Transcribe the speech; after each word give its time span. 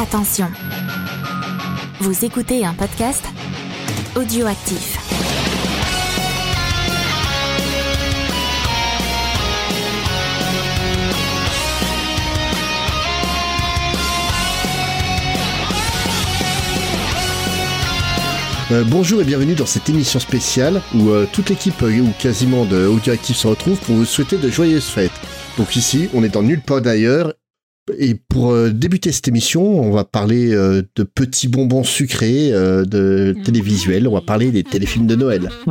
Attention. 0.00 0.46
Vous 2.00 2.24
écoutez 2.24 2.64
un 2.64 2.72
podcast 2.72 3.22
audioactif. 4.16 4.96
Euh, 18.72 18.84
bonjour 18.84 19.20
et 19.20 19.24
bienvenue 19.24 19.54
dans 19.54 19.66
cette 19.66 19.90
émission 19.90 20.18
spéciale 20.18 20.80
où 20.94 21.10
euh, 21.10 21.26
toute 21.30 21.50
l'équipe 21.50 21.82
euh, 21.82 22.00
ou 22.00 22.10
quasiment 22.18 22.64
de 22.64 22.86
Audioactive 22.86 23.36
se 23.36 23.48
retrouve 23.48 23.78
pour 23.80 23.96
vous 23.96 24.06
souhaiter 24.06 24.38
de 24.38 24.48
joyeuses 24.48 24.88
fêtes. 24.88 25.10
Donc 25.58 25.76
ici, 25.76 26.08
on 26.14 26.24
est 26.24 26.30
dans 26.30 26.42
nulle 26.42 26.62
part 26.62 26.80
d'ailleurs 26.80 27.34
et 27.98 28.14
pour 28.14 28.52
euh, 28.52 28.70
débuter 28.70 29.12
cette 29.12 29.28
émission, 29.28 29.62
on 29.80 29.90
va 29.90 30.04
parler 30.04 30.52
euh, 30.54 30.82
de 30.96 31.02
petits 31.02 31.48
bonbons 31.48 31.84
sucrés, 31.84 32.50
euh, 32.52 32.84
de 32.84 33.34
télévisuels, 33.44 34.06
on 34.08 34.14
va 34.14 34.20
parler 34.20 34.50
des 34.50 34.62
téléfilms 34.64 35.06
de 35.06 35.14
Noël. 35.16 35.48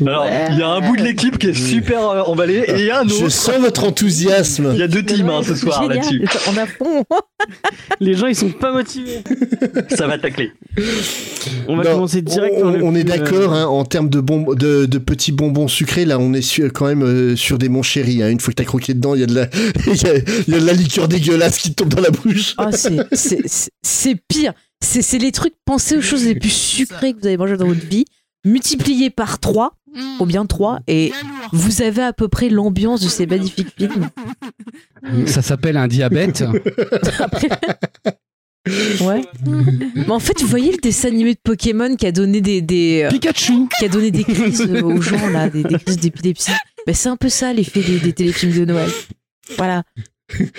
Alors, 0.00 0.26
il 0.50 0.58
y 0.58 0.62
a 0.62 0.68
un 0.68 0.80
bout 0.80 0.96
de 0.96 1.02
l'équipe 1.02 1.38
qui 1.38 1.48
est 1.48 1.54
super 1.54 2.00
euh, 2.08 2.22
emballé 2.22 2.64
et 2.66 2.74
il 2.80 2.86
y 2.86 2.90
a 2.90 3.00
un 3.00 3.08
Je 3.08 3.14
autre. 3.14 3.28
sens 3.30 3.56
votre 3.60 3.84
enthousiasme. 3.84 4.70
Il 4.72 4.78
y 4.78 4.82
a 4.82 4.88
deux 4.88 5.04
teams 5.04 5.28
hein, 5.28 5.40
ce 5.46 5.54
soir 5.54 5.86
là-dessus. 5.88 6.24
On 6.48 6.56
a 6.56 6.66
fond. 6.66 7.04
Les 8.00 8.14
gens 8.14 8.26
ils 8.26 8.34
sont 8.36 8.50
pas 8.50 8.72
motivés. 8.72 9.22
Ça 9.90 10.06
va 10.06 10.18
tacler. 10.18 10.52
On 11.68 11.76
va 11.76 11.84
Non, 11.84 11.90
commencer 11.92 12.22
direct 12.22 12.54
on, 12.62 12.94
est 12.94 13.04
d'accord, 13.04 13.52
euh, 13.54 13.62
hein, 13.62 13.66
en 13.66 13.84
termes 13.84 14.08
de, 14.08 14.20
bonb- 14.20 14.54
de, 14.56 14.86
de 14.86 14.98
petits 14.98 15.32
bonbons 15.32 15.68
sucrés, 15.68 16.04
là 16.04 16.18
on 16.18 16.32
est 16.32 16.42
sur- 16.42 16.72
quand 16.72 16.86
même 16.86 17.02
euh, 17.02 17.36
sur 17.36 17.58
des 17.58 17.68
mon 17.68 17.82
chéri. 17.82 18.22
Hein. 18.22 18.30
Une 18.30 18.40
fois 18.40 18.52
que 18.52 18.56
t'as 18.56 18.64
croqué 18.64 18.94
dedans, 18.94 19.14
il 19.14 19.20
y, 19.20 19.24
a 19.24 19.26
de 19.26 19.34
la- 19.34 19.48
il 19.86 19.96
y 20.02 20.06
a- 20.06 20.16
il 20.48 20.54
y 20.54 20.56
a 20.56 20.60
de 20.60 20.66
la 20.66 20.72
liqueur 20.74 21.08
dégueulasse 21.08 21.58
qui 21.58 21.74
tombe 21.74 21.88
dans 21.88 22.00
la 22.02 22.10
bouche. 22.10 22.54
Ah, 22.58 22.70
c'est- 22.72 24.16
pire. 24.28 24.52
C'est 24.80 25.00
c'est 25.02 25.18
les 25.18 25.32
trucs, 25.32 25.54
pensez 25.64 25.96
aux 25.96 26.02
choses 26.02 26.24
les 26.24 26.34
plus 26.34 26.52
sucrées 26.52 27.14
que 27.14 27.20
vous 27.20 27.26
avez 27.26 27.36
mangées 27.38 27.56
dans 27.56 27.66
votre 27.66 27.86
vie, 27.86 28.04
multipliées 28.44 29.08
par 29.10 29.38
3, 29.40 29.78
ou 30.20 30.26
bien 30.26 30.44
3, 30.44 30.80
et 30.86 31.10
vous 31.52 31.80
avez 31.80 32.02
à 32.02 32.12
peu 32.12 32.28
près 32.28 32.50
l'ambiance 32.50 33.00
de 33.00 33.08
ces 33.08 33.24
magnifiques 33.26 33.72
films. 33.78 34.10
Ça 35.26 35.40
s'appelle 35.40 35.76
un 35.78 35.88
diabète. 35.88 36.44
Après... 37.18 37.48
Ouais. 39.00 39.22
Mais 39.94 40.10
en 40.10 40.18
fait, 40.18 40.40
vous 40.40 40.46
voyez 40.48 40.72
le 40.72 40.78
dessin 40.78 41.08
animé 41.08 41.34
de 41.34 41.40
Pokémon 41.42 41.96
qui 41.96 42.06
a 42.06 42.12
donné 42.12 42.40
des, 42.40 42.62
des, 42.62 43.02
euh, 43.04 43.10
Pikachu. 43.10 43.68
qui 43.78 43.84
a 43.84 43.88
donné 43.88 44.10
des 44.10 44.24
crises 44.24 44.62
aux 44.82 45.00
gens 45.02 45.28
là, 45.28 45.50
des, 45.50 45.62
des 45.64 45.78
crises 45.78 45.98
d'épilepsie. 45.98 46.50
Ben, 46.86 46.94
c'est 46.94 47.10
un 47.10 47.16
peu 47.16 47.28
ça 47.28 47.52
l'effet 47.52 47.82
des, 47.82 47.98
des 48.00 48.12
téléfilms 48.14 48.52
de 48.58 48.64
Noël. 48.64 48.90
Voilà. 49.58 49.82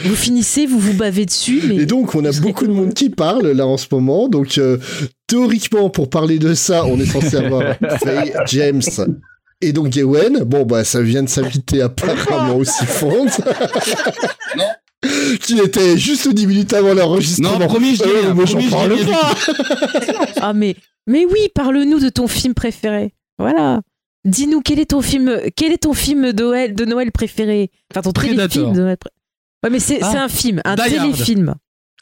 Vous 0.03 0.15
finissez, 0.15 0.65
vous 0.65 0.79
vous 0.79 0.93
bavez 0.93 1.25
dessus, 1.25 1.61
mais 1.67 1.75
Et 1.75 1.85
donc, 1.85 2.15
on 2.15 2.23
a 2.25 2.31
beaucoup 2.41 2.65
de 2.67 2.71
monde 2.71 2.93
qui 2.93 3.09
parle 3.09 3.47
là 3.51 3.65
en 3.67 3.77
ce 3.77 3.87
moment. 3.91 4.27
Donc, 4.29 4.57
euh, 4.57 4.77
théoriquement, 5.27 5.89
pour 5.89 6.09
parler 6.09 6.39
de 6.39 6.53
ça, 6.53 6.85
on 6.85 6.99
est 6.99 7.05
censé 7.05 7.35
avoir 7.37 7.75
Faye, 8.03 8.33
James 8.47 8.81
et 9.61 9.71
donc 9.73 9.89
Gawen. 9.89 10.43
Bon, 10.43 10.65
bah, 10.65 10.83
ça 10.83 11.01
vient 11.01 11.23
de 11.23 11.29
s'inviter 11.29 11.81
apparemment 11.81 12.57
aussi 12.57 12.85
Fonds. 12.85 13.27
qui 15.41 15.59
était 15.59 15.97
juste 15.97 16.27
10 16.33 16.47
minutes 16.47 16.73
avant 16.73 16.93
l'enregistrement. 16.93 17.59
Non, 17.59 17.67
promis, 17.67 17.95
je 17.95 18.03
dis 18.03 18.09
Euh, 18.09 18.33
moi, 18.33 18.45
j'en 18.45 18.61
parle 18.69 18.95
pas. 19.05 19.35
Ah 20.41 20.53
mais 20.53 20.75
mais 21.07 21.25
oui, 21.25 21.49
parle-nous 21.53 21.99
de 21.99 22.09
ton 22.09 22.27
film 22.27 22.53
préféré. 22.53 23.13
Voilà. 23.37 23.81
Dis-nous 24.25 24.61
quel 24.61 24.79
est 24.79 24.89
ton 24.89 25.01
film 25.01 25.39
quel 25.55 25.71
est 25.71 25.77
ton 25.83 25.93
film 25.93 26.31
de 26.31 26.43
Noël, 26.43 26.73
de 26.73 26.85
Noël 26.85 27.11
préféré? 27.11 27.69
Enfin 27.91 28.01
ton 28.01 28.11
Predator. 28.11 28.47
téléfilm 28.49 28.73
de 28.73 28.81
Noël. 28.81 28.97
pré- 28.97 29.11
Ouais 29.65 29.69
mais 29.71 29.79
c'est 29.79 29.99
Ah, 30.01 30.09
c'est 30.11 30.17
un 30.17 30.29
film, 30.29 30.61
un 30.63 30.75
Die 30.75 30.81
Hard. 30.81 30.91
téléfilm. 31.13 31.55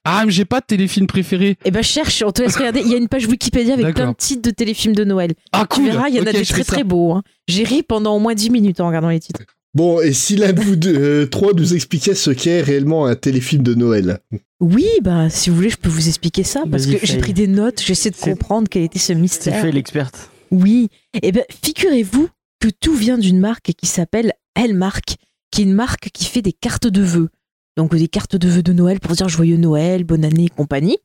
Ah, 0.06 0.24
mais 0.26 0.32
j'ai 0.32 0.44
pas 0.44 0.60
de 0.60 0.66
téléfilm 0.66 1.08
préféré. 1.08 1.58
Eh 1.64 1.72
ben 1.72 1.82
cherche, 1.82 2.22
on 2.28 2.32
te 2.32 2.42
laisse 2.42 2.58
regarder. 2.58 2.82
Il 2.82 2.90
y 2.92 2.94
a 2.94 2.98
une 2.98 3.08
page 3.08 3.26
Wikipédia 3.26 3.74
avec 3.76 3.96
plein 3.96 4.12
de 4.12 4.16
titres 4.18 4.42
de 4.42 4.50
téléfilms 4.52 4.94
de 4.96 5.06
Noël. 5.06 5.34
Ah, 5.54 5.62
Tu 5.70 5.78
cool. 5.80 5.86
verras, 5.86 6.10
il 6.10 6.16
y 6.16 6.20
en 6.20 6.26
a 6.28 6.34
des 6.34 6.44
très 6.46 6.66
très 6.66 6.84
beaux. 6.84 7.14
hein. 7.14 7.24
J'ai 7.48 7.64
ri 7.64 7.84
pendant 7.84 8.16
au 8.18 8.20
moins 8.20 8.34
10 8.36 8.50
minutes 8.50 8.82
en 8.82 8.88
regardant 8.88 9.08
les 9.10 9.22
titres. 9.22 9.40
Bon, 9.74 10.02
et 10.02 10.12
si 10.14 10.36
l'un 10.36 10.52
de 10.54 10.62
vous 10.62 10.76
deux, 10.76 10.94
euh, 10.96 11.26
trois 11.26 11.54
nous 11.54 11.74
expliquait 11.74 12.14
ce 12.16 12.32
qu'est 12.32 12.62
réellement 12.62 13.06
un 13.06 13.16
téléfilm 13.16 13.64
de 13.64 13.74
Noël? 13.74 14.20
Oui, 14.60 14.86
bah 15.02 15.30
si 15.30 15.50
vous 15.50 15.56
voulez, 15.56 15.70
je 15.70 15.78
peux 15.78 15.90
vous 15.90 16.08
expliquer 16.10 16.44
ça 16.44 16.64
parce 16.70 16.86
que 16.86 16.98
j'ai 17.02 17.18
pris 17.18 17.34
des 17.34 17.48
notes, 17.48 17.82
j'essaie 17.84 18.12
de 18.12 18.16
C'est- 18.16 18.30
comprendre 18.30 18.68
quel 18.70 18.84
était 18.84 19.00
ce 19.00 19.08
C'est 19.08 19.16
mystère. 19.16 19.62
fait 19.62 19.72
l'experte. 19.72 20.30
Oui. 20.52 20.90
Eh 21.22 21.32
ben, 21.32 21.44
figurez-vous 21.64 22.28
que 22.60 22.68
tout 22.80 22.94
vient 22.94 23.18
d'une 23.18 23.40
marque 23.40 23.72
qui 23.76 23.88
s'appelle 23.88 24.34
Hellmark, 24.56 25.16
qui 25.50 25.62
est 25.62 25.64
une 25.66 25.74
marque 25.74 26.10
qui 26.14 26.26
fait 26.26 26.42
des 26.42 26.54
cartes 26.54 26.88
de 26.88 27.02
vœux. 27.02 27.30
Donc 27.76 27.96
des 27.96 28.08
cartes 28.08 28.36
de 28.36 28.48
vœux 28.48 28.64
de 28.64 28.74
Noël 28.74 29.00
pour 29.00 29.14
dire 29.14 29.30
joyeux 29.30 29.58
Noël, 29.58 30.04
bonne 30.04 30.24
année 30.24 30.46
et 30.46 30.50
compagnie. 30.50 30.98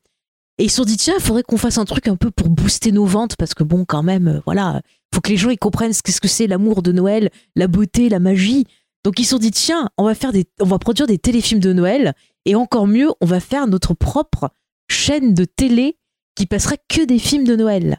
Et 0.57 0.65
ils 0.65 0.69
se 0.69 0.77
sont 0.77 0.85
dit 0.85 0.97
tiens, 0.97 1.15
il 1.17 1.23
faudrait 1.23 1.43
qu'on 1.43 1.57
fasse 1.57 1.77
un 1.77 1.85
truc 1.85 2.07
un 2.07 2.15
peu 2.15 2.31
pour 2.31 2.49
booster 2.49 2.91
nos 2.91 3.05
ventes 3.05 3.35
parce 3.37 3.53
que 3.53 3.63
bon, 3.63 3.85
quand 3.85 4.03
même, 4.03 4.27
euh, 4.27 4.39
voilà, 4.45 4.81
faut 5.13 5.21
que 5.21 5.29
les 5.29 5.37
gens 5.37 5.49
ils 5.49 5.57
comprennent 5.57 5.93
ce 5.93 6.03
qu'est-ce 6.03 6.21
que 6.21 6.27
c'est 6.27 6.47
l'amour 6.47 6.83
de 6.83 6.91
Noël, 6.91 7.29
la 7.55 7.67
beauté, 7.67 8.09
la 8.09 8.19
magie. 8.19 8.65
Donc 9.03 9.19
ils 9.19 9.23
se 9.23 9.31
sont 9.31 9.39
dit 9.39 9.51
tiens, 9.51 9.89
on 9.97 10.03
va 10.03 10.15
faire 10.15 10.33
des, 10.33 10.45
on 10.59 10.65
va 10.65 10.77
produire 10.77 11.07
des 11.07 11.17
téléfilms 11.17 11.61
de 11.61 11.73
Noël 11.73 12.13
et 12.45 12.55
encore 12.55 12.87
mieux, 12.87 13.09
on 13.21 13.25
va 13.25 13.39
faire 13.39 13.67
notre 13.67 13.93
propre 13.93 14.49
chaîne 14.89 15.33
de 15.33 15.45
télé 15.45 15.97
qui 16.35 16.45
passera 16.45 16.75
que 16.87 17.05
des 17.05 17.19
films 17.19 17.45
de 17.45 17.55
Noël. 17.55 17.97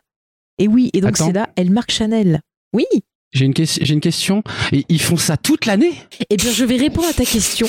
Et 0.58 0.68
oui, 0.68 0.90
et 0.92 1.00
donc 1.00 1.16
c'est 1.16 1.32
là 1.32 1.48
Hellmark 1.56 1.90
Chanel. 1.90 2.40
Oui. 2.74 2.84
J'ai 3.32 3.46
une, 3.46 3.54
une 3.88 4.00
question. 4.00 4.42
Et 4.72 4.84
ils 4.88 5.00
font 5.00 5.16
ça 5.16 5.36
toute 5.36 5.64
l'année? 5.64 5.94
Eh 6.28 6.36
bien, 6.36 6.50
je 6.50 6.64
vais 6.64 6.76
répondre 6.76 7.08
à 7.08 7.12
ta 7.12 7.24
question. 7.24 7.68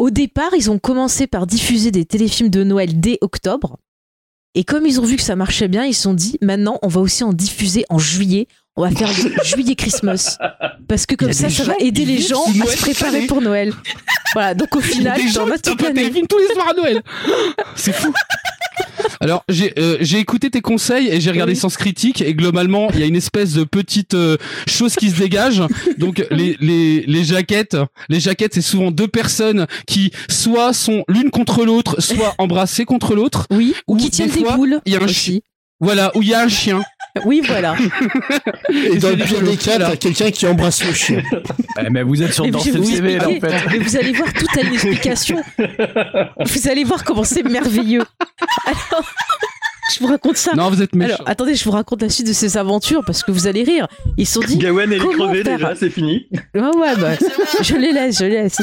Au 0.00 0.08
départ, 0.08 0.52
ils 0.56 0.70
ont 0.70 0.78
commencé 0.78 1.26
par 1.26 1.46
diffuser 1.46 1.90
des 1.90 2.06
téléfilms 2.06 2.48
de 2.48 2.64
Noël 2.64 3.00
dès 3.00 3.18
octobre. 3.20 3.76
Et 4.54 4.64
comme 4.64 4.86
ils 4.86 4.98
ont 4.98 5.04
vu 5.04 5.16
que 5.16 5.22
ça 5.22 5.36
marchait 5.36 5.68
bien, 5.68 5.84
ils 5.84 5.92
se 5.92 6.00
sont 6.00 6.14
dit 6.14 6.38
maintenant, 6.40 6.78
on 6.80 6.88
va 6.88 7.02
aussi 7.02 7.22
en 7.22 7.34
diffuser 7.34 7.84
en 7.90 7.98
juillet. 7.98 8.48
On 8.76 8.82
va 8.82 8.90
faire 8.90 9.10
le 9.10 9.44
juillet 9.44 9.74
Christmas. 9.74 10.38
Parce 10.88 11.04
que 11.04 11.16
comme 11.16 11.34
ça, 11.34 11.50
ça 11.50 11.64
va 11.64 11.74
aider 11.80 12.06
les 12.06 12.16
gens 12.16 12.42
à 12.62 12.66
se 12.66 12.78
préparer 12.78 13.26
pour 13.26 13.42
Noël. 13.42 13.74
Voilà, 14.32 14.54
donc 14.54 14.74
au 14.74 14.80
final, 14.80 15.20
l'année. 15.20 15.92
téléfilm 15.92 16.26
tous 16.26 16.38
les 16.38 16.54
soirs 16.54 16.70
à 16.70 16.72
Noël. 16.72 17.02
C'est 17.76 17.92
fou. 17.92 18.10
Alors, 19.20 19.44
j'ai 19.48 19.72
euh, 19.78 19.98
j'ai 20.00 20.18
écouté 20.18 20.50
tes 20.50 20.60
conseils 20.60 21.08
et 21.08 21.20
j'ai 21.20 21.30
regardé 21.30 21.52
Oui. 21.52 21.58
Sens 21.58 21.76
Critique 21.76 22.22
et 22.22 22.34
globalement, 22.34 22.88
il 22.94 23.00
y 23.00 23.02
a 23.02 23.06
une 23.06 23.16
espèce 23.16 23.52
de 23.52 23.64
petite 23.64 24.14
euh, 24.14 24.36
chose 24.66 24.94
qui 24.94 25.10
se 25.10 25.18
dégage. 25.18 25.62
Donc, 25.98 26.24
les, 26.30 26.56
les, 26.60 27.02
les 27.06 27.24
jaquettes, 27.24 27.76
les 28.08 28.20
jaquettes, 28.20 28.54
c'est 28.54 28.60
souvent 28.62 28.90
deux 28.90 29.08
personnes 29.08 29.66
qui 29.86 30.12
soit 30.28 30.72
sont 30.72 31.04
l'une 31.08 31.30
contre 31.30 31.64
l'autre, 31.64 32.00
soit 32.00 32.34
embrassées 32.38 32.84
contre 32.84 33.14
l'autre. 33.14 33.46
Oui, 33.50 33.74
ou 33.86 33.96
qui 33.96 34.04
des 34.04 34.10
tiennent 34.10 34.30
des 34.30 34.40
fois, 34.40 34.56
boules. 34.56 34.80
il 34.86 34.92
y 34.92 34.96
a 34.96 35.00
un 35.00 35.04
aussi. 35.04 35.42
Voilà, 35.80 36.10
où 36.14 36.22
il 36.22 36.28
y 36.28 36.34
a 36.34 36.42
un 36.42 36.48
chien. 36.48 36.82
Oui, 37.24 37.42
voilà. 37.46 37.76
Et 38.70 38.98
dans 38.98 39.10
le 39.10 39.16
pire 39.16 39.42
des 39.42 39.56
cas, 39.56 39.78
t'as 39.78 39.96
quelqu'un 39.96 40.30
qui 40.30 40.46
embrasse 40.46 40.84
le 40.84 40.92
chien. 40.92 41.22
mais 41.90 42.02
vous 42.02 42.22
êtes 42.22 42.32
sur 42.32 42.46
vous 42.46 42.58
CV 42.84 43.18
là 43.18 43.28
en 43.28 43.40
fait. 43.40 43.52
Mais 43.70 43.78
vous 43.78 43.96
allez 43.96 44.12
voir, 44.12 44.32
tout 44.32 44.46
a 44.56 44.60
une 44.62 44.72
explication. 44.74 45.42
Vous 45.58 46.68
allez 46.68 46.84
voir 46.84 47.04
comment 47.04 47.24
c'est 47.24 47.42
merveilleux. 47.42 48.04
Alors, 48.66 49.04
je 49.92 50.00
vous 50.00 50.06
raconte 50.06 50.36
ça. 50.36 50.52
Non, 50.54 50.70
vous 50.70 50.82
êtes 50.82 50.94
méchant. 50.94 51.14
Alors, 51.16 51.28
attendez, 51.28 51.54
je 51.54 51.64
vous 51.64 51.72
raconte 51.72 52.02
la 52.02 52.08
suite 52.08 52.26
de 52.26 52.32
ces 52.32 52.56
aventures 52.56 53.04
parce 53.04 53.22
que 53.22 53.32
vous 53.32 53.46
allez 53.46 53.62
rire. 53.62 53.88
Ils 54.16 54.26
se 54.26 54.34
sont 54.34 54.40
dit, 54.40 54.56
Gawen 54.58 54.92
elle 54.92 55.02
est 55.02 55.42
faire 55.44 55.56
déjà, 55.56 55.74
c'est 55.74 55.90
fini. 55.90 56.28
ouais, 56.54 56.60
ouais, 56.60 56.96
bah, 56.96 57.16
je 57.62 57.74
les 57.76 57.92
laisse, 57.92 58.18
je 58.18 58.24
les 58.24 58.42
laisse. 58.42 58.58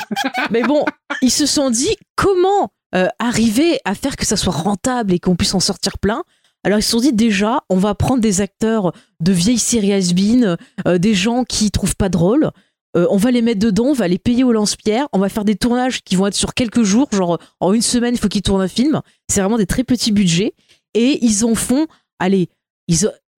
Mais 0.51 0.61
bon, 0.63 0.85
ils 1.21 1.31
se 1.31 1.45
sont 1.45 1.69
dit, 1.69 1.95
comment 2.15 2.71
euh, 2.95 3.07
arriver 3.19 3.79
à 3.83 3.95
faire 3.95 4.15
que 4.15 4.25
ça 4.25 4.37
soit 4.37 4.53
rentable 4.53 5.13
et 5.13 5.19
qu'on 5.19 5.35
puisse 5.35 5.53
en 5.53 5.59
sortir 5.59 5.97
plein 5.97 6.23
alors 6.67 6.79
ils 6.79 6.83
se 6.83 6.91
sont 6.91 6.99
dit 6.99 7.13
déjà, 7.13 7.63
on 7.69 7.77
va 7.77 7.95
prendre 7.95 8.19
des 8.19 8.41
acteurs 8.41 8.91
de 9.21 9.31
vieilles 9.31 9.57
séries 9.57 9.93
has-been, 9.93 10.57
euh, 10.85 10.97
des 10.97 11.13
gens 11.13 11.45
qui 11.45 11.71
trouvent 11.71 11.95
pas 11.95 12.09
drôle. 12.09 12.51
Euh, 12.97 13.07
on 13.09 13.15
va 13.15 13.31
les 13.31 13.41
mettre 13.41 13.61
dedans, 13.61 13.85
on 13.85 13.93
va 13.93 14.09
les 14.09 14.17
payer 14.17 14.43
au 14.43 14.51
lance-pierre, 14.51 15.07
on 15.13 15.19
va 15.19 15.29
faire 15.29 15.45
des 15.45 15.55
tournages 15.55 16.03
qui 16.03 16.17
vont 16.17 16.27
être 16.27 16.35
sur 16.35 16.53
quelques 16.53 16.83
jours, 16.83 17.07
genre 17.13 17.39
en 17.61 17.71
une 17.71 17.81
semaine, 17.81 18.15
il 18.15 18.17
faut 18.17 18.27
qu'ils 18.27 18.41
tournent 18.41 18.59
un 18.59 18.67
film. 18.67 19.01
C'est 19.29 19.39
vraiment 19.39 19.57
des 19.57 19.65
très 19.65 19.85
petits 19.85 20.11
budgets. 20.11 20.55
Et 20.93 21.23
ils 21.25 21.45
en 21.45 21.55
font, 21.55 21.87
allez, 22.19 22.49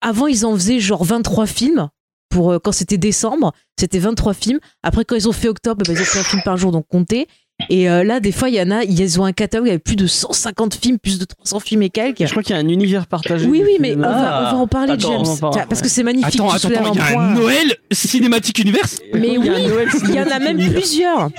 avant 0.01 0.27
ils 0.27 0.47
en 0.47 0.55
faisaient 0.55 0.81
genre 0.81 1.05
23 1.05 1.45
films. 1.45 1.91
Pour, 2.31 2.53
euh, 2.53 2.59
quand 2.59 2.73
c'était 2.73 2.97
décembre, 2.97 3.53
c'était 3.79 3.99
23 3.99 4.33
films. 4.33 4.61
Après, 4.83 5.05
quand 5.05 5.17
ils 5.17 5.29
ont 5.29 5.33
fait 5.33 5.49
octobre, 5.49 5.85
bah, 5.87 5.93
ils 5.93 6.01
ont 6.01 6.05
fait 6.07 6.21
un 6.21 6.25
film 6.25 6.41
par 6.47 6.57
jour, 6.57 6.73
donc 6.73 6.87
comptez. 6.89 7.29
Et 7.71 7.91
euh, 7.91 8.05
là, 8.05 8.21
des 8.21 8.31
fois, 8.33 8.49
il 8.49 8.55
y 8.55 8.63
en 8.63 8.71
a, 8.71 8.85
ils 8.85 9.21
ont 9.21 9.25
un 9.25 9.33
catalogue 9.33 9.69
avec 9.69 9.83
plus 9.83 9.97
de 9.97 10.07
150 10.07 10.75
films, 10.77 10.99
plus 10.99 11.19
de 11.19 11.25
300 11.25 11.61
films 11.61 11.83
et 11.83 11.91
quelques. 11.91 12.25
Je 12.25 12.31
crois 12.31 12.43
qu'il 12.43 12.55
y 12.55 12.59
a 12.59 12.63
un 12.63 12.69
univers 12.69 13.07
partagé. 13.09 13.47
Oui, 13.47 13.63
oui, 13.65 13.77
mais 13.81 13.97
de 13.97 14.01
on 14.01 14.03
va, 14.03 14.09
on 14.09 14.53
va 14.53 14.55
en 14.59 14.67
parler, 14.69 14.93
Attends, 14.93 15.25
James. 15.25 15.37
en 15.43 15.51
Tiens, 15.51 15.67
parce 15.69 15.83
que 15.83 15.89
c'est 15.89 16.05
magnifique. 16.05 16.37
Attends, 16.37 16.51
attends, 16.51 16.69
attends, 16.69 16.93
il 16.95 16.99
y 16.99 17.03
a 17.03 17.13
point. 17.13 17.29
un 17.31 17.35
Noël 17.35 17.75
Cinématique 17.91 18.61
Universe 18.61 18.99
Mais 19.13 19.29
Il 19.29 19.45
y 19.45 19.49
a 19.49 19.53
oui, 19.53 19.87
il 20.05 20.15
y 20.15 20.21
en 20.21 20.31
a 20.31 20.39
même 20.39 20.57
plusieurs. 20.73 21.31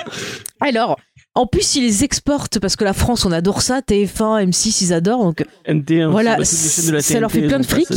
Alors, 0.59 0.97
en 1.35 1.45
plus, 1.45 1.75
ils 1.75 1.83
les 1.83 2.03
exportent 2.03 2.59
parce 2.59 2.75
que 2.75 2.83
la 2.83 2.93
France, 2.93 3.25
on 3.25 3.31
adore 3.31 3.61
ça. 3.61 3.79
TF1, 3.79 4.45
M6, 4.49 4.83
ils 4.83 4.93
adorent. 4.93 5.23
Donc, 5.23 5.45
NT1, 5.67 6.07
Voilà, 6.09 6.31
bah, 6.31 6.43
de 6.43 6.91
la 6.91 7.01
ça 7.01 7.19
leur 7.21 7.31
fait 7.31 7.39
TNT, 7.41 7.47
plein 7.47 7.59
de 7.59 7.65
fric. 7.65 7.87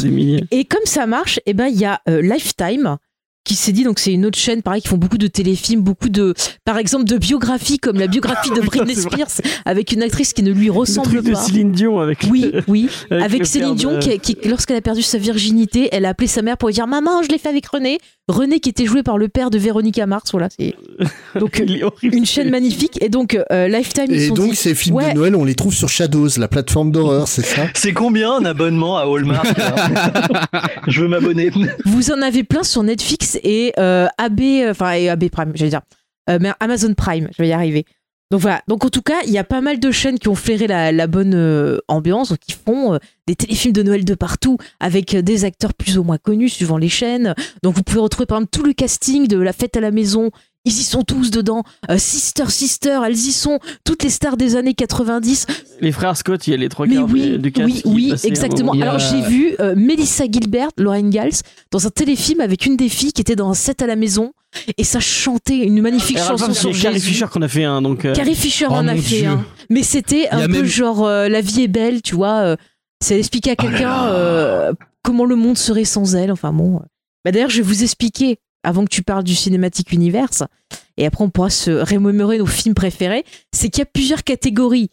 et 0.52 0.64
comme 0.64 0.84
ça 0.84 1.06
marche, 1.06 1.40
eh 1.46 1.54
ben, 1.54 1.66
il 1.66 1.78
y 1.78 1.84
a 1.84 2.00
euh, 2.08 2.22
Lifetime 2.22 2.98
qui 3.44 3.54
s'est 3.56 3.72
dit 3.72 3.82
donc 3.84 3.98
c'est 3.98 4.12
une 4.12 4.24
autre 4.26 4.38
chaîne 4.38 4.62
pareil 4.62 4.80
qui 4.82 4.88
font 4.88 4.96
beaucoup 4.96 5.18
de 5.18 5.26
téléfilms 5.26 5.80
beaucoup 5.82 6.08
de 6.08 6.32
par 6.64 6.78
exemple 6.78 7.04
de 7.04 7.16
biographies 7.18 7.78
comme 7.78 7.98
la 7.98 8.06
biographie 8.06 8.50
de 8.50 8.60
Britney. 8.64 8.94
Spears 8.94 9.40
avec 9.64 9.90
une 9.92 10.02
actrice 10.02 10.32
qui 10.32 10.42
ne 10.44 10.52
lui 10.52 10.66
Le 10.66 10.72
ressemble 10.72 11.08
truc 11.08 11.24
de 11.24 11.32
pas 11.32 11.40
Céline 11.40 11.72
Dion 11.72 11.98
avec. 11.98 12.18
oui 12.30 12.52
oui 12.68 12.88
Avec 13.10 13.24
avec 13.24 13.38
le 13.40 13.44
Céline 13.46 13.74
Dion 13.74 13.94
de- 13.94 13.98
qui, 13.98 14.18
qui- 14.36 14.48
lorsqu'elle 14.48 14.76
a 14.76 14.80
perdu 14.80 15.02
sa 15.02 15.18
virginité 15.18 15.88
elle 15.92 16.04
a 16.04 16.10
appelé 16.10 16.28
sa 16.28 16.42
mère 16.42 16.56
pour 16.56 16.68
lui 16.68 16.74
dire 16.74 16.86
maman 16.86 17.22
je 17.22 17.28
l'ai 17.28 17.38
fait 17.38 17.48
avec 17.48 17.66
René 17.66 17.98
René 18.28 18.60
qui 18.60 18.68
était 18.70 18.86
joué 18.86 19.02
par 19.02 19.18
le 19.18 19.28
père 19.28 19.50
de 19.50 19.58
Véronica 19.58 20.06
Mars 20.06 20.30
voilà 20.30 20.48
c'est 20.48 20.74
donc 21.40 21.62
une 22.02 22.24
chaîne 22.24 22.50
magnifique 22.50 23.02
et 23.02 23.08
donc 23.08 23.36
euh, 23.50 23.66
Lifetime 23.68 24.06
ils 24.10 24.14
Et 24.22 24.28
sont 24.28 24.34
donc, 24.34 24.50
dit, 24.50 24.56
ces 24.56 24.74
films 24.76 24.94
Ouais. 24.96 25.12
de 25.12 25.18
Noël, 25.18 25.34
on 25.34 25.44
les 25.44 25.54
trouve 25.56 25.74
sur 25.74 25.88
Shadows, 25.88 26.28
la 26.38 26.46
plateforme 26.48 26.92
d'horreur, 26.92 27.26
c'est 27.26 27.42
ça? 27.44 27.62
C'est 27.74 27.92
combien 27.92 28.32
un 28.34 28.44
abonnement 28.44 28.96
à 28.96 29.02
Hallmark 29.02 29.46
Je 30.86 31.02
veux 31.02 31.08
m'abonner. 31.08 31.50
Vous 31.84 32.10
en 32.12 32.22
avez 32.22 32.44
plein 32.44 32.62
sur 32.62 32.82
Netflix 32.82 33.38
et 33.42 33.72
euh, 33.78 34.06
AB, 34.18 34.40
euh, 34.40 34.70
enfin 34.70 34.92
et 34.92 35.08
AB 35.08 35.28
Prime, 35.30 35.52
j'allais 35.54 35.70
dire, 35.70 35.80
Euh, 36.30 36.38
mais 36.40 36.52
Amazon 36.60 36.94
Prime, 36.94 37.28
je 37.36 37.42
vais 37.42 37.48
y 37.48 37.52
arriver. 37.52 37.84
Donc 38.32 38.40
voilà. 38.40 38.62
Donc 38.66 38.84
en 38.84 38.88
tout 38.88 39.02
cas, 39.02 39.20
il 39.26 39.30
y 39.32 39.36
a 39.38 39.44
pas 39.44 39.60
mal 39.60 39.78
de 39.78 39.90
chaînes 39.90 40.18
qui 40.18 40.28
ont 40.28 40.34
flairé 40.34 40.66
la, 40.66 40.90
la 40.90 41.06
bonne 41.06 41.34
euh, 41.34 41.78
ambiance, 41.86 42.32
qui 42.40 42.52
font 42.52 42.94
euh, 42.94 42.98
des 43.28 43.36
téléfilms 43.36 43.74
de 43.74 43.82
Noël 43.82 44.04
de 44.06 44.14
partout 44.14 44.56
avec 44.80 45.14
euh, 45.14 45.20
des 45.22 45.44
acteurs 45.44 45.74
plus 45.74 45.98
ou 45.98 46.02
moins 46.02 46.16
connus 46.18 46.48
suivant 46.48 46.78
les 46.78 46.88
chaînes. 46.88 47.34
Donc 47.62 47.76
vous 47.76 47.82
pouvez 47.82 48.00
retrouver 48.00 48.24
par 48.26 48.38
exemple 48.38 48.50
tout 48.50 48.64
le 48.64 48.72
casting 48.72 49.28
de 49.28 49.36
La 49.38 49.52
Fête 49.52 49.76
à 49.76 49.80
la 49.80 49.90
maison. 49.90 50.30
Ils 50.64 50.72
y 50.72 50.82
sont 50.84 51.02
tous 51.02 51.30
dedans. 51.30 51.62
Euh, 51.90 51.98
Sister 51.98 52.44
Sister, 52.48 53.00
elles 53.04 53.12
y 53.18 53.32
sont. 53.32 53.58
Toutes 53.84 54.02
les 54.04 54.10
stars 54.10 54.36
des 54.38 54.56
années 54.56 54.74
90. 54.74 55.46
Les 55.82 55.92
frères 55.92 56.16
Scott, 56.16 56.46
il 56.46 56.52
y 56.52 56.54
a 56.54 56.56
les 56.56 56.68
trois 56.70 56.86
Mais 56.86 56.94
quarts 56.94 57.06
du- 57.08 57.12
oui, 57.12 57.38
du 57.38 57.52
cast 57.52 57.66
oui, 57.68 57.82
oui, 57.84 58.14
exactement. 58.24 58.72
a- 58.72 58.80
Alors 58.82 58.98
j'ai 58.98 59.20
vu 59.22 59.56
euh, 59.60 59.74
Melissa 59.76 60.24
Gilbert, 60.30 60.68
Lauren 60.78 61.10
Gals, 61.10 61.42
dans 61.70 61.86
un 61.86 61.90
téléfilm 61.90 62.40
avec 62.40 62.64
une 62.64 62.76
des 62.78 62.88
filles 62.88 63.12
qui 63.12 63.20
était 63.20 63.36
dans 63.36 63.50
un 63.50 63.54
set 63.54 63.82
à 63.82 63.86
la 63.86 63.96
maison 63.96 64.32
et 64.78 64.84
ça 64.84 65.00
chantait 65.00 65.58
une 65.58 65.80
magnifique 65.80 66.18
chanson 66.18 66.52
sur 66.52 66.74
C'est 66.74 66.82
Carrie. 66.82 67.00
Fisher 67.00 67.26
qu'on 67.32 67.42
a 67.42 67.48
fait 67.48 67.64
un 67.64 67.82
donc. 67.82 68.04
euh, 68.04 68.14
Carrie 68.14 68.34
Fisher 68.34 68.66
Oh 68.68 68.74
en 68.74 68.86
a 68.88 68.94
mon 68.94 69.00
fait 69.02 69.26
un. 69.26 69.44
Mais 69.70 69.82
c'était 69.82 70.28
un 70.30 70.38
a 70.40 70.46
peu 70.46 70.52
même- 70.52 70.64
genre 70.64 71.04
euh, 71.06 71.28
la 71.28 71.40
vie 71.40 71.62
est 71.62 71.68
belle, 71.68 72.02
tu 72.02 72.14
vois. 72.14 72.40
euh, 72.40 72.56
c'est 73.02 73.18
expliquer 73.18 73.50
à 73.52 73.56
quelqu'un 73.56 74.06
euh, 74.06 74.72
comment 75.02 75.24
le 75.24 75.36
monde 75.36 75.58
serait 75.58 75.84
sans 75.84 76.14
elle. 76.14 76.30
Enfin 76.30 76.52
bon. 76.52 76.80
Bah, 77.24 77.32
D'ailleurs, 77.32 77.50
je 77.50 77.56
vais 77.56 77.62
vous 77.68 77.82
expliquer 77.82 78.38
avant 78.62 78.84
que 78.84 78.90
tu 78.90 79.02
parles 79.02 79.24
du 79.24 79.34
cinématique 79.34 79.90
universe. 79.92 80.44
Et 80.96 81.06
après, 81.06 81.24
on 81.24 81.30
pourra 81.30 81.50
se 81.50 81.70
remémorer 81.70 82.38
nos 82.38 82.46
films 82.46 82.74
préférés. 82.74 83.24
C'est 83.52 83.70
qu'il 83.70 83.80
y 83.80 83.82
a 83.82 83.86
plusieurs 83.86 84.22
catégories. 84.22 84.90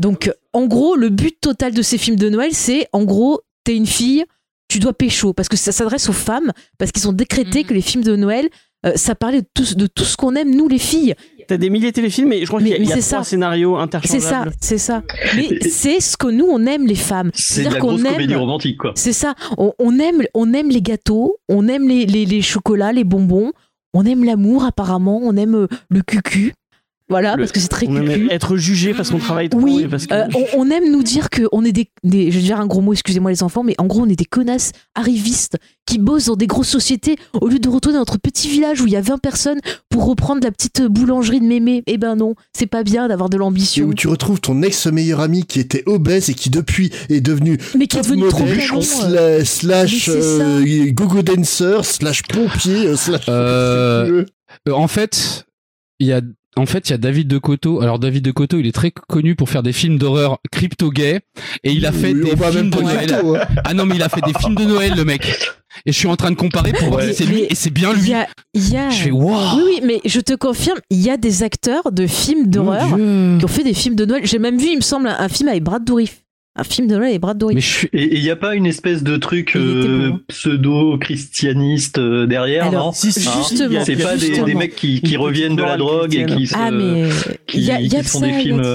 Donc, 0.00 0.32
en 0.52 0.66
gros, 0.66 0.96
le 0.96 1.10
but 1.10 1.36
total 1.40 1.72
de 1.74 1.82
ces 1.82 1.98
films 1.98 2.16
de 2.16 2.28
Noël, 2.30 2.50
c'est 2.52 2.88
en 2.92 3.04
gros, 3.04 3.42
t'es 3.64 3.76
une 3.76 3.86
fille, 3.86 4.24
tu 4.68 4.78
dois 4.80 4.94
pécho. 4.94 5.32
Parce 5.34 5.48
que 5.48 5.56
ça 5.56 5.70
s'adresse 5.70 6.08
aux 6.08 6.12
femmes, 6.14 6.50
parce 6.78 6.90
qu'ils 6.90 7.06
ont 7.08 7.12
décrété 7.12 7.60
Mhm. 7.60 7.66
que 7.66 7.74
les 7.74 7.82
films 7.82 8.02
de 8.02 8.16
Noël, 8.16 8.48
euh, 8.86 8.92
ça 8.96 9.14
parlait 9.14 9.42
de 9.42 9.46
tout, 9.54 9.74
de 9.74 9.86
tout 9.86 10.04
ce 10.04 10.16
qu'on 10.16 10.34
aime, 10.34 10.54
nous 10.54 10.68
les 10.68 10.78
filles. 10.78 11.14
T'as 11.48 11.56
des 11.56 11.70
milliers 11.70 11.88
de 11.90 11.94
téléfilms, 11.94 12.32
et 12.32 12.42
je 12.42 12.46
crois 12.46 12.60
qu'il 12.60 12.68
y 12.68 12.74
a, 12.74 12.78
y 12.78 12.86
c'est 12.86 13.00
trois 13.00 13.18
ça. 13.18 13.24
scénarios 13.24 13.76
C'est 13.76 13.82
interchangeables. 13.82 14.50
ça, 14.52 14.56
c'est 14.60 14.78
ça. 14.78 15.02
Mais 15.36 15.58
c'est 15.68 16.00
ce 16.00 16.16
que 16.16 16.28
nous, 16.28 16.46
on 16.46 16.64
aime 16.66 16.86
les 16.86 16.94
femmes. 16.94 17.30
C'est 17.34 17.64
la 17.64 17.78
qu'on 17.80 17.88
grosse 17.88 18.04
aime- 18.04 18.12
comédie 18.14 18.34
romantique 18.34 18.78
quoi. 18.78 18.92
C'est 18.94 19.12
ça. 19.12 19.34
On, 19.58 19.72
on 19.78 19.98
aime, 19.98 20.22
on 20.34 20.52
aime 20.54 20.70
les 20.70 20.82
gâteaux, 20.82 21.36
on 21.48 21.66
aime 21.68 21.88
les, 21.88 22.06
les, 22.06 22.26
les 22.26 22.42
chocolats, 22.42 22.92
les 22.92 23.04
bonbons, 23.04 23.52
on 23.92 24.04
aime 24.06 24.24
l'amour 24.24 24.64
apparemment, 24.64 25.20
on 25.22 25.36
aime 25.36 25.54
euh, 25.56 25.66
le 25.90 26.02
cucu. 26.02 26.54
Voilà, 27.12 27.36
Le- 27.36 27.42
parce 27.42 27.52
que 27.52 27.60
c'est 27.60 27.68
très 27.68 27.86
On 27.88 27.96
aime 27.96 28.06
cucu. 28.08 28.28
être 28.30 28.56
jugé 28.56 28.92
parce 28.94 29.10
qu'on 29.10 29.18
travaille 29.18 29.48
trop. 29.48 29.60
Oui, 29.60 29.82
et 29.84 29.88
parce 29.88 30.06
que... 30.06 30.14
euh, 30.14 30.24
on, 30.34 30.66
on 30.66 30.70
aime 30.70 30.90
nous 30.90 31.02
dire 31.02 31.30
que 31.30 31.42
on 31.52 31.64
est 31.64 31.72
des, 31.72 31.88
des- 32.04 32.30
je 32.30 32.36
vais 32.38 32.42
dire 32.42 32.58
un 32.60 32.66
gros 32.66 32.80
mot, 32.80 32.92
excusez-moi 32.92 33.30
les 33.30 33.42
enfants, 33.42 33.62
mais 33.62 33.74
en 33.78 33.86
gros 33.86 34.00
on 34.02 34.08
est 34.08 34.16
des 34.16 34.24
connasses 34.24 34.72
arrivistes 34.94 35.56
qui 35.86 35.98
bossent 35.98 36.26
dans 36.26 36.36
des 36.36 36.46
grosses 36.46 36.68
sociétés 36.68 37.16
au 37.40 37.48
lieu 37.48 37.58
de 37.58 37.68
retourner 37.68 37.94
dans 37.94 38.00
notre 38.00 38.18
petit 38.18 38.48
village 38.48 38.80
où 38.80 38.86
il 38.86 38.92
y 38.92 38.96
a 38.96 39.00
20 39.00 39.18
personnes 39.18 39.58
pour 39.90 40.06
reprendre 40.06 40.42
la 40.42 40.50
petite 40.50 40.82
boulangerie 40.82 41.40
de 41.40 41.44
mémé. 41.46 41.82
Eh 41.86 41.98
ben 41.98 42.14
non, 42.16 42.34
c'est 42.56 42.66
pas 42.66 42.82
bien 42.84 43.08
d'avoir 43.08 43.28
de 43.28 43.36
Et 43.36 43.38
l'ambition. 43.38 43.86
où 43.86 43.94
tu 43.94 44.08
retrouves 44.08 44.40
ton 44.40 44.62
ex-meilleur 44.62 45.20
ami 45.20 45.44
qui 45.44 45.60
était 45.60 45.82
obèse 45.86 46.30
et 46.30 46.34
qui 46.34 46.50
depuis 46.50 46.90
est 47.10 47.20
devenu 47.20 47.58
Mais 47.76 47.86
qui 47.88 47.98
est 47.98 48.02
devenu 48.02 48.28
trop 48.28 48.40
modèle, 48.40 48.58
canon. 48.66 48.80
euh. 48.80 49.40
sla- 49.40 49.44
slash 49.44 50.06
ça. 50.06 50.10
euh, 50.12 50.90
gogo 50.92 51.22
dancer, 51.22 51.84
slash 51.84 52.22
pompier, 52.22 52.86
euh, 52.86 52.96
slash... 52.96 53.26
Euh, 53.28 54.24
Euh, 54.68 54.72
en 54.72 54.86
fait, 54.86 55.46
il 55.98 56.06
y 56.08 56.12
a 56.12 56.20
en 56.56 56.66
fait, 56.66 56.88
il 56.88 56.92
y 56.92 56.94
a 56.94 56.98
David 56.98 57.28
de 57.28 57.38
Coteau. 57.38 57.80
Alors 57.80 57.98
David 57.98 58.24
de 58.24 58.30
Coteau, 58.30 58.58
il 58.58 58.66
est 58.66 58.72
très 58.72 58.90
connu 58.90 59.34
pour 59.34 59.48
faire 59.48 59.62
des 59.62 59.72
films 59.72 59.98
d'horreur 59.98 60.38
crypto-gay 60.50 61.20
et 61.64 61.72
il 61.72 61.86
a 61.86 61.92
fait 61.92 62.12
Oui, 62.12 62.22
des 62.30 62.36
films 62.36 62.70
de 62.70 62.80
Noël. 62.80 63.06
crypto, 63.06 63.36
hein. 63.36 63.40
Ah 63.64 63.74
non, 63.74 63.86
mais 63.86 63.96
il 63.96 64.02
a 64.02 64.08
fait 64.08 64.20
des 64.20 64.34
films 64.38 64.54
de 64.54 64.64
Noël, 64.64 64.94
le 64.94 65.04
mec. 65.04 65.26
Et 65.86 65.92
je 65.92 65.98
suis 65.98 66.08
en 66.08 66.16
train 66.16 66.30
de 66.30 66.36
comparer 66.36 66.72
pour 66.72 66.88
voir 66.88 67.02
si 67.02 67.14
c'est 67.14 67.24
lui 67.24 67.46
et 67.48 67.54
c'est 67.54 67.70
bien 67.70 67.94
lui. 67.94 68.10
y 68.10 68.14
a, 68.14 68.26
il 68.52 68.68
y 68.70 68.76
a- 68.76 68.90
Je 68.90 68.96
fais 69.04 69.10
waouh. 69.10 69.56
Oui, 69.56 69.62
oui, 69.66 69.80
mais 69.84 70.00
je 70.04 70.20
te 70.20 70.34
confirme, 70.34 70.78
il 70.90 71.00
y 71.00 71.08
a 71.10 71.16
des 71.16 71.42
acteurs 71.42 71.90
de 71.92 72.06
films 72.06 72.46
d'horreur 72.48 72.88
qui 73.38 73.44
ont 73.44 73.48
fait 73.48 73.64
des 73.64 73.72
films 73.74 73.94
de 73.96 74.04
Noël. 74.04 74.26
J'ai 74.26 74.38
même 74.38 74.58
vu, 74.58 74.66
il 74.72 74.76
me 74.76 74.82
semble, 74.82 75.08
un, 75.08 75.16
un 75.18 75.28
film 75.28 75.48
avec 75.48 75.62
Brad 75.64 75.84
Dourif. 75.84 76.18
Un 76.54 76.64
film 76.64 76.86
de 76.86 76.94
Noël 76.96 77.08
avec 77.08 77.20
Brad 77.22 77.38
Dourif. 77.38 77.54
Mais 77.54 77.60
je 77.62 77.66
suis 77.70 77.88
Et 77.94 78.16
il 78.18 78.22
n'y 78.22 78.28
a 78.30 78.36
pas 78.36 78.54
une 78.54 78.66
espèce 78.66 79.02
de 79.02 79.16
truc 79.16 79.56
euh, 79.56 80.10
bon. 80.10 80.20
pseudo-christianiste 80.28 81.98
euh, 81.98 82.26
derrière, 82.26 82.66
Alors, 82.66 82.86
non? 82.86 82.92
Si, 82.92 83.08
Hein 83.08 83.40
a- 83.80 83.84
C'est 83.84 83.96
pas 83.96 84.16
des, 84.16 84.26
justement- 84.26 84.46
des 84.46 84.54
mecs 84.54 84.74
qui, 84.76 85.16
reviennent 85.16 85.56
de 85.56 85.62
la 85.62 85.76
drogue 85.76 86.14
et 86.14 86.26
qui 86.26 86.46
se... 86.46 86.54
Ah, 86.56 86.70
mais 86.70 87.08
qui- 87.46 87.58
il 87.58 87.64
y 87.64 87.70
a, 87.70 87.80
il 87.80 87.92
y 87.92 87.96
a 87.96 88.00
qui 88.00 88.04
de 88.04 88.10
font 88.10 88.20
ça, 88.20 88.26
des 88.26 88.32
il 88.32 88.36
y 88.36 88.38
a 88.38 88.42
films, 88.42 88.58
de 88.58 88.62
ça. 88.64 88.70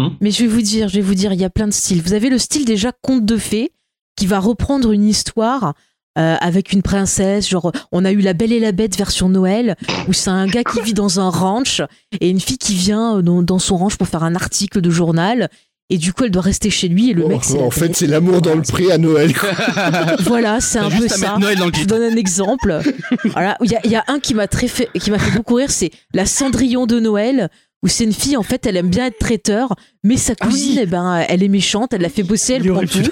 euh, 0.00 0.08
Mais 0.20 0.30
je 0.30 0.42
vais 0.42 0.48
vous 0.48 0.62
dire, 0.62 0.88
je 0.88 0.94
vais 0.94 1.00
vous 1.00 1.14
dire, 1.14 1.32
il 1.32 1.40
y 1.40 1.44
a 1.44 1.50
plein 1.50 1.66
de 1.66 1.72
styles. 1.72 2.02
Vous 2.02 2.12
avez 2.12 2.30
le 2.30 2.38
style 2.38 2.64
déjà 2.64 2.92
conte 3.02 3.24
de 3.24 3.36
fées 3.36 3.72
qui 4.16 4.26
va 4.26 4.38
reprendre 4.38 4.92
une 4.92 5.04
histoire. 5.08 5.74
euh, 6.18 6.36
avec 6.42 6.74
une 6.74 6.82
princesse, 6.82 7.48
genre 7.48 7.72
on 7.90 8.04
a 8.04 8.12
eu 8.12 8.18
La 8.20 8.34
Belle 8.34 8.52
et 8.52 8.60
la 8.60 8.72
Bête 8.72 8.98
version 8.98 9.30
Noël, 9.30 9.76
où 10.08 10.12
c'est 10.12 10.28
un 10.28 10.46
gars 10.46 10.62
qui 10.62 10.78
vit 10.82 10.92
dans 10.92 11.20
un 11.20 11.30
ranch 11.30 11.80
et 12.20 12.28
une 12.28 12.38
fille 12.38 12.58
qui 12.58 12.74
vient 12.74 13.22
dans, 13.22 13.42
dans 13.42 13.58
son 13.58 13.78
ranch 13.78 13.96
pour 13.96 14.06
faire 14.08 14.22
un 14.22 14.34
article 14.34 14.82
de 14.82 14.90
journal 14.90 15.48
et 15.92 15.98
du 15.98 16.12
coup 16.12 16.24
elle 16.24 16.30
doit 16.30 16.42
rester 16.42 16.70
chez 16.70 16.88
lui 16.88 17.10
et 17.10 17.12
le 17.12 17.24
Oh, 17.24 17.28
mec 17.28 17.40
en 17.60 17.70
fait, 17.70 17.94
c'est 17.94 18.06
l'amour 18.06 18.40
dans 18.40 18.54
le 18.54 18.62
pré 18.62 18.90
à 18.90 18.98
Noël. 18.98 19.32
voilà 20.20 20.60
c'est 20.60 20.78
un 20.78 20.90
peu 20.90 21.06
ça 21.08 21.36
Noël 21.38 21.58
dans 21.58 21.66
le 21.66 21.72
je 21.74 21.84
donne 21.84 22.12
un 22.12 22.16
exemple. 22.16 22.80
Voilà, 23.32 23.56
il 23.62 23.70
y 23.70 23.76
a, 23.76 23.80
il 23.84 23.90
y 23.90 23.96
a 23.96 24.04
un 24.08 24.18
qui 24.18 24.34
m'a 24.34 24.48
très 24.48 24.68
fait, 24.68 24.88
qui 24.98 25.10
m'a 25.10 25.18
fait 25.18 25.36
beaucoup 25.36 25.54
rire, 25.54 25.70
c'est 25.70 25.90
la 26.14 26.26
Cendrillon 26.26 26.86
de 26.86 26.98
Noël, 26.98 27.48
où 27.82 27.88
c'est 27.88 28.04
une 28.04 28.12
fille 28.12 28.36
en 28.36 28.42
fait, 28.42 28.66
elle 28.66 28.76
aime 28.76 28.88
bien 28.88 29.06
être 29.06 29.18
traiteur, 29.18 29.74
mais 30.02 30.16
sa 30.16 30.34
Ah 30.40 30.46
cousine, 30.46 30.76
oui. 30.76 30.80
eh 30.82 30.86
ben, 30.86 31.24
elle 31.28 31.42
est 31.42 31.48
méchante, 31.48 31.92
elle 31.92 32.02
la 32.02 32.08
fait 32.08 32.22
bosser, 32.22 32.54
elle 32.54 32.66
prend 32.72 32.80
tout. 32.86 33.02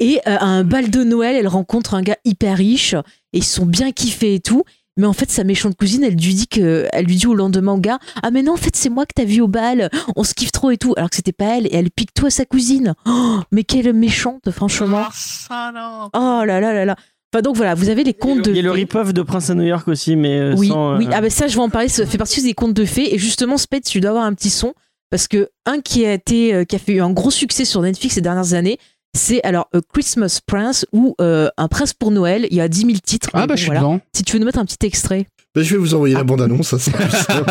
Et 0.00 0.18
euh, 0.26 0.36
à 0.38 0.44
un 0.44 0.64
bal 0.64 0.90
de 0.90 1.02
Noël, 1.02 1.34
elle 1.36 1.48
rencontre 1.48 1.94
un 1.94 2.02
gars 2.02 2.16
hyper 2.24 2.56
riche, 2.56 2.94
et 3.32 3.38
ils 3.38 3.44
sont 3.44 3.66
bien 3.66 3.90
kiffés 3.90 4.34
et 4.34 4.40
tout. 4.40 4.62
Mais 4.98 5.06
en 5.06 5.12
fait, 5.12 5.30
sa 5.30 5.44
méchante 5.44 5.76
cousine, 5.76 6.04
elle 6.04 6.16
lui 6.16 6.34
dit 6.34 6.48
que, 6.48 6.86
elle 6.92 7.06
lui 7.06 7.16
dit 7.16 7.26
au 7.26 7.34
lendemain 7.34 7.72
au 7.72 7.78
gars, 7.78 7.98
ah 8.22 8.30
mais 8.30 8.42
non, 8.42 8.54
en 8.54 8.56
fait, 8.56 8.74
c'est 8.76 8.90
moi 8.90 9.06
que 9.06 9.12
t'as 9.14 9.24
vu 9.24 9.40
au 9.40 9.48
bal, 9.48 9.90
on 10.16 10.24
se 10.24 10.34
kiffe 10.34 10.52
trop 10.52 10.70
et 10.70 10.76
tout, 10.76 10.92
alors 10.96 11.08
que 11.08 11.16
c'était 11.16 11.32
pas 11.32 11.56
elle, 11.56 11.66
et 11.66 11.74
elle 11.74 11.90
pique 11.90 12.12
tout 12.12 12.26
à 12.26 12.30
sa 12.30 12.44
cousine. 12.44 12.94
Oh, 13.20 13.40
mais 13.52 13.64
quelle 13.64 13.92
méchante, 13.94 14.50
franchement. 14.50 15.04
Oh 15.50 16.42
là 16.44 16.60
là 16.60 16.72
là 16.72 16.84
là. 16.84 16.96
Enfin 17.32 17.42
donc 17.42 17.56
voilà, 17.56 17.74
vous 17.74 17.88
avez 17.88 18.04
les 18.04 18.14
contes 18.14 18.42
de 18.42 18.50
Il 18.50 18.56
y 18.56 18.60
a 18.60 18.62
le 18.62 18.70
rip-off 18.70 19.12
de 19.12 19.22
Prince 19.22 19.50
à 19.50 19.54
New 19.54 19.64
York 19.64 19.86
aussi, 19.88 20.16
mais 20.16 20.38
euh, 20.38 20.54
Oui, 20.56 20.68
sans, 20.68 20.94
euh, 20.94 20.98
oui. 20.98 21.08
Ah 21.12 21.20
ben 21.20 21.30
ça, 21.30 21.46
je 21.46 21.54
vais 21.54 21.62
en 21.62 21.68
parler. 21.68 21.88
Ça 21.88 22.06
fait 22.06 22.18
partie 22.18 22.42
des 22.42 22.54
contes 22.54 22.74
de 22.74 22.84
fées. 22.84 23.14
Et 23.14 23.18
justement, 23.18 23.58
Spade, 23.58 23.82
tu 23.84 24.00
dois 24.00 24.10
avoir 24.10 24.24
un 24.24 24.34
petit 24.34 24.50
son 24.50 24.72
parce 25.10 25.28
que 25.28 25.48
un 25.66 25.80
qui 25.80 26.06
a 26.06 26.12
été, 26.12 26.54
euh, 26.54 26.64
qui 26.64 26.76
a 26.76 26.78
fait 26.78 27.00
un 27.00 27.10
gros 27.10 27.30
succès 27.30 27.64
sur 27.64 27.82
Netflix 27.82 28.14
ces 28.14 28.20
dernières 28.20 28.54
années, 28.54 28.78
c'est 29.14 29.42
alors 29.44 29.68
A 29.74 29.78
Christmas 29.92 30.40
Prince 30.46 30.86
ou 30.92 31.14
euh, 31.20 31.48
Un 31.56 31.68
prince 31.68 31.92
pour 31.92 32.10
Noël. 32.10 32.46
Il 32.50 32.56
y 32.56 32.60
a 32.60 32.68
10 32.68 32.80
000 32.80 32.92
titres. 33.04 33.30
Ah 33.32 33.40
bah 33.40 33.46
bon, 33.48 33.52
je 33.54 33.58
suis 33.58 33.66
voilà. 33.66 33.80
dedans. 33.80 34.00
Si 34.12 34.22
tu 34.22 34.32
veux 34.34 34.38
nous 34.38 34.46
mettre 34.46 34.58
un 34.58 34.64
petit 34.64 34.86
extrait. 34.86 35.26
Bah, 35.54 35.62
je 35.62 35.72
vais 35.74 35.78
vous 35.78 35.94
envoyer 35.94 36.14
la 36.14 36.24
bande-annonce, 36.24 36.68
ça 36.68 36.78
c'est 36.78 36.92
plus 36.92 37.10
simple. 37.10 37.50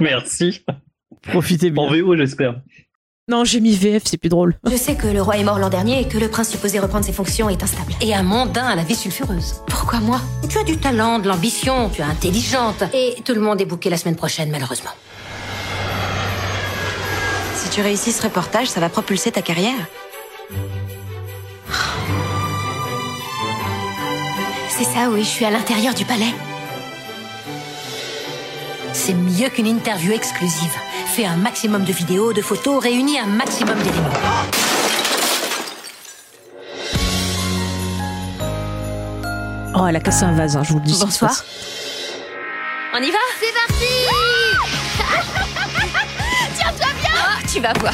Merci. 0.00 0.62
profitez 1.22 1.70
bien. 1.70 1.82
En 1.82 1.90
VO, 1.90 2.16
j'espère. 2.16 2.60
Non, 3.30 3.44
j'ai 3.44 3.60
mis 3.60 3.74
VF, 3.74 4.04
c'est 4.06 4.16
plus 4.16 4.30
drôle. 4.30 4.54
Je 4.64 4.76
sais 4.76 4.94
que 4.94 5.06
le 5.06 5.20
roi 5.20 5.36
est 5.36 5.44
mort 5.44 5.58
l'an 5.58 5.68
dernier 5.68 6.00
et 6.00 6.08
que 6.08 6.16
le 6.16 6.28
prince 6.28 6.48
supposé 6.48 6.78
reprendre 6.78 7.04
ses 7.04 7.12
fonctions 7.12 7.50
est 7.50 7.62
instable. 7.62 7.92
Et 8.00 8.14
un 8.14 8.22
mondain 8.22 8.64
à 8.64 8.74
la 8.74 8.84
vie 8.84 8.94
sulfureuse. 8.94 9.56
Pourquoi 9.66 10.00
moi? 10.00 10.18
Tu 10.48 10.56
as 10.58 10.64
du 10.64 10.78
talent, 10.78 11.18
de 11.18 11.28
l'ambition, 11.28 11.90
tu 11.90 12.00
es 12.00 12.04
intelligente. 12.04 12.84
Et 12.94 13.16
tout 13.24 13.34
le 13.34 13.40
monde 13.40 13.60
est 13.60 13.66
bouqué 13.66 13.90
la 13.90 13.98
semaine 13.98 14.16
prochaine, 14.16 14.50
malheureusement. 14.50 14.90
Si 17.54 17.68
tu 17.70 17.82
réussis 17.82 18.12
ce 18.12 18.22
reportage, 18.22 18.68
ça 18.68 18.80
va 18.80 18.88
propulser 18.88 19.30
ta 19.30 19.42
carrière. 19.42 19.74
C'est 24.68 24.84
ça, 24.84 25.08
oui, 25.10 25.24
je 25.24 25.28
suis 25.28 25.44
à 25.44 25.50
l'intérieur 25.50 25.94
du 25.94 26.04
palais. 26.04 26.32
C'est 28.92 29.14
mieux 29.14 29.48
qu'une 29.48 29.66
interview 29.66 30.12
exclusive. 30.12 30.72
Fais 31.06 31.24
un 31.24 31.36
maximum 31.36 31.84
de 31.84 31.92
vidéos, 31.92 32.32
de 32.32 32.42
photos, 32.42 32.82
réunis 32.82 33.18
un 33.18 33.26
maximum 33.26 33.76
d'éléments. 33.78 34.12
Oh, 39.74 39.86
elle 39.86 39.96
a 39.96 40.00
cassé 40.00 40.24
un 40.24 40.32
vase, 40.32 40.56
hein, 40.56 40.62
je 40.64 40.72
vous 40.72 40.78
le 40.78 40.84
dis. 40.84 40.98
Bonsoir. 41.00 41.44
On 42.94 42.98
y 42.98 43.10
va? 43.10 43.18
C'est 43.38 43.52
parti 43.54 43.84
Ah, 47.14 47.38
Tu 47.52 47.60
vas 47.60 47.72
voir. 47.74 47.92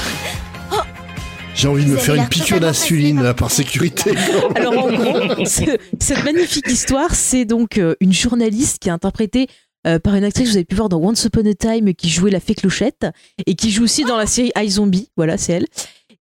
J'ai 1.54 1.68
envie 1.68 1.84
de 1.84 1.90
me 1.90 1.96
faire 1.96 2.16
une 2.16 2.28
piqûre 2.28 2.60
d'insuline 2.60 3.32
par 3.34 3.50
sécurité. 3.50 4.14
Alors 4.56 4.86
en 4.86 4.92
gros, 4.92 5.44
ce- 5.46 5.78
cette 6.00 6.24
magnifique 6.24 6.68
histoire, 6.68 7.14
c'est 7.14 7.44
donc 7.44 7.78
euh, 7.78 7.94
une 8.00 8.12
journaliste 8.12 8.80
qui 8.80 8.88
est 8.88 8.92
interprétée 8.92 9.46
euh, 9.86 9.98
par 9.98 10.14
une 10.14 10.24
actrice 10.24 10.46
que 10.46 10.50
vous 10.50 10.56
avez 10.56 10.64
pu 10.64 10.74
voir 10.74 10.88
dans 10.88 10.98
Once 10.98 11.24
Upon 11.24 11.46
a 11.48 11.54
Time 11.54 11.94
qui 11.94 12.08
jouait 12.10 12.30
la 12.30 12.40
fée 12.40 12.54
Clochette 12.54 13.06
et 13.46 13.54
qui 13.54 13.70
joue 13.70 13.84
aussi 13.84 14.04
dans 14.04 14.16
la 14.16 14.26
série 14.26 14.50
iZombie. 14.56 15.10
Voilà, 15.16 15.38
c'est 15.38 15.52
elle. 15.52 15.66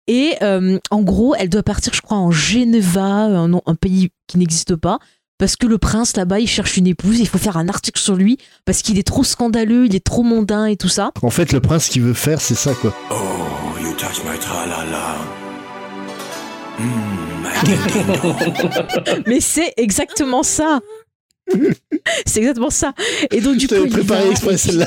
Et 0.06 0.34
euh, 0.42 0.78
en 0.90 1.02
gros, 1.02 1.34
elle 1.34 1.50
doit 1.50 1.62
partir, 1.62 1.92
je 1.92 2.00
crois, 2.00 2.16
en 2.16 2.30
Geneva, 2.30 3.04
un, 3.24 3.74
pays 3.74 4.10
qui 4.26 4.38
n'existe 4.38 4.74
pas. 4.76 4.98
Parce 5.38 5.54
que 5.54 5.66
le 5.66 5.78
prince 5.78 6.16
là-bas, 6.16 6.40
il 6.40 6.48
cherche 6.48 6.76
une 6.78 6.86
épouse, 6.86 7.20
il 7.20 7.28
faut 7.28 7.38
faire 7.38 7.56
un 7.58 7.68
article 7.68 8.00
sur 8.00 8.16
lui 8.16 8.38
parce 8.64 8.82
qu'il 8.82 8.98
est 8.98 9.06
trop 9.06 9.22
scandaleux, 9.22 9.86
il 9.86 9.94
est 9.94 10.04
trop 10.04 10.24
mondain 10.24 10.66
et 10.66 10.76
tout 10.76 10.88
ça. 10.88 11.12
En 11.22 11.30
fait, 11.30 11.52
le 11.52 11.60
prince 11.60 11.88
qui 11.88 12.00
veut 12.00 12.14
faire, 12.14 12.40
c'est 12.40 12.56
ça 12.56 12.74
quoi. 12.74 12.92
Oh, 13.12 13.14
touch 13.98 14.24
my 14.24 14.38
tra-la-la. 14.38 15.18
My 16.78 19.22
Mais 19.26 19.40
c'est 19.40 19.74
exactement 19.76 20.44
ça. 20.44 20.78
c'est 22.26 22.38
exactement 22.38 22.70
ça. 22.70 22.92
Et 23.32 23.40
donc 23.40 23.56
du 23.56 23.66
Je 23.66 23.66
coup, 23.66 23.74
t'avais 23.74 23.86
elle 23.86 23.90
y 23.90 23.92
préparé 23.92 24.24
va, 24.24 24.30
exprès 24.30 24.56
celle-là. 24.56 24.86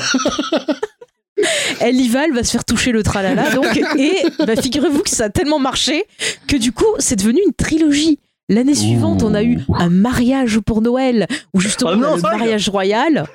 elle 1.80 1.96
y 1.96 2.08
va, 2.08 2.24
elle 2.24 2.32
va 2.32 2.42
se 2.42 2.52
faire 2.52 2.64
toucher 2.64 2.92
le 2.92 3.02
tralala. 3.02 3.50
Donc, 3.50 3.76
et 3.98 4.14
bah, 4.38 4.56
figurez-vous 4.56 5.02
que 5.02 5.10
ça 5.10 5.24
a 5.24 5.28
tellement 5.28 5.58
marché 5.58 6.06
que 6.46 6.56
du 6.56 6.72
coup, 6.72 6.86
c'est 6.98 7.16
devenu 7.16 7.40
une 7.46 7.52
trilogie. 7.52 8.18
L'année 8.48 8.74
suivante, 8.74 9.22
on 9.22 9.34
a 9.34 9.42
eu 9.42 9.58
un 9.74 9.90
mariage 9.90 10.58
pour 10.60 10.80
Noël, 10.82 11.26
où 11.54 11.60
justement 11.60 11.92
Oh 11.92 11.96
non, 11.96 12.08
on 12.12 12.24
a 12.24 12.32
le 12.32 12.38
mariage 12.38 12.68
royal. 12.68 13.26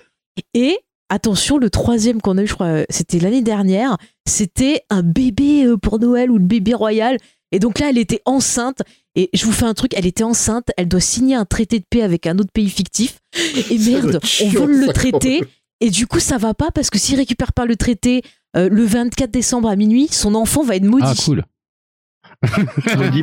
Et 0.53 0.77
attention, 1.09 1.57
le 1.57 1.69
troisième 1.69 2.21
qu'on 2.21 2.37
a 2.37 2.43
eu, 2.43 2.47
je 2.47 2.53
crois, 2.53 2.67
euh, 2.67 2.85
c'était 2.89 3.19
l'année 3.19 3.41
dernière, 3.41 3.97
c'était 4.27 4.81
un 4.89 5.03
bébé 5.03 5.65
euh, 5.65 5.77
pour 5.77 5.99
Noël 5.99 6.31
ou 6.31 6.37
le 6.37 6.43
bébé 6.45 6.73
royal. 6.73 7.17
Et 7.51 7.59
donc 7.59 7.79
là, 7.79 7.89
elle 7.89 7.97
était 7.97 8.21
enceinte. 8.25 8.81
Et 9.15 9.29
je 9.33 9.45
vous 9.45 9.51
fais 9.51 9.65
un 9.65 9.73
truc, 9.73 9.93
elle 9.95 10.05
était 10.05 10.23
enceinte, 10.23 10.69
elle 10.77 10.87
doit 10.87 10.99
signer 10.99 11.35
un 11.35 11.45
traité 11.45 11.79
de 11.79 11.85
paix 11.89 12.01
avec 12.01 12.27
un 12.27 12.37
autre 12.37 12.51
pays 12.53 12.69
fictif. 12.69 13.19
Et 13.71 13.77
merde, 13.79 14.19
on 14.43 14.49
vole 14.49 14.75
le 14.75 14.93
traité. 14.93 15.41
Et 15.79 15.89
du 15.89 16.07
coup, 16.07 16.19
ça 16.19 16.37
va 16.37 16.53
pas 16.53 16.71
parce 16.71 16.89
que 16.89 16.99
s'il 16.99 17.15
récupère 17.15 17.53
pas 17.53 17.65
le 17.65 17.75
traité 17.75 18.21
euh, 18.55 18.69
le 18.69 18.85
24 18.85 19.29
décembre 19.31 19.69
à 19.69 19.75
minuit, 19.75 20.07
son 20.11 20.35
enfant 20.35 20.63
va 20.63 20.75
être 20.75 20.83
maudit. 20.83 21.05
Ah, 21.07 21.13
cool. 21.23 21.43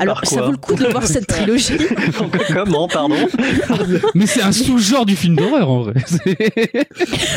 Alors, 0.00 0.24
ça 0.24 0.42
vaut 0.42 0.50
le 0.52 0.56
coup 0.56 0.74
de 0.74 0.86
voir 0.86 1.06
cette 1.06 1.26
trilogie. 1.28 1.76
Comment, 2.52 2.88
pardon 2.88 3.14
Mais 4.14 4.26
c'est 4.26 4.42
un 4.42 4.50
sous-genre 4.52 5.06
du 5.06 5.14
film 5.16 5.36
d'horreur 5.36 5.70
en 5.70 5.82
vrai. 5.82 5.94
C'est- 6.06 6.38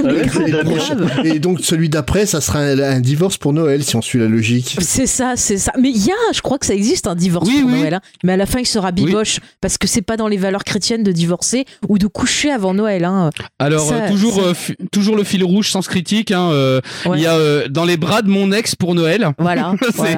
Ah. 0.04 1.24
Et 1.24 1.40
donc 1.40 1.60
celui 1.62 1.90
d'après, 1.90 2.26
ça 2.26 2.42
sera 2.42 2.60
un, 2.60 2.80
un 2.80 3.00
divorce 3.00 3.38
pour 3.38 3.54
Noël 3.54 3.84
si 3.84 3.96
on 3.96 4.02
suit 4.02 4.20
la 4.20 4.28
logique. 4.28 4.78
C'est 4.82 5.08
ça, 5.08 5.34
c'est 5.36 5.58
ça. 5.58 5.72
Mais 5.80 5.90
il 5.90 6.06
y 6.06 6.12
a, 6.12 6.16
je 6.34 6.42
crois 6.42 6.58
que 6.58 6.66
ça 6.66 6.74
existe 6.74 7.08
un 7.08 7.16
divorce 7.16 7.48
Oui, 7.48 7.62
pour 7.62 7.72
oui. 7.72 7.80
Noël. 7.80 7.94
hein. 7.96 8.02
Mais 8.24 8.34
à 8.34 8.38
la 8.38 8.46
fin, 8.46 8.60
il 8.60 8.66
sera 8.66 8.92
biboche 8.92 9.40
parce 9.62 9.78
que 9.78 9.88
c'est 9.88 10.02
pas 10.02 10.18
dans 10.18 10.28
les 10.28 10.38
valeurs 10.38 10.64
chrétiennes 10.64 11.04
de 11.04 11.12
divorcer 11.12 11.66
ou 11.88 11.98
de 11.98 12.08
coucher 12.08 12.52
avant 12.52 12.74
Noël. 12.74 13.06
Hein. 13.06 13.30
Alors 13.60 13.88
Ça, 13.88 13.96
euh, 13.96 14.10
toujours 14.10 14.40
euh, 14.42 14.54
toujours 14.92 15.16
le 15.16 15.24
fil 15.24 15.44
rouge 15.44 15.70
sans 15.70 15.86
critique. 15.86 16.32
hein, 16.32 16.50
euh, 16.52 16.82
Il 17.06 17.12
Ouais. 17.12 17.22
y 17.22 17.26
a 17.26 17.34
euh, 17.36 17.68
dans 17.70 17.86
les 17.86 17.98
bras 17.98 18.22
de 18.22 18.30
mon 18.30 18.52
ex 18.52 18.76
pour 18.76 18.96
Noël. 18.96 19.30
Voilà. 19.38 19.74
c'est 19.82 19.96
voilà. 19.96 20.18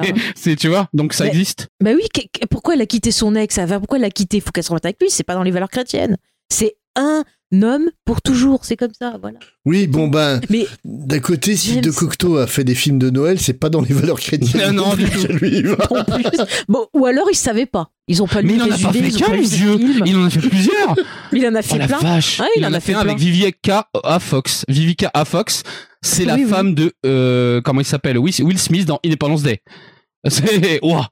tu 0.58 0.68
vois 0.68 0.88
donc 0.94 1.12
ça 1.12 1.24
Mais- 1.24 1.30
existe. 1.30 1.49
Bah 1.82 1.90
oui, 1.94 2.02
pourquoi 2.50 2.74
elle 2.74 2.80
a 2.82 2.86
quitté 2.86 3.10
son 3.10 3.34
ex? 3.34 3.58
Pourquoi 3.78 3.98
elle 3.98 4.02
l'a 4.02 4.10
quitté? 4.10 4.40
Faut 4.40 4.50
qu'elle 4.50 4.64
se 4.64 4.68
remette 4.70 4.84
avec 4.84 5.00
lui. 5.00 5.10
C'est 5.10 5.24
pas 5.24 5.34
dans 5.34 5.42
les 5.42 5.50
valeurs 5.50 5.70
chrétiennes. 5.70 6.16
C'est 6.52 6.76
un 6.96 7.24
homme 7.62 7.90
pour 8.04 8.22
toujours. 8.22 8.64
C'est 8.64 8.76
comme 8.76 8.92
ça. 8.98 9.16
Voilà. 9.20 9.38
Oui, 9.64 9.86
bon 9.86 10.08
ben, 10.08 10.40
Mais 10.50 10.66
d'un 10.84 11.18
côté, 11.20 11.56
si 11.56 11.80
De 11.80 11.90
Cocteau 11.90 12.36
a 12.38 12.46
fait 12.46 12.64
des 12.64 12.74
films 12.74 12.98
de 12.98 13.10
Noël, 13.10 13.38
c'est 13.40 13.52
pas 13.54 13.68
dans 13.70 13.80
les 13.80 13.94
valeurs 13.94 14.18
chrétiennes. 14.20 14.74
Non, 14.74 14.88
non, 14.88 14.94
du 14.94 15.04
plus, 15.06 15.26
lui, 15.28 15.56
il 15.58 15.66
va. 15.68 15.76
en 15.90 16.04
plus, 16.04 16.24
bon, 16.68 16.86
ou 16.94 17.06
alors 17.06 17.26
ils 17.30 17.36
savaient 17.36 17.66
pas. 17.66 17.90
Ils 18.08 18.22
ont 18.22 18.26
pas 18.26 18.40
lu 18.42 18.48
Mais 18.48 18.54
il 18.54 18.62
en 18.62 18.66
a 18.66 18.68
pas 18.78 18.92
fait 18.92 19.10
qu'un, 19.10 19.36
dieu. 19.40 19.78
film. 19.78 20.02
Il 20.06 20.16
en 20.16 20.24
a 20.24 20.30
fait 20.30 20.40
plusieurs. 20.48 20.96
Il 21.32 21.46
en 21.46 21.54
a 21.54 21.62
fait 21.62 21.74
Oh 21.76 21.78
la 21.78 21.86
plein. 21.86 21.98
vache. 21.98 22.40
Ouais, 22.40 22.46
il, 22.56 22.66
en 22.66 22.72
a 22.72 22.80
fait, 22.80 22.92
un 22.94 23.02
plein. 23.02 23.10
avec 23.12 23.18
Vivica 23.22 23.86
A. 24.02 24.18
Fox. 24.18 24.64
Vivica 24.68 25.10
A. 25.14 25.24
Fox, 25.24 25.62
c'est 26.02 26.24
la 26.24 26.34
Oui, 26.34 26.44
femme 26.44 26.74
de 26.74 26.92
euh, 27.06 27.60
comment 27.60 27.80
il 27.80 27.84
s'appelle? 27.86 28.18
Will 28.18 28.34
Will 28.42 28.58
Smith 28.58 28.84
dans 28.84 28.98
Independence 29.06 29.42
Day. 29.44 29.60
C'est 30.28 30.80
ouah. 30.84 31.08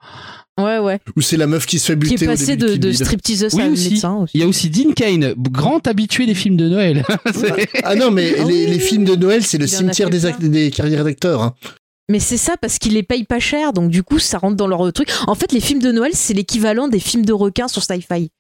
Ouais, 0.61 0.79
ouais. 0.79 0.99
Ou 1.17 1.21
c'est 1.21 1.37
la 1.37 1.47
meuf 1.47 1.67
qui 1.67 1.79
se 1.79 1.87
fait 1.87 1.93
Qui 1.99 2.11
buter 2.11 2.25
est 2.25 2.29
au 2.29 2.31
passé 2.33 2.57
début 2.57 2.79
de, 2.79 2.89
de 2.89 2.93
stripteaseuse 2.93 3.55
Oui, 3.55 3.63
à 3.63 3.69
aussi. 3.69 3.91
médecin 3.91 4.15
aussi. 4.17 4.33
Il 4.35 4.41
y 4.41 4.45
a 4.45 4.47
aussi 4.49 4.69
Dean 4.71 4.93
Kane, 4.93 5.35
grand 5.39 5.87
habitué 5.87 6.27
des 6.27 6.35
films 6.35 6.57
de 6.57 6.69
Noël. 6.69 7.05
Ah 7.85 7.95
non, 7.95 8.11
mais 8.11 8.35
Ah 8.39 8.45
les, 8.45 8.45
oui, 8.45 8.67
les 8.67 8.79
films 8.81 9.05
de 9.05 9.15
Noël, 9.15 9.45
c'est 9.45 9.59
le 9.59 9.67
il 9.67 9.69
cimetière 9.69 10.11
des, 10.11 10.21
des 10.49 10.71
carrières 10.73 11.05
d'acteurs. 11.05 11.43
hein. 11.43 11.55
Mais 12.11 12.19
c'est 12.21 12.37
ça 12.39 12.57
parce 12.61 12.79
qu'ils 12.79 12.95
les 12.95 13.03
payent 13.03 13.25
pas 13.25 13.39
cher, 13.39 13.73
donc 13.73 13.91
du 13.91 14.03
coup 14.03 14.19
ça 14.19 14.39
rentre 14.39 14.57
dans 14.57 14.67
leur 14.67 14.93
truc. 14.93 15.11
En 15.27 15.35
fait, 15.35 15.53
les 15.53 15.61
films 15.61 15.81
de 15.81 15.93
Noël, 15.93 16.13
c'est 16.15 16.35
l'équivalent 16.35 16.89
des 16.89 17.01
films 17.01 17.25
de 17.25 17.33
requins 17.33 17.69
sur 17.69 17.83
Sci-Fi. 17.83 18.31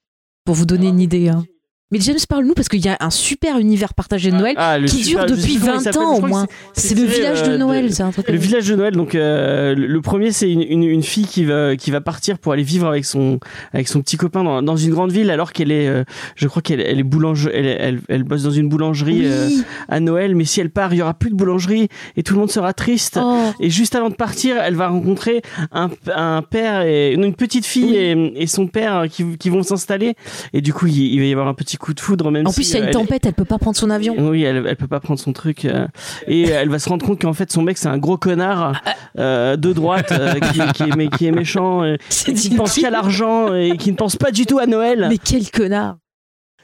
Pour 0.45 0.55
vous 0.55 0.65
donner 0.67 0.89
une 0.89 1.01
idée. 1.01 1.29
hein. 1.29 1.45
Mais 1.91 2.01
James, 2.01 2.19
parle-nous 2.29 2.53
parce 2.53 2.69
qu'il 2.69 2.85
y 2.85 2.89
a 2.89 2.99
un 3.01 3.09
super 3.09 3.57
univers 3.59 3.95
partagé 3.95 4.31
de 4.31 4.37
Noël 4.37 4.53
Ah, 4.59 4.77
qui 4.87 5.05
dure 5.05 5.25
depuis 5.25 5.55
plus 5.55 5.61
comment 5.61 5.73
il 5.73 5.77
20 5.77 5.81
s'appelle, 5.81 6.03
ans 6.03 6.17
au 6.17 6.27
moins. 6.27 6.47
c'est- 6.75 6.95
le 6.95 7.05
village 7.07 7.43
euh, 7.45 7.53
de 7.53 7.57
Noël, 7.57 7.95
c'est 7.95 8.03
un 8.03 8.11
truc. 8.11 8.29
Le 8.29 8.37
village 8.37 8.69
de 8.69 8.75
Noël, 8.77 8.95
donc 8.95 9.15
euh, 9.15 9.75
le 9.75 10.01
premier 10.03 10.31
c'est 10.31 10.51
une, 10.53 10.61
une, 10.61 10.83
une 10.83 11.03
fille 11.03 11.25
qui 11.27 11.47
va 11.47 11.77
qui 11.77 11.91
va 11.91 12.03
partir 12.03 12.39
pour 12.39 12.53
aller 12.53 12.63
vivre 12.63 12.87
avec 12.89 13.07
son 13.07 13.41
avec 13.73 13.89
son 13.89 14.03
petit 14.03 14.19
copain 14.19 14.45
dans, 14.45 14.61
dans 14.63 14.77
une 14.77 14.91
grande 14.91 15.13
ville 15.13 15.31
alors 15.31 15.55
qu'elle 15.55 15.73
est, 15.73 15.89
euh, 15.89 16.05
je 16.37 16.47
crois 16.47 16.61
qu'elle 16.61 16.83
elle 16.83 16.99
est 16.99 17.03
boulange, 17.05 17.49
elle, 17.55 17.65
elle, 17.67 18.01
elle 18.11 18.23
bosse 18.25 18.43
dans 18.43 18.51
une 18.51 18.69
boulangerie 18.69 19.23
euh, 19.25 19.49
à 19.89 19.99
Noël, 20.01 20.35
mais 20.35 20.45
si 20.45 20.61
elle 20.61 20.69
part, 20.71 20.93
il 20.93 20.99
y 20.99 21.03
aura 21.03 21.15
plus 21.15 21.31
de 21.31 21.37
boulangerie 21.37 21.89
et 22.19 22.23
tout 22.23 22.35
le 22.35 22.41
monde 22.41 22.51
sera 22.51 22.75
triste. 22.75 23.19
Oh. 23.23 23.45
Et 23.61 23.71
juste 23.71 23.95
avant 23.95 24.11
de 24.11 24.15
partir, 24.15 24.57
elle 24.59 24.75
va 24.75 24.89
rencontrer 24.89 25.41
un, 25.73 25.89
un 26.15 26.43
père 26.43 26.83
et 26.83 27.15
une 27.15 27.33
petite 27.35 27.65
fille 27.65 27.97
et, 27.97 28.43
et 28.43 28.47
son 28.47 28.67
père 28.67 29.05
qui, 29.11 29.39
qui 29.39 29.49
vont 29.49 29.63
s'installer. 29.63 30.17
Et 30.53 30.61
du 30.61 30.75
coup, 30.75 30.87
il, 30.87 30.99
il 31.15 31.19
va 31.21 31.25
y 31.25 31.33
avoir 31.33 31.49
un 31.49 31.55
petit 31.55 31.78
coup 31.79 31.95
de 31.95 32.01
foudre 32.01 32.31
même 32.31 32.47
En 32.47 32.53
plus, 32.53 32.69
il 32.71 32.73
y 32.73 32.77
a 32.77 32.79
euh, 32.79 32.83
une 32.83 32.89
elle- 32.89 32.95
tempête, 32.95 33.25
elle 33.27 33.33
peut 33.35 33.45
pas 33.45 33.59
prendre 33.59 33.77
son 33.77 33.91
avion. 33.91 34.15
oui, 34.19 34.43
elle, 34.43 34.65
elle 34.69 34.77
peut 34.77 34.87
pas 34.89 35.01
prendre 35.01 35.19
son 35.21 35.33
truc. 35.33 35.65
euh, 35.65 35.87
et 36.27 36.43
elle 36.49 36.69
va 36.69 36.79
se 36.79 36.89
rendre 36.89 37.07
compte 37.07 37.21
qu'en 37.21 37.33
fait, 37.33 37.51
son 37.51 37.63
mec, 37.63 37.79
c'est 37.79 37.89
un 37.89 37.99
gros 37.99 38.17
connard 38.19 38.81
euh, 39.19 39.57
de 39.57 39.73
droite 39.73 40.13
euh, 40.13 40.35
qui, 40.35 40.61
qui 40.75 40.83
est, 40.83 40.97
mais 40.97 41.09
qui 41.09 41.27
est 41.27 41.33
méchant, 41.33 41.83
euh, 41.85 41.97
C'est 42.09 42.33
qui 42.35 42.51
ne 42.51 42.57
pense 42.57 42.75
qu'à 42.75 42.91
l'argent 42.91 43.55
et 43.55 43.77
qui 43.79 43.91
ne 43.91 43.97
pense 43.97 44.17
pas 44.17 44.31
du 44.31 44.45
tout 44.47 44.59
à 44.59 44.67
Noël. 44.67 45.07
Mais 45.09 45.19
quel 45.19 45.51
connard 45.51 45.97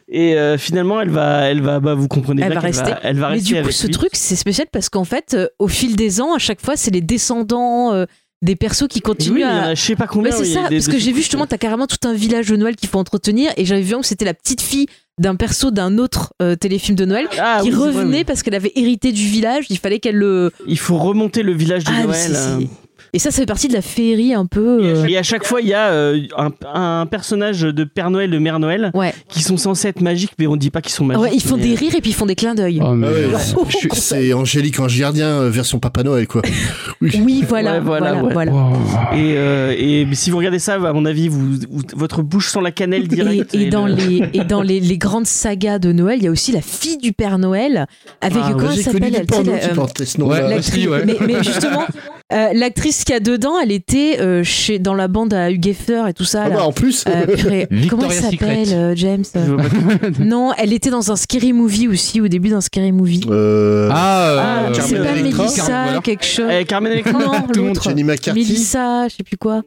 Et 0.09 0.35
euh, 0.37 0.59
finalement, 0.59 1.00
elle 1.00 1.11
va, 1.11 1.42
elle 1.50 1.62
va, 1.62 1.80
bah, 1.80 1.94
vous 1.94 2.09
comprenez 2.09 2.42
Elle 2.42 2.50
bien 2.50 2.61
va 2.61 2.66
qu'elle 2.68 2.76
rester. 2.76 2.90
va, 2.90 3.00
elle 3.02 3.16
va 3.18 3.28
Mais 3.28 3.35
rester 3.35 3.49
du 3.49 3.54
coup, 3.54 3.61
avec 3.61 3.73
ce 3.73 3.87
lui. 3.87 3.92
truc, 3.94 4.11
c'est 4.14 4.37
spécial 4.37 4.66
parce 4.73 4.88
qu'en 4.88 5.04
fait, 5.04 5.35
euh, 5.35 5.49
au 5.59 5.68
fil 5.68 5.97
des 5.97 6.21
ans, 6.21 6.35
à 6.35 6.38
chaque 6.38 6.61
fois, 6.61 6.76
c'est 6.76 6.90
les 6.90 7.00
descendants 7.00 7.92
euh, 7.94 8.04
des 8.42 8.56
persos 8.56 8.88
qui 8.88 9.00
continuent 9.00 9.42
à, 9.44 9.62
a, 9.68 9.75
je 9.75 9.80
sais 9.80 9.97
pas 9.97 10.06
combien. 10.06 10.30
Ouais, 10.30 10.37
c'est 10.37 10.44
ça, 10.52 10.66
parce 10.68 10.88
que 10.88 10.99
j'ai 10.99 11.12
vu 11.12 11.21
justement, 11.23 11.47
t'as 11.47 11.56
carrément 11.56 11.87
tout 11.87 11.97
un 12.06 12.12
village 12.12 12.49
de 12.49 12.56
Noël 12.56 12.76
qu'il 12.76 12.90
faut 12.90 12.99
entretenir, 12.99 13.50
et 13.56 13.64
j'avais 13.64 13.80
vu 13.80 13.97
que 13.97 14.04
c'était 14.04 14.26
la 14.26 14.35
petite 14.35 14.61
fille 14.61 14.87
d'un 15.18 15.37
perso 15.37 15.71
d'un 15.71 15.99
autre 15.99 16.33
euh, 16.42 16.56
téléfilm 16.56 16.97
de 16.97 17.04
Noël 17.04 17.28
Ah, 17.38 17.59
qui 17.62 17.68
oui, 17.68 17.71
c'est 17.73 17.76
vrai, 17.78 17.87
revenait 17.88 18.18
oui. 18.18 18.25
parce 18.25 18.42
qu'elle 18.42 18.54
avait 18.54 18.73
hérité 18.75 19.12
du 19.12 19.25
village, 19.26 19.66
il 19.71 19.78
fallait 19.78 20.00
qu'elle 20.00 20.16
le. 20.16 20.50
Il 20.66 20.78
faut 20.78 20.99
remonter 20.99 21.42
le 21.42 21.52
village 21.52 21.85
de 21.85 21.90
Ah, 21.94 22.02
Noël. 22.04 22.68
Euh. 23.14 23.16
Et 23.16 23.18
ça, 23.18 23.30
ça 23.30 23.38
fait 23.38 23.47
partie 23.47 23.68
de 23.68 23.73
la 23.75 23.83
féerie 23.83 24.35
un 24.35 24.47
peu. 24.47 24.78
euh, 24.83 25.06
Et 25.06 25.16
à 25.16 25.23
chaque 25.23 25.44
fois, 25.47 25.61
il 25.61 25.68
y 25.68 25.75
a 25.75 25.88
euh, 25.90 26.21
un, 26.37 26.50
un 26.75 27.06
personnage 27.06 27.62
de 27.62 27.85
Père 27.85 28.11
Noël, 28.11 28.30
de 28.30 28.38
Mère 28.38 28.59
Noël, 28.59 28.90
Ouais. 28.94 29.12
qui 29.28 29.40
sont 29.42 29.56
censés 29.56 29.88
être 29.88 30.00
magiques, 30.00 30.33
mais 30.38 30.47
on 30.47 30.56
dit 30.56 30.71
pas 30.71 30.80
qu'ils 30.83 30.92
sont 30.92 31.04
magiques. 31.04 31.23
Ouais, 31.23 31.30
ils 31.33 31.42
font 31.42 31.56
mais- 31.56 31.62
des 31.62 31.75
rires 31.75 31.94
et 31.94 32.00
puis 32.00 32.11
ils 32.11 32.14
font 32.14 32.26
des 32.26 32.35
clins 32.35 32.54
d'œil. 32.54 32.80
Oh, 32.85 32.92
mais- 32.94 33.06
Ah 33.35 33.38
c'est- 33.94 34.33
Angélique 34.33 34.80
Ange 34.80 34.99
Gardien 34.99 35.28
euh, 35.28 35.50
version 35.50 35.78
Papa 35.78 36.02
Noël, 36.02 36.26
quoi. 36.26 36.42
Oui, 37.00 37.44
voilà, 37.49 37.75
Ouais, 37.75 37.80
voilà, 37.80 38.14
voilà, 38.14 38.25
ouais. 38.25 38.33
voilà. 38.33 38.52
Wow. 38.52 38.73
Et, 39.14 39.35
euh, 39.37 39.75
et 39.76 40.06
si 40.14 40.30
vous 40.30 40.38
regardez 40.38 40.59
ça, 40.59 40.75
à 40.75 40.92
mon 40.92 41.04
avis, 41.04 41.28
vous, 41.28 41.52
vous- 41.71 41.83
votre 41.97 42.23
bouche 42.23 42.49
sent 42.50 42.61
la 42.62 42.71
cannelle 42.73 43.06
direct. 43.09 43.54
Et, 43.54 43.62
et 43.62 43.71
dans, 43.71 43.87
le- 43.87 43.94
les, 43.94 44.23
et 44.33 44.44
dans 44.44 44.62
les, 44.62 44.80
les 44.80 44.99
grandes 44.99 45.26
sagas 45.26 45.78
de 45.78 45.92
Noël, 45.92 46.18
il 46.18 46.25
y 46.25 46.28
a 46.28 46.30
aussi 46.30 46.52
la 46.52 46.62
fille 46.62 46.97
du 46.99 47.12
Père 47.12 47.38
Noël 47.38 47.87
avec 48.21 48.38
Ah, 48.44 48.52
comment 48.56 48.71
elle 48.73 48.83
s'appelle 48.83 49.12
la- 49.12 49.21
euh, 49.21 51.04
mais 51.26 51.42
justement, 51.42 51.85
euh, 52.32 52.48
l'actrice 52.54 53.04
qu'il 53.04 53.12
y 53.12 53.16
a 53.16 53.20
dedans, 53.20 53.58
elle 53.60 53.70
était 53.70 54.18
euh, 54.20 54.42
chez, 54.42 54.78
dans 54.78 54.94
la 54.94 55.08
bande 55.08 55.34
à 55.34 55.50
Hugh 55.50 55.66
Hefner 55.66 56.04
et 56.08 56.14
tout 56.14 56.24
ça. 56.24 56.44
Ah 56.44 56.48
là. 56.48 56.56
bah, 56.56 56.64
en 56.64 56.72
plus, 56.72 57.04
Euh, 57.06 57.26
purée, 57.36 57.68
comment 57.90 58.08
elle 58.10 58.12
s'appelle, 58.12 58.68
euh, 58.72 58.94
James 58.96 59.24
Non, 60.18 60.52
elle 60.56 60.72
était 60.72 60.90
dans 60.90 61.12
un 61.12 61.16
scary 61.16 61.52
movie 61.52 61.86
aussi, 61.88 62.20
au 62.20 62.28
début 62.28 62.48
d'un 62.48 62.60
scary 62.60 62.92
movie. 62.92 63.20
euh, 63.28 63.88
Ah, 63.92 64.28
euh, 64.30 64.38
Ah, 64.40 64.80
c'est 64.80 64.96
pas 64.96 65.14
Voilà. 65.14 66.00
quelque 66.02 66.24
chose. 66.24 66.48
Eh, 66.50 66.64
Carmen 66.64 66.92
Electra 66.92 67.12
Non, 67.12 67.18
Tout 67.42 67.52
le 67.56 67.62
monde, 67.62 67.74
l'autre. 67.74 67.88
Jenny 67.90 68.04
McCarthy. 68.04 68.40
Mélissa, 68.40 69.08
je 69.08 69.16
sais 69.16 69.22
plus 69.22 69.36
quoi. 69.36 69.62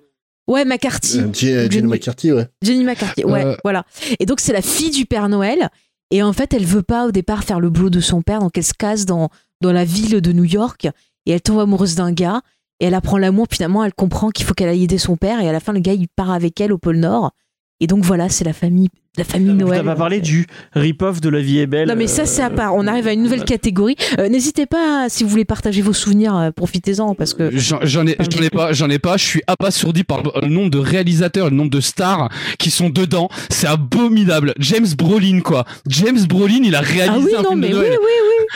Ouais, 0.47 0.65
McCarthy. 0.65 1.19
euh, 1.19 1.27
Jenny, 1.33 1.53
Jenny 1.53 1.69
Jenny- 1.69 1.87
McCarthy, 1.87 2.31
ouais. 2.31 2.47
Jenny 2.61 2.83
McCarthy, 2.83 3.23
ouais, 3.25 3.45
Euh. 3.45 3.55
voilà. 3.63 3.83
Et 4.19 4.25
donc, 4.25 4.39
c'est 4.39 4.53
la 4.53 4.61
fille 4.61 4.91
du 4.91 5.05
Père 5.05 5.29
Noël. 5.29 5.69
Et 6.09 6.23
en 6.23 6.31
fait, 6.31 6.53
elle 6.53 6.63
veut 6.65 6.83
pas 6.83 7.05
au 7.05 7.11
départ 7.11 7.43
faire 7.43 7.59
le 7.59 7.69
boulot 7.69 7.89
de 7.89 7.99
son 7.99 8.21
père, 8.21 8.39
donc 8.39 8.57
elle 8.57 8.63
se 8.63 8.73
casse 8.73 9.05
dans, 9.05 9.27
dans 9.61 9.73
la 9.73 9.83
ville 9.83 10.21
de 10.21 10.31
New 10.31 10.45
York 10.45 10.87
et 11.27 11.31
elle 11.31 11.41
tombe 11.41 11.59
amoureuse 11.59 11.95
d'un 11.95 12.11
gars. 12.11 12.41
Et 12.79 12.85
elle 12.85 12.93
apprend 12.93 13.17
l'amour, 13.17 13.47
finalement, 13.51 13.83
elle 13.83 13.93
comprend 13.93 14.29
qu'il 14.29 14.45
faut 14.45 14.53
qu'elle 14.53 14.69
aille 14.69 14.83
aider 14.83 14.97
son 14.97 15.17
père. 15.17 15.41
Et 15.41 15.49
à 15.49 15.51
la 15.51 15.59
fin, 15.59 15.73
le 15.73 15.79
gars, 15.79 15.93
il 15.93 16.07
part 16.07 16.31
avec 16.31 16.59
elle 16.61 16.71
au 16.71 16.77
pôle 16.77 16.97
Nord. 16.97 17.31
Et 17.79 17.85
donc 17.87 18.03
voilà, 18.03 18.27
c'est 18.27 18.43
la 18.43 18.53
famille, 18.53 18.87
la 19.17 19.23
famille 19.23 19.51
On 19.51 19.55
Noël. 19.55 19.85
n'a 19.85 19.91
pas 19.93 19.95
parlé 19.99 20.19
du 20.19 20.47
rip-off 20.73 21.21
de 21.21 21.29
La 21.29 21.41
vie 21.41 21.59
est 21.59 21.67
belle. 21.67 21.87
Non 21.87 21.95
mais 21.95 22.07
ça 22.07 22.25
c'est 22.25 22.41
à 22.41 22.47
euh, 22.47 22.55
part. 22.55 22.73
On 22.75 22.87
arrive 22.87 23.07
à 23.07 23.13
une 23.13 23.21
nouvelle 23.21 23.43
catégorie. 23.43 23.95
Euh, 24.17 24.29
N'hésitez 24.29 24.65
pas 24.65 25.09
si 25.09 25.23
vous 25.23 25.29
voulez 25.29 25.45
partager 25.45 25.83
vos 25.83 25.93
souvenirs, 25.93 26.35
euh, 26.35 26.49
profitez-en 26.49 27.13
parce 27.13 27.35
que 27.35 27.51
J'en 27.55 27.79
ai, 28.07 28.15
j'en 28.31 28.41
ai 28.41 28.49
pas, 28.49 28.73
j'en 28.73 28.89
ai 28.89 28.97
pas. 28.97 29.17
Je 29.17 29.23
suis 29.25 29.41
abasourdi 29.45 30.03
par 30.03 30.23
le 30.41 30.47
nombre 30.47 30.71
de 30.71 30.79
réalisateurs, 30.79 31.51
le 31.51 31.55
nombre 31.55 31.69
de 31.69 31.79
stars 31.79 32.29
qui 32.57 32.71
sont 32.71 32.89
dedans. 32.89 33.29
C'est 33.51 33.67
abominable. 33.67 34.55
James 34.57 34.87
Brolin, 34.97 35.41
quoi. 35.41 35.63
James 35.87 36.25
Brolin, 36.27 36.61
il 36.63 36.73
a 36.73 36.81
réalisé 36.81 37.11
ah 37.13 37.19
oui 37.19 37.35
un 37.37 37.41
non 37.43 37.49
film 37.49 37.59
mais 37.61 37.69
de 37.69 37.73
oui 37.75 37.79
Noël. 37.81 37.97
oui 38.01 38.07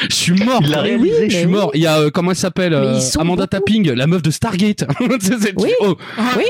oui. 0.01 0.08
Je 0.10 0.16
suis 0.16 0.34
mort. 0.34 0.62
Il 0.63 0.70
Mais 0.72 0.75
réalisé, 0.78 1.16
oui, 1.22 1.30
je 1.30 1.38
suis 1.38 1.46
mort. 1.46 1.70
Il 1.75 1.82
y 1.82 1.86
a 1.88 2.00
euh, 2.00 2.10
comment 2.10 2.32
elle 2.32 2.38
s'appelle 2.38 2.74
euh, 2.74 3.00
Amanda 3.20 3.44
beaucoup. 3.44 3.48
Tapping, 3.66 3.92
la 3.92 4.08
meuf 4.08 4.24
de 4.24 4.32
Stargate. 4.32 4.84
Oui. 5.58 5.72
oh. 5.82 5.96
Oui. 6.38 6.44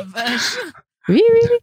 Oui 1.10 1.16
oui 1.18 1.22
oui. 1.44 1.58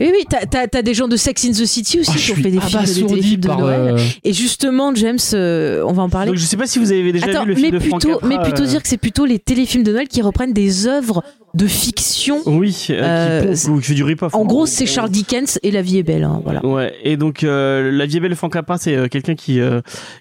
Oui, 0.00 0.10
oui, 0.12 0.24
t'as- 0.28 0.46
t'as 0.46 0.66
t'as 0.68 0.82
des 0.82 0.94
gens 0.94 1.08
de 1.08 1.16
Sex 1.16 1.44
in 1.44 1.50
the 1.50 1.64
City 1.66 2.00
aussi 2.00 2.10
Ah, 2.14 2.18
qui 2.18 2.30
ont 2.32 2.34
fait 2.36 2.42
des 2.50 2.60
films, 2.60 2.84
des 2.84 3.06
téléfilms 3.06 3.40
de. 3.40 3.48
Noël. 3.48 3.94
euh, 3.94 3.98
Et 4.24 4.32
justement, 4.32 4.94
James, 4.94 5.18
euh, 5.34 5.82
on 5.86 5.92
va 5.92 6.02
en 6.04 6.08
parler. 6.08 6.28
Donc 6.30 6.36
je 6.38 6.44
sais 6.44 6.56
pas 6.56 6.66
si 6.66 6.78
vous 6.78 6.92
avez 6.92 7.12
déjà 7.12 7.26
Attends, 7.26 7.42
vu 7.44 7.48
le 7.48 7.54
mais 7.54 7.60
film 7.62 7.72
de 7.72 7.78
Frank 7.80 8.00
plutôt, 8.00 8.18
Capra, 8.20 8.28
mais 8.28 8.42
plutôt 8.42 8.62
euh, 8.62 8.66
dire 8.66 8.82
que 8.82 8.88
c'est 8.88 8.96
plutôt 8.96 9.24
les 9.24 9.38
téléfilms 9.38 9.82
de 9.82 9.92
Noël 9.92 10.06
qui 10.08 10.22
reprennent 10.22 10.52
des 10.52 10.86
œuvres 10.86 11.22
de 11.54 11.66
fiction. 11.66 12.38
Oui, 12.46 12.86
euh, 12.90 13.42
Euh, 13.48 13.54
qui, 13.54 13.70
ou 13.70 13.78
qui 13.80 13.86
fait 13.86 13.94
du 13.94 14.04
rip-off. 14.04 14.34
En 14.34 14.44
gros, 14.44 14.66
c'est 14.66 14.86
Charles 14.86 15.10
Dickens 15.10 15.58
et 15.62 15.70
La 15.70 15.82
vie 15.82 15.98
est 15.98 16.02
belle. 16.02 16.24
hein, 16.24 16.40
voilà. 16.44 16.64
Ouais, 16.64 16.94
et 17.02 17.16
donc 17.16 17.42
euh, 17.44 17.90
la 17.90 18.06
vie 18.06 18.18
est 18.18 18.20
belle 18.20 18.30
de 18.30 18.36
Frank 18.36 18.52
Capra, 18.52 18.78
c'est 18.78 18.94
euh, 18.96 19.08
quelqu'un 19.08 19.34
qui, 19.34 19.60
euh, 19.60 19.80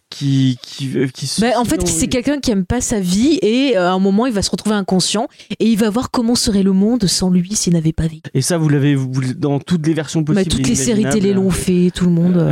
qui 0.09 0.57
qui 0.61 0.91
euh, 0.97 1.07
qui 1.07 1.27
se- 1.27 1.41
Bah, 1.41 1.47
en 1.57 1.65
fait, 1.65 1.85
c'est 1.87 2.07
quelqu'un 2.07 2.39
qui 2.39 2.51
aime 2.51 2.65
pas 2.65 2.81
sa 2.81 2.99
vie 2.99 3.39
et 3.41 3.77
euh, 3.77 3.89
à 3.89 3.91
un 3.91 3.99
moment, 3.99 4.25
il 4.25 4.33
va 4.33 4.41
se 4.41 4.49
retrouver 4.51 4.75
inconscient 4.75 5.27
et 5.59 5.65
il 5.67 5.77
va 5.77 5.89
voir 5.89 6.11
comment 6.11 6.35
serait 6.35 6.63
le 6.63 6.71
monde 6.71 7.05
sans 7.07 7.29
lui 7.29 7.55
s'il 7.55 7.73
n'avait 7.73 7.93
pas 7.93 8.03
vécu. 8.03 8.21
Et 8.33 8.41
ça, 8.41 8.57
vous 8.57 8.69
l'avez 8.69 8.95
dans 9.37 9.59
toutes 9.59 9.85
les 9.85 9.93
versions 9.93 10.21
Bah, 10.21 10.33
possibles. 10.33 10.55
toutes 10.55 10.67
les 10.67 10.75
séries 10.75 11.05
télé 11.09 11.33
l'ont 11.33 11.49
fait, 11.51 11.91
tout 11.93 12.05
le 12.05 12.11
monde. 12.11 12.37
euh. 12.37 12.47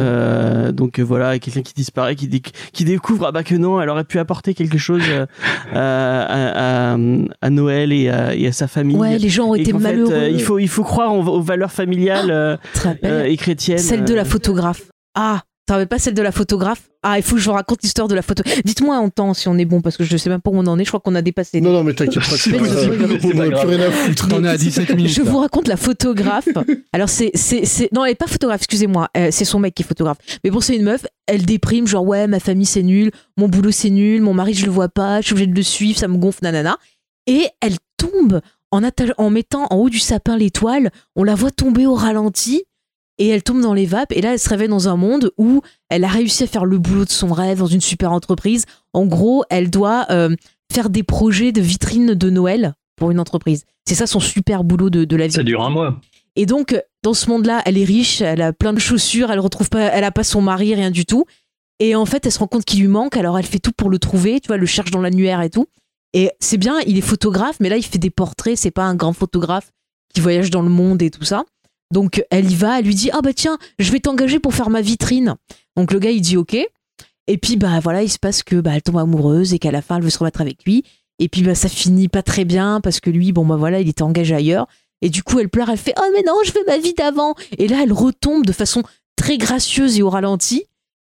Euh, 0.67 0.71
donc 0.71 0.99
euh, 0.99 1.03
voilà, 1.03 1.39
quelqu'un 1.39 1.61
qui 1.61 1.73
disparaît, 1.73 2.15
qui, 2.15 2.27
déc- 2.27 2.53
qui 2.73 2.83
découvre 2.85 3.25
ah 3.27 3.31
bah 3.31 3.43
que 3.43 3.55
non, 3.55 3.81
elle 3.81 3.89
aurait 3.89 4.03
pu 4.03 4.19
apporter 4.19 4.53
quelque 4.53 4.77
chose 4.77 5.01
euh, 5.09 5.25
à, 5.73 6.93
à, 6.93 6.97
à 7.41 7.49
Noël 7.49 7.91
et 7.91 8.09
à, 8.09 8.35
et 8.35 8.47
à 8.47 8.51
sa 8.51 8.64
famille. 8.67 8.95
Ouais, 8.97 9.17
les 9.17 9.29
gens 9.29 9.47
ont 9.49 9.55
été 9.55 9.71
fait, 9.71 9.77
malheureux. 9.77 10.13
euh, 10.13 10.29
il 10.29 10.41
faut 10.41 10.59
il 10.59 10.67
faut 10.69 10.83
croire 10.83 11.11
en- 11.11 11.25
aux 11.25 11.41
valeurs 11.41 11.71
familiales 11.71 12.31
euh, 12.31 12.57
te 12.73 12.79
rappelles 12.87 13.11
euh, 13.11 13.25
et 13.25 13.37
chrétiennes. 13.37 13.77
Celle 13.79 14.05
de 14.05 14.13
euh. 14.13 14.17
la 14.17 14.25
photographe. 14.25 14.83
Ah, 15.15 15.41
tu 15.67 15.73
rappelles 15.73 15.87
pas 15.87 15.97
celle 15.99 16.13
de 16.13 16.21
la 16.21 16.31
photographe? 16.31 16.83
Ah, 17.07 17.17
il 17.17 17.23
faut 17.23 17.35
que 17.35 17.41
je 17.41 17.45
vous 17.47 17.53
raconte 17.55 17.81
l'histoire 17.83 18.07
de 18.07 18.15
la 18.15 18.21
photo. 18.23 18.41
Dites-moi 18.65 18.97
en 18.97 19.09
temps 19.09 19.33
si 19.35 19.47
on 19.47 19.57
est 19.59 19.65
bon 19.65 19.81
parce 19.81 19.95
que 19.95 20.03
je 20.03 20.17
sais 20.17 20.29
même 20.29 20.41
pas 20.41 20.49
où 20.49 20.55
on 20.57 20.65
en 20.67 20.77
est. 20.79 20.83
Je 20.83 20.89
crois 20.89 20.99
qu'on 20.99 21.13
a 21.15 21.21
dépassé. 21.21 21.61
Non, 21.61 21.71
non, 21.71 21.83
mais 21.83 21.93
t'inquiète 21.93 22.23
pas, 22.23 22.35
c'est 22.37 22.53
on 22.55 22.61
n'a 22.63 23.59
plus 23.59 23.67
rien 23.67 23.79
à 23.87 23.91
foutre. 23.91 24.27
T'en 24.27 24.43
es 24.43 24.47
à 24.49 24.57
17 24.57 24.89
minutes. 24.95 25.11
Je 25.11 25.21
là. 25.23 25.29
vous 25.29 25.37
raconte 25.39 25.67
la 25.67 25.77
photographe. 25.77 26.47
Alors 26.93 27.09
c'est 27.09 27.31
c'est 27.35 27.65
c'est 27.65 27.91
non 27.93 28.05
elle 28.05 28.11
est 28.13 28.15
pas 28.15 28.27
photographe 28.27 28.61
excusez-moi 28.61 29.07
Euh, 29.17 29.29
c'est 29.31 29.45
son 29.45 29.59
mec 29.59 29.75
qui 29.75 29.83
est 29.83 29.85
photographe. 29.85 30.17
Mais 30.43 30.49
bon 30.49 30.59
c'est 30.61 30.75
une 30.75 30.83
meuf 30.83 31.05
elle 31.27 31.45
déprime 31.45 31.87
genre 31.87 32.05
ouais 32.05 32.27
ma 32.27 32.39
famille 32.39 32.65
c'est 32.65 32.83
nul 32.83 33.11
mon 33.37 33.47
boulot 33.49 33.71
c'est 33.71 33.89
nul 33.89 34.21
mon 34.21 34.33
mari 34.33 34.53
je 34.53 34.65
le 34.65 34.71
vois 34.71 34.89
pas 34.89 35.21
je 35.21 35.25
suis 35.27 35.33
obligée 35.33 35.47
de 35.51 35.55
le 35.55 35.63
suivre 35.63 35.97
ça 35.97 36.07
me 36.07 36.17
gonfle 36.17 36.39
nanana 36.43 36.77
et 37.27 37.47
elle 37.61 37.75
tombe 37.97 38.41
en 38.75 39.29
mettant 39.29 39.67
en 39.69 39.75
haut 39.75 39.89
du 39.89 39.99
sapin 39.99 40.37
l'étoile 40.37 40.91
on 41.15 41.23
la 41.23 41.35
voit 41.35 41.51
tomber 41.51 41.85
au 41.85 41.95
ralenti 41.95 42.63
et 43.17 43.29
elle 43.29 43.43
tombe 43.43 43.61
dans 43.61 43.73
les 43.73 43.85
vapes 43.85 44.11
et 44.11 44.21
là 44.21 44.33
elle 44.33 44.39
se 44.39 44.49
réveille 44.49 44.67
dans 44.67 44.89
un 44.89 44.95
monde 44.95 45.31
où 45.37 45.61
elle 45.89 46.03
a 46.03 46.09
réussi 46.09 46.43
à 46.43 46.47
faire 46.47 46.65
le 46.65 46.77
boulot 46.77 47.05
de 47.05 47.09
son 47.09 47.31
rêve 47.31 47.59
dans 47.59 47.67
une 47.67 47.81
super 47.81 48.11
entreprise. 48.11 48.65
En 48.93 49.05
gros 49.05 49.43
elle 49.49 49.69
doit 49.69 50.05
euh, 50.09 50.35
faire 50.71 50.89
des 50.89 51.03
projets 51.03 51.51
de 51.51 51.61
vitrine 51.61 52.13
de 52.13 52.29
Noël 52.29 52.73
pour 52.95 53.11
une 53.11 53.19
entreprise. 53.19 53.65
C'est 53.87 53.95
ça 53.95 54.07
son 54.07 54.19
super 54.19 54.63
boulot 54.63 54.89
de, 54.89 55.05
de 55.05 55.15
la 55.15 55.27
vie. 55.27 55.33
Ça 55.33 55.43
dure 55.43 55.63
un 55.63 55.69
mois. 55.69 55.99
Et 56.35 56.45
donc, 56.45 56.77
dans 57.03 57.13
ce 57.13 57.29
monde-là, 57.29 57.61
elle 57.65 57.77
est 57.77 57.85
riche, 57.85 58.21
elle 58.21 58.41
a 58.41 58.51
plein 58.51 58.73
de 58.73 58.79
chaussures, 58.79 59.31
elle 59.31 59.39
retrouve 59.39 59.69
pas, 59.69 59.83
elle 59.83 60.03
a 60.03 60.11
pas 60.11 60.23
son 60.23 60.41
mari, 60.41 60.75
rien 60.75 60.91
du 60.91 61.05
tout. 61.05 61.25
Et 61.79 61.95
en 61.95 62.05
fait, 62.05 62.25
elle 62.25 62.31
se 62.31 62.39
rend 62.39 62.47
compte 62.47 62.65
qu'il 62.65 62.81
lui 62.81 62.87
manque, 62.87 63.17
alors 63.17 63.37
elle 63.37 63.45
fait 63.45 63.59
tout 63.59 63.71
pour 63.71 63.89
le 63.89 63.99
trouver, 63.99 64.39
tu 64.39 64.47
vois, 64.47 64.55
elle 64.55 64.61
le 64.61 64.67
cherche 64.67 64.91
dans 64.91 65.01
l'annuaire 65.01 65.41
et 65.41 65.49
tout. 65.49 65.67
Et 66.15 66.31
c'est 66.39 66.57
bien, 66.57 66.79
il 66.87 66.97
est 66.97 67.01
photographe, 67.01 67.57
mais 67.59 67.67
là, 67.67 67.75
il 67.75 67.83
fait 67.83 67.97
des 67.97 68.09
portraits, 68.09 68.57
c'est 68.57 68.71
pas 68.71 68.85
un 68.85 68.95
grand 68.95 69.11
photographe 69.11 69.71
qui 70.13 70.21
voyage 70.21 70.49
dans 70.49 70.61
le 70.61 70.69
monde 70.69 71.01
et 71.01 71.11
tout 71.11 71.25
ça. 71.25 71.43
Donc, 71.91 72.23
elle 72.31 72.49
y 72.49 72.55
va, 72.55 72.79
elle 72.79 72.85
lui 72.85 72.95
dit, 72.95 73.09
ah 73.11 73.19
bah 73.21 73.33
tiens, 73.33 73.57
je 73.79 73.91
vais 73.91 73.99
t'engager 73.99 74.39
pour 74.39 74.53
faire 74.53 74.69
ma 74.69 74.79
vitrine. 74.79 75.35
Donc, 75.75 75.91
le 75.91 75.99
gars, 75.99 76.11
il 76.11 76.21
dit, 76.21 76.37
ok. 76.37 76.55
Et 77.27 77.37
puis, 77.37 77.57
bah 77.57 77.81
voilà, 77.81 78.01
il 78.01 78.09
se 78.09 78.17
passe 78.17 78.43
que 78.43 78.55
bah, 78.55 78.71
elle 78.73 78.81
tombe 78.81 78.97
amoureuse 78.97 79.53
et 79.53 79.59
qu'à 79.59 79.71
la 79.71 79.81
fin, 79.81 79.97
elle 79.97 80.03
veut 80.03 80.09
se 80.09 80.19
remettre 80.19 80.39
avec 80.39 80.63
lui. 80.63 80.85
Et 81.19 81.27
puis, 81.27 81.43
bah, 81.43 81.53
ça 81.53 81.67
finit 81.67 82.07
pas 82.07 82.23
très 82.23 82.45
bien 82.45 82.79
parce 82.79 83.01
que 83.01 83.09
lui, 83.09 83.33
bon, 83.33 83.45
bah 83.45 83.57
voilà, 83.57 83.81
il 83.81 83.89
était 83.89 84.01
engagé 84.01 84.33
ailleurs. 84.33 84.67
Et 85.01 85.09
du 85.09 85.21
coup, 85.21 85.39
elle 85.39 85.49
pleure, 85.49 85.69
elle 85.69 85.77
fait 85.77 85.93
Oh, 85.99 86.09
mais 86.13 86.23
non, 86.25 86.35
je 86.45 86.53
veux 86.53 86.63
ma 86.65 86.77
vie 86.77 86.93
d'avant. 86.93 87.35
Et 87.57 87.67
là, 87.67 87.81
elle 87.83 87.91
retombe 87.91 88.45
de 88.45 88.53
façon 88.53 88.83
très 89.17 89.37
gracieuse 89.37 89.99
et 89.99 90.01
au 90.01 90.09
ralenti. 90.09 90.63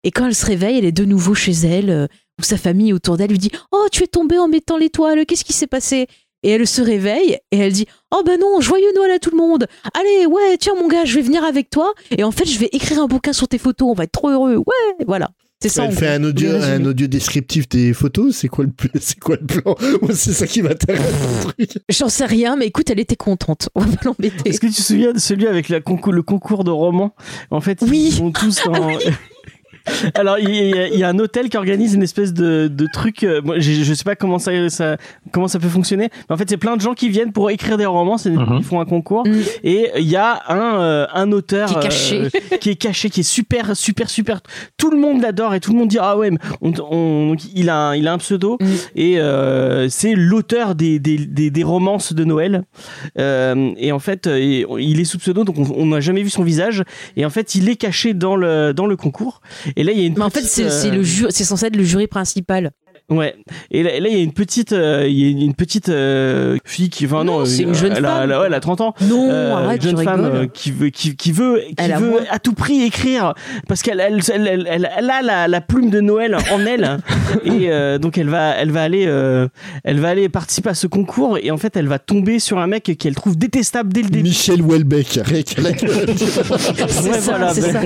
Et 0.03 0.11
quand 0.11 0.27
elle 0.27 0.35
se 0.35 0.45
réveille, 0.45 0.77
elle 0.77 0.85
est 0.85 0.91
de 0.91 1.05
nouveau 1.05 1.33
chez 1.33 1.53
elle, 1.53 1.89
euh, 1.89 2.07
où 2.41 2.43
sa 2.43 2.57
famille 2.57 2.91
autour 2.93 3.17
d'elle 3.17 3.29
lui 3.31 3.37
dit 3.37 3.51
Oh, 3.71 3.85
tu 3.91 4.03
es 4.03 4.07
tombée 4.07 4.37
en 4.37 4.47
mettant 4.47 4.77
l'étoile, 4.77 5.25
qu'est-ce 5.25 5.45
qui 5.45 5.53
s'est 5.53 5.67
passé? 5.67 6.07
Et 6.43 6.49
elle 6.49 6.65
se 6.67 6.81
réveille 6.81 7.37
et 7.51 7.57
elle 7.59 7.71
dit 7.71 7.85
Oh, 8.13 8.23
ben 8.25 8.39
non, 8.39 8.59
joyeux 8.61 8.91
Noël 8.95 9.11
à 9.11 9.19
tout 9.19 9.29
le 9.31 9.37
monde. 9.37 9.67
Allez, 9.93 10.25
ouais, 10.25 10.57
tiens, 10.59 10.73
mon 10.79 10.87
gars, 10.87 11.05
je 11.05 11.15
vais 11.15 11.21
venir 11.21 11.43
avec 11.43 11.69
toi. 11.69 11.93
Et 12.17 12.23
en 12.23 12.31
fait, 12.31 12.45
je 12.45 12.57
vais 12.57 12.69
écrire 12.71 12.99
un 13.01 13.05
bouquin 13.07 13.31
sur 13.33 13.47
tes 13.47 13.59
photos, 13.59 13.89
on 13.89 13.93
va 13.93 14.05
être 14.05 14.11
trop 14.11 14.29
heureux. 14.29 14.55
Ouais, 14.57 15.05
voilà. 15.05 15.29
C'est 15.61 15.69
ça. 15.69 15.85
Elle 15.85 15.91
fait 15.91 16.07
un 16.07 16.23
audio, 16.23 16.49
un 16.53 16.83
audio 16.85 17.05
descriptif 17.05 17.69
des 17.69 17.93
photos, 17.93 18.35
c'est 18.35 18.47
quoi 18.47 18.65
le 18.65 18.71
c'est 18.99 19.19
quoi 19.19 19.35
le 19.39 19.45
plan? 19.45 19.75
Moi, 20.01 20.15
c'est 20.15 20.33
ça 20.33 20.47
qui 20.47 20.63
m'intéresse. 20.63 21.03
J'en 21.89 22.09
sais 22.09 22.25
rien, 22.25 22.55
mais 22.55 22.65
écoute, 22.65 22.89
elle 22.89 22.99
était 22.99 23.15
contente. 23.15 23.69
On 23.75 23.81
va 23.81 23.95
pas 23.95 24.05
l'embêter. 24.05 24.49
Est-ce 24.49 24.59
que 24.59 24.65
tu 24.65 24.73
te 24.73 24.81
souviens 24.81 25.13
de 25.13 25.19
celui 25.19 25.45
avec 25.45 25.69
la 25.69 25.79
concours, 25.79 26.13
le 26.13 26.23
concours 26.23 26.63
de 26.63 26.71
romans 26.71 27.13
En 27.51 27.61
fait, 27.61 27.77
Oui. 27.83 28.05
ils 28.07 28.13
sont 28.13 28.31
tous 28.31 28.59
en. 28.67 28.97
Alors, 30.15 30.37
il 30.39 30.49
y, 30.49 30.73
a, 30.77 30.87
il 30.87 30.99
y 30.99 31.03
a 31.03 31.09
un 31.09 31.17
hôtel 31.19 31.49
qui 31.49 31.57
organise 31.57 31.93
une 31.93 32.03
espèce 32.03 32.33
de, 32.33 32.67
de 32.67 32.87
truc. 32.93 33.23
euh, 33.23 33.41
moi, 33.43 33.59
je, 33.59 33.71
je 33.71 33.93
sais 33.93 34.03
pas 34.03 34.15
comment 34.15 34.39
ça, 34.39 34.51
ça, 34.69 34.97
comment 35.31 35.47
ça 35.47 35.59
peut 35.59 35.67
fonctionner. 35.69 36.09
Mais 36.29 36.33
en 36.33 36.37
fait, 36.37 36.49
c'est 36.49 36.57
plein 36.57 36.75
de 36.77 36.81
gens 36.81 36.93
qui 36.93 37.09
viennent 37.09 37.31
pour 37.31 37.49
écrire 37.49 37.77
des 37.77 37.85
romans. 37.85 38.17
C'est 38.17 38.31
Mhm. 38.31 38.57
Ils 38.59 38.63
font 38.63 38.79
un 38.79 38.85
concours. 38.85 39.25
Mm. 39.27 39.39
Et 39.63 39.89
il 39.97 40.07
y 40.07 40.15
a 40.15 40.41
un, 40.47 40.79
euh, 40.81 41.07
un 41.13 41.31
auteur 41.31 41.69
Qui 41.69 41.75
est 41.77 41.81
caché. 41.81 42.21
euh, 42.21 42.57
qui 42.59 42.69
est 42.69 42.75
caché, 42.75 43.09
qui 43.09 43.19
est 43.21 43.23
super, 43.23 43.75
super, 43.75 44.09
super. 44.09 44.39
Tout 44.77 44.89
le 44.91 44.97
monde 44.97 45.21
l'adore 45.21 45.53
et 45.53 45.59
tout 45.59 45.73
le 45.73 45.77
monde 45.79 45.89
dit 45.89 45.97
ah 45.99 46.17
ouais, 46.17 46.31
mais 46.31 46.37
on, 46.61 46.71
on- 46.89 47.27
donc 47.29 47.39
il 47.55 47.69
a, 47.69 47.89
un- 47.89 47.95
il 47.95 48.07
a 48.07 48.13
un 48.13 48.17
pseudo 48.17 48.57
Mm. 48.61 48.65
et 48.95 49.19
euh, 49.19 49.89
c'est 49.89 50.13
l'auteur 50.15 50.75
des, 50.75 50.99
des, 50.99 51.17
des, 51.17 51.49
des 51.51 51.63
romances 51.63 52.13
de 52.13 52.23
Noël. 52.23 52.63
Euh, 53.19 53.71
et 53.77 53.91
en 53.91 53.99
fait, 53.99 54.27
il 54.27 54.99
est 54.99 55.05
sous 55.05 55.17
pseudo, 55.17 55.43
donc 55.43 55.57
on 55.57 55.67
on 55.81 55.85
n'a 55.87 55.99
jamais 55.99 56.21
vu 56.21 56.29
son 56.29 56.43
visage. 56.43 56.83
Et 57.17 57.25
en 57.25 57.29
fait, 57.29 57.55
il 57.55 57.67
est 57.69 57.75
caché 57.75 58.13
dans 58.13 58.35
le 58.35 58.73
dans 58.73 58.85
le 58.85 58.95
concours. 58.95 59.41
Et 59.75 59.83
là, 59.83 59.91
il 59.91 59.99
y 59.99 60.03
a 60.03 60.07
une. 60.07 60.15
Mais 60.17 60.23
en 60.23 60.29
fait, 60.29 60.43
c'est 60.43 60.65
euh, 60.65 60.91
le 60.91 61.03
c'est 61.03 61.43
censé 61.43 61.67
être 61.67 61.75
le 61.75 61.83
jury 61.83 62.07
principal. 62.07 62.71
Ouais. 63.11 63.35
Et 63.71 63.83
là, 63.83 63.91
il 63.99 64.13
y 64.17 64.19
a 64.19 64.23
une 64.23 64.31
petite, 64.33 64.71
euh, 64.71 65.05
il 65.07 65.37
y 65.37 65.41
a 65.41 65.45
une 65.45 65.53
petite 65.53 65.89
euh, 65.89 66.57
fille 66.65 66.89
qui, 66.89 67.05
enfin 67.05 67.23
non, 67.23 67.39
Non, 67.39 67.45
c'est 67.45 67.63
euh, 67.63 67.67
une 67.67 67.75
jeune 67.75 67.93
elle 67.95 68.05
a- 68.05 68.09
femme. 68.09 68.21
elle 68.23 68.31
a- 68.31 68.39
ouais, 68.39 68.47
elle 68.47 68.53
a 68.53 68.59
30 68.59 68.81
ans. 68.81 68.93
Non, 69.01 69.29
Euh, 69.29 69.53
arrête, 69.53 69.81
jeune 69.81 69.97
tu 69.97 70.03
femme 70.03 70.23
euh, 70.25 70.47
qui 70.47 70.71
veut 70.71 70.89
qui, 70.89 71.15
qui 71.15 71.31
veut 71.31 71.61
qui 71.67 71.75
Elle 71.77 71.93
veut 71.95 72.21
à 72.29 72.39
tout 72.39 72.53
prix 72.53 72.81
écrire 72.83 73.33
parce 73.67 73.81
qu'elle 73.81 73.99
elle, 73.99 74.19
elle, 74.33 74.47
elle, 74.47 74.67
elle- 74.69 74.89
elle 74.97 75.09
a 75.09 75.21
la, 75.21 75.47
la 75.47 75.61
plume 75.61 75.89
de 75.89 75.99
Noël 75.99 76.35
en 76.51 76.65
elle 76.65 76.97
et 77.45 77.69
euh, 77.71 77.97
donc 77.97 78.17
elle 78.17 78.29
va 78.29 78.51
elle 78.55 78.71
va 78.71 78.81
aller 78.83 79.03
euh, 79.07 79.47
elle 79.83 79.99
va 79.99 80.09
aller 80.09 80.29
participer 80.29 80.69
à 80.69 80.73
ce 80.73 80.87
concours 80.87 81.37
et 81.41 81.51
en 81.51 81.57
fait 81.57 81.75
elle 81.75 81.87
va 81.87 81.99
tomber 81.99 82.39
sur 82.39 82.59
un 82.59 82.67
mec 82.67 82.95
qu'elle 82.97 83.15
trouve 83.15 83.37
détestable 83.37 83.91
dès 83.93 84.03
le 84.03 84.09
début. 84.09 84.23
Michel 84.29 84.61
Houellebecq, 84.61 85.19
Ouais, 85.29 85.43
ça, 86.87 87.19
voilà, 87.19 87.53
c'est 87.53 87.61
ben- 87.73 87.73
ça. 87.73 87.81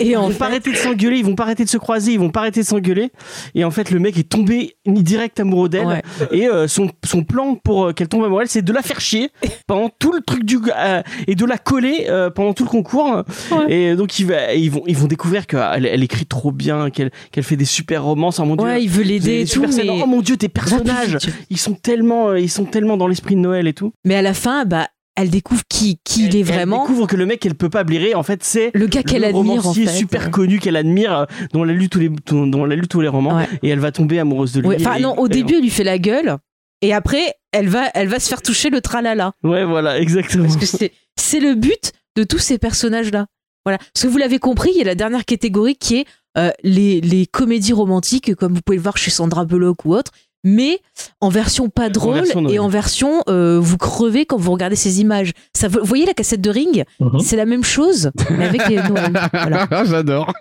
Et 0.00 0.08
Ils 0.10 0.16
en 0.16 0.22
vont 0.22 0.30
fait, 0.30 0.38
pas 0.38 0.46
arrêter 0.46 0.70
de 0.72 0.76
s'engueuler, 0.76 1.18
ils 1.18 1.24
vont 1.24 1.34
pas 1.34 1.44
arrêter 1.44 1.64
de 1.64 1.68
se 1.68 1.76
croiser, 1.78 2.12
ils 2.12 2.18
vont 2.18 2.30
pas 2.30 2.40
arrêter 2.40 2.60
de 2.60 2.66
s'engueuler. 2.66 3.10
Et 3.54 3.64
en 3.64 3.70
fait, 3.70 3.90
le 3.90 3.98
mec 3.98 4.18
est 4.18 4.28
tombé 4.28 4.61
direct 4.86 5.40
amoureux 5.40 5.68
d'elle. 5.68 5.86
Ouais. 5.86 6.02
Et 6.30 6.48
euh, 6.48 6.68
son, 6.68 6.88
son 7.04 7.24
plan 7.24 7.54
pour 7.54 7.86
euh, 7.86 7.92
qu'elle 7.92 8.08
tombe 8.08 8.24
amoureuse, 8.24 8.48
c'est 8.48 8.62
de 8.62 8.72
la 8.72 8.82
faire 8.82 9.00
chier 9.00 9.30
pendant 9.66 9.88
tout 9.98 10.12
le 10.12 10.20
truc 10.20 10.44
du 10.44 10.58
euh, 10.76 11.02
et 11.26 11.34
de 11.34 11.44
la 11.44 11.58
coller 11.58 12.06
euh, 12.08 12.30
pendant 12.30 12.52
tout 12.52 12.64
le 12.64 12.70
concours. 12.70 13.22
Et 13.68 13.94
donc 13.94 14.18
ils, 14.18 14.26
vont 14.26 14.82
ils 14.86 14.96
vont 14.96 15.06
découvrir 15.06 15.46
qu'elle 15.46 15.86
elle 15.86 16.02
écrit 16.02 16.26
trop 16.26 16.52
bien, 16.52 16.90
qu'elle 16.90 17.10
qu'elle 17.30 17.44
fait 17.44 17.56
des 17.56 17.64
super 17.64 18.04
romances. 18.04 18.40
Oh 18.40 18.44
mon 18.44 18.56
dieu. 18.56 18.66
ouais, 18.66 18.82
il 18.82 18.88
veut 18.88 19.02
l'aider 19.02 19.42
et 19.42 19.46
tout, 19.46 19.62
mais... 19.62 19.88
Oh 20.02 20.06
mon 20.06 20.20
dieu, 20.20 20.36
tes 20.36 20.48
plus 20.48 20.70
personnages, 20.70 21.18
ils 21.50 21.58
sont 21.58 21.74
tellement, 21.74 22.34
ils 22.34 22.50
sont 22.50 22.64
tellement 22.64 22.96
dans 22.96 23.06
l'esprit 23.06 23.34
de 23.34 23.40
Noël 23.40 23.66
et 23.66 23.72
tout. 23.72 23.92
mais 24.04 24.14
à 24.14 24.22
la 24.22 24.34
fin, 24.34 24.64
bah, 24.64 24.88
elle 25.16 25.30
découvre 25.30 25.62
qui, 25.68 25.98
qui 26.04 26.26
il 26.26 26.36
est 26.36 26.40
Elle 26.40 26.44
vraiment. 26.46 26.82
découvre 26.82 27.06
que 27.06 27.16
le 27.16 27.26
mec 27.26 27.40
qu'elle 27.40 27.54
peut 27.54 27.68
pas 27.70 27.84
blairer, 27.84 28.14
en 28.14 28.22
fait, 28.22 28.42
c'est 28.42 28.70
Le 28.74 28.86
gars 28.86 29.02
qu'elle 29.02 29.22
le 29.22 29.28
admire, 29.28 29.66
en 29.66 29.74
fait. 29.74 29.86
super 29.88 30.30
connu 30.30 30.58
qu'elle 30.58 30.76
admire, 30.76 31.12
euh, 31.16 31.24
dont 31.52 31.64
elle 31.64 31.70
a 31.70 31.74
lu 31.74 31.88
tous 31.88 31.98
les, 31.98 32.08
dont 32.08 32.64
elle 32.64 32.72
a 32.72 32.76
lu 32.76 32.88
tous 32.88 33.00
les 33.00 33.08
romans, 33.08 33.36
Ouais. 33.36 33.48
et 33.62 33.68
elle 33.68 33.78
va 33.80 33.92
tomber 33.92 34.18
amoureuse 34.18 34.52
de 34.52 34.60
lui. 34.62 34.76
Enfin, 34.76 34.98
non, 34.98 35.18
au 35.18 35.28
début, 35.28 35.54
elle 35.56 35.62
lui 35.62 35.70
fait 35.70 35.84
la 35.84 35.98
gueule. 35.98 36.36
Et 36.80 36.92
après, 36.92 37.34
elle 37.52 37.68
va, 37.68 37.88
elle 37.94 38.08
va 38.08 38.18
se 38.18 38.28
faire 38.28 38.42
toucher 38.42 38.70
le 38.70 38.80
tralala. 38.80 39.32
Ouais, 39.44 39.64
voilà, 39.64 40.00
exactement. 40.00 40.44
Parce 40.44 40.56
que 40.56 40.66
c'est, 40.66 40.92
c'est 41.16 41.40
le 41.40 41.54
but 41.54 41.92
de 42.16 42.24
tous 42.24 42.38
ces 42.38 42.58
personnages-là. 42.58 43.26
Voilà. 43.64 43.78
Parce 43.78 44.02
que 44.04 44.08
vous 44.08 44.18
l'avez 44.18 44.38
compris, 44.40 44.70
il 44.74 44.78
y 44.78 44.80
a 44.80 44.84
la 44.84 44.96
dernière 44.96 45.24
catégorie 45.24 45.76
qui 45.76 45.98
est 45.98 46.06
euh, 46.38 46.50
les, 46.64 47.00
les 47.00 47.26
comédies 47.26 47.72
romantiques, 47.74 48.34
comme 48.34 48.54
vous 48.54 48.60
pouvez 48.62 48.76
le 48.78 48.82
voir 48.82 48.96
chez 48.96 49.10
Sandra 49.12 49.44
Bullock 49.44 49.84
ou 49.84 49.94
autre. 49.94 50.10
Mais 50.44 50.80
en 51.20 51.28
version 51.28 51.68
pas 51.68 51.88
drôle 51.88 52.14
version 52.14 52.48
et 52.48 52.58
en 52.58 52.68
version 52.68 53.22
euh, 53.28 53.58
vous 53.60 53.78
crevez 53.78 54.26
quand 54.26 54.36
vous 54.38 54.52
regardez 54.52 54.76
ces 54.76 55.00
images. 55.00 55.32
Ça, 55.54 55.68
vous 55.68 55.80
voyez 55.82 56.06
la 56.06 56.14
cassette 56.14 56.40
de 56.40 56.50
Ring 56.50 56.84
Mhm. 57.00 57.20
C'est 57.20 57.36
la 57.36 57.46
même 57.46 57.64
chose, 57.64 58.10
mais 58.30 58.46
avec 58.46 58.68
les 58.68 58.76
Noël. 58.88 59.12
Voilà. 59.32 59.68
J'adore. 59.84 60.32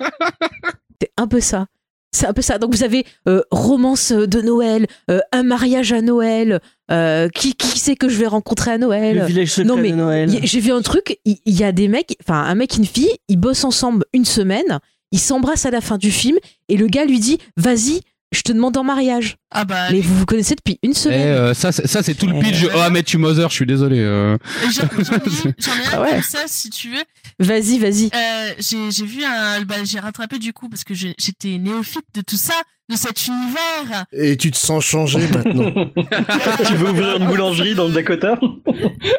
C'est 1.01 1.11
un 1.17 1.27
peu 1.27 1.39
ça. 1.39 1.65
C'est 2.13 2.27
un 2.27 2.33
peu 2.33 2.41
ça. 2.41 2.57
Donc 2.57 2.75
vous 2.75 2.83
avez 2.83 3.05
euh, 3.29 3.41
romance 3.51 4.11
de 4.11 4.41
Noël, 4.41 4.85
euh, 5.09 5.19
un 5.31 5.43
mariage 5.43 5.93
à 5.93 6.01
Noël, 6.01 6.59
euh, 6.91 7.29
qui, 7.29 7.55
qui 7.55 7.79
c'est 7.79 7.95
que 7.95 8.09
je 8.09 8.17
vais 8.17 8.27
rencontrer 8.27 8.71
à 8.71 8.77
Noël 8.77 9.17
Le 9.19 9.25
village 9.25 9.49
secret 9.51 9.63
Non, 9.63 9.77
mais 9.77 9.91
de 9.91 9.95
Noël. 9.95 10.29
Y- 10.33 10.41
J'ai 10.45 10.59
vu 10.59 10.71
un 10.73 10.81
truc, 10.81 11.17
il 11.25 11.37
il 11.45 11.53
y, 11.57 11.63
a 11.63 11.71
des 11.71 11.87
mecs, 11.87 12.17
enfin 12.21 12.41
un 12.43 12.55
mec 12.55 12.73
et 12.75 12.77
une 12.79 12.85
fille, 12.85 13.11
ils 13.29 13.37
bossent 13.37 13.63
ensemble 13.63 14.03
une 14.13 14.25
semaine, 14.25 14.79
ils 15.13 15.19
s'embrassent 15.19 15.65
à 15.65 15.71
la 15.71 15.79
fin 15.79 15.97
du 15.97 16.11
film 16.11 16.37
et 16.67 16.75
le 16.75 16.87
gars 16.87 17.05
lui 17.05 17.19
dit 17.19 17.37
Vas-y, 17.55 18.01
je 18.32 18.41
te 18.41 18.52
demande 18.52 18.78
en 18.78 18.84
mariage. 18.84 19.36
Ah 19.52 19.65
bah, 19.65 19.91
Mais 19.91 20.00
vous 20.02 20.17
vous 20.20 20.26
connaissez 20.26 20.56
depuis 20.56 20.80
une 20.84 20.91
Eh, 20.91 20.96
semaine. 20.96 21.28
euh, 21.28 21.54
ça, 21.54 21.72
c'est- 21.72 21.86
ça 21.88 22.02
c'est 22.02 22.13
tout 22.15 22.28
le 22.28 22.36
Eh. 22.38 22.39
pitch. 22.41 22.65
Oh, 22.74 22.78
Ahmed 22.80 23.06
tu 23.06 23.17
Mother, 23.17 23.50
je 23.50 23.56
suis 23.56 23.65
désolé. 23.65 24.00
euh. 24.00 24.38
j'en 24.74 24.84
ai, 24.84 24.86
un 24.86 25.54
Ah 25.94 26.02
ouais. 26.02 26.12
comme 26.12 26.22
ça, 26.22 26.39
si 26.48 26.70
tu 26.70 26.89
veux. 26.89 27.04
Vas-y, 27.39 27.78
vas-y. 27.80 28.10
Euh, 28.15 28.54
j'ai 28.60 28.89
j'ai 28.91 29.06
vu 29.06 29.24
un, 29.26 29.62
bah, 29.63 29.84
j'ai 29.84 30.00
rattrapé 30.00 30.39
du 30.39 30.54
coup 30.54 30.70
parce 30.70 30.84
que 30.84 30.94
j'étais 30.94 31.58
néophyte 31.58 32.06
de 32.13 32.22
tout 32.22 32.38
ça, 32.38 32.54
de 32.91 32.95
cet 32.97 33.27
univers. 33.27 34.06
Et 34.12 34.38
tu 34.38 34.51
te 34.51 34.58
sens 34.58 34.84
changé 34.84 35.19
maintenant. 35.34 35.71
tu 36.67 36.75
veux 36.75 36.89
ouvrir 36.89 37.17
une 37.17 37.27
boulangerie 37.27 37.73
dans 37.75 37.88
le 37.88 37.93
Dakota 37.93 38.38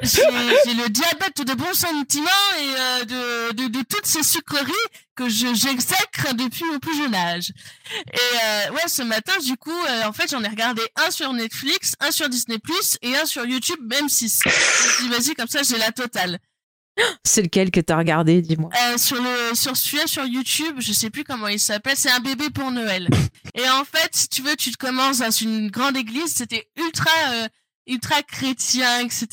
J'ai 0.03 0.75
le 0.75 0.89
diabète 0.89 1.45
de 1.47 1.55
bons 1.55 1.75
sentiments 1.75 2.29
et 2.61 2.75
euh, 2.79 3.05
de, 3.05 3.55
de, 3.55 3.69
de 3.69 3.85
toutes 3.89 4.07
ces 4.07 4.23
sucreries 4.23 4.73
que 5.15 5.29
je 5.29 5.55
j'exècre 5.55 6.35
depuis 6.35 6.65
mon 6.65 6.79
plus 6.79 6.97
jeune 6.97 7.15
âge. 7.15 7.53
Et 8.13 8.17
euh, 8.17 8.73
ouais, 8.73 8.89
ce 8.89 9.03
matin, 9.03 9.33
du 9.45 9.57
coup, 9.57 9.71
euh, 9.71 10.09
en 10.09 10.13
fait, 10.13 10.31
j'en 10.31 10.43
ai 10.43 10.49
regardé 10.49 10.83
un 11.07 11.11
sur 11.11 11.33
Netflix, 11.33 11.95
un 12.01 12.11
sur 12.11 12.29
Disney 12.29 12.59
Plus 12.59 12.97
et 13.03 13.15
un 13.17 13.27
sur 13.27 13.45
YouTube, 13.45 13.81
même 13.91 14.09
6 14.09 14.41
Je 14.45 14.49
me 14.49 14.55
suis 14.55 15.03
dit, 15.03 15.11
vas-y, 15.11 15.35
comme 15.35 15.49
ça, 15.49 15.63
j'ai 15.63 15.79
la 15.79 15.93
totale. 15.93 16.39
C'est 17.25 17.43
lequel 17.43 17.71
que 17.71 17.81
t'as 17.81 17.97
regardé, 17.97 18.43
dis-moi. 18.43 18.71
Euh, 18.75 18.99
sur 18.99 19.17
le 19.17 19.55
sur 19.55 19.77
celui-là 19.77 20.07
sur 20.07 20.25
YouTube, 20.25 20.77
je 20.79 20.93
sais 20.93 21.11
plus 21.11 21.25
comment 21.25 21.49
il 21.49 21.59
s'appelle, 21.59 21.97
c'est 21.97 22.11
un 22.11 22.21
bébé 22.21 22.51
pour 22.51 22.71
Noël. 22.71 23.09
Et 23.55 23.69
en 23.69 23.85
fait, 23.85 24.11
si 24.13 24.29
tu 24.29 24.43
veux, 24.43 24.57
tu 24.57 24.73
te 24.73 24.77
commences 24.77 25.19
dans 25.19 25.31
une 25.31 25.71
grande 25.71 25.97
église, 25.97 26.35
c'était 26.35 26.69
ultra 26.77 27.11
euh, 27.33 27.49
ultra 27.87 28.23
chrétien, 28.23 29.01
etc. 29.01 29.27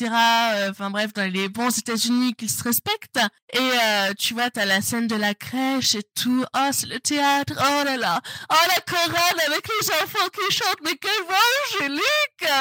Euh, 0.54 0.70
Enfin 0.72 0.90
bref, 0.90 1.14
dans 1.14 1.32
les 1.32 1.50
bons 1.50 1.78
États-Unis 1.78 2.34
qu'ils 2.36 2.50
se 2.50 2.64
respectent. 2.64 3.20
Et 3.54 3.60
euh, 3.60 4.14
tu 4.18 4.34
vois, 4.34 4.50
t'as 4.50 4.66
la 4.66 4.82
scène 4.82 5.08
de 5.08 5.16
la 5.16 5.34
crèche 5.34 5.96
et 5.96 6.04
tout. 6.16 6.46
Oh, 6.56 6.70
c'est 6.72 6.88
le 6.88 7.00
théâtre. 7.00 7.54
Oh 7.58 7.84
là 7.84 7.98
là. 7.98 8.22
Oh 8.52 8.56
la 8.68 8.82
chorale 8.82 9.40
avec 9.48 9.68
les 9.68 9.90
enfants 9.92 10.30
qui 10.34 10.56
chantent. 10.56 10.82
Mais 10.84 10.96
quelle 10.96 11.24
voix 11.28 11.82
angélique 11.82 12.52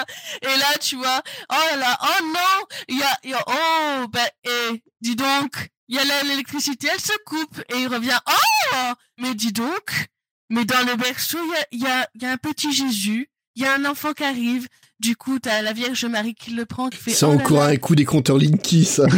Et 0.42 0.58
là, 0.58 0.78
tu 0.80 0.96
vois. 0.96 1.22
Oh 1.50 1.54
là 1.70 1.76
là. 1.76 1.98
Oh 2.02 2.24
non. 2.24 2.66
Il 2.88 2.98
y 2.98 3.02
a, 3.02 3.18
y 3.24 3.32
a 3.34 3.44
oh 3.46 4.08
bah 4.08 4.28
et 4.44 4.82
dis 5.00 5.16
donc. 5.16 5.68
Il 5.90 5.96
y 5.96 5.98
a 5.98 6.22
l'électricité, 6.24 6.88
elle 6.92 7.00
se 7.00 7.16
coupe 7.24 7.62
et 7.70 7.78
il 7.78 7.88
revient. 7.88 8.18
Oh 8.26 8.92
mais 9.18 9.34
dis 9.34 9.52
donc. 9.52 10.08
Mais 10.50 10.64
dans 10.64 10.86
le 10.86 10.96
berceau, 10.96 11.38
il 11.72 11.80
y 11.80 11.86
a, 11.86 11.88
y 11.88 11.92
a, 11.92 12.08
y 12.14 12.24
a 12.26 12.32
un 12.32 12.36
petit 12.36 12.72
Jésus. 12.72 13.30
Il 13.54 13.62
y 13.62 13.66
a 13.66 13.74
un 13.74 13.84
enfant 13.86 14.12
qui 14.12 14.24
arrive. 14.24 14.68
Du 15.00 15.16
coup, 15.16 15.38
t'as 15.38 15.62
la 15.62 15.72
Vierge 15.72 16.04
Marie 16.06 16.34
qui 16.34 16.50
le 16.50 16.66
prend, 16.66 16.88
qui 16.88 16.98
fait. 16.98 17.12
C'est 17.12 17.24
oh 17.24 17.30
encore 17.30 17.60
là. 17.60 17.66
un 17.66 17.76
coup 17.76 17.94
des 17.94 18.04
compteurs 18.04 18.36
Linky, 18.36 18.84
ça. 18.84 19.04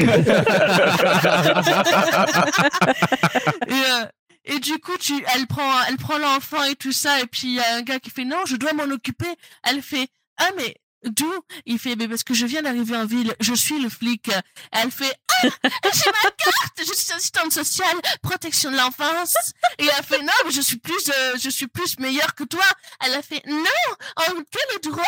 et, 3.66 3.72
euh, 3.72 4.04
et 4.44 4.58
du 4.58 4.78
coup, 4.78 4.96
tu, 4.98 5.14
elle 5.34 5.46
prend, 5.46 5.70
elle 5.88 5.96
prend 5.96 6.18
l'enfant 6.18 6.62
et 6.64 6.74
tout 6.74 6.92
ça, 6.92 7.20
et 7.20 7.26
puis 7.26 7.48
il 7.48 7.54
y 7.54 7.60
a 7.60 7.76
un 7.76 7.82
gars 7.82 7.98
qui 7.98 8.10
fait 8.10 8.24
non, 8.24 8.44
je 8.46 8.56
dois 8.56 8.72
m'en 8.72 8.84
occuper. 8.92 9.28
Elle 9.62 9.80
fait 9.80 10.08
ah 10.38 10.50
mais 10.56 10.76
d'où? 11.04 11.32
Il 11.66 11.78
fait 11.78 11.96
mais 11.96 12.08
parce 12.08 12.24
que 12.24 12.34
je 12.34 12.46
viens 12.46 12.62
d'arriver 12.62 12.96
en 12.96 13.06
ville, 13.06 13.34
je 13.40 13.54
suis 13.54 13.80
le 13.80 13.88
flic. 13.88 14.30
Elle 14.72 14.90
fait 14.90 15.14
ah 15.42 15.48
j'ai 15.84 16.10
ma 16.10 16.30
carte, 16.30 16.78
je 16.78 16.92
suis 16.92 17.12
assistante 17.12 17.52
sociale, 17.52 17.96
protection 18.22 18.70
de 18.70 18.76
l'enfance. 18.76 19.34
Et 19.78 19.84
elle 19.84 20.04
fait 20.04 20.22
non 20.22 20.32
mais 20.44 20.50
je 20.50 20.60
suis 20.60 20.78
plus, 20.78 21.08
euh, 21.08 21.36
je 21.40 21.48
suis 21.48 21.68
plus 21.68 21.98
meilleure 21.98 22.34
que 22.34 22.44
toi. 22.44 22.64
Elle 23.04 23.14
a 23.14 23.22
fait 23.22 23.42
non, 23.46 23.64
en 24.16 24.32
quel 24.50 24.90
droit 24.90 25.04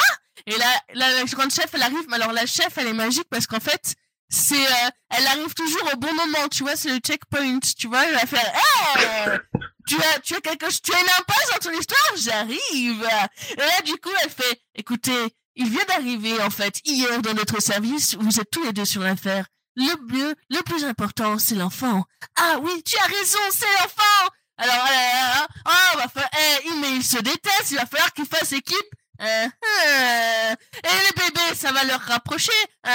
Et 0.47 0.57
là, 0.57 0.67
la 0.95 1.25
grande 1.25 1.51
chef, 1.51 1.69
elle 1.73 1.83
arrive. 1.83 2.05
Mais 2.09 2.17
alors 2.17 2.33
la 2.33 2.47
chef, 2.47 2.77
elle 2.77 2.89
est 2.89 2.93
magique 2.93 3.29
parce 3.31 3.47
qu'en 3.47 3.61
fait, 3.61 3.95
c'est, 4.29 4.67
euh, 4.67 4.91
elle 5.11 5.27
arrive 5.27 5.55
toujours 5.55 5.91
au 5.93 5.97
bon 5.97 6.13
moment. 6.15 6.49
Tu 6.51 6.63
vois, 6.63 6.77
c'est 6.77 6.91
le 6.91 6.99
checkpoint. 6.99 7.61
Tu 7.79 7.87
vois, 7.89 8.05
elle 8.07 8.15
va 8.15 8.27
faire, 8.27 8.53
Hey 8.97 9.39
tu 9.87 9.97
as, 9.97 10.21
tu 10.21 10.35
as 10.35 10.41
quelque 10.41 10.67
chose, 10.67 10.81
tu 10.81 10.93
as 10.93 11.01
une 11.01 11.07
impasse 11.07 11.51
dans 11.53 11.71
ton 11.71 11.79
histoire, 11.79 12.17
j'arrive. 12.17 13.09
Et 13.53 13.57
là, 13.57 13.83
du 13.85 13.97
coup, 13.97 14.11
elle 14.23 14.31
fait, 14.31 14.63
écoutez, 14.75 15.35
il 15.57 15.69
vient 15.69 15.85
d'arriver, 15.85 16.41
en 16.43 16.51
fait, 16.51 16.81
hier 16.85 17.21
dans 17.23 17.35
notre 17.35 17.61
service, 17.61 18.15
vous 18.15 18.41
êtes 18.41 18.51
tous 18.51 18.63
les 18.65 18.73
deux 18.73 18.85
sur 18.85 19.03
l'affaire. 19.03 19.47
Le 19.75 19.95
mieux, 20.13 20.35
le 20.51 20.63
plus 20.63 20.85
important, 20.85 21.39
c'est 21.39 21.55
l'enfant. 21.55 22.05
Ah 22.37 22.59
oui, 22.61 22.83
tu 22.85 22.97
as 22.99 23.07
raison, 23.07 23.39
c'est 23.51 23.73
l'enfant! 23.81 24.31
Alors, 24.59 24.87
euh, 24.87 25.47
oh, 25.67 25.99
va 25.99 26.31
eh, 26.39 26.71
mais 26.81 26.93
il 26.97 27.05
se 27.05 27.17
déteste, 27.19 27.71
il 27.71 27.79
va 27.79 27.87
falloir 27.87 28.13
qu'il 28.13 28.27
fasse 28.27 28.53
équipe. 28.53 28.77
Euh, 29.23 30.53
et 30.85 30.89
les 30.89 31.23
bébés, 31.23 31.55
ça 31.57 31.71
va 31.73 31.85
leur 31.85 32.01
rapprocher. 32.01 32.51
Euh. 32.87 32.91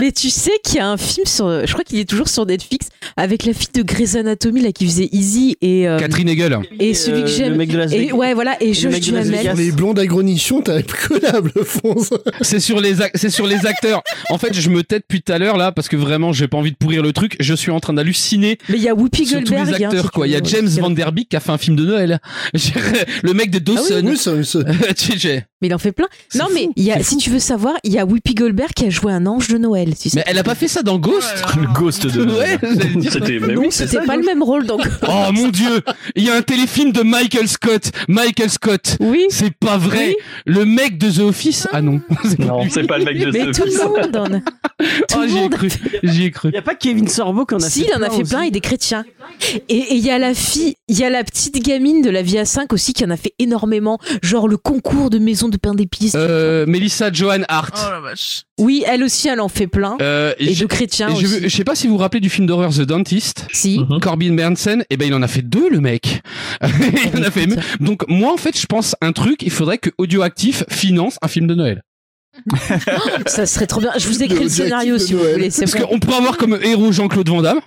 Mais 0.00 0.12
tu 0.12 0.30
sais 0.30 0.52
qu'il 0.64 0.76
y 0.76 0.78
a 0.78 0.88
un 0.88 0.96
film 0.96 1.26
sur. 1.26 1.66
Je 1.66 1.70
crois 1.72 1.84
qu'il 1.84 1.98
est 1.98 2.08
toujours 2.08 2.28
sur 2.28 2.46
Netflix 2.46 2.88
avec 3.16 3.44
la 3.44 3.52
fille 3.52 3.68
de 3.74 3.82
Grey's 3.82 4.14
Anatomy 4.14 4.62
là 4.62 4.72
qui 4.72 4.86
faisait 4.86 5.08
Easy 5.12 5.56
et. 5.60 5.86
euh, 5.88 5.98
Catherine 5.98 6.28
Hegel. 6.28 6.58
Et 6.80 6.94
celui 6.94 7.22
que 7.24 7.28
Euh, 7.28 7.36
j'aime. 7.36 7.50
le 7.52 7.56
mec 7.58 7.70
de 7.70 7.76
Las 7.78 7.92
Et 7.92 8.12
ouais, 8.12 8.32
voilà. 8.32 8.56
Et 8.62 8.68
Le 8.68 8.72
Josh 8.72 9.00
Duhamel. 9.00 9.46
Pour 9.48 9.56
les 9.58 9.72
blondes 9.72 9.98
agronichons, 9.98 10.62
t'as 10.62 10.80
collable, 10.82 11.52
Fonce. 11.64 12.10
C'est 12.40 12.60
sur 12.60 12.80
les 12.80 12.96
c'est 13.14 13.30
sur 13.30 13.46
les 13.46 13.66
acteurs. 13.66 14.02
En 14.30 14.38
fait, 14.38 14.54
je 14.54 14.70
me 14.70 14.82
tais 14.82 15.00
depuis 15.00 15.20
tout 15.22 15.32
à 15.32 15.38
l'heure 15.38 15.58
là 15.58 15.72
parce 15.72 15.88
que 15.88 15.96
vraiment 15.96 16.32
j'ai 16.32 16.48
pas 16.48 16.56
envie 16.56 16.72
de 16.72 16.76
pourrir 16.76 17.02
le 17.02 17.12
truc. 17.12 17.36
Je 17.40 17.52
suis 17.54 17.70
en 17.70 17.80
train 17.80 17.92
d'halluciner 17.92 18.56
Mais 18.70 18.76
il 18.78 18.82
y 18.82 18.88
a 18.88 18.94
Whoopi 18.94 19.26
sur 19.26 19.40
tous 19.40 19.50
Goldberg. 19.52 19.78
les 19.78 19.84
hein, 19.84 19.88
acteurs 19.90 20.12
quoi. 20.12 20.26
Il 20.26 20.32
y 20.32 20.36
a. 20.36 20.40
James 20.42 20.68
Van 20.68 20.88
Der 20.90 21.12
Beek 21.12 21.28
qui 21.28 21.36
a 21.36 21.40
fait 21.40 21.50
un 21.50 21.58
film 21.58 21.76
de 21.76 21.84
Noël. 21.84 22.20
Le 23.22 23.34
mec 23.34 23.50
de 23.50 23.58
Dawson. 23.58 24.00
Oui, 24.04 24.16
ça, 24.16 24.42
ça- 24.44 24.60
Tu 24.96 25.18
sais, 25.18 25.44
Mais 25.60 25.68
il 25.68 25.74
en 25.74 25.78
fait 25.78 25.92
plein. 25.92 26.06
Non, 26.36 26.46
mais 26.54 26.64
fou, 26.64 26.72
il 26.76 26.84
y 26.84 26.92
a, 26.92 27.02
si 27.02 27.16
tu 27.16 27.30
veux 27.30 27.38
savoir, 27.40 27.74
il 27.82 27.92
y 27.92 27.98
a 27.98 28.04
Whoopi 28.06 28.34
Goldberg 28.34 28.70
qui 28.74 28.84
a 28.86 28.90
joué 28.90 29.12
un 29.12 29.26
ange 29.26 29.48
de 29.48 29.58
Noël. 29.58 29.94
Si 29.96 30.10
Mais 30.14 30.22
elle 30.26 30.38
a 30.38 30.44
pas 30.44 30.54
fait 30.54 30.68
ça 30.68 30.82
dans 30.82 30.98
Ghost 30.98 31.34
Le 31.60 31.66
ghost 31.72 32.06
de. 32.06 32.24
Dire. 33.00 33.12
C'était. 33.12 33.38
Mais 33.40 33.56
oui, 33.56 33.72
ça. 33.72 33.86
pas 34.02 34.16
le 34.16 34.24
même 34.24 34.42
rôle 34.42 34.66
donc. 34.66 34.80
Oh 35.08 35.32
mon 35.32 35.48
dieu, 35.48 35.82
il 36.14 36.24
y 36.24 36.30
a 36.30 36.34
un 36.36 36.42
téléfilm 36.42 36.92
de 36.92 37.02
Michael 37.02 37.48
Scott. 37.48 37.90
Michael 38.08 38.50
Scott. 38.50 38.96
Oui. 39.00 39.26
C'est 39.30 39.54
pas 39.54 39.78
vrai. 39.78 40.16
Le 40.46 40.64
mec 40.64 40.96
de 40.98 41.10
The 41.10 41.20
Office? 41.20 41.66
Ah 41.72 41.82
non. 41.82 42.00
Non, 42.38 42.60
c'est 42.70 42.86
pas 42.86 42.98
le 42.98 43.04
mec 43.04 43.18
de 43.18 43.30
Mais 43.30 43.52
ce 43.52 43.60
tout 43.60 43.66
le 43.66 43.84
monde 43.84 44.16
en 44.16 44.34
a. 44.36 44.40
Tout 45.08 45.16
Oh, 45.18 45.22
le 45.22 45.28
j'y 45.28 45.36
ai 45.36 45.40
monde. 45.40 45.50
cru. 45.54 45.68
J'y 46.04 46.24
ai 46.26 46.30
cru. 46.30 46.50
Il 46.50 46.54
y 46.54 46.58
a 46.58 46.62
pas 46.62 46.76
Kevin 46.76 47.08
Sorbo 47.08 47.44
qui 47.44 47.54
en 47.54 47.58
a 47.58 47.68
Si, 47.68 47.80
fait 47.82 47.90
il 47.92 47.98
en 47.98 48.02
a 48.06 48.10
fait 48.10 48.22
plein, 48.22 48.42
et 48.42 48.50
des 48.52 48.60
chrétiens. 48.60 49.04
Et 49.68 49.76
et 49.76 49.94
il 49.96 50.04
y 50.04 50.10
a 50.10 50.18
la 50.18 50.34
fille, 50.34 50.74
il 50.86 50.96
y 50.98 51.04
a 51.04 51.10
la 51.10 51.24
petite 51.24 51.60
gamine 51.64 52.00
de 52.02 52.10
la 52.10 52.22
vie 52.22 52.38
à 52.38 52.44
5 52.44 52.72
aussi 52.72 52.92
qui 52.92 53.04
en 53.04 53.10
a 53.10 53.16
fait 53.16 53.32
énormément. 53.40 53.98
Genre 54.22 54.46
le 54.46 54.56
concours 54.56 55.10
de 55.10 55.18
maison 55.18 55.47
de 55.48 55.56
pain 55.56 55.74
d'épices. 55.74 56.14
Euh, 56.16 56.66
Melissa 56.66 57.12
Joan 57.12 57.44
Hart. 57.48 57.74
Oh 57.76 57.90
la 57.90 58.00
vache. 58.00 58.44
Oui, 58.58 58.84
elle 58.86 59.02
aussi, 59.02 59.28
elle 59.28 59.40
en 59.40 59.48
fait 59.48 59.66
plein. 59.66 59.96
Euh, 60.00 60.34
et 60.38 60.54
de 60.54 60.66
chrétiens 60.66 61.14
je, 61.14 61.26
je 61.26 61.48
sais 61.48 61.64
pas 61.64 61.74
si 61.74 61.86
vous 61.86 61.94
vous 61.94 61.98
rappelez 61.98 62.20
du 62.20 62.30
film 62.30 62.46
d'horreur 62.46 62.72
The 62.72 62.82
Dentist. 62.82 63.46
Si. 63.52 63.78
Mhm. 63.78 64.00
Corbin 64.00 64.34
Bernsen, 64.34 64.84
et 64.90 64.96
ben 64.96 65.06
il 65.06 65.14
en 65.14 65.22
a 65.22 65.28
fait 65.28 65.42
deux 65.42 65.68
le 65.70 65.80
mec. 65.80 66.22
il 66.62 67.18
en 67.18 67.22
a 67.22 67.30
fait. 67.30 67.46
Donc 67.80 68.08
moi 68.08 68.32
en 68.32 68.36
fait 68.36 68.58
je 68.58 68.66
pense 68.66 68.94
un 69.00 69.12
truc, 69.12 69.42
il 69.42 69.50
faudrait 69.50 69.78
que 69.78 69.90
Audioactif 69.98 70.64
finance 70.68 71.18
un 71.22 71.28
film 71.28 71.46
de 71.46 71.54
Noël. 71.54 71.82
Ça 73.26 73.46
serait 73.46 73.66
trop 73.66 73.80
bien. 73.80 73.92
Je 73.98 74.06
vous 74.08 74.22
écris 74.22 74.36
Le 74.38 74.44
le 74.44 74.48
scénario 74.48 74.98
si 74.98 75.14
vous 75.14 75.20
voulez. 75.20 75.50
Parce 75.50 75.74
qu'on 75.74 75.98
pourrait 75.98 76.18
avoir 76.18 76.36
comme 76.36 76.58
héros 76.62 76.92
Jean-Claude 76.92 77.28
Van 77.28 77.42
Damme 77.42 77.60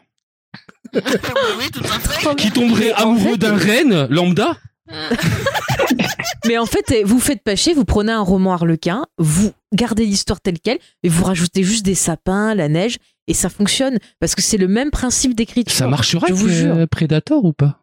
oui, 0.94 1.72
tout 1.72 1.84
à 1.84 2.00
fait. 2.00 2.36
qui 2.36 2.52
tomberait 2.52 2.92
amoureux 2.92 3.38
d'un 3.38 3.56
reine 3.56 4.08
lambda. 4.10 4.58
Mais 6.48 6.58
en 6.58 6.66
fait, 6.66 6.92
eh, 6.92 7.04
vous 7.04 7.20
faites 7.20 7.44
pas 7.44 7.56
chier, 7.56 7.74
vous 7.74 7.86
prenez 7.86 8.12
un 8.12 8.22
roman 8.22 8.54
harlequin, 8.54 9.06
vous 9.18 9.52
gardez 9.74 10.06
l'histoire 10.06 10.42
telle 10.42 10.60
quelle, 10.60 10.80
et 11.04 11.10
vous 11.10 11.24
rajoutez 11.24 11.64
juste 11.64 11.86
des 11.86 11.96
sapins, 11.96 12.56
la 12.56 12.68
neige, 12.68 12.98
et 13.28 13.34
ça 13.34 13.50
fonctionne. 13.50 13.98
Parce 14.20 14.36
que 14.36 14.42
c'est 14.42 14.58
le 14.58 14.68
même 14.68 14.92
principe 14.92 15.36
d'écriture. 15.36 15.76
Ça 15.76 15.88
marcherait 15.88 16.28
Je 16.30 16.34
vous 16.34 16.50
jure. 16.50 16.88
Predator 16.90 17.46
ou 17.46 17.54
pas? 17.54 17.81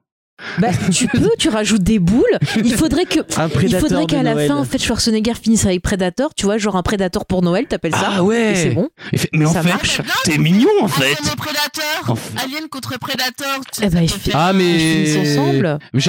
Bah, 0.59 0.69
tu 0.93 1.07
peux, 1.09 1.31
tu 1.39 1.49
rajoutes 1.49 1.83
des 1.83 1.99
boules. 1.99 2.25
Il 2.65 2.75
faudrait 2.75 3.05
que. 3.05 3.21
Un 3.37 3.49
Il 3.63 3.75
faudrait 3.77 4.07
qu'à 4.07 4.23
la 4.23 4.35
Noël. 4.35 4.49
fin, 4.49 4.57
en 4.57 4.65
fait, 4.65 4.79
Schwarzenegger 4.83 5.35
finisse 5.35 5.65
avec 5.67 5.83
Predator, 5.83 6.35
tu 6.35 6.47
vois, 6.47 6.59
genre 6.59 6.77
un 6.77 6.83
Predator 6.83 7.27
pour 7.27 7.43
Noël, 7.43 7.67
t'appelles 7.67 7.95
ça. 7.95 8.13
Ah 8.17 8.23
ouais. 8.25 8.53
C'est 8.55 8.71
bon. 8.71 8.89
Mais 9.33 9.45
en 9.47 9.53
Ça 9.53 9.63
fait, 9.63 9.69
marche. 9.69 10.01
t'es 10.25 10.39
mignon 10.39 10.69
en 10.83 10.89
fait. 10.89 11.05
Alien 11.05 11.33
et 11.33 11.37
Predator. 11.37 12.05
En 12.09 12.15
fait. 12.17 12.39
Alien 12.45 12.69
contre 12.71 12.99
Predator. 12.99 13.61
tu- 13.73 13.81
Eh 13.85 13.89
ben, 13.89 14.07
Ah 14.35 14.51
Ils 14.53 14.57
mais 14.59 14.79
finissent 14.79 15.39
ensemble. 15.39 15.79
Mais 15.93 16.03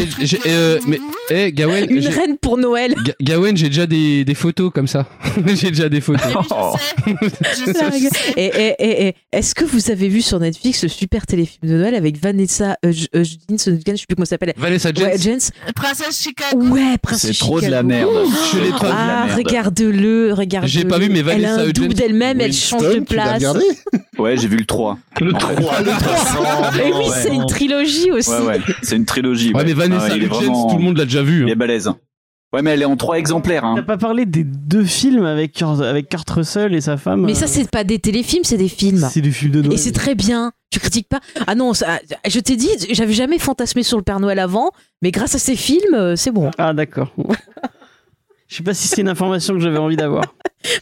euh, 0.48 0.80
mais 0.88 1.00
eh 1.30 1.52
Gawen, 1.52 1.86
Une 1.89 2.08
reine 2.08 2.38
pour 2.38 2.58
Noël. 2.58 2.96
Ga- 3.06 3.13
Gawen, 3.22 3.56
j'ai 3.58 3.70
déjà 3.70 3.86
des, 3.88 4.24
des 4.26 4.36
photos 4.36 4.72
comme 4.74 4.88
ça. 4.88 5.08
j'ai 5.48 5.70
déjà 5.70 5.89
des 5.89 6.02
photos. 6.02 6.22
Oh. 6.52 6.76
je 7.08 7.12
sais. 7.65 7.74
Je 8.00 8.08
sais. 8.10 8.34
Et, 8.38 8.46
et, 8.46 8.76
et, 8.80 9.08
et 9.10 9.15
est-ce 9.32 9.56
que 9.56 9.65
vous 9.65 9.92
avez 9.92 10.08
vu 10.08 10.22
sur 10.22 10.39
Netflix 10.39 10.84
le 10.84 10.89
super 10.89 11.26
téléfilm 11.26 11.70
de 11.72 11.78
Noël 11.78 11.96
avec 11.96 12.22
Vanessa 12.22 12.78
euh, 12.86 12.92
euh, 13.15 13.24
Hudgens, 13.24 13.58
je 13.68 13.96
sais 13.96 14.06
plus 14.08 14.15
comment 14.19 14.25
ça 14.25 14.32
s'appelle. 14.32 14.53
Vanessa 14.58 14.89
Ouais, 14.89 15.17
Jens. 15.17 15.21
Jens. 15.23 15.51
Princesse 15.75 16.21
Chicago. 16.21 16.62
Ouais, 16.67 16.97
Princesse 17.01 17.32
C'est 17.38 17.39
trop 17.39 17.60
de 17.62 17.67
la 17.67 17.84
merde. 17.84 18.10
Je 18.53 18.60
l'ai 18.60 18.69
pas 18.71 18.77
vu. 18.77 18.93
Ah, 18.93 19.25
merde. 19.27 19.38
regarde-le, 19.38 20.34
regarde. 20.34 20.67
J'ai 20.67 20.84
pas 20.86 20.99
vu, 20.99 21.10
mais 21.10 21.19
Elle 21.19 21.45
a 21.45 21.55
Vanessa 21.55 21.62
un 21.62 21.69
double 21.69 21.93
d'elle-même, 21.93 22.41
elle 22.41 22.53
change 22.53 22.82
de 22.95 22.99
place. 22.99 23.43
Ouais, 24.17 24.36
j'ai 24.36 24.49
vu 24.49 24.58
le 24.58 24.65
3. 24.65 24.97
Le 25.21 25.32
3, 25.32 25.51
le 25.79 25.91
3. 25.97 26.86
Et 26.86 26.91
oui, 26.97 27.05
c'est 27.23 27.34
une 27.34 27.45
trilogie 27.45 28.12
aussi. 28.12 28.29
Ouais, 28.29 28.41
ouais, 28.45 28.60
c'est 28.82 28.97
une 28.97 29.05
trilogie. 29.05 29.53
Ouais, 29.53 29.63
mais 29.63 29.71
Vanessa 29.71 30.08
Ah 30.08 30.12
ouais, 30.12 30.17
il 30.17 30.23
Hudgens, 30.23 30.36
vraiment- 30.36 30.69
tout 30.69 30.75
le 30.77 30.84
monde 30.84 30.97
l'a 30.97 31.05
déjà 31.05 31.23
vu. 31.23 31.43
Il 31.43 31.43
hein. 31.43 31.47
est 31.53 31.55
balèze. 31.55 31.89
Ouais, 32.51 32.62
mais 32.62 32.71
elle 32.71 32.82
est 32.82 32.86
en 32.86 32.97
trois 32.97 33.17
exemplaires. 33.17 33.62
T'as 33.62 33.79
Hein. 33.79 33.84
pas 33.84 33.95
parlé 33.97 34.25
des 34.25 34.43
deux 34.43 34.84
films 34.84 35.23
avec, 35.23 35.53
Kurt- 35.53 35.82
avec 35.84 36.10
Kurt 36.10 36.29
Russell 36.32 36.75
et 36.75 36.82
sa 36.82 36.97
femme 36.97 37.21
Mais 37.21 37.34
ça, 37.34 37.45
euh, 37.45 37.49
c'est 37.49 37.69
pas 37.71 37.86
des 37.86 37.99
téléfilms, 37.99 38.43
c'est 38.43 38.58
des 38.58 38.67
films. 38.67 39.08
C'est 39.10 39.21
des 39.21 39.32
films 39.32 39.51
de 39.51 39.62
Noël. 39.62 39.73
Et 39.73 39.77
c'est 39.77 39.91
très 39.93 40.15
bien. 40.15 40.51
Tu 40.71 40.79
critiques 40.79 41.08
pas. 41.10 41.19
Ah 41.47 41.55
non, 41.55 41.73
ça- 41.73 41.99
je 42.27 42.39
t'ai 42.39 42.55
dit, 42.55 42.69
j'avais 42.91 43.13
jamais 43.13 43.39
fantasmé 43.39 43.82
sur 43.84 43.97
le 43.97 44.03
Père 44.03 44.19
Noël 44.19 44.38
avant, 44.39 44.71
mais 45.01 45.12
grâce 45.12 45.34
à 45.36 45.39
ces 45.39 45.55
films, 45.55 45.93
euh, 45.95 46.15
c'est 46.15 46.32
bon. 46.32 46.51
Ah 46.58 46.73
d'accord. 46.73 47.12
Je 48.47 48.55
sais 48.58 48.63
pas 48.63 48.73
si 48.73 48.88
c'est 48.88 49.01
une 49.01 49.10
information 49.10 49.53
que 49.55 49.60
j'avais 49.60 49.77
envie 49.77 49.97
d'avoir. 49.97 50.23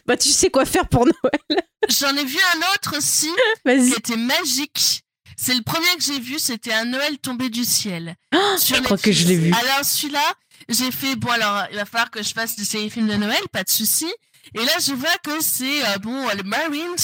Bah, 0.06 0.16
tu 0.16 0.30
sais 0.30 0.50
quoi 0.50 0.64
faire 0.64 0.88
pour 0.88 1.04
Noël. 1.06 1.62
J'en 1.88 2.10
ai 2.16 2.24
vu 2.24 2.36
un 2.56 2.58
autre 2.74 2.96
aussi 2.98 3.28
Vas-y. 3.64 3.90
qui 3.92 3.96
était 3.96 4.16
magique. 4.16 5.02
C'est 5.36 5.54
le 5.54 5.62
premier 5.62 5.86
que 5.96 6.02
j'ai 6.02 6.18
vu, 6.18 6.40
c'était 6.40 6.72
un 6.72 6.84
Noël 6.86 7.16
tombé 7.18 7.48
du 7.48 7.62
ciel. 7.64 8.16
Sur 8.58 8.74
je 8.78 8.82
crois 8.82 8.98
que 8.98 9.12
je 9.12 9.28
l'ai 9.28 9.36
vu. 9.36 9.52
Alors 9.52 9.84
celui-là, 9.84 10.32
j'ai 10.68 10.90
fait 10.90 11.14
bon 11.14 11.28
alors 11.30 11.62
il 11.70 11.76
va 11.76 11.84
falloir 11.84 12.10
que 12.10 12.24
je 12.24 12.32
fasse 12.32 12.56
des 12.56 12.64
séries 12.64 12.90
films 12.90 13.06
de 13.06 13.14
Noël, 13.14 13.38
pas 13.52 13.62
de 13.62 13.68
souci. 13.68 14.06
Et 14.54 14.58
là 14.64 14.72
je 14.84 14.94
vois 14.94 15.16
que 15.22 15.40
c'est 15.40 15.84
euh, 15.86 15.98
bon 16.02 16.28
euh, 16.28 16.34
les 16.34 16.42
Marines 16.42 16.96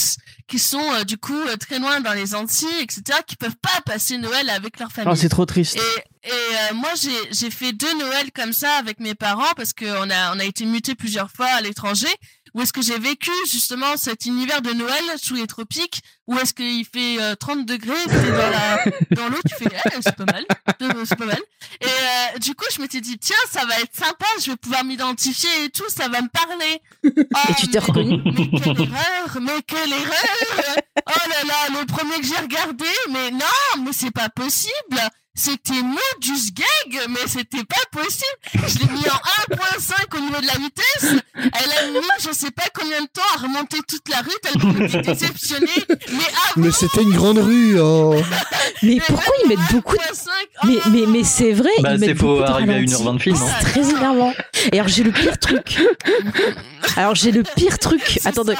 qui 0.46 0.58
sont 0.58 0.92
euh, 0.94 1.04
du 1.04 1.16
coup 1.16 1.32
euh, 1.34 1.56
très 1.56 1.78
loin 1.78 2.00
dans 2.00 2.12
les 2.12 2.34
Antilles, 2.34 2.80
etc. 2.80 3.18
qui 3.26 3.36
peuvent 3.36 3.56
pas 3.56 3.80
passer 3.84 4.18
Noël 4.18 4.50
avec 4.50 4.78
leur 4.78 4.90
famille. 4.92 5.12
Oh, 5.12 5.16
c'est 5.16 5.28
trop 5.28 5.46
triste. 5.46 5.76
Et, 5.76 6.28
et 6.28 6.32
euh, 6.32 6.74
moi, 6.74 6.90
j'ai, 7.00 7.16
j'ai 7.32 7.50
fait 7.50 7.72
deux 7.72 7.92
Noëls 7.98 8.30
comme 8.34 8.52
ça 8.52 8.72
avec 8.74 9.00
mes 9.00 9.14
parents 9.14 9.52
parce 9.56 9.72
qu'on 9.72 10.10
a, 10.10 10.34
on 10.34 10.38
a 10.38 10.44
été 10.44 10.64
mutés 10.66 10.94
plusieurs 10.94 11.30
fois 11.30 11.46
à 11.46 11.60
l'étranger. 11.60 12.08
Où 12.54 12.62
est-ce 12.62 12.72
que 12.72 12.82
j'ai 12.82 12.98
vécu 12.98 13.32
justement 13.50 13.96
cet 13.96 14.26
univers 14.26 14.62
de 14.62 14.72
Noël 14.72 15.02
sous 15.16 15.34
les 15.34 15.48
tropiques? 15.48 16.02
Où 16.28 16.38
est-ce 16.38 16.54
qu'il 16.54 16.84
fait 16.86 17.20
euh, 17.20 17.34
30 17.34 17.66
degrés 17.66 17.92
T'es 18.06 18.30
dans, 18.30 18.50
la, 18.50 18.84
dans 19.10 19.28
l'eau, 19.28 19.40
tu 19.46 19.54
fais 19.56 19.76
eh, 19.86 19.90
c'est 20.00 20.14
pas 20.14 20.24
mal, 20.24 20.46
c'est 21.04 21.16
pas 21.16 21.26
mal. 21.26 21.42
Et 21.80 21.86
euh, 21.86 22.38
du 22.38 22.54
coup, 22.54 22.64
je 22.72 22.80
m'étais 22.80 23.00
dit 23.00 23.18
tiens, 23.18 23.36
ça 23.50 23.66
va 23.66 23.80
être 23.80 23.94
sympa, 23.94 24.26
je 24.40 24.52
vais 24.52 24.56
pouvoir 24.56 24.84
m'identifier 24.84 25.64
et 25.64 25.70
tout, 25.70 25.88
ça 25.88 26.08
va 26.08 26.22
me 26.22 26.28
parler. 26.28 26.80
Oh, 27.04 27.38
Et 27.50 27.54
tu 27.54 27.68
t'es 27.68 27.80
reconnu 27.80 28.22
mais 28.24 28.60
quelle 28.60 28.80
erreur, 28.80 29.38
mais 29.40 29.62
quelle 29.66 29.92
erreur 29.92 30.76
Oh 31.06 31.28
là 31.28 31.44
là, 31.46 31.80
le 31.80 31.86
premier 31.86 32.20
que 32.20 32.26
j'ai 32.26 32.36
regardé, 32.40 32.86
mais 33.10 33.32
non, 33.32 33.82
mais 33.84 33.92
c'est 33.92 34.12
pas 34.12 34.28
possible 34.28 35.00
C'était 35.36 35.82
Modus 35.82 36.52
Gag, 36.54 37.08
mais 37.10 37.26
c'était 37.26 37.64
pas 37.64 37.74
possible 37.90 38.68
Je 38.68 38.78
l'ai 38.78 38.92
mis 38.92 39.00
en 39.08 39.54
1.5 39.56 40.16
au 40.16 40.20
niveau 40.20 40.40
de 40.40 40.46
la 40.46 40.52
vitesse 40.52 41.22
Elle 41.34 41.72
a 41.78 41.90
mis 41.90 42.06
je 42.20 42.32
sais 42.32 42.52
pas 42.52 42.66
combien 42.72 43.00
de 43.02 43.08
temps 43.08 43.20
à 43.34 43.40
remonter 43.42 43.78
toute 43.88 44.08
la 44.08 44.18
rue 44.18 44.30
tellement 44.42 44.86
j'étais 44.86 45.12
déceptionnée 45.12 45.66
Mais 45.88 46.24
ah 46.36 46.52
Mais 46.54 46.70
c'était 46.70 47.02
une 47.02 47.14
grande 47.14 47.38
rue, 47.38 47.80
oh 47.80 48.14
Mais 48.84 49.00
pourquoi 49.04 49.34
ils 49.44 49.48
mettent 49.48 49.72
beaucoup 49.72 49.96
de... 49.96 50.02
1.5 50.02 50.28
Mais, 50.64 50.76
mais, 50.92 51.06
mais 51.08 51.24
c'est 51.24 51.52
vrai, 51.52 51.70
Bah, 51.80 51.94
ils 51.94 51.98
c'est 52.00 52.14
de 52.14 52.42
arriver 52.42 52.72
à 52.72 52.76
ralentis. 52.76 52.94
1h20 52.94 53.14
de 53.16 53.22
film, 53.22 53.36
hein. 53.36 53.50
C'est 53.58 53.64
très 53.70 53.90
énervant. 53.90 54.32
Et 54.72 54.78
alors, 54.78 54.88
j'ai 54.88 55.02
le 55.02 55.10
pire 55.10 55.38
truc. 55.38 55.80
Alors, 56.96 57.14
j'ai 57.16 57.32
le 57.32 57.42
pire 57.42 57.78
truc. 57.80 58.20
Attendez. 58.24 58.54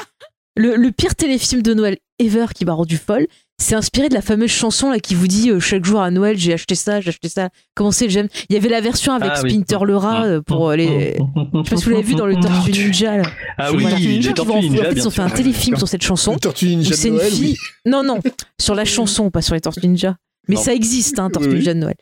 Le, 0.57 0.77
le 0.77 0.91
pire 0.93 1.15
téléfilm 1.15 1.63
de 1.63 1.73
Noël 1.75 1.99
ever 2.19 2.47
qui 2.55 2.65
m'a 2.65 2.73
rendu 2.73 2.97
folle, 2.97 3.27
c'est 3.59 3.75
inspiré 3.77 4.09
de 4.09 4.15
la 4.15 4.21
fameuse 4.23 4.51
chanson 4.51 4.91
là 4.91 4.99
qui 4.99 5.15
vous 5.15 5.29
dit 5.29 5.51
euh, 5.51 5.61
chaque 5.61 5.85
jour 5.85 6.01
à 6.01 6.11
Noël 6.11 6.37
j'ai 6.37 6.53
acheté 6.53 6.75
ça, 6.75 7.01
j'ai 7.01 7.11
acheté 7.11 7.29
ça. 7.29 7.51
Comment 7.75 7.93
c'est 7.93 8.09
j'aime. 8.11 8.29
Il 8.49 8.55
y 8.55 8.57
avait 8.57 8.69
la 8.69 8.81
version 8.81 9.13
avec 9.13 9.31
Ah 9.35 9.41
oui. 9.43 9.51
Splinter 9.51 9.79
le 9.85 9.97
rat 9.97 10.25
euh, 10.25 10.41
pour 10.43 10.71
euh, 10.71 10.77
les. 10.77 11.17
Je 11.17 11.63
sais 11.65 11.71
pas 11.71 11.77
si 11.77 11.85
vous 11.85 11.91
l'avez 11.91 12.03
vu 12.03 12.15
dans 12.15 12.27
le 12.27 12.35
Tortue 12.35 12.71
Ninja. 12.85 13.17
Là. 13.19 13.23
Ah 13.59 13.73
oui, 13.73 13.83
Voilà. 13.83 13.97
les 13.99 14.35
Tortues 14.35 14.53
Ninja, 14.61 14.73
en 14.73 14.75
fait, 14.75 14.81
bien 14.81 14.91
ils 14.97 15.07
ont 15.07 15.11
fait 15.11 15.23
un 15.23 15.31
téléfilm 15.31 15.77
sur 15.77 15.89
cette 15.89 16.03
chanson. 16.03 16.37
Tortue 16.37 16.67
Ninja 16.67 16.91
de 16.91 16.95
c'est 16.95 17.09
une 17.09 17.15
Noël, 17.15 17.31
fille. 17.33 17.57
oui. 17.87 17.91
Non, 17.91 18.03
non, 18.03 18.19
sur 18.61 18.75
la 18.75 18.85
chanson, 18.85 19.31
pas 19.31 19.41
sur 19.43 19.55
les 19.55 19.61
Tortues 19.61 19.87
Ninja. 19.87 20.17
Mais 20.49 20.57
Non. 20.57 20.61
ça 20.63 20.75
existe, 20.75 21.19
hein, 21.19 21.31
Tortue 21.31 21.49
Oui. 21.49 21.55
Ninja 21.57 21.75
de 21.75 21.79
Noël. 21.79 21.97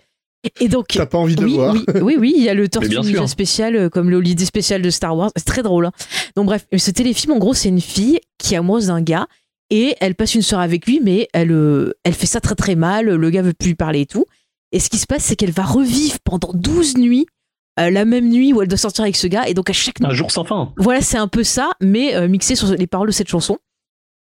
Et 0.58 0.66
donc, 0.68 0.86
T'as 0.88 1.06
pas 1.06 1.18
envie 1.18 1.36
de 1.36 1.44
oui, 1.44 1.50
le 1.52 1.56
voir 1.56 1.72
oui, 1.74 1.84
oui, 2.02 2.16
oui, 2.18 2.34
il 2.36 2.42
y 2.42 2.48
a 2.48 2.54
le 2.54 2.66
Tortue 2.68 2.98
Ninja 2.98 3.26
spécial, 3.28 3.76
euh, 3.76 3.88
comme 3.88 4.10
le 4.10 4.16
holiday 4.16 4.44
spécial 4.44 4.82
de 4.82 4.90
Star 4.90 5.16
Wars. 5.16 5.30
C'est 5.36 5.44
très 5.44 5.62
drôle. 5.62 5.86
hein. 5.86 5.92
Donc 6.34 6.46
bref, 6.46 6.66
ce 6.76 6.90
téléfilm, 6.90 7.34
en 7.34 7.38
gros, 7.38 7.54
c'est 7.54 7.68
une 7.68 7.80
fille 7.80 8.18
qui 8.38 8.54
est 8.54 8.56
amoureuse 8.56 8.86
d'un 8.88 9.00
gars 9.02 9.28
et 9.74 9.96
elle 10.00 10.14
passe 10.14 10.34
une 10.34 10.42
soirée 10.42 10.64
avec 10.64 10.84
lui, 10.84 11.00
mais 11.02 11.28
elle, 11.32 11.50
euh, 11.50 11.94
elle 12.04 12.12
fait 12.12 12.26
ça 12.26 12.42
très 12.42 12.54
très 12.54 12.74
mal. 12.74 13.06
Le 13.06 13.30
gars 13.30 13.40
veut 13.40 13.54
plus 13.54 13.68
lui 13.68 13.74
parler 13.74 14.02
et 14.02 14.06
tout. 14.06 14.26
Et 14.70 14.78
ce 14.78 14.90
qui 14.90 14.98
se 14.98 15.06
passe, 15.06 15.24
c'est 15.24 15.34
qu'elle 15.34 15.50
va 15.50 15.64
revivre 15.64 16.18
pendant 16.22 16.50
12 16.52 16.98
nuits 16.98 17.24
euh, 17.80 17.88
la 17.88 18.04
même 18.04 18.28
nuit 18.28 18.52
où 18.52 18.60
elle 18.60 18.68
doit 18.68 18.76
sortir 18.76 19.04
avec 19.04 19.16
ce 19.16 19.26
gars. 19.26 19.48
Et 19.48 19.54
donc 19.54 19.70
à 19.70 19.72
chaque 19.72 19.94
Un 20.02 20.12
jour 20.12 20.30
sans 20.30 20.44
fin. 20.44 20.74
voilà, 20.76 21.00
c'est 21.00 21.16
un 21.16 21.26
peu 21.26 21.42
ça, 21.42 21.70
mais 21.80 22.14
euh, 22.14 22.28
mixé 22.28 22.54
sur 22.54 22.68
les 22.68 22.86
paroles 22.86 23.08
de 23.08 23.14
cette 23.14 23.28
chanson. 23.28 23.56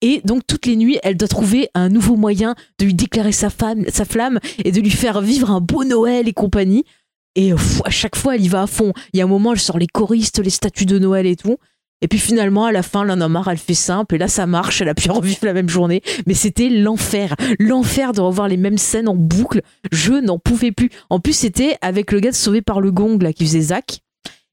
Et 0.01 0.21
donc 0.23 0.43
toutes 0.45 0.67
les 0.67 0.75
nuits, 0.75 0.99
elle 1.01 1.17
doit 1.17 1.27
trouver 1.27 1.67
un 1.73 1.89
nouveau 1.89 2.15
moyen 2.15 2.53
de 2.77 2.85
lui 2.85 2.93
déclarer 2.93 3.31
sa, 3.31 3.49
femme, 3.49 3.85
sa 3.88 4.05
flamme 4.05 4.39
et 4.63 4.71
de 4.71 4.79
lui 4.79 4.91
faire 4.91 5.19
vivre 5.19 5.49
un 5.49 5.62
beau 5.62 5.83
Noël 5.83 6.27
et 6.27 6.33
compagnie. 6.33 6.85
Et 7.33 7.53
pff, 7.53 7.81
à 7.85 7.89
chaque 7.89 8.15
fois, 8.15 8.35
elle 8.35 8.45
y 8.45 8.49
va 8.49 8.62
à 8.62 8.67
fond. 8.67 8.93
Il 9.13 9.17
y 9.17 9.21
a 9.21 9.25
un 9.25 9.27
moment, 9.27 9.53
elle 9.53 9.59
sort 9.59 9.79
les 9.79 9.88
choristes, 9.88 10.38
les 10.38 10.51
statues 10.51 10.85
de 10.85 10.99
Noël 10.99 11.25
et 11.25 11.35
tout. 11.35 11.57
Et 12.01 12.07
puis 12.07 12.19
finalement, 12.19 12.65
à 12.65 12.71
la 12.71 12.83
fin, 12.83 13.03
l'en 13.03 13.19
a 13.19 13.27
marre, 13.27 13.49
elle 13.49 13.57
fait 13.57 13.73
simple. 13.73 14.15
Et 14.15 14.17
là, 14.17 14.27
ça 14.27 14.45
marche, 14.45 14.81
elle 14.81 14.89
a 14.89 14.93
pu 14.93 15.12
revivre 15.12 15.39
la 15.45 15.53
même 15.53 15.69
journée. 15.69 16.01
Mais 16.27 16.33
c'était 16.33 16.69
l'enfer. 16.69 17.35
L'enfer 17.59 18.13
de 18.13 18.21
revoir 18.21 18.47
les 18.47 18.57
mêmes 18.57 18.77
scènes 18.77 19.09
en 19.09 19.15
boucle. 19.15 19.62
Je 19.91 20.13
n'en 20.13 20.39
pouvais 20.39 20.71
plus. 20.71 20.89
En 21.09 21.19
plus, 21.19 21.33
c'était 21.33 21.77
avec 21.81 22.12
le 22.12 22.19
gars 22.19 22.31
de 22.31 22.35
Sauvé 22.35 22.62
par 22.62 22.81
le 22.81 22.91
Gong, 22.91 23.21
là, 23.21 23.33
qui 23.33 23.45
faisait 23.45 23.62
Zach. 23.62 23.99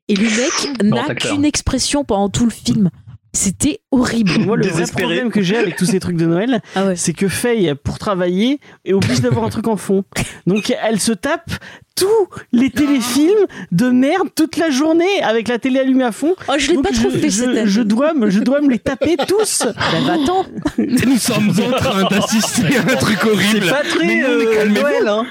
Et 0.08 0.14
le 0.14 0.24
mec 0.24 0.82
n'a 0.82 1.14
qu'une 1.14 1.44
expression 1.44 2.04
pendant 2.04 2.28
tout 2.28 2.44
le 2.44 2.50
film. 2.50 2.90
C'était 3.36 3.80
horrible. 3.90 4.38
Moi, 4.46 4.56
le 4.56 4.66
vrai 4.66 4.84
problème 4.86 5.30
que 5.30 5.42
j'ai 5.42 5.56
avec 5.58 5.76
tous 5.76 5.84
ces 5.84 6.00
trucs 6.00 6.16
de 6.16 6.24
Noël, 6.26 6.62
Ah 6.74 6.86
ouais. 6.86 6.96
c'est 6.96 7.12
que 7.12 7.28
Faye, 7.28 7.74
pour 7.84 7.98
travailler, 7.98 8.60
est 8.86 8.94
obligée 8.94 9.20
d'avoir 9.20 9.44
un 9.44 9.50
truc 9.50 9.68
en 9.68 9.76
fond. 9.76 10.04
Donc, 10.46 10.74
elle 10.82 10.98
se 11.00 11.12
tape 11.12 11.50
tous 11.94 12.28
les 12.52 12.70
téléfilms 12.70 13.46
de 13.72 13.88
merde 13.90 14.28
toute 14.34 14.56
la 14.56 14.70
journée 14.70 15.22
avec 15.22 15.48
la 15.48 15.58
télé 15.58 15.80
allumée 15.80 16.04
à 16.04 16.12
fond. 16.12 16.34
Oh, 16.48 16.54
je 16.58 16.70
l'ai 16.72 16.78
pas 16.82 16.90
trop 16.90 17.10
je, 17.10 17.18
fait 17.18 17.30
je, 17.30 17.36
cette 17.40 17.48
année. 17.48 17.62
je 17.66 17.82
dois 17.82 18.14
me, 18.14 18.30
je 18.30 18.40
dois 18.40 18.60
me 18.62 18.70
les 18.70 18.78
taper 18.78 19.16
tous. 19.28 19.64
Bah, 19.76 20.16
va-t'en. 20.16 20.46
Nous 20.78 21.18
sommes 21.18 21.50
en 21.50 21.76
train 21.76 22.04
d'assister 22.08 22.76
à 22.78 22.80
un 22.92 22.96
truc 22.96 23.18
C'est 23.22 23.28
horrible. 23.30 23.66
pas 23.68 23.82
très 23.82 24.06
Mais 24.06 24.22
non, 24.22 24.28
mais 24.38 24.56
euh. 24.58 24.68
Noël, 24.68 25.08
hein. 25.08 25.26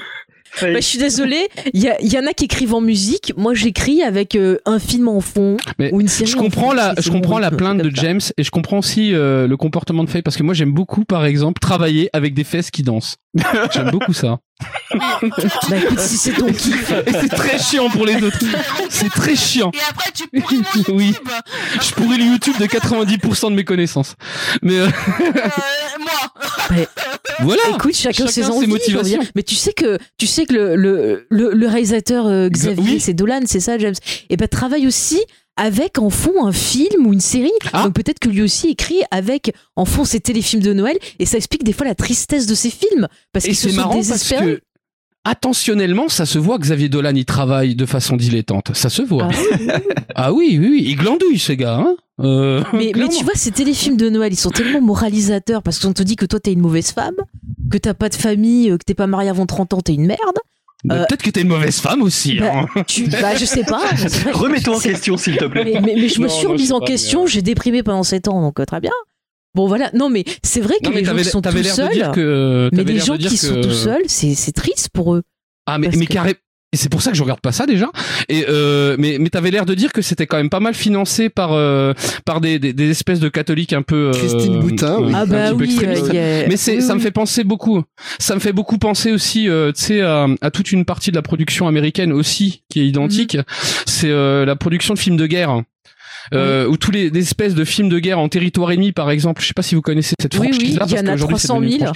Bah, 0.60 0.74
je 0.74 0.80
suis 0.80 0.98
désolée. 0.98 1.48
Il 1.72 1.82
y, 1.82 2.14
y 2.14 2.18
en 2.18 2.26
a 2.26 2.32
qui 2.32 2.44
écrivent 2.44 2.74
en 2.74 2.80
musique. 2.80 3.32
Moi, 3.36 3.54
j'écris 3.54 4.02
avec 4.02 4.36
euh, 4.36 4.58
un 4.64 4.78
film 4.78 5.08
en 5.08 5.20
fond 5.20 5.56
Mais 5.78 5.92
ou 5.92 6.00
une 6.00 6.08
série. 6.08 6.30
Je 6.30 6.36
en 6.36 6.42
comprends 6.42 6.70
fond. 6.70 6.72
la, 6.72 6.94
je 6.98 7.10
comprends 7.10 7.38
la 7.38 7.50
plainte 7.50 7.78
de. 7.78 7.90
James 7.94 8.20
et 8.36 8.42
je 8.42 8.50
comprends 8.50 8.78
aussi 8.78 9.14
euh, 9.14 9.46
le 9.46 9.56
comportement 9.56 10.04
de 10.04 10.10
Faye 10.10 10.20
parce 10.20 10.36
que 10.36 10.42
moi 10.42 10.52
j'aime 10.54 10.72
beaucoup 10.72 11.04
par 11.04 11.24
exemple 11.24 11.60
travailler 11.60 12.10
avec 12.12 12.34
des 12.34 12.44
fesses 12.44 12.70
qui 12.70 12.82
dansent. 12.82 13.16
j'aime 13.72 13.90
beaucoup 13.90 14.12
ça. 14.12 14.38
Bah 14.94 15.20
écoute, 15.76 15.98
si 16.00 16.16
c'est 16.16 16.32
ton 16.32 16.46
kiff. 16.52 16.90
Et 17.06 17.12
c'est 17.12 17.28
très 17.28 17.58
chiant 17.58 17.90
pour 17.90 18.06
les 18.06 18.22
autres. 18.22 18.38
C'est 18.88 19.10
très 19.10 19.36
chiant. 19.36 19.70
Et 19.74 19.78
après, 19.90 20.10
tu 20.14 20.26
pourris 20.28 20.56
mon 20.56 20.62
YouTube 20.74 20.94
Oui. 20.96 21.14
Je 21.82 21.90
pourrais 21.92 22.16
le 22.16 22.24
YouTube 22.24 22.54
de 22.58 22.64
90% 22.66 23.50
de 23.50 23.54
mes 23.54 23.64
connaissances. 23.64 24.14
Mais 24.62 24.78
euh, 24.78 24.88
Euh, 26.72 26.84
Moi 27.40 27.56
voilà. 27.56 27.62
Écoute, 27.74 27.94
chacun, 27.94 28.24
Chacun 28.26 28.32
ses 28.32 28.46
envies. 28.50 28.66
motivations. 28.66 29.20
Mais 29.34 29.42
tu 29.42 29.54
sais 29.54 29.72
que 29.72 29.98
tu 30.18 30.26
sais 30.26 30.46
que 30.46 30.54
le 30.54 30.76
le, 30.76 31.26
le, 31.30 31.52
le 31.52 31.68
réalisateur 31.68 32.26
euh, 32.26 32.48
Xavier, 32.48 32.94
Oui. 32.94 33.00
c'est 33.00 33.14
Dolan, 33.14 33.40
c'est 33.46 33.60
ça, 33.60 33.78
James. 33.78 33.94
Et 34.30 34.36
ben 34.36 34.48
travaille 34.48 34.86
aussi 34.86 35.20
avec 35.56 35.98
en 35.98 36.10
fond 36.10 36.44
un 36.46 36.52
film 36.52 37.06
ou 37.06 37.12
une 37.12 37.20
série. 37.20 37.50
Ah. 37.72 37.84
Donc 37.84 37.94
peut-être 37.94 38.18
que 38.18 38.28
lui 38.28 38.42
aussi 38.42 38.68
écrit 38.68 39.00
avec 39.10 39.52
en 39.74 39.84
fond 39.84 40.04
ses 40.04 40.20
téléfilms 40.20 40.62
de 40.62 40.72
Noël 40.72 40.96
et 41.18 41.26
ça 41.26 41.36
explique 41.36 41.64
des 41.64 41.72
fois 41.72 41.86
la 41.86 41.94
tristesse 41.94 42.46
de 42.46 42.54
ses 42.54 42.70
films 42.70 43.08
parce 43.32 43.44
qu'ils 43.44 43.56
se 43.56 43.68
c'est 43.68 43.74
sont 43.74 43.88
parce 43.88 44.28
que 44.28 44.60
attentionnellement, 45.24 46.08
ça 46.08 46.24
se 46.24 46.38
voit 46.38 46.56
que 46.56 46.62
Xavier 46.62 46.88
Dolan 46.88 47.14
il 47.14 47.24
travaille 47.24 47.74
de 47.74 47.84
façon 47.86 48.16
dilettante. 48.16 48.70
Ça 48.74 48.88
se 48.88 49.02
voit. 49.02 49.28
Ah 49.68 49.78
Ah 50.14 50.32
oui, 50.32 50.56
oui, 50.60 50.68
oui. 50.70 50.84
Il 50.86 50.96
glandouille 50.96 51.38
ce 51.38 51.52
gars. 51.52 51.76
Hein 51.76 51.96
Euh, 52.20 52.62
Mais, 52.72 52.92
mais 52.96 53.08
tu 53.08 53.24
vois, 53.24 53.34
ces 53.34 53.50
téléfilms 53.50 53.96
de 53.96 54.08
Noël, 54.08 54.32
ils 54.32 54.38
sont 54.38 54.50
tellement 54.50 54.80
moralisateurs 54.80 55.62
parce 55.62 55.78
qu'on 55.78 55.92
te 55.92 56.02
dit 56.02 56.16
que 56.16 56.24
toi 56.24 56.40
t'es 56.40 56.52
une 56.52 56.60
mauvaise 56.60 56.92
femme, 56.92 57.16
que 57.70 57.76
t'as 57.76 57.92
pas 57.92 58.08
de 58.08 58.14
famille, 58.14 58.70
euh, 58.70 58.78
que 58.78 58.84
t'es 58.84 58.94
pas 58.94 59.06
marié 59.06 59.28
avant 59.28 59.46
30 59.46 59.74
ans, 59.74 59.80
t'es 59.80 59.94
une 59.94 60.06
merde. 60.06 60.38
Euh, 60.90 61.04
Peut-être 61.06 61.22
que 61.22 61.30
t'es 61.30 61.42
une 61.42 61.48
mauvaise 61.48 61.80
femme 61.80 62.02
aussi. 62.02 62.38
Bah, 62.38 62.52
hein. 62.76 62.82
tu, 62.86 63.06
bah, 63.08 63.34
je 63.34 63.44
sais 63.44 63.64
pas. 63.64 63.82
Remets-toi 64.32 64.76
en 64.76 64.80
question, 64.80 65.16
s'il 65.16 65.36
te 65.36 65.44
plaît. 65.46 65.64
Mais, 65.64 65.80
mais- 65.80 65.94
mais 65.96 66.08
je 66.08 66.20
me 66.20 66.26
Non, 66.28 66.32
suis 66.32 66.46
remise 66.46 66.72
en 66.72 66.80
question, 66.80 67.24
euh, 67.24 67.26
j'ai 67.26 67.42
déprimé 67.42 67.82
pendant 67.82 68.02
7 68.02 68.28
ans, 68.28 68.40
donc 68.40 68.60
euh, 68.60 68.64
très 68.64 68.80
bien. 68.80 68.92
Bon 69.54 69.66
voilà, 69.66 69.90
non 69.94 70.10
mais 70.10 70.24
c'est 70.42 70.60
vrai 70.60 70.74
que 70.82 70.88
Non, 70.88 70.94
les 70.94 71.02
gens 71.04 71.14
qui 71.16 71.24
sont 71.24 71.40
tout 71.40 71.50
seuls, 71.62 72.68
mais 72.72 72.84
les 72.84 72.98
gens 72.98 73.16
qui 73.16 73.36
sont 73.38 73.60
tout 73.60 73.72
seuls, 73.72 74.02
c'est 74.06 74.34
c'est 74.34 74.52
triste 74.52 74.90
pour 74.92 75.14
eux. 75.14 75.22
Ah 75.66 75.78
mais, 75.78 75.88
mais 75.96 76.06
que- 76.06 76.12
carré- 76.12 76.36
et 76.72 76.76
c'est 76.76 76.88
pour 76.88 77.00
ça 77.02 77.10
que 77.10 77.16
je 77.16 77.22
regarde 77.22 77.40
pas 77.40 77.52
ça 77.52 77.64
déjà. 77.66 77.88
Et 78.28 78.44
euh, 78.48 78.96
mais 78.98 79.18
mais 79.20 79.30
t'avais 79.30 79.50
l'air 79.50 79.66
de 79.66 79.74
dire 79.74 79.92
que 79.92 80.02
c'était 80.02 80.26
quand 80.26 80.36
même 80.36 80.50
pas 80.50 80.60
mal 80.60 80.74
financé 80.74 81.28
par 81.28 81.52
euh, 81.52 81.92
par 82.24 82.40
des, 82.40 82.58
des, 82.58 82.72
des 82.72 82.90
espèces 82.90 83.20
de 83.20 83.28
catholiques 83.28 83.72
un 83.72 83.82
peu 83.82 84.08
euh, 84.08 84.12
Christine 84.12 84.60
Boutin, 84.60 84.98
oui. 85.00 85.12
Ah 85.14 85.26
bah 85.26 85.50
petit 85.50 85.56
peu 85.56 85.64
oui, 85.64 85.64
extrémistes. 85.70 86.14
euh, 86.14 86.46
Mais 86.48 86.56
c'est 86.56 86.76
oui, 86.76 86.82
ça 86.82 86.94
me 86.94 87.00
fait 87.00 87.10
penser 87.12 87.44
beaucoup. 87.44 87.82
Ça 88.18 88.34
me 88.34 88.40
fait 88.40 88.52
beaucoup 88.52 88.78
penser 88.78 89.12
aussi, 89.12 89.48
euh, 89.48 89.72
tu 89.72 89.82
sais, 89.82 90.00
à, 90.02 90.26
à 90.40 90.50
toute 90.50 90.72
une 90.72 90.84
partie 90.84 91.10
de 91.10 91.16
la 91.16 91.22
production 91.22 91.68
américaine 91.68 92.12
aussi 92.12 92.62
qui 92.68 92.80
est 92.80 92.86
identique. 92.86 93.36
Mhm. 93.36 93.44
C'est 93.86 94.10
euh, 94.10 94.44
la 94.44 94.56
production 94.56 94.94
de 94.94 94.98
films 94.98 95.16
de 95.16 95.26
guerre. 95.26 95.62
Euh, 96.34 96.66
ou 96.66 96.76
tous 96.76 96.90
les 96.90 97.06
espèces 97.16 97.54
de 97.54 97.64
films 97.64 97.88
de 97.88 97.98
guerre 97.98 98.18
en 98.18 98.28
territoire 98.28 98.72
ennemi 98.72 98.90
par 98.92 99.10
exemple 99.10 99.42
je 99.42 99.46
sais 99.46 99.54
pas 99.54 99.62
si 99.62 99.74
vous 99.76 99.82
connaissez 99.82 100.14
cette 100.20 100.34
Oui, 100.38 100.48
franchise 100.48 100.72
oui, 100.72 100.76
là 100.78 100.86
il 100.88 100.96
y 100.96 100.98
en 101.00 101.06
a 101.12 101.16
300 101.16 101.60
000. 101.60 101.92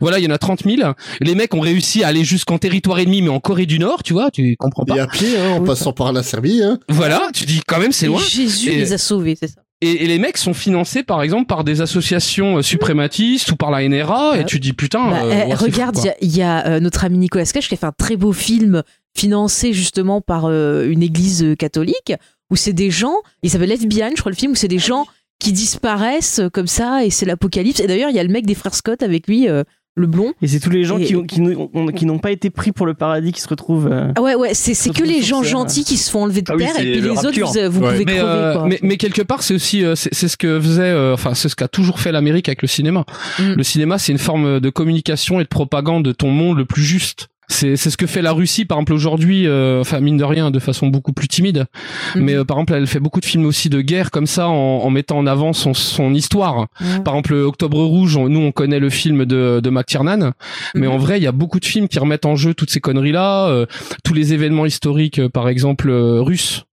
voilà 0.00 0.18
il 0.18 0.24
y 0.24 0.28
en 0.28 0.30
a 0.30 0.38
30 0.38 0.62
000 0.64 0.92
les 1.20 1.34
mecs 1.34 1.52
ont 1.54 1.60
réussi 1.60 2.04
à 2.04 2.08
aller 2.08 2.22
jusqu'en 2.24 2.58
territoire 2.58 3.00
ennemi 3.00 3.22
mais 3.22 3.28
en 3.28 3.40
Corée 3.40 3.66
du 3.66 3.78
Nord 3.80 4.02
tu 4.04 4.12
vois 4.12 4.30
tu 4.30 4.56
comprends 4.56 4.84
Et 4.84 4.94
pas 4.96 5.02
à 5.02 5.06
pied, 5.08 5.36
hein, 5.36 5.50
en 5.56 5.60
passant 5.64 5.92
par 5.92 6.12
la 6.12 6.22
Serbie. 6.22 6.62
Hein. 6.62 6.78
voilà 6.88 7.28
tu 7.34 7.44
dis 7.44 7.60
quand 7.66 7.78
même 7.80 7.92
c'est 7.92 8.06
Et 8.06 8.08
loin 8.08 8.20
Jésus 8.20 8.70
Et- 8.70 8.76
les 8.76 8.92
a 8.92 8.98
sauvés, 8.98 9.36
c'est 9.38 9.48
ça. 9.48 9.60
et, 9.80 10.04
et 10.04 10.06
les 10.06 10.18
mecs 10.18 10.38
sont 10.38 10.54
financés 10.54 11.02
par 11.02 11.20
exemple 11.22 11.46
par 11.46 11.64
des 11.64 11.80
associations 11.80 12.58
euh, 12.58 12.62
suprématistes 12.62 13.50
ou 13.50 13.56
par 13.56 13.70
la 13.72 13.86
NRA 13.88 14.32
et 14.36 14.38
Bah, 14.38 14.44
tu 14.44 14.60
dis 14.60 14.74
putain 14.74 15.10
Bah, 15.10 15.22
euh, 15.24 15.42
eh, 15.44 15.48
ouais, 15.48 15.54
regarde, 15.54 15.96
il 15.98 16.04
y 16.04 16.08
a, 16.08 16.14
il 16.20 16.36
y 16.36 16.42
a, 16.42 16.66
euh, 16.68 16.78
notre 16.80 17.04
ami 17.04 17.18
Nicolas 17.18 17.46
Cage 17.46 17.66
qui 17.68 17.74
a 17.74 17.76
fait 17.76 17.86
un 17.86 17.92
très 17.96 18.16
beau 18.16 18.32
film 18.32 18.82
financé 19.16 19.72
justement 19.72 20.20
par 20.20 20.44
euh, 20.46 20.88
une 20.88 21.02
église 21.02 21.54
catholique 21.58 22.12
où 22.52 22.56
c'est 22.56 22.72
des 22.74 22.90
gens, 22.90 23.14
il 23.42 23.50
s'appelle 23.50 23.70
Lesbian, 23.70 24.10
je 24.14 24.20
crois 24.20 24.30
le 24.30 24.36
film, 24.36 24.52
où 24.52 24.54
c'est 24.54 24.68
des 24.68 24.78
gens 24.78 25.06
qui 25.40 25.52
disparaissent 25.52 26.38
euh, 26.38 26.48
comme 26.50 26.66
ça 26.68 27.04
et 27.04 27.10
c'est 27.10 27.26
l'apocalypse. 27.26 27.80
Et 27.80 27.86
d'ailleurs, 27.88 28.10
il 28.10 28.16
y 28.16 28.20
a 28.20 28.22
le 28.22 28.28
mec 28.32 28.46
des 28.46 28.54
frères 28.54 28.74
Scott 28.74 29.02
avec 29.02 29.26
lui, 29.26 29.48
euh, 29.48 29.64
le 29.94 30.06
blond. 30.06 30.32
Et 30.40 30.46
c'est 30.48 30.60
tous 30.60 30.70
les 30.70 30.84
gens 30.84 30.98
Et- 30.98 31.04
qui, 31.04 31.16
ont- 31.16 31.24
qui, 31.24 31.40
n'ont- 31.40 31.68
ont- 31.74 31.86
qui 31.88 32.06
n'ont 32.06 32.18
pas 32.18 32.30
été 32.30 32.48
pris 32.48 32.72
pour 32.72 32.86
le 32.86 32.94
paradis 32.94 33.32
qui 33.32 33.40
se 33.40 33.48
retrouvent. 33.48 33.88
euh, 33.90 34.12
Ah 34.16 34.22
ouais, 34.22 34.34
ouais, 34.36 34.54
c'est 34.54 34.74
que 34.90 35.02
les 35.02 35.20
gens 35.22 35.42
gentils 35.42 35.84
qui 35.84 35.96
se 35.98 36.10
font 36.10 36.22
enlever 36.22 36.40
de 36.42 36.50
Ah 36.52 36.56
terre 36.56 36.76
et 36.80 36.92
puis 36.92 37.00
le 37.00 37.10
les 37.10 37.26
autres, 37.26 37.68
vous, 37.68 37.72
vous 37.72 37.80
Ouais. 37.86 37.92
pouvez 37.92 38.04
mais, 38.06 38.16
crever. 38.16 38.20
euh, 38.22 38.54
quoi. 38.54 38.66
mais 38.68 38.78
mais 38.82 38.96
quelque 38.96 39.20
part 39.22 39.42
c'est 39.42 39.54
aussi 39.54 39.82
c'est 39.96 40.14
c'est 40.14 40.28
ce 40.28 40.36
que 40.38 40.58
faisait 40.60 40.82
euh, 40.82 41.12
enfin 41.14 41.34
c'est 41.34 41.48
ce 41.50 41.56
qu'a 41.56 41.68
toujours 41.68 42.00
fait 42.00 42.10
l'Amérique 42.12 42.48
avec 42.48 42.62
le 42.62 42.68
cinéma 42.68 43.04
Mm. 43.38 43.52
le 43.54 43.62
cinéma 43.62 43.98
c'est 43.98 44.12
une 44.12 44.18
forme 44.18 44.60
de 44.60 44.70
communication 44.70 45.40
et 45.40 45.42
de 45.44 45.48
propagande 45.48 46.04
de 46.04 46.12
ton 46.12 46.30
monde 46.30 46.56
le 46.58 46.64
plus 46.64 46.82
juste 46.84 47.28
c'est 47.52 47.76
c'est 47.76 47.90
ce 47.90 47.96
que 47.96 48.06
fait 48.06 48.22
la 48.22 48.32
Russie 48.32 48.64
par 48.64 48.78
exemple 48.78 48.92
aujourd'hui 48.94 49.46
euh, 49.46 49.80
enfin 49.80 50.00
mine 50.00 50.16
de 50.16 50.24
rien 50.24 50.50
de 50.50 50.58
façon 50.58 50.86
beaucoup 50.88 51.12
plus 51.12 51.28
timide 51.28 51.66
Mhm. 52.14 52.22
mais 52.24 52.34
euh, 52.34 52.44
par 52.44 52.56
exemple 52.58 52.74
elle 52.74 52.86
fait 52.86 53.00
beaucoup 53.00 53.20
de 53.20 53.24
films 53.24 53.46
aussi 53.46 53.68
de 53.68 53.80
guerre 53.80 54.10
comme 54.10 54.26
ça 54.26 54.48
en, 54.48 54.52
en 54.54 54.90
mettant 54.90 55.18
en 55.18 55.26
avant 55.26 55.52
son 55.52 55.74
son 55.74 56.14
histoire 56.14 56.66
Ouais. 56.80 57.00
par 57.04 57.14
exemple 57.14 57.34
Octobre 57.34 57.82
Rouge 57.84 58.16
on- 58.16 58.28
nous 58.28 58.40
on 58.40 58.52
connaît 58.52 58.80
le 58.80 58.90
film 58.90 59.24
de 59.24 59.60
de 59.62 59.70
McTiernan 59.70 60.32
mais 60.74 60.86
Mhm. 60.86 60.92
en 60.92 60.98
vrai 60.98 61.18
il 61.18 61.22
y 61.22 61.26
a 61.28 61.32
beaucoup 61.32 61.60
de 61.60 61.64
films 61.66 61.88
qui 61.88 61.98
remettent 61.98 62.26
en 62.26 62.36
jeu 62.36 62.54
toutes 62.54 62.70
ces 62.70 62.80
conneries 62.80 63.12
là 63.12 63.64
tous 64.04 64.14
les 64.14 64.32
événements 64.32 64.66
historiques 64.66 65.18
euh, 65.20 65.28
par 65.28 65.48
exemple 65.48 65.90
euh, 65.90 66.20
russes 66.22 66.64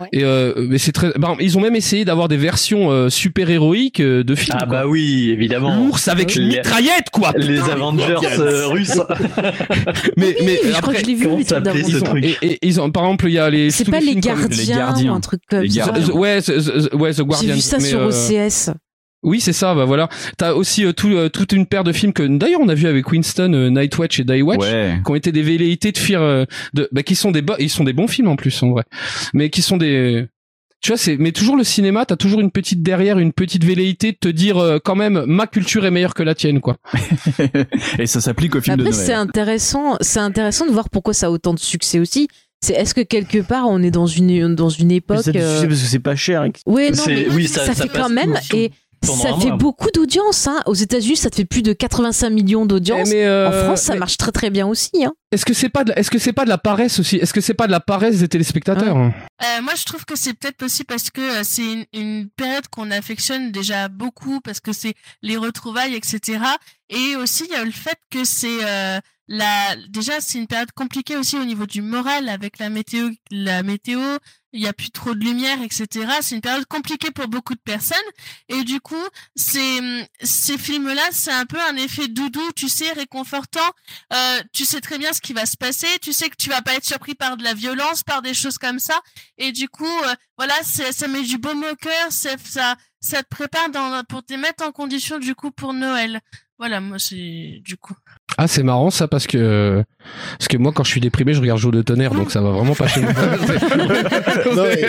Ouais. 0.00 0.08
et 0.12 0.24
euh, 0.24 0.66
mais 0.68 0.78
c'est 0.78 0.92
très 0.92 1.12
bah, 1.18 1.34
ils 1.40 1.56
ont 1.58 1.60
même 1.60 1.76
essayé 1.76 2.04
d'avoir 2.04 2.28
des 2.28 2.36
versions 2.36 2.90
euh, 2.90 3.08
super 3.08 3.50
héroïques 3.50 4.00
euh, 4.00 4.22
de 4.24 4.34
films 4.34 4.56
Ah 4.60 4.66
quoi. 4.66 4.80
bah 4.82 4.86
oui, 4.86 5.30
évidemment. 5.30 5.76
l'ours 5.86 6.08
avec 6.08 6.36
une 6.36 6.42
Les- 6.48 6.56
mitraillette 6.58 7.10
quoi 7.12 7.32
Les 7.36 7.54
Putain, 7.56 7.72
Avengers 7.72 8.16
euh, 8.38 8.66
russes. 8.68 8.98
mais 10.16 10.36
mais 10.44 10.60
Oui, 10.64 10.70
je 10.74 10.80
crois 10.80 10.94
que 10.94 11.00
je 11.00 11.04
l'ai 11.04 11.14
vu, 11.14 11.24
ce 11.24 11.88
ils 11.88 11.96
ont, 11.98 12.00
truc 12.02 12.24
et, 12.24 12.36
et- 12.42 12.58
ils 12.62 12.80
ont 12.80 12.90
par 12.90 13.04
exemple 13.04 13.26
il 13.28 13.32
y 13.34 13.38
a 13.38 13.50
les 13.50 13.70
C'est 13.70 13.84
pas 13.90 14.00
les 14.00 14.06
films 14.12 14.20
comme- 14.22 14.40
gardiens, 14.48 14.76
Gardiens. 14.76 15.12
ou 15.12 15.14
un 15.14 15.20
truc 15.20 15.40
comme 15.48 15.60
Les 15.62 15.70
ça. 15.70 15.86
Gardiens. 15.86 16.14
Ouais, 16.14 16.38
ouais, 16.94 17.12
The 17.14 17.20
Guardian. 17.22 17.48
J'ai 17.48 17.52
vu 17.54 17.60
ça 17.60 17.78
mais, 17.78 17.84
sur 17.88 18.00
euh, 18.00 18.08
OCS. 18.08 18.70
Oui, 19.22 19.40
c'est 19.40 19.52
ça, 19.52 19.74
bah 19.74 19.84
voilà. 19.84 20.08
T'as 20.38 20.54
aussi 20.54 20.84
euh, 20.84 20.92
tout, 20.92 21.08
euh, 21.10 21.28
toute 21.28 21.52
une 21.52 21.66
paire 21.66 21.84
de 21.84 21.92
films 21.92 22.12
que 22.14 22.22
d'ailleurs 22.22 22.60
on 22.62 22.68
a 22.68 22.74
vu 22.74 22.86
avec 22.86 23.10
Winston, 23.10 23.52
euh, 23.52 23.68
Night 23.68 23.96
Watch 23.98 24.18
et 24.18 24.24
Day 24.24 24.40
Watch, 24.40 24.60
Ouais. 24.60 24.98
qui 25.04 25.10
ont 25.10 25.14
été 25.14 25.30
des 25.30 25.42
velléités 25.42 25.92
de 25.92 25.98
faire, 25.98 26.22
euh, 26.22 26.44
de, 26.72 26.88
bah, 26.92 27.02
qui 27.02 27.14
sont 27.14 27.30
des, 27.30 27.42
ils 27.58 27.68
sont 27.70 27.84
des 27.84 27.92
bons 27.92 28.08
films 28.08 28.28
en 28.28 28.36
plus 28.36 28.62
en 28.62 28.70
vrai, 28.70 28.84
mais 29.34 29.50
qui 29.50 29.60
sont 29.60 29.76
des, 29.76 30.26
tu 30.82 30.92
vois, 30.92 30.96
c'est, 30.96 31.18
mais 31.18 31.32
toujours 31.32 31.56
le 31.58 31.64
cinéma, 31.64 32.06
t'as 32.06 32.16
toujours 32.16 32.40
une 32.40 32.50
petite 32.50 32.82
derrière, 32.82 33.18
une 33.18 33.32
petite 33.34 33.62
velléité 33.62 34.12
de 34.12 34.16
te 34.16 34.28
dire 34.28 34.56
euh, 34.56 34.78
quand 34.82 34.96
même 34.96 35.22
ma 35.26 35.46
culture 35.46 35.84
est 35.84 35.90
meilleure 35.90 36.14
que 36.14 36.22
la 36.22 36.34
tienne, 36.34 36.60
quoi. 36.60 36.78
Et 37.98 38.06
ça 38.06 38.22
s'applique 38.22 38.54
au 38.56 38.60
film 38.62 38.80
Après, 38.80 38.88
de 38.90 38.94
c'est 38.94 39.12
intéressant, 39.12 39.96
c'est 40.00 40.20
intéressant 40.20 40.66
de 40.66 40.72
voir 40.72 40.88
pourquoi 40.88 41.12
ça 41.12 41.26
a 41.26 41.30
autant 41.30 41.52
de 41.52 41.58
succès 41.60 41.98
aussi. 41.98 42.28
C'est 42.62 42.74
est-ce 42.74 42.94
que 42.94 43.00
quelque 43.00 43.38
part 43.42 43.68
on 43.68 43.82
est 43.82 43.90
dans 43.90 44.06
une 44.06 44.54
dans 44.54 44.68
une 44.68 44.88
mais 44.88 44.96
époque. 44.96 45.22
ça, 45.22 45.32
tu 45.32 45.38
euh, 45.38 45.60
parce 45.66 45.80
que 45.80 45.86
c'est 45.86 45.98
pas 45.98 46.16
cher. 46.16 46.44
et 46.44 46.52
Ouais, 46.66 46.90
non, 46.90 47.02
mais 47.06 47.26
oui, 47.34 47.48
ça, 47.48 47.64
ça- 47.66 47.74
ça 47.74 47.82
fait 47.84 47.88
quand 47.88 48.10
même 48.10 48.34
et 48.54 48.70
ça 49.02 49.30
un 49.30 49.40
fait 49.40 49.48
mois. 49.48 49.56
beaucoup 49.56 49.90
d'audience. 49.92 50.46
Hein. 50.46 50.60
Aux 50.66 50.74
États-Unis, 50.74 51.16
ça 51.16 51.30
te 51.30 51.36
fait 51.36 51.44
plus 51.44 51.62
de 51.62 51.72
85 51.72 52.30
millions 52.30 52.66
d'audience. 52.66 53.08
Eh, 53.10 53.14
mais, 53.14 53.24
euh, 53.24 53.48
en 53.48 53.64
France, 53.64 53.82
ça 53.82 53.92
mais 53.94 54.00
marche 54.00 54.16
très 54.16 54.32
très 54.32 54.50
bien 54.50 54.66
aussi. 54.66 55.04
Hein. 55.04 55.12
Est-ce 55.32 55.44
que 55.44 55.54
c'est 55.54 55.68
pas, 55.68 55.84
de, 55.84 55.92
est-ce 55.96 56.10
que 56.10 56.18
c'est 56.18 56.32
pas 56.32 56.44
de 56.44 56.48
la 56.50 56.58
paresse 56.58 56.98
aussi? 56.98 57.16
Est-ce 57.16 57.32
que 57.32 57.40
c'est 57.40 57.54
pas 57.54 57.66
de 57.66 57.72
la 57.72 57.80
paresse 57.80 58.18
des 58.18 58.28
téléspectateurs? 58.28 58.96
Hein 58.96 59.12
Euh, 59.42 59.62
moi, 59.62 59.74
je 59.76 59.84
trouve 59.84 60.04
que 60.04 60.16
c'est 60.16 60.34
peut-être 60.34 60.62
aussi 60.64 60.84
parce 60.84 61.10
que 61.10 61.20
euh, 61.20 61.42
c'est 61.44 61.62
une, 61.64 61.84
une 61.92 62.28
période 62.30 62.66
qu'on 62.68 62.90
affectionne 62.90 63.52
déjà 63.52 63.88
beaucoup 63.88 64.40
parce 64.40 64.60
que 64.60 64.72
c'est 64.72 64.94
les 65.22 65.36
retrouvailles, 65.36 65.94
etc. 65.94 66.38
Et 66.88 67.16
aussi, 67.16 67.44
il 67.48 67.52
y 67.52 67.56
a 67.56 67.64
le 67.64 67.70
fait 67.70 67.98
que 68.10 68.24
c'est 68.24 68.48
euh, 68.64 68.98
la. 69.28 69.76
Déjà, 69.88 70.14
c'est 70.20 70.38
une 70.38 70.48
période 70.48 70.72
compliquée 70.72 71.16
aussi 71.16 71.36
au 71.36 71.44
niveau 71.44 71.66
du 71.66 71.80
moral 71.82 72.28
avec 72.28 72.58
la 72.58 72.68
météo. 72.68 73.08
La 73.30 73.62
météo, 73.62 74.00
il 74.52 74.60
y 74.60 74.66
a 74.66 74.72
plus 74.72 74.90
trop 74.90 75.14
de 75.14 75.24
lumière, 75.24 75.62
etc. 75.62 76.06
C'est 76.20 76.34
une 76.34 76.40
période 76.40 76.66
compliquée 76.66 77.10
pour 77.10 77.28
beaucoup 77.28 77.54
de 77.54 77.60
personnes. 77.60 77.98
Et 78.48 78.64
du 78.64 78.80
coup, 78.80 79.06
ces 79.36 80.06
ces 80.22 80.58
films-là, 80.58 81.02
c'est 81.12 81.32
un 81.32 81.46
peu 81.46 81.60
un 81.60 81.76
effet 81.76 82.08
doudou, 82.08 82.42
tu 82.56 82.68
sais, 82.68 82.92
réconfortant. 82.92 83.60
Euh, 84.12 84.40
tu 84.52 84.64
sais 84.64 84.80
très 84.80 84.98
bien 84.98 85.12
ce 85.12 85.20
qui 85.20 85.32
va 85.32 85.46
se 85.46 85.56
passer. 85.56 85.86
Tu 86.02 86.12
sais 86.12 86.28
que 86.28 86.36
tu 86.36 86.48
vas 86.50 86.62
pas 86.62 86.74
être 86.74 86.84
surpris 86.84 87.14
par 87.14 87.36
de 87.36 87.44
la 87.44 87.54
violence, 87.54 88.02
par 88.02 88.22
des 88.22 88.34
choses 88.34 88.58
comme 88.58 88.78
ça. 88.78 89.00
Et 89.38 89.52
du 89.52 89.68
coup, 89.68 89.84
euh, 89.86 90.14
voilà, 90.36 90.54
ça 90.62 91.08
met 91.08 91.22
du 91.22 91.38
baume 91.38 91.64
au 91.64 91.76
cœur, 91.76 92.10
ça, 92.10 92.30
ça, 92.44 92.76
ça 93.00 93.22
te 93.22 93.28
prépare 93.28 93.70
dans, 93.70 94.04
pour 94.04 94.24
te 94.24 94.34
mettre 94.34 94.64
en 94.64 94.72
condition 94.72 95.18
du 95.18 95.34
coup 95.34 95.50
pour 95.50 95.72
Noël. 95.72 96.20
Voilà, 96.60 96.82
moi 96.82 96.98
c'est 96.98 97.62
du 97.64 97.78
coup. 97.78 97.94
Ah, 98.36 98.46
c'est 98.46 98.62
marrant 98.62 98.90
ça 98.90 99.08
parce 99.08 99.26
que 99.26 99.82
parce 100.38 100.46
que 100.46 100.58
moi 100.58 100.72
quand 100.74 100.84
je 100.84 100.90
suis 100.90 101.00
déprimé, 101.00 101.32
je 101.32 101.40
regarde 101.40 101.58
Jour 101.58 101.72
de 101.72 101.80
tonnerre, 101.80 102.14
donc 102.14 102.30
ça 102.30 102.42
va 102.42 102.50
vraiment 102.50 102.74
pas 102.74 102.86
chez 102.86 103.00
moi. 103.00 103.12
Non, 104.54 104.64
et, 104.66 104.86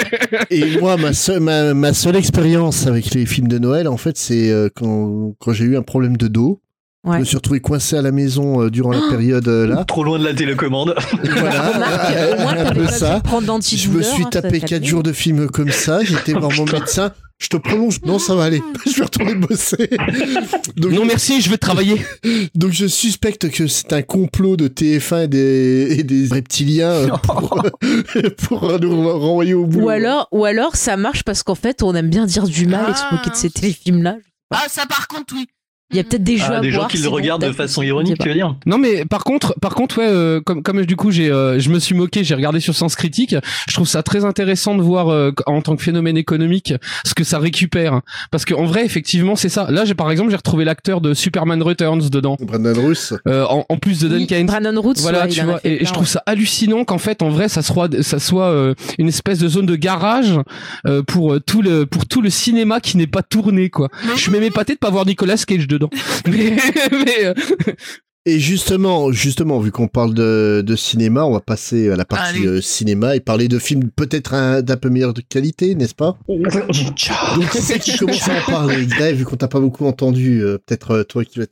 et 0.57 0.79
moi, 0.79 0.97
ma 0.97 1.13
seule, 1.13 1.39
ma, 1.39 1.73
ma 1.73 1.93
seule 1.93 2.17
expérience 2.17 2.87
avec 2.87 3.13
les 3.13 3.25
films 3.25 3.47
de 3.47 3.57
Noël, 3.57 3.87
en 3.87 3.95
fait, 3.97 4.17
c'est 4.17 4.51
euh, 4.51 4.69
quand, 4.75 5.33
quand 5.39 5.53
j'ai 5.53 5.63
eu 5.65 5.77
un 5.77 5.81
problème 5.81 6.17
de 6.17 6.27
dos. 6.27 6.61
Ouais. 7.03 7.15
Je 7.15 7.19
me 7.21 7.25
suis 7.25 7.37
retrouvé 7.37 7.61
coincé 7.61 7.97
à 7.97 8.01
la 8.03 8.11
maison 8.11 8.61
euh, 8.61 8.69
durant 8.69 8.91
la 8.91 9.01
période 9.09 9.47
euh, 9.47 9.65
là. 9.65 9.83
Trop 9.85 10.03
loin 10.03 10.19
de 10.19 10.25
la 10.25 10.33
télécommande. 10.35 10.93
Voilà, 11.23 11.71
Remarque, 11.71 12.39
moins, 12.39 12.57
un 12.57 12.73
peu 12.73 12.87
ça. 12.87 13.21
Je 13.25 13.89
me 13.89 14.01
suis 14.03 14.23
hein, 14.23 14.29
tapé 14.29 14.59
t'a 14.59 14.67
4 14.67 14.69
calmé. 14.69 14.87
jours 14.87 15.03
de 15.03 15.11
films 15.11 15.47
comme 15.49 15.71
ça. 15.71 16.03
J'étais 16.03 16.33
voir 16.33 16.51
mon 16.55 16.65
médecin. 16.65 17.11
Je 17.41 17.47
te 17.47 17.57
prolonge. 17.57 17.99
Non, 18.05 18.19
ça 18.19 18.35
va 18.35 18.43
aller. 18.43 18.61
Je 18.85 18.97
vais 18.97 19.03
retourner 19.03 19.33
bosser. 19.33 19.89
Donc, 20.77 20.91
non 20.91 21.05
merci, 21.05 21.41
je 21.41 21.49
vais 21.49 21.57
travailler. 21.57 22.05
donc 22.55 22.71
je 22.71 22.85
suspecte 22.85 23.49
que 23.49 23.67
c'est 23.67 23.93
un 23.93 24.01
complot 24.01 24.57
de 24.57 24.67
TF1 24.67 25.23
et 25.23 25.27
des, 25.27 25.95
et 25.99 26.03
des 26.03 26.27
reptiliens 26.27 26.91
euh, 26.91 27.07
pour, 27.23 27.63
pour 28.43 28.79
nous 28.79 29.19
renvoyer 29.19 29.53
au 29.53 29.65
bout. 29.65 29.81
Ou 29.81 29.89
alors, 29.89 30.27
ou 30.31 30.45
alors, 30.45 30.75
ça 30.75 30.97
marche 30.97 31.23
parce 31.23 31.43
qu'en 31.43 31.55
fait, 31.55 31.83
on 31.83 31.95
aime 31.95 32.09
bien 32.09 32.25
dire 32.25 32.43
du 32.43 32.67
mal 32.67 32.91
et 32.91 32.95
se 32.95 33.13
moquer 33.13 33.31
de 33.31 33.35
ces 33.35 33.49
téléfilms-là. 33.49 34.17
Ah, 34.51 34.65
ça 34.69 34.85
par 34.85 35.07
contre, 35.07 35.33
oui. 35.35 35.47
Il 35.91 35.97
y 35.97 35.99
a 35.99 36.03
peut-être 36.03 36.23
des 36.23 36.37
jeux 36.37 36.45
Ah, 36.49 36.57
à 36.57 36.61
des 36.61 36.71
gens 36.71 36.87
qui 36.87 36.97
le 36.97 37.09
regardent 37.09 37.45
de 37.45 37.51
façon 37.51 37.81
ironique, 37.81 38.17
tu 38.19 38.27
veux 38.27 38.33
dire 38.33 38.55
Non 38.65 38.77
mais 38.77 39.05
par 39.05 39.23
contre, 39.23 39.53
par 39.59 39.75
contre 39.75 39.99
ouais, 39.99 40.07
euh, 40.07 40.41
comme 40.41 40.63
comme 40.63 40.85
du 40.85 40.95
coup 40.95 41.11
j'ai 41.11 41.29
euh, 41.29 41.59
je 41.59 41.69
me 41.69 41.79
suis 41.79 41.95
moqué, 41.95 42.23
j'ai 42.23 42.35
regardé 42.35 42.59
sur 42.59 42.75
Sens 42.75 42.95
Critique. 42.95 43.35
Je 43.67 43.73
trouve 43.73 43.87
ça 43.87 44.03
très 44.03 44.23
intéressant 44.25 44.75
de 44.75 44.81
voir 44.81 45.09
euh, 45.09 45.31
en 45.47 45.61
tant 45.61 45.75
que 45.75 45.83
phénomène 45.83 46.17
économique 46.17 46.73
ce 47.05 47.13
que 47.13 47.23
ça 47.23 47.39
récupère, 47.39 48.01
parce 48.31 48.45
qu'en 48.45 48.65
vrai 48.65 48.85
effectivement 48.85 49.35
c'est 49.35 49.49
ça. 49.49 49.69
Là 49.69 49.85
j'ai 49.85 49.93
par 49.95 50.09
exemple 50.11 50.29
j'ai 50.31 50.37
retrouvé 50.37 50.65
l'acteur 50.65 51.01
de 51.01 51.13
Superman 51.13 51.61
Returns 51.61 52.09
dedans, 52.09 52.37
Brandon 52.39 52.73
Russ. 52.75 53.13
euh, 53.27 53.45
en, 53.49 53.65
en 53.67 53.77
plus 53.77 53.99
de 54.01 54.07
Oui, 54.15 54.25
Duncan. 54.27 54.45
Brandon 54.45 54.81
Roots, 54.81 54.95
Voilà, 55.01 55.23
ouais, 55.23 55.29
tu 55.29 55.41
vois, 55.41 55.59
et, 55.63 55.81
et 55.83 55.85
je 55.85 55.91
trouve 55.91 56.03
ouais. 56.05 56.09
ça 56.09 56.23
hallucinant 56.25 56.85
qu'en 56.85 56.97
fait, 56.97 57.21
en 57.21 57.29
vrai, 57.29 57.49
ça 57.49 57.61
soit, 57.61 57.89
ça 58.01 58.19
soit 58.19 58.45
euh, 58.49 58.73
une 58.97 59.07
espèce 59.07 59.39
de 59.39 59.47
zone 59.47 59.65
de 59.65 59.75
garage 59.75 60.33
euh, 60.85 61.01
pour 61.03 61.33
euh, 61.33 61.39
tout 61.39 61.61
le, 61.61 61.85
pour 61.85 62.05
tout 62.05 62.21
le 62.21 62.29
cinéma 62.29 62.79
qui 62.79 62.97
n'est 62.97 63.07
pas 63.07 63.23
tourné, 63.23 63.69
quoi. 63.69 63.89
Mais 64.05 64.11
Je 64.15 64.21
suis 64.21 64.31
même 64.31 64.43
épaté 64.43 64.73
de 64.73 64.79
pas 64.79 64.89
voir 64.89 65.05
Nicolas 65.05 65.37
Cage 65.37 65.67
dedans. 65.67 65.80
mais, 66.27 66.55
mais, 66.91 67.25
euh, 67.25 67.33
Et 68.27 68.39
justement, 68.39 69.11
justement, 69.11 69.59
vu 69.59 69.71
qu'on 69.71 69.87
parle 69.87 70.13
de, 70.13 70.61
de 70.65 70.75
cinéma, 70.75 71.25
on 71.25 71.31
va 71.33 71.39
passer 71.39 71.89
à 71.89 71.95
la 71.95 72.05
partie 72.05 72.45
euh, 72.45 72.61
cinéma 72.61 73.15
et 73.15 73.19
parler 73.19 73.47
de 73.47 73.57
films 73.57 73.89
peut-être 73.95 74.33
un- 74.35 74.61
d'un 74.61 74.77
peu 74.77 74.89
meilleure 74.89 75.13
de 75.15 75.21
qualité, 75.21 75.73
n'est-ce 75.73 75.95
pas? 75.95 76.17
Donc 77.35 77.49
c'est 77.51 77.79
qui 77.79 77.97
commence 77.97 78.29
à 78.29 78.33
en 78.47 78.51
parler, 78.51 78.85
Greg, 78.85 79.15
vu 79.15 79.25
qu'on 79.25 79.37
t'a 79.37 79.47
pas 79.47 79.59
beaucoup 79.59 79.85
entendu, 79.87 80.41
euh, 80.43 80.59
peut-être 80.65 80.91
euh, 80.97 81.03
toi 81.03 81.23
qui 81.25 81.39
vas 81.39 81.45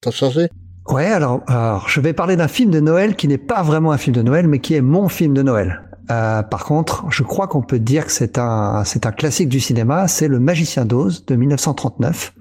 t'en 0.00 0.10
charger. 0.10 0.48
Ouais, 0.88 1.06
alors, 1.06 1.42
alors, 1.46 1.88
je 1.88 2.00
vais 2.00 2.12
parler 2.12 2.34
d'un 2.34 2.48
film 2.48 2.72
de 2.72 2.80
Noël 2.80 3.14
qui 3.14 3.28
n'est 3.28 3.38
pas 3.38 3.62
vraiment 3.62 3.92
un 3.92 3.98
film 3.98 4.16
de 4.16 4.22
Noël, 4.22 4.48
mais 4.48 4.58
qui 4.58 4.74
est 4.74 4.80
mon 4.80 5.08
film 5.08 5.32
de 5.34 5.42
Noël. 5.42 5.82
Euh, 6.10 6.42
par 6.42 6.64
contre, 6.64 7.04
je 7.10 7.22
crois 7.22 7.46
qu'on 7.46 7.62
peut 7.62 7.78
dire 7.78 8.06
que 8.06 8.10
c'est 8.12 8.36
un, 8.38 8.82
c'est 8.84 9.06
un 9.06 9.12
classique 9.12 9.48
du 9.48 9.60
cinéma. 9.60 10.08
C'est 10.08 10.26
Le 10.26 10.40
Magicien 10.40 10.84
d'Oz 10.84 11.24
de 11.26 11.36
1939, 11.36 12.34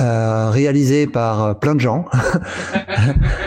euh, 0.00 0.50
réalisé 0.50 1.06
par 1.06 1.42
euh, 1.44 1.54
plein 1.54 1.74
de 1.74 1.80
gens, 1.80 2.04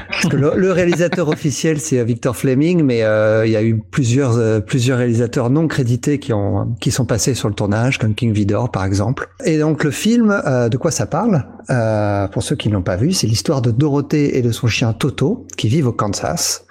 Parce 0.10 0.30
que 0.30 0.38
le, 0.38 0.54
le 0.56 0.72
réalisateur 0.72 1.28
officiel 1.30 1.80
c'est 1.80 2.04
Victor 2.04 2.36
Fleming, 2.36 2.82
mais 2.84 3.04
euh, 3.04 3.46
il 3.46 3.52
y 3.52 3.56
a 3.56 3.64
eu 3.64 3.78
plusieurs 3.92 4.38
euh, 4.38 4.60
plusieurs 4.60 4.98
réalisateurs 4.98 5.50
non 5.50 5.68
crédités 5.68 6.20
qui 6.20 6.34
ont 6.34 6.76
qui 6.80 6.92
sont 6.92 7.06
passés 7.06 7.34
sur 7.34 7.50
le 7.50 7.54
tournage, 7.54 7.98
comme 8.00 8.16
King 8.16 8.34
Vidor 8.34 8.72
par 8.72 8.86
exemple. 8.86 9.30
Et 9.46 9.60
donc 9.60 9.84
le 9.84 9.92
film, 9.92 10.32
euh, 10.46 10.70
de 10.70 10.78
quoi 10.78 10.92
ça 10.92 11.06
parle? 11.06 11.46
Euh, 11.70 12.28
Pour 12.30 12.44
ceux 12.44 12.56
qui 12.56 12.70
ne 12.70 12.74
l'ont 12.76 12.82
pas 12.82 12.96
vu, 12.96 13.12
c'est 13.12 13.28
l'histoire 13.28 13.62
de 13.62 13.72
Dorothée 13.72 14.38
et 14.38 14.42
de 14.42 14.52
son 14.52 14.68
chien 14.68 14.94
Toto 14.94 15.46
qui 15.58 15.68
vivent 15.68 15.88
au 15.88 15.92
Kansas. 15.92 16.66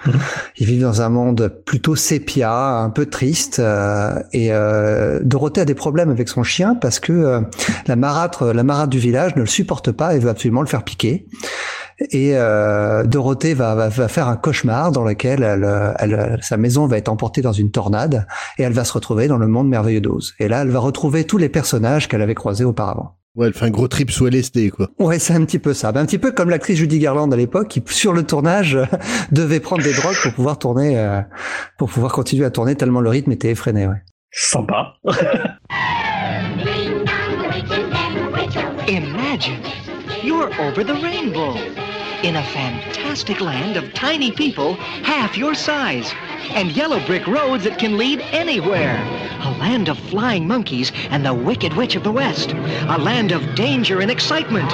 Ils 0.58 0.66
vivent 0.66 0.80
dans 0.82 1.02
un 1.02 1.10
monde 1.10 1.52
plutôt 1.66 1.96
sépia, 1.96 2.78
un 2.78 2.88
peu 2.88 3.04
triste. 3.04 3.58
euh, 3.58 4.14
et 4.32 4.48
euh, 4.52 5.20
Dorothée 5.22 5.60
a 5.60 5.64
des 5.66 5.74
problèmes 5.74 6.08
avec 6.10 6.28
son 6.30 6.42
chien 6.42 6.74
parce 6.74 6.98
que 6.98 7.12
euh, 7.12 7.40
la 7.86 7.96
marâtre, 7.96 8.46
la 8.46 8.62
marâtre 8.62 8.88
du 8.88 8.98
village 8.98 9.36
ne 9.36 9.42
le 9.42 9.46
supporte 9.46 9.65
pas 9.92 10.14
et 10.14 10.18
veut 10.18 10.30
absolument 10.30 10.60
le 10.62 10.66
faire 10.66 10.82
piquer. 10.84 11.26
Et 12.10 12.32
euh, 12.34 13.04
Dorothée 13.04 13.54
va, 13.54 13.74
va, 13.74 13.88
va 13.88 14.08
faire 14.08 14.28
un 14.28 14.36
cauchemar 14.36 14.92
dans 14.92 15.02
lequel 15.04 15.42
elle, 15.42 15.66
elle- 15.98 16.38
sa 16.42 16.56
maison 16.56 16.86
va 16.86 16.98
être 16.98 17.08
emportée 17.08 17.40
dans 17.42 17.52
une 17.52 17.70
tornade 17.70 18.26
et 18.58 18.62
elle 18.62 18.72
va 18.74 18.84
se 18.84 18.92
retrouver 18.92 19.28
dans 19.28 19.38
le 19.38 19.46
monde 19.46 19.68
merveilleux 19.68 20.00
d'Oz. 20.02 20.34
Et 20.38 20.48
là, 20.48 20.62
elle 20.62 20.68
va 20.70 20.78
retrouver 20.80 21.24
tous 21.24 21.38
les 21.38 21.48
personnages 21.48 22.06
qu'elle 22.08 22.22
avait 22.22 22.34
croisés 22.34 22.64
auparavant. 22.64 23.16
Ouais, 23.34 23.48
elle 23.48 23.52
fait 23.54 23.66
un 23.66 23.70
gros 23.70 23.86
trip 23.88 24.10
sous 24.10 24.26
LSD, 24.26 24.70
quoi. 24.70 24.88
Ouais, 24.98 25.18
c'est 25.18 25.34
un 25.34 25.44
petit 25.44 25.58
peu 25.58 25.74
ça. 25.74 25.92
Ben, 25.92 26.00
un 26.00 26.06
petit 26.06 26.16
peu 26.18 26.32
comme 26.32 26.48
l'actrice 26.48 26.78
Judy 26.78 26.98
Garland 26.98 27.30
à 27.32 27.36
l'époque, 27.36 27.68
qui 27.68 27.82
sur 27.88 28.14
le 28.14 28.22
tournage 28.22 28.76
euh, 28.76 28.84
devait 29.30 29.60
prendre 29.60 29.82
des 29.82 29.92
drogues 29.92 30.16
pour 30.22 30.32
pouvoir 30.32 30.58
tourner, 30.58 30.98
euh, 30.98 31.20
pour 31.78 31.90
pouvoir 31.90 32.12
continuer 32.12 32.46
à 32.46 32.50
tourner 32.50 32.76
tellement 32.76 33.00
le 33.02 33.10
rythme 33.10 33.32
était 33.32 33.50
effréné. 33.50 33.86
Ouais. 33.86 34.02
Sympa. 34.32 34.94
You're 40.22 40.54
over 40.62 40.82
the 40.82 40.94
rainbow 40.94 41.56
in 42.22 42.36
a 42.36 42.42
fantastic 42.42 43.38
land 43.42 43.76
of 43.76 43.92
tiny 43.92 44.32
people 44.32 44.74
half 44.74 45.36
your 45.36 45.54
size 45.54 46.10
and 46.52 46.72
yellow 46.72 47.04
brick 47.04 47.26
roads 47.26 47.64
that 47.64 47.78
can 47.78 47.98
lead 47.98 48.20
anywhere. 48.32 48.96
A 49.42 49.50
land 49.58 49.90
of 49.90 49.98
flying 49.98 50.48
monkeys 50.48 50.90
and 51.10 51.24
the 51.24 51.34
Wicked 51.34 51.74
Witch 51.74 51.96
of 51.96 52.02
the 52.02 52.10
West. 52.12 52.52
A 52.88 52.96
land 52.98 53.30
of 53.30 53.54
danger 53.54 54.00
and 54.00 54.10
excitement. 54.10 54.72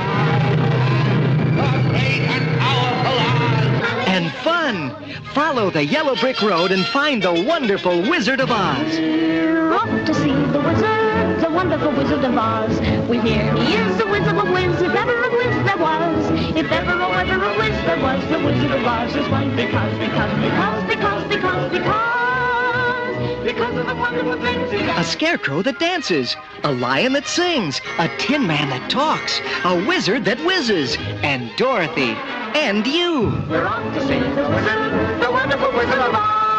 And 4.07 4.31
fun. 4.45 4.95
Follow 5.35 5.71
the 5.71 5.85
yellow 5.85 6.15
brick 6.15 6.41
road 6.41 6.71
and 6.71 6.85
find 6.87 7.21
the 7.21 7.33
wonderful 7.33 8.01
Wizard 8.03 8.39
of 8.39 8.53
Oz. 8.53 8.99
Off 9.73 10.07
to 10.07 10.15
see 10.15 10.31
the 10.53 10.61
wizard, 10.61 11.02
wonderful 11.63 11.93
Wizard 11.93 12.25
of 12.25 12.37
Oz. 12.37 12.81
We 13.09 13.21
hear 13.21 13.55
he 13.55 13.75
is 13.75 13.97
the 13.97 14.07
whiz 14.09 14.27
of 14.27 14.37
a 14.37 14.43
if 14.43 14.95
ever 14.97 15.15
a 15.23 15.31
whiz 15.31 15.65
there 15.65 15.77
was. 15.77 16.57
If 16.57 16.73
ever, 16.73 16.91
oh, 16.91 17.13
ever 17.13 17.45
a 17.45 17.57
whiz 17.57 17.77
there 17.87 18.01
was, 18.03 18.21
the 18.27 18.39
Wizard 18.41 18.73
of 18.73 18.85
Oz 18.85 19.15
is 19.15 19.29
one 19.29 19.55
because, 19.55 19.97
because, 19.97 20.35
because, 20.41 20.85
because, 20.89 21.25
because, 21.29 21.71
because, 21.71 23.45
because 23.45 23.77
of 23.77 23.87
the 23.87 23.95
wonderful 23.95 24.43
things 24.43 24.73
he 24.73 24.79
A 24.81 25.05
scarecrow 25.05 25.63
that 25.63 25.79
dances, 25.79 26.37
a 26.65 26.73
lion 26.73 27.13
that 27.13 27.29
sings, 27.29 27.81
a 28.01 28.09
tin 28.19 28.45
man 28.45 28.69
that 28.71 28.91
talks, 28.91 29.41
a 29.65 29.87
wizard 29.87 30.25
that 30.25 30.45
whizzes, 30.45 30.97
and 31.23 31.49
Dorothy, 31.57 32.17
and 32.59 32.85
you. 32.85 33.31
We're 33.49 33.69
off 33.69 33.95
to 33.95 34.01
see 34.01 34.19
the 34.19 34.49
wizard, 34.51 35.23
the 35.23 35.31
wonderful 35.31 35.71
Wizard 35.71 36.01
of 36.01 36.13
Oz. 36.13 36.52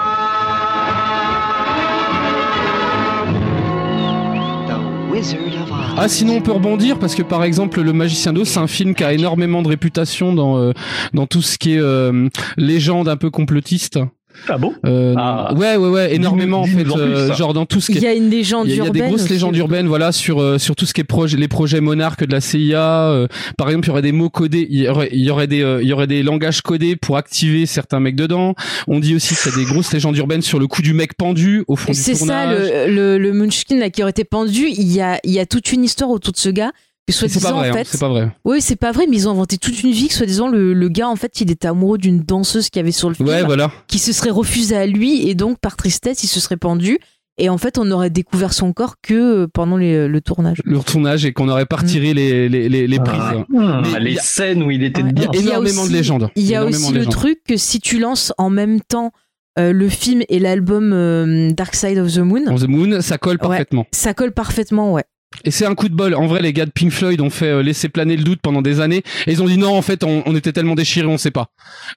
Ah 5.98 6.08
sinon 6.08 6.38
on 6.38 6.42
peut 6.42 6.52
rebondir 6.52 6.98
parce 6.98 7.16
que 7.16 7.22
par 7.22 7.44
exemple 7.44 7.82
le 7.82 7.94
Magicien 7.94 8.34
d'Oz 8.34 8.48
c'est 8.48 8.60
un 8.60 8.68
film 8.68 8.96
qui 8.96 9.04
a 9.04 9.14
énormément 9.14 9.62
de 9.62 9.68
réputation 9.68 10.34
dans 10.34 10.58
euh, 10.58 10.72
dans 11.14 11.28
tout 11.28 11.42
ce 11.42 11.58
qui 11.58 11.76
est 11.76 11.80
euh, 11.80 12.30
légende 12.58 13.08
un 13.08 13.18
peu 13.18 13.30
complotiste. 13.30 14.00
Ah 14.48 14.58
bon? 14.58 14.74
Euh, 14.86 15.14
Ouais 15.56 15.76
ouais 15.78 15.90
ouais 15.90 16.16
énormément 16.16 16.62
en 16.62 16.66
fait 16.66 16.84
plus, 16.84 16.94
euh, 16.98 17.34
genre 17.34 17.54
dans 17.54 17.66
tout 17.66 17.80
ce 17.82 17.92
qui 17.92 17.98
Il 17.98 18.04
y 18.04 18.08
a 18.08 18.14
une 18.14 18.30
légende 18.30 18.68
a, 18.68 18.70
il 18.70 18.76
y 18.76 18.80
a 18.80 18.84
des 18.84 18.88
urbaine 18.88 19.08
grosses 19.10 19.30
légendes 19.30 19.56
urbaines 19.58 19.88
voilà 19.88 20.12
sur 20.12 20.42
euh, 20.42 20.58
sur 20.58 20.76
tout 20.76 20.86
ce 20.86 20.94
qui 20.94 21.02
est 21.02 21.06
projet 21.06 21.38
les 21.38 21.48
projets 21.48 21.82
monarques 21.82 22.26
de 22.26 22.32
la 22.32 22.42
CIA 22.42 23.10
euh, 23.10 23.28
par 23.58 23.68
exemple 23.70 23.86
il 23.86 23.90
y 23.90 23.92
aurait 23.92 24.02
des 24.02 24.12
mots 24.12 24.30
codés 24.30 24.68
il 24.70 24.80
y 24.82 24.88
aurait 24.88 25.10
il 25.12 25.20
y 25.22 25.30
aurait 25.30 25.48
des 25.48 25.62
euh, 25.64 25.82
il 25.82 25.88
y 25.88 25.94
aurait 25.94 26.08
des 26.08 26.24
langages 26.24 26.62
codés 26.62 26.96
pour 26.96 27.18
activer 27.18 27.66
certains 27.66 28.00
mecs 28.00 28.16
dedans. 28.16 28.56
On 28.88 29.00
dit 29.00 29.16
aussi 29.16 29.36
qu'il 29.36 29.52
y 29.52 29.56
a 29.56 29.58
des 29.60 29.66
grosses 29.72 29.94
légendes 29.94 30.18
urbaines 30.18 30.42
sur 30.42 30.60
le 30.60 30.68
coup 30.68 30.82
du 30.82 30.94
mec 30.94 31.16
pendu 31.16 31.64
au 31.68 31.76
fond 31.76 31.92
du 31.92 31.98
C'est 31.98 32.16
ça, 32.16 32.20
tournage. 32.26 32.58
le, 32.88 32.94
le, 32.94 33.18
le 33.18 33.34
Munchkin 33.34 33.78
là, 33.78 33.90
qui 33.90 34.02
aurait 34.02 34.12
été 34.12 34.24
pendu. 34.24 34.68
Il 34.70 34.92
y 34.92 35.02
a, 35.02 35.20
il 35.24 35.32
y 35.32 35.40
a 35.40 35.46
toute 35.46 35.72
une 35.72 35.84
histoire 35.84 36.10
autour 36.10 36.34
de 36.34 36.38
ce 36.38 36.50
gars. 36.50 36.72
C'est 37.10 37.42
pas 37.42 37.52
vrai 37.52 37.70
en 37.70 37.74
hein, 37.74 37.78
fait, 37.78 37.84
c'est 37.86 38.00
pas 38.00 38.08
vrai 38.10 38.32
Oui, 38.46 38.62
c'est 38.62 38.78
pas 38.78 38.92
vrai, 38.94 39.06
mais 39.10 39.18
ils 39.18 39.28
ont 39.28 39.32
inventé 39.32 39.58
toute 39.58 39.84
une 39.84 39.92
vie 39.92 40.08
que 40.08 40.14
soi-disant 40.14 40.48
le, 40.48 40.74
le 40.74 40.90
gars, 40.90 41.10
en 41.10 41.16
fait, 41.18 41.42
il 41.42 41.52
était 41.52 41.68
amoureux 41.68 41.98
d'une 41.98 42.20
danseuse 42.22 42.70
qu'il 42.70 42.80
y 42.80 42.84
avait 42.84 42.92
sur 42.94 43.10
le 43.10 43.16
film. 43.16 43.28
Ouais, 43.28 43.44
voilà. 43.44 43.72
Qui 43.88 44.00
se 44.00 44.14
serait 44.14 44.30
refusée 44.30 44.78
à 44.78 44.86
lui 44.86 45.28
et 45.28 45.36
donc, 45.36 45.60
par 45.60 45.76
tristesse, 45.76 46.24
il 46.24 46.28
se 46.28 46.40
serait 46.40 46.56
pendu. 46.58 47.00
Et 47.38 47.50
en 47.50 47.58
fait, 47.58 47.78
on 47.80 47.90
aurait 47.92 48.12
découvert 48.12 48.54
son 48.54 48.74
corps 48.74 48.96
que 49.02 49.14
euh, 49.44 49.48
pendant 49.52 49.76
les- 49.76 50.08
le 50.08 50.22
tournage. 50.22 50.62
le 50.64 50.80
tournage 50.80 51.26
et 51.26 51.34
qu'on 51.34 51.50
aurait 51.50 51.66
pas 51.66 51.78
retiré 51.78 52.14
les 52.14 52.48
les 52.48 52.70
les, 52.70 52.88
les 52.88 53.00
prises 53.00 53.20
Mais 53.50 53.92
il 53.98 54.04
les 54.04 54.18
a- 54.20 54.22
scènes 54.22 54.62
où 54.64 54.70
il 54.72 54.84
était 54.84 55.02
a 55.02 55.04
dedans. 55.04 55.32
Il 55.34 55.40
y 55.42 55.48
a 55.50 55.54
énormément 55.54 55.82
aussi- 55.82 55.92
de 55.92 55.98
légendes. 55.98 56.30
Il 56.36 56.44
y 56.46 56.56
a 56.56 56.64
aussi 56.64 56.94
le 56.94 57.06
truc 57.08 57.40
que 57.48 57.58
si 57.58 57.80
tu 57.82 57.98
lances 58.00 58.32
en 58.38 58.50
même 58.52 58.80
temps 58.82 59.12
euh, 59.60 59.74
le 59.74 59.90
film 59.90 60.22
et 60.30 60.38
l'album 60.40 60.94
euh, 60.94 61.50
Dark 61.52 61.74
Side 61.76 61.98
of 61.98 62.14
the 62.14 62.20
Moon, 62.20 62.44
On 62.48 62.56
the 62.56 62.68
Moon, 62.68 63.02
ça 63.02 63.18
colle 63.18 63.34
Ouais, 63.42 63.48
parfaitement. 63.48 63.86
ça 63.92 64.14
colle 64.14 64.32
parfaitement, 64.32 64.94
ouais. 64.94 65.04
Et 65.46 65.52
c'est 65.52 65.66
un 65.66 65.76
coup 65.76 65.90
de 65.90 65.96
bol. 65.96 66.14
En 66.16 66.28
vrai, 66.28 66.42
les 66.42 66.54
gars 66.54 66.66
de 66.66 66.72
Pink 66.72 66.92
Floyd 66.92 67.20
ont 67.22 67.30
fait 67.30 67.48
euh, 67.48 67.64
laisser 67.64 67.90
planer 67.90 68.16
le 68.18 68.24
doute 68.24 68.40
pendant 68.42 68.62
des 68.62 68.80
années. 68.80 69.04
Et 69.28 69.32
ils 69.32 69.42
ont 69.44 69.48
dit 69.48 69.58
non, 69.58 69.76
en 69.76 69.82
fait, 69.82 70.04
on, 70.04 70.24
on 70.26 70.36
était 70.36 70.52
tellement 70.54 70.76
déchirés, 70.76 71.08
on 71.08 71.18
sait 71.18 71.32
pas. 71.32 71.50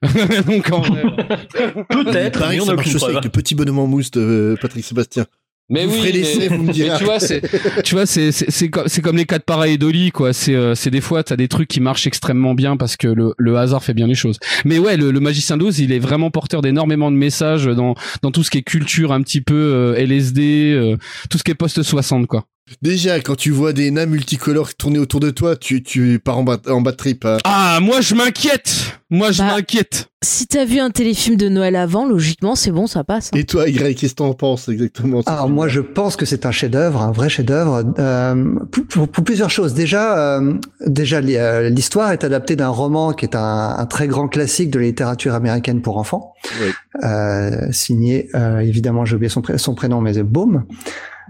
Donc, 0.46 0.70
en 0.72 0.80
vrai- 0.80 1.02
Peut-être, 1.88 2.40
Pareil, 2.40 2.60
on 2.60 2.64
ça 2.66 2.72
a 2.72 2.74
marche 2.74 2.86
aucune 2.86 2.96
aussi 2.96 3.04
preuve. 3.04 3.16
avec 3.16 3.24
le 3.24 3.30
petit 3.30 3.54
bonhomme 3.54 3.78
en 3.78 3.86
mousse 3.86 4.10
de 4.10 4.20
euh, 4.20 4.56
Patrick 4.60 4.84
Sébastien. 4.84 5.26
Mais 5.68 5.84
Vous 5.84 5.94
oui, 5.94 5.98
ferez 5.98 6.12
mais- 6.38 6.56
vous 6.56 6.62
me 6.62 6.72
direz 6.72 6.90
mais 6.90 6.98
tu 6.98 7.02
vois, 7.04 7.18
c'est, 7.18 7.42
tu 7.82 7.96
vois, 7.96 8.06
c'est, 8.06 8.30
c'est, 8.30 8.48
c'est 8.52 8.68
comme, 8.70 8.86
c'est 8.86 9.02
comme 9.02 9.16
les 9.16 9.24
cas 9.26 9.38
de 9.38 9.42
pareil 9.42 9.74
et 9.74 9.78
Dolly, 9.78 10.12
quoi. 10.12 10.32
C'est, 10.32 10.54
euh, 10.54 10.76
c'est 10.76 10.90
des 10.90 11.00
fois, 11.00 11.24
t'as 11.24 11.34
des 11.34 11.48
trucs 11.48 11.66
qui 11.66 11.80
marchent 11.80 12.06
extrêmement 12.06 12.54
bien 12.54 12.76
parce 12.76 12.96
que 12.96 13.08
le, 13.08 13.34
le 13.36 13.56
hasard 13.58 13.82
fait 13.82 13.92
bien 13.92 14.06
les 14.06 14.14
choses. 14.14 14.38
Mais 14.64 14.78
ouais, 14.78 14.96
le, 14.96 15.10
le 15.10 15.18
magicien 15.18 15.56
d'Oz, 15.56 15.80
il 15.80 15.90
est 15.90 15.98
vraiment 15.98 16.30
porteur 16.30 16.62
d'énormément 16.62 17.10
de 17.10 17.16
messages 17.16 17.64
dans, 17.66 17.96
dans 18.22 18.30
tout 18.30 18.44
ce 18.44 18.50
qui 18.52 18.58
est 18.58 18.62
culture 18.62 19.10
un 19.10 19.20
petit 19.22 19.40
peu 19.40 19.54
euh, 19.56 19.94
LSD, 19.98 20.72
euh, 20.72 20.96
tout 21.30 21.36
ce 21.38 21.42
qui 21.42 21.50
est 21.50 21.56
post 21.56 21.82
60, 21.82 22.28
quoi. 22.28 22.44
Déjà, 22.82 23.20
quand 23.20 23.36
tu 23.36 23.50
vois 23.52 23.72
des 23.72 23.92
nains 23.92 24.06
multicolores 24.06 24.74
tourner 24.74 24.98
autour 24.98 25.20
de 25.20 25.30
toi, 25.30 25.54
tu, 25.56 25.82
tu 25.84 26.18
pars 26.18 26.38
en 26.38 26.42
bas, 26.42 26.58
en 26.68 26.80
bas 26.80 26.90
de 26.90 26.96
trip. 26.96 27.24
hein. 27.24 27.36
Ah, 27.44 27.78
moi, 27.80 28.00
je 28.00 28.14
m'inquiète! 28.16 28.98
Moi, 29.08 29.30
je 29.30 29.38
Bah, 29.38 29.54
m'inquiète! 29.54 30.08
Si 30.24 30.48
t'as 30.48 30.64
vu 30.64 30.80
un 30.80 30.90
téléfilm 30.90 31.36
de 31.36 31.48
Noël 31.48 31.76
avant, 31.76 32.04
logiquement, 32.08 32.56
c'est 32.56 32.72
bon, 32.72 32.88
ça 32.88 33.04
passe. 33.04 33.30
hein. 33.32 33.38
Et 33.38 33.44
toi, 33.44 33.68
Y, 33.68 33.94
qu'est-ce 33.94 34.14
que 34.14 34.16
t'en 34.16 34.34
penses 34.34 34.68
exactement? 34.68 35.20
Alors 35.26 35.48
moi, 35.48 35.68
je 35.68 35.80
pense 35.80 36.16
que 36.16 36.26
c'est 36.26 36.44
un 36.44 36.50
chef-d'œuvre, 36.50 37.02
un 37.02 37.12
vrai 37.12 37.28
chef-d'œuvre, 37.28 37.84
euh, 38.00 38.44
pour, 38.72 38.84
pour- 38.86 39.08
pour 39.08 39.22
plusieurs 39.24 39.50
choses. 39.50 39.72
Déjà, 39.72 40.38
euh, 40.38 40.54
déjà 40.84 41.20
li- 41.20 41.36
euh, 41.36 41.70
l'histoire 41.70 42.10
est 42.10 42.24
adaptée 42.24 42.56
d'un 42.56 42.68
roman 42.68 43.12
qui 43.12 43.26
est 43.26 43.36
un, 43.36 43.76
un 43.78 43.86
très 43.86 44.08
grand 44.08 44.26
classique 44.26 44.70
de 44.70 44.80
la 44.80 44.86
littérature 44.86 45.34
américaine 45.34 45.82
pour 45.82 45.98
enfants, 45.98 46.32
Oui. 46.60 46.72
euh, 47.04 47.70
signé 47.70 48.28
euh, 48.34 48.58
évidemment, 48.58 49.04
j'ai 49.04 49.14
oublié 49.14 49.28
son, 49.28 49.40
pré- 49.42 49.58
son 49.58 49.76
prénom, 49.76 50.00
mais 50.00 50.14
c'est 50.14 50.24
Boom. 50.24 50.64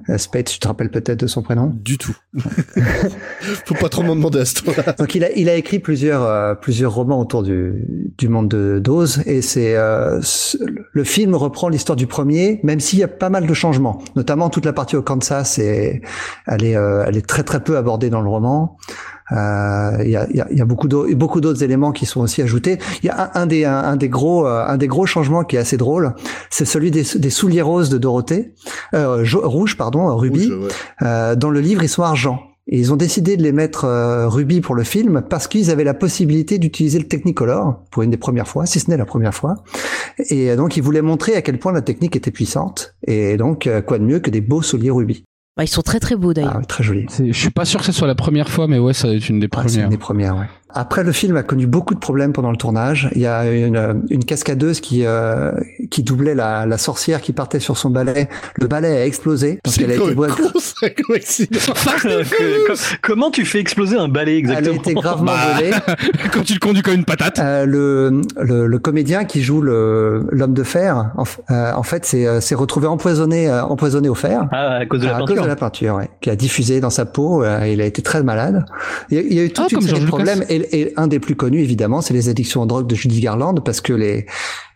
Euh, 0.09 0.18
Spade, 0.18 0.44
tu 0.44 0.59
te 0.59 0.68
rappelles 0.68 0.90
peut-être 0.90 1.20
de 1.20 1.26
son 1.26 1.42
prénom? 1.42 1.72
Du 1.74 1.98
tout. 1.98 2.16
Faut 3.64 3.74
pas 3.74 3.88
trop 3.88 4.02
m'en 4.02 4.14
demander 4.14 4.40
à 4.40 4.44
ce 4.44 4.62
temps-là. 4.62 4.92
Donc 4.98 5.14
il 5.14 5.24
a, 5.24 5.32
il 5.32 5.48
a 5.48 5.54
écrit 5.54 5.78
plusieurs, 5.78 6.22
euh, 6.22 6.54
plusieurs 6.54 6.92
romans 6.94 7.20
autour 7.20 7.42
du, 7.42 7.84
du 8.16 8.28
monde 8.28 8.48
de 8.48 8.78
d'Oz 8.78 9.22
et 9.26 9.42
c'est 9.42 9.76
euh, 9.76 10.20
le 10.92 11.04
film 11.04 11.34
reprend 11.34 11.68
l'histoire 11.68 11.96
du 11.96 12.07
premier, 12.07 12.61
même 12.62 12.80
s'il 12.80 12.98
y 12.98 13.02
a 13.02 13.09
pas 13.09 13.30
mal 13.30 13.46
de 13.46 13.54
changements, 13.54 14.02
notamment 14.14 14.50
toute 14.50 14.64
la 14.64 14.72
partie 14.72 14.96
au 14.96 15.02
Kansas 15.02 15.59
et 15.59 16.02
elle 16.46 16.64
est, 16.64 16.76
euh, 16.76 17.04
elle 17.07 17.16
est 17.16 17.26
très 17.26 17.42
très 17.42 17.62
peu 17.62 17.76
abordée 17.76 18.11
dans 18.11 18.20
le 18.20 18.28
roman. 18.28 18.76
Euh, 19.33 19.91
Il 20.05 20.11
y, 20.11 20.16
a, 20.16 20.27
y 20.33 20.41
a- 20.41 20.49
y 20.53 20.61
a 20.61 20.64
beaucoup 20.64 20.89
d'au- 20.89 21.07
beaucoup 21.16 21.41
d'autres 21.41 21.62
éléments 21.62 21.93
qui 21.93 22.07
sont 22.07 22.20
aussi 22.20 22.43
ajoutés. 22.43 22.79
Il 23.03 23.07
y 23.07 23.11
a 23.11 23.33
un, 23.35 23.43
un 23.43 23.47
des 23.47 23.64
un, 23.64 23.77
un 23.79 23.97
des 23.97 24.09
gros 24.09 24.47
euh, 24.47 24.64
un 24.66 24.77
des 24.77 24.87
gros 24.87 25.07
changements 25.07 25.43
qui 25.45 25.57
est 25.57 25.59
assez 25.59 25.77
drôle, 25.77 26.14
c'est 26.51 26.64
celui 26.64 26.91
des, 26.91 27.03
des 27.16 27.31
souliers 27.31 27.62
roses 27.62 27.89
de 27.91 27.99
Dorothée, 27.99 28.53
euh, 28.95 29.24
rouge 29.35 29.77
pardon, 29.77 30.14
rubis. 30.16 30.53
Rouge, 30.53 30.64
ouais. 30.66 30.70
Euh, 31.03 31.35
dans 31.37 31.51
le 31.51 31.61
livre, 31.61 31.83
ils 31.83 31.89
sont 31.89 32.03
argent. 32.03 32.39
Et 32.68 32.81
ils 32.81 32.93
ont 32.93 32.97
décidé 32.97 33.37
de 33.37 33.45
les 33.45 33.53
mettre 33.53 33.85
euh, 33.85 34.29
rubis 34.29 34.61
pour 34.61 34.74
le 34.74 34.83
film 34.83 35.22
parce 35.31 35.47
qu'ils 35.47 35.70
avaient 35.70 35.85
la 35.85 35.95
possibilité 35.95 36.59
d'utiliser 36.59 36.99
le 36.99 37.07
Technicolor 37.07 37.85
pour 37.93 38.03
une 38.03 38.11
des 38.11 38.16
premières 38.16 38.49
fois, 38.49 38.66
si 38.66 38.81
ce 38.81 38.91
n'est 38.91 38.97
la 38.97 39.05
première 39.05 39.35
fois. 39.35 39.55
Et 40.31 40.51
euh, 40.51 40.57
donc, 40.57 40.77
ils 40.77 40.83
voulaient 40.83 41.01
montrer 41.01 41.37
à 41.37 41.43
quel 41.43 41.61
point 41.61 41.70
la 41.72 41.81
technique 41.83 42.16
était 42.16 42.33
puissante. 42.33 42.97
Et 43.07 43.37
donc, 43.37 43.68
euh, 43.68 43.83
quoi 43.83 43.99
de 44.01 44.05
mieux 44.05 44.18
que 44.18 44.31
des 44.31 44.41
beaux 44.41 44.62
souliers 44.62 44.91
rubis. 44.91 45.22
Bah, 45.57 45.64
ils 45.64 45.68
sont 45.68 45.80
très 45.82 46.00
très 46.00 46.16
beaux 46.16 46.34
d'ailleurs. 46.34 46.59
Ah, 46.62 46.64
très 46.66 46.84
jolis. 46.84 47.07
Je 47.18 47.32
suis 47.32 47.50
pas 47.50 47.64
sûr 47.64 47.80
que 47.80 47.86
ce 47.86 47.92
soit 47.92 48.07
la 48.07 48.14
première 48.14 48.50
fois, 48.50 48.66
mais 48.68 48.78
ouais, 48.78 48.92
ça 48.92 49.09
va 49.09 49.14
être 49.14 49.28
une 49.28 49.40
des 49.40 49.44
c'est 49.46 49.48
premières. 49.48 49.84
une 49.84 49.90
des 49.90 49.96
premières, 49.96 50.36
ouais. 50.36 50.46
Après, 50.79 51.03
le 51.03 51.12
film 51.12 51.37
a 51.37 51.43
connu 51.43 51.66
beaucoup 51.66 51.95
de 51.95 51.99
problèmes 51.99 52.33
pendant 52.33 52.51
le 52.51 52.57
tournage. 52.57 53.09
Il 53.14 53.20
y 53.22 53.27
a 53.27 53.51
une, 53.51 54.05
une 54.11 54.24
cascadeuse 54.24 54.81
qui, 54.81 55.05
euh, 55.07 55.53
qui 55.91 56.03
doublait 56.03 56.35
la, 56.35 56.66
la 56.66 56.79
sorcière 56.79 57.20
qui 57.22 57.33
partait 57.33 57.61
sur 57.61 57.79
son 57.79 57.89
balai. 57.91 58.29
Le 58.57 58.66
balai 58.66 58.89
a 58.89 59.07
explosé 59.07 59.59
parce 59.64 59.77
qu'elle 59.77 59.91
a 59.91 59.95
été 59.95 60.14
boite- 60.14 60.37
Comment 63.03 63.31
tu 63.31 63.45
fais 63.45 63.59
exploser 63.61 63.97
un 63.97 64.09
balai 64.09 64.33
Elle 64.45 64.51
a 64.51 64.59
exactement 64.59 64.83
été 64.83 64.95
gravement 64.95 65.33
volée. 65.55 65.70
Quand 66.33 66.43
tu 66.43 66.55
le 66.55 66.59
conduis 66.61 66.83
comme 66.83 66.95
une 66.95 67.05
patate. 67.05 67.39
Euh, 67.39 67.64
le, 67.66 68.20
le, 68.41 68.66
le 68.66 68.79
comédien 68.79 69.24
qui 69.24 69.43
joue 69.43 69.61
le 69.61 70.27
l'homme 70.31 70.55
de 70.55 70.62
fer, 70.62 71.12
en, 71.16 71.24
euh, 71.51 71.72
en 71.74 71.83
fait, 71.83 72.05
s'est 72.05 72.27
euh, 72.27 72.41
s'est 72.41 72.55
retrouvé 72.55 72.87
empoisonné, 72.87 73.49
euh, 73.49 73.62
empoisonné 73.64 74.09
au 74.09 74.14
fer. 74.14 74.49
Ah, 74.53 74.77
à 74.81 74.87
cause 74.87 75.01
de 75.01 75.07
la 75.07 75.16
à 75.16 75.18
peinture. 75.18 75.37
cause 75.37 75.45
de 75.45 75.49
la 75.49 75.57
peinture, 75.57 75.95
ouais, 75.97 76.11
qui 76.20 76.31
a 76.31 76.37
diffusé 76.37 76.81
dans 76.81 76.91
sa 76.91 77.05
peau. 77.07 77.43
euh, 77.45 77.66
il 77.66 77.81
a 77.81 77.85
été 77.87 78.03
très 78.03 78.22
malade. 78.22 78.64
Il 79.11 79.16
y 79.16 79.20
a, 79.20 79.22
il 79.22 79.33
y 79.35 79.41
a 79.41 79.45
eu 79.45 79.49
toute 79.51 79.59
Ah, 79.64 79.68
une 79.70 79.79
comme 79.79 79.89
série 79.89 80.01
de 80.01 80.07
problèmes. 80.07 80.45
Et, 80.49 80.66
et 80.73 80.93
un 80.97 81.07
des 81.07 81.19
plus 81.19 81.37
connus, 81.37 81.61
évidemment, 81.61 82.01
c'est 82.01 82.14
les 82.14 82.29
addictions 82.29 82.62
aux 82.62 82.67
drogues 82.67 82.87
de 82.87 82.95
Judy 82.95 83.21
Garland, 83.21 83.55
parce 83.64 83.81
que 83.81 83.93
les, 83.93 84.27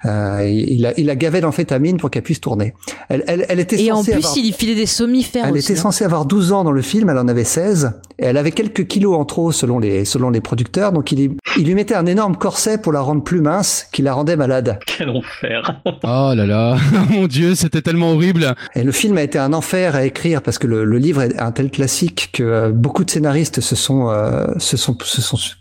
euh, 0.07 0.49
il 0.49 0.87
a, 0.87 0.93
il 0.99 1.11
a 1.11 1.17
gavé 1.17 1.41
d'amphétamine 1.41 1.97
pour 1.99 2.11
qu'elle 2.11 2.23
puisse 2.23 2.41
tourner. 2.41 2.75
Elle, 3.09 3.25
elle, 3.27 3.47
elle 3.49 3.61
était 3.61 3.83
Et 3.83 3.93
en 3.93 3.97
censée 3.97 4.13
plus, 4.13 4.19
avoir... 4.25 4.39
il 4.39 4.47
y 4.47 4.53
filait 4.53 4.75
des 4.75 4.87
somnifères 4.87 5.47
Elle 5.47 5.55
aussi. 5.55 5.73
était 5.73 5.79
hein. 5.79 5.83
censée 5.83 6.05
avoir 6.05 6.25
12 6.25 6.53
ans 6.53 6.65
dans 6.65 6.73
le 6.73 6.83
film, 6.83 7.11
elle 7.11 7.19
en 7.19 7.29
avait 7.29 7.45
16, 7.45 7.93
et 8.19 8.25
elle 8.27 8.37
avait 8.37 8.53
quelques 8.53 8.87
kilos 8.87 9.17
en 9.17 9.25
trop 9.25 9.53
selon 9.53 9.79
les, 9.79 10.05
selon 10.05 10.31
les 10.31 10.41
producteurs, 10.41 10.93
donc 10.93 11.13
il, 11.13 11.33
il 11.59 11.67
lui 11.67 11.75
mettait 11.75 11.95
un 11.95 12.07
énorme 12.07 12.37
corset 12.37 12.79
pour 12.79 12.93
la 12.93 13.01
rendre 13.01 13.23
plus 13.23 13.41
mince, 13.41 13.87
qui 13.93 14.03
la 14.03 14.15
rendait 14.15 14.37
malade. 14.37 14.79
Quel 14.87 15.11
enfer. 15.11 15.81
Oh 16.03 16.33
là 16.35 16.47
là, 16.47 16.77
mon 17.11 17.27
dieu, 17.27 17.55
c'était 17.55 17.83
tellement 17.83 18.13
horrible. 18.13 18.55
Et 18.75 18.83
le 18.85 18.93
film 18.93 19.19
a 19.19 19.23
été 19.23 19.39
un 19.39 19.53
enfer 19.53 19.95
à 19.97 20.05
écrire 20.05 20.41
parce 20.43 20.59
que 20.59 20.67
le, 20.67 20.85
le 20.85 20.99
livre 20.99 21.23
est 21.23 21.39
un 21.39 21.53
tel 21.53 21.71
classique 21.71 22.31
que 22.33 22.43
euh, 22.43 22.71
beaucoup 22.71 23.05
de 23.05 23.11
scénaristes 23.11 23.61
se 23.61 23.77
sont, 23.77 24.09
euh, 24.09 24.47
se 24.59 24.77
sont, 24.77 24.97
se 25.03 25.21
sont 25.21 25.37
su- 25.37 25.57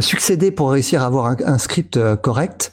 succédés 0.00 0.50
pour 0.52 0.70
réussir 0.70 1.02
à 1.02 1.06
avoir 1.06 1.26
un, 1.26 1.36
un 1.44 1.58
script 1.58 1.96
euh, 1.96 2.16
correct. 2.16 2.70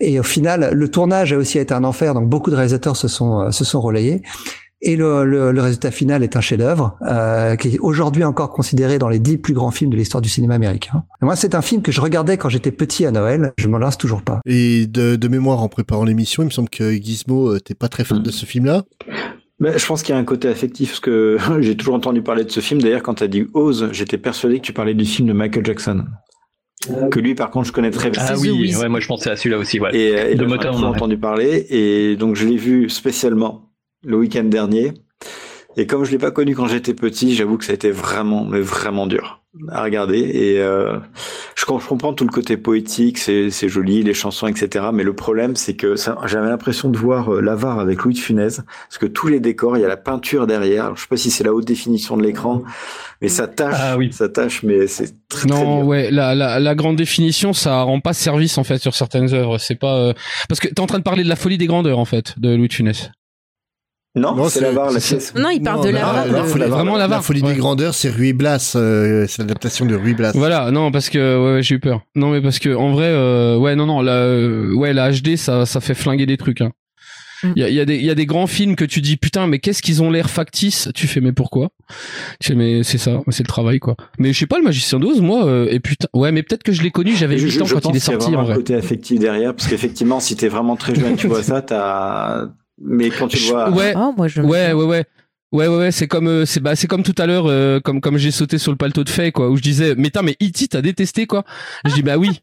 Et 0.00 0.20
au 0.20 0.22
final, 0.22 0.59
le 0.72 0.88
tournage 0.88 1.32
a 1.32 1.38
aussi 1.38 1.58
été 1.58 1.74
un 1.74 1.84
enfer, 1.84 2.14
donc 2.14 2.28
beaucoup 2.28 2.50
de 2.50 2.56
réalisateurs 2.56 2.96
se 2.96 3.08
sont, 3.08 3.40
euh, 3.40 3.50
se 3.50 3.64
sont 3.64 3.80
relayés. 3.80 4.22
Et 4.82 4.96
le, 4.96 5.24
le, 5.24 5.52
le 5.52 5.60
résultat 5.60 5.90
final 5.90 6.22
est 6.22 6.36
un 6.36 6.40
chef-d'œuvre 6.40 6.96
euh, 7.06 7.54
qui 7.56 7.68
est 7.68 7.78
aujourd'hui 7.80 8.24
encore 8.24 8.50
considéré 8.50 8.98
dans 8.98 9.10
les 9.10 9.18
dix 9.18 9.36
plus 9.36 9.52
grands 9.52 9.70
films 9.70 9.90
de 9.90 9.96
l'histoire 9.96 10.22
du 10.22 10.30
cinéma 10.30 10.54
américain. 10.54 11.04
Et 11.20 11.26
moi, 11.26 11.36
c'est 11.36 11.54
un 11.54 11.60
film 11.60 11.82
que 11.82 11.92
je 11.92 12.00
regardais 12.00 12.38
quand 12.38 12.48
j'étais 12.48 12.72
petit 12.72 13.04
à 13.04 13.10
Noël. 13.10 13.52
Je 13.58 13.68
m'en 13.68 13.76
lasse 13.76 13.98
toujours 13.98 14.22
pas. 14.22 14.40
Et 14.46 14.86
de, 14.86 15.16
de 15.16 15.28
mémoire, 15.28 15.62
en 15.62 15.68
préparant 15.68 16.04
l'émission, 16.04 16.42
il 16.42 16.46
me 16.46 16.50
semble 16.50 16.70
que 16.70 16.92
Gizmo, 16.92 17.54
euh, 17.54 17.60
t'es 17.60 17.74
pas 17.74 17.88
très 17.88 18.04
fan 18.04 18.22
de 18.22 18.30
ce 18.30 18.46
film-là. 18.46 18.84
Ben, 19.60 19.76
je 19.76 19.84
pense 19.84 20.02
qu'il 20.02 20.14
y 20.14 20.16
a 20.16 20.20
un 20.20 20.24
côté 20.24 20.48
affectif 20.48 20.92
parce 20.92 21.00
que 21.00 21.36
j'ai 21.60 21.76
toujours 21.76 21.94
entendu 21.94 22.22
parler 22.22 22.44
de 22.44 22.50
ce 22.50 22.60
film. 22.60 22.80
D'ailleurs, 22.80 23.02
quand 23.02 23.14
tu 23.14 23.24
as 23.24 23.28
dit 23.28 23.46
Oz, 23.52 23.90
j'étais 23.92 24.16
persuadé 24.16 24.60
que 24.60 24.64
tu 24.64 24.72
parlais 24.72 24.94
du 24.94 25.04
film 25.04 25.28
de 25.28 25.34
Michael 25.34 25.66
Jackson. 25.66 26.04
Que 27.10 27.20
lui, 27.20 27.34
par 27.34 27.50
contre, 27.50 27.66
je 27.66 27.72
connais 27.72 27.90
très 27.90 28.10
bien. 28.10 28.22
Ah 28.26 28.34
oui, 28.38 28.74
ouais, 28.74 28.88
moi 28.88 29.00
je 29.00 29.06
pensais 29.06 29.30
à 29.30 29.36
celui-là 29.36 29.58
aussi. 29.58 29.78
Ouais. 29.78 29.94
Et, 29.94 30.32
et 30.32 30.34
de 30.34 30.40
donc, 30.40 30.48
moteur, 30.48 30.74
on 30.74 30.82
a. 30.82 30.86
entendu 30.86 31.18
parler. 31.18 31.66
Et 31.68 32.16
donc, 32.16 32.36
je 32.36 32.46
l'ai 32.46 32.56
vu 32.56 32.88
spécialement 32.88 33.70
le 34.02 34.16
week-end 34.16 34.44
dernier. 34.44 34.94
Et 35.76 35.86
comme 35.86 36.04
je 36.04 36.10
l'ai 36.10 36.18
pas 36.18 36.30
connu 36.32 36.54
quand 36.54 36.66
j'étais 36.66 36.94
petit, 36.94 37.34
j'avoue 37.34 37.56
que 37.56 37.64
ça 37.64 37.72
a 37.72 37.74
été 37.74 37.90
vraiment, 37.90 38.44
mais 38.44 38.60
vraiment 38.60 39.06
dur 39.06 39.36
à 39.70 39.82
regarder. 39.82 40.18
Et 40.18 40.60
euh, 40.60 40.98
je, 41.56 41.64
com- 41.64 41.80
je 41.80 41.86
comprends 41.86 42.12
tout 42.12 42.24
le 42.24 42.30
côté 42.30 42.56
poétique, 42.56 43.18
c'est 43.18 43.50
c'est 43.50 43.68
joli, 43.68 44.02
les 44.02 44.14
chansons, 44.14 44.46
etc. 44.46 44.86
Mais 44.92 45.02
le 45.04 45.12
problème, 45.12 45.56
c'est 45.56 45.74
que 45.74 45.94
j'avais 46.26 46.48
l'impression 46.48 46.88
de 46.88 46.96
voir 46.98 47.34
euh, 47.34 47.40
l'avare 47.40 47.78
avec 47.80 48.02
Louis 48.02 48.14
de 48.14 48.18
Funès, 48.18 48.56
parce 48.88 48.98
que 48.98 49.06
tous 49.06 49.28
les 49.28 49.40
décors, 49.40 49.76
il 49.76 49.80
y 49.80 49.84
a 49.84 49.88
la 49.88 49.96
peinture 49.96 50.46
derrière. 50.46 50.84
Alors, 50.86 50.96
je 50.96 51.02
sais 51.02 51.08
pas 51.08 51.16
si 51.16 51.30
c'est 51.30 51.44
la 51.44 51.52
haute 51.52 51.66
définition 51.66 52.16
de 52.16 52.22
l'écran, 52.22 52.62
mais 53.20 53.28
ça 53.28 53.48
tâche, 53.48 53.98
ça 54.12 54.28
tâche, 54.28 54.62
mais 54.62 54.86
c'est 54.86 55.14
très, 55.28 55.48
très 55.48 55.48
Non, 55.48 55.78
bien. 55.78 55.84
ouais, 55.84 56.10
la, 56.10 56.34
la, 56.34 56.60
la 56.60 56.74
grande 56.76 56.96
définition, 56.96 57.52
ça 57.52 57.82
rend 57.82 58.00
pas 58.00 58.12
service 58.12 58.56
en 58.58 58.64
fait 58.64 58.78
sur 58.78 58.94
certaines 58.94 59.32
œuvres. 59.34 59.58
C'est 59.58 59.74
pas 59.78 59.96
euh, 59.98 60.12
parce 60.48 60.60
que 60.60 60.68
t'es 60.68 60.80
en 60.80 60.86
train 60.86 60.98
de 60.98 61.04
parler 61.04 61.24
de 61.24 61.28
la 61.28 61.36
folie 61.36 61.58
des 61.58 61.66
grandeurs 61.66 61.98
en 61.98 62.04
fait 62.04 62.34
de 62.38 62.54
Louis 62.54 62.68
de 62.68 62.72
Funès. 62.72 63.10
Non, 64.16 64.48
c'est 64.48 64.60
l'avare, 64.60 64.90
la 64.90 64.98
pièce. 64.98 65.32
Non, 65.36 65.50
il 65.50 65.62
parle 65.62 65.84
de 65.84 65.90
la, 65.90 66.00
l'avare. 66.00 66.26
la 66.32 66.44
folie, 66.44 66.64
Vraiment 66.64 66.92
la, 66.94 66.98
l'avare. 66.98 67.24
folie 67.24 67.42
Ouais. 67.42 67.52
des 67.52 67.58
grandeurs, 67.58 67.94
c'est 67.94 68.10
Ruy 68.10 68.32
Blas. 68.32 68.72
euh, 68.74 69.26
c'est 69.28 69.38
l'adaptation 69.42 69.86
de 69.86 69.94
Ruy 69.94 70.14
Blas. 70.14 70.32
Voilà, 70.34 70.70
non 70.72 70.90
parce 70.90 71.08
que 71.10 71.18
ouais, 71.38 71.54
ouais, 71.54 71.62
j'ai 71.62 71.76
eu 71.76 71.80
peur. 71.80 72.00
Non 72.16 72.30
mais 72.30 72.40
parce 72.40 72.58
que 72.58 72.74
en 72.74 72.90
vrai, 72.92 73.06
euh, 73.06 73.56
ouais, 73.56 73.76
non, 73.76 73.86
non, 73.86 74.00
la, 74.02 74.12
euh, 74.14 74.74
ouais, 74.74 74.92
la 74.92 75.12
HD, 75.12 75.36
ça, 75.36 75.64
ça 75.64 75.80
fait 75.80 75.94
flinguer 75.94 76.26
des 76.26 76.36
trucs. 76.36 76.60
Hein. 76.60 76.72
Il 77.56 77.62
y 77.62 77.64
a, 77.64 77.68
il 77.70 77.74
y, 77.74 77.80
a 77.80 77.86
des- 77.86 77.96
il 77.96 78.04
y 78.04 78.10
a 78.10 78.14
des 78.14 78.26
grands 78.26 78.46
films 78.46 78.76
que 78.76 78.84
tu 78.84 79.00
dis 79.00 79.16
putain 79.16 79.46
mais 79.46 79.60
qu'est-ce 79.60 79.80
qu'ils 79.80 80.02
ont 80.02 80.10
l'air 80.10 80.28
factices 80.28 80.90
tu 80.94 81.06
fais 81.06 81.22
mais 81.22 81.32
pourquoi? 81.32 81.70
Tu 82.38 82.48
fais 82.48 82.54
mais 82.54 82.82
c'est 82.82 82.98
ça 82.98 83.22
c'est 83.30 83.44
le 83.44 83.48
travail 83.48 83.78
quoi 83.78 83.96
mais 84.18 84.34
je 84.34 84.38
sais 84.40 84.46
pas 84.46 84.58
le 84.58 84.64
magicien 84.64 84.98
d'Oz 84.98 85.22
moi 85.22 85.46
euh, 85.46 85.66
et 85.70 85.80
putain 85.80 86.06
ouais 86.12 86.32
mais 86.32 86.42
peut-être 86.42 86.62
que 86.62 86.72
je 86.72 86.82
l'ai 86.82 86.90
connu 86.90 87.16
j'avais 87.16 87.38
Je, 87.38 87.46
8 87.46 87.50
je- 87.52 87.60
ans 87.62 87.64
je 87.64 87.74
quand 87.76 87.80
pense 87.80 87.92
il 87.94 87.96
est 87.96 88.00
qu'il 88.00 88.12
y 88.12 88.14
a 88.14 88.20
sorti 88.20 88.24
vraiment 88.26 88.40
en 88.40 88.42
un 88.42 88.44
vrai 88.44 88.56
côté 88.56 88.74
affectif 88.74 89.18
derrière, 89.18 89.54
parce 89.56 89.68
qu'effectivement, 89.70 90.20
si 90.20 90.36
t'es 90.36 90.48
vraiment 90.48 90.76
très 90.76 90.94
jeune, 90.94 91.16
tu 91.16 91.28
vois 91.28 91.42
ça, 91.42 91.62
t'as. 91.62 92.48
Mais 92.80 93.10
quand 93.10 93.28
tu 93.28 93.36
le 93.38 93.44
vois. 93.44 93.70
ouais 93.70 93.92
Oh, 93.96 94.12
moi, 94.16 94.28
je 94.28 94.40
ouais 94.42 94.72
ouais 94.72 94.84
ouais 94.84 95.04
Ouais 95.52 95.66
ouais 95.66 95.76
ouais 95.78 95.90
c'est 95.90 96.06
comme 96.06 96.28
euh, 96.28 96.44
c'est 96.46 96.60
bah 96.60 96.76
c'est 96.76 96.86
comme 96.86 97.02
tout 97.02 97.14
à 97.18 97.26
l'heure 97.26 97.46
euh, 97.46 97.80
comme 97.80 98.00
comme 98.00 98.16
j'ai 98.18 98.30
sauté 98.30 98.56
sur 98.56 98.70
le 98.70 98.76
paletot 98.78 99.02
de 99.02 99.08
fait 99.08 99.32
quoi 99.32 99.50
où 99.50 99.56
je 99.56 99.62
disais 99.62 99.94
mais 99.96 100.04
putain 100.04 100.22
mais 100.22 100.36
E.T. 100.40 100.68
t'as 100.68 100.80
détesté 100.80 101.26
quoi 101.26 101.44
je 101.86 101.92
dis 101.94 102.02
bah 102.04 102.18
oui 102.18 102.40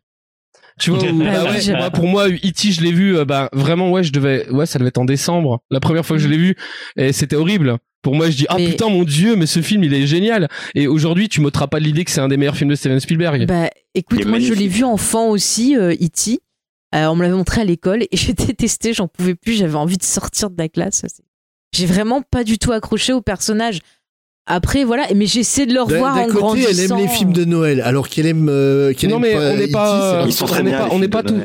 tu 0.77 0.89
vois 0.91 0.99
où- 1.09 1.19
Bah 1.23 1.45
ouais, 1.45 1.71
moi, 1.73 1.89
pour 1.89 2.05
moi 2.05 2.27
E.T. 2.27 2.71
je 2.73 2.81
l'ai 2.81 2.91
vu 2.91 3.17
euh, 3.17 3.23
bah 3.23 3.49
vraiment 3.53 3.91
ouais 3.91 4.03
je 4.03 4.11
devais 4.11 4.49
ouais 4.49 4.65
ça 4.65 4.77
devait 4.77 4.89
être 4.89 4.97
en 4.97 5.05
décembre 5.05 5.61
la 5.71 5.79
première 5.79 6.05
fois 6.05 6.17
que 6.17 6.21
je 6.23 6.27
l'ai 6.27 6.37
vu 6.37 6.55
et 6.97 7.13
c'était 7.13 7.37
horrible 7.37 7.77
pour 8.01 8.13
moi 8.13 8.29
je 8.29 8.35
dis 8.35 8.45
ah 8.49 8.55
Mais- 8.57 8.71
putain 8.71 8.89
mon 8.89 9.05
dieu 9.05 9.37
mais 9.37 9.45
ce 9.45 9.61
film 9.61 9.85
il 9.85 9.93
est 9.93 10.05
génial 10.05 10.49
et 10.75 10.87
aujourd'hui 10.87 11.29
tu 11.29 11.39
m'ôteras 11.39 11.67
pas 11.67 11.79
l'idée 11.79 12.03
que 12.03 12.11
c'est 12.11 12.19
un 12.21 12.27
des 12.27 12.35
meilleurs 12.35 12.57
films 12.57 12.69
de 12.71 12.75
Steven 12.75 12.99
Spielberg 12.99 13.45
Bah, 13.47 13.69
écoute, 13.95 14.25
moi, 14.25 14.39
je 14.39 14.53
l'ai 14.53 14.67
vu 14.67 14.83
enfant 14.83 15.29
aussi, 15.29 15.77
euh, 15.77 15.93
E.T. 15.93 16.39
Euh, 16.95 17.07
on 17.07 17.15
me 17.15 17.23
l'avait 17.23 17.35
montré 17.35 17.61
à 17.61 17.65
l'école 17.65 18.03
et 18.03 18.09
j'ai 18.13 18.33
détesté, 18.33 18.93
j'en 18.93 19.07
pouvais 19.07 19.35
plus, 19.35 19.53
j'avais 19.53 19.75
envie 19.75 19.97
de 19.97 20.03
sortir 20.03 20.49
de 20.49 20.57
la 20.57 20.69
classe. 20.69 21.03
J'ai 21.73 21.85
vraiment 21.85 22.21
pas 22.21 22.43
du 22.43 22.57
tout 22.57 22.71
accroché 22.71 23.13
au 23.13 23.21
personnage. 23.21 23.79
Après, 24.49 24.85
voilà, 24.85 25.03
mais 25.13 25.25
j'essaie 25.25 25.65
de 25.65 25.73
le 25.73 25.79
D'un 25.79 25.83
revoir 25.83 26.15
d'un 26.15 26.21
en 26.21 26.25
côté, 26.27 26.37
grandissant. 26.39 26.69
elle 26.71 26.79
aime 26.79 26.97
les 26.97 27.07
films 27.09 27.33
de 27.33 27.43
Noël, 27.43 27.81
alors 27.81 28.07
qu'elle 28.07 28.25
aime. 28.27 28.47
euh, 28.49 28.93
qu'elle 28.93 29.09
non 29.09 29.17
aime 29.17 29.21
mais 29.23 29.33
pas 29.33 29.39
on 29.51 29.57
n'est 29.57 29.67
pas, 29.67 30.25
c'est- 30.31 30.43
on 30.43 30.63
n'est 30.63 30.71
pas, 30.71 30.87
on 30.91 30.99
n'est 30.99 31.07
pas 31.09 31.23
tout. 31.23 31.35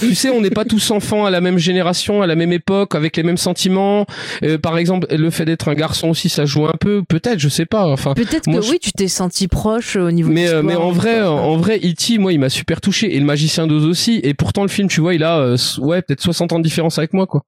Tu 0.00 0.14
sais, 0.16 0.30
on 0.30 0.40
n'est 0.40 0.50
pas 0.50 0.64
tous 0.64 0.90
enfants 0.90 1.24
à 1.24 1.30
la 1.30 1.40
même 1.40 1.58
génération, 1.58 2.20
à 2.20 2.26
la 2.26 2.34
même 2.34 2.52
époque, 2.52 2.94
avec 2.96 3.16
les 3.16 3.22
mêmes 3.22 3.36
sentiments. 3.36 4.06
Euh, 4.42 4.58
par 4.58 4.76
exemple, 4.76 5.06
le 5.14 5.30
fait 5.30 5.44
d'être 5.44 5.68
un 5.68 5.74
garçon 5.74 6.08
aussi, 6.08 6.28
ça 6.28 6.44
joue 6.46 6.66
un 6.66 6.74
peu. 6.80 7.02
Peut-être, 7.08 7.38
je 7.38 7.48
sais 7.48 7.66
pas. 7.66 7.86
Enfin, 7.86 8.14
Peut-être 8.14 8.46
que 8.46 8.60
je- 8.60 8.70
oui, 8.72 8.78
tu 8.80 8.92
t'es 8.92 9.08
senti 9.08 9.46
proche 9.46 9.94
au 9.94 10.10
niveau 10.10 10.30
Mais, 10.30 10.48
euh, 10.48 10.62
mais 10.64 10.74
en 10.74 10.90
vrai, 10.90 11.22
en 11.22 11.56
vrai, 11.56 11.78
E.T., 11.78 12.18
moi, 12.18 12.32
il 12.32 12.40
m'a 12.40 12.48
super 12.48 12.80
touché. 12.80 13.14
Et 13.14 13.20
le 13.20 13.24
magicien 13.26 13.68
d'Oz 13.68 13.84
aussi. 13.84 14.20
Et 14.24 14.34
pourtant, 14.34 14.62
le 14.62 14.68
film, 14.68 14.88
tu 14.88 15.00
vois, 15.00 15.14
il 15.14 15.22
a, 15.22 15.38
euh, 15.38 15.56
ouais, 15.78 16.02
peut-être 16.02 16.22
60 16.22 16.52
ans 16.52 16.58
de 16.58 16.64
différence 16.64 16.98
avec 16.98 17.12
moi, 17.12 17.26
quoi. 17.26 17.42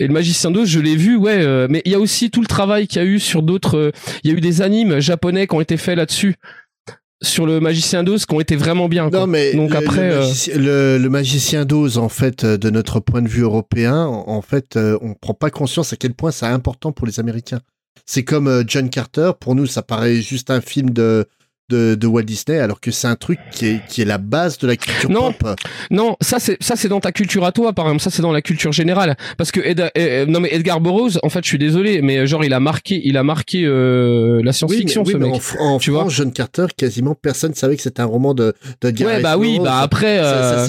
Et 0.00 0.06
le 0.08 0.12
magicien 0.12 0.50
d'Oz, 0.50 0.68
je 0.68 0.80
l'ai 0.80 0.96
vu, 0.96 1.16
ouais. 1.16 1.38
euh, 1.42 1.66
mais 1.70 1.80
il 1.84 1.92
y 1.92 1.94
a 1.94 2.00
aussi 2.00 2.30
tout 2.30 2.40
le 2.40 2.46
travail 2.48 2.86
qu'il 2.88 3.00
y 3.00 3.04
a 3.04 3.08
eu 3.08 3.20
sur 3.20 3.42
d'autres. 3.42 3.76
euh, 3.78 3.90
Il 4.24 4.30
y 4.30 4.34
a 4.34 4.36
eu 4.36 4.40
des 4.40 4.60
animes 4.60 4.98
japonais 4.98 5.46
qui 5.46 5.54
ont 5.54 5.60
été 5.60 5.76
faits 5.76 5.96
là-dessus. 5.96 6.34
Sur 7.22 7.46
le 7.46 7.60
magicien 7.60 8.02
d'Oz, 8.02 8.26
qui 8.26 8.34
ont 8.34 8.40
été 8.40 8.56
vraiment 8.56 8.88
bien. 8.88 9.08
quoi. 9.08 9.20
Non, 9.20 9.26
mais 9.26 9.54
Donc 9.54 9.70
le, 9.70 9.76
après. 9.76 10.08
le, 10.08 10.14
euh, 10.14 10.20
magicien, 10.20 10.58
le- 10.58 10.98
le 10.98 11.08
magicien 11.08 11.64
d'Oz, 11.64 11.96
en 11.96 12.08
fait, 12.08 12.44
de 12.44 12.70
notre 12.70 13.00
point 13.00 13.22
de 13.22 13.28
vue 13.28 13.42
européen, 13.42 14.04
en, 14.04 14.42
fait, 14.42 14.76
on 14.76 15.14
prend 15.14 15.32
pas 15.32 15.50
conscience 15.50 15.92
à 15.92 15.96
quel 15.96 16.12
point 16.12 16.32
c'est 16.32 16.46
important 16.46 16.92
pour 16.92 17.06
les 17.06 17.20
Américains. 17.20 17.60
C'est 18.04 18.24
comme 18.24 18.64
John 18.66 18.90
Carter, 18.90 19.30
pour 19.40 19.54
nous, 19.54 19.66
ça 19.66 19.82
paraît 19.82 20.20
juste 20.20 20.50
un 20.50 20.60
film 20.60 20.90
de, 20.90 21.24
de, 21.70 21.94
de 21.94 22.06
Walt 22.06 22.22
Disney, 22.24 22.58
alors 22.58 22.78
que 22.80 22.90
c'est 22.90 23.06
un 23.06 23.16
truc 23.16 23.38
qui 23.50 23.66
est, 23.66 23.80
qui 23.88 24.02
est 24.02 24.04
la 24.04 24.18
base 24.18 24.58
de 24.58 24.66
la 24.66 24.76
culture 24.76 25.08
Non, 25.10 25.32
pop. 25.32 25.58
non, 25.90 26.16
ça 26.20 26.38
c'est 26.38 26.62
ça 26.62 26.76
c'est 26.76 26.88
dans 26.88 27.00
ta 27.00 27.10
culture 27.10 27.44
à 27.44 27.52
toi 27.52 27.72
par 27.72 27.86
exemple, 27.86 28.02
ça 28.02 28.10
c'est 28.10 28.20
dans 28.22 28.32
la 28.32 28.42
culture 28.42 28.70
générale 28.72 29.16
parce 29.38 29.50
que 29.50 29.60
Ed- 29.60 29.90
euh, 29.96 30.26
non 30.26 30.40
mais 30.40 30.50
Edgar 30.52 30.80
Burroughs, 30.80 31.18
en 31.22 31.28
fait, 31.30 31.42
je 31.42 31.48
suis 31.48 31.58
désolé 31.58 32.02
mais 32.02 32.18
euh, 32.18 32.26
genre 32.26 32.44
il 32.44 32.52
a 32.52 32.60
marqué 32.60 33.00
il 33.04 33.16
a 33.16 33.22
marqué 33.22 33.64
euh, 33.64 34.42
la 34.44 34.52
science-fiction 34.52 35.02
oui, 35.04 35.06
mais, 35.06 35.12
ce 35.12 35.16
oui, 35.16 35.22
mais 35.24 35.30
mec. 35.32 35.42
en, 35.60 35.78
tu 35.78 35.90
France, 35.90 36.02
vois 36.04 36.12
John 36.12 36.32
Carter, 36.32 36.66
quasiment 36.76 37.14
personne 37.14 37.54
savait 37.54 37.76
que 37.76 37.82
c'était 37.82 38.02
un 38.02 38.06
roman 38.06 38.34
de, 38.34 38.52
de 38.82 38.88
Edgar 38.88 39.08
Ouais, 39.08 39.22
bah 39.22 39.38
oui, 39.38 39.58
bah 39.62 39.78
après, 39.80 40.18
euh, 40.22 40.66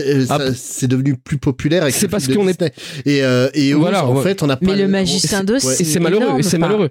c'est- 0.55 0.87
devenu 0.87 1.15
plus 1.17 1.37
populaire 1.37 1.85
C'est 1.91 2.07
parce 2.07 2.27
qu'on 2.27 2.47
est- 2.47 2.61
et 3.05 3.23
euh, 3.23 3.49
et 3.53 3.73
Voilà, 3.73 4.05
en 4.05 4.15
ouais. 4.15 4.23
fait, 4.23 4.43
on 4.43 4.49
a 4.49 4.55
pas 4.55 4.65
Mais 4.65 4.75
le 4.75 4.87
magicien 4.87 5.43
d'Oz, 5.43 5.61
c'est 5.61 5.99
malheureux, 5.99 6.41
c'est 6.41 6.57
malheureux. 6.57 6.89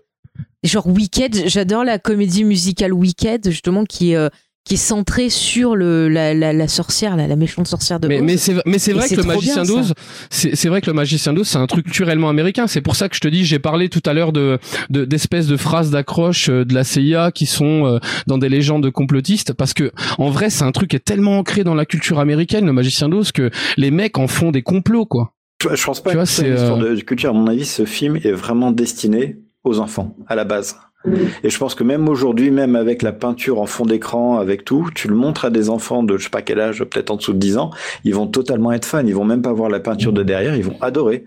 Genre 0.63 0.87
Wicked, 0.87 1.45
j'adore 1.49 1.85
la 1.85 1.99
comédie 1.99 2.45
musicale 2.45 2.93
Wicked, 2.93 3.51
justement, 3.51 3.85
qui 3.85 4.13
est, 4.13 4.17
euh, 4.17 4.29
qui 4.65 4.75
est 4.75 4.79
centrée 4.79 5.29
sur 5.29 5.77
le, 5.77 6.09
la, 6.09 6.33
la, 6.33 6.55
la 6.55 6.69
sorcière, 6.69 7.17
la, 7.19 7.27
la 7.27 7.37
méchante 7.37 7.67
sorcière 7.69 8.01
de 8.01 8.09
Mais, 8.09 8.17
Oz. 8.17 8.23
mais 8.25 8.37
c'est 8.39 8.55
mais 8.65 8.79
c'est 8.79 8.95
vrai 8.95 9.07
que 9.11 9.17
le 9.17 9.23
magicien 9.25 9.63
d'Oz 9.63 9.93
c'est 10.31 10.57
c'est 10.57 10.69
vrai 10.71 10.81
que 10.81 10.87
le 10.87 10.95
magicien 10.95 11.35
d'Oz 11.35 11.47
c'est 11.49 11.59
un 11.59 11.67
truc 11.67 11.85
culturellement 11.85 12.31
américain 12.31 12.67
c'est 12.67 12.81
pour 12.81 12.97
ça 12.97 13.11
que 13.11 13.15
je 13.15 13.21
te 13.21 13.29
dis 13.29 13.45
j'ai 13.45 13.59
parlé 13.59 13.91
tout 13.91 14.01
à 14.07 14.15
l'heure 14.15 14.33
de 14.33 14.59
de- 14.89 15.05
d'espèces 15.05 15.49
de 15.49 15.59
phrases 15.59 15.91
d'accroche 15.91 16.49
euh, 16.49 16.65
de 16.65 16.73
la 16.73 16.83
CIA 16.83 17.31
qui 17.31 17.45
sont 17.45 17.85
euh, 17.85 17.99
dans 18.27 18.39
des 18.39 18.49
légendes 18.49 18.91
complotistes 18.91 19.53
parce 19.53 19.75
que 19.75 19.93
en 20.17 20.31
vrai 20.31 20.49
c'est 20.49 20.65
un 20.65 20.73
truc 20.73 20.89
qui 20.89 20.97
est 20.97 21.05
tellement 21.05 21.37
ancré 21.41 21.63
dans 21.63 21.75
la 21.75 21.85
culture 21.85 22.19
américaine 22.19 22.65
le 22.65 22.73
magicien 22.73 23.11
d'Oz 23.11 23.33
que 23.33 23.51
les 23.77 23.91
mecs 23.91 24.17
en 24.17 24.29
font 24.29 24.51
des 24.51 24.63
complots 24.63 25.05
quoi 25.05 25.35
Je, 25.63 25.75
je 25.77 25.85
pense 25.85 26.03
pas 26.03 26.09
Tu 26.09 26.15
que 26.15 26.19
vois, 26.21 26.27
c'est 26.27 26.41
c'est, 26.43 26.49
une 26.49 26.55
histoire 26.55 26.81
euh, 26.81 26.97
de 26.97 27.01
culture. 27.03 27.29
À 27.29 27.33
mon 27.35 27.49
avis, 27.49 27.67
ce 27.67 27.85
film 27.85 28.17
est 28.17 28.33
vraiment 28.33 28.71
destiné 28.73 29.37
aux 29.65 29.81
enfants, 29.81 30.17
à 30.27 30.35
la 30.35 30.45
base. 30.45 30.77
Et 31.43 31.51
je 31.51 31.59
pense 31.59 31.75
que 31.75 31.85
même 31.85 32.09
aujourd'hui, 32.09 32.51
même 32.51 32.77
avec 32.77 33.03
la 33.03 33.13
peinture 33.13 33.61
en 33.61 33.67
fond 33.67 33.85
d'écran, 33.85 34.39
avec 34.39 34.65
tout, 34.65 34.89
tu 34.95 35.07
le 35.09 35.15
montres 35.15 35.45
à 35.45 35.51
des 35.51 35.69
enfants 35.69 36.03
de 36.03 36.17
je 36.17 36.25
sais 36.25 36.31
pas 36.31 36.41
quel 36.41 36.59
âge, 36.61 36.83
peut-être 36.85 37.11
en 37.11 37.17
dessous 37.17 37.35
de 37.35 37.39
10 37.39 37.59
ans, 37.59 37.71
ils 38.05 38.15
vont 38.15 38.27
totalement 38.27 38.73
être 38.73 38.87
fans. 38.87 39.05
Ils 39.07 39.15
vont 39.15 39.25
même 39.27 39.43
pas 39.43 39.53
voir 39.53 39.69
la 39.69 39.81
peinture 39.81 40.15
de 40.15 40.23
derrière, 40.23 40.57
ils 40.57 40.65
vont 40.65 40.81
adorer. 40.81 41.27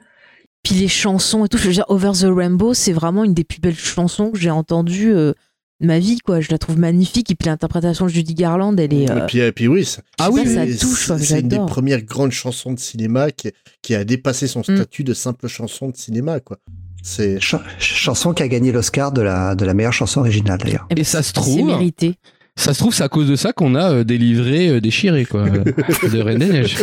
Puis 0.64 0.74
les 0.76 0.88
chansons 0.88 1.46
et 1.46 1.48
tout, 1.48 1.60
je 1.60 1.68
veux 1.68 1.74
dire, 1.74 1.86
Over 1.90 2.12
the 2.20 2.26
Rainbow, 2.28 2.74
c'est 2.74 2.92
vraiment 2.92 3.24
une 3.24 3.36
des 3.36 3.44
plus 3.44 3.60
belles 3.60 3.76
chansons 3.78 4.32
que 4.32 4.40
j'ai 4.40 4.50
entendues 4.50 5.14
euh, 5.14 5.34
de 5.80 5.86
ma 5.86 6.00
vie, 6.00 6.18
quoi. 6.18 6.42
Je 6.42 6.50
la 6.50 6.58
trouve 6.58 6.80
magnifique. 6.80 7.30
Et 7.30 7.36
puis 7.36 7.48
l'interprétation 7.48 8.06
de 8.06 8.10
Judy 8.10 8.34
Garland, 8.34 8.76
elle 8.78 8.92
est. 8.96 9.12
euh, 9.12 9.24
Et 9.24 9.28
puis, 9.28 9.38
et 9.40 9.52
puis 9.52 9.68
oui, 9.68 9.86
ça, 9.86 10.02
Ah 10.20 10.30
oui, 10.32 10.46
ça 10.48 10.66
touche, 10.66 11.12
C'est 11.20 11.40
une 11.42 11.50
des 11.50 11.60
premières 11.60 12.02
grandes 12.02 12.32
chansons 12.32 12.74
de 12.74 12.80
cinéma 12.80 13.30
qui, 13.30 13.52
qui 13.84 13.94
a 13.94 14.04
dépassé 14.04 14.46
Mm. 14.46 14.50
son 14.50 14.64
statut 14.64 15.04
de 15.04 15.14
simple 15.14 15.48
chanson 15.48 15.90
de 15.90 15.96
cinéma, 15.96 16.40
quoi. 16.40 16.58
C'est 17.04 17.40
Ch- 17.42 17.62
chanson 17.80 18.34
qui 18.34 18.44
a 18.44 18.48
gagné 18.48 18.72
l'Oscar 18.72 19.12
de 19.12 19.22
la, 19.22 19.56
de 19.56 19.66
la 19.66 19.74
meilleure 19.74 19.94
chanson 19.94 20.20
originale 20.22 20.60
d'ailleurs. 20.60 20.88
Et 20.96 21.04
ça 21.04 21.22
se 21.22 21.28
c'est 21.28 21.34
trouve, 21.34 21.66
mérité. 21.68 22.16
ça 22.56 22.74
se 22.74 22.80
trouve, 22.80 22.94
c'est 22.94 23.04
à 23.04 23.10
cause 23.10 23.28
de 23.30 23.36
ça 23.36 23.54
qu'on 23.54 23.76
a 23.76 23.92
euh, 23.92 24.04
des 24.04 24.18
livrets 24.18 24.68
euh, 24.70 24.82
déchirés, 24.82 25.26
quoi, 25.26 25.42
euh, 25.42 25.64
de 26.12 26.20
Reine 26.22 26.40
des 26.40 26.48
Neiges. 26.48 26.78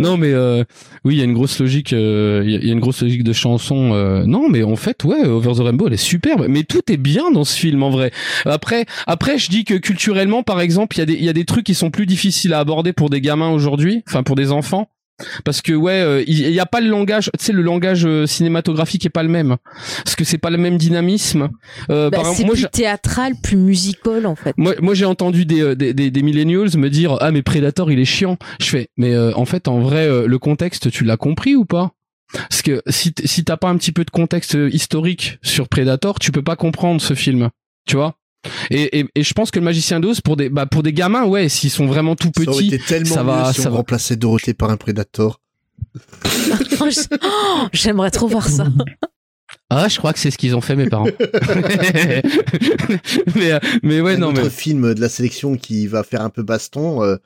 Non, 0.00 0.16
mais 0.18 0.32
euh, 0.32 0.62
oui, 1.04 1.14
il 1.14 1.18
y 1.18 1.20
a 1.22 1.24
une 1.24 1.32
grosse 1.32 1.58
logique. 1.58 1.92
euh, 1.92 2.42
Il 2.44 2.50
y 2.50 2.54
a- 2.54 2.58
il 2.58 2.66
y 2.66 2.70
a 2.70 2.72
une 2.72 2.80
grosse 2.80 3.00
logique 3.02 3.24
de 3.24 3.32
chanson. 3.32 3.92
euh, 3.94 4.24
non, 4.26 4.48
mais 4.48 4.62
en 4.62 4.76
fait, 4.76 5.04
ouais, 5.04 5.24
Over 5.26 5.52
the 5.54 5.60
Rainbow, 5.60 5.86
elle 5.86 5.94
est 5.94 5.96
superbe. 5.96 6.46
Mais 6.48 6.64
tout 6.64 6.82
est 6.92 6.96
bien 6.98 7.30
dans 7.30 7.44
ce 7.44 7.56
film, 7.58 7.82
en 7.82 7.90
vrai. 7.90 8.12
Après, 8.44 8.84
après, 9.06 9.38
je 9.38 9.48
dis 9.50 9.64
que 9.64 9.74
culturellement, 9.74 10.42
par 10.42 10.60
exemple, 10.60 10.96
il 10.96 11.00
y 11.00 11.02
a 11.02 11.06
des, 11.06 11.14
il 11.14 11.24
y 11.24 11.28
a 11.28 11.32
des 11.32 11.44
trucs 11.46 11.64
qui 11.64 11.74
sont 11.74 11.90
plus 11.90 12.06
difficiles 12.06 12.52
à 12.52 12.58
aborder 12.58 12.92
pour 12.92 13.08
des 13.10 13.20
gamins 13.22 13.50
aujourd'hui, 13.50 14.02
enfin 14.08 14.22
pour 14.22 14.36
des 14.36 14.52
enfants. 14.52 14.88
Parce 15.44 15.62
que 15.62 15.72
ouais, 15.72 15.92
euh, 15.92 16.24
il 16.26 16.38
y, 16.50 16.58
a 16.58 16.66
pas 16.66 16.80
le 16.80 16.88
langage, 16.88 17.30
tu 17.38 17.44
sais, 17.44 17.52
le 17.52 17.62
langage 17.62 18.04
euh, 18.04 18.26
cinématographique 18.26 19.06
est 19.06 19.10
pas 19.10 19.22
le 19.22 19.28
même, 19.28 19.56
parce 20.04 20.16
que 20.16 20.24
c'est 20.24 20.38
pas 20.38 20.50
le 20.50 20.58
même 20.58 20.76
dynamisme. 20.76 21.50
Euh, 21.90 22.10
Bah, 22.10 22.22
c'est 22.34 22.44
plus 22.44 22.66
théâtral, 22.72 23.34
plus 23.40 23.56
musical, 23.56 24.26
en 24.26 24.34
fait. 24.34 24.54
moi, 24.56 24.74
moi 24.80 24.94
j'ai 24.94 25.04
entendu 25.04 25.44
des, 25.46 25.60
euh, 25.60 25.76
des, 25.76 25.94
des, 25.94 26.10
des 26.10 26.22
millennials 26.22 26.76
me 26.76 26.88
dire 26.90 27.16
ah 27.20 27.30
mais 27.30 27.42
Predator 27.42 27.92
il 27.92 28.00
est 28.00 28.04
chiant. 28.04 28.36
Je 28.60 28.66
fais 28.66 28.88
mais 28.96 29.14
euh, 29.14 29.32
en 29.36 29.44
fait 29.44 29.68
en 29.68 29.80
vrai 29.80 30.06
euh, 30.08 30.26
le 30.26 30.38
contexte 30.38 30.90
tu 30.90 31.04
l'as 31.04 31.16
compris 31.16 31.54
ou 31.54 31.64
pas? 31.64 31.92
Parce 32.32 32.62
que 32.62 32.82
si 32.88 33.14
si 33.24 33.44
t'as 33.44 33.56
pas 33.56 33.68
un 33.68 33.76
petit 33.76 33.92
peu 33.92 34.04
de 34.04 34.10
contexte 34.10 34.56
historique 34.72 35.38
sur 35.42 35.68
Predator 35.68 36.18
tu 36.18 36.32
peux 36.32 36.42
pas 36.42 36.56
comprendre 36.56 37.00
ce 37.00 37.14
film. 37.14 37.50
Tu 37.86 37.96
vois? 37.96 38.16
Et, 38.70 39.00
et, 39.00 39.06
et 39.14 39.22
je 39.22 39.32
pense 39.34 39.50
que 39.50 39.58
le 39.58 39.64
magicien 39.64 40.00
d'Oz 40.00 40.20
pour 40.20 40.36
des 40.36 40.48
bah 40.48 40.66
pour 40.66 40.82
des 40.82 40.92
gamins 40.92 41.24
ouais 41.24 41.48
s'ils 41.48 41.70
sont 41.70 41.86
vraiment 41.86 42.16
tout 42.16 42.30
ça 42.36 42.42
aurait 42.50 42.64
petits 42.64 42.74
été 42.74 42.84
tellement 42.84 43.14
ça 43.14 43.20
mieux 43.22 43.26
va 43.28 43.52
si 43.52 43.62
ça 43.62 43.68
on 43.68 43.72
va 43.72 43.76
remplaçait 43.78 44.16
Dorothée 44.16 44.54
par 44.54 44.70
un 44.70 44.76
Predator. 44.76 45.40
Oh, 46.80 46.88
oh, 47.22 47.66
J'aimerais 47.72 48.10
trop 48.10 48.26
voir 48.26 48.48
ça. 48.48 48.66
ah 49.70 49.88
je 49.88 49.98
crois 49.98 50.12
que 50.12 50.18
c'est 50.18 50.30
ce 50.30 50.38
qu'ils 50.38 50.56
ont 50.56 50.60
fait 50.60 50.76
mes 50.76 50.88
parents 50.88 51.04
mais 53.36 53.52
euh, 53.52 53.58
mais 53.82 54.00
ouais 54.00 54.14
un 54.14 54.18
non 54.18 54.28
autre 54.28 54.42
mais 54.42 54.50
film 54.50 54.94
de 54.94 55.00
la 55.00 55.08
sélection 55.08 55.56
qui 55.56 55.86
va 55.86 56.02
faire 56.02 56.22
un 56.22 56.30
peu 56.30 56.42
baston, 56.42 57.02
euh, 57.02 57.16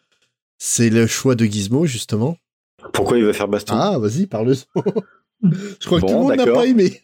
c'est 0.59 0.91
le 0.91 1.07
choix 1.07 1.35
de 1.35 1.45
Gizmo, 1.45 1.87
justement. 1.87 2.37
Pourquoi 2.93 3.19
il 3.19 3.25
va 3.25 3.33
faire 3.33 3.49
baston? 3.49 3.75
Ah, 3.77 3.99
vas-y, 3.99 4.27
parle 4.27 4.55
Je 5.43 5.87
crois 5.87 6.01
que 6.01 6.07
Bon, 6.07 6.07
tout 6.07 6.14
le 6.14 6.21
monde 6.21 6.37
n'a 6.37 6.47
pas 6.47 6.66
aimé. 6.66 7.01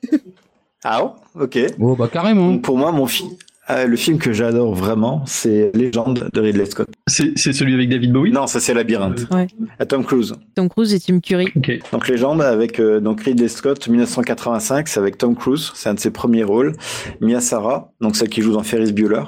Ah 0.83 1.03
bon 1.03 1.15
Ok. 1.41 1.59
oh 1.81 1.97
bah 1.97 2.09
carrément 2.13 2.53
Donc, 2.53 2.63
pour 2.63 2.77
moi, 2.77 2.93
mon 2.93 3.07
film, 3.07 3.31
euh, 3.71 3.87
le 3.87 3.97
film 3.97 4.19
que 4.19 4.33
j'adore 4.33 4.75
vraiment, 4.75 5.23
c'est 5.27 5.71
Légende 5.75 6.29
de 6.33 6.41
Ridley 6.41 6.67
Scott. 6.67 6.89
C'est 7.07 7.37
c'est 7.37 7.53
celui 7.53 7.75
avec 7.75 7.89
David 7.89 8.13
Bowie? 8.13 8.33
Non, 8.33 8.47
ça 8.47 8.61
c'est 8.61 8.75
Labyrinthe. 8.75 9.27
Ouais. 9.31 9.47
À 9.79 9.87
Tom 9.87 10.05
Cruise. 10.05 10.35
Tom 10.55 10.69
Cruise 10.69 10.93
et 10.95 11.01
Tim 11.01 11.21
Curry. 11.21 11.49
Ok. 11.57 11.73
Donc 11.93 12.09
Légende 12.09 12.43
avec 12.43 12.81
euh, 12.81 13.01
donc 13.01 13.23
Ridley 13.23 13.49
Scott 13.49 13.89
1985, 13.89 14.89
c'est 14.89 15.01
avec 15.01 15.19
Tom 15.19 15.35
Cruise, 15.35 15.73
c'est 15.75 15.89
un 15.89 15.95
de 15.95 16.01
ses 16.01 16.11
premiers 16.11 16.45
rôles. 16.45 16.75
Mia 17.21 17.41
Sara, 17.41 17.93
donc 18.01 18.17
celle 18.17 18.29
qui 18.29 18.43
joue 18.43 18.53
dans 18.53 18.63
Ferris 18.63 18.93
Bueller. 18.93 19.25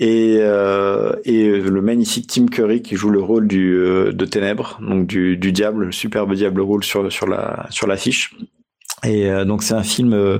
Et, 0.00 0.38
euh, 0.40 1.14
et 1.24 1.46
le 1.48 1.80
magnifique 1.80 2.26
Tim 2.26 2.46
Curry 2.46 2.82
qui 2.82 2.96
joue 2.96 3.10
le 3.10 3.20
rôle 3.20 3.46
du, 3.46 3.74
euh, 3.74 4.12
de 4.12 4.24
Ténèbres, 4.24 4.80
donc 4.80 5.06
du, 5.06 5.36
du 5.36 5.52
diable, 5.52 5.84
le 5.86 5.92
superbe 5.92 6.34
diable 6.34 6.60
roule 6.60 6.82
sur, 6.82 7.12
sur 7.12 7.28
la 7.28 7.66
sur 7.70 7.86
l'affiche. 7.86 8.34
Et 9.04 9.30
euh, 9.30 9.44
donc 9.44 9.62
c'est 9.62 9.74
un 9.74 9.82
film, 9.82 10.12
euh, 10.12 10.38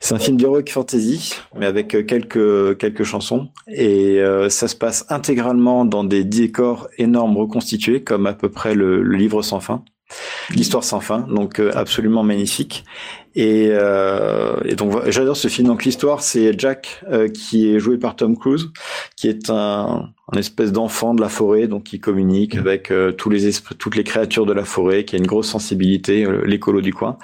c'est 0.00 0.14
un 0.14 0.18
film 0.18 0.36
d'heroic 0.36 0.64
fantasy, 0.68 1.34
mais 1.56 1.66
avec 1.66 1.94
euh, 1.94 2.02
quelques 2.02 2.78
quelques 2.78 3.04
chansons. 3.04 3.48
Et 3.66 4.20
euh, 4.20 4.48
ça 4.48 4.68
se 4.68 4.76
passe 4.76 5.06
intégralement 5.08 5.84
dans 5.84 6.04
des 6.04 6.24
décors 6.24 6.88
énormes 6.98 7.36
reconstitués, 7.36 8.02
comme 8.02 8.26
à 8.26 8.32
peu 8.32 8.48
près 8.48 8.74
le, 8.74 9.02
le 9.02 9.16
livre 9.16 9.42
sans 9.42 9.60
fin, 9.60 9.82
l'histoire 10.50 10.84
sans 10.84 11.00
fin. 11.00 11.20
Donc 11.20 11.58
euh, 11.58 11.72
absolument 11.74 12.22
magnifique. 12.22 12.84
Et, 13.34 13.68
euh, 13.70 14.56
et 14.64 14.74
donc 14.74 15.08
j'adore 15.10 15.36
ce 15.36 15.48
film. 15.48 15.68
Donc 15.68 15.84
l'histoire, 15.84 16.22
c'est 16.22 16.58
Jack 16.58 17.02
euh, 17.10 17.28
qui 17.28 17.72
est 17.72 17.78
joué 17.78 17.98
par 17.98 18.16
Tom 18.16 18.36
Cruise, 18.36 18.70
qui 19.16 19.28
est 19.28 19.50
un, 19.50 20.08
un 20.32 20.38
espèce 20.38 20.72
d'enfant 20.72 21.14
de 21.14 21.20
la 21.20 21.28
forêt, 21.28 21.68
donc 21.68 21.84
qui 21.84 22.00
communique 22.00 22.56
avec 22.56 22.90
euh, 22.90 23.12
tous 23.12 23.30
les 23.30 23.46
esprits, 23.46 23.76
toutes 23.76 23.96
les 23.96 24.04
créatures 24.04 24.46
de 24.46 24.52
la 24.52 24.64
forêt, 24.64 25.04
qui 25.04 25.14
a 25.16 25.18
une 25.18 25.26
grosse 25.26 25.48
sensibilité, 25.48 26.24
euh, 26.24 26.42
l'écolo 26.44 26.80
du 26.80 26.92
coin, 26.92 27.18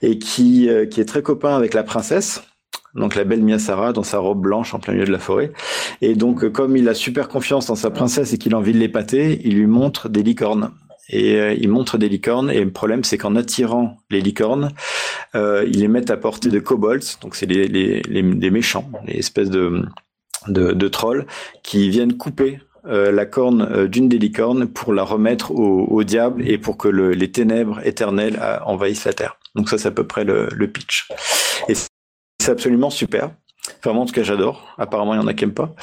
et 0.00 0.18
qui 0.18 0.68
euh, 0.68 0.86
qui 0.86 1.00
est 1.00 1.04
très 1.06 1.22
copain 1.22 1.56
avec 1.56 1.74
la 1.74 1.82
princesse. 1.82 2.42
Donc 2.94 3.14
la 3.14 3.24
belle 3.24 3.42
Mia 3.42 3.58
Sara 3.58 3.92
dans 3.92 4.02
sa 4.02 4.18
robe 4.18 4.40
blanche 4.40 4.74
en 4.74 4.78
plein 4.78 4.94
milieu 4.94 5.04
de 5.04 5.12
la 5.12 5.18
forêt. 5.18 5.52
Et 6.00 6.14
donc 6.14 6.42
euh, 6.42 6.50
comme 6.50 6.76
il 6.76 6.88
a 6.88 6.94
super 6.94 7.28
confiance 7.28 7.66
dans 7.66 7.76
sa 7.76 7.90
princesse 7.90 8.32
et 8.32 8.38
qu'il 8.38 8.54
a 8.54 8.58
envie 8.58 8.72
de 8.72 8.78
l'épater, 8.78 9.40
il 9.44 9.56
lui 9.56 9.66
montre 9.66 10.08
des 10.08 10.22
licornes. 10.22 10.70
Et 11.08 11.36
euh, 11.36 11.54
il 11.54 11.68
montre 11.68 11.98
des 11.98 12.08
licornes. 12.08 12.50
Et 12.50 12.62
le 12.62 12.70
problème, 12.70 13.04
c'est 13.04 13.18
qu'en 13.18 13.36
attirant 13.36 13.96
les 14.10 14.20
licornes, 14.20 14.70
euh, 15.34 15.64
ils 15.66 15.80
les 15.80 15.88
mettent 15.88 16.10
à 16.10 16.16
portée 16.16 16.48
de 16.48 16.58
kobolds. 16.58 17.18
Donc 17.22 17.34
c'est 17.34 17.46
les, 17.46 17.68
les, 17.68 18.02
les, 18.02 18.22
les 18.22 18.50
méchants, 18.50 18.90
les 19.06 19.18
espèces 19.18 19.50
de, 19.50 19.84
de, 20.48 20.88
trolls 20.88 21.26
qui 21.62 21.90
viennent 21.90 22.16
couper 22.16 22.60
euh, 22.86 23.10
la 23.10 23.26
corne 23.26 23.62
euh, 23.62 23.88
d'une 23.88 24.08
des 24.08 24.18
licornes 24.18 24.66
pour 24.66 24.92
la 24.92 25.02
remettre 25.02 25.50
au, 25.50 26.04
diable 26.04 26.48
et 26.48 26.58
pour 26.58 26.76
que 26.76 26.88
le, 26.88 27.12
les 27.12 27.30
ténèbres 27.30 27.80
éternelles 27.84 28.40
envahissent 28.64 29.04
la 29.04 29.12
terre. 29.12 29.38
Donc 29.54 29.68
ça, 29.68 29.78
c'est 29.78 29.88
à 29.88 29.92
peu 29.92 30.06
près 30.06 30.24
le, 30.24 30.48
le 30.52 30.70
pitch. 30.70 31.08
Et 31.68 31.74
c'est 31.74 32.50
absolument 32.50 32.90
super. 32.90 33.30
Enfin, 33.80 33.92
moi, 33.92 34.02
en 34.02 34.06
tout 34.06 34.14
cas, 34.14 34.22
j'adore. 34.22 34.66
Apparemment, 34.78 35.14
il 35.14 35.18
y 35.20 35.22
en 35.22 35.26
a 35.26 35.34
qui 35.34 35.44
aiment 35.44 35.52
pas. 35.54 35.74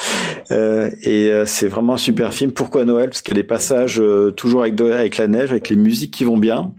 Euh, 0.52 0.90
et 1.04 1.30
euh, 1.32 1.46
c'est 1.46 1.68
vraiment 1.68 1.94
un 1.94 1.98
super 1.98 2.34
film. 2.34 2.52
Pourquoi 2.52 2.84
Noël? 2.86 3.10
Parce 3.10 3.22
qu'il 3.22 3.36
y 3.36 3.40
a 3.40 3.42
des 3.42 3.48
passages 3.48 4.00
euh, 4.02 4.32
toujours 4.32 4.62
avec, 4.62 4.76
de- 4.76 4.92
avec 4.92 5.18
la 5.18 5.28
neige, 5.28 5.52
avec 5.52 5.70
les 5.70 5.76
musiques 5.76 6.12
qui 6.12 6.24
vont 6.24 6.38
bien. 6.38 6.72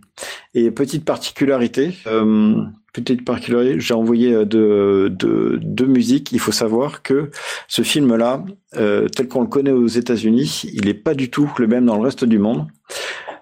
Et 0.55 0.71
petite 0.71 1.05
particularité, 1.05 1.93
euh, 2.07 2.57
petite 2.93 3.25
particularité, 3.25 3.79
j'ai 3.79 3.95
envoyé 3.95 4.33
euh, 4.33 4.45
de, 4.45 5.09
de, 5.15 5.59
deux 5.63 5.87
musiques. 5.87 6.33
Il 6.33 6.41
faut 6.41 6.53
savoir 6.53 7.03
que 7.03 7.31
ce 7.69 7.83
film-là, 7.83 8.45
euh, 8.77 9.09
tel 9.09 9.29
qu'on 9.29 9.43
le 9.43 9.47
connaît 9.49 9.73
aux 9.73 9.87
États-Unis, 9.87 10.63
il 10.73 10.87
n'est 10.87 10.95
pas 10.95 11.15
du 11.15 11.31
tout 11.31 11.51
le 11.59 11.67
même 11.67 11.85
dans 11.87 11.97
le 11.97 12.03
reste 12.03 12.25
du 12.25 12.39
monde. 12.39 12.67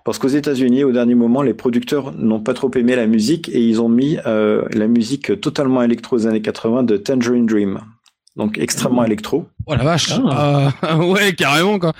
Parce 0.04 0.18
qu'aux 0.18 0.28
États-Unis, 0.28 0.84
au 0.84 0.92
dernier 0.92 1.14
moment, 1.14 1.40
les 1.42 1.54
producteurs 1.54 2.12
n'ont 2.16 2.40
pas 2.40 2.52
trop 2.52 2.70
aimé 2.76 2.94
la 2.94 3.06
musique 3.06 3.48
et 3.48 3.60
ils 3.60 3.80
ont 3.80 3.88
mis 3.88 4.18
euh, 4.26 4.62
la 4.72 4.86
musique 4.86 5.40
totalement 5.40 5.82
électro 5.82 6.18
des 6.18 6.26
années 6.26 6.42
80 6.42 6.82
de 6.82 6.96
Tangerine 6.98 7.46
Dream. 7.46 7.80
Donc 8.36 8.58
extrêmement 8.58 9.04
électro. 9.04 9.46
oh 9.66 9.74
la 9.74 9.84
vache 9.84 10.12
Ah. 10.30 10.72
Ah, 10.82 10.98
ouais 11.06 11.32
carrément 11.34 11.78
quoi 11.78 11.92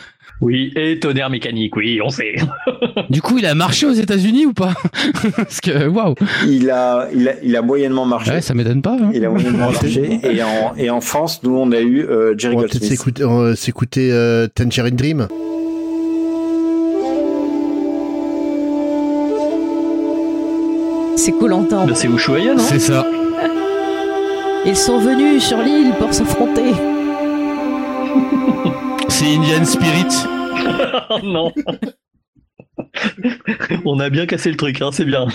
Oui, 0.43 0.73
et 0.77 0.99
tonnerre 0.99 1.31
mécanique, 1.31 1.77
oui, 1.77 2.01
on 2.05 2.11
sait. 2.11 2.35
du 3.09 3.23
coup 3.23 3.39
il 3.39 3.47
a 3.47 3.55
marché 3.55 3.87
aux 3.87 3.93
États-Unis 3.93 4.45
ou 4.47 4.53
pas? 4.53 4.75
Parce 5.37 5.61
que 5.61 5.87
waouh 5.89 6.15
Il 6.47 6.69
a, 6.71 7.09
il 7.15 7.29
a, 7.29 7.35
il 7.43 7.57
a 7.57 7.63
moyennement 7.63 8.05
marché. 8.05 8.33
ouais 8.33 8.41
ça 8.43 8.53
m'étonne 8.53 8.83
pas 8.83 8.97
hein. 9.01 9.11
Il 9.15 9.25
a 9.25 9.31
moyennement 9.31 9.71
marché. 9.71 10.19
Et 10.25 10.43
en, 10.43 10.75
et 10.77 10.91
en 10.91 11.01
France, 11.01 11.41
nous, 11.45 11.57
on 11.57 11.71
a 11.73 11.81
eu 11.81 12.01
euh, 12.03 12.35
Jerry 12.37 12.57
On 12.57 12.59
va 12.61 12.65
peut-être 12.65 12.81
Goldsmith. 12.81 12.99
s'écouter, 12.99 13.23
euh, 13.23 13.55
s'écouter 13.55 14.13
euh, 14.13 14.47
Tangerine 14.55 14.97
Dream. 14.97 15.29
C'est 21.17 21.33
Colanta. 21.33 21.85
Bah, 21.87 21.95
c'est 21.95 22.09
Ushuaïa, 22.09 22.55
non 22.55 22.63
c'est 22.63 22.79
ça 22.79 23.07
Ils 24.67 24.77
sont 24.77 24.99
venus 24.99 25.45
sur 25.45 25.59
l'île 25.59 25.93
pour 25.99 26.13
s'affronter. 26.15 26.73
c'est 29.09 29.27
Indian 29.27 29.65
Spirit 29.65 30.07
Oh 31.11 31.19
non 31.23 31.53
On 33.85 34.01
a 34.01 34.11
bien 34.11 34.27
cassé 34.27 34.51
le 34.51 34.57
truc, 34.57 34.81
hein, 34.81 34.91
c'est 34.93 35.05
bien. 35.05 35.27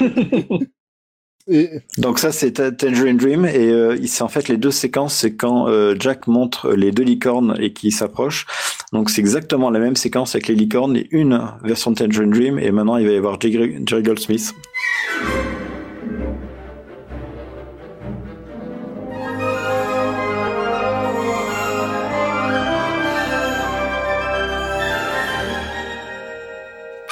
Et 1.48 1.70
Donc 1.98 2.20
ça, 2.20 2.32
c'est 2.32 2.54
Ta- 2.54 2.72
Tangerine 2.72 3.18
Dream. 3.18 3.46
Et 3.46 3.70
euh, 3.70 3.98
c'est 4.06 4.24
en 4.24 4.28
fait 4.28 4.48
les 4.50 4.58
deux 4.58 4.72
séquences, 4.72 5.16
c'est 5.16 5.36
quand 5.36 5.68
euh, 5.68 5.96
Jack 6.00 6.28
montre 6.28 6.72
les 6.74 6.92
deux 6.92 7.04
licornes 7.04 7.56
et 7.60 7.74
qui 7.74 7.92
s'approchent. 7.92 8.46
Donc 8.94 9.10
c'est 9.10 9.22
exactement 9.22 9.70
la 9.70 9.80
même 9.80 9.96
séquence 9.96 10.36
avec 10.36 10.48
les 10.48 10.56
licornes 10.56 10.98
et 10.98 11.08
une 11.12 11.42
version 11.64 11.92
de 11.92 11.98
Tangerine 11.98 12.32
Dream. 12.32 12.60
Et 12.60 12.72
maintenant, 12.72 12.98
il 12.98 13.06
va 13.08 13.14
y 13.14 13.18
avoir 13.18 13.40
Jerry, 13.40 13.78
Jerry 13.86 14.04
Goldsmith. 14.04 14.54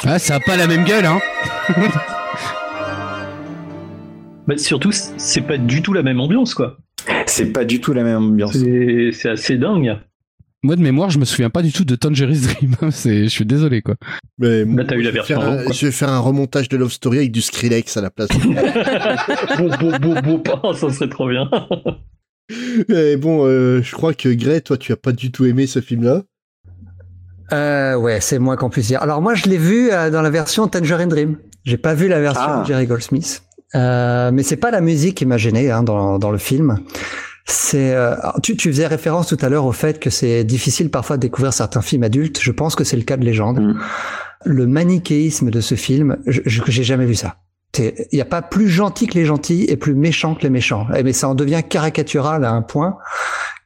Ah 0.04 0.20
ça 0.20 0.36
a 0.36 0.40
pas 0.40 0.56
la 0.56 0.68
même 0.68 0.84
gueule 0.86 1.06
hein 1.06 1.20
Bah, 4.48 4.58
surtout, 4.58 4.92
c'est 4.94 5.42
pas 5.42 5.58
du 5.58 5.82
tout 5.82 5.92
la 5.92 6.04
même 6.04 6.22
ambiance, 6.22 6.54
quoi. 6.54 6.78
C'est 7.26 7.52
pas 7.52 7.66
du 7.66 7.82
tout 7.82 7.92
la 7.92 8.04
même 8.04 8.24
ambiance. 8.24 8.56
C'est 9.12 9.30
assez 9.30 9.58
dingue. 9.58 9.98
Moi 10.64 10.76
de 10.76 10.82
mémoire, 10.82 11.10
je 11.10 11.20
me 11.20 11.26
souviens 11.26 11.50
pas 11.50 11.62
du 11.62 11.72
tout 11.72 11.84
de 11.84 11.96
Tangerine 11.96 12.40
Dream. 12.42 12.76
c'est, 12.92 13.26
je 13.26 13.30
suis 13.30 13.46
désolé 13.46 13.82
quoi. 13.82 13.96
Mais 14.40 14.66
Là, 14.66 14.86
t'as 14.86 14.96
eu 14.96 15.02
la 15.02 15.10
je 15.10 15.10
vais 15.10 15.12
version 15.12 15.42
un-. 15.42 15.72
Je 15.72 15.86
vais 15.86 15.92
faire 15.92 16.10
un 16.10 16.20
remontage 16.20 16.68
de 16.68 16.78
Love 16.78 16.92
Story 16.92 17.18
avec 17.20 17.32
du 17.32 17.42
Skrillex 17.42 17.96
à 17.98 18.02
la 18.02 18.10
place. 18.10 18.30
Bon, 19.58 19.70
bon, 19.80 19.98
bon, 20.00 20.22
bon, 20.22 20.44
oh, 20.64 20.74
ça 20.74 20.90
serait 20.92 21.10
trop 21.10 21.30
bien. 21.30 21.50
Et 22.90 23.18
bon, 23.18 23.46
euh, 23.46 23.82
je 23.82 23.92
crois 23.92 24.14
que 24.14 24.30
Grey, 24.30 24.62
toi, 24.62 24.78
tu 24.78 24.92
as 24.92 24.98
pas 24.98 25.12
du 25.12 25.32
tout 25.32 25.46
aimé 25.46 25.68
ce 25.68 25.82
film-là. 25.82 26.24
Euh, 27.54 27.96
ouais, 27.96 28.20
c'est 28.22 28.40
moins 28.40 28.56
qu'on 28.58 28.70
puisse 28.70 28.88
dire. 28.88 29.02
Alors 29.02 29.22
moi, 29.22 29.34
je 29.36 29.46
l'ai 29.46 29.58
vu 29.58 29.90
euh, 29.92 30.10
dans 30.10 30.22
la 30.22 30.30
version 30.30 30.68
Tangerine 30.68 31.10
Dream. 31.10 31.38
J'ai 31.66 31.78
pas 31.78 31.94
vu 31.94 32.08
la 32.08 32.20
version 32.20 32.44
Ah. 32.48 32.62
de 32.62 32.68
Jerry 32.68 32.88
Goldsmith. 32.88 33.44
Euh, 33.76 34.32
mais 34.34 34.44
c'est 34.44 34.58
pas 34.58 34.72
la 34.72 34.82
musique 34.82 35.16
qui 35.16 35.26
m'a 35.26 35.38
gêné 35.38 35.72
hein, 35.72 35.84
dans, 35.84 36.20
dans 36.20 36.32
le 36.32 36.38
film. 36.38 36.80
C'est, 37.46 37.94
euh, 37.96 38.16
tu, 38.44 38.58
tu 38.58 38.70
faisais 38.70 38.88
référence 38.88 39.28
tout 39.28 39.38
à 39.42 39.50
l'heure 39.50 39.66
au 39.66 39.72
fait 39.72 40.00
que 40.00 40.10
c'est 40.10 40.44
difficile 40.44 40.90
parfois 40.92 41.16
de 41.18 41.22
découvrir 41.22 41.54
certains 41.54 41.82
films 41.82 42.04
adultes. 42.04 42.40
Je 42.42 42.52
pense 42.52 42.76
que 42.76 42.84
c'est 42.84 42.98
le 42.98 43.04
cas 43.04 43.16
de 43.18 43.24
Légende. 43.24 43.60
Mm. 43.60 43.80
Le 44.46 44.68
manichéisme 44.68 45.50
de 45.50 45.62
ce 45.62 45.76
film, 45.76 46.18
je, 46.28 46.42
je- 46.46 46.62
j'ai 46.68 46.84
jamais 46.84 47.06
vu 47.06 47.16
ça. 47.16 47.38
Il 47.80 47.94
n'y 48.14 48.22
a 48.22 48.26
pas 48.26 48.42
plus 48.42 48.70
gentil 48.70 49.08
que 49.08 49.14
les 49.14 49.26
gentils 49.26 49.66
et 49.70 49.78
plus 49.78 49.94
méchant 49.94 50.34
que 50.36 50.42
les 50.44 50.50
méchants. 50.50 50.88
Eh, 50.96 51.04
Mais 51.04 51.14
ça 51.14 51.30
en 51.30 51.36
devient 51.36 51.62
caricatural 51.68 52.44
à 52.44 52.52
un 52.52 52.62
point 52.62 52.98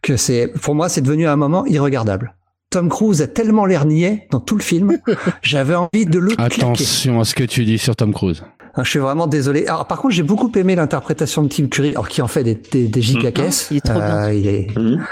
que 0.02 0.18
c'est, 0.18 0.48
pour 0.62 0.76
moi, 0.76 0.90
c'est 0.90 1.02
devenu 1.02 1.28
à 1.28 1.32
un 1.34 1.36
moment 1.38 1.66
irregardable. 1.68 2.34
Tom 2.72 2.88
Cruise 2.89 3.22
a 3.22 3.28
tellement 3.28 3.65
l'air 3.65 3.86
niais 3.86 4.28
dans 4.32 4.39
tout 4.39 4.55
le 4.55 4.63
film, 4.63 4.97
j'avais 5.43 5.76
envie 5.76 6.05
de 6.05 6.17
le 6.17 6.36
claquer. 6.36 6.55
Attention 6.63 7.19
à 7.19 7.26
ce 7.26 7.36
que 7.36 7.43
tu 7.43 7.65
dis 7.65 7.78
sur 7.78 7.95
Tom 7.97 8.13
Cruise. 8.13 8.43
Ah, 8.76 8.84
Je 8.84 8.89
suis 8.89 8.99
vraiment 8.99 9.28
désolé. 9.28 9.67
Alors, 9.67 9.86
par 9.86 9.99
contre, 9.99 10.13
j'ai 10.13 10.24
beaucoup 10.24 10.49
aimé 10.55 10.76
l'interprétation 10.76 11.43
de 11.43 11.49
Tim 11.49 11.67
Curry, 11.67 11.89
alors 11.89 12.07
qui 12.07 12.22
en 12.22 12.28
fait 12.30 12.45
des, 12.45 12.55
des, 12.55 12.88
des 12.88 13.01
gigacaisses. 13.01 13.67
Il 13.72 13.78
est 13.78 13.82
trop 13.82 13.95
bien. 13.99 14.24
Euh, 14.24 14.34
il 14.34 14.47
est- 14.47 14.78
Mhm. 14.78 15.03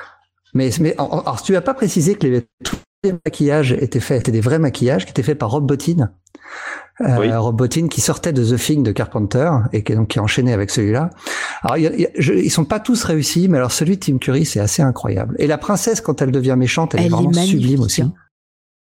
Mais, 0.53 0.69
mais 0.79 0.93
alors, 0.97 1.41
tu 1.43 1.55
as 1.57 1.61
pas 1.61 1.73
précisé 1.73 2.15
que 2.15 2.25
les, 2.25 2.41
tous 2.63 2.77
les 3.03 3.13
maquillages 3.13 3.71
étaient 3.73 3.99
faits, 3.99 4.21
étaient 4.21 4.31
des 4.31 4.41
vrais 4.41 4.59
maquillages 4.59 5.05
qui 5.05 5.11
étaient 5.11 5.23
faits 5.23 5.37
par 5.37 5.51
Rob 5.51 5.65
Bottin. 5.65 6.11
Euh, 7.01 7.17
Oui. 7.19 7.31
Rob 7.33 7.55
Bottin 7.55 7.87
qui 7.87 8.01
sortait 8.01 8.33
de 8.33 8.43
The 8.43 8.59
Thing 8.59 8.83
de 8.83 8.91
Carpenter 8.91 9.49
et 9.71 9.83
qui, 9.83 9.93
est 9.93 9.95
donc, 9.95 10.09
qui 10.09 10.19
enchaîné 10.19 10.51
avec 10.51 10.69
celui-là. 10.69 11.09
Alors, 11.61 11.77
y 11.77 11.87
a- 11.87 11.93
il 11.93 12.01
y 12.01 12.05
a- 12.05 12.09
je- 12.17 12.33
ils 12.33 12.49
sont 12.51 12.65
pas 12.65 12.79
tous 12.81 13.03
réussis, 13.05 13.47
mais 13.47 13.57
alors 13.57 13.71
celui 13.71 13.95
de 13.95 14.03
Tim 14.03 14.17
Curry, 14.17 14.45
c'est 14.45 14.59
assez 14.59 14.81
incroyable. 14.81 15.35
Et 15.39 15.47
la 15.47 15.57
princesse, 15.57 16.01
quand 16.01 16.21
elle 16.21 16.31
devient 16.31 16.55
méchante, 16.57 16.93
elle, 16.95 17.01
Elle 17.01 17.05
est 17.07 17.09
vraiment 17.09 17.31
sublime 17.33 17.81
aussi. 17.81 18.01
hein. 18.01 18.13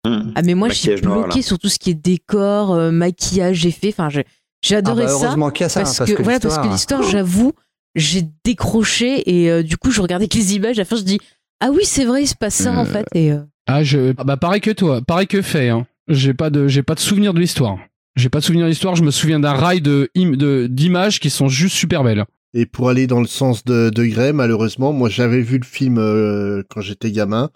Hum. 0.06 0.34
Ah 0.36 0.42
mais 0.42 0.56
moi 0.56 0.68
je 0.70 0.74
suis 0.74 0.90
là. 0.90 1.42
sur 1.44 1.60
tout 1.60 1.70
ce 1.70 1.78
qui 1.78 1.92
est 1.92 1.94
décor, 1.94 2.74
euh, 2.74 2.90
maquillage, 2.92 3.66
effets. 3.68 3.90
Enfin, 3.96 4.10
j'ai 4.10 4.76
adoré 4.76 5.04
Ah 5.04 5.06
bah, 5.06 5.12
ça. 5.12 5.26
heureusement 5.28 5.52
qu'il 5.52 5.64
y 5.64 5.66
a 5.66 5.70
ça, 5.70 5.82
parce, 5.82 5.96
parce 6.00 6.10
que, 6.10 6.16
que 6.18 6.24
voilà, 6.24 6.40
parce 6.40 6.58
que 6.58 6.68
l'histoire- 6.68 7.02
l'histoire, 7.02 7.04
j'avoue, 7.04 7.54
j'ai 7.96 8.24
décroché 8.44 9.30
et 9.44 9.52
euh, 9.52 9.62
du 9.64 9.78
coup 9.78 9.92
je 9.92 10.02
regardais 10.02 10.28
que 10.28 10.36
les 10.38 10.56
images. 10.56 10.80
À 10.80 10.82
la 10.82 10.86
fin 10.86 10.96
je 10.96 11.04
dis 11.04 11.20
ah 11.62 11.70
oui 11.72 11.84
c'est 11.86 12.06
vrai 12.06 12.24
il 12.24 12.28
se 12.28 12.36
passe 12.36 12.56
ça 12.56 12.72
en 12.74 12.82
Euh, 12.82 12.86
fait 12.86 13.06
et 13.14 13.32
euh, 13.32 13.40
Ah 13.68 13.84
je 13.84 14.14
ah 14.18 14.24
bah 14.24 14.38
pareil 14.38 14.60
que 14.62 14.72
toi, 14.72 15.02
pareil 15.02 15.28
que 15.28 15.42
fait. 15.42 15.70
Hein. 15.70 15.88
J'ai 16.08 16.34
pas 16.34 16.50
de 16.50 16.68
j'ai 16.68 16.84
pas 16.84 16.96
de 16.96 17.00
souvenir 17.00 17.34
de 17.34 17.40
l'histoire. 17.40 17.78
J'ai 18.18 18.28
pas 18.30 18.40
de 18.40 18.44
souvenir 18.44 18.66
de 18.66 18.70
l'histoire. 18.70 18.96
Je 18.96 19.04
me 19.04 19.12
souviens 19.12 19.40
d'un 19.40 19.54
rail 19.54 19.80
de 19.82 20.10
de 20.16 20.68
d'images 20.68 21.20
qui 21.22 21.30
sont 21.30 21.48
juste 21.48 21.76
super 21.76 22.04
belles. 22.04 22.26
Et 22.54 22.66
pour 22.66 22.90
aller 22.90 23.08
dans 23.08 23.22
le 23.22 23.28
sens 23.28 23.64
de, 23.64 23.90
de 23.90 24.04
Grey, 24.06 24.34
malheureusement, 24.34 24.92
moi 24.92 25.08
j'avais 25.08 25.42
vu 25.42 25.58
le 25.58 25.64
film 25.66 25.98
euh, 26.00 26.64
quand 26.70 26.82
j'étais 26.82 27.12
gamin. 27.12 27.50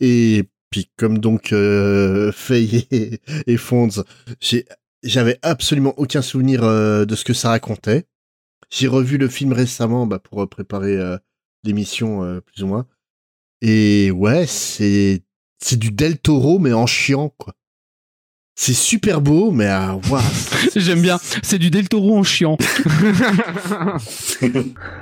Et 0.00 0.44
puis 0.70 0.90
comme 0.96 1.18
donc 1.18 1.52
euh, 1.52 2.30
Faye 2.34 2.86
et, 2.92 3.20
et 3.48 3.56
Fonds, 3.56 3.88
j'ai- 4.40 4.66
j'avais 5.02 5.38
absolument 5.42 5.94
aucun 5.96 6.22
souvenir 6.22 6.62
euh, 6.64 7.04
de 7.04 7.14
ce 7.16 7.24
que 7.24 7.32
ça 7.32 7.48
racontait. 7.50 8.04
J'ai 8.70 8.86
revu 8.88 9.16
le 9.18 9.28
film 9.28 9.52
récemment 9.52 10.06
bah, 10.06 10.18
pour 10.18 10.46
préparer 10.48 10.96
euh, 10.96 11.16
l'émission 11.64 12.22
euh, 12.22 12.40
plus 12.40 12.62
ou 12.62 12.66
moins. 12.66 12.86
Et 13.62 14.10
ouais, 14.10 14.46
c'est 14.46 15.22
c'est 15.62 15.78
du 15.78 15.90
Del 15.90 16.18
Toro 16.18 16.58
mais 16.58 16.72
en 16.72 16.86
chiant 16.86 17.32
quoi. 17.38 17.54
C'est 18.54 18.74
super 18.74 19.20
beau 19.20 19.50
mais 19.50 19.66
ah 19.66 19.98
waouh. 20.10 20.22
J'aime 20.76 21.00
bien. 21.02 21.18
C'est 21.42 21.58
du 21.58 21.70
Del 21.70 21.88
Toro 21.88 22.16
en 22.18 22.22
chiant. 22.22 22.56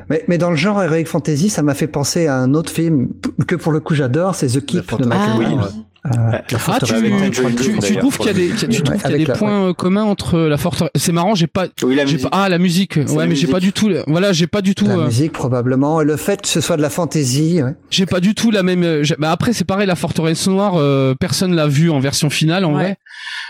Mais, 0.08 0.24
mais 0.28 0.38
dans 0.38 0.50
le 0.50 0.56
genre 0.56 0.82
Heroic 0.82 1.06
Fantasy, 1.06 1.50
ça 1.50 1.62
m'a 1.62 1.74
fait 1.74 1.88
penser 1.88 2.26
à 2.26 2.36
un 2.36 2.54
autre 2.54 2.72
film 2.72 3.08
que 3.46 3.56
pour 3.56 3.72
le 3.72 3.80
coup 3.80 3.94
j'adore, 3.94 4.34
c'est 4.34 4.46
The 4.46 4.64
Keep 4.64 4.98
de 4.98 5.06
Michael 5.06 5.30
Ah, 5.30 5.38
oui. 5.38 5.46
Euh, 6.06 6.30
Ah, 6.68 6.78
tu, 6.80 6.86
tu, 6.86 7.78
tu 7.80 7.96
trouves 7.96 8.18
qu'il 8.18 8.26
y 8.26 8.30
a 8.30 8.32
des, 8.32 8.48
tu 8.50 8.82
trouves 8.82 8.96
qu'il 9.02 9.10
y 9.10 9.14
a 9.14 9.18
des 9.18 9.24
la- 9.24 9.34
points 9.34 9.68
euh, 9.68 9.72
communs 9.72 10.04
entre 10.04 10.38
la 10.38 10.56
forteresse. 10.56 10.90
C'est 10.94 11.12
marrant, 11.12 11.34
j'ai 11.34 11.46
pas, 11.46 11.66
Oui, 11.82 11.98
j'ai 12.06 12.18
pas, 12.18 12.28
ah 12.32 12.48
la 12.48 12.58
musique. 12.58 12.96
Ouais, 12.96 13.04
la 13.16 13.26
mais 13.26 13.34
j'ai 13.34 13.46
pas 13.46 13.60
du 13.60 13.72
tout. 13.72 13.90
Voilà, 14.06 14.32
j'ai 14.32 14.46
pas 14.46 14.62
du 14.62 14.74
tout. 14.74 14.86
la 14.86 14.94
euh, 14.98 15.06
musique 15.06 15.32
probablement, 15.32 16.00
et 16.00 16.04
le 16.04 16.16
fait 16.16 16.42
que 16.42 16.48
ce 16.48 16.60
soit 16.60 16.76
de 16.76 16.82
la 16.82 16.90
fantasy. 16.90 17.62
ouais. 17.62 17.74
J'ai 17.90 18.06
pas 18.06 18.20
du 18.20 18.34
tout 18.34 18.50
la 18.50 18.62
même. 18.62 18.82
euh, 18.84 19.02
Bah 19.18 19.30
après, 19.32 19.52
c'est 19.52 19.64
pareil, 19.64 19.86
la 19.86 19.96
forteresse 19.96 20.46
noire, 20.46 20.74
euh, 20.76 21.14
personne 21.18 21.54
l'a 21.54 21.66
vue 21.66 21.90
en 21.90 21.98
version 21.98 22.30
finale 22.30 22.64
en 22.64 22.68
Ouais. 22.74 22.82
vrai. 22.82 22.96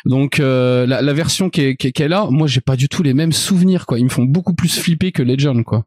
Donc 0.04 0.40
euh, 0.40 0.86
la, 0.86 1.02
la 1.02 1.12
version 1.12 1.50
qui 1.50 1.60
est, 1.62 1.76
qui 1.76 1.88
est, 1.88 1.92
qui 1.92 2.02
est 2.02 2.08
là, 2.08 2.26
moi 2.30 2.46
j'ai 2.46 2.60
pas 2.60 2.76
du 2.76 2.88
tout 2.88 3.02
les 3.02 3.12
mêmes 3.14 3.32
souvenirs 3.32 3.86
quoi. 3.86 3.98
Ils 3.98 4.04
me 4.04 4.08
font 4.10 4.24
beaucoup 4.24 4.54
plus 4.54 4.78
flipper 4.78 5.12
que 5.12 5.22
Legend 5.22 5.62
quoi. 5.64 5.84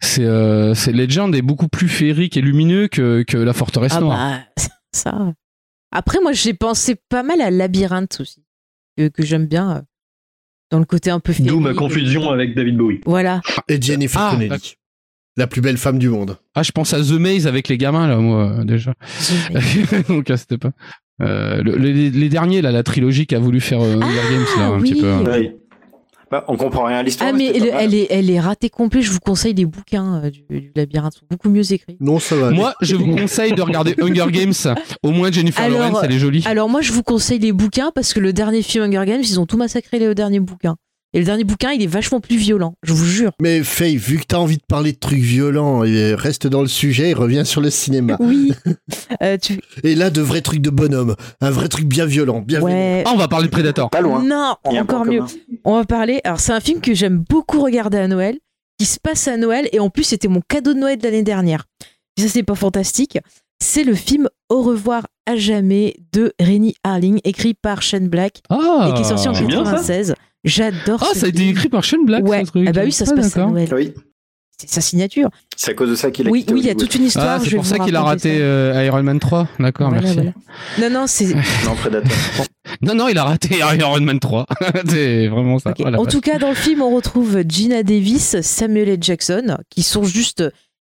C'est 0.00 0.24
euh, 0.24 0.74
c'est 0.74 0.92
Legend 0.92 1.34
est 1.34 1.42
beaucoup 1.42 1.68
plus 1.68 1.88
féerique 1.88 2.36
et 2.36 2.40
lumineux 2.40 2.88
que 2.88 3.22
que 3.26 3.36
la 3.36 3.52
forteresse 3.52 3.94
ah 3.96 4.00
noire. 4.00 4.18
bah 4.56 4.64
ça. 4.92 5.32
Après 5.92 6.18
moi 6.22 6.32
j'ai 6.32 6.54
pensé 6.54 6.96
pas 7.08 7.22
mal 7.22 7.40
à 7.40 7.50
Labyrinthe 7.50 8.18
aussi 8.20 8.44
que, 8.96 9.08
que 9.08 9.24
j'aime 9.24 9.46
bien 9.46 9.76
euh, 9.76 9.80
dans 10.70 10.78
le 10.78 10.84
côté 10.84 11.10
un 11.10 11.20
peu 11.20 11.32
D'où 11.38 11.60
ma 11.60 11.72
confusion 11.74 12.30
avec 12.30 12.54
David 12.54 12.76
Bowie. 12.76 13.00
Voilà. 13.06 13.40
Et 13.68 13.80
Jennifer 13.80 14.20
Ah, 14.20 14.30
Connelly, 14.32 14.74
la 15.36 15.46
plus 15.46 15.60
belle 15.62 15.78
femme 15.78 15.98
du 15.98 16.08
monde. 16.10 16.36
Ah, 16.54 16.62
je 16.62 16.72
pense 16.72 16.92
à 16.92 17.00
The 17.00 17.12
Maze 17.12 17.46
avec 17.46 17.68
les 17.68 17.78
gamins 17.78 18.06
là 18.06 18.16
moi 18.16 18.50
euh, 18.60 18.64
déjà. 18.64 18.92
Donc 20.08 20.30
c'était 20.36 20.58
pas. 20.58 20.72
Euh, 21.20 21.62
le- 21.62 21.76
les, 21.76 22.10
les 22.10 22.28
derniers 22.28 22.60
là, 22.62 22.70
la 22.70 22.82
trilogie 22.82 23.26
qu'a 23.26 23.38
voulu 23.38 23.60
faire 23.60 23.80
euh, 23.80 23.94
Hunger 23.96 24.30
Games 24.30 24.44
là 24.58 24.66
un 24.66 24.80
oui. 24.80 24.90
petit 24.92 25.00
peu. 25.00 25.10
hein. 25.10 25.24
Oui. 25.26 25.50
Bah, 26.30 26.44
on 26.48 26.56
comprend 26.56 26.84
rien 26.84 26.98
à 26.98 27.02
l'histoire. 27.02 27.30
Ah 27.32 27.36
mais 27.36 27.46
elle, 27.46 27.94
est 27.94 28.06
elle 28.10 28.30
est 28.30 28.40
ratée 28.40 28.68
complet. 28.68 29.00
Je 29.02 29.10
vous 29.10 29.18
conseille 29.18 29.54
les 29.54 29.64
bouquins 29.64 30.22
euh, 30.24 30.30
du, 30.30 30.42
du 30.50 30.72
Labyrinthe, 30.76 31.14
ils 31.16 31.20
sont 31.20 31.26
beaucoup 31.30 31.48
mieux 31.48 31.72
écrits. 31.72 31.96
Non, 32.00 32.18
ça 32.18 32.36
va. 32.36 32.48
aller. 32.48 32.56
Moi, 32.56 32.74
je 32.82 32.96
vous 32.96 33.16
conseille 33.16 33.52
de 33.52 33.62
regarder 33.62 33.94
Hunger 34.00 34.26
Games. 34.30 34.52
Au 35.02 35.10
moins 35.10 35.30
Jennifer 35.32 35.64
Alors, 35.64 35.80
Lawrence, 35.80 36.00
elle 36.04 36.12
est 36.12 36.18
jolie. 36.18 36.44
Alors 36.46 36.68
moi 36.68 36.80
je 36.82 36.92
vous 36.92 37.02
conseille 37.02 37.38
les 37.38 37.52
bouquins 37.52 37.90
parce 37.94 38.12
que 38.12 38.20
le 38.20 38.32
dernier 38.32 38.62
film 38.62 38.84
Hunger 38.84 39.04
Games 39.06 39.22
ils 39.22 39.40
ont 39.40 39.46
tout 39.46 39.56
massacré 39.56 39.98
les 39.98 40.14
derniers 40.14 40.40
bouquins. 40.40 40.76
Et 41.14 41.20
le 41.20 41.24
dernier 41.24 41.44
bouquin 41.44 41.72
il 41.72 41.82
est 41.82 41.86
vachement 41.86 42.20
plus 42.20 42.36
violent, 42.36 42.74
je 42.82 42.92
vous 42.92 43.06
jure. 43.06 43.32
Mais 43.40 43.62
Faye, 43.62 43.96
vu 43.96 44.18
que 44.18 44.24
t'as 44.26 44.36
envie 44.36 44.58
de 44.58 44.62
parler 44.68 44.92
de 44.92 44.98
trucs 44.98 45.20
violents, 45.20 45.80
reste 45.80 46.46
dans 46.46 46.60
le 46.60 46.68
sujet 46.68 47.10
et 47.10 47.14
reviens 47.14 47.44
sur 47.44 47.60
le 47.60 47.70
cinéma. 47.70 48.16
Oui. 48.20 48.52
Euh, 49.22 49.36
tu... 49.36 49.58
Et 49.82 49.94
là, 49.94 50.10
de 50.10 50.20
vrais 50.20 50.42
trucs 50.42 50.60
de 50.60 50.70
bonhomme. 50.70 51.16
Un 51.40 51.50
vrai 51.50 51.68
truc 51.68 51.86
bien 51.86 52.04
violent, 52.04 52.40
bien 52.40 52.60
Ouais. 52.60 53.02
Ah, 53.04 53.10
on 53.14 53.16
va 53.16 53.26
parler 53.26 53.46
de 53.46 53.50
Predator. 53.50 53.90
Pas 53.90 54.00
loin. 54.00 54.22
Non, 54.22 54.54
encore 54.64 55.04
mieux. 55.06 55.20
commun. 55.20 55.32
On 55.64 55.76
va 55.76 55.84
parler. 55.84 56.20
Alors, 56.24 56.38
c'est 56.38 56.52
un 56.52 56.60
film 56.60 56.80
que 56.80 56.94
j'aime 56.94 57.24
beaucoup 57.28 57.60
regarder 57.60 57.98
à 57.98 58.06
Noël, 58.06 58.38
qui 58.78 58.86
se 58.86 58.98
passe 59.00 59.26
à 59.26 59.36
Noël, 59.36 59.68
et 59.72 59.80
en 59.80 59.90
plus, 59.90 60.04
c'était 60.04 60.28
mon 60.28 60.40
cadeau 60.46 60.72
de 60.74 60.78
Noël 60.78 60.98
de 60.98 61.02
l'année 61.04 61.22
dernière. 61.24 61.64
Et 62.16 62.22
ça, 62.22 62.28
c'est 62.28 62.42
pas 62.44 62.54
fantastique. 62.54 63.18
C'est 63.60 63.82
le 63.82 63.94
film 63.94 64.28
Au 64.50 64.62
revoir 64.62 65.06
à 65.26 65.36
jamais 65.36 65.96
de 66.12 66.32
Rennie 66.38 66.74
Harling, 66.84 67.20
écrit 67.24 67.54
par 67.54 67.82
Shane 67.82 68.08
Black, 68.08 68.40
Ah, 68.50 68.88
et 68.90 68.94
qui 68.94 69.00
est 69.00 69.04
sorti 69.04 69.28
en 69.28 69.34
c'est 69.34 69.44
bien, 69.46 69.64
ça 69.64 69.72
96. 69.72 70.14
J'adore 70.44 71.02
Ah, 71.02 71.10
ce 71.14 71.20
ça 71.20 71.26
a 71.26 71.28
été 71.28 71.48
écrit 71.48 71.68
par 71.68 71.82
Shane 71.84 72.04
Black, 72.04 72.24
Ouais. 72.26 72.44
ce 72.44 72.50
truc. 72.50 72.66
Ah 72.68 72.72
bah 72.72 72.82
oui, 72.84 72.92
ça 72.92 73.06
se 73.06 73.14
passe 73.14 73.36
à. 73.36 73.46
Noël. 73.46 73.68
Oui, 73.74 73.92
C'est 74.60 74.70
sa 74.70 74.80
signature. 74.80 75.28
c'est 75.56 75.72
à 75.72 75.74
cause 75.74 75.90
de 75.90 75.94
ça 75.94 76.10
qu'il 76.10 76.26
a 76.28 76.30
Oui, 76.30 76.44
oui, 76.50 76.60
il 76.60 76.66
y 76.66 76.70
a 76.70 76.74
toute 76.74 76.94
une 76.94 77.04
histoire. 77.04 77.40
Ah, 77.40 77.44
c'est 77.44 77.54
pour 77.56 77.66
ça 77.66 77.78
qu'il 77.78 77.94
a 77.96 78.02
raté 78.02 78.38
euh, 78.40 78.84
Iron 78.84 79.02
Man 79.02 79.18
3. 79.18 79.48
D'accord, 79.58 79.88
Voilà, 79.90 80.02
merci. 80.02 80.16
voilà. 80.16 80.90
Non, 80.90 81.00
non, 81.00 81.06
c'est. 81.06 81.26
Non, 81.64 81.74
Predator. 81.80 82.10
Non, 82.82 82.94
non, 82.94 83.08
il 83.08 83.18
a 83.18 83.24
raté 83.24 83.58
Iron 83.58 84.00
Man 84.00 84.20
3. 84.20 84.46
c'est 84.88 85.26
vraiment 85.28 85.58
ça. 85.58 85.70
Ok. 85.70 85.76
Voilà, 85.80 86.00
en 86.00 86.06
tout 86.06 86.20
cas, 86.20 86.38
dans 86.38 86.50
le 86.50 86.54
film, 86.54 86.82
on 86.82 86.94
retrouve 86.94 87.42
Gina 87.48 87.82
Davis, 87.82 88.40
Samuel 88.40 88.88
L. 88.90 88.98
Jackson, 89.00 89.58
qui 89.70 89.82
sont 89.82 90.04
juste 90.04 90.44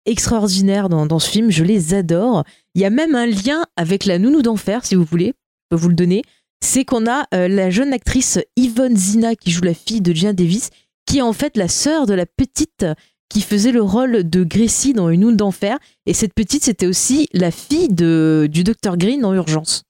extraordinaires 0.06 0.88
dans, 0.88 1.06
dans 1.06 1.18
ce 1.18 1.30
film. 1.30 1.50
Je 1.50 1.64
les 1.64 1.94
adore. 1.94 2.44
Il 2.74 2.82
y 2.82 2.84
a 2.84 2.90
même 2.90 3.14
un 3.14 3.26
lien 3.26 3.64
avec 3.76 4.04
la 4.04 4.18
nounou 4.18 4.42
d'enfer, 4.42 4.84
si 4.84 4.94
vous 4.94 5.04
voulez. 5.04 5.28
Je 5.70 5.76
peux 5.76 5.80
vous 5.80 5.88
le 5.88 5.94
donner. 5.94 6.22
C'est 6.64 6.86
qu'on 6.86 7.06
a 7.06 7.26
euh, 7.34 7.46
la 7.46 7.68
jeune 7.68 7.92
actrice 7.92 8.38
Yvonne 8.56 8.96
Zina, 8.96 9.36
qui 9.36 9.50
joue 9.50 9.60
la 9.62 9.74
fille 9.74 10.00
de 10.00 10.14
Gina 10.14 10.32
Davis, 10.32 10.70
qui 11.06 11.18
est 11.18 11.22
en 11.22 11.34
fait 11.34 11.58
la 11.58 11.68
sœur 11.68 12.06
de 12.06 12.14
la 12.14 12.24
petite 12.24 12.86
qui 13.28 13.42
faisait 13.42 13.70
le 13.70 13.82
rôle 13.82 14.28
de 14.28 14.44
Gracie 14.44 14.94
dans 14.94 15.10
Une 15.10 15.20
nounou 15.20 15.36
d'enfer. 15.36 15.76
Et 16.06 16.14
cette 16.14 16.32
petite, 16.32 16.64
c'était 16.64 16.86
aussi 16.86 17.28
la 17.34 17.50
fille 17.50 17.88
de, 17.90 18.48
du 18.50 18.64
Dr. 18.64 18.96
Green 18.96 19.20
dans 19.20 19.34
Urgence. 19.34 19.82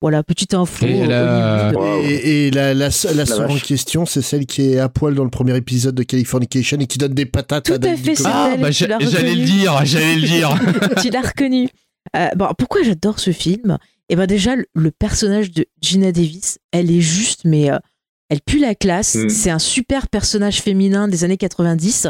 Voilà, 0.00 0.22
petite 0.22 0.54
info. 0.54 0.86
Et 0.86 1.06
la-. 1.06 1.72
Wow. 1.74 2.02
Et, 2.04 2.46
et 2.46 2.50
la, 2.50 2.72
la, 2.72 2.88
la, 2.88 3.12
La 3.14 3.26
sœur 3.26 3.50
en 3.50 3.58
question, 3.58 4.06
c'est 4.06 4.22
celle 4.22 4.46
qui 4.46 4.72
est 4.72 4.78
à 4.78 4.88
poil 4.88 5.14
dans 5.14 5.24
le 5.24 5.30
premier 5.30 5.54
épisode 5.56 5.94
de 5.94 6.04
Californication 6.04 6.78
et 6.78 6.86
qui 6.86 6.96
donne 6.96 7.14
des 7.14 7.26
patates 7.26 7.66
Tout 7.66 7.74
à 7.74 7.78
David 7.78 8.16
fait. 8.16 8.24
Ah, 8.24 8.54
bah, 8.58 8.70
j'allais 8.70 9.34
le 9.34 9.44
dire, 9.44 9.78
j'allais 9.84 10.14
le 10.14 10.26
dire. 10.26 10.58
tu 11.02 11.10
l'as 11.10 11.20
reconnu. 11.22 11.68
Euh, 12.16 12.28
bon, 12.34 12.48
pourquoi 12.58 12.82
j'adore 12.82 13.18
ce 13.20 13.32
film? 13.32 13.78
Et 14.08 14.16
ben 14.16 14.26
déjà, 14.26 14.54
le- 14.56 14.90
personnage 14.90 15.50
de 15.50 15.66
Gina 15.80 16.12
Davis, 16.12 16.58
elle 16.72 16.90
est 16.90 17.00
juste, 17.00 17.42
mais 17.44 17.70
euh, 17.70 17.78
elle 18.28 18.40
pue 18.40 18.58
la 18.58 18.74
classe. 18.74 19.14
Mm. 19.14 19.28
C'est 19.30 19.50
un 19.50 19.58
super 19.58 20.08
personnage 20.08 20.60
féminin 20.60 21.08
des 21.08 21.24
années 21.24 21.36
90. 21.36 22.08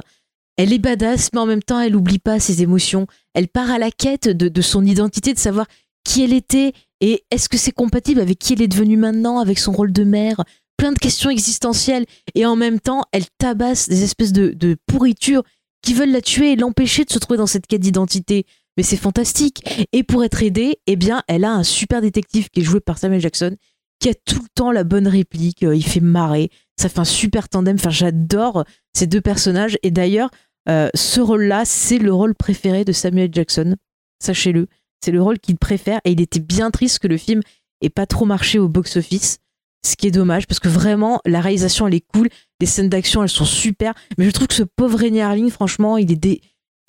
Elle 0.57 0.73
est 0.73 0.79
badass, 0.79 1.31
mais 1.33 1.41
en 1.41 1.47
même 1.47 1.63
temps, 1.63 1.81
elle 1.81 1.97
oublie 1.97 2.19
pas 2.19 2.39
ses 2.41 2.63
émotions. 2.63 3.07
Elle 3.35 3.49
part 3.49 3.71
à 3.71 3.79
la 3.79 3.91
quête 3.91 4.29
de, 4.29 4.49
de 4.49 4.63
son 4.63 4.85
identité, 4.85 5.33
de 5.35 5.39
savoir 5.39 5.67
qui 6.05 6.23
elle 6.23 6.33
était 6.33 6.73
et 7.01 7.25
est-ce 7.31 7.49
que 7.49 7.59
c'est 7.59 7.73
compatible 7.73 8.21
avec 8.21 8.39
qui 8.39 8.53
elle 8.53 8.63
est 8.63 8.69
devenue 8.69 8.97
maintenant, 8.97 9.39
avec 9.39 9.59
son 9.59 9.73
rôle 9.73 9.93
de 9.93 10.05
mère 10.05 10.43
Plein 10.77 10.93
de 10.93 10.99
questions 10.99 11.31
existentielles 11.31 12.07
et 12.35 12.47
en 12.47 12.57
même 12.57 12.81
temps, 12.81 13.03
elle 13.13 13.25
tabasse 13.39 13.89
des 13.89 14.05
espèces 14.05 14.33
de, 14.33 14.51
de 14.51 14.77
pourritures 14.87 15.43
qui 15.83 15.95
veulent 15.95 16.11
la 16.11 16.23
tuer 16.23 16.53
et 16.53 16.57
l'empêcher 16.57 17.05
de 17.05 17.11
se 17.11 17.19
trouver 17.19 17.37
dans 17.37 17.47
cette 17.47 17.67
quête 17.67 17.81
d'identité. 17.81 18.47
Mais 18.77 18.83
c'est 18.83 18.97
fantastique. 18.97 19.62
Et 19.93 20.03
pour 20.03 20.25
être 20.25 20.43
aidée, 20.43 20.79
eh 20.87 20.97
bien, 20.97 21.22
elle 21.29 21.45
a 21.45 21.53
un 21.53 21.62
super 21.62 22.01
détective 22.01 22.49
qui 22.51 22.61
est 22.61 22.64
joué 22.64 22.81
par 22.81 22.99
Samuel 22.99 23.20
Jackson, 23.20 23.57
qui 24.01 24.09
a 24.09 24.14
tout 24.14 24.43
le 24.43 24.49
temps 24.55 24.72
la 24.72 24.85
bonne 24.85 25.07
réplique. 25.07 25.62
euh, 25.62 25.77
il 25.77 25.85
fait 25.85 26.01
marrer. 26.01 26.51
Ça 26.77 26.89
fait 26.89 26.99
un 26.99 27.05
super 27.05 27.49
tandem. 27.49 27.77
Enfin, 27.77 27.91
j'adore 27.91 28.64
ces 28.93 29.07
deux 29.07 29.20
personnages. 29.20 29.79
Et 29.83 29.91
d'ailleurs, 29.91 30.31
euh, 30.68 30.89
ce 30.95 31.20
rôle-là, 31.20 31.64
c'est 31.64 31.99
le 31.99 32.12
rôle 32.12 32.35
préféré 32.35 32.85
de 32.85 32.93
Samuel 32.93 33.31
Jackson. 33.33 33.77
Sachez-le. 34.22 34.66
C'est 35.05 35.12
le 35.12 35.22
rôle 35.22 35.39
qu'il 35.39 35.57
préfère. 35.57 36.01
Et 36.05 36.12
il 36.12 36.20
était 36.20 36.41
bien 36.41 36.70
triste 36.70 36.99
que 36.99 37.09
le 37.09 37.16
film 37.16 37.41
ait 37.81 37.91
pas 37.91 38.07
trop 38.07 38.25
marché 38.25 38.59
au 38.59 38.68
box-office. 38.68 39.39
Ce 39.87 39.97
qui 39.97 40.07
est 40.07 40.11
dommage 40.11 40.47
parce 40.47 40.61
que 40.61 40.68
vraiment, 40.68 41.20
la 41.27 41.43
réalisation, 41.43 41.87
elle 41.87 41.95
est 41.95 42.07
cool. 42.12 42.29
Les 42.59 42.66
scènes 42.66 42.89
d'action, 42.89 43.22
elles 43.22 43.29
sont 43.29 43.45
super. 43.45 43.93
Mais 44.16 44.25
je 44.25 44.31
trouve 44.31 44.47
que 44.49 44.55
ce 44.55 44.62
pauvre 44.62 44.99
René 44.99 45.20
Harling, 45.22 45.51
franchement, 45.51 45.99
il 45.99 46.11
est 46.11 46.16
des. 46.16 46.41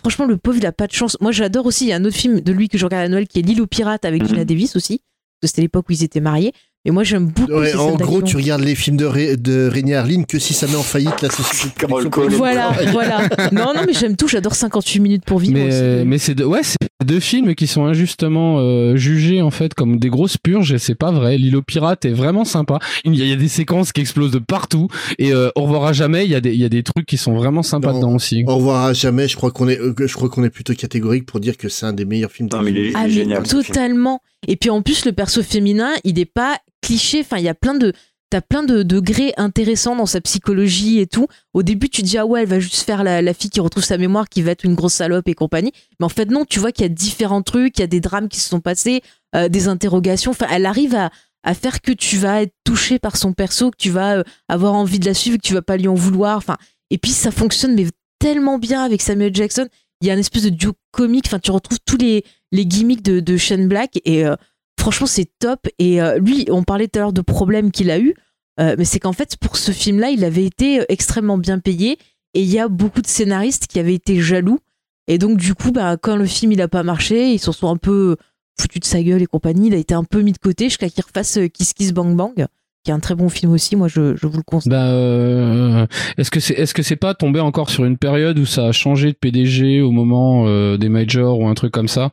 Franchement, 0.05 0.25
le 0.27 0.37
pauvre, 0.37 0.57
il 0.57 0.65
a 0.67 0.71
pas 0.71 0.85
de 0.85 0.91
chance. 0.93 1.17
Moi, 1.19 1.31
j'adore 1.31 1.65
aussi. 1.65 1.85
Il 1.85 1.87
y 1.87 1.91
a 1.91 1.95
un 1.95 2.05
autre 2.05 2.15
film 2.15 2.39
de 2.41 2.51
lui 2.51 2.69
que 2.69 2.77
je 2.77 2.85
regarde 2.85 3.05
à 3.05 3.09
Noël 3.09 3.27
qui 3.27 3.39
est 3.39 3.41
L'île 3.41 3.59
aux 3.59 3.65
pirates 3.65 4.05
avec 4.05 4.23
Gina 4.23 4.45
Davis 4.45 4.75
aussi. 4.75 4.99
Parce 5.41 5.51
que 5.51 5.55
c'était 5.55 5.61
l'époque 5.63 5.87
où 5.89 5.93
ils 5.93 6.03
étaient 6.03 6.19
mariés. 6.19 6.53
Mais 6.85 6.91
moi, 6.91 7.03
j'aime 7.03 7.25
beaucoup. 7.25 7.51
Ouais, 7.51 7.71
ces 7.71 7.77
en 7.77 7.95
gros, 7.95 8.21
tu 8.21 8.35
regardes 8.37 8.61
les 8.61 8.75
films 8.75 8.97
de, 8.97 9.05
Ré- 9.05 9.35
de 9.35 9.67
René 9.73 9.95
Harlin 9.95 10.21
que 10.23 10.37
si 10.37 10.53
ça 10.53 10.67
met 10.67 10.75
en 10.75 10.83
faillite 10.83 11.23
la 11.23 11.31
société 11.31 11.87
de. 11.87 12.35
Voilà, 12.35 12.71
voilà. 12.91 13.27
Non, 13.51 13.73
non, 13.75 13.81
mais 13.87 13.93
j'aime 13.93 14.15
tout. 14.15 14.27
J'adore 14.27 14.53
58 14.53 14.99
minutes 14.99 15.25
pour 15.25 15.39
vivre. 15.39 15.53
Mais, 15.55 15.67
aussi. 15.69 15.77
euh, 15.81 16.03
mais 16.05 16.19
c'est 16.19 16.39
ouais, 16.43 16.61
c'est 16.61 16.77
deux 17.03 17.19
films 17.19 17.55
qui 17.55 17.67
sont 17.67 17.85
injustement 17.85 18.59
euh, 18.59 18.95
jugés 18.95 19.41
en 19.41 19.51
fait 19.51 19.73
comme 19.73 19.99
des 19.99 20.09
grosses 20.09 20.37
purges 20.37 20.71
et 20.71 20.77
c'est 20.77 20.95
pas 20.95 21.11
vrai. 21.11 21.37
L'île 21.37 21.57
aux 21.57 21.61
pirates 21.61 22.05
est 22.05 22.13
vraiment 22.13 22.45
sympa. 22.45 22.79
Il 23.03 23.15
y, 23.15 23.21
a, 23.21 23.25
il 23.25 23.29
y 23.29 23.33
a 23.33 23.37
des 23.37 23.49
séquences 23.49 23.91
qui 23.91 24.01
explosent 24.01 24.31
de 24.31 24.39
partout 24.39 24.87
et 25.19 25.33
euh, 25.33 25.49
au 25.55 25.63
revoir 25.63 25.83
à 25.85 25.93
jamais. 25.93 26.23
Il 26.25 26.31
y 26.31 26.35
a 26.35 26.41
des, 26.41 26.53
il 26.53 26.59
y 26.59 26.63
a 26.65 26.69
des 26.69 26.83
trucs 26.83 27.05
qui 27.05 27.17
sont 27.17 27.35
vraiment 27.35 27.63
sympas 27.63 27.91
Non. 27.91 27.97
dedans 27.99 28.15
aussi. 28.15 28.43
Au 28.47 28.55
revoir 28.55 28.85
à 28.85 28.93
jamais. 28.93 29.27
Je 29.27 29.35
crois 29.35 29.51
qu'on 29.51 29.67
est, 29.67 29.79
euh, 29.79 29.93
je 29.97 30.13
crois 30.13 30.29
qu'on 30.29 30.43
est 30.45 30.49
plutôt 30.49 30.73
catégorique 30.73 31.25
pour 31.25 31.39
dire 31.41 31.57
que 31.57 31.67
c'est 31.67 31.85
un 31.85 31.93
des 31.93 32.05
meilleurs 32.05 32.31
films. 32.31 32.47
de 32.49 32.57
mais 32.59 32.71
il 32.71 32.77
est- 32.77 32.91
Ah, 32.95 33.07
mais 33.07 33.43
totalement. 33.43 34.21
Et 34.47 34.55
puis 34.55 34.69
en 34.69 34.81
plus, 34.81 35.05
le 35.05 35.11
perso 35.11 35.43
féminin, 35.43 35.91
il 36.05 36.15
n'est 36.15 36.25
pas 36.25 36.59
cliché. 36.81 37.19
Enfin, 37.21 37.37
il 37.37 37.43
y 37.43 37.49
a 37.49 37.55
plein 37.55 37.75
de. 37.75 37.91
T'as 38.31 38.41
plein 38.41 38.63
de 38.63 38.83
degrés 38.83 39.33
intéressants 39.37 39.95
dans 39.95 40.07
sa 40.07 40.19
psychologie 40.19 40.99
et 40.99 41.07
tout. 41.07 41.27
Au 41.53 41.63
début, 41.63 41.89
tu 41.89 42.01
dis, 42.01 42.17
ah 42.17 42.25
ouais, 42.25 42.41
elle 42.41 42.47
va 42.47 42.59
juste 42.59 42.81
faire 42.81 43.03
la, 43.03 43.33
fille 43.33 43.49
qui 43.49 43.59
retrouve 43.59 43.83
sa 43.83 43.97
mémoire, 43.97 44.27
qui 44.27 44.41
va 44.41 44.51
être 44.51 44.65
une 44.65 44.75
grosse 44.75 44.95
salope 44.95 45.27
et 45.27 45.35
compagnie. 45.35 45.71
Mais 45.99 46.05
en 46.05 46.09
fait, 46.09 46.25
non, 46.25 46.43
tu 46.43 46.59
vois 46.59 46.71
qu'il 46.71 46.83
y 46.83 46.85
a 46.85 46.89
différents 46.89 47.43
trucs, 47.43 47.77
il 47.77 47.81
y 47.81 47.83
a 47.83 47.87
des 47.87 48.01
drames 48.01 48.27
qui 48.27 48.39
se 48.39 48.49
sont 48.49 48.61
passés, 48.61 49.01
euh, 49.35 49.47
des 49.47 49.67
interrogations. 49.67 50.31
Enfin, 50.31 50.47
elle 50.51 50.65
arrive 50.65 50.95
à, 50.95 51.11
à 51.43 51.53
faire 51.53 51.81
que 51.81 51.91
tu 51.91 52.17
vas 52.17 52.41
être 52.41 52.53
touché 52.63 52.97
par 52.99 53.15
son 53.15 53.33
perso, 53.33 53.69
que 53.69 53.77
tu 53.77 53.91
vas 53.91 54.17
euh, 54.17 54.23
avoir 54.49 54.73
envie 54.73 54.99
de 54.99 55.05
la 55.05 55.13
suivre, 55.13 55.37
que 55.37 55.47
tu 55.47 55.53
vas 55.53 55.61
pas 55.61 55.77
lui 55.77 55.87
en 55.87 55.93
vouloir. 55.93 56.37
Enfin, 56.37 56.57
et 56.89 56.97
puis 56.97 57.11
ça 57.11 57.31
fonctionne, 57.31 57.75
mais 57.75 57.85
tellement 58.19 58.57
bien 58.57 58.83
avec 58.83 59.01
Samuel 59.01 59.33
Jackson. 59.33 59.67
Il 60.01 60.07
y 60.07 60.11
a 60.11 60.13
une 60.13 60.19
espèce 60.19 60.43
de 60.43 60.49
duo 60.49 60.73
comique. 60.91 61.25
Enfin, 61.27 61.39
tu 61.39 61.51
retrouves 61.51 61.79
tous 61.85 61.97
les, 61.97 62.25
les 62.51 62.65
gimmicks 62.65 63.03
de, 63.03 63.19
de 63.19 63.37
Shane 63.37 63.67
Black 63.67 63.99
et 64.03 64.25
euh, 64.25 64.35
franchement, 64.79 65.07
c'est 65.07 65.29
top. 65.39 65.67
Et 65.79 66.01
euh, 66.01 66.17
lui, 66.17 66.47
on 66.49 66.63
parlait 66.63 66.87
tout 66.87 66.99
à 66.99 67.03
l'heure 67.03 67.13
de 67.13 67.21
problèmes 67.21 67.71
qu'il 67.71 67.91
a 67.91 67.99
eu, 67.99 68.15
euh, 68.59 68.75
mais 68.77 68.85
c'est 68.85 68.99
qu'en 68.99 69.13
fait, 69.13 69.37
pour 69.37 69.57
ce 69.57 69.71
film-là, 69.71 70.09
il 70.09 70.23
avait 70.23 70.45
été 70.45 70.81
euh, 70.81 70.85
extrêmement 70.89 71.37
bien 71.37 71.59
payé 71.59 71.97
et 72.33 72.41
il 72.41 72.51
y 72.51 72.59
a 72.59 72.67
beaucoup 72.67 73.01
de 73.01 73.07
scénaristes 73.07 73.67
qui 73.67 73.79
avaient 73.79 73.93
été 73.93 74.19
jaloux. 74.19 74.59
Et 75.07 75.17
donc, 75.17 75.37
du 75.37 75.53
coup, 75.53 75.71
bah, 75.71 75.97
quand 75.97 76.15
le 76.15 76.25
film 76.25 76.51
il 76.51 76.61
a 76.61 76.67
pas 76.67 76.83
marché, 76.83 77.31
ils 77.31 77.39
s'en 77.39 77.51
sont 77.51 77.69
un 77.69 77.77
peu 77.77 78.17
foutus 78.59 78.79
de 78.79 78.85
sa 78.85 79.03
gueule 79.03 79.21
et 79.21 79.27
compagnie. 79.27 79.67
Il 79.67 79.73
a 79.73 79.77
été 79.77 79.93
un 79.93 80.03
peu 80.03 80.21
mis 80.21 80.31
de 80.31 80.37
côté 80.37 80.65
jusqu'à 80.65 80.89
qu'il 80.89 81.03
refasse 81.03 81.37
Kiss 81.53 81.73
Kiss 81.73 81.93
Bang 81.93 82.15
Bang, 82.15 82.47
qui 82.85 82.91
est 82.91 82.93
un 82.93 82.99
très 82.99 83.15
bon 83.15 83.27
film 83.29 83.51
aussi. 83.51 83.75
Moi, 83.75 83.87
je, 83.89 84.15
je 84.15 84.27
vous 84.27 84.37
le 84.37 84.43
conseille. 84.43 84.69
Bah, 84.71 84.85
euh, 84.85 85.85
est-ce 86.17 86.31
que 86.31 86.39
c'est 86.39 86.53
est-ce 86.53 86.73
que 86.73 86.83
c'est 86.83 86.95
pas 86.95 87.13
tombé 87.13 87.39
encore 87.39 87.69
sur 87.69 87.83
une 87.83 87.97
période 87.97 88.39
où 88.39 88.45
ça 88.45 88.67
a 88.67 88.71
changé 88.71 89.07
de 89.11 89.17
PDG 89.19 89.81
au 89.81 89.91
moment 89.91 90.45
euh, 90.47 90.77
des 90.77 90.87
majors 90.89 91.39
ou 91.39 91.47
un 91.47 91.53
truc 91.55 91.71
comme 91.73 91.87
ça? 91.87 92.11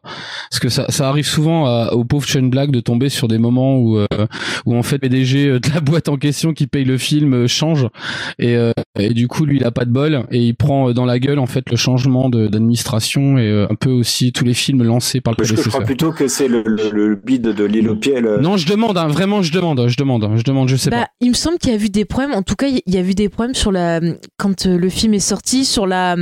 Parce 0.50 0.60
que 0.60 0.68
ça, 0.68 0.86
ça 0.88 1.08
arrive 1.08 1.26
souvent 1.26 1.66
à, 1.66 1.90
aux 1.92 2.04
pauvres 2.04 2.26
Shane 2.26 2.50
Black 2.50 2.70
de 2.70 2.80
tomber 2.80 3.08
sur 3.08 3.28
des 3.28 3.38
moments 3.38 3.76
où 3.78 3.98
euh, 3.98 4.06
où 4.66 4.74
en 4.74 4.82
fait 4.82 4.98
PDG 4.98 5.60
de 5.60 5.68
la 5.74 5.80
boîte 5.80 6.08
en 6.08 6.16
question 6.16 6.52
qui 6.54 6.66
paye 6.66 6.84
le 6.84 6.98
film 6.98 7.34
euh, 7.34 7.46
change 7.46 7.86
et 8.38 8.56
euh, 8.56 8.72
et 8.98 9.10
du 9.14 9.28
coup 9.28 9.44
lui 9.44 9.58
il 9.58 9.64
a 9.64 9.70
pas 9.70 9.84
de 9.84 9.90
bol 9.90 10.24
et 10.30 10.38
il 10.38 10.54
prend 10.54 10.88
euh, 10.88 10.92
dans 10.94 11.04
la 11.04 11.18
gueule 11.18 11.38
en 11.38 11.46
fait 11.46 11.68
le 11.70 11.76
changement 11.76 12.28
de- 12.30 12.46
d'administration 12.48 13.38
et 13.38 13.46
euh, 13.46 13.66
un 13.70 13.74
peu 13.74 13.90
aussi 13.90 14.32
tous 14.32 14.44
les 14.44 14.54
films 14.54 14.82
lancés 14.82 15.20
par 15.20 15.34
le 15.38 15.44
Je, 15.44 15.54
je 15.54 15.68
crois 15.68 15.80
prédécesseur. 15.82 15.84
plutôt 15.86 16.12
que 16.12 16.28
c'est 16.28 16.48
le, 16.48 16.62
le, 16.66 16.90
le 17.08 17.14
bid 17.16 17.42
de 17.42 17.64
l'île 17.64 17.88
au 17.90 17.96
pied. 17.96 18.20
le- 18.20 18.38
Non, 18.40 18.56
je 18.56 18.66
demande, 18.66 18.96
hein, 18.96 19.08
vraiment, 19.08 19.42
je 19.42 19.52
demande, 19.52 19.86
je 19.88 19.96
demande, 19.96 20.28
je 20.36 20.42
demande, 20.44 20.61
je 20.66 20.76
sais 20.76 20.90
Bah, 20.90 21.02
pas. 21.02 21.08
il 21.20 21.28
me 21.30 21.34
semble 21.34 21.58
qu'il 21.58 21.70
y 21.70 21.74
a 21.74 21.78
eu 21.78 21.88
des 21.88 22.04
problèmes. 22.04 22.32
En 22.34 22.42
tout 22.42 22.54
cas, 22.56 22.66
il 22.68 22.82
y 22.86 22.96
a 22.96 23.00
eu 23.00 23.14
des 23.14 23.28
problèmes 23.28 23.54
sur 23.54 23.72
la 23.72 24.00
quand 24.38 24.66
euh, 24.66 24.76
le 24.78 24.88
film 24.88 25.14
est 25.14 25.18
sorti 25.20 25.64
sur 25.64 25.86
la 25.86 26.16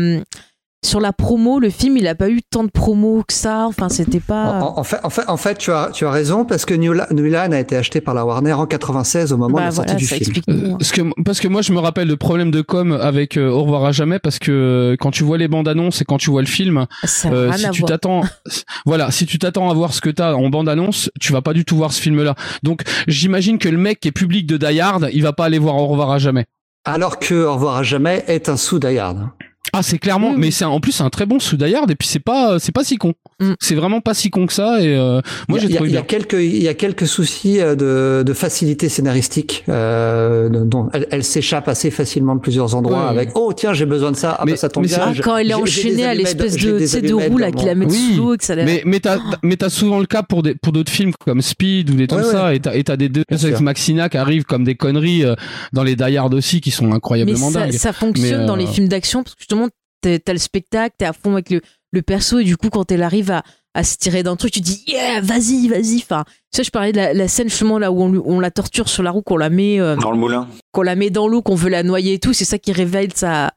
sur 0.84 1.00
la 1.00 1.12
promo. 1.12 1.58
Le 1.60 1.70
film, 1.70 1.96
il 1.96 2.06
a 2.08 2.14
pas 2.14 2.28
eu 2.30 2.40
tant 2.42 2.64
de 2.64 2.70
promo 2.70 3.22
que 3.26 3.34
ça. 3.34 3.66
Enfin, 3.66 3.88
c'était 3.88 4.20
pas. 4.20 4.60
En, 4.62 4.78
en 4.78 4.84
fait, 4.84 4.98
en 5.02 5.10
fait, 5.10 5.28
en 5.28 5.36
fait, 5.36 5.58
tu 5.58 5.70
as, 5.72 5.90
tu 5.92 6.06
as 6.06 6.10
raison 6.10 6.44
parce 6.44 6.64
que 6.64 6.74
New, 6.74 6.92
La- 6.92 7.06
New 7.10 7.24
Line 7.24 7.52
a 7.52 7.60
été 7.60 7.76
acheté 7.76 8.00
par 8.00 8.14
la 8.14 8.24
Warner 8.24 8.52
en 8.54 8.66
96 8.66 9.32
au 9.32 9.36
moment 9.36 9.54
Bah, 9.56 9.60
de 9.60 9.64
la 9.66 9.70
sortie 9.72 9.92
voilà, 9.94 9.98
du 9.98 10.06
ça 10.06 10.16
film. 10.16 10.64
hein. 10.72 10.76
Parce 10.78 10.92
que, 10.92 11.22
parce 11.24 11.40
que 11.40 11.48
moi 11.48 11.62
je 11.62 11.72
me 11.72 11.78
rappelle 11.78 12.08
de 12.08 12.14
problèmes 12.14 12.50
de 12.50 12.62
com 12.62 12.92
avec 12.92 13.36
euh, 13.36 13.50
Au 13.50 13.62
revoir 13.62 13.84
à 13.84 13.92
jamais 13.92 14.18
parce 14.18 14.38
que 14.38 14.50
euh, 14.50 14.96
quand 14.98 15.10
tu 15.10 15.22
vois 15.24 15.38
les 15.38 15.48
bandes 15.48 15.68
annonces 15.68 16.00
et 16.00 16.04
quand 16.04 16.18
tu 16.18 16.30
vois 16.30 16.40
le 16.42 16.46
film, 16.48 16.86
euh, 17.26 17.52
si 17.52 17.70
tu 17.70 17.82
t'attends, 17.82 18.22
voilà, 18.86 19.10
si 19.10 19.26
tu 19.26 19.38
t'attends 19.38 19.70
à 19.70 19.74
voir 19.74 19.92
ce 19.92 20.00
que 20.00 20.10
t'as 20.10 20.34
en 20.34 20.48
bande 20.48 20.68
annonce, 20.68 21.10
tu 21.20 21.32
vas 21.32 21.42
pas 21.42 21.52
du 21.52 21.64
tout 21.64 21.76
voir 21.76 21.92
ce 21.92 22.00
film-là. 22.00 22.34
Donc 22.62 22.82
j'imagine 23.06 23.58
que 23.58 23.68
le 23.68 23.78
mec 23.78 24.00
qui 24.00 24.08
est 24.08 24.12
public 24.12 24.46
de 24.46 24.56
Die 24.56 24.80
Hard, 24.80 25.10
il 25.12 25.22
va 25.22 25.32
pas 25.32 25.44
aller 25.44 25.58
voir 25.58 25.76
Au 25.76 25.86
revoir 25.88 26.10
à 26.10 26.18
jamais. 26.18 26.46
Alors 26.84 27.18
que 27.18 27.34
Au 27.44 27.54
revoir 27.54 27.76
à 27.76 27.82
jamais 27.82 28.24
est 28.28 28.48
un 28.48 28.56
sous 28.56 28.78
Die 28.78 28.98
Hard. 28.98 29.28
Ah 29.72 29.82
c'est 29.82 29.98
clairement, 29.98 30.32
mais 30.32 30.50
c'est 30.50 30.64
en 30.64 30.80
plus 30.80 30.92
c'est 30.92 31.02
un 31.02 31.10
très 31.10 31.26
bon 31.26 31.38
Hard 31.74 31.90
et 31.90 31.94
puis 31.94 32.08
c'est 32.08 32.20
pas 32.20 32.58
c'est 32.58 32.72
pas 32.72 32.84
si 32.84 32.96
con. 32.96 33.14
C'est 33.60 33.74
vraiment 33.74 34.00
pas 34.00 34.14
si 34.14 34.30
con 34.30 34.46
que 34.46 34.52
ça 34.52 34.80
et 34.82 34.94
euh, 34.96 35.20
moi 35.48 35.58
Il 35.58 35.62
y 35.62 35.66
a- 35.66 35.68
j'ai 35.68 35.74
trouvé 35.74 35.90
il 35.90 35.94
y 35.94 35.96
a 35.96 36.00
bien. 36.00 36.06
quelques 36.06 36.32
il 36.34 36.62
y 36.62 36.68
a 36.68 36.74
quelques 36.74 37.06
soucis 37.06 37.60
euh, 37.60 37.74
de, 37.74 38.22
de 38.22 38.32
facilité 38.32 38.88
scénaristique 38.88 39.64
euh, 39.68 40.48
dont 40.64 40.88
elle, 40.92 41.06
elle 41.10 41.24
s'échappe 41.24 41.68
assez 41.68 41.90
facilement 41.90 42.34
de 42.34 42.40
plusieurs 42.40 42.74
endroits 42.74 43.04
Ouais. 43.04 43.08
avec 43.10 43.30
oh 43.34 43.52
tiens 43.56 43.72
j'ai 43.72 43.86
besoin 43.86 44.10
de 44.12 44.16
ça 44.16 44.36
ah 44.38 44.42
Mais- 44.44 44.52
bah, 44.52 44.56
ça 44.58 44.68
tombe 44.68 44.82
mais 44.84 44.88
c'est- 44.88 44.96
bien 44.96 45.12
Ah, 45.16 45.20
quand 45.22 45.36
elle 45.36 45.50
est 45.50 45.54
enchaînée 45.54 46.04
à 46.04 46.14
l'espèce 46.14 46.56
de 46.56 46.84
ces 46.86 47.02
deux 47.02 47.14
roues 47.16 47.38
là 47.38 47.50
qui 47.52 47.64
la 47.64 47.74
mettent 47.74 47.90
Oui, 47.90 48.12
sous 48.14 48.22
l'eau 48.22 48.36
que 48.36 48.44
ça 48.44 48.54
la- 48.54 48.64
mais 48.64 48.82
mais 48.84 49.00
t'as 49.00 49.18
mais 49.42 49.56
t'as 49.56 49.70
souvent 49.70 49.98
le 50.00 50.06
cas 50.06 50.22
pour 50.22 50.42
des 50.42 50.54
pour 50.54 50.72
d'autres 50.72 50.92
films 50.92 51.12
comme 51.24 51.40
Speed 51.42 51.90
ou 51.90 51.94
des 51.94 52.06
trucs 52.06 52.20
Ouais, 52.20 52.30
comme 52.30 52.32
ça 52.40 52.44
ouais. 52.46 52.56
et 52.56 52.60
t'as 52.60 52.74
et 52.74 52.84
t'as 52.84 52.96
des 52.96 53.08
deux 53.08 53.24
avec. 53.30 53.60
Maxina 53.60 54.08
qui 54.08 54.16
arrivent 54.16 54.44
comme 54.44 54.64
des 54.64 54.74
conneries 54.74 55.24
euh, 55.24 55.34
dans 55.72 55.82
les 55.82 55.96
Die 55.96 56.16
Hard 56.16 56.34
aussi 56.34 56.60
qui 56.60 56.70
sont 56.70 56.86
Mais 56.88 56.94
incroyablement 56.96 57.50
ça, 57.50 57.60
dingues. 57.60 57.72
ça 57.72 57.92
fonctionne 57.92 58.40
Mais, 58.40 58.46
dans 58.46 58.54
euh, 58.54 58.58
les 58.58 58.66
films 58.66 58.88
d'action 58.88 59.22
parce 59.22 59.34
que 59.34 59.40
justement, 59.40 59.68
t'as 60.02 60.32
le 60.32 60.38
spectacle, 60.38 60.94
t'es 60.98 61.04
à 61.04 61.12
fond 61.12 61.32
avec 61.34 61.50
le, 61.50 61.60
le 61.92 62.02
perso 62.02 62.38
et 62.38 62.44
du 62.44 62.56
coup, 62.56 62.70
quand 62.70 62.90
elle 62.92 63.02
arrive 63.02 63.30
à, 63.30 63.42
à 63.74 63.84
se 63.84 63.96
tirer 63.96 64.22
d'un 64.22 64.36
truc, 64.36 64.52
tu 64.52 64.60
dis 64.60 64.84
yeah, 64.86 65.20
vas-y, 65.20 65.68
vas-y. 65.68 65.96
Enfin, 65.96 66.24
tu 66.26 66.32
sais, 66.56 66.64
je 66.64 66.70
parlais 66.70 66.92
de 66.92 66.96
la, 66.96 67.14
la 67.14 67.28
scène 67.28 67.48
justement 67.48 67.78
là 67.78 67.90
où 67.92 68.00
on, 68.02 68.40
la 68.40 68.50
torture 68.50 68.88
sur 68.88 69.02
la 69.02 69.10
roue, 69.10 69.22
qu'on 69.22 69.36
la 69.36 69.50
met, 69.50 69.80
euh, 69.80 69.96
Dans 69.96 70.10
le 70.10 70.16
moulin. 70.18 70.48
qu'on 70.72 70.82
la 70.82 70.96
met 70.96 71.10
dans 71.10 71.28
l'eau, 71.28 71.42
qu'on 71.42 71.54
veut 71.54 71.68
la 71.70 71.82
noyer 71.82 72.14
et 72.14 72.18
tout. 72.18 72.32
C'est 72.32 72.44
ça 72.44 72.58
qui 72.58 72.72
révèle 72.72 73.12
sa, 73.14 73.52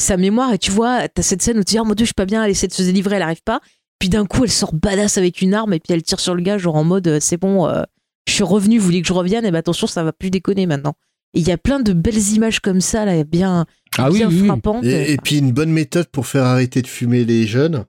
sa 0.00 0.16
mémoire. 0.16 0.52
Et 0.52 0.58
tu 0.58 0.70
vois, 0.70 1.08
t'as 1.08 1.22
cette 1.22 1.42
scène 1.42 1.58
où 1.58 1.64
tu 1.64 1.74
dis 1.74 1.78
oh 1.80 1.84
mon 1.84 1.94
dieu, 1.94 2.04
je 2.04 2.08
suis 2.08 2.14
pas 2.14 2.26
bien, 2.26 2.44
elle 2.44 2.50
essaie 2.50 2.68
de 2.68 2.72
se 2.72 2.82
délivrer, 2.82 3.16
elle 3.16 3.22
arrive 3.22 3.42
pas. 3.44 3.60
Puis 3.98 4.08
d'un 4.08 4.26
coup, 4.26 4.44
elle 4.44 4.50
sort 4.50 4.74
badass 4.74 5.16
avec 5.18 5.40
une 5.40 5.54
arme 5.54 5.72
et 5.72 5.80
puis 5.80 5.92
elle 5.94 6.02
tire 6.02 6.20
sur 6.20 6.34
le 6.34 6.42
gars, 6.42 6.58
genre 6.58 6.76
en 6.76 6.84
mode 6.84 7.08
euh, 7.08 7.18
c'est 7.20 7.38
bon, 7.38 7.66
euh, 7.66 7.82
je 8.28 8.34
suis 8.34 8.44
revenu, 8.44 8.78
vous 8.78 8.84
voulez 8.84 9.00
que 9.00 9.08
je 9.08 9.12
revienne, 9.14 9.46
et 9.46 9.50
ben 9.50 9.58
attention, 9.58 9.86
ça 9.86 10.02
va 10.04 10.12
plus 10.12 10.30
déconner 10.30 10.66
maintenant. 10.66 10.94
Et 11.34 11.40
il 11.40 11.48
y 11.48 11.52
a 11.52 11.58
plein 11.58 11.80
de 11.80 11.92
belles 11.92 12.32
images 12.34 12.60
comme 12.60 12.80
ça, 12.80 13.04
là, 13.04 13.22
bien, 13.24 13.66
Ah 13.98 14.10
oui, 14.10 14.18
bien 14.18 14.28
oui, 14.28 14.38
oui. 14.42 14.46
frappantes. 14.48 14.84
Et, 14.84 15.12
et 15.12 15.16
puis 15.18 15.38
une 15.38 15.52
bonne 15.52 15.70
méthode 15.70 16.06
pour 16.06 16.26
faire 16.26 16.44
arrêter 16.44 16.80
de 16.82 16.86
fumer 16.86 17.24
les 17.24 17.46
jeunes. 17.46 17.84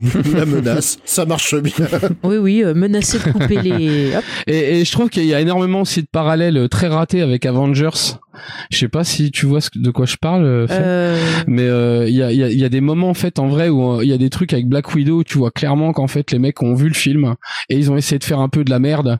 la 0.34 0.46
menace, 0.46 0.98
ça 1.04 1.24
marche 1.26 1.54
bien. 1.54 1.86
Oui, 2.24 2.36
oui, 2.36 2.64
euh, 2.64 2.74
menacer 2.74 3.18
de 3.18 3.30
couper 3.32 3.62
les. 3.62 4.12
Hop. 4.16 4.24
Et, 4.48 4.80
et 4.80 4.84
je 4.84 4.90
trouve 4.92 5.08
qu'il 5.10 5.24
y 5.24 5.32
a 5.34 5.40
énormément 5.40 5.82
aussi 5.82 6.02
de 6.02 6.08
parallèles 6.10 6.56
euh, 6.56 6.68
très 6.68 6.88
ratés 6.88 7.22
avec 7.22 7.46
Avengers. 7.46 7.90
Je 8.70 8.78
sais 8.78 8.88
pas 8.88 9.04
si 9.04 9.30
tu 9.30 9.46
vois 9.46 9.60
ce 9.60 9.68
de 9.74 9.90
quoi 9.90 10.06
je 10.06 10.16
parle. 10.16 10.44
euh. 10.44 10.66
Euh, 10.70 11.18
Mais 11.46 11.62
euh, 11.66 12.08
il 12.08 12.14
y, 12.14 12.22
a, 12.22 12.32
y, 12.32 12.42
a, 12.42 12.50
y 12.50 12.64
a 12.64 12.68
des 12.68 12.80
moments 12.80 13.10
en 13.10 13.14
fait 13.14 13.38
en 13.38 13.48
vrai 13.48 13.68
où 13.68 13.98
euh, 13.98 14.04
il 14.04 14.10
y 14.10 14.12
a 14.12 14.18
des 14.18 14.30
trucs 14.30 14.52
avec 14.52 14.66
Black 14.68 14.94
Widow 14.94 15.18
où 15.18 15.24
tu 15.24 15.38
vois 15.38 15.50
clairement 15.50 15.92
qu'en 15.92 16.06
fait 16.06 16.30
les 16.30 16.38
mecs 16.38 16.62
ont 16.62 16.74
vu 16.74 16.88
le 16.88 16.94
film 16.94 17.34
et 17.68 17.76
ils 17.76 17.90
ont 17.90 17.96
essayé 17.96 18.18
de 18.18 18.24
faire 18.24 18.40
un 18.40 18.48
peu 18.48 18.64
de 18.64 18.70
la 18.70 18.78
merde. 18.78 19.18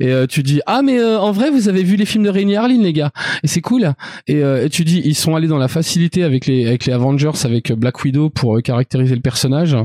Et 0.00 0.12
euh, 0.12 0.26
tu 0.26 0.42
dis 0.42 0.60
ah 0.66 0.82
mais 0.82 0.98
euh, 0.98 1.18
en 1.20 1.32
vrai 1.32 1.50
vous 1.50 1.68
avez 1.68 1.82
vu 1.82 1.96
les 1.96 2.04
films 2.04 2.24
de 2.24 2.30
Rainy 2.30 2.56
Harlin 2.56 2.82
les 2.82 2.92
gars. 2.92 3.10
Et 3.42 3.46
c'est 3.48 3.60
cool. 3.60 3.92
Et, 4.26 4.42
euh, 4.42 4.64
et 4.66 4.70
tu 4.70 4.84
dis 4.84 5.02
ils 5.04 5.14
sont 5.14 5.34
allés 5.36 5.48
dans 5.48 5.58
la 5.58 5.68
facilité 5.68 6.22
avec 6.24 6.46
les 6.46 6.66
avec 6.66 6.86
les 6.86 6.92
Avengers 6.92 7.30
avec 7.44 7.72
Black 7.72 8.02
Widow 8.04 8.30
pour 8.30 8.60
caractériser 8.62 9.14
le 9.14 9.20
personnage 9.20 9.76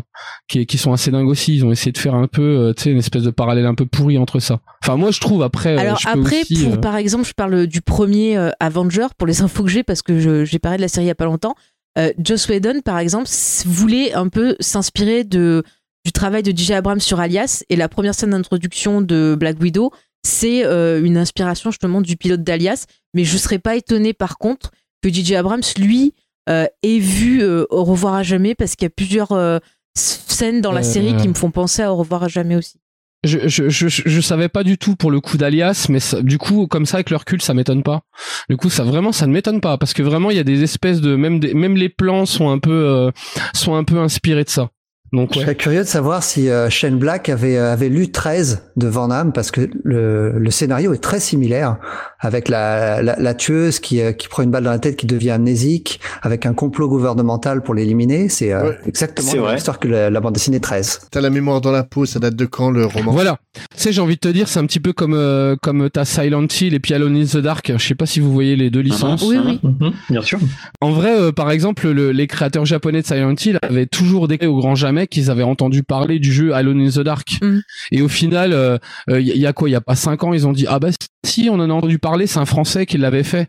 qui 0.48 0.66
qui 0.66 0.78
sont 0.78 0.94
assez 0.94 1.12
dingues 1.12 1.28
aussi. 1.28 1.56
Ils 1.56 1.66
ont 1.66 1.72
essayé 1.72 1.92
de 1.92 1.98
faire 1.98 2.16
un 2.16 2.28
peu 2.28 2.74
tu 2.76 2.84
sais 2.84 2.92
une 2.92 2.98
espèce 2.98 3.24
de 3.24 3.32
parallèle 3.32 3.66
un 3.66 3.76
peu 3.76 3.86
pourri 3.86 4.18
entre 4.18 4.40
ça. 4.40 4.60
Enfin 4.84 4.96
moi 4.96 5.12
je 5.12 5.20
trouve 5.20 5.44
après 5.44 5.78
Alors 5.78 6.00
je 6.00 6.08
après, 6.08 6.42
aussi, 6.42 6.64
pour, 6.66 6.80
par 6.82 6.96
exemple, 6.96 7.26
je 7.26 7.34
parle 7.34 7.68
du 7.68 7.82
premier 7.82 8.38
euh, 8.38 8.50
Avenger 8.78 9.08
pour 9.18 9.28
les 9.28 9.42
infos 9.42 9.64
que 9.64 9.70
j'ai 9.70 9.84
parce 9.84 10.02
que 10.02 10.46
j'ai 10.46 10.60
parlé 10.60 10.78
de 10.78 10.82
la 10.82 10.88
série 10.88 11.06
il 11.06 11.10
y 11.10 11.12
a 11.12 11.16
pas 11.16 11.26
longtemps. 11.26 11.56
Euh, 11.98 12.12
Joss 12.18 12.48
Whedon, 12.48 12.82
par 12.82 13.00
exemple, 13.00 13.28
voulait 13.66 14.14
un 14.14 14.30
peu 14.30 14.56
s'inspirer 14.60 15.24
de 15.24 15.64
du 16.06 16.12
travail 16.12 16.44
de 16.44 16.56
DJ 16.56 16.72
Abrams 16.72 17.02
sur 17.02 17.20
Alias 17.20 17.64
et 17.70 17.76
la 17.76 17.90
première 17.90 18.16
scène 18.16 18.30
d'introduction 18.32 19.02
de 19.02 19.36
Black 19.38 19.60
Widow, 19.60 19.92
c'est 20.24 20.66
euh, 20.66 21.04
une 21.04 21.18
inspiration 21.18 21.72
justement 21.72 22.02
du 22.02 22.18
pilote 22.18 22.42
d'Alias. 22.42 22.86
Mais 23.14 23.24
je 23.24 23.38
serais 23.38 23.60
pas 23.60 23.76
étonné 23.76 24.14
par 24.14 24.38
contre 24.38 24.72
que 25.02 25.10
DJ 25.10 25.34
Abrams, 25.34 25.62
lui, 25.78 26.14
euh, 26.50 26.68
ait 26.84 27.00
vu 27.00 27.42
euh, 27.42 27.66
Au 27.70 27.84
revoir 27.84 28.16
à 28.16 28.24
jamais 28.24 28.56
parce 28.56 28.76
qu'il 28.76 28.86
y 28.86 28.88
a 28.88 28.92
plusieurs 28.92 29.62
scènes 29.96 30.62
dans 30.62 30.72
la 30.72 30.84
série 30.84 31.16
qui 31.18 31.28
me 31.28 31.34
font 31.34 31.52
penser 31.52 31.82
à 31.82 31.94
Au 31.94 31.98
revoir 31.98 32.24
à 32.24 32.28
jamais 32.28 32.56
aussi. 32.56 32.80
Je, 33.26 33.50
je, 33.50 33.68
je, 33.70 34.22
savais 34.22 34.48
pas 34.48 34.64
du 34.64 34.78
tout 34.78 34.96
pour 34.96 35.12
le 35.12 35.20
coup 35.20 35.38
d'Alias, 35.38 35.88
mais 35.90 36.00
du 36.22 36.38
coup, 36.38 36.68
comme 36.68 36.86
ça, 36.86 36.98
avec 36.98 37.10
le 37.10 37.18
recul, 37.18 37.42
ça 37.42 37.54
m'étonne 37.54 37.84
pas. 37.84 38.02
Du 38.50 38.56
coup, 38.56 38.70
ça 38.70 38.86
vraiment, 38.86 39.12
ça 39.12 39.28
ne 39.28 39.34
m'étonne 39.34 39.60
pas, 39.60 39.78
parce 39.78 39.94
que 39.94 40.02
vraiment, 40.02 40.32
il 40.32 40.38
y 40.38 40.40
a 40.40 40.46
des 40.46 40.64
espèces 40.64 41.02
de, 41.02 41.18
même, 41.18 41.42
même 41.54 41.76
les 41.76 41.90
plans 41.90 42.26
sont 42.26 42.50
un 42.50 42.60
peu, 42.60 42.72
euh, 42.72 43.12
sont 43.54 43.76
un 43.76 43.84
peu 43.84 44.00
inspirés 44.00 44.46
de 44.46 44.50
ça. 44.50 44.70
Donc, 45.12 45.30
Je 45.34 45.40
ouais. 45.40 45.46
serais 45.46 45.56
curieux 45.56 45.80
de 45.80 45.88
savoir 45.88 46.24
si 46.24 46.50
euh, 46.50 46.70
Shane 46.70 46.98
Black 46.98 47.30
avait, 47.30 47.58
euh, 47.58 47.74
avait 47.74 47.90
lu 47.90 48.12
13 48.12 48.72
de 48.76 48.88
Van 48.88 49.08
Damme 49.08 49.34
parce 49.34 49.52
que 49.52 49.70
le, 49.84 50.38
le 50.38 50.52
scénario 50.52 50.94
est 50.94 50.98
très 51.04 51.20
similaire 51.20 51.78
avec 52.20 52.48
la, 52.50 53.02
la, 53.02 53.16
la 53.18 53.34
tueuse 53.34 53.80
qui, 53.80 54.02
euh, 54.02 54.12
qui 54.12 54.28
prend 54.28 54.44
une 54.44 54.52
balle 54.52 54.64
dans 54.66 54.72
la 54.72 54.80
tête 54.80 54.98
qui 54.98 55.06
devient 55.06 55.32
amnésique 55.32 56.00
avec 56.22 56.46
un 56.46 56.54
complot 56.54 56.90
gouvernemental 56.90 57.62
pour 57.64 57.74
l'éliminer. 57.74 58.30
C'est 58.30 58.54
euh, 58.54 58.70
Ouais. 58.70 58.78
exactement 58.88 59.34
la 59.34 59.42
même 59.50 59.58
histoire 59.58 59.80
que 59.80 59.88
la, 59.88 60.10
la 60.10 60.20
bande 60.20 60.34
dessinée 60.34 60.60
13. 60.60 61.08
T'as 61.12 61.22
la 61.22 61.30
mémoire 61.30 61.62
dans 61.62 61.72
la 61.72 61.84
peau, 61.84 62.06
ça 62.06 62.20
date 62.20 62.36
de 62.36 62.46
quand 62.46 62.70
le 62.72 62.86
roman? 62.86 63.12
Voilà. 63.12 63.38
Tu 63.54 63.62
sais, 63.76 63.92
j'ai 63.92 64.02
envie 64.02 64.16
de 64.16 64.20
te 64.20 64.28
dire, 64.28 64.48
c'est 64.48 64.60
un 64.60 64.66
petit 64.66 64.80
peu 64.80 64.94
comme, 64.94 65.14
euh, 65.16 65.56
comme 65.62 65.90
t'as 65.90 66.06
Silent 66.06 66.46
Hill 66.60 66.74
et 66.74 66.80
puis 66.80 66.94
Alone 66.94 67.16
in 67.16 67.26
the 67.26 67.38
Dark. 67.38 67.72
Je 67.78 67.84
sais 67.88 67.96
pas 67.96 68.06
si 68.06 68.20
vous 68.20 68.32
voyez 68.32 68.56
les 68.56 68.70
deux 68.70 68.82
licences. 68.82 69.24
Oui, 69.24 69.38
oui. 69.44 69.60
Mhm, 69.64 69.92
bien 70.10 70.22
sûr. 70.22 70.40
En 70.82 70.92
vrai, 70.92 71.18
euh, 71.20 71.32
par 71.32 71.50
exemple, 71.52 71.90
le- 71.90 72.12
les 72.12 72.28
créateurs 72.28 72.66
japonais 72.66 73.02
de 73.02 73.08
Silent 73.08 73.34
Hill 73.44 73.58
avaient 73.62 73.86
toujours 73.86 74.28
déclaré 74.28 74.52
au 74.54 74.58
grand 74.58 74.76
jamais 74.76 74.99
qu'ils 75.08 75.30
avaient 75.32 75.44
entendu 75.44 75.84
parler 75.84 76.20
du 76.20 76.32
jeu 76.34 76.54
Alone 76.54 76.82
in 76.82 76.90
the 76.90 77.00
Dark. 77.00 77.38
Mm. 77.42 77.60
Et 77.92 78.02
au 78.02 78.08
final, 78.08 78.80
il 79.10 79.20
y, 79.20 79.38
y 79.40 79.46
a 79.46 79.54
quoi 79.54 79.70
Il 79.70 79.72
y 79.72 79.76
a 79.76 79.82
pas 79.82 79.96
cinq 79.96 80.24
ans, 80.24 80.34
ils 80.34 80.48
ont 80.48 80.52
dit 80.54 80.66
ah 80.68 80.80
bah 80.80 80.90
si, 81.26 81.50
on 81.50 81.56
en 81.56 81.70
a 81.70 81.74
entendu 81.74 82.00
parler, 82.00 82.28
c'est 82.28 82.40
un 82.40 82.46
Français 82.46 82.86
qui 82.86 82.98
l'avait 82.98 83.24
fait. 83.24 83.48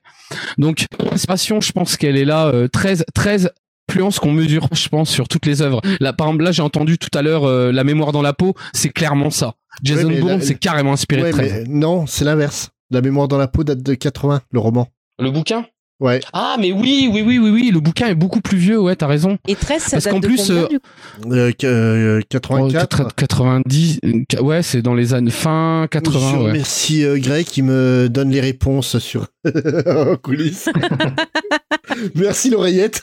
Donc 0.58 0.84
l'inspiration, 1.10 1.60
je 1.60 1.72
pense 1.72 1.96
qu'elle 1.96 2.16
est 2.16 2.24
là. 2.24 2.46
euh, 2.48 2.68
13, 2.68 3.04
13 3.14 3.50
influences 3.88 4.18
qu'on 4.20 4.32
mesure, 4.32 4.68
je 4.72 4.88
pense, 4.88 5.10
sur 5.10 5.26
toutes 5.28 5.46
les 5.46 5.62
œuvres. 5.62 5.80
Là, 6.00 6.12
par 6.12 6.28
exemple, 6.28 6.44
là, 6.44 6.52
j'ai 6.52 6.62
entendu 6.62 6.98
tout 6.98 7.16
à 7.16 7.22
l'heure 7.22 7.44
euh, 7.44 7.72
La 7.72 7.82
mémoire 7.84 8.12
dans 8.12 8.22
la 8.22 8.32
peau, 8.32 8.54
c'est 8.72 8.90
clairement 8.90 9.30
ça. 9.30 9.54
Jason 9.82 10.08
Ouais, 10.08 10.20
Bourne, 10.20 10.40
c'est 10.40 10.54
carrément 10.56 10.92
inspiré 10.92 11.22
Ouais, 11.22 11.30
de 11.30 11.36
13. 11.36 11.52
mais 11.68 11.74
non, 11.74 12.06
c'est 12.06 12.24
l'inverse. 12.24 12.70
La 12.90 13.00
mémoire 13.00 13.28
dans 13.28 13.38
la 13.38 13.48
peau 13.48 13.64
date 13.64 13.82
de 13.82 13.94
80, 13.94 14.42
le 14.50 14.58
roman. 14.60 14.88
Le 15.18 15.30
bouquin? 15.30 15.64
Ouais. 16.00 16.20
Ah, 16.32 16.56
mais 16.58 16.72
oui, 16.72 17.08
oui, 17.12 17.22
oui, 17.24 17.38
oui, 17.38 17.50
oui, 17.50 17.70
le 17.70 17.80
bouquin 17.80 18.08
est 18.08 18.14
beaucoup 18.14 18.40
plus 18.40 18.56
vieux, 18.56 18.80
ouais, 18.80 18.96
t'as 18.96 19.06
raison. 19.06 19.36
Et 19.46 19.54
13, 19.54 19.82
ça 19.82 19.90
Parce 19.92 20.04
date 20.04 20.12
qu'en 20.14 20.20
de 20.20 20.26
plus, 20.26 20.46
combien, 20.46 20.62
euh, 20.62 20.68
du 20.68 20.78
coup 20.80 21.32
Euh, 21.34 21.52
qu- 21.52 21.66
euh, 21.66 22.20
Oh, 22.22 22.26
84. 22.30 23.14
90, 23.14 24.00
euh, 24.04 24.40
ouais, 24.42 24.62
c'est 24.62 24.80
dans 24.82 24.94
les 24.94 25.12
années 25.14 25.30
fin 25.30 25.86
80, 25.90 26.18
Je 26.32 26.36
ouais. 26.38 26.48
remercie 26.50 27.04
euh, 27.04 27.18
Greg 27.18 27.44
qui 27.44 27.62
me 27.62 28.08
donne 28.08 28.30
les 28.30 28.40
réponses 28.40 28.98
sur 28.98 29.26
en 29.86 30.16
coulisses. 30.16 30.68
Merci 32.14 32.50
l'oreillette. 32.50 33.02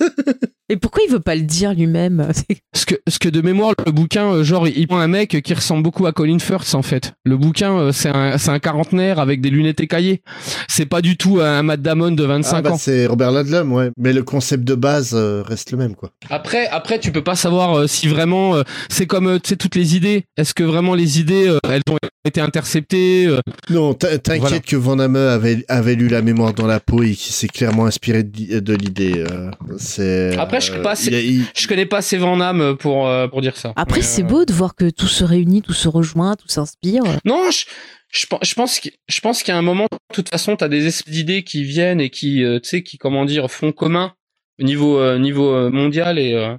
Et 0.70 0.76
pourquoi 0.78 1.02
il 1.08 1.12
veut 1.12 1.20
pas 1.22 1.36
le 1.36 1.42
dire 1.42 1.74
lui-même? 1.74 2.28
Parce 2.74 2.86
que, 2.86 2.96
parce 3.06 3.18
que 3.20 3.30
de 3.30 3.42
mémoire, 3.42 3.74
le 3.86 3.92
bouquin, 3.92 4.26
euh, 4.34 4.44
genre, 4.44 4.68
il 4.68 4.86
prend 4.88 5.00
un 5.00 5.08
mec 5.08 5.42
qui 5.42 5.54
ressemble 5.54 5.82
beaucoup 5.84 6.06
à 6.06 6.12
Colin 6.12 6.40
Firth, 6.40 6.76
en 6.76 6.82
fait. 6.82 7.14
Le 7.26 7.38
bouquin, 7.38 7.78
euh, 7.78 7.92
c'est 7.94 8.10
un, 8.10 8.38
c'est 8.38 8.50
un 8.50 8.60
quarantenaire 8.60 9.20
avec 9.20 9.40
des 9.40 9.50
lunettes 9.50 9.80
écaillées. 9.80 10.22
C'est 10.68 10.86
pas 10.86 11.02
du 11.02 11.16
tout 11.18 11.40
un 11.42 11.64
Matt 11.64 11.82
Damon 11.82 12.12
de 12.12 12.24
25 12.24 12.58
Ah, 12.58 12.62
bah, 12.62 12.72
ans. 12.74 12.78
c'est 12.78 13.06
Robert 13.08 13.32
Ludlum, 13.32 13.72
ouais. 13.72 13.92
Mais 13.98 14.12
le 14.14 14.24
concept 14.24 14.64
de 14.66 14.76
base 14.76 15.12
euh, 15.16 15.42
reste 15.46 15.72
le 15.72 15.78
même, 15.78 15.96
quoi. 15.96 16.12
Après, 16.30 16.68
après, 16.68 17.00
tu 17.00 17.12
peux 17.12 17.24
pas 17.24 17.36
savoir 17.36 17.88
si 17.88 18.08
vraiment, 18.10 18.56
c'est 18.90 19.06
comme, 19.06 19.40
tu 19.40 19.50
sais, 19.50 19.56
toutes 19.56 19.76
les 19.76 19.96
idées. 19.96 20.26
Est-ce 20.38 20.54
que 20.54 20.64
vraiment 20.64 20.96
les 20.96 21.20
idées, 21.20 21.56
elles 21.70 21.82
ont 21.90 21.98
été 22.26 22.42
interceptées 22.42 23.34
Non, 23.70 23.94
t'in- 23.94 24.18
t'inquiète 24.18 24.42
Voilà. 24.42 24.60
que 24.60 24.76
Van 24.76 24.98
Damme 24.98 25.16
avait, 25.16 25.64
avait 25.70 25.96
lu 25.96 26.10
la 26.10 26.22
mémoire 26.28 26.54
dans 26.54 26.68
la 26.68 26.80
peau 26.80 27.02
et 27.04 27.14
qui 27.14 27.32
s'est 27.34 27.48
clairement 27.48 27.86
inspiré 27.86 28.24
de, 28.24 28.74
l'idée. 28.76 29.14
euh, 29.18 29.50
c'est. 29.78 30.38
Après, 30.38 30.62
je 30.62 30.72
euh, 30.72 30.76
connais 30.76 30.84
pas, 30.84 30.94
il 31.04 31.16
a- 31.16 31.18
assez- 31.18 31.28
il- 31.28 31.46
je 31.56 31.68
connais 31.68 31.86
pas 31.86 31.98
assez 31.98 32.18
Van 32.18 32.38
Damme 32.38 32.76
pour, 32.78 33.08
euh, 33.08 33.28
pour 33.28 33.42
dire 33.42 33.56
ça. 33.58 33.74
Après, 33.76 34.02
c'est 34.02 34.24
euh, 34.24 34.26
beau 34.26 34.46
de 34.46 34.54
voir 34.54 34.76
que 34.76 34.90
tout 34.90 35.08
se 35.08 35.24
réunit, 35.24 35.62
tout 35.62 35.74
se 35.74 35.88
rejoint, 35.88 36.36
tout 36.36 36.48
s'inspire. 36.48 37.04
Non, 37.26 37.50
je, 37.52 37.66
je, 38.12 38.26
je 38.44 38.54
pense 38.54 38.80
je 39.08 39.22
pense 39.22 39.44
qu'à 39.44 39.58
un 39.58 39.62
moment, 39.62 39.88
de 39.92 40.14
toute 40.16 40.30
façon, 40.30 40.56
t'as 40.56 40.68
des 40.70 40.86
espèces 40.86 41.12
d'idées 41.14 41.44
qui 41.44 41.64
viennent 41.64 42.02
et 42.02 42.10
qui, 42.10 42.44
euh, 42.44 42.60
tu 42.60 42.70
sais, 42.70 42.84
qui, 42.84 42.98
comment 42.98 43.26
dire, 43.26 43.50
font 43.50 43.72
commun 43.72 44.14
au 44.60 44.64
niveau, 44.64 45.00
euh, 45.00 45.18
niveau 45.20 45.54
euh, 45.54 45.70
mondial 45.70 46.20
et, 46.20 46.34
euh, 46.34 46.56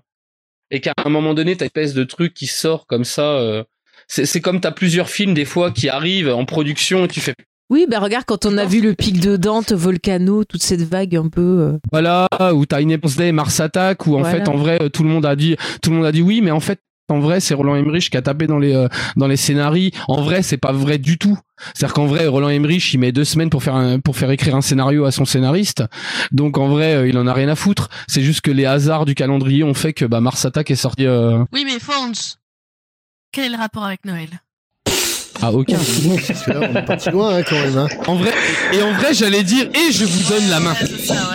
et 0.70 0.80
qu'à 0.80 0.92
un 1.04 1.08
moment 1.10 1.34
donné, 1.34 1.56
t'as 1.56 1.64
une 1.64 1.68
espèce 1.68 1.94
de 1.94 2.04
truc 2.04 2.34
qui 2.34 2.46
sort 2.46 2.86
comme 2.86 3.04
ça. 3.04 3.38
euh, 3.38 3.64
c'est, 4.06 4.24
c'est 4.24 4.40
comme 4.40 4.60
t'as 4.60 4.70
plusieurs 4.70 5.10
films 5.10 5.34
des 5.34 5.44
fois 5.44 5.70
qui 5.70 5.88
arrivent 5.90 6.30
en 6.30 6.44
production 6.46 7.04
et 7.04 7.08
tu 7.08 7.20
fais 7.20 7.34
Oui, 7.70 7.86
bah 7.88 7.98
regarde, 7.98 8.24
quand 8.26 8.46
on 8.46 8.56
a 8.56 8.64
vu 8.64 8.80
le 8.80 8.94
pic 8.94 9.20
de 9.20 9.36
Dante, 9.36 9.72
Volcano, 9.72 10.44
toute 10.44 10.62
cette 10.62 10.82
vague 10.82 11.14
un 11.16 11.28
peu. 11.28 11.40
euh, 11.74 11.78
voilà 11.92 12.26
où 12.54 12.64
t'as 12.64 12.80
Independence 12.80 13.16
Day, 13.16 13.30
Mars 13.32 13.60
Attack 13.60 14.06
où 14.06 14.16
en 14.16 14.20
Voilà. 14.20 14.38
fait 14.44 14.48
en 14.48 14.56
vrai 14.56 14.78
euh, 14.82 14.88
tout 14.88 15.02
le 15.02 15.10
monde 15.10 15.26
a 15.26 15.36
dit 15.36 15.56
tout 15.82 15.90
le 15.90 15.96
monde 15.96 16.06
a 16.06 16.12
dit 16.12 16.22
oui 16.22 16.40
mais 16.40 16.50
en 16.50 16.60
fait 16.60 16.80
en 17.10 17.20
vrai 17.20 17.40
c'est 17.40 17.54
Roland 17.54 17.74
Emmerich 17.76 18.10
qui 18.10 18.16
a 18.16 18.22
tapé 18.22 18.46
dans 18.46 18.58
les 18.58 18.74
euh, 18.74 18.88
dans 19.16 19.26
les 19.26 19.36
scénarios. 19.36 19.90
En 20.08 20.22
vrai 20.22 20.42
c'est 20.42 20.56
pas 20.56 20.72
vrai 20.72 20.96
du 20.98 21.18
tout. 21.18 21.38
C'est-à-dire 21.74 21.92
qu'en 21.94 22.06
vrai 22.06 22.26
Roland 22.26 22.48
Emmerich 22.48 22.92
il 22.94 22.98
met 23.00 23.12
deux 23.12 23.24
semaines 23.24 23.50
pour 23.50 23.62
faire 23.62 23.74
un, 23.74 23.98
pour 24.00 24.16
faire 24.16 24.30
écrire 24.30 24.54
un 24.56 24.60
scénario 24.62 25.04
à 25.04 25.10
son 25.10 25.24
scénariste. 25.26 25.84
Donc 26.32 26.56
en 26.56 26.68
vrai 26.68 26.94
euh, 26.94 27.06
il 27.08 27.18
en 27.18 27.26
a 27.26 27.32
rien 27.34 27.48
à 27.48 27.54
foutre. 27.54 27.88
C'est 28.08 28.22
juste 28.22 28.40
que 28.40 28.50
les 28.50 28.64
hasards 28.64 29.04
du 29.04 29.14
calendrier 29.14 29.62
ont 29.64 29.74
fait 29.74 29.92
que 29.92 30.04
bah 30.06 30.20
Mars 30.22 30.44
Attack 30.46 30.70
est 30.70 30.74
sorti 30.76 31.04
euh, 31.06 31.44
Oui, 31.52 31.64
mais 31.66 31.78
Fonds, 31.78 32.12
quel 33.32 33.44
est 33.46 33.56
le 33.56 33.56
rapport 33.56 33.84
avec 33.84 34.04
Noël? 34.06 34.28
À 35.42 35.52
aucun 35.52 35.76
Parce 36.26 36.42
que 36.44 36.50
là, 36.50 36.68
on 36.72 36.76
est 36.76 36.84
parti 36.84 37.10
loin, 37.10 37.36
hein, 37.36 37.42
quand 37.48 37.58
même. 37.60 37.76
hein. 37.78 37.88
en 38.06 38.16
vrai 38.16 38.30
et 38.72 38.82
en 38.82 38.92
vrai 38.94 39.14
j'allais 39.14 39.42
dire 39.44 39.68
et 39.74 39.92
je 39.92 40.04
vous 40.04 40.30
donne 40.30 40.48
la 40.50 40.60
main 40.60 40.74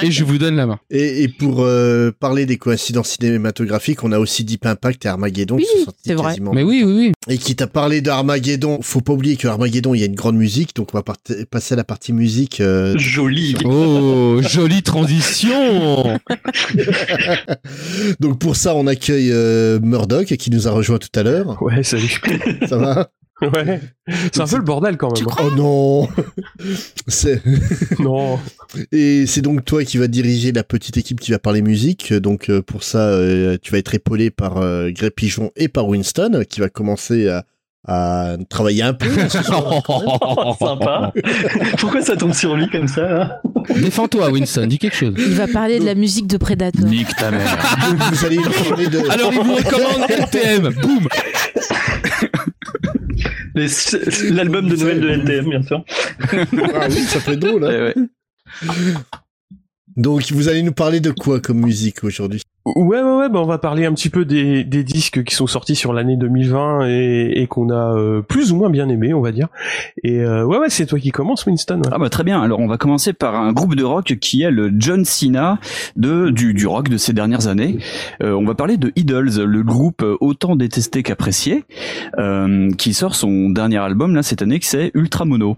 et 0.01 0.11
je 0.11 0.23
vous 0.23 0.37
donne 0.37 0.55
la 0.55 0.65
main 0.65 0.79
Et, 0.91 1.23
et 1.23 1.27
pour 1.27 1.61
euh, 1.61 2.11
parler 2.19 2.45
des 2.45 2.57
coïncidences 2.57 3.17
cinématographiques, 3.19 4.03
on 4.03 4.11
a 4.11 4.19
aussi 4.19 4.43
Deep 4.43 4.65
Impact 4.65 5.05
et 5.05 5.09
Armageddon 5.09 5.57
qui 5.57 5.65
Oui, 5.77 5.85
c'est 6.05 6.13
vrai. 6.15 6.29
quasiment. 6.31 6.53
mais 6.53 6.63
oui 6.63 6.83
oui 6.85 6.93
oui 6.93 7.11
Et 7.33 7.37
qui 7.37 7.55
t'a 7.55 7.67
parlé 7.67 8.01
d'Armageddon, 8.01 8.79
faut 8.81 9.01
pas 9.01 9.13
oublier 9.13 9.35
que 9.37 9.47
Armageddon, 9.47 9.93
il 9.93 9.99
y 9.99 10.03
a 10.03 10.07
une 10.07 10.15
grande 10.15 10.35
musique, 10.35 10.75
donc 10.75 10.89
on 10.93 10.97
va 10.97 11.03
passer 11.49 11.73
à 11.73 11.77
la 11.77 11.83
partie 11.83 12.13
musique. 12.13 12.59
euh, 12.61 12.97
Joli. 12.97 13.55
oh 13.65 14.39
jolie 14.41 14.83
transition 14.83 15.53
donc 18.19 18.39
pour 18.39 18.55
ça, 18.55 18.75
on 18.75 18.87
accueille 18.87 19.29
euh, 19.31 19.79
Murdoch 19.81 20.25
qui 20.37 20.51
nous 20.51 20.67
a 20.67 20.71
rejoint 20.71 20.97
tout 20.97 21.17
à 21.19 21.23
l'heure. 21.23 21.61
Ouais, 21.61 21.83
salut. 21.83 22.21
Ça 22.67 22.77
va? 22.77 23.09
Ouais. 23.41 23.81
C'est 24.31 24.41
un 24.41 24.47
peu 24.47 24.57
le 24.57 24.63
bordel 24.63 24.97
quand 24.97 25.11
même. 25.17 25.27
Oh 25.43 25.51
non 25.55 26.07
C'est 27.07 27.41
non. 27.99 28.39
Et 28.91 29.25
c'est 29.25 29.41
donc 29.41 29.65
toi 29.65 29.83
qui 29.83 29.97
vas 29.97 30.07
diriger 30.07 30.51
la 30.51 30.63
petite 30.63 30.97
équipe 30.97 31.19
qui 31.19 31.31
va 31.31 31.39
parler 31.39 31.61
musique. 31.61 32.13
Donc 32.13 32.49
euh, 32.49 32.61
pour 32.61 32.83
ça, 32.83 32.99
euh, 32.99 33.57
tu 33.61 33.71
vas 33.71 33.79
être 33.79 33.93
épaulé 33.95 34.29
par 34.29 34.57
euh, 34.57 34.91
Grey 34.91 35.11
Pigeon 35.11 35.51
et 35.55 35.67
par 35.67 35.87
Winston 35.87 36.43
qui 36.47 36.61
va 36.61 36.69
commencer 36.69 37.27
à, 37.27 37.43
à 37.87 38.37
travailler 38.49 38.83
un 38.83 38.93
peu. 38.93 39.09
Oh, 39.51 40.55
sympa. 40.59 41.11
Pourquoi 41.79 42.01
ça 42.01 42.15
tombe 42.15 42.33
sur 42.33 42.55
lui 42.55 42.69
comme 42.69 42.87
ça 42.87 43.21
hein? 43.23 43.31
Défends-toi 43.75 44.29
Winston 44.29 44.67
dis 44.67 44.77
quelque 44.77 44.95
chose 44.95 45.13
Il 45.17 45.35
va 45.35 45.47
parler 45.47 45.79
de 45.79 45.85
la 45.85 45.95
musique 45.95 46.27
de 46.27 46.37
Predator. 46.37 46.85
Nique 46.85 47.15
ta 47.17 47.31
mère. 47.31 47.57
Vous 48.11 48.25
allez 48.25 48.37
de... 48.37 49.09
alors 49.09 49.33
il 49.33 49.39
vous 49.39 49.55
recommande 49.55 50.09
LTM 50.09 50.73
boum 50.81 51.07
L'album 53.55 54.67
de 54.67 54.75
Noël 54.75 54.99
de 55.01 55.09
NTM, 55.09 55.49
bien 55.49 55.61
sûr. 55.63 55.83
Ah 56.19 56.87
oui, 56.89 57.01
ça 57.03 57.19
être 57.33 57.39
drôle. 57.39 57.65
hein. 57.65 57.69
Eh 57.71 57.81
ouais. 57.81 58.07
Donc 59.95 60.31
vous 60.31 60.49
allez 60.49 60.63
nous 60.63 60.73
parler 60.73 60.99
de 60.99 61.11
quoi 61.11 61.39
comme 61.39 61.59
musique 61.59 62.03
aujourd'hui? 62.03 62.41
Ouais, 62.65 63.01
ouais, 63.01 63.15
ouais, 63.17 63.29
bah 63.29 63.41
on 63.41 63.45
va 63.45 63.57
parler 63.57 63.85
un 63.85 63.93
petit 63.93 64.09
peu 64.09 64.23
des, 64.23 64.63
disques 64.63 65.23
qui 65.25 65.35
sont 65.35 65.47
sortis 65.47 65.75
sur 65.75 65.91
l'année 65.91 66.15
2020 66.15 66.87
et, 66.87 67.45
qu'on 67.49 67.69
a 67.69 67.93
euh, 67.93 68.21
plus 68.21 68.53
ou 68.53 68.55
moins 68.55 68.69
bien 68.69 68.87
aimé, 68.87 69.13
on 69.13 69.19
va 69.19 69.33
dire. 69.33 69.49
Et 70.01 70.21
euh, 70.21 70.45
ouais, 70.45 70.57
ouais, 70.57 70.69
c'est 70.69 70.85
toi 70.85 70.97
qui 70.97 71.11
commence, 71.11 71.45
Winston. 71.45 71.81
Ah 71.91 71.97
bah 71.97 72.09
très 72.09 72.23
bien. 72.23 72.41
Alors 72.41 72.59
on 72.59 72.67
va 72.67 72.77
commencer 72.77 73.11
par 73.11 73.35
un 73.35 73.51
groupe 73.51 73.75
de 73.75 73.83
rock 73.83 74.15
qui 74.21 74.43
est 74.43 74.51
le 74.51 74.71
John 74.77 75.03
Cena 75.03 75.59
de 75.97 76.29
du, 76.29 76.53
du 76.53 76.65
rock 76.65 76.87
de 76.87 76.95
ces 76.95 77.11
dernières 77.11 77.47
années. 77.47 77.79
Euh, 78.21 78.31
on 78.31 78.45
va 78.45 78.55
parler 78.55 78.77
de 78.77 78.93
Idols, 78.95 79.43
le 79.43 79.63
groupe 79.63 80.05
autant 80.21 80.55
détesté 80.55 81.03
qu'apprécié, 81.03 81.65
qui 82.77 82.93
sort 82.93 83.15
son 83.15 83.49
dernier 83.49 83.79
album 83.79 84.15
là 84.15 84.23
cette 84.23 84.41
année, 84.41 84.59
qui 84.59 84.67
c'est 84.67 84.91
Ultra 84.93 85.25
Mono. 85.25 85.57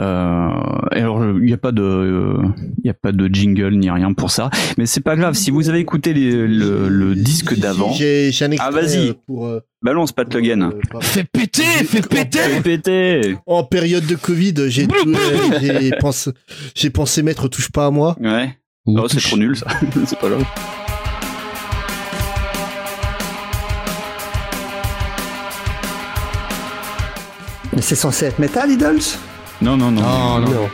Euh, 0.00 0.48
et 0.96 1.00
alors 1.00 1.22
il 1.22 1.42
n'y 1.44 1.52
a 1.52 1.58
pas 1.58 1.70
de 1.70 2.38
il 2.82 2.86
y 2.86 2.88
a 2.88 2.94
pas 2.94 3.12
de 3.12 3.26
jingle 3.30 3.74
ni 3.76 3.90
rien 3.90 4.14
pour 4.14 4.30
ça, 4.30 4.48
mais 4.78 4.86
c'est 4.86 5.02
pas 5.02 5.16
grave. 5.16 5.34
Si 5.34 5.50
vous 5.50 5.68
avez 5.68 5.80
écouté 5.80 6.14
les- 6.14 6.46
le, 6.46 6.88
le 6.88 7.14
disque 7.14 7.58
d'avant, 7.58 7.92
J'ai 7.92 8.32
j'ai 8.32 8.46
un 8.46 8.50
extrait 8.52 8.70
Ah, 8.72 8.74
vas-y. 8.74 9.08
euh, 9.10 9.12
pour... 9.26 9.46
euh, 9.46 9.60
balance 9.82 10.12
Pat 10.12 10.32
Le 10.32 10.40
Guen. 10.40 10.62
euh, 10.62 11.00
fais 11.02 11.24
péter 11.24 11.62
fais 11.84 12.00
péter 12.00 12.38
Fais 12.38 12.60
péter. 12.62 13.36
En 13.46 13.64
période 13.64 14.06
de 14.06 14.14
Covid, 14.14 14.54
j'ai 14.68 14.86
tout- 14.86 15.14
j'ai 15.60 15.90
pensé, 16.00 16.30
j'ai 16.74 16.88
pensé 16.88 17.22
mettre 17.22 17.48
touche 17.48 17.70
pas 17.70 17.84
à 17.86 17.90
moi. 17.90 18.16
Ouais. 18.18 18.56
Ou 18.86 18.98
Oh, 18.98 19.06
c'est 19.08 19.16
touche. 19.16 19.28
trop 19.28 19.36
nul 19.36 19.54
ça. 19.56 19.66
c'est 20.06 20.18
pas 20.18 20.30
grave. 20.30 20.44
Mais 27.74 27.80
c'est 27.82 27.94
censé 27.94 28.26
être 28.26 28.38
métal, 28.38 28.70
Idols? 28.70 29.00
Non, 29.62 29.76
non, 29.76 29.92
non. 29.92 30.02
Non, 30.02 30.40
non. 30.40 30.50
Non. 30.50 30.68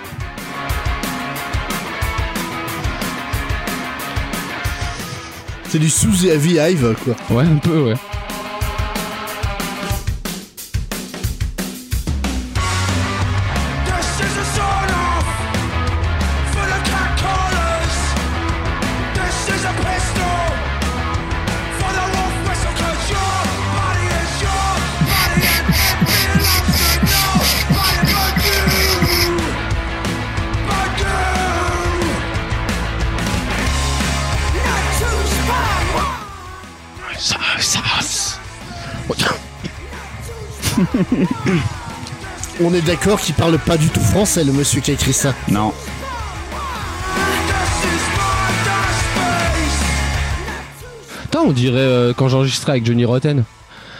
C'est 5.68 5.78
du 5.78 5.90
sous 5.90 6.24
heavy 6.24 6.54
hive 6.54 6.96
quoi. 7.04 7.14
Ouais, 7.36 7.44
un 7.44 7.56
peu, 7.56 7.82
ouais. 7.82 7.94
On 42.60 42.74
est 42.74 42.82
d'accord 42.82 43.20
qu'il 43.20 43.34
parle 43.34 43.58
pas 43.58 43.76
du 43.76 43.88
tout 43.88 44.00
français, 44.00 44.42
le 44.42 44.52
monsieur 44.52 44.80
qui 44.80 44.90
a 44.90 44.94
écrit 44.94 45.12
ça. 45.12 45.34
Non. 45.48 45.72
Putain, 51.22 51.40
on 51.40 51.52
dirait 51.52 51.78
euh, 51.78 52.12
quand 52.16 52.28
j'enregistrais 52.28 52.72
avec 52.72 52.86
Johnny 52.86 53.04
Rotten. 53.04 53.44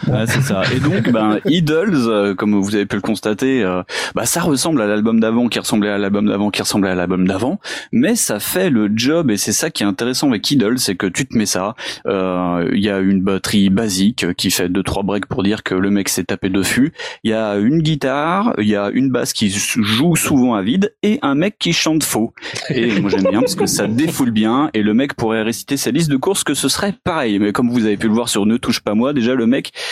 Ouais, 0.07 0.26
c'est 0.26 0.42
ça. 0.42 0.62
Et 0.74 0.80
donc, 0.80 1.11
ben, 1.11 1.38
Idols, 1.46 1.94
euh, 1.94 2.34
comme 2.34 2.55
vous 2.55 2.74
avez 2.74 2.86
pu 2.86 2.96
le 2.96 3.03
constater, 3.03 3.62
euh, 3.62 3.82
bah, 4.14 4.24
ça 4.24 4.40
ressemble 4.40 4.80
à 4.80 4.86
l'album 4.86 5.20
d'avant, 5.20 5.49
qui 5.49 5.59
ressemblait 5.59 5.90
à 5.90 5.99
l'album 5.99 6.26
d'avant, 6.26 6.51
qui 6.51 6.62
ressemblait 6.62 6.90
à 6.90 6.94
l'album 6.94 7.26
d'avant, 7.26 7.59
mais 7.92 8.14
ça 8.14 8.38
fait 8.38 8.70
le 8.70 8.90
job, 8.94 9.30
et 9.30 9.36
c'est 9.36 9.53
ça 9.53 9.70
qui 9.70 9.82
est 9.82 9.86
intéressant 9.86 10.28
avec 10.28 10.49
Idols, 10.51 10.78
c'est 10.78 10.94
que 10.94 11.07
tu 11.07 11.26
te 11.26 11.36
mets 11.36 11.46
ça, 11.46 11.74
euh, 12.07 12.68
il 12.72 12.82
y 12.82 12.90
a 12.90 12.99
une 12.99 13.22
batterie 13.22 13.70
basique 13.70 14.34
qui 14.34 14.51
fait 14.51 14.68
deux 14.68 14.82
trois 14.82 15.03
breaks 15.03 15.26
pour 15.26 15.42
dire 15.42 15.62
que 15.62 15.74
le 15.74 15.90
mec 15.90 16.09
s'est 16.09 16.24
tapé 16.24 16.49
dessus, 16.49 16.92
il 17.24 17.30
y 17.30 17.34
a 17.34 17.57
une 17.57 17.82
guitare, 17.82 18.55
il 18.59 18.68
y 18.68 18.76
a 18.76 18.90
une 18.92 19.11
basse 19.11 19.32
qui 19.32 19.51
joue 19.51 20.16
souvent 20.16 20.55
à 20.55 20.62
vide, 20.62 20.94
et 21.03 21.18
un 21.22 21.34
mec 21.34 21.57
qui 21.59 21.72
chante 21.72 22.05
faux. 22.05 22.32
Et 22.70 22.86
moi 23.01 23.11
j'aime 23.11 23.24
bien 23.30 23.40
parce 23.40 23.57
que 23.57 23.66
ça 23.66 23.86
défoule 23.86 24.30
bien, 24.30 24.70
et 24.74 24.82
le 24.82 24.94
mec 24.94 25.14
pourrait 25.14 25.42
réciter 25.42 25.76
sa 25.76 25.90
liste 25.90 26.11
de 26.11 26.16
courses 26.16 26.44
que 26.44 26.55
ce 26.55 26.68
serait 26.68 26.94
pareil, 27.05 27.38
mais 27.38 27.53
comme 27.53 27.70
vous 27.70 27.84
avez 27.84 27.96
pu 27.96 28.07
le 28.07 28.14
voir 28.14 28.28
sur 28.28 28.46
Ne 28.46 28.57
touche 28.57 28.80
pas 28.80 28.94
moi, 28.94 29.12
déjà 29.12 29.34
le 29.34 29.46
mec 29.46 29.72
euh, 29.72 29.88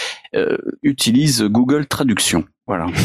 utilise 0.83 1.43
Google 1.43 1.87
Traduction. 1.87 2.45
Voilà. 2.67 2.87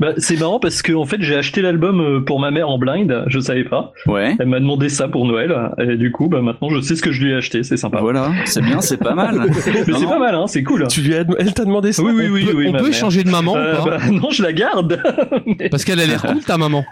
Bah, 0.00 0.12
c'est 0.18 0.38
marrant 0.38 0.60
parce 0.60 0.82
que 0.82 0.92
en 0.92 1.04
fait 1.06 1.16
j'ai 1.20 1.34
acheté 1.34 1.60
l'album 1.60 2.00
euh, 2.00 2.20
pour 2.20 2.38
ma 2.40 2.50
mère 2.52 2.68
en 2.68 2.78
blind, 2.78 3.24
je 3.26 3.40
savais 3.40 3.64
pas. 3.64 3.92
Ouais. 4.06 4.36
Elle 4.38 4.46
m'a 4.46 4.60
demandé 4.60 4.88
ça 4.88 5.08
pour 5.08 5.26
Noël 5.26 5.54
et 5.78 5.96
du 5.96 6.12
coup 6.12 6.28
bah 6.28 6.40
maintenant 6.42 6.68
je 6.70 6.80
sais 6.80 6.94
ce 6.94 7.02
que 7.02 7.10
je 7.10 7.24
lui 7.24 7.32
ai 7.32 7.34
acheté, 7.34 7.62
c'est 7.64 7.76
sympa. 7.76 8.00
Voilà, 8.00 8.30
c'est 8.44 8.62
bien, 8.62 8.80
c'est 8.80 8.96
pas 8.98 9.14
mal. 9.14 9.46
C'est 9.62 10.06
pas 10.06 10.18
mal 10.18 10.34
hein, 10.34 10.46
c'est 10.46 10.62
cool. 10.62 10.86
Tu 10.88 11.00
lui 11.00 11.14
as, 11.14 11.24
elle 11.38 11.52
t'a 11.54 11.64
demandé 11.64 11.92
ça 11.92 12.02
Oui 12.02 12.12
oui 12.14 12.28
oui 12.30 12.44
peut- 12.44 12.56
oui. 12.56 12.66
on 12.68 12.72
ma 12.72 12.78
peut 12.78 12.84
mère. 12.84 12.92
échanger 12.92 13.24
de 13.24 13.30
maman 13.30 13.54
ou 13.54 13.56
Euh, 13.56 13.76
pas 13.76 13.84
bah, 13.98 13.98
Non 14.12 14.30
je 14.30 14.42
la 14.42 14.52
garde. 14.52 15.00
Mais- 15.46 15.68
Parce 15.68 15.84
qu'elle 15.84 16.00
a 16.00 16.06
l'air 16.06 16.22
cool, 16.22 16.40
ta 16.44 16.58
maman. 16.58 16.84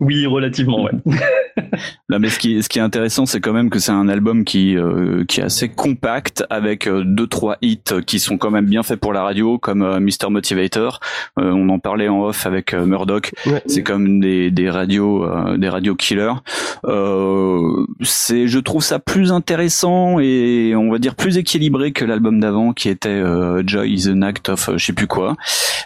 Oui 0.00 0.26
relativement 0.26 0.82
ouais. 0.84 0.92
Là, 2.08 2.18
mais 2.18 2.28
ce 2.28 2.38
qui, 2.38 2.56
est- 2.58 2.62
ce 2.62 2.68
qui 2.68 2.78
est 2.78 2.82
intéressant, 2.82 3.24
c'est 3.26 3.40
quand 3.40 3.52
même 3.52 3.70
que 3.70 3.78
c'est 3.78 3.92
un 3.92 4.08
album 4.08 4.44
qui, 4.44 4.76
euh, 4.76 5.24
qui 5.26 5.40
est 5.40 5.44
assez 5.44 5.68
compact, 5.68 6.44
avec 6.50 6.86
euh, 6.86 7.02
deux 7.04 7.26
trois 7.26 7.56
hits 7.62 7.80
qui 8.06 8.18
sont 8.18 8.36
quand 8.36 8.50
même 8.50 8.66
bien 8.66 8.82
faits 8.82 9.00
pour 9.00 9.12
la 9.12 9.22
radio, 9.22 9.58
comme 9.58 9.82
euh, 9.82 10.00
Mr 10.00 10.28
Motivator. 10.30 10.81
Euh, 11.38 11.50
on 11.52 11.68
en 11.68 11.78
parlait 11.78 12.08
en 12.08 12.22
off 12.24 12.46
avec 12.46 12.74
euh, 12.74 12.84
Murdoch. 12.86 13.32
Ouais. 13.46 13.62
C'est 13.66 13.82
comme 13.82 14.20
des, 14.20 14.50
des 14.50 14.70
radios, 14.70 15.24
euh, 15.24 15.56
des 15.56 15.68
radios 15.68 15.94
killers. 15.94 16.32
Euh, 16.84 17.84
c'est, 18.02 18.46
je 18.48 18.58
trouve 18.58 18.82
ça 18.82 18.98
plus 18.98 19.32
intéressant 19.32 20.18
et 20.20 20.74
on 20.76 20.90
va 20.90 20.98
dire 20.98 21.14
plus 21.14 21.38
équilibré 21.38 21.92
que 21.92 22.04
l'album 22.04 22.40
d'avant, 22.40 22.72
qui 22.72 22.88
était 22.88 23.08
euh, 23.08 23.62
Joy 23.66 23.92
is 23.92 24.08
an 24.10 24.22
act 24.22 24.48
of, 24.48 24.68
euh, 24.68 24.78
je 24.78 24.86
sais 24.86 24.92
plus 24.92 25.06
quoi. 25.06 25.36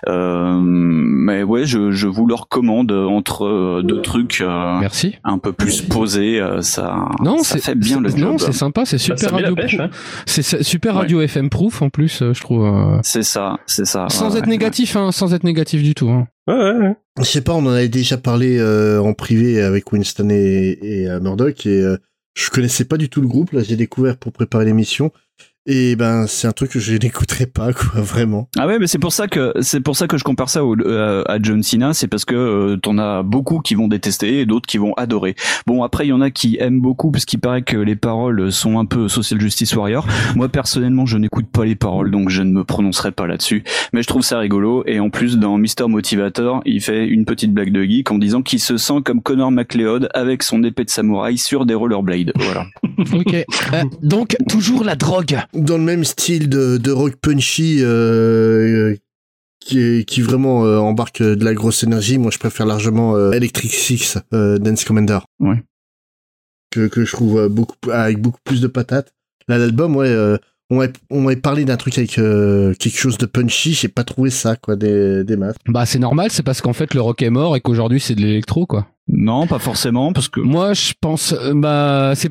Euh, 0.09 0.59
mais 0.61 1.43
ouais, 1.43 1.65
je, 1.67 1.91
je 1.91 2.07
vous 2.09 2.27
le 2.27 2.35
recommande 2.35 2.93
entre 2.93 3.45
euh, 3.47 3.83
deux 3.83 4.03
trucs. 4.03 4.41
euh, 4.41 4.79
Merci. 4.81 5.15
un 5.25 5.39
peu 5.39 5.53
plus 5.53 5.83
posé, 5.83 6.41
euh, 6.41 6.61
ça, 6.63 7.07
Non, 7.21 7.39
ça 7.43 7.59
fait 7.59 7.75
bien 7.75 8.01
le 8.01 8.09
job. 8.09 8.19
Non, 8.19 8.39
c'est 8.39 8.53
sympa, 8.53 8.85
c'est 8.85 8.99
super 8.99 9.19
ça 9.19 9.33
met 9.37 9.43
la 9.43 9.49
radio 9.51 9.65
hein. 9.81 9.91
C'est 10.27 10.63
super 10.63 10.95
Ouais. 10.95 11.01
radio 11.03 11.21
FM 11.21 11.51
proof 11.51 11.83
en 11.83 11.91
plus, 11.91 12.23
euh, 12.23 12.33
je 12.33 12.41
trouve. 12.41 12.65
euh, 12.65 12.99
C'est 13.03 13.23
ça, 13.23 13.59
c'est 13.67 13.85
ça. 13.85 14.07
Sans 14.09 14.31
ouais, 14.33 14.39
être 14.39 14.45
ouais. 14.45 14.51
négatif, 14.51 14.86
hein, 14.95 15.11
sans 15.11 15.35
être 15.35 15.45
négatif 15.45 15.83
du 15.83 15.95
tout. 15.95 16.09
Hein. 16.09 16.29
Ouais, 16.47 16.55
ouais, 16.55 16.79
ouais. 16.79 16.97
Je 17.19 17.25
sais 17.25 17.41
pas, 17.41 17.55
on 17.55 17.67
en 17.67 17.71
avait 17.71 17.89
déjà 17.89 18.19
parlé 18.19 18.59
euh, 18.59 19.01
en 19.01 19.15
privé 19.15 19.63
avec 19.63 19.91
Winston 19.93 20.29
et, 20.31 20.79
et 20.83 21.09
euh, 21.09 21.19
Murdoch 21.19 21.67
et 21.67 21.81
euh, 21.81 21.97
je 22.35 22.51
connaissais 22.51 22.85
pas 22.85 22.99
du 22.99 23.09
tout 23.09 23.21
le 23.21 23.27
groupe. 23.27 23.53
Là, 23.53 23.63
j'ai 23.63 23.77
découvert 23.77 24.19
pour 24.19 24.33
préparer 24.33 24.67
l'émission. 24.67 25.11
Et 25.67 25.97
ben, 25.97 26.27
c'est 26.29 26.47
un 26.47 26.53
truc 26.53 26.71
que 26.71 26.79
je 26.79 26.95
n'écouterai 26.95 27.47
pas, 27.47 27.73
quoi, 27.73 28.01
vraiment. 28.01 28.49
Ah 28.57 28.67
ouais, 28.67 28.79
mais 28.79 28.87
c'est 28.87 28.99
pour 28.99 29.13
ça 29.13 29.27
que 29.27 29.53
c'est 29.61 29.81
pour 29.81 29.97
ça 29.97 30.07
que 30.07 30.17
je 30.17 30.23
compare 30.23 30.49
ça 30.49 30.65
au, 30.65 30.77
euh, 30.79 31.25
à 31.27 31.39
John 31.43 31.63
Cena, 31.63 31.93
c'est 31.93 32.07
parce 32.07 32.25
que 32.25 32.35
euh, 32.35 32.77
t'en 32.77 32.99
as 32.99 33.25
beaucoup 33.25 33.59
qui 33.59 33.75
vont 33.75 33.89
détester 33.89 34.41
et 34.41 34.47
d'autres 34.47 34.67
qui 34.67 34.79
vont 34.79 34.95
adorer. 34.95 35.35
Bon, 35.67 35.83
après 35.83 36.07
il 36.07 36.11
y 36.11 36.13
en 36.13 36.21
a 36.21 36.31
qui 36.31 36.57
aiment 36.61 36.81
beaucoup 36.81 37.11
parce 37.11 37.25
qu'il 37.25 37.41
paraît 37.41 37.63
que 37.63 37.77
les 37.77 37.97
paroles 37.97 38.53
sont 38.53 38.79
un 38.79 38.85
peu 38.85 39.09
social 39.09 39.41
justice 39.41 39.75
warrior. 39.75 40.07
Moi 40.37 40.49
personnellement, 40.49 41.05
je 41.05 41.19
n'écoute 41.19 41.47
pas 41.51 41.65
les 41.65 41.75
paroles, 41.75 42.13
donc 42.13 42.29
je 42.31 42.43
ne 42.43 42.53
me 42.53 42.63
prononcerai 42.63 43.11
pas 43.11 43.27
là-dessus. 43.27 43.65
Mais 43.93 44.03
je 44.03 44.07
trouve 44.07 44.23
ça 44.23 44.39
rigolo 44.39 44.85
et 44.87 45.01
en 45.01 45.11
plus 45.11 45.39
dans 45.39 45.59
Mr 45.59 45.89
Motivator, 45.89 46.63
il 46.65 46.81
fait 46.81 47.07
une 47.07 47.25
petite 47.25 47.53
blague 47.53 47.73
de 47.73 47.83
geek 47.83 48.11
en 48.13 48.19
disant 48.19 48.43
qu'il 48.43 48.61
se 48.61 48.77
sent 48.77 49.01
comme 49.05 49.21
Connor 49.21 49.51
McLeod 49.51 50.09
avec 50.15 50.45
son 50.45 50.63
épée 50.63 50.85
de 50.85 50.91
samouraï 50.91 51.39
sur 51.39 51.67
des 51.67 51.75
rollerblades. 51.75 52.33
Voilà. 52.37 52.67
Ok. 53.13 53.35
Euh, 53.35 53.85
donc, 54.03 54.37
toujours 54.49 54.83
la 54.83 54.97
drogue. 54.97 55.37
Dans 55.57 55.79
le 55.79 55.85
même 55.85 56.05
style 56.05 56.49
de, 56.49 56.77
de 56.77 56.91
rock 56.91 57.17
punchy 57.17 57.79
euh, 57.81 58.95
qui, 59.59 60.05
qui 60.05 60.21
vraiment 60.21 60.65
euh, 60.65 60.79
embarque 60.79 61.23
de 61.23 61.45
la 61.45 61.55
grosse 61.55 61.83
énergie, 61.83 62.19
moi 62.19 62.31
je 62.31 62.39
préfère 62.39 62.67
largement 62.67 63.17
euh, 63.17 63.33
Electric 63.33 63.73
Six 63.73 64.19
euh, 64.33 64.59
Dance 64.59 64.85
Commander. 64.85 65.19
Ouais. 65.41 65.63
Que, 66.71 66.89
que 66.89 67.05
je 67.05 67.13
trouve 67.13 67.49
beaucoup 67.49 67.77
avec 67.91 68.21
beaucoup 68.21 68.41
plus 68.45 68.61
de 68.61 68.67
patates. 68.67 69.13
Là, 69.49 69.57
l'album, 69.57 69.97
ouais, 69.97 70.09
euh, 70.09 70.37
on 70.69 70.77
m'avait 70.77 70.93
on 71.11 71.35
parlé 71.37 71.65
d'un 71.65 71.77
truc 71.77 71.97
avec 71.97 72.19
euh, 72.19 72.75
quelque 72.75 72.99
chose 72.99 73.17
de 73.17 73.27
punchy, 73.27 73.73
j'ai 73.73 73.89
pas 73.89 74.05
trouvé 74.05 74.31
ça, 74.31 74.57
quoi, 74.57 74.77
des, 74.77 75.25
des 75.25 75.37
masses. 75.37 75.57
Bah, 75.67 75.87
c'est 75.87 76.01
normal, 76.01 76.31
c'est 76.31 76.43
parce 76.43 76.61
qu'en 76.61 76.73
fait 76.73 76.93
le 76.93 77.01
rock 77.01 77.23
est 77.23 77.31
mort 77.31 77.57
et 77.57 77.61
qu'aujourd'hui 77.61 78.01
c'est 78.01 78.15
de 78.15 78.21
l'électro, 78.21 78.67
quoi. 78.67 78.89
Non, 79.09 79.47
pas 79.47 79.61
forcément, 79.61 80.13
parce 80.13 80.29
que 80.29 80.41
Moi, 80.41 80.73
je 80.73 80.93
pense, 81.01 81.33
euh, 81.33 81.53
bah, 81.55 82.15
c'est, 82.17 82.29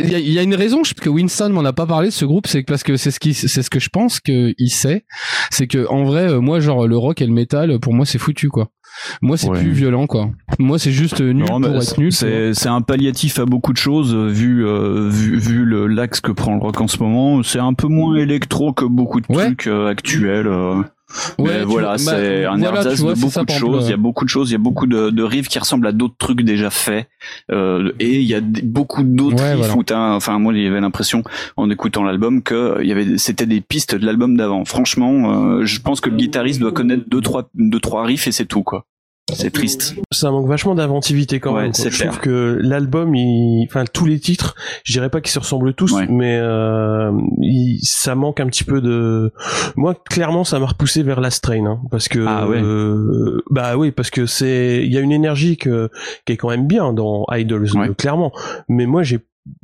il 0.00 0.10
y, 0.18 0.32
y 0.32 0.38
a 0.38 0.42
une 0.42 0.56
raison, 0.56 0.82
que 1.00 1.08
Winston 1.08 1.50
m'en 1.50 1.64
a 1.64 1.72
pas 1.72 1.86
parlé 1.86 2.08
de 2.08 2.12
ce 2.12 2.24
groupe, 2.24 2.48
c'est 2.48 2.64
parce 2.64 2.82
que 2.82 2.96
c'est 2.96 3.12
ce 3.12 3.20
qui, 3.20 3.34
c'est 3.34 3.62
ce 3.62 3.70
que 3.70 3.78
je 3.78 3.88
pense 3.88 4.18
qu'il 4.18 4.54
sait, 4.70 5.04
c'est 5.50 5.68
que 5.68 5.86
en 5.88 6.02
vrai, 6.04 6.28
euh, 6.28 6.40
moi, 6.40 6.58
genre 6.58 6.88
le 6.88 6.96
rock 6.96 7.22
et 7.22 7.26
le 7.26 7.32
métal, 7.32 7.78
pour 7.78 7.94
moi, 7.94 8.04
c'est 8.04 8.18
foutu, 8.18 8.48
quoi. 8.48 8.68
Moi, 9.22 9.36
c'est 9.36 9.48
Ouais. 9.48 9.60
plus 9.60 9.70
violent, 9.70 10.08
quoi. 10.08 10.30
Moi, 10.58 10.78
c'est 10.80 10.90
juste 10.90 11.20
euh, 11.20 11.32
nul 11.32 11.44
Non, 11.48 11.60
pour 11.60 11.76
être 11.80 11.98
nul. 12.00 12.12
C'est 12.12 12.52
c'est 12.52 12.68
un 12.68 12.80
palliatif 12.80 13.38
à 13.38 13.44
beaucoup 13.44 13.72
de 13.72 13.78
choses 13.78 14.12
vu 14.12 14.66
euh, 14.66 15.08
vu, 15.08 15.38
vu 15.38 15.64
le 15.64 15.86
l'axe 15.86 16.20
que 16.20 16.32
prend 16.32 16.54
le 16.56 16.60
rock 16.60 16.80
en 16.80 16.88
ce 16.88 16.98
moment. 16.98 17.42
C'est 17.44 17.60
un 17.60 17.74
peu 17.74 17.86
moins 17.86 18.16
électro 18.16 18.72
que 18.72 18.84
beaucoup 18.84 19.20
de 19.20 19.26
trucs 19.32 19.68
euh, 19.68 19.86
actuels. 19.88 20.48
euh. 20.48 20.82
Ouais, 21.38 21.58
mais 21.58 21.64
voilà, 21.64 21.88
vois, 21.88 21.98
c'est 21.98 22.42
bah, 22.42 22.52
un 22.52 22.58
voilà, 22.58 22.76
ersatz 22.78 22.96
tu 22.96 23.00
vois, 23.00 23.14
de 23.14 23.20
beaucoup 23.20 23.32
ça, 23.32 23.44
de 23.44 23.50
choses. 23.50 23.86
Il 23.86 23.90
y 23.90 23.94
a 23.94 23.96
beaucoup 23.96 24.24
de 24.24 24.30
choses. 24.30 24.50
Il 24.50 24.52
y 24.52 24.56
a 24.56 24.58
beaucoup 24.58 24.86
de, 24.86 25.10
de 25.10 25.22
riffs 25.22 25.48
qui 25.48 25.58
ressemblent 25.58 25.86
à 25.86 25.92
d'autres 25.92 26.16
trucs 26.18 26.42
déjà 26.42 26.70
faits. 26.70 27.08
Euh, 27.50 27.92
et 27.98 28.18
il 28.20 28.26
y 28.26 28.34
a 28.34 28.40
beaucoup 28.42 29.02
d'autres 29.02 29.42
Ouais, 29.42 29.54
riffs 29.54 29.72
voilà. 29.72 30.12
où 30.12 30.16
enfin 30.16 30.38
moi, 30.38 30.52
avait 30.52 30.80
l'impression 30.80 31.22
en 31.56 31.70
écoutant 31.70 32.02
l'album 32.02 32.42
que 32.42 32.54
euh, 32.54 32.82
il 32.82 32.88
y 32.88 32.92
avait, 32.92 33.16
c'était 33.18 33.46
des 33.46 33.60
pistes 33.60 33.94
de 33.94 34.04
l'album 34.04 34.36
d'avant. 34.36 34.64
Franchement, 34.64 35.56
euh, 35.58 35.64
je 35.64 35.80
pense 35.80 36.00
que 36.00 36.10
le 36.10 36.16
guitariste 36.16 36.60
doit 36.60 36.72
connaître 36.72 37.04
deux 37.08 37.20
trois 37.20 37.48
deux 37.54 37.80
trois 37.80 38.04
riffs 38.04 38.26
et 38.26 38.32
c'est 38.32 38.46
tout 38.46 38.62
quoi. 38.62 38.84
C'est 39.34 39.50
triste. 39.50 39.94
Ça 40.12 40.30
manque 40.30 40.46
vachement 40.48 40.74
d'inventivité 40.74 41.40
quand 41.40 41.54
Ouais, 41.54 41.62
même. 41.64 41.72
Je 41.74 41.88
clair. 41.88 42.08
trouve 42.08 42.20
que 42.20 42.58
l'album, 42.62 43.14
il... 43.14 43.66
enfin 43.68 43.84
tous 43.92 44.06
les 44.06 44.18
titres, 44.20 44.54
je 44.84 44.92
dirais 44.92 45.10
pas 45.10 45.20
qu'ils 45.20 45.32
se 45.32 45.38
ressemblent 45.38 45.74
tous, 45.74 45.94
mais 46.08 46.38
euh, 46.40 47.12
il- 47.40 47.80
ça 47.82 48.14
manque 48.14 48.40
un 48.40 48.46
petit 48.46 48.64
peu 48.64 48.80
de. 48.80 49.32
Moi, 49.76 49.94
clairement, 50.08 50.44
ça 50.44 50.58
m'a 50.58 50.66
repoussé 50.66 51.02
vers 51.02 51.20
la 51.20 51.30
strain, 51.30 51.64
hein, 51.66 51.80
parce 51.90 52.08
que. 52.08 52.24
Ah 52.26 52.48
ouais. 52.48 52.60
euh, 52.62 53.42
bah 53.50 53.76
oui, 53.76 53.90
parce 53.92 54.10
que 54.10 54.26
c'est, 54.26 54.82
il 54.84 54.92
y 54.92 54.96
a 54.96 55.00
une 55.00 55.12
énergie 55.12 55.56
que... 55.56 55.90
qui 56.24 56.32
est 56.32 56.36
quand 56.36 56.50
même 56.50 56.66
bien 56.66 56.92
dans 56.92 57.24
Idols, 57.30 57.68
euh, 57.76 57.94
clairement. 57.94 58.32
Mais 58.68 58.86
moi, 58.86 59.02
j'ai 59.02 59.18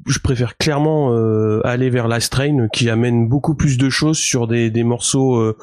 je 0.07 0.19
préfère 0.19 0.57
clairement 0.57 1.13
euh, 1.13 1.61
aller 1.65 1.91
vers 1.91 2.09
la 2.09 2.21
strain 2.21 2.69
qui 2.73 2.91
amène 2.91 3.29
beaucoup 3.29 3.55
plus 3.55 3.79
de 3.79 3.89
choses 3.91 4.19
sur 4.19 4.47
des, 4.47 4.71
des 4.71 4.85
morceaux 4.85 5.37
euh, 5.37 5.57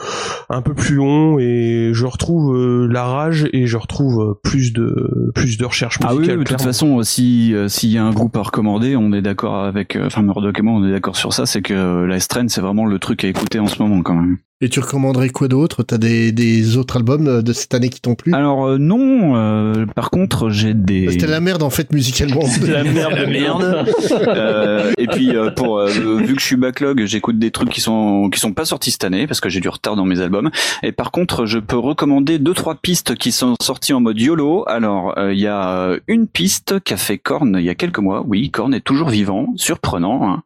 un 0.50 0.62
peu 0.62 0.74
plus 0.74 0.96
longs 0.96 1.38
et 1.40 1.92
je 1.94 2.06
retrouve 2.06 2.56
euh, 2.56 2.88
la 2.88 3.04
rage 3.04 3.48
et 3.54 3.68
je 3.68 3.78
retrouve 3.78 4.22
euh, 4.22 4.34
plus 4.44 4.74
de 4.74 5.32
plus 5.36 5.58
de 5.58 5.66
recherche 5.66 6.00
Ah 6.04 6.16
oui, 6.16 6.28
de 6.28 6.44
toute 6.44 6.62
façon, 6.62 7.02
si 7.04 7.54
euh, 7.54 7.68
s'il 7.68 7.90
y 7.90 7.98
a 7.98 8.04
un 8.04 8.12
groupe 8.12 8.36
à 8.38 8.42
recommander, 8.42 8.96
on 8.96 9.14
est 9.14 9.22
d'accord 9.22 9.64
avec, 9.64 9.96
euh, 9.96 10.06
enfin 10.06 10.22
Murdoch 10.22 10.58
et 10.58 10.62
moi, 10.62 10.74
on 10.74 10.86
est 10.88 10.92
d'accord 10.92 11.16
sur 11.16 11.34
ça, 11.34 11.46
c'est 11.46 11.62
que 11.62 11.74
euh, 11.74 12.08
la 12.08 12.20
Strain, 12.20 12.48
c'est 12.48 12.62
vraiment 12.62 12.86
le 12.86 13.00
truc 13.00 13.24
à 13.24 13.28
écouter 13.28 13.60
en 13.60 13.68
ce 13.68 13.82
moment 13.82 14.02
quand 14.02 14.16
même. 14.16 14.38
Et 14.64 14.70
tu 14.70 14.80
recommanderais 14.80 15.30
quoi 15.30 15.48
d'autre? 15.48 15.82
T'as 15.82 15.98
des, 15.98 16.32
des 16.32 16.78
autres 16.78 16.98
albums 16.98 17.28
euh, 17.28 17.42
de 17.42 17.52
cette 17.52 17.74
année 17.74 17.90
qui 17.90 18.00
t'ont 18.00 18.14
plu? 18.14 18.32
Alors 18.34 18.66
euh, 18.68 18.78
non, 18.78 19.36
euh, 19.36 19.88
par 19.96 20.12
contre 20.12 20.52
j'ai 20.52 20.76
des. 20.76 21.08
C'était 21.10 21.26
la 21.26 21.40
merde 21.40 21.64
en 21.64 21.72
fait 21.72 21.92
musicalement. 21.92 22.42
C'était 22.46 22.72
la 22.72 22.84
merde 22.84 23.18
de 23.20 23.26
merde. 23.26 23.86
Euh, 24.12 24.92
et 25.00 25.08
puis 25.08 25.36
euh, 25.36 25.50
pour 25.50 25.80
euh, 25.80 25.88
vu 25.88 26.36
que 26.36 26.40
je 26.42 26.46
suis 26.46 26.56
backlog, 26.58 27.04
j'écoute 27.06 27.40
des 27.40 27.50
trucs 27.50 27.70
qui 27.70 27.82
sont 27.82 28.30
qui 28.32 28.40
sont 28.40 28.54
pas 28.54 28.66
sortis 28.66 28.92
cette 28.92 29.04
année 29.04 29.26
parce 29.26 29.40
que 29.40 29.50
j'ai 29.50 29.62
du 29.62 29.70
retard 29.70 29.96
dans 29.96 30.06
mes 30.06 30.20
albums. 30.22 30.52
Et 30.84 30.92
par 30.92 31.10
contre, 31.10 31.48
je 31.48 31.58
peux 31.58 31.78
recommander 31.80 32.38
deux 32.38 32.54
trois 32.54 32.76
pistes 32.76 33.16
qui 33.16 33.32
sont 33.32 33.56
sorties 33.62 33.94
en 33.94 34.00
mode 34.00 34.20
YOLO. 34.22 34.64
Alors 34.68 35.18
euh, 35.18 35.34
il 35.34 35.40
y 35.40 35.48
a 35.48 35.96
une 36.08 36.28
piste 36.28 36.84
qu'a 36.84 36.98
fait 36.98 37.18
Korn 37.18 37.56
il 37.58 37.66
y 37.66 37.70
a 37.70 37.76
quelques 37.76 37.98
mois. 37.98 38.24
Oui, 38.28 38.52
Korn 38.52 38.76
est 38.76 38.82
toujours 38.82 39.10
vivant, 39.10 39.48
surprenant. 39.56 40.30
hein. 40.30 40.44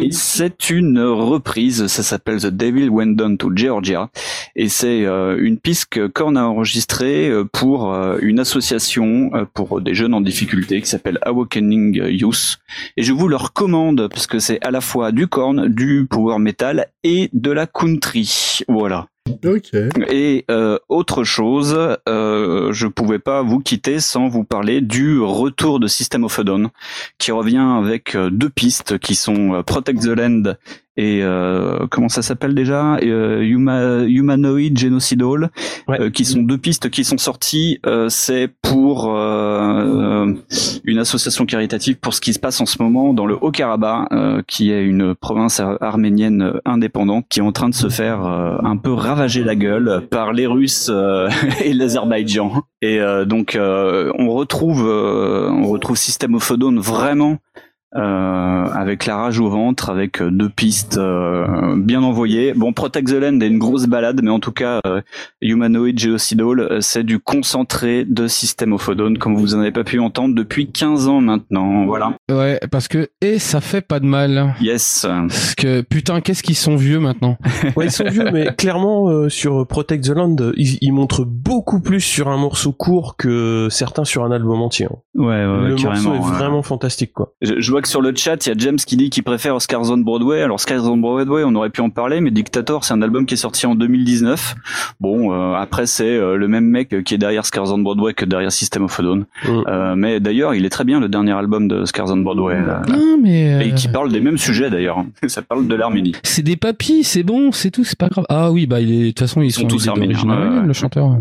Et 0.00 0.10
c'est 0.10 0.70
une 0.70 0.98
reprise. 0.98 1.86
Ça 1.86 2.02
s'appelle 2.02 2.40
The 2.40 2.46
Devil 2.46 2.88
Went 2.88 3.14
Down 3.14 3.36
to 3.36 3.51
Georgia. 3.54 4.10
Et 4.56 4.68
c'est 4.68 5.04
euh, 5.04 5.38
une 5.40 5.58
piste 5.58 5.86
que 5.90 6.06
Korn 6.06 6.36
a 6.36 6.46
enregistrée 6.46 7.28
euh, 7.28 7.44
pour 7.44 7.92
euh, 7.92 8.18
une 8.20 8.40
association 8.40 9.30
pour 9.54 9.80
des 9.80 9.94
jeunes 9.94 10.14
en 10.14 10.20
difficulté 10.20 10.80
qui 10.80 10.88
s'appelle 10.88 11.18
Awakening 11.22 12.02
Youth. 12.08 12.58
Et 12.96 13.02
je 13.02 13.12
vous 13.12 13.28
le 13.28 13.36
recommande 13.36 14.08
parce 14.08 14.26
que 14.26 14.38
c'est 14.38 14.64
à 14.64 14.70
la 14.70 14.80
fois 14.80 15.12
du 15.12 15.26
Korn, 15.26 15.68
du 15.68 16.06
power 16.08 16.38
metal 16.38 16.86
et 17.04 17.30
de 17.32 17.50
la 17.50 17.66
country. 17.66 18.60
Voilà. 18.68 19.06
Ok. 19.44 19.70
Et 20.10 20.44
euh, 20.50 20.78
autre 20.88 21.24
chose, 21.24 21.78
euh, 22.08 22.72
je 22.72 22.86
pouvais 22.86 23.18
pas 23.18 23.42
vous 23.42 23.60
quitter 23.60 24.00
sans 24.00 24.28
vous 24.28 24.44
parler 24.44 24.80
du 24.80 25.20
retour 25.20 25.80
de 25.80 25.86
System 25.86 26.24
of 26.24 26.38
a 26.38 26.44
Down, 26.44 26.68
qui 27.18 27.32
revient 27.32 27.58
avec 27.78 28.14
euh, 28.14 28.30
deux 28.30 28.50
pistes 28.50 28.98
qui 28.98 29.14
sont 29.14 29.54
euh, 29.54 29.62
Protect 29.62 30.00
the 30.02 30.06
Land 30.18 30.54
et 30.98 31.20
euh, 31.22 31.86
comment 31.90 32.10
ça 32.10 32.20
s'appelle 32.20 32.54
déjà? 32.54 32.96
Euh, 32.96 33.40
Huma- 33.40 34.04
Humanoid 34.06 34.76
Genocidal, 34.76 35.50
euh, 35.88 36.10
qui 36.10 36.26
sont 36.26 36.42
deux 36.42 36.58
pistes 36.58 36.90
qui 36.90 37.02
sont 37.04 37.16
sorties. 37.16 37.78
euh, 37.86 38.10
C'est 38.10 38.50
pour 38.60 39.10
euh, 39.82 40.34
une 40.84 40.98
association 40.98 41.46
caritative 41.46 41.96
pour 41.98 42.14
ce 42.14 42.20
qui 42.20 42.32
se 42.32 42.38
passe 42.38 42.60
en 42.60 42.66
ce 42.66 42.82
moment 42.82 43.12
dans 43.14 43.26
le 43.26 43.36
Haut-Karabakh, 43.40 44.08
euh, 44.12 44.42
qui 44.46 44.70
est 44.70 44.84
une 44.84 45.14
province 45.14 45.60
ar- 45.60 45.78
arménienne 45.80 46.54
indépendante 46.64 47.26
qui 47.28 47.40
est 47.40 47.42
en 47.42 47.52
train 47.52 47.68
de 47.68 47.74
se 47.74 47.88
faire 47.88 48.24
euh, 48.24 48.56
un 48.62 48.76
peu 48.76 48.92
ravager 48.92 49.44
la 49.44 49.54
gueule 49.54 50.06
par 50.10 50.32
les 50.32 50.46
Russes 50.46 50.90
et 51.64 51.72
l'Azerbaïdjan. 51.72 52.62
Et 52.80 52.98
donc 53.26 53.56
on 53.58 54.30
retrouve 54.30 54.84
on 54.84 55.68
retrouve 55.68 55.96
System 55.96 56.34
of 56.34 56.52
vraiment 56.52 57.38
euh, 57.94 58.64
avec 58.66 59.06
la 59.06 59.16
rage 59.16 59.38
au 59.40 59.48
ventre, 59.48 59.90
avec 59.90 60.20
euh, 60.22 60.30
deux 60.30 60.48
pistes 60.48 60.98
euh, 60.98 61.76
bien 61.76 62.02
envoyées. 62.02 62.52
Bon, 62.54 62.72
Protect 62.72 63.08
the 63.08 63.12
Land 63.20 63.40
est 63.40 63.48
une 63.48 63.58
grosse 63.58 63.86
balade, 63.86 64.20
mais 64.22 64.30
en 64.30 64.40
tout 64.40 64.52
cas, 64.52 64.80
euh, 64.86 65.00
Humanoid 65.40 65.98
Geocidal, 65.98 66.60
euh, 66.60 66.80
c'est 66.80 67.02
du 67.04 67.18
concentré 67.18 68.04
de 68.04 68.26
System 68.28 68.72
of 68.72 68.88
a 68.88 68.94
Down, 68.94 69.18
comme 69.18 69.36
vous 69.36 69.54
en 69.54 69.60
avez 69.60 69.72
pas 69.72 69.84
pu 69.84 69.98
entendre 69.98 70.34
depuis 70.34 70.70
15 70.70 71.08
ans 71.08 71.20
maintenant. 71.20 71.84
Voilà. 71.86 72.14
Ouais, 72.30 72.58
parce 72.70 72.88
que 72.88 73.08
et 73.20 73.38
ça 73.38 73.60
fait 73.60 73.80
pas 73.82 74.00
de 74.00 74.06
mal. 74.06 74.54
Yes. 74.60 75.06
Parce 75.06 75.54
que 75.54 75.82
putain, 75.82 76.20
qu'est-ce 76.20 76.42
qu'ils 76.42 76.56
sont 76.56 76.76
vieux 76.76 76.98
maintenant. 76.98 77.36
Ouais, 77.76 77.86
ils 77.86 77.90
sont 77.92 78.04
vieux, 78.04 78.28
mais 78.32 78.48
clairement, 78.56 79.08
euh, 79.08 79.28
sur 79.28 79.66
Protect 79.66 80.04
the 80.04 80.10
Land, 80.10 80.36
ils, 80.56 80.78
ils 80.80 80.92
montrent 80.92 81.24
beaucoup 81.24 81.80
plus 81.80 82.00
sur 82.00 82.28
un 82.28 82.36
morceau 82.36 82.72
court 82.72 83.16
que 83.16 83.68
certains 83.70 84.04
sur 84.04 84.24
un 84.24 84.30
album 84.32 84.60
entier. 84.62 84.86
hein. 84.86 84.96
Ouais, 85.14 85.26
ouais, 85.26 85.46
ouais, 85.46 85.68
Le 85.68 85.74
carrément. 85.76 86.10
morceau 86.10 86.14
est 86.14 86.18
ouais. 86.30 86.36
vraiment 86.38 86.62
fantastique, 86.62 87.12
quoi. 87.12 87.34
Je, 87.40 87.60
je 87.60 87.70
vois 87.70 87.80
que 87.82 87.88
sur 87.88 88.00
le 88.00 88.14
chat, 88.14 88.46
il 88.46 88.48
y 88.48 88.52
a 88.52 88.54
James 88.56 88.76
qui 88.76 88.96
dit 88.96 89.10
qu'il 89.10 89.22
préfère 89.22 89.60
Scars 89.60 89.90
on 89.90 89.98
Broadway. 89.98 90.40
Alors 90.42 90.58
Scars 90.60 90.84
on 90.90 90.96
Broadway, 90.96 91.42
on 91.44 91.54
aurait 91.54 91.70
pu 91.70 91.80
en 91.82 91.90
parler, 91.90 92.20
mais 92.20 92.30
Dictator, 92.30 92.84
c'est 92.84 92.94
un 92.94 93.02
album 93.02 93.26
qui 93.26 93.34
est 93.34 93.36
sorti 93.36 93.66
en 93.66 93.74
2019. 93.74 94.54
Bon, 95.00 95.32
euh, 95.32 95.54
après 95.54 95.86
c'est 95.86 96.04
euh, 96.16 96.36
le 96.36 96.48
même 96.48 96.64
mec 96.64 97.04
qui 97.04 97.14
est 97.14 97.18
derrière 97.18 97.44
Scars 97.44 97.72
on 97.72 97.78
Broadway 97.78 98.14
que 98.14 98.24
derrière 98.24 98.50
System 98.52 98.84
of 98.84 98.98
a 98.98 99.02
Down. 99.02 99.24
Euh, 99.48 99.94
mais 99.96 100.20
d'ailleurs, 100.20 100.54
il 100.54 100.64
est 100.64 100.70
très 100.70 100.84
bien 100.84 101.00
le 101.00 101.08
dernier 101.08 101.32
album 101.32 101.68
de 101.68 101.84
Scars 101.84 102.10
on 102.10 102.16
Broadway. 102.18 102.54
là. 102.64 102.82
Non, 102.88 103.18
mais. 103.20 103.54
euh, 103.54 103.60
Et 103.60 103.74
qui 103.74 103.88
parle 103.88 104.10
des 104.10 104.20
mêmes 104.20 104.38
sujets 104.38 104.70
d'ailleurs. 104.70 104.98
hein. 104.98 105.06
Ça 105.28 105.42
parle 105.42 105.66
de 105.66 105.74
l'Arménie. 105.74 106.14
C'est 106.22 106.42
des 106.42 106.56
papis, 106.56 107.04
c'est 107.04 107.22
bon, 107.22 107.52
c'est 107.52 107.70
tout, 107.70 107.84
c'est 107.84 107.98
pas 107.98 108.08
grave. 108.08 108.24
Ah 108.28 108.50
oui, 108.52 108.66
bah 108.66 108.80
il 108.80 108.92
est, 108.92 108.98
de 109.02 109.08
toute 109.08 109.18
façon 109.20 109.42
ils, 109.42 109.50
sont 109.50 109.62
sont, 109.62 109.66
tous 109.68 109.88
arméniens, 109.88 110.62
le 110.64 110.72
chanteur. 110.72 111.16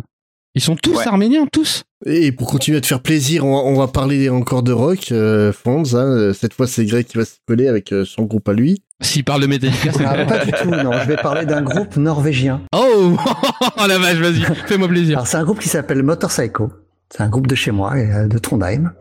Ils 0.56 0.62
sont 0.62 0.76
tous 0.76 0.98
Ouais. 0.98 1.08
arméniens, 1.08 1.46
tous. 1.52 1.84
Et 2.06 2.32
pour 2.32 2.48
continuer 2.50 2.78
à 2.78 2.82
te 2.82 2.88
faire 2.88 3.02
plaisir, 3.02 3.46
on 3.46 3.52
va, 3.54 3.58
on 3.70 3.76
va 3.80 3.88
parler 3.88 4.30
encore 4.30 4.64
de 4.64 4.72
rock, 4.74 5.12
euh, 5.12 5.54
Fonz. 5.54 5.96
hein. 5.96 6.34
Cette 6.34 6.54
fois, 6.54 6.68
c'est 6.68 6.84
Greg 6.86 7.06
qui 7.06 7.18
va 7.18 7.26
se 7.26 7.36
coller 7.48 7.68
avec 7.68 7.94
euh, 7.94 8.04
son 8.06 8.24
groupe 8.24 8.50
à 8.50 8.54
lui. 8.54 8.82
S'il 9.02 9.24
parle 9.24 9.42
de 9.42 9.48
Metallica, 9.48 9.92
c'est 9.94 10.04
Ah, 10.06 10.26
pas 10.26 10.44
du 10.46 10.52
tout, 10.52 10.70
non. 10.70 10.92
Je 11.02 11.08
vais 11.08 11.16
parler 11.16 11.46
d'un 11.46 11.62
groupe 11.62 11.96
norvégien. 11.96 12.62
Oh, 12.76 13.16
oh 13.62 13.88
la 13.88 13.98
vache, 13.98 14.18
vas-y, 14.18 14.42
fais-moi 14.68 14.88
plaisir. 14.88 15.18
Alors, 15.18 15.28
c'est 15.28 15.38
un 15.38 15.44
groupe 15.44 15.60
qui 15.60 15.70
s'appelle 15.70 16.04
Motorcycle. 16.04 16.68
C'est 17.14 17.24
un 17.24 17.28
groupe 17.30 17.48
de 17.48 17.56
chez 17.56 17.72
moi, 17.72 17.92
euh, 17.96 18.28
de 18.30 18.38
Trondheim. 18.38 18.94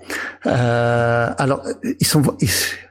Euh, 0.46 1.28
alors, 1.38 1.62
ils 2.00 2.06
sont, 2.06 2.22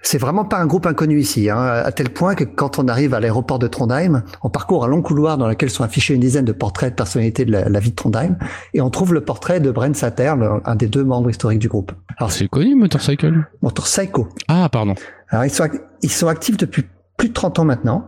c'est 0.01 0.17
vraiment 0.17 0.45
pas 0.45 0.57
un 0.59 0.65
groupe 0.65 0.85
inconnu 0.85 1.19
ici, 1.19 1.49
hein, 1.49 1.57
à 1.59 1.91
tel 1.91 2.09
point 2.09 2.35
que 2.35 2.45
quand 2.45 2.79
on 2.79 2.87
arrive 2.87 3.13
à 3.13 3.19
l'aéroport 3.19 3.59
de 3.59 3.67
Trondheim, 3.67 4.23
on 4.43 4.49
parcourt 4.49 4.85
un 4.85 4.87
long 4.87 5.01
couloir 5.01 5.37
dans 5.37 5.47
lequel 5.47 5.69
sont 5.69 5.83
affichés 5.83 6.13
une 6.13 6.21
dizaine 6.21 6.45
de 6.45 6.53
portraits 6.53 6.91
de 6.91 6.95
personnalités 6.95 7.43
de 7.43 7.51
la, 7.51 7.67
la 7.67 7.79
vie 7.79 7.91
de 7.91 7.95
Trondheim, 7.95 8.37
et 8.73 8.79
on 8.81 8.89
trouve 8.89 9.13
le 9.13 9.21
portrait 9.21 9.59
de 9.59 9.71
Brent 9.71 9.93
Satter, 9.95 10.33
le- 10.37 10.61
un 10.63 10.75
des 10.75 10.87
deux 10.87 11.03
membres 11.03 11.29
historiques 11.29 11.59
du 11.59 11.67
groupe. 11.67 11.91
Alors, 12.17 12.31
C'est 12.31 12.47
connu, 12.47 12.75
Motorcycle? 12.75 13.45
Motorcycle. 13.61 14.21
Ah, 14.47 14.69
pardon. 14.71 14.95
Alors 15.31 15.43
ils 15.45 15.51
sont, 15.51 15.67
ils 16.01 16.11
sont 16.11 16.27
actifs 16.27 16.55
depuis 16.57 16.85
plus 17.17 17.27
de 17.29 17.33
30 17.33 17.59
ans 17.59 17.65
maintenant. 17.65 18.07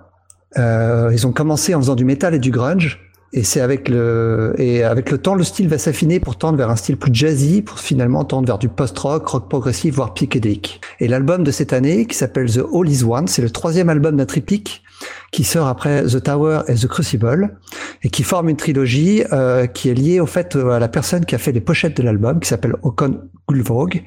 Euh, 0.58 1.10
ils 1.14 1.28
ont 1.28 1.32
commencé 1.34 1.76
en 1.76 1.80
faisant 1.82 1.96
du 1.96 2.06
métal 2.06 2.34
et 2.34 2.40
du 2.40 2.52
grunge. 2.52 3.00
Et 3.34 3.44
c'est 3.44 3.62
avec 3.62 3.88
le 3.88 4.54
et 4.58 4.84
avec 4.84 5.10
le 5.10 5.18
temps, 5.18 5.36
le 5.36 5.44
style 5.44 5.70
va 5.70 5.78
s'affiner 5.78 6.20
pour 6.20 6.38
tendre 6.38 6.58
vers 6.58 6.70
un 6.70 6.76
style 6.76 6.98
plus 6.98 7.14
jazzy, 7.14 7.62
pour 7.62 7.80
finalement 7.80 8.26
tendre 8.26 8.46
vers 8.46 8.58
du 8.58 8.68
post-rock, 8.68 9.26
rock 9.26 9.48
progressif, 9.50 9.96
voire 9.96 10.14
psychédélique. 10.14 10.82
Et 11.00 11.08
l'album 11.08 11.44
de 11.44 11.52
cette 11.52 11.72
année, 11.72 12.06
qui 12.06 12.18
s'appelle 12.18 12.52
The 12.52 12.62
All 12.74 12.90
Is 12.90 13.04
One, 13.04 13.28
c'est 13.28 13.42
le 13.42 13.50
troisième 13.50 13.88
album 13.88 14.18
d'un 14.18 14.26
triptyque 14.26 14.84
qui 15.32 15.44
sort 15.46 15.68
après 15.68 16.04
The 16.04 16.22
Tower 16.22 16.62
et 16.68 16.76
The 16.76 16.88
Crucible, 16.88 17.58
et 18.04 18.10
qui 18.10 18.24
forme 18.24 18.50
une 18.50 18.58
trilogie 18.58 19.24
euh, 19.32 19.66
qui 19.66 19.90
est 19.90 19.94
liée 19.94 20.20
au 20.20 20.26
fait 20.26 20.56
à 20.56 20.80
la 20.80 20.88
personne 20.90 21.26
qui 21.26 21.34
a 21.34 21.38
fait 21.38 21.54
les 21.54 21.62
pochettes 21.62 21.98
de 21.98 22.04
l'album, 22.04 22.40
qui 22.40 22.50
s'appelle 22.50 22.76
Håkon 22.84 23.22
Gullvåg, 23.48 24.04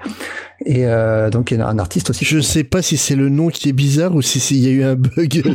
et 0.66 0.86
euh, 0.86 1.30
donc 1.30 1.50
il 1.50 1.58
y 1.58 1.60
a 1.60 1.66
un 1.66 1.78
artiste 1.78 2.10
aussi. 2.10 2.24
Je 2.24 2.40
sais 2.40 2.64
pas 2.64 2.82
si 2.82 2.96
c'est 2.96 3.16
le 3.16 3.28
nom 3.28 3.48
qui 3.48 3.68
est 3.68 3.72
bizarre 3.72 4.14
ou 4.14 4.22
si 4.22 4.40
c'est- 4.40 4.54
il 4.54 4.60
y 4.64 4.68
a 4.68 4.70
eu 4.70 4.82
un 4.84 4.94
bug. 4.94 5.42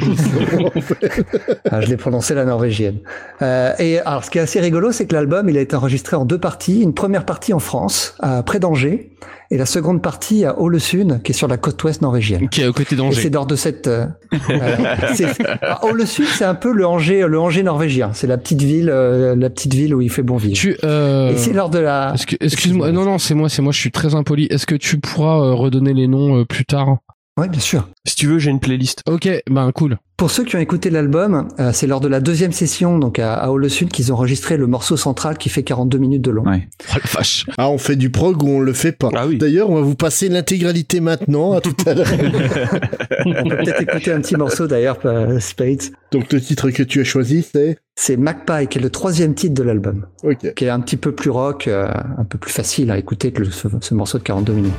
Ah, 1.71 1.81
je 1.81 1.87
l'ai 1.87 1.97
prononcé 1.97 2.33
la 2.33 2.45
norvégienne. 2.45 2.97
Euh, 3.41 3.73
et 3.79 3.99
alors, 3.99 4.23
ce 4.23 4.29
qui 4.29 4.37
est 4.37 4.41
assez 4.41 4.59
rigolo, 4.59 4.91
c'est 4.91 5.05
que 5.05 5.13
l'album, 5.15 5.49
il 5.49 5.57
a 5.57 5.61
été 5.61 5.75
enregistré 5.75 6.15
en 6.15 6.25
deux 6.25 6.37
parties. 6.37 6.81
Une 6.81 6.93
première 6.93 7.25
partie 7.25 7.53
en 7.53 7.59
France, 7.59 8.15
à 8.19 8.43
près 8.43 8.59
d'Angers, 8.59 9.11
et 9.51 9.57
la 9.57 9.65
seconde 9.65 10.01
partie 10.01 10.45
à 10.45 10.59
Ålesund, 10.59 11.21
qui 11.23 11.31
est 11.31 11.35
sur 11.35 11.47
la 11.47 11.57
côte 11.57 11.83
ouest 11.83 12.01
norvégienne. 12.01 12.49
Qui 12.49 12.61
est 12.61 12.71
côtés 12.73 12.93
Et 12.93 12.97
d'Angers. 12.97 13.21
c'est 13.21 13.33
lors 13.33 13.45
de 13.47 13.55
cette. 13.55 13.87
Euh, 13.87 14.05
c'est- 15.15 15.27
ah, 15.61 15.85
Ålesund, 15.85 16.27
c'est 16.37 16.45
un 16.45 16.55
peu 16.55 16.71
le 16.71 16.85
Angers, 16.85 17.25
le 17.27 17.39
Angers 17.39 17.63
norvégien. 17.63 18.11
C'est 18.13 18.27
la 18.27 18.37
petite 18.37 18.61
ville, 18.61 18.89
euh, 18.91 19.35
la 19.35 19.49
petite 19.49 19.73
ville 19.73 19.93
où 19.95 20.01
il 20.01 20.09
fait 20.09 20.21
bon 20.23 20.37
vivre. 20.37 20.55
Tu, 20.55 20.75
euh, 20.83 21.31
Et 21.31 21.37
c'est 21.37 21.53
lors 21.53 21.69
de 21.69 21.79
la. 21.79 22.13
Excuse-moi, 22.39 22.91
non, 22.91 23.05
non, 23.05 23.17
c'est 23.17 23.33
moi, 23.35 23.49
c'est 23.49 23.61
moi, 23.61 23.71
je 23.71 23.79
suis 23.79 23.91
très 23.91 24.13
impoli. 24.15 24.45
Est-ce 24.49 24.65
que 24.65 24.75
tu 24.75 24.98
pourras 24.99 25.39
euh, 25.39 25.53
redonner 25.53 25.93
les 25.93 26.07
noms 26.07 26.39
euh, 26.39 26.45
plus 26.45 26.65
tard 26.65 26.97
Oui, 27.37 27.47
bien 27.49 27.59
sûr. 27.59 27.87
Si 28.05 28.15
tu 28.15 28.27
veux, 28.27 28.39
j'ai 28.39 28.51
une 28.51 28.59
playlist. 28.59 29.03
Ok, 29.07 29.29
ben 29.49 29.71
cool. 29.71 29.97
Pour 30.19 30.29
ceux 30.31 30.43
qui 30.43 30.57
ont 30.57 30.59
écouté 30.59 30.89
l'album, 30.89 31.47
euh, 31.61 31.71
c'est 31.73 31.87
lors 31.87 32.01
de 32.01 32.09
la 32.09 32.19
deuxième 32.19 32.51
session, 32.51 32.99
donc 32.99 33.19
à, 33.19 33.35
à 33.35 33.49
Ålesund, 33.51 33.89
qu'ils 33.89 34.11
ont 34.11 34.15
enregistré 34.17 34.57
le 34.57 34.67
morceau 34.67 34.97
central 34.97 35.37
qui 35.37 35.47
fait 35.47 35.63
42 35.63 35.97
minutes 35.97 36.21
de 36.21 36.31
long. 36.31 36.43
Ouais. 36.43 36.67
Oh 36.89 36.97
la 37.01 37.09
vache. 37.13 37.45
ah, 37.57 37.69
on 37.69 37.77
fait 37.77 37.95
du 37.95 38.09
prog 38.09 38.43
ou 38.43 38.49
on 38.49 38.59
le 38.59 38.73
fait 38.73 38.91
pas. 38.91 39.09
Ah 39.15 39.25
oui. 39.27 39.37
D'ailleurs, 39.37 39.69
on 39.69 39.75
va 39.75 39.81
vous 39.81 39.95
passer 39.95 40.27
l'intégralité 40.27 40.99
maintenant. 40.99 41.53
À 41.53 41.61
tout 41.61 41.73
à 41.85 41.93
l'heure. 41.93 42.05
On 43.25 43.47
peut 43.49 43.57
peut-être 43.57 43.81
écouter 43.81 44.11
un 44.11 44.19
petit 44.21 44.35
morceau 44.35 44.67
d'ailleurs, 44.67 44.97
euh, 45.05 45.39
Spades. 45.39 45.83
Donc 46.11 46.31
le 46.33 46.39
titre 46.41 46.69
que 46.71 46.83
tu 46.83 46.99
as 46.99 47.03
choisi, 47.05 47.45
c'est? 47.49 47.77
C'est 47.95 48.17
Magpie, 48.17 48.67
qui 48.69 48.77
est 48.77 48.81
le 48.81 48.89
troisième 48.89 49.33
titre 49.33 49.53
de 49.53 49.63
l'album, 49.63 50.05
Ok. 50.23 50.53
qui 50.53 50.65
est 50.65 50.69
un 50.69 50.79
petit 50.81 50.97
peu 50.97 51.11
plus 51.13 51.29
rock, 51.29 51.67
euh, 51.67 51.87
un 52.17 52.23
peu 52.25 52.37
plus 52.37 52.51
facile 52.51 52.91
à 52.91 52.97
écouter 52.97 53.31
que 53.31 53.41
le- 53.43 53.51
ce, 53.51 53.67
ce 53.81 53.93
morceau 53.93 54.17
de 54.17 54.23
42 54.23 54.53
minutes. 54.53 54.73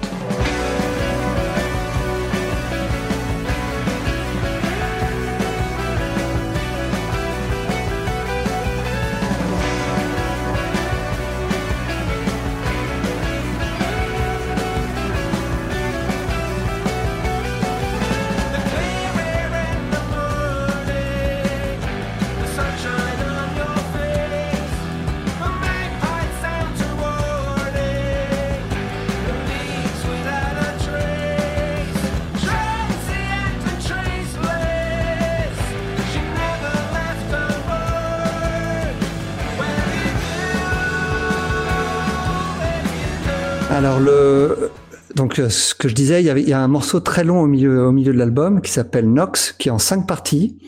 Ce 45.50 45.74
que 45.74 45.88
je 45.88 45.94
disais, 45.94 46.22
il 46.22 46.26
y, 46.26 46.30
avait, 46.30 46.42
il 46.42 46.48
y 46.48 46.52
a 46.52 46.60
un 46.60 46.68
morceau 46.68 47.00
très 47.00 47.24
long 47.24 47.40
au 47.40 47.46
milieu 47.46 47.86
au 47.86 47.92
milieu 47.92 48.12
de 48.12 48.18
l'album 48.18 48.60
qui 48.60 48.70
s'appelle 48.70 49.10
Nox, 49.10 49.54
qui 49.58 49.68
est 49.68 49.72
en 49.72 49.78
cinq 49.78 50.06
parties. 50.06 50.58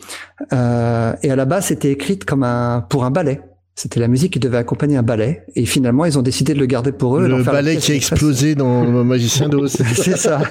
Euh, 0.51 1.13
et 1.23 1.31
à 1.31 1.35
la 1.35 1.45
base, 1.45 1.67
c'était 1.67 1.91
écrite 1.91 2.25
comme 2.25 2.43
un 2.43 2.81
pour 2.89 3.05
un 3.05 3.11
ballet. 3.11 3.41
C'était 3.75 3.99
la 3.99 4.07
musique 4.07 4.33
qui 4.33 4.39
devait 4.39 4.57
accompagner 4.57 4.97
un 4.97 5.03
ballet. 5.03 5.45
Et 5.55 5.65
finalement, 5.65 6.05
ils 6.05 6.19
ont 6.19 6.21
décidé 6.21 6.53
de 6.53 6.59
le 6.59 6.67
garder 6.67 6.91
pour 6.91 7.17
eux. 7.17 7.27
Le 7.27 7.41
ballet 7.41 7.77
qui 7.77 7.91
a 7.91 7.95
explosé 7.95 8.53
dans 8.53 8.83
le 8.91 9.03
Magicien 9.03 9.49
d'Oz. 9.49 9.75
C'est 9.95 10.17
ça. 10.17 10.41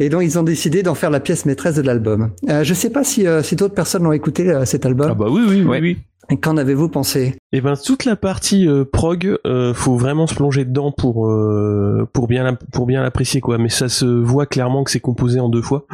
Et 0.00 0.08
donc 0.08 0.22
ils 0.22 0.38
ont 0.38 0.42
décidé 0.42 0.82
d'en 0.82 0.94
faire 0.94 1.10
la 1.10 1.20
pièce 1.20 1.46
maîtresse 1.46 1.76
de 1.76 1.82
l'album. 1.82 2.30
Euh, 2.48 2.64
je 2.64 2.74
sais 2.74 2.90
pas 2.90 3.04
si, 3.04 3.26
euh, 3.26 3.42
si 3.42 3.56
d'autres 3.56 3.74
personnes 3.74 4.02
l'ont 4.02 4.12
écouté 4.12 4.50
euh, 4.50 4.64
cet 4.64 4.86
album. 4.86 5.08
Ah 5.12 5.14
bah 5.14 5.26
oui, 5.30 5.42
oui, 5.48 5.64
oui, 5.64 5.78
oui. 5.80 5.98
Et 6.30 6.38
qu'en 6.38 6.56
avez-vous 6.56 6.88
pensé? 6.88 7.34
Et 7.52 7.60
ben 7.60 7.74
toute 7.76 8.04
la 8.04 8.16
partie 8.16 8.66
euh, 8.66 8.84
prog, 8.84 9.36
euh, 9.46 9.74
faut 9.74 9.96
vraiment 9.96 10.26
se 10.26 10.34
plonger 10.34 10.64
dedans 10.64 10.90
pour 10.90 11.28
euh, 11.28 12.08
pour 12.12 12.28
bien 12.28 12.44
la- 12.44 12.54
pour 12.72 12.86
bien 12.86 13.02
l'apprécier 13.02 13.40
quoi. 13.40 13.58
Mais 13.58 13.68
ça 13.68 13.88
se 13.88 14.06
voit 14.06 14.46
clairement 14.46 14.84
que 14.84 14.90
c'est 14.90 15.00
composé 15.00 15.38
en 15.40 15.48
deux 15.48 15.62
fois. 15.62 15.86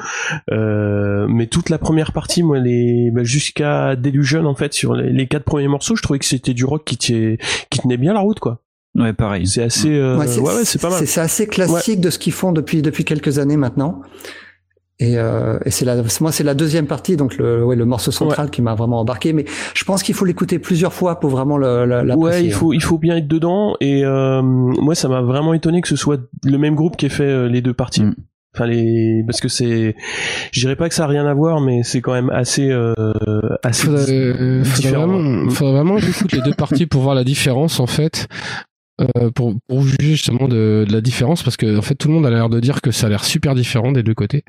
Euh, 0.52 1.26
mais 1.28 1.46
toute 1.46 1.68
la 1.68 1.78
première 1.78 2.12
partie, 2.12 2.42
moi, 2.42 2.58
les 2.58 3.10
bah, 3.12 3.24
jusqu'à 3.24 3.96
Delusion 3.96 4.44
en 4.46 4.54
fait 4.54 4.72
sur 4.72 4.94
les, 4.94 5.10
les 5.12 5.26
quatre 5.26 5.44
premiers 5.44 5.68
morceaux, 5.68 5.96
je 5.96 6.02
trouvais 6.02 6.18
que 6.18 6.24
c'était 6.24 6.54
du 6.54 6.64
rock 6.64 6.84
qui 6.84 6.96
tenait 6.96 7.38
qui 7.70 7.80
tenait 7.80 7.96
bien 7.96 8.12
la 8.14 8.20
route 8.20 8.40
quoi. 8.40 8.62
Ouais, 8.96 9.12
pareil. 9.12 9.46
C'est 9.46 9.62
assez 9.62 9.90
euh, 9.94 10.16
ouais, 10.18 10.26
c'est 10.26 10.40
ouais, 10.40 10.64
c'est 10.64 10.80
pas 10.80 10.90
mal. 10.90 10.98
C'est 11.00 11.06
c'est 11.06 11.20
assez 11.20 11.46
classique 11.46 12.00
de 12.00 12.10
ce 12.10 12.18
qu'ils 12.18 12.32
font 12.32 12.52
depuis 12.52 12.82
depuis 12.82 13.04
quelques 13.04 13.38
années 13.38 13.56
maintenant. 13.56 14.00
Et, 15.02 15.16
euh, 15.16 15.58
et 15.64 15.70
c'est 15.70 15.84
la, 15.86 15.96
moi 16.20 16.30
c'est 16.30 16.44
la 16.44 16.54
deuxième 16.54 16.86
partie, 16.86 17.16
donc 17.16 17.36
le, 17.38 17.64
ouais, 17.64 17.74
le 17.74 17.86
morceau 17.86 18.10
central 18.10 18.50
qui 18.50 18.60
m'a 18.60 18.74
vraiment 18.74 19.00
embarqué. 19.00 19.32
Mais 19.32 19.46
je 19.74 19.82
pense 19.84 20.02
qu'il 20.02 20.14
faut 20.14 20.26
l'écouter 20.26 20.58
plusieurs 20.58 20.92
fois 20.92 21.18
pour 21.18 21.30
vraiment 21.30 21.56
le, 21.56 21.86
le- 21.86 22.02
l'apprécier. 22.02 22.18
Ouais, 22.42 22.44
il 22.44 22.52
faut 22.52 22.72
il 22.74 22.82
faut 22.82 22.98
bien 22.98 23.16
être 23.16 23.26
dedans 23.28 23.74
et 23.80 24.04
euh, 24.04 24.42
moi 24.42 24.94
ça 24.94 25.08
m'a 25.08 25.22
vraiment 25.22 25.54
étonné 25.54 25.80
que 25.80 25.88
ce 25.88 25.96
soit 25.96 26.20
le 26.44 26.58
même 26.58 26.74
groupe 26.74 26.96
qui 26.98 27.06
ait 27.06 27.08
fait 27.08 27.24
euh, 27.24 27.46
les 27.48 27.62
deux 27.62 27.72
parties. 27.74 28.04
Enfin 28.54 28.66
les 28.66 29.22
parce 29.26 29.40
que 29.40 29.48
c'est 29.48 29.94
je 30.52 30.60
dirais 30.60 30.74
pas 30.76 30.88
que 30.88 30.94
ça 30.94 31.04
a 31.04 31.06
rien 31.06 31.24
à 31.24 31.32
voir 31.34 31.60
mais 31.60 31.82
c'est 31.84 32.00
quand 32.00 32.12
même 32.12 32.30
assez 32.30 32.68
euh, 32.70 32.92
assez 33.62 33.86
Faudrait, 33.86 34.12
euh, 34.12 34.64
faudrait 34.64 34.82
différent. 34.82 35.06
vraiment, 35.06 35.50
faudrait 35.50 35.72
vraiment 35.72 35.94
que 35.96 36.00
j'écoute 36.02 36.32
les 36.32 36.42
deux 36.42 36.54
parties 36.58 36.86
pour 36.86 37.00
voir 37.02 37.14
la 37.14 37.22
différence 37.24 37.78
en 37.80 37.86
fait. 37.86 38.26
Euh, 39.00 39.30
pour, 39.30 39.54
pour 39.68 39.82
juger 39.82 39.96
justement 40.12 40.48
de, 40.48 40.84
de 40.86 40.92
la 40.92 41.00
différence 41.00 41.42
parce 41.42 41.56
que 41.56 41.78
en 41.78 41.82
fait 41.82 41.94
tout 41.94 42.08
le 42.08 42.14
monde 42.14 42.26
a 42.26 42.30
l'air 42.30 42.48
de 42.48 42.60
dire 42.60 42.80
que 42.82 42.90
ça 42.90 43.06
a 43.06 43.10
l'air 43.10 43.24
super 43.24 43.54
différent 43.54 43.92
des 43.92 44.02
deux 44.02 44.14
côtés. 44.14 44.44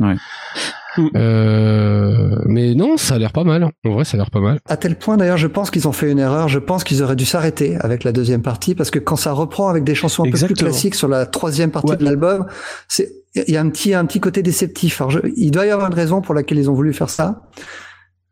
Euh, 1.15 2.35
mais 2.45 2.75
non, 2.75 2.97
ça 2.97 3.15
a 3.15 3.17
l'air 3.17 3.31
pas 3.31 3.43
mal. 3.45 3.63
En 3.85 3.89
vrai, 3.91 4.03
ça 4.03 4.15
a 4.15 4.19
l'air 4.19 4.29
pas 4.31 4.41
mal. 4.41 4.59
À 4.67 4.75
tel 4.77 4.97
point 4.97 5.15
d'ailleurs, 5.17 5.37
je 5.37 5.47
pense 5.47 5.71
qu'ils 5.71 5.87
ont 5.87 5.91
fait 5.93 6.11
une 6.11 6.19
erreur. 6.19 6.49
Je 6.49 6.59
pense 6.59 6.83
qu'ils 6.83 7.01
auraient 7.01 7.15
dû 7.15 7.25
s'arrêter 7.25 7.77
avec 7.79 8.03
la 8.03 8.11
deuxième 8.11 8.41
partie 8.41 8.75
parce 8.75 8.91
que 8.91 8.99
quand 8.99 9.15
ça 9.15 9.31
reprend 9.31 9.69
avec 9.69 9.83
des 9.85 9.95
chansons 9.95 10.23
un 10.23 10.25
peu 10.25 10.31
plus 10.47 10.55
classiques 10.65 10.95
sur 10.95 11.07
la 11.07 11.25
troisième 11.25 11.71
partie 11.71 11.95
de 11.97 12.03
l'album, 12.03 12.45
c'est 12.87 13.09
il 13.35 13.53
y 13.53 13.55
a 13.57 13.61
un 13.61 13.69
petit 13.69 13.93
un 13.93 14.05
petit 14.05 14.19
côté 14.19 14.43
déceptif. 14.43 14.99
Alors, 14.99 15.11
je- 15.11 15.19
il 15.37 15.51
doit 15.51 15.65
y 15.65 15.69
avoir 15.69 15.87
une 15.87 15.93
raison 15.95 16.19
pour 16.21 16.35
laquelle 16.35 16.57
ils 16.57 16.69
ont 16.69 16.73
voulu 16.73 16.91
faire 16.93 17.09
ça. 17.09 17.43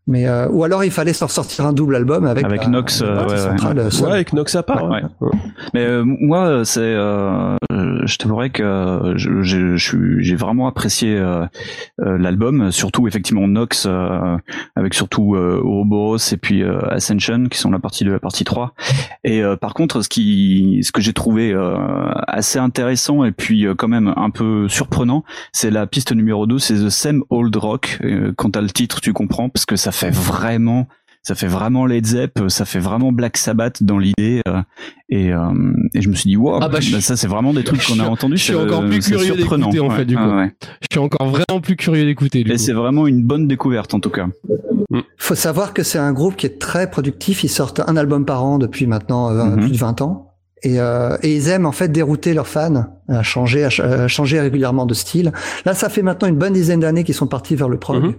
Mais 0.09 0.27
euh, 0.27 0.47
ou 0.49 0.63
alors 0.63 0.83
il 0.83 0.89
fallait 0.91 1.13
s'en 1.13 1.27
sortir 1.27 1.65
un 1.67 1.71
double 1.71 1.95
album 1.95 2.25
avec 2.25 2.43
Avec 2.43 2.63
la- 2.63 2.69
Nox, 2.69 3.01
la 3.01 3.07
euh, 3.07 3.27
ouais, 3.27 3.37
centrale, 3.37 3.79
euh. 3.79 3.89
Ouais, 4.03 4.11
avec 4.11 4.33
Nox 4.33 4.55
à 4.55 4.63
part. 4.63 4.89
Ouais. 4.89 5.01
Mais 5.75 5.85
euh, 5.85 6.03
moi, 6.03 6.65
c'est, 6.65 6.79
euh, 6.81 7.55
je 8.05 8.17
t'avouerais 8.17 8.49
que 8.49 9.13
je- 9.15 9.41
je 9.43 9.75
je 9.77 9.83
suis- 9.87 10.23
j'ai 10.23 10.35
vraiment 10.35 10.67
apprécié 10.67 11.15
euh, 11.15 11.45
euh, 12.01 12.17
l'album, 12.17 12.71
surtout 12.71 13.07
effectivement 13.07 13.47
Nox, 13.47 13.85
euh, 13.87 14.35
avec 14.75 14.95
surtout 14.95 15.35
euh, 15.35 15.61
Ouroboros 15.63 16.17
et 16.31 16.37
puis 16.37 16.63
euh, 16.63 16.79
Ascension, 16.89 17.45
qui 17.45 17.59
sont 17.59 17.69
la 17.69 17.79
partie 17.79 18.03
de 18.03 18.11
la 18.11 18.19
partie 18.19 18.43
3. 18.43 18.73
Et 19.23 19.43
euh, 19.43 19.55
par 19.57 19.75
contre, 19.75 20.01
ce 20.01 20.09
qui, 20.09 20.79
ce 20.81 20.91
que 20.91 21.01
j'ai 21.01 21.13
trouvé 21.13 21.53
euh, 21.53 21.75
assez 22.27 22.57
intéressant 22.57 23.23
et 23.23 23.31
puis 23.31 23.67
euh, 23.67 23.75
quand 23.75 23.87
même 23.87 24.11
un 24.15 24.31
peu 24.31 24.67
surprenant, 24.69 25.23
c'est 25.51 25.69
la 25.69 25.85
piste 25.85 26.11
numéro 26.13 26.47
2, 26.47 26.57
c'est 26.57 26.73
The 26.73 26.89
Same 26.89 27.23
Old 27.29 27.55
Rock. 27.55 27.99
Euh, 28.03 28.33
quand 28.35 28.51
t'as 28.51 28.61
le 28.61 28.69
titre, 28.71 29.01
tu 29.01 29.13
comprends, 29.13 29.49
parce 29.49 29.67
que 29.67 29.75
ça 29.75 29.91
fait 29.91 29.98
vraiment 30.07 30.87
ça 31.21 31.35
fait 31.35 31.47
vraiment 31.47 31.85
Led 31.85 32.05
Zepp, 32.05 32.39
ça 32.47 32.63
fait 32.63 32.79
vraiment 32.79 33.11
Black 33.11 33.35
Sabbath 33.35 33.83
dans 33.83 33.97
l'idée, 33.97 34.41
euh, 34.47 34.61
et, 35.09 35.33
euh, 35.33 35.51
et 35.93 36.01
je 36.01 36.07
me 36.07 36.15
suis 36.15 36.29
dit 36.29 36.37
wow, 36.37 36.59
Ah 36.61 36.69
bah, 36.69 36.79
je- 36.79 36.97
ça 37.01 37.17
c'est 37.17 37.27
vraiment 37.27 37.53
des 37.53 37.65
trucs 37.65 37.85
qu'on 37.85 37.99
a 37.99 38.05
entendus. 38.07 38.37
je 38.37 38.43
suis 38.43 38.55
encore 38.55 38.85
plus 38.85 38.99
curieux 38.99 39.35
d'écouter 39.35 39.79
en 39.81 39.89
Ouais, 39.89 39.95
fait 39.97 40.05
du 40.05 40.15
coup. 40.15 40.23
ouais. 40.23 40.53
Je 40.81 40.87
suis 40.93 40.99
encore 40.99 41.27
vraiment 41.27 41.59
plus 41.61 41.75
curieux 41.75 42.05
d'écouter 42.05 42.49
Et 42.49 42.57
c'est 42.57 42.71
vraiment 42.71 43.05
une 43.05 43.21
bonne 43.21 43.47
découverte 43.49 43.93
en 43.93 43.99
tout 43.99 44.09
cas. 44.09 44.27
Faut 45.17 45.35
savoir 45.35 45.73
que 45.73 45.83
c'est 45.83 45.99
un 45.99 46.13
groupe 46.13 46.35
qui 46.37 46.45
est 46.45 46.57
très 46.59 46.89
productif. 46.89 47.43
Ils 47.43 47.49
sortent 47.49 47.81
un 47.85 47.97
album 47.97 48.25
par 48.25 48.43
an 48.45 48.57
depuis 48.57 48.87
maintenant 48.87 49.29
euh, 49.29 49.57
plus 49.57 49.71
de 49.71 49.77
20 49.77 50.01
ans. 50.01 50.28
Et, 50.63 50.79
euh, 50.79 51.17
et 51.23 51.35
ils 51.35 51.47
aiment 51.47 51.65
en 51.65 51.71
fait 51.71 51.87
dérouter 51.87 52.33
leurs 52.33 52.47
fans, 52.47 52.85
à 53.07 53.23
changer, 53.23 53.63
à 53.63 53.69
à 53.83 54.07
changer 54.07 54.39
régulièrement 54.41 54.85
de 54.85 54.93
style. 54.93 55.31
Là, 55.65 55.73
ça 55.73 55.87
fait 55.89 56.01
maintenant 56.01 56.27
une 56.27 56.35
bonne 56.35 56.53
dizaine 56.53 56.81
d'années 56.81 57.03
qu'ils 57.03 57.15
sont 57.15 57.27
partis 57.27 57.55
vers 57.55 57.69
le 57.69 57.77
prog. 57.77 58.15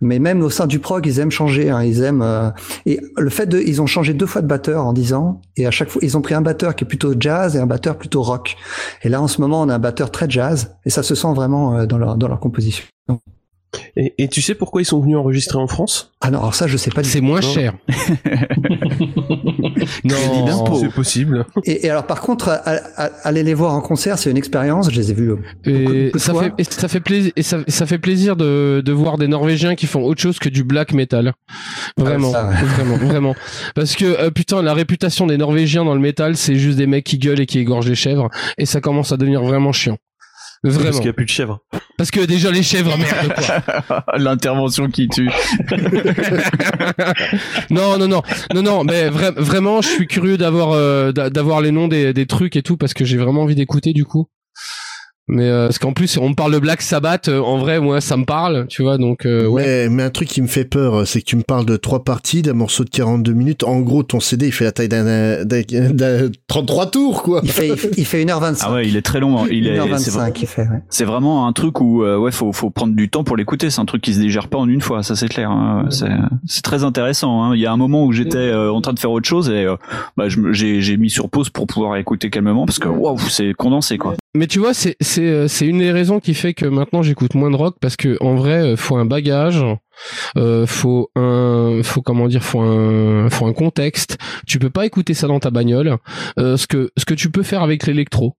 Mais 0.00 0.18
même 0.18 0.42
au 0.42 0.50
sein 0.50 0.66
du 0.66 0.78
prog, 0.78 1.04
ils 1.06 1.18
aiment 1.20 1.30
changer. 1.30 1.68
Hein, 1.70 1.82
ils 1.84 2.02
aiment. 2.02 2.22
euh, 2.22 2.50
et 2.86 3.00
le 3.16 3.30
fait 3.30 3.46
de, 3.46 3.58
ils 3.58 3.82
ont 3.82 3.86
changé 3.86 4.14
deux 4.14 4.26
fois 4.26 4.42
de 4.42 4.46
batteur 4.46 4.84
en 4.86 4.92
10 4.92 5.12
ans. 5.14 5.40
Et 5.56 5.66
à 5.66 5.70
chaque 5.70 5.90
fois, 5.90 6.00
ils 6.02 6.16
ont 6.16 6.22
pris 6.22 6.34
un 6.34 6.42
batteur 6.42 6.74
qui 6.76 6.84
est 6.84 6.88
plutôt 6.88 7.14
jazz 7.18 7.56
et 7.56 7.58
un 7.58 7.66
batteur 7.66 7.96
plutôt 7.98 8.22
rock. 8.22 8.56
Et 9.02 9.08
là, 9.08 9.20
en 9.20 9.28
ce 9.28 9.40
moment, 9.40 9.60
on 9.62 9.68
a 9.68 9.74
un 9.74 9.78
batteur 9.78 10.10
très 10.10 10.28
jazz. 10.30 10.76
Et 10.86 10.90
ça 10.90 11.02
se 11.02 11.14
sent 11.14 11.34
vraiment 11.34 11.76
euh, 11.76 11.86
dans 11.86 11.98
leur 11.98 12.16
dans 12.16 12.28
leur 12.28 12.40
composition. 12.40 12.84
Et, 13.96 14.14
et 14.18 14.28
tu 14.28 14.40
sais 14.42 14.54
pourquoi 14.54 14.80
ils 14.80 14.84
sont 14.86 15.00
venus 15.00 15.16
enregistrer 15.16 15.58
en 15.58 15.66
France? 15.66 16.12
Ah 16.20 16.30
non, 16.30 16.38
alors 16.38 16.54
ça, 16.54 16.66
je 16.66 16.76
sais 16.76 16.90
pas. 16.90 17.02
du 17.02 17.08
C'est 17.08 17.20
moins 17.20 17.40
Non. 17.40 17.48
cher. 17.52 17.74
Non, 20.04 20.74
c'est 20.80 20.92
possible. 20.92 21.44
Et, 21.64 21.86
et 21.86 21.90
alors 21.90 22.06
par 22.06 22.20
contre, 22.20 22.48
à- 22.48 22.76
à- 22.96 23.10
aller 23.24 23.42
les 23.42 23.54
voir 23.54 23.74
en 23.74 23.80
concert, 23.80 24.18
c'est 24.18 24.30
une 24.30 24.36
expérience. 24.36 24.90
Je 24.90 24.96
les 25.00 25.10
ai 25.10 25.14
vus. 25.14 25.32
euh, 25.32 25.36
Et 25.66 26.04
beaucoup 26.06 26.18
ça 26.18 26.32
fois. 26.32 26.44
fait, 26.44 26.52
et 26.58 26.64
ça 26.64 26.88
fait 26.88 27.00
plaisir, 27.00 27.32
et 27.36 27.42
ça, 27.42 27.58
ça 27.68 27.86
fait 27.86 27.98
plaisir 27.98 28.36
de, 28.36 28.82
de 28.84 28.92
voir 28.92 29.18
des 29.18 29.28
Norvégiens 29.28 29.74
qui 29.74 29.86
font 29.86 30.02
autre 30.02 30.20
chose 30.20 30.38
que 30.38 30.48
du 30.48 30.64
black 30.64 30.92
metal. 30.92 31.34
Vraiment, 31.96 32.32
ça, 32.32 32.48
ouais. 32.48 32.54
vraiment, 32.54 32.96
vraiment. 32.96 33.34
Parce 33.74 33.94
que 33.96 34.04
euh, 34.04 34.30
putain, 34.30 34.62
la 34.62 34.74
réputation 34.74 35.26
des 35.26 35.36
Norvégiens 35.36 35.84
dans 35.84 35.94
le 35.94 36.00
métal, 36.00 36.36
c'est 36.36 36.56
juste 36.56 36.78
des 36.78 36.86
mecs 36.86 37.04
qui 37.04 37.18
gueulent 37.18 37.40
et 37.40 37.46
qui 37.46 37.58
égorgent 37.58 37.88
les 37.88 37.94
chèvres, 37.94 38.28
et 38.58 38.66
ça 38.66 38.80
commence 38.80 39.12
à 39.12 39.16
devenir 39.16 39.42
vraiment 39.42 39.72
chiant. 39.72 39.96
Vraiment. 40.70 40.84
Parce 40.84 40.96
qu'il 40.96 41.04
n'y 41.06 41.10
a 41.10 41.12
plus 41.14 41.24
de 41.24 41.30
chèvres. 41.30 41.60
Parce 41.98 42.10
que 42.10 42.20
déjà 42.20 42.50
les 42.50 42.62
chèvres, 42.62 42.96
merde 42.98 43.34
quoi. 43.86 44.04
L'intervention 44.16 44.88
qui 44.88 45.08
tue. 45.08 45.30
non, 47.70 47.98
non, 47.98 48.08
non, 48.08 48.22
non, 48.54 48.62
non, 48.62 48.84
mais 48.84 49.08
vra- 49.10 49.34
vraiment, 49.36 49.80
je 49.82 49.88
suis 49.88 50.06
curieux 50.06 50.36
d'avoir 50.38 50.72
euh, 50.72 51.12
d'a- 51.12 51.30
d'avoir 51.30 51.60
les 51.60 51.70
noms 51.72 51.88
des, 51.88 52.12
des 52.12 52.26
trucs 52.26 52.56
et 52.56 52.62
tout 52.62 52.76
parce 52.76 52.94
que 52.94 53.04
j'ai 53.04 53.16
vraiment 53.16 53.42
envie 53.42 53.54
d'écouter 53.54 53.92
du 53.92 54.04
coup. 54.04 54.28
Mais 55.28 55.48
euh, 55.48 55.66
parce 55.66 55.78
qu'en 55.80 55.92
plus, 55.92 56.16
on 56.18 56.28
me 56.28 56.34
parle 56.34 56.52
de 56.52 56.58
Black 56.60 56.80
Sabbath. 56.82 57.28
euh, 57.28 57.40
en 57.40 57.58
vrai, 57.58 57.80
moi, 57.80 58.00
ça 58.00 58.16
me 58.16 58.24
parle, 58.24 58.66
tu 58.68 58.82
vois. 58.82 58.96
Donc, 58.96 59.26
euh, 59.26 59.46
ouais. 59.46 59.64
Mais, 59.64 59.88
mais 59.88 60.02
un 60.04 60.10
truc 60.10 60.28
qui 60.28 60.40
me 60.40 60.46
fait 60.46 60.64
peur, 60.64 61.04
c'est 61.06 61.20
que 61.20 61.24
tu 61.26 61.34
me 61.36 61.42
parles 61.42 61.66
de 61.66 61.76
trois 61.76 62.04
parties, 62.04 62.42
d'un 62.42 62.52
morceau 62.52 62.84
de 62.84 62.90
42 62.90 63.32
minutes. 63.32 63.64
En 63.64 63.80
gros, 63.80 64.04
ton 64.04 64.20
CD, 64.20 64.46
il 64.46 64.52
fait 64.52 64.64
la 64.64 64.70
taille 64.72 64.88
d'un, 64.88 65.44
d'un, 65.44 65.62
d'un 65.90 66.30
33 66.46 66.90
tours, 66.92 67.22
quoi. 67.24 67.40
Il 67.42 67.50
fait, 67.50 67.68
il 67.68 67.76
fait- 67.76 67.90
il 67.96 68.04
fait 68.04 68.24
1h25. 68.24 68.58
Ah 68.62 68.72
ouais, 68.74 68.86
il 68.86 68.96
est 68.96 69.02
très 69.02 69.18
long. 69.18 69.38
hein. 69.42 69.46
Il 69.50 69.66
est, 69.66 69.76
c'est 69.98 70.10
1h25 70.12 70.12
vrai- 70.12 70.32
il 70.40 70.46
fait. 70.46 70.62
Ouais. 70.62 70.82
C'est 70.90 71.04
vraiment 71.04 71.48
un 71.48 71.52
truc 71.52 71.80
où 71.80 72.04
euh, 72.04 72.16
ouais 72.16 72.30
faut 72.30 72.52
faut 72.52 72.70
prendre 72.70 72.94
du 72.94 73.08
temps 73.08 73.24
pour 73.24 73.36
l'écouter. 73.36 73.68
C'est 73.70 73.80
un 73.80 73.84
truc 73.84 74.02
qui 74.02 74.14
se 74.14 74.20
digère 74.20 74.46
pas 74.46 74.58
en 74.58 74.68
une 74.68 74.80
fois, 74.80 75.02
ça 75.02 75.16
c'est 75.16 75.28
clair. 75.28 75.50
hein. 75.50 75.86
C'est 75.90 76.06
c'est 76.46 76.62
très 76.62 76.84
intéressant. 76.84 77.42
hein. 77.42 77.54
Il 77.56 77.60
y 77.60 77.66
a 77.66 77.72
un 77.72 77.76
moment 77.76 78.04
où 78.04 78.12
j'étais 78.12 78.36
euh, 78.38 78.70
en 78.72 78.80
train 78.80 78.92
de 78.92 78.98
faire 79.00 79.10
autre 79.10 79.28
chose 79.28 79.48
et 79.50 79.64
euh, 79.64 79.74
bah, 80.16 80.26
j'ai 80.52 80.80
j'ai 80.82 80.96
mis 80.96 81.10
sur 81.10 81.28
pause 81.30 81.50
pour 81.50 81.66
pouvoir 81.66 81.96
écouter 81.96 82.30
calmement 82.30 82.64
parce 82.64 82.78
que 82.78 82.88
waouh 82.88 83.18
c'est 83.28 83.52
condensé 83.54 83.98
quoi. 83.98 84.14
Mais 84.36 84.46
tu 84.46 84.58
vois, 84.58 84.74
c'est 84.74 84.96
c'est 85.00 85.26
euh, 85.26 85.48
c'est 85.48 85.66
une 85.66 85.78
des 85.78 85.90
raisons 85.90 86.20
qui 86.20 86.34
fait 86.34 86.52
que 86.52 86.66
maintenant 86.66 87.02
j'écoute 87.02 87.34
moins 87.34 87.50
de 87.50 87.56
rock 87.56 87.76
parce 87.80 87.96
que 87.96 88.18
en 88.20 88.34
vrai, 88.34 88.72
euh, 88.72 88.76
faut 88.76 88.96
un 88.96 89.06
bagage, 89.06 89.64
euh, 90.36 90.66
faut 90.66 91.10
un, 91.16 91.80
faut 91.82 92.02
comment 92.02 92.28
dire, 92.28 92.44
faut 92.44 92.60
un, 92.60 93.30
faut 93.30 93.46
un 93.46 93.54
contexte. 93.54 94.18
Tu 94.46 94.58
peux 94.58 94.68
pas 94.68 94.84
écouter 94.84 95.14
ça 95.14 95.26
dans 95.26 95.40
ta 95.40 95.50
bagnole. 95.50 95.96
Euh, 96.38 96.58
ce 96.58 96.66
que 96.66 96.90
ce 96.98 97.06
que 97.06 97.14
tu 97.14 97.30
peux 97.30 97.42
faire 97.42 97.62
avec 97.62 97.86
l'électro. 97.86 98.36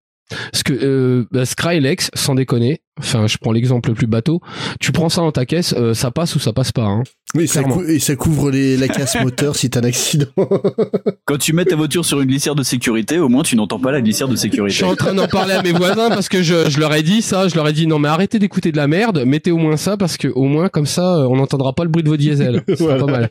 Ce 0.53 0.63
que 0.63 0.73
euh, 0.73 1.25
bah, 1.31 1.45
Skrillex, 1.45 2.09
sans 2.13 2.35
déconner, 2.35 2.81
enfin 2.99 3.27
je 3.27 3.37
prends 3.37 3.51
l'exemple 3.53 3.89
le 3.89 3.95
plus 3.95 4.07
bateau, 4.07 4.41
tu 4.79 4.91
prends 4.91 5.07
ça 5.09 5.21
dans 5.21 5.31
ta 5.31 5.45
caisse, 5.45 5.73
euh, 5.77 5.93
ça 5.93 6.11
passe 6.11 6.35
ou 6.35 6.39
ça 6.39 6.51
passe 6.53 6.71
pas. 6.71 6.83
Hein. 6.85 7.03
Oui, 7.35 7.47
ça, 7.47 7.61
cou- 7.63 7.83
et 7.83 7.99
ça 7.99 8.15
couvre 8.15 8.51
les, 8.51 8.75
la 8.77 8.87
casse 8.87 9.15
moteur 9.21 9.55
si 9.55 9.69
t'as 9.69 9.79
un 9.81 9.83
accident. 9.83 10.25
Quand 11.25 11.37
tu 11.37 11.53
mets 11.53 11.65
ta 11.65 11.75
voiture 11.75 12.05
sur 12.05 12.19
une 12.21 12.27
glissière 12.27 12.55
de 12.55 12.63
sécurité, 12.63 13.19
au 13.19 13.29
moins 13.29 13.43
tu 13.43 13.55
n'entends 13.55 13.79
pas 13.79 13.91
la 13.91 14.01
glissière 14.01 14.27
de 14.27 14.35
sécurité. 14.35 14.69
Je 14.71 14.75
suis 14.77 14.85
en 14.85 14.95
train 14.95 15.13
d'en 15.13 15.27
parler 15.27 15.53
à 15.53 15.61
mes 15.61 15.71
voisins 15.73 16.09
parce 16.09 16.29
que 16.29 16.41
je, 16.41 16.69
je 16.69 16.79
leur 16.79 16.93
ai 16.93 17.03
dit 17.03 17.21
ça, 17.21 17.47
je 17.47 17.55
leur 17.55 17.67
ai 17.67 17.73
dit 17.73 17.87
non 17.87 17.99
mais 17.99 18.07
arrêtez 18.09 18.39
d'écouter 18.39 18.71
de 18.71 18.77
la 18.77 18.87
merde, 18.87 19.23
mettez 19.25 19.51
au 19.51 19.57
moins 19.57 19.77
ça 19.77 19.97
parce 19.97 20.17
que 20.17 20.27
au 20.29 20.43
moins 20.45 20.69
comme 20.69 20.85
ça 20.85 21.17
euh, 21.17 21.27
on 21.29 21.35
n'entendra 21.37 21.73
pas 21.73 21.83
le 21.83 21.89
bruit 21.89 22.03
de 22.03 22.09
vos 22.09 22.17
diesels. 22.17 22.63
C'est 22.67 22.75
Voilà. 22.79 23.05
pas 23.05 23.11
mal. 23.11 23.29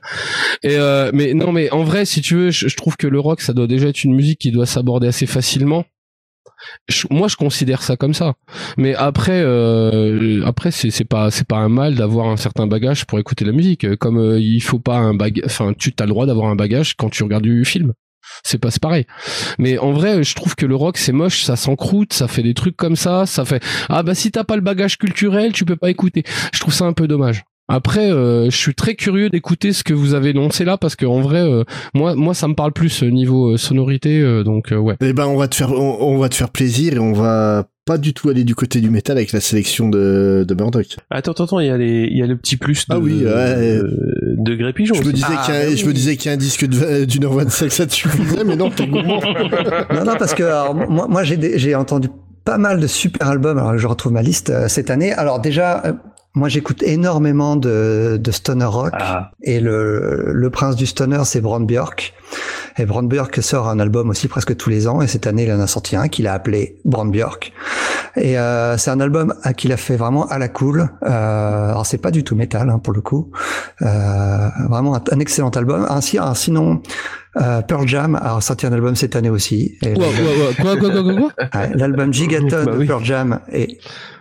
Et 0.63 0.77
euh, 0.77 1.11
mais 1.15 1.35
non 1.35 1.53
mais 1.53 1.71
en 1.71 1.85
vrai 1.85 2.05
si 2.05 2.21
tu 2.21 2.35
veux, 2.37 2.51
je, 2.51 2.69
je 2.69 2.77
trouve 2.77 2.97
que 2.97 3.07
le 3.07 3.19
rock 3.21 3.41
ça 3.41 3.53
doit 3.53 3.67
déjà 3.67 3.89
être 3.89 4.05
une 4.05 4.15
musique 4.15 4.39
qui 4.39 4.51
doit 4.51 4.67
s'aborder 4.67 5.09
assez 5.09 5.27
facilement. 5.27 5.85
Moi 7.11 7.29
je 7.29 7.37
considère 7.37 7.83
ça 7.83 7.97
comme 7.97 8.15
ça. 8.15 8.35
Mais 8.77 8.95
après 8.95 9.41
euh, 9.43 10.43
après 10.45 10.71
c'est 10.71 11.05
pas 11.05 11.31
un 11.51 11.69
mal 11.69 11.95
d'avoir 11.95 12.29
un 12.29 12.37
certain 12.37 12.67
bagage 12.67 13.07
pour 13.07 13.19
écouter 13.19 13.45
la 13.45 13.53
musique. 13.53 13.97
Comme 13.97 14.19
euh, 14.19 14.41
il 14.41 14.61
faut 14.61 14.79
pas 14.79 14.97
un 14.97 15.15
bagage, 15.15 15.45
enfin 15.47 15.73
tu 15.77 15.93
as 15.99 16.05
le 16.05 16.11
droit 16.11 16.27
d'avoir 16.27 16.49
un 16.49 16.57
bagage 16.57 16.95
quand 16.95 17.11
tu 17.11 17.23
regardes 17.23 17.45
du 17.45 17.65
film. 17.65 17.93
c'est 18.45 18.59
pas 18.59 18.71
pareil. 18.81 19.07
Mais 19.59 19.79
en 19.79 19.93
vrai, 19.93 20.23
je 20.23 20.35
trouve 20.35 20.55
que 20.55 20.67
le 20.67 20.75
rock 20.75 20.99
c'est 20.99 21.13
moche, 21.13 21.43
ça 21.43 21.57
s'encroute, 21.57 22.13
ça 22.13 22.29
fait 22.29 22.43
des 22.43 22.55
trucs 22.55 22.77
comme 22.77 22.97
ça, 22.97 23.27
ça 23.27 23.45
fait 23.45 23.63
ah 23.89 24.03
bah 24.03 24.15
si 24.15 24.31
t'as 24.31 24.45
pas 24.45 24.57
le 24.57 24.63
bagage 24.63 24.99
culturel, 24.99 25.53
tu 25.53 25.65
peux 25.65 25.77
pas 25.77 25.91
écouter. 25.91 26.25
Je 26.53 26.61
trouve 26.61 26.75
ça 26.75 26.85
un 26.85 26.93
peu 26.93 27.09
dommage. 27.09 27.45
Après, 27.69 28.11
euh, 28.11 28.49
je 28.49 28.57
suis 28.57 28.75
très 28.75 28.95
curieux 28.95 29.29
d'écouter 29.29 29.73
ce 29.73 29.83
que 29.83 29.93
vous 29.93 30.15
avez 30.15 30.31
énoncé 30.31 30.65
là 30.65 30.77
parce 30.79 30.95
que 30.95 31.05
en 31.05 31.21
vrai, 31.21 31.41
euh, 31.41 31.65
moi, 31.95 32.15
moi, 32.15 32.33
ça 32.33 32.47
me 32.47 32.55
parle 32.55 32.73
plus 32.73 33.03
euh, 33.03 33.09
niveau 33.11 33.55
euh, 33.55 33.57
sonorité, 33.57 34.21
euh, 34.21 34.45
donc 34.45 34.71
euh, 34.73 34.77
ouais. 34.77 34.95
Eh 35.01 35.13
ben, 35.13 35.27
on 35.27 35.37
va 35.37 35.49
te 35.49 35.57
faire, 35.57 35.73
on, 35.73 35.97
on 36.01 36.19
va 36.19 36.29
te 36.29 36.37
faire 36.37 36.51
plaisir 36.51 36.95
et 36.95 36.99
on 37.01 37.13
va 37.13 37.67
pas 37.85 37.99
du 37.99 38.15
tout 38.15 38.29
aller 38.29 38.45
du 38.45 38.55
côté 38.55 38.81
du 38.81 38.91
métal 38.91 39.17
avec 39.17 39.33
la 39.33 39.41
sélection 39.41 39.89
de, 39.89 40.45
de 40.47 40.55
Murdoch. 40.55 40.97
Attends, 41.11 41.33
attends, 41.33 41.45
attends, 41.45 41.61
il 41.61 41.67
y 41.67 41.71
a 41.71 41.77
les, 41.77 42.09
il 42.11 42.17
y 42.17 42.23
a 42.23 42.27
le 42.27 42.37
petit 42.37 42.57
plus 42.57 42.87
de, 42.89 42.95
Ah 42.95 42.99
oui, 43.01 43.25
ouais. 43.25 43.79
de, 43.79 44.37
de 44.39 44.55
Grey 44.55 44.73
Pigeon. 44.73 44.95
Je 44.95 45.03
me 45.05 45.13
disais 45.13 45.27
Ah, 45.29 45.43
qu'il 45.45 45.55
y 45.55 45.59
a, 45.59 45.67
bah 45.71 45.77
je 45.77 45.87
me 45.87 45.93
disais 45.93 46.17
qu'il 46.17 46.27
y 46.27 46.31
a 46.31 46.35
un 46.35 46.37
disque 46.39 46.67
d'une 47.07 47.25
heure 47.25 47.35
25, 47.35 47.71
ça 47.73 47.87
te 47.87 47.93
suffisait, 47.95 48.45
mais 48.45 48.55
non, 48.57 48.71
t'es 48.71 48.87
gourmand. 48.87 49.21
non, 49.93 50.05
non, 50.05 50.17
parce 50.19 50.35
que 50.35 50.45
alors, 50.45 50.75
moi, 50.75 51.07
moi 51.09 51.25
j'ai 51.25 51.37
des- 51.37 51.59
j'ai 51.59 51.75
entendu 51.75 52.09
pas 52.45 52.59
mal 52.59 52.79
de 52.81 52.87
super 52.87 53.29
albums. 53.29 53.59
Alors 53.59 53.77
je 53.77 53.87
retrouve 53.89 54.13
ma 54.13 54.23
liste 54.23 54.51
euh, 54.51 54.69
cette 54.69 54.91
année. 54.91 55.13
Alors 55.13 55.41
déjà, 55.41 55.83
euh, 55.85 55.93
moi 56.37 56.49
j'écoute 56.49 56.83
énormément 56.85 57.57
de, 57.57 58.17
de 58.21 58.31
stoner 58.31 58.65
rock 58.67 58.93
et 59.43 59.59
le, 59.59 60.31
le 60.33 60.51
prince 60.51 60.77
du 60.77 60.87
stoner 60.87 61.23
c'est 61.25 61.41
Brand 61.41 61.67
Björk. 61.67 62.15
Et 62.79 62.85
Brand 62.85 63.09
Björk 63.09 63.43
sort 63.43 63.69
un 63.69 63.79
album 63.81 64.11
aussi 64.11 64.29
presque 64.29 64.55
tous 64.57 64.69
les 64.71 64.87
ans 64.87 65.01
et 65.01 65.07
cette 65.09 65.27
année 65.27 65.45
il 65.45 65.53
en 65.53 65.61
a 65.61 65.67
sorti 65.67 65.97
un 65.97 66.09
qu'il 66.09 66.27
a 66.29 66.35
appelé 66.35 66.79
Brand 66.85 67.11
Björk. 67.11 67.53
Et 68.17 68.39
euh, 68.39 68.77
c'est 68.77 68.91
un 68.91 69.01
album 69.01 69.35
à- 69.43 69.55
qu'il 69.55 69.73
a 69.73 69.77
fait 69.77 69.97
vraiment 69.97 70.27
à 70.29 70.39
la 70.39 70.49
cool. 70.49 70.89
Euh, 71.03 71.71
alors 71.71 71.87
c'est 71.87 71.99
pas 71.99 72.11
du 72.11 72.23
tout 72.23 72.37
métal 72.37 72.69
hein, 72.71 72.79
pour 72.79 72.93
le 72.93 73.01
coup. 73.01 73.31
Euh, 73.83 74.49
vraiment 74.69 74.95
un, 74.95 75.03
un 75.11 75.19
excellent 75.21 75.51
album. 75.51 75.87
Ainsi, 75.89 76.19
un- 76.19 76.35
sinon 76.35 76.83
euh, 77.41 77.61
Pearl 77.63 77.87
Jam 77.89 78.15
a 78.23 78.41
sorti 78.41 78.67
un 78.67 78.73
album 78.73 78.95
cette 78.97 79.17
année 79.17 79.31
aussi. 79.31 79.77
Et 79.83 79.93
Ouais, 79.93 79.99
ouais, 79.99 80.05
ouais. 80.05 80.55
Quoi, 80.61 80.77
quoi, 80.77 80.91
quoi, 80.91 81.03
quoi, 81.03 81.15
quoi 81.15 81.61
Ouais, 81.61 81.71
L'album 81.75 82.13
Gigaton 82.13 82.65
Bah 82.65 82.73
de. 82.77 82.85
Pearl 82.85 83.05
Jam 83.05 83.41
est 83.53 83.79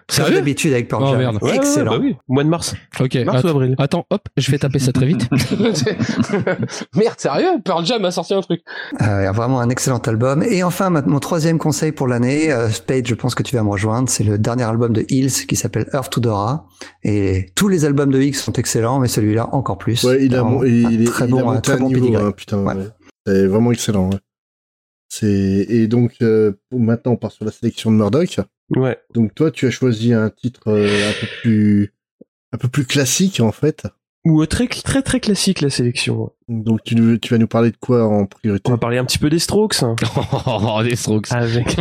comme 0.08 0.16
Sérieux 0.26 0.36
d'habitude 0.36 0.72
avec 0.74 0.88
Pearl 0.88 1.04
Oh, 1.04 1.10
Jam. 1.12 1.18
merde. 1.18 1.38
Ouais, 1.42 1.50
ouais, 1.52 1.56
Excellent. 1.56 1.92
bah 1.94 1.98
oui. 2.02 2.16
Mois 2.28 2.44
de 2.44 2.50
mars. 2.50 2.76
Ok. 3.00 3.16
Mars 3.26 3.38
att- 3.40 3.44
ou 3.46 3.48
avril 3.48 3.76
Attends, 3.80 4.06
hop, 4.12 4.22
je 4.38 4.52
vais 4.52 4.58
taper 4.60 4.78
ça 4.80 4.92
très 4.92 5.06
vite. 5.08 5.28
Merde, 6.96 7.20
sérieux 7.20 7.60
Pearl 7.64 7.86
Jam 7.86 8.04
a 8.06 8.12
sorti 8.12 8.34
un 8.34 8.42
truc. 8.42 8.62
Euh, 9.02 9.32
vraiment 9.32 9.60
un 9.60 9.70
excellent 9.70 9.98
album. 10.00 10.44
Et 10.44 10.64
enfin, 10.64 10.90
ma- 10.90 11.02
mon 11.02 11.20
troisième 11.20 11.58
conseil 11.58 11.92
pour 11.92 12.08
l'année, 12.08 12.52
euh, 12.52 12.70
Spade, 12.70 13.08
je 13.08 13.16
pense 13.16 13.36
que 13.36 13.44
tu 13.44 13.56
vas 13.56 13.64
me 13.64 13.70
rejoindre, 13.70 14.10
c'est 14.10 14.24
le 14.24 14.38
dernier 14.38 14.64
album 14.64 14.94
de 14.94 15.06
Hills 15.10 15.46
qui 15.48 15.56
s'appelle 15.56 15.88
Earth 15.94 16.12
to 16.12 16.22
Dora. 16.22 16.68
Et 17.04 17.48
tous 17.56 17.68
les 17.68 17.86
albums 17.86 18.12
de 18.12 18.22
Hills 18.22 18.36
sont 18.36 18.54
excellents, 18.54 19.00
mais 19.00 19.08
celui-là 19.08 19.50
encore 19.54 19.78
plus. 19.78 20.04
Ouais, 20.04 20.24
il 20.26 20.36
a, 20.36 20.42
Vraiment 20.42 20.58
mon- 20.60 20.64
il, 20.66 20.86
un 20.86 20.90
il 20.92 21.02
est- 21.02 21.06
très 21.06 21.26
il 21.26 21.32
bon, 21.32 21.50
a 21.50 21.62
très 21.62 21.78
bon 21.78 21.90
niveau, 21.90 22.16
hein, 22.18 22.32
putain. 22.32 22.60
Ouais. 22.64 22.76
ouais. 22.76 22.88
C'est 23.26 23.48
vraiment 23.48 23.72
excellent. 23.72 24.10
ouais. 24.12 24.20
C'est 25.10 25.28
et 25.70 25.88
donc 25.88 26.14
euh, 26.22 26.54
maintenant 26.72 27.14
on 27.14 27.16
part 27.16 27.32
sur 27.32 27.46
la 27.46 27.52
sélection 27.52 27.92
de 27.92 27.96
Murdoch. 27.96 28.40
Ouais. 28.76 28.98
Donc 29.14 29.36
toi 29.36 29.52
tu 29.52 29.68
as 29.68 29.72
choisi 29.72 30.14
un 30.14 30.30
titre 30.30 30.62
euh, 30.72 31.10
un 31.10 31.14
peu 31.22 31.28
plus 31.42 31.94
un 32.54 32.58
peu 32.58 32.68
plus 32.68 32.86
classique 32.86 33.40
en 33.40 33.52
fait. 33.52 33.86
Ou 34.26 34.42
euh, 34.42 34.48
très, 34.48 34.68
très, 34.68 35.04
très 35.04 35.20
classique 35.20 35.62
la 35.62 35.70
sélection. 35.70 36.32
Donc 36.48 36.80
tu, 36.84 36.96
nous- 36.96 37.18
tu 37.20 37.32
vas 37.34 37.38
nous 37.38 37.48
parler 37.48 37.70
de 37.70 37.78
quoi 37.78 38.06
en 38.08 38.26
priorité? 38.26 38.64
On 38.70 38.74
va 38.74 38.80
parler 38.80 38.98
un 38.98 39.06
petit 39.06 39.20
peu 39.20 39.30
des 39.30 39.38
Strokes. 39.38 39.84
hein. 39.84 39.96
Oh, 40.48 40.82
des 40.84 40.96
Strokes. 40.96 41.32
Avec. 41.32 41.78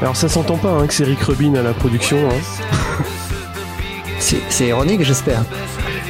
Alors 0.00 0.16
ça 0.16 0.28
s'entend 0.28 0.56
pas 0.56 0.70
hein, 0.72 0.86
que 0.86 0.94
c'est 0.94 1.04
Rick 1.04 1.20
Rubin 1.20 1.54
à 1.54 1.62
la 1.62 1.72
production. 1.74 2.18
Hein. 2.28 2.40
C'est 4.20 4.40
c'est 4.48 4.66
ironique, 4.66 5.02
j'espère. 5.02 5.44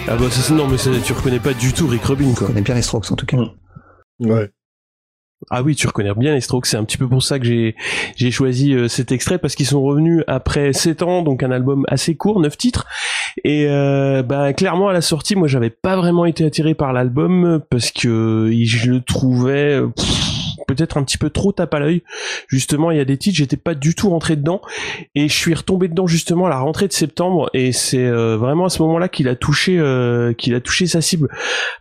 Ah 0.08 0.16
bah 0.16 0.30
ça, 0.30 0.40
c'est- 0.40 0.54
non 0.54 0.66
mais 0.66 0.78
ça, 0.78 0.90
tu 1.04 1.12
reconnais 1.12 1.38
pas 1.40 1.52
du 1.52 1.74
tout 1.74 1.86
Rick 1.86 2.04
Rubin 2.04 2.32
quoi. 2.34 2.46
On 2.46 2.50
connaît 2.52 2.62
bien 2.62 2.74
les 2.74 2.80
Strokes 2.82 3.12
en 3.12 3.16
tout 3.16 3.26
cas. 3.26 3.36
Ouais. 4.20 4.48
Ah 5.50 5.62
oui, 5.62 5.76
tu 5.76 5.86
reconnais 5.86 6.12
bien 6.16 6.32
les 6.34 6.40
Strokes. 6.40 6.64
C'est 6.66 6.78
un 6.78 6.84
petit 6.84 6.96
peu 6.96 7.06
pour 7.06 7.22
ça 7.22 7.38
que 7.38 7.44
j'ai 7.44 7.76
j'ai 8.16 8.30
choisi 8.30 8.72
euh, 8.72 8.88
cet 8.88 9.12
extrait 9.12 9.36
parce 9.38 9.54
qu'ils 9.54 9.66
sont 9.66 9.82
revenus 9.82 10.24
après 10.26 10.72
7 10.72 11.02
ans, 11.02 11.22
donc 11.22 11.42
un 11.42 11.50
album 11.50 11.84
assez 11.88 12.16
court, 12.16 12.40
9 12.40 12.56
titres. 12.56 12.86
Et 13.44 13.66
euh, 13.68 14.22
bah 14.22 14.54
clairement 14.54 14.88
à 14.88 14.94
la 14.94 15.02
sortie, 15.02 15.36
moi 15.36 15.46
j'avais 15.46 15.70
pas 15.70 15.96
vraiment 15.96 16.24
été 16.24 16.46
attiré 16.46 16.74
par 16.74 16.94
l'album 16.94 17.60
parce 17.70 17.92
que 17.92 18.50
je 18.64 18.90
le 18.90 19.02
trouvais 19.02 19.80
pff, 19.94 20.06
peut-être 20.68 20.98
un 20.98 21.02
petit 21.02 21.18
peu 21.18 21.30
trop 21.30 21.50
tape 21.50 21.74
à 21.74 21.80
l'œil. 21.80 22.02
Justement, 22.46 22.92
il 22.92 22.98
y 22.98 23.00
a 23.00 23.04
des 23.04 23.16
titres, 23.16 23.36
j'étais 23.36 23.56
pas 23.56 23.74
du 23.74 23.96
tout 23.96 24.10
rentré 24.10 24.36
dedans. 24.36 24.60
Et 25.16 25.28
je 25.28 25.34
suis 25.34 25.54
retombé 25.54 25.88
dedans 25.88 26.06
justement 26.06 26.46
à 26.46 26.50
la 26.50 26.60
rentrée 26.60 26.86
de 26.86 26.92
septembre. 26.92 27.50
Et 27.54 27.72
c'est 27.72 28.06
euh, 28.06 28.36
vraiment 28.36 28.66
à 28.66 28.68
ce 28.68 28.80
moment-là 28.82 29.08
qu'il 29.08 29.28
a 29.28 29.34
touché 29.34 29.78
euh, 29.78 30.32
qu'il 30.34 30.54
a 30.54 30.60
touché 30.60 30.86
sa 30.86 31.00
cible. 31.00 31.28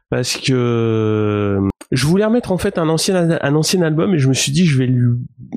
Parce 0.10 0.38
que 0.38 1.60
je 1.92 2.06
voulais 2.08 2.26
remettre 2.26 2.52
en 2.52 2.58
fait 2.58 2.78
un 2.80 2.90
ancien 2.90 3.38
un 3.42 3.56
ancien 3.56 3.82
album 3.82 4.16
et 4.16 4.20
je 4.20 4.30
me 4.30 4.34
suis 4.34 4.52
dit 4.52 4.66
je 4.66 4.78
vais 4.78 4.88
lui 4.88 5.06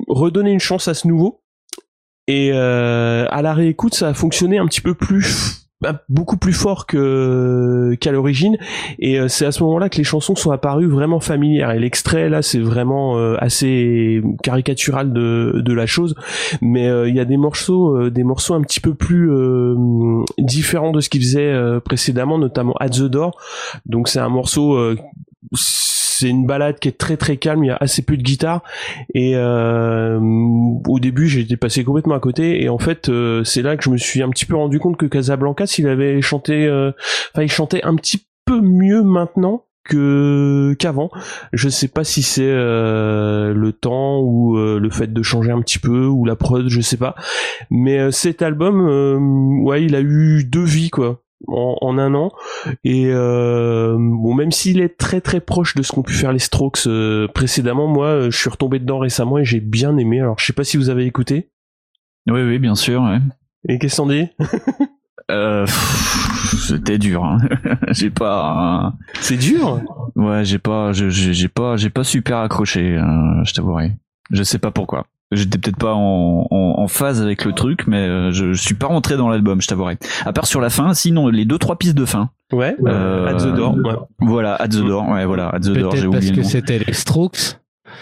redonner 0.07 0.51
une 0.51 0.59
chance 0.59 0.87
à 0.87 0.93
ce 0.93 1.07
nouveau. 1.07 1.41
Et 2.27 2.51
euh, 2.53 3.25
à 3.29 3.41
la 3.41 3.53
réécoute 3.53 3.95
ça 3.95 4.09
a 4.09 4.13
fonctionné 4.13 4.57
un 4.57 4.67
petit 4.67 4.81
peu 4.81 4.93
plus 4.93 5.70
beaucoup 6.09 6.37
plus 6.37 6.53
fort 6.53 6.85
qu'à 6.85 8.11
l'origine. 8.11 8.57
Et 8.99 9.19
euh, 9.19 9.27
c'est 9.27 9.45
à 9.45 9.51
ce 9.51 9.63
moment-là 9.63 9.89
que 9.89 9.97
les 9.97 10.03
chansons 10.03 10.35
sont 10.35 10.51
apparues 10.51 10.87
vraiment 10.87 11.19
familières. 11.19 11.71
Et 11.71 11.79
l'extrait 11.79 12.29
là 12.29 12.41
c'est 12.41 12.59
vraiment 12.59 13.17
euh, 13.17 13.35
assez 13.39 14.21
caricatural 14.43 15.13
de, 15.13 15.73
la 15.73 15.85
chose. 15.85 16.15
Mais 16.61 16.87
euh, 16.87 17.07
il 17.07 17.15
y 17.15 17.19
a 17.19 17.25
des 17.25 17.37
morceaux 17.37 18.09
des 18.09 18.23
morceaux 18.23 18.53
un 18.53 18.61
petit 18.61 18.79
peu 18.79 18.93
plus 18.93 19.31
différents 20.37 20.91
de 20.91 20.99
ce 20.99 21.09
qu'il 21.09 21.21
faisait 21.21 21.51
euh, 21.51 21.79
précédemment 21.79 22.37
notamment 22.37 22.73
At 22.79 22.89
the 22.89 23.03
Door. 23.03 23.37
Donc 23.85 24.07
c'est 24.07 24.19
un 24.19 24.29
morceau 24.29 24.77
c'est 26.21 26.29
une 26.29 26.45
balade 26.45 26.77
qui 26.79 26.87
est 26.87 26.97
très 26.97 27.17
très 27.17 27.37
calme, 27.37 27.63
il 27.63 27.67
y 27.67 27.71
a 27.71 27.77
assez 27.79 28.03
peu 28.03 28.15
de 28.15 28.21
guitare. 28.21 28.61
Et 29.15 29.33
euh, 29.35 30.19
au 30.87 30.99
début 30.99 31.27
j'étais 31.27 31.57
passé 31.57 31.83
complètement 31.83 32.13
à 32.13 32.19
côté. 32.19 32.63
Et 32.63 32.69
en 32.69 32.77
fait 32.77 33.09
euh, 33.09 33.43
c'est 33.43 33.63
là 33.63 33.75
que 33.75 33.83
je 33.83 33.89
me 33.89 33.97
suis 33.97 34.21
un 34.21 34.29
petit 34.29 34.45
peu 34.45 34.55
rendu 34.55 34.79
compte 34.79 34.97
que 34.97 35.07
Casablanca 35.07 35.65
s'il 35.65 35.87
avait 35.87 36.21
chanté 36.21 36.67
euh, 36.67 36.91
enfin 37.33 37.41
il 37.41 37.51
chantait 37.51 37.83
un 37.83 37.95
petit 37.95 38.27
peu 38.45 38.61
mieux 38.61 39.01
maintenant 39.01 39.65
que 39.83 40.75
qu'avant. 40.77 41.09
Je 41.53 41.69
sais 41.69 41.87
pas 41.87 42.03
si 42.03 42.21
c'est 42.21 42.51
le 42.53 43.71
temps 43.71 44.19
ou 44.19 44.55
le 44.55 44.89
fait 44.91 45.11
de 45.11 45.23
changer 45.23 45.51
un 45.51 45.61
petit 45.61 45.79
peu 45.79 46.05
ou 46.05 46.23
la 46.25 46.35
prod 46.35 46.67
je 46.67 46.81
sais 46.81 46.97
pas. 46.97 47.15
Mais 47.71 48.11
cet 48.11 48.43
album 48.43 49.63
ouais 49.65 49.83
il 49.83 49.95
a 49.95 50.01
eu 50.01 50.43
deux 50.43 50.63
vies 50.63 50.91
quoi 50.91 51.23
en, 51.47 51.77
en 51.81 51.97
un 51.97 52.13
an 52.13 52.31
et 52.83 53.07
euh, 53.07 53.95
bon 53.99 54.33
même 54.35 54.51
s'il 54.51 54.79
est 54.81 54.97
très 54.97 55.21
très 55.21 55.39
proche 55.41 55.75
de 55.75 55.81
ce 55.83 55.91
qu'ont 55.91 56.03
pu 56.03 56.13
faire 56.13 56.31
les 56.33 56.39
Strokes 56.39 56.83
euh, 56.87 57.27
précédemment 57.27 57.87
moi 57.87 58.07
euh, 58.07 58.31
je 58.31 58.37
suis 58.37 58.49
retombé 58.49 58.79
dedans 58.79 58.99
récemment 58.99 59.37
et 59.37 59.45
j'ai 59.45 59.59
bien 59.59 59.97
aimé 59.97 60.19
alors 60.19 60.37
je 60.39 60.45
sais 60.45 60.53
pas 60.53 60.63
si 60.63 60.77
vous 60.77 60.89
avez 60.89 61.05
écouté 61.05 61.49
Oui, 62.27 62.41
oui, 62.43 62.59
bien 62.59 62.75
sûr. 62.75 63.01
Ouais. 63.03 63.19
et 63.67 63.79
qu'est-ce 63.79 64.01
qu'on 64.01 64.07
dit 64.07 64.27
Euh, 65.29 65.65
C'était 65.65 66.97
dur. 66.97 67.23
Hein. 67.23 67.37
j'ai 67.91 68.09
pas. 68.09 68.87
euh, 68.87 69.05
c'est 69.21 69.37
dur? 69.37 69.79
Ouais, 70.17 70.43
j'ai 70.43 70.57
pas, 70.59 70.91
j'ai 70.91 71.47
pas, 71.47 71.77
j'ai 71.77 71.89
pas 71.89 72.03
super 72.03 72.39
accroché. 72.39 72.97
euh, 72.97 73.43
je 73.45 73.53
t'avouerai. 73.53 73.93
Je 74.31 74.43
sais 74.43 74.59
pas 74.59 74.71
pourquoi. 74.71 75.05
J'étais 75.31 75.57
peut-être 75.57 75.77
pas 75.77 75.93
en, 75.93 76.45
en, 76.51 76.73
en 76.77 76.87
phase 76.89 77.21
avec 77.21 77.45
le 77.45 77.53
truc, 77.53 77.87
mais 77.87 77.99
euh, 77.99 78.31
je, 78.31 78.51
je 78.51 78.61
suis 78.61 78.75
pas 78.75 78.87
rentré 78.87 79.15
dans 79.15 79.29
l'album, 79.29 79.61
je 79.61 79.67
t'avouerai. 79.67 79.97
À 80.25 80.33
part 80.33 80.45
sur 80.45 80.59
la 80.59 80.69
fin, 80.69 80.93
sinon 80.93 81.29
les 81.29 81.45
deux 81.45 81.57
trois 81.57 81.77
pistes 81.77 81.95
de 81.95 82.03
fin. 82.05 82.31
ouais 82.51 82.75
Euh, 82.85 83.27
At 83.27 83.35
the 83.35 83.55
Door 83.55 83.75
ouais. 83.77 83.93
Voilà, 84.19 84.55
At 84.55 84.67
the 84.67 84.85
Door, 84.85 85.07
ouais, 85.09 85.25
voilà, 85.25 85.47
At 85.49 85.59
the 85.61 85.69
Door, 85.69 85.73
j'ai 85.73 85.81
Peut-être 86.01 86.07
oublié 86.07 86.09
parce 86.11 86.31
que 86.31 86.43
c'était 86.43 86.79
les 86.79 86.91
Strokes. 86.93 87.60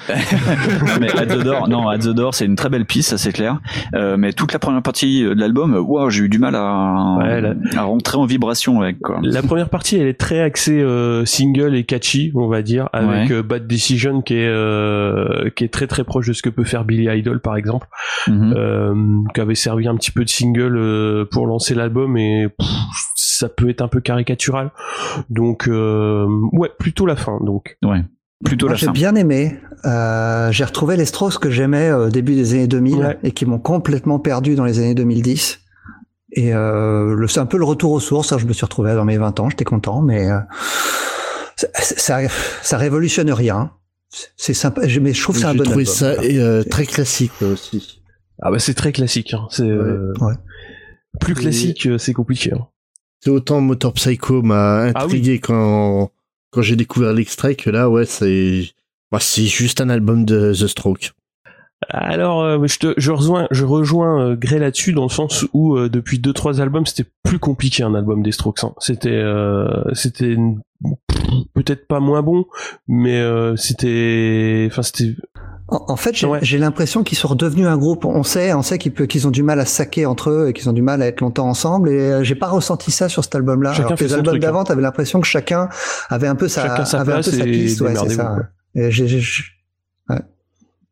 Non, 0.10 0.94
mais 1.00 1.12
At 1.18 1.26
the 1.28 1.44
Door, 1.44 1.68
non, 1.68 1.88
At 1.90 2.00
the 2.00 2.10
Door, 2.10 2.34
c'est 2.34 2.46
une 2.46 2.56
très 2.56 2.70
belle 2.70 2.86
piste, 2.86 3.10
ça 3.10 3.18
c'est 3.18 3.32
clair. 3.32 3.60
Euh, 3.94 4.18
mais 4.18 4.34
toute 4.34 4.54
la 4.54 4.60
première 4.60 4.82
partie 4.82 5.24
de 5.24 5.30
l'album, 5.34 5.76
wow, 5.76 6.10
j'ai 6.10 6.24
eu 6.24 6.30
du 6.30 6.40
mal 6.40 6.56
à, 6.56 7.16
Ouais, 7.20 7.42
là- 7.42 7.54
à 7.78 7.84
rentrer 7.84 8.18
en 8.18 8.26
vibration 8.26 8.82
avec 8.82 9.00
quoi. 9.00 9.20
La 9.24 9.42
première 9.42 9.70
partie, 9.70 9.98
elle 9.98 10.08
est 10.08 10.20
très 10.20 10.40
axée 10.42 10.82
euh, 10.82 11.26
single 11.26 11.76
et 11.76 11.84
catchy, 11.84 12.32
on 12.36 12.48
va 12.48 12.62
dire, 12.62 12.90
avec 12.94 13.30
Ouais. 13.30 13.36
euh, 13.38 13.44
Bad 13.44 13.68
Decision 13.68 14.22
qui 14.22 14.36
est 14.36 14.48
euh, 14.48 15.50
qui 15.56 15.64
est 15.64 15.74
très 15.74 15.88
très 15.88 16.04
proche 16.04 16.28
de 16.28 16.34
ce 16.34 16.42
que 16.42 16.50
peut 16.50 16.64
faire 16.64 16.86
Billy 16.86 17.08
Idol 17.10 17.40
par 17.42 17.56
exemple, 17.56 17.88
euh, 18.30 18.94
qui 19.34 19.42
avait 19.42 19.56
servi 19.56 19.88
un 19.88 19.96
petit 19.96 20.12
peu 20.12 20.24
de 20.24 20.30
single 20.30 20.76
euh, 20.78 21.26
pour 21.30 21.46
lancer 21.48 21.76
l'album 21.76 22.18
et 22.18 22.48
pff, 22.50 22.68
ça 23.16 23.50
peut 23.50 23.70
être 23.70 23.82
un 23.82 23.88
peu 23.88 24.00
caricatural. 24.02 24.72
Donc 25.30 25.68
euh, 25.68 26.26
ouais, 26.54 26.70
plutôt 26.80 27.06
la 27.06 27.16
fin. 27.16 27.38
Donc 27.42 27.78
Ouais, 27.84 28.02
plutôt 28.44 28.66
Moi, 28.68 28.74
la 28.74 28.78
j'ai 28.78 28.86
fin. 28.88 28.92
bien 28.92 29.16
aimé. 29.16 29.60
Euh, 29.86 30.52
j'ai 30.52 30.64
retrouvé 30.66 30.98
les 30.98 31.06
Strokes 31.06 31.40
que 31.40 31.50
j'aimais 31.50 31.92
au 31.92 32.10
début 32.10 32.36
des 32.36 32.54
années 32.54 32.68
2000 32.68 32.96
Ouais. 32.96 33.18
et 33.24 33.32
qui 33.32 33.46
m'ont 33.46 33.60
complètement 33.60 34.20
perdu 34.20 34.56
dans 34.56 34.66
les 34.66 34.80
années 34.80 34.96
2010. 34.96 35.60
Et 36.34 36.54
euh, 36.54 37.16
le- 37.16 37.28
c'est 37.28 37.40
un 37.40 37.46
peu 37.46 37.58
le 37.58 37.66
retour 37.66 37.92
aux 37.92 38.00
sources. 38.00 38.32
hein. 38.34 38.38
Je 38.38 38.46
me 38.46 38.54
suis 38.54 38.66
retrouvé 38.66 38.94
dans 38.94 39.06
mes 39.06 39.18
20 39.18 39.40
ans, 39.40 39.50
j'étais 39.50 39.64
content, 39.66 40.02
mais 40.02 40.30
euh, 40.30 40.40
ça, 41.56 41.68
ça, 41.74 42.20
ça 42.62 42.78
révolutionne 42.78 43.32
rien. 43.32 43.72
C'est 44.38 44.54
sympa, 44.54 44.88
je- 44.88 45.00
mais 45.00 45.14
je 45.14 45.22
trouve 45.22 45.36
que 45.36 45.42
c'est 45.42 45.48
un 45.48 45.54
bon 45.56 45.68
album. 45.68 45.86
ça 45.86 46.14
voilà. 46.16 46.28
et, 46.30 46.40
euh, 46.40 46.64
très 46.64 46.86
classique 46.86 47.32
euh, 47.42 47.54
aussi. 47.54 48.02
Ah 48.42 48.52
bah 48.52 48.60
c'est 48.60 48.74
très 48.74 48.92
classique. 48.92 49.34
Hein. 49.34 49.48
C'est 49.52 49.64
euh, 49.70 50.14
Ouais. 50.22 50.34
plus 51.20 51.34
classique, 51.36 51.86
euh, 51.88 51.98
c'est 51.98 52.14
compliqué. 52.14 52.52
Hein. 52.54 52.68
C'est 53.22 53.30
autant 53.30 53.60
Motor 53.62 53.94
Psycho 53.94 54.42
m'a 54.42 54.84
Ah 54.96 55.04
intrigué 55.04 55.40
quand 55.40 56.10
quand 56.52 56.62
j'ai 56.62 56.76
découvert 56.76 57.14
l'extrait 57.14 57.56
que 57.56 57.70
là 57.70 57.90
ouais 57.90 58.06
c'est 58.06 58.72
bah, 59.12 59.20
c'est 59.20 59.46
juste 59.46 59.82
un 59.82 59.90
album 59.90 60.26
de 60.26 60.54
The 60.54 60.68
Stroke. 60.68 61.12
Alors, 61.88 62.44
euh, 62.44 62.68
je, 62.68 62.78
te, 62.78 62.94
je 62.98 63.12
rejoins, 63.12 63.48
je 63.52 63.64
rejoins 63.64 64.32
euh, 64.32 64.36
Gray 64.36 64.60
là-dessus 64.60 64.92
dans 64.92 65.04
le 65.04 65.10
sens 65.10 65.46
où 65.54 65.78
euh, 65.78 65.90
depuis 65.90 66.20
deux 66.20 66.34
trois 66.34 66.60
albums, 66.62 66.86
c'était 66.86 67.10
plus 67.24 67.40
compliqué 67.40 67.84
un 67.84 67.96
album 67.96 68.22
des 68.22 68.34
Strokes. 68.34 68.64
hein. 68.64 68.74
C'était, 68.80 69.10
euh, 69.10 69.68
c'était 69.94 70.36
peut-être 71.54 71.88
pas 71.88 72.00
moins 72.00 72.22
bon, 72.22 72.46
mais 72.88 73.24
c'était, 73.56 74.68
enfin 74.70 74.82
c'était. 74.84 75.16
En, 75.72 75.86
en 75.88 75.96
fait, 75.96 76.16
j'ai 76.42 76.58
l'impression 76.58 77.04
qu'ils 77.04 77.18
sont 77.18 77.28
redevenus 77.28 77.68
un 77.68 77.78
groupe. 77.78 78.06
On 78.06 78.24
sait, 78.24 78.54
on 78.54 78.62
sait 78.62 78.78
qu'ils 78.78 78.94
qu'ils 78.94 79.28
ont 79.28 79.32
du 79.32 79.44
mal 79.44 79.60
à 79.60 79.66
saquer 79.66 80.06
entre 80.06 80.30
eux 80.30 80.50
et 80.50 80.54
qu'ils 80.54 80.70
ont 80.70 80.74
du 80.74 80.82
mal 80.82 81.02
à 81.02 81.08
être 81.08 81.22
longtemps 81.22 81.48
ensemble. 81.48 81.90
Et 81.90 82.00
euh, 82.00 82.24
j'ai 82.24 82.36
pas 82.36 82.48
ressenti 82.48 82.92
ça 82.92 83.10
sur 83.10 83.24
cet 83.24 83.36
album-là. 83.36 83.72
Alors 83.72 83.96
que 83.96 84.04
les 84.04 84.14
albums 84.14 84.36
hein. 84.36 84.40
d'avant, 84.40 84.64
t'avais 84.64 84.82
l'impression 84.82 85.22
que 85.22 85.28
chacun 85.28 85.70
avait 86.10 86.28
un 86.28 86.36
peu 86.36 86.48
sa, 86.48 86.64
avait 86.64 87.14
un 87.14 87.18
peu 87.18 87.24
sa 87.24 87.44
piste. 87.44 87.82
Ouais, 87.82 87.94
c'est 87.96 88.10
ça. 88.10 88.38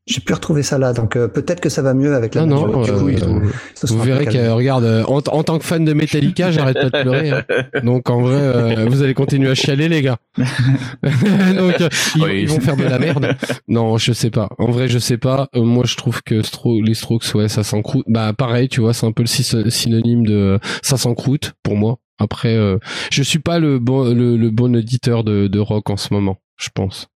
J'ai 0.08 0.22
pu 0.22 0.34
retrouver 0.34 0.64
ça 0.64 0.78
là, 0.78 0.94
donc 0.94 1.18
euh, 1.18 1.28
peut-être 1.28 1.60
que 1.60 1.68
ça 1.68 1.82
va 1.82 1.94
mieux 1.94 2.16
avec 2.16 2.34
la 2.34 2.46
Non, 2.46 2.66
non, 2.66 2.82
euh, 2.82 2.86
Ils 3.12 3.24
ont- 3.26 3.42
ils 3.42 3.50
se 3.76 3.88
vous 3.94 4.02
verrez 4.02 4.26
que, 4.26 4.50
regarde, 4.50 4.86
euh, 4.86 5.04
en, 5.04 5.18
en 5.18 5.44
tant 5.44 5.60
que 5.60 5.66
fan 5.66 5.84
de 5.84 5.92
Metallica, 5.92 6.50
j'arrête 6.50 6.80
pas 6.80 6.90
de 6.90 7.02
pleurer. 7.02 7.32
hein. 7.32 7.44
Donc 7.84 8.10
en 8.10 8.22
vrai, 8.22 8.40
euh, 8.40 8.86
vous 8.88 9.04
allez 9.04 9.14
continuer 9.14 9.50
à 9.50 9.54
chialer, 9.56 9.90
les 9.90 10.02
gars. 10.02 10.18
Donc 10.38 11.82
euh, 11.82 11.90
ils, 12.16 12.24
Oui. 12.24 12.42
ils 12.44 12.48
vont 12.48 12.60
faire 12.60 12.78
de 12.78 12.84
la 12.84 13.00
merde. 13.00 13.36
Non, 13.68 13.98
je 13.98 14.14
sais 14.14 14.30
pas. 14.30 14.50
En 14.58 14.72
vrai, 14.72 14.88
je 14.88 14.98
sais 15.00 15.18
pas. 15.18 15.50
Euh, 15.56 15.62
moi, 15.64 15.84
je 15.86 15.96
trouve 15.98 16.22
que 16.24 16.42
Stro- 16.42 16.82
les 16.84 16.94
Strokes, 16.94 17.26
ouais, 17.36 17.50
ça 17.50 17.64
s'encroute. 17.64 18.06
Bah 18.08 18.32
pareil, 18.32 18.70
tu 18.70 18.82
vois, 18.82 18.94
c'est 18.94 19.06
un 19.06 19.12
peu 19.12 19.24
le 19.24 19.28
sy- 19.28 19.44
synonyme 19.70 20.26
de 20.26 20.60
ça 20.84 20.98
s'encroute 20.98 21.54
pour 21.64 21.76
moi. 21.76 21.98
Après, 22.20 22.56
euh, 22.56 22.78
je 23.12 23.22
suis 23.24 23.40
pas 23.40 23.60
le 23.60 23.78
bon 23.80 24.06
le, 24.14 24.38
le 24.38 24.50
bon 24.52 24.76
auditeur 24.76 25.24
de, 25.24 25.48
de 25.48 25.60
rock 25.60 25.90
en 25.90 25.98
ce 25.98 26.14
moment, 26.14 26.38
je 26.58 26.70
pense. 26.74 27.08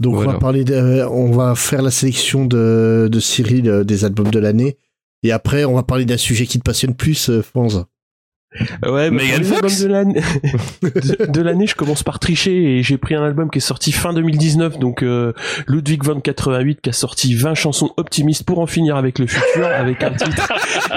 Donc 0.00 0.14
on 0.14 0.18
va 0.32 0.38
parler 0.38 0.64
de- 0.64 0.74
euh, 0.74 1.08
on 1.08 1.30
va 1.32 1.54
faire 1.54 1.82
la 1.82 1.90
sélection 1.90 2.44
de 2.44 3.08
de 3.10 3.20
Cyril 3.20 3.68
euh, 3.68 3.84
des 3.84 4.04
albums 4.04 4.30
de 4.30 4.38
l'année. 4.38 4.78
Et 5.24 5.32
après 5.32 5.64
on 5.64 5.74
va 5.74 5.82
parler 5.82 6.04
d'un 6.04 6.16
sujet 6.16 6.46
qui 6.46 6.58
te 6.58 6.64
passionne 6.64 6.94
plus 6.94 7.28
euh, 7.30 7.42
Franz. 7.42 7.84
Ouais, 8.86 9.10
mais 9.10 9.24
Megan 9.24 9.42
les 9.42 9.52
albums 9.52 9.58
Fox 9.68 9.80
de 9.82 9.88
l'année, 9.88 10.20
de, 10.82 11.26
de 11.30 11.40
l'année, 11.42 11.66
je 11.66 11.74
commence 11.74 12.02
par 12.02 12.18
tricher 12.18 12.78
et 12.78 12.82
j'ai 12.82 12.96
pris 12.96 13.14
un 13.14 13.22
album 13.22 13.50
qui 13.50 13.58
est 13.58 13.60
sorti 13.60 13.92
fin 13.92 14.14
2019, 14.14 14.78
donc 14.78 15.02
euh, 15.02 15.34
Ludwig 15.66 16.02
von 16.02 16.18
88 16.20 16.80
qui 16.80 16.88
a 16.88 16.94
sorti 16.94 17.34
20 17.34 17.54
chansons 17.54 17.90
optimistes 17.98 18.44
pour 18.44 18.58
en 18.60 18.66
finir 18.66 18.96
avec 18.96 19.18
le 19.18 19.26
futur, 19.26 19.66
avec 19.66 20.02
un 20.02 20.12
titre 20.12 20.50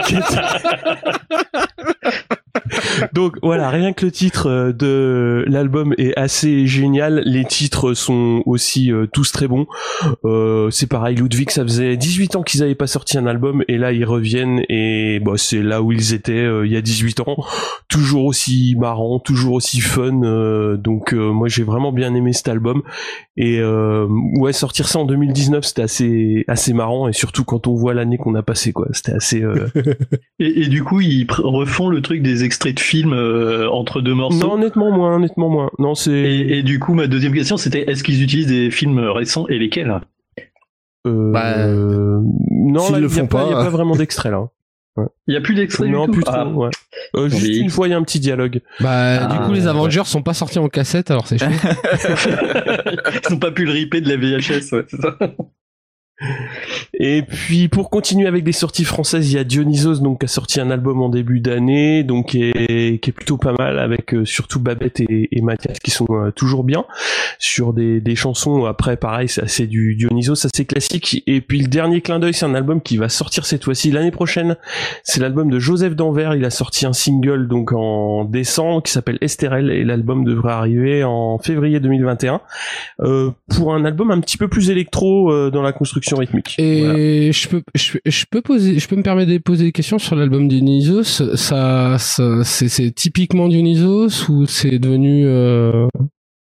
qui 0.07 0.15
est- 0.15 0.21
Donc 3.13 3.37
voilà, 3.41 3.69
rien 3.69 3.93
que 3.93 4.05
le 4.05 4.11
titre 4.11 4.47
euh, 4.47 4.73
de 4.73 5.45
l'album 5.47 5.93
est 5.97 6.17
assez 6.17 6.65
génial. 6.67 7.21
Les 7.25 7.45
titres 7.45 7.93
sont 7.93 8.43
aussi 8.45 8.91
euh, 8.91 9.07
tous 9.11 9.31
très 9.31 9.47
bons. 9.47 9.67
Euh, 10.25 10.69
c'est 10.69 10.87
pareil, 10.87 11.15
Ludwig, 11.15 11.49
ça 11.49 11.63
faisait 11.63 11.97
18 11.97 12.35
ans 12.35 12.43
qu'ils 12.43 12.63
avaient 12.63 12.75
pas 12.75 12.87
sorti 12.87 13.17
un 13.17 13.25
album 13.25 13.63
et 13.67 13.77
là 13.77 13.91
ils 13.91 14.05
reviennent 14.05 14.63
et 14.69 15.19
bah, 15.19 15.33
c'est 15.37 15.61
là 15.61 15.81
où 15.81 15.91
ils 15.91 16.13
étaient 16.13 16.33
euh, 16.33 16.65
il 16.65 16.71
y 16.71 16.77
a 16.77 16.81
18 16.81 17.21
ans. 17.21 17.37
Toujours 17.89 18.25
aussi 18.25 18.75
marrant, 18.79 19.19
toujours 19.19 19.53
aussi 19.53 19.81
fun. 19.81 20.77
donc 20.77 21.13
moi 21.13 21.47
j'ai 21.47 21.63
vraiment 21.63 21.91
bien 21.91 22.13
aimé 22.15 22.33
cet 22.33 22.47
album 22.47 22.83
et 23.35 23.61
ouais 23.63 24.53
sortir 24.53 24.87
ça 24.87 24.99
en 24.99 25.05
2019 25.05 25.63
c'était 25.65 25.81
assez 25.81 26.45
assez 26.47 26.73
marrant 26.73 27.07
et 27.07 27.13
surtout 27.13 27.43
quand 27.43 27.67
on 27.67 27.75
voit 27.75 27.93
l'année 27.93 28.17
qu'on 28.17 28.35
a 28.35 28.43
passé 28.43 28.71
quoi. 28.71 28.87
C'était 28.93 29.13
assez. 29.13 29.43
Et, 30.39 30.61
et 30.63 30.67
du 30.67 30.83
coup, 30.83 31.01
ils 31.01 31.27
refont 31.29 31.90
le 31.91 32.01
truc 32.01 32.21
des 32.21 32.43
extraits 32.43 32.75
de 32.75 32.79
films 32.79 33.13
euh, 33.13 33.69
entre 33.69 34.01
deux 34.01 34.13
morceaux. 34.13 34.39
Non, 34.47 34.53
honnêtement 34.53 34.91
moins, 34.91 35.15
honnêtement 35.15 35.49
moins. 35.49 35.69
Non, 35.79 35.93
c'est. 35.95 36.11
Et, 36.11 36.57
et 36.59 36.63
du 36.63 36.79
coup, 36.79 36.93
ma 36.93 37.07
deuxième 37.07 37.33
question, 37.33 37.57
c'était 37.57 37.89
est-ce 37.89 38.03
qu'ils 38.03 38.23
utilisent 38.23 38.47
des 38.47 38.71
films 38.71 38.99
récents 38.99 39.45
et 39.47 39.57
lesquels? 39.59 39.99
Euh, 41.07 41.31
Bah, 41.31 41.67
non, 41.67 42.79
s'ils 42.81 42.93
là, 42.95 42.99
le 42.99 43.07
il 43.07 43.15
y 43.15 43.17
a 43.17 43.21
font 43.21 43.27
pas, 43.27 43.43
il 43.45 43.51
y 43.51 43.53
a 43.53 43.57
pas. 43.63 43.69
vraiment 43.69 43.95
d'extrait 43.95 44.31
là. 44.31 44.47
Ouais. 44.97 45.05
Il 45.27 45.33
y 45.33 45.37
a 45.37 45.41
plus 45.41 45.55
d'extraits 45.55 45.87
du 45.87 45.93
Non, 45.93 46.05
tout 46.05 46.11
plus 46.11 46.23
trop. 46.23 46.35
Ah. 46.35 46.45
ouais. 46.47 46.69
Euh, 47.15 47.29
juste 47.29 47.43
Oui. 47.47 47.59
une 47.59 47.69
fois, 47.69 47.87
il 47.87 47.91
y 47.91 47.93
a 47.93 47.97
un 47.97 48.03
petit 48.03 48.19
dialogue. 48.19 48.59
Bah, 48.81 49.19
du 49.27 49.35
Ah, 49.39 49.43
coup, 49.45 49.53
les 49.53 49.61
ouais. 49.61 49.67
Avengers 49.67 50.03
sont 50.05 50.21
pas 50.21 50.33
sortis 50.33 50.59
en 50.59 50.67
cassette, 50.67 51.09
alors 51.11 51.27
c'est 51.27 51.37
chaud. 51.37 51.45
Ils 53.29 53.31
n'ont 53.31 53.39
pas 53.39 53.51
pu 53.51 53.65
le 53.65 53.71
ripper 53.71 54.01
de 54.01 54.09
la 54.09 54.17
VHS, 54.17 54.73
ouais, 54.73 54.83
c'est 54.87 55.01
ça. 55.01 55.17
Et 56.93 57.23
puis 57.23 57.67
pour 57.67 57.89
continuer 57.89 58.27
avec 58.27 58.43
des 58.43 58.51
sorties 58.51 58.85
françaises, 58.85 59.31
il 59.31 59.35
y 59.35 59.39
a 59.39 59.43
Dionysos 59.43 60.01
donc 60.01 60.19
qui 60.19 60.25
a 60.25 60.27
sorti 60.27 60.59
un 60.59 60.69
album 60.69 61.01
en 61.01 61.09
début 61.09 61.39
d'année, 61.39 62.03
donc 62.03 62.29
qui 62.29 62.43
est, 62.43 63.11
plutôt 63.11 63.37
pas 63.37 63.53
mal 63.57 63.79
avec 63.79 64.13
euh, 64.13 64.23
surtout 64.23 64.59
Babette 64.59 64.99
et, 64.99 65.41
Mathias 65.41 65.79
qui 65.79 65.89
sont 65.89 66.05
euh, 66.11 66.31
toujours 66.31 66.63
bien 66.63 66.85
sur 67.39 67.73
des, 67.73 67.99
des 68.01 68.15
chansons. 68.15 68.65
Après 68.65 68.97
pareil, 68.97 69.27
c'est 69.27 69.41
assez 69.41 69.65
du 69.65 69.95
Dionysos, 69.95 70.45
assez 70.45 70.65
classique. 70.65 71.23
Et 71.25 71.41
puis 71.41 71.59
le 71.59 71.67
dernier 71.67 72.01
clin 72.01 72.19
d'œil, 72.19 72.35
c'est 72.35 72.45
un 72.45 72.53
album 72.53 72.81
qui 72.81 72.97
va 72.97 73.09
sortir 73.09 73.45
cette 73.45 73.63
fois-ci 73.63 73.91
l'année 73.91 74.11
prochaine. 74.11 74.57
C'est 75.03 75.21
l'album 75.21 75.49
de 75.49 75.57
Joseph 75.57 75.95
Danvers. 75.95 76.35
Il 76.35 76.45
a 76.45 76.51
sorti 76.51 76.85
un 76.85 76.93
single 76.93 77.47
donc 77.47 77.71
en 77.73 78.25
décembre 78.25 78.83
qui 78.83 78.91
s'appelle 78.91 79.17
Estérel 79.21 79.71
et 79.71 79.83
l'album 79.83 80.23
devrait 80.23 80.53
arriver 80.53 81.03
en 81.03 81.39
février 81.39 81.79
2021 81.79 82.41
euh, 82.99 83.31
pour 83.49 83.73
un 83.73 83.85
album 83.85 84.11
un 84.11 84.19
petit 84.19 84.37
peu 84.37 84.47
plus 84.47 84.69
électro 84.69 85.49
dans 85.49 85.63
la 85.63 85.71
construction 85.71 86.10
rythmique. 86.17 86.55
Et 86.57 86.81
Voilà. 86.81 87.31
je 87.31 87.47
peux, 87.47 87.61
je, 87.75 87.97
je 88.05 88.25
peux 88.29 88.41
poser, 88.41 88.79
je 88.79 88.87
peux 88.87 88.95
me 88.95 89.03
permettre 89.03 89.31
de 89.31 89.37
poser 89.37 89.65
des 89.65 89.71
questions 89.71 89.99
sur 89.99 90.15
l'album 90.15 90.47
Dionysos. 90.47 91.03
Ça, 91.35 91.97
ça 91.97 92.43
c'est, 92.43 92.91
typiquement 92.95 93.47
Dionysos 93.47 94.29
ou 94.29 94.45
c'est 94.45 94.79
devenu 94.79 95.25
euh... 95.25 95.87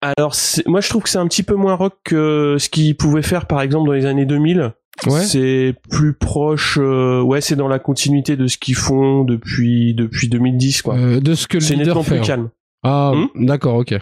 Alors, 0.02 0.35
moi, 0.65 0.81
je 0.81 0.90
trouve 0.90 1.03
que 1.03 1.10
c'est 1.10 1.18
un 1.18 1.27
petit 1.27 1.44
peu 1.44 1.56
moins 1.56 1.76
rock 1.76 1.94
que 2.03 2.57
ce 2.60 2.68
qu'ils 2.68 2.98
pouvaient 2.98 3.22
faire, 3.22 3.45
par 3.45 3.61
exemple, 3.61 3.88
dans 3.88 3.94
les 3.94 4.06
années 4.06 4.26
2000. 4.26 4.73
Ouais. 5.07 5.22
C'est 5.22 5.76
plus 5.90 6.14
proche, 6.14 6.77
euh, 6.80 7.22
ouais, 7.22 7.41
c'est 7.41 7.56
dans 7.56 7.68
la 7.68 7.80
continuité 7.80 8.35
de 8.35 8.48
ce 8.48 8.57
qu'ils 8.57 8.76
font 8.76 9.23
depuis 9.23 9.95
depuis 9.95 10.30
2010, 10.30 10.81
quoi. 10.84 10.95
euh, 10.95 11.19
de 11.19 11.34
ce 11.34 11.48
que 11.48 11.57
le 11.57 11.61
c'est 11.61 11.76
leader 11.76 12.03
fait 12.03 12.11
plus 12.11 12.19
hein. 12.19 12.23
calme. 12.23 12.49
Ah, 12.84 13.11
Hmm 13.15 13.45
d'accord, 13.45 13.76
ok. 13.76 13.95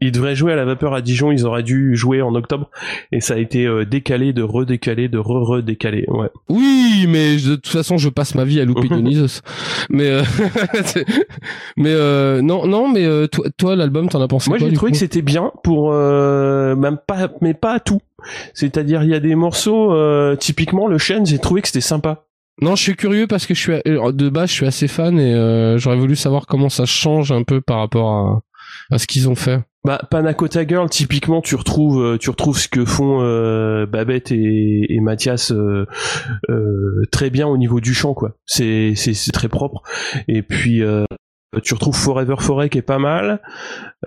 Ils 0.00 0.12
devraient 0.12 0.36
jouer 0.36 0.52
à 0.52 0.56
la 0.56 0.64
vapeur 0.64 0.94
à 0.94 1.00
Dijon, 1.02 1.32
ils 1.32 1.44
auraient 1.46 1.62
dû 1.62 1.96
jouer 1.96 2.22
en 2.22 2.34
octobre, 2.34 2.70
et 3.12 3.20
ça 3.20 3.34
a 3.34 3.38
été 3.38 3.66
euh, 3.66 3.84
décalé, 3.84 4.32
de 4.32 4.42
redécalé, 4.42 5.08
de 5.08 5.18
re-redécalé, 5.18 6.04
ouais. 6.08 6.28
Oui, 6.48 7.06
mais 7.08 7.36
de 7.36 7.56
toute 7.56 7.68
façon, 7.68 7.98
je 7.98 8.08
passe 8.08 8.34
ma 8.34 8.44
vie 8.44 8.60
à 8.60 8.64
louper 8.64 8.88
Dionysos. 8.88 9.42
Mais, 9.90 10.08
euh, 10.08 10.22
mais 11.76 11.90
euh, 11.92 12.42
non, 12.42 12.66
non, 12.66 12.88
mais 12.88 13.04
euh, 13.04 13.26
toi, 13.26 13.46
toi, 13.56 13.76
l'album, 13.76 14.08
t'en 14.08 14.20
as 14.20 14.28
pensé 14.28 14.50
Moi, 14.50 14.58
j'ai 14.58 14.72
trouvé 14.72 14.92
que 14.92 14.98
c'était 14.98 15.22
bien 15.22 15.52
pour 15.62 15.90
euh, 15.92 16.76
même 16.76 16.98
pas, 17.06 17.30
mais 17.40 17.54
pas 17.54 17.74
à 17.74 17.80
tout. 17.80 18.00
C'est-à-dire, 18.54 19.02
il 19.02 19.10
y 19.10 19.14
a 19.14 19.20
des 19.20 19.34
morceaux, 19.34 19.92
euh, 19.92 20.36
typiquement 20.36 20.86
le 20.86 20.98
chêne, 20.98 21.24
j'ai 21.26 21.38
trouvé 21.38 21.62
que 21.62 21.68
c'était 21.68 21.80
sympa. 21.80 22.24
Non, 22.60 22.74
je 22.74 22.82
suis 22.82 22.96
curieux 22.96 23.28
parce 23.28 23.46
que 23.46 23.54
je 23.54 23.60
suis 23.60 23.72
de 23.84 24.28
base, 24.28 24.50
je 24.50 24.54
suis 24.54 24.66
assez 24.66 24.88
fan 24.88 25.18
et 25.20 25.32
euh, 25.32 25.78
j'aurais 25.78 25.96
voulu 25.96 26.16
savoir 26.16 26.46
comment 26.46 26.68
ça 26.68 26.86
change 26.86 27.30
un 27.30 27.44
peu 27.44 27.60
par 27.60 27.78
rapport 27.78 28.10
à, 28.10 28.40
à 28.90 28.98
ce 28.98 29.06
qu'ils 29.06 29.28
ont 29.28 29.36
fait. 29.36 29.60
Bah, 29.84 30.00
Panacota 30.10 30.66
Girl, 30.66 30.88
typiquement, 30.90 31.40
tu 31.40 31.54
retrouves, 31.54 32.02
euh, 32.02 32.18
tu 32.18 32.30
retrouves 32.30 32.58
ce 32.58 32.68
que 32.68 32.84
font 32.84 33.20
euh, 33.22 33.86
Babette 33.86 34.32
et, 34.32 34.86
et 34.92 35.00
Mathias 35.00 35.52
euh, 35.52 35.86
euh, 36.50 37.02
très 37.12 37.30
bien 37.30 37.46
au 37.46 37.56
niveau 37.56 37.80
du 37.80 37.94
chant, 37.94 38.12
quoi. 38.12 38.36
C'est, 38.44 38.94
c'est, 38.96 39.14
c'est 39.14 39.32
très 39.32 39.48
propre. 39.48 39.82
Et 40.26 40.42
puis, 40.42 40.82
euh, 40.82 41.04
tu 41.62 41.74
retrouves 41.74 41.96
Forever 41.96 42.34
Forêt 42.40 42.68
qui 42.68 42.78
est 42.78 42.82
pas 42.82 42.98
mal. 42.98 43.40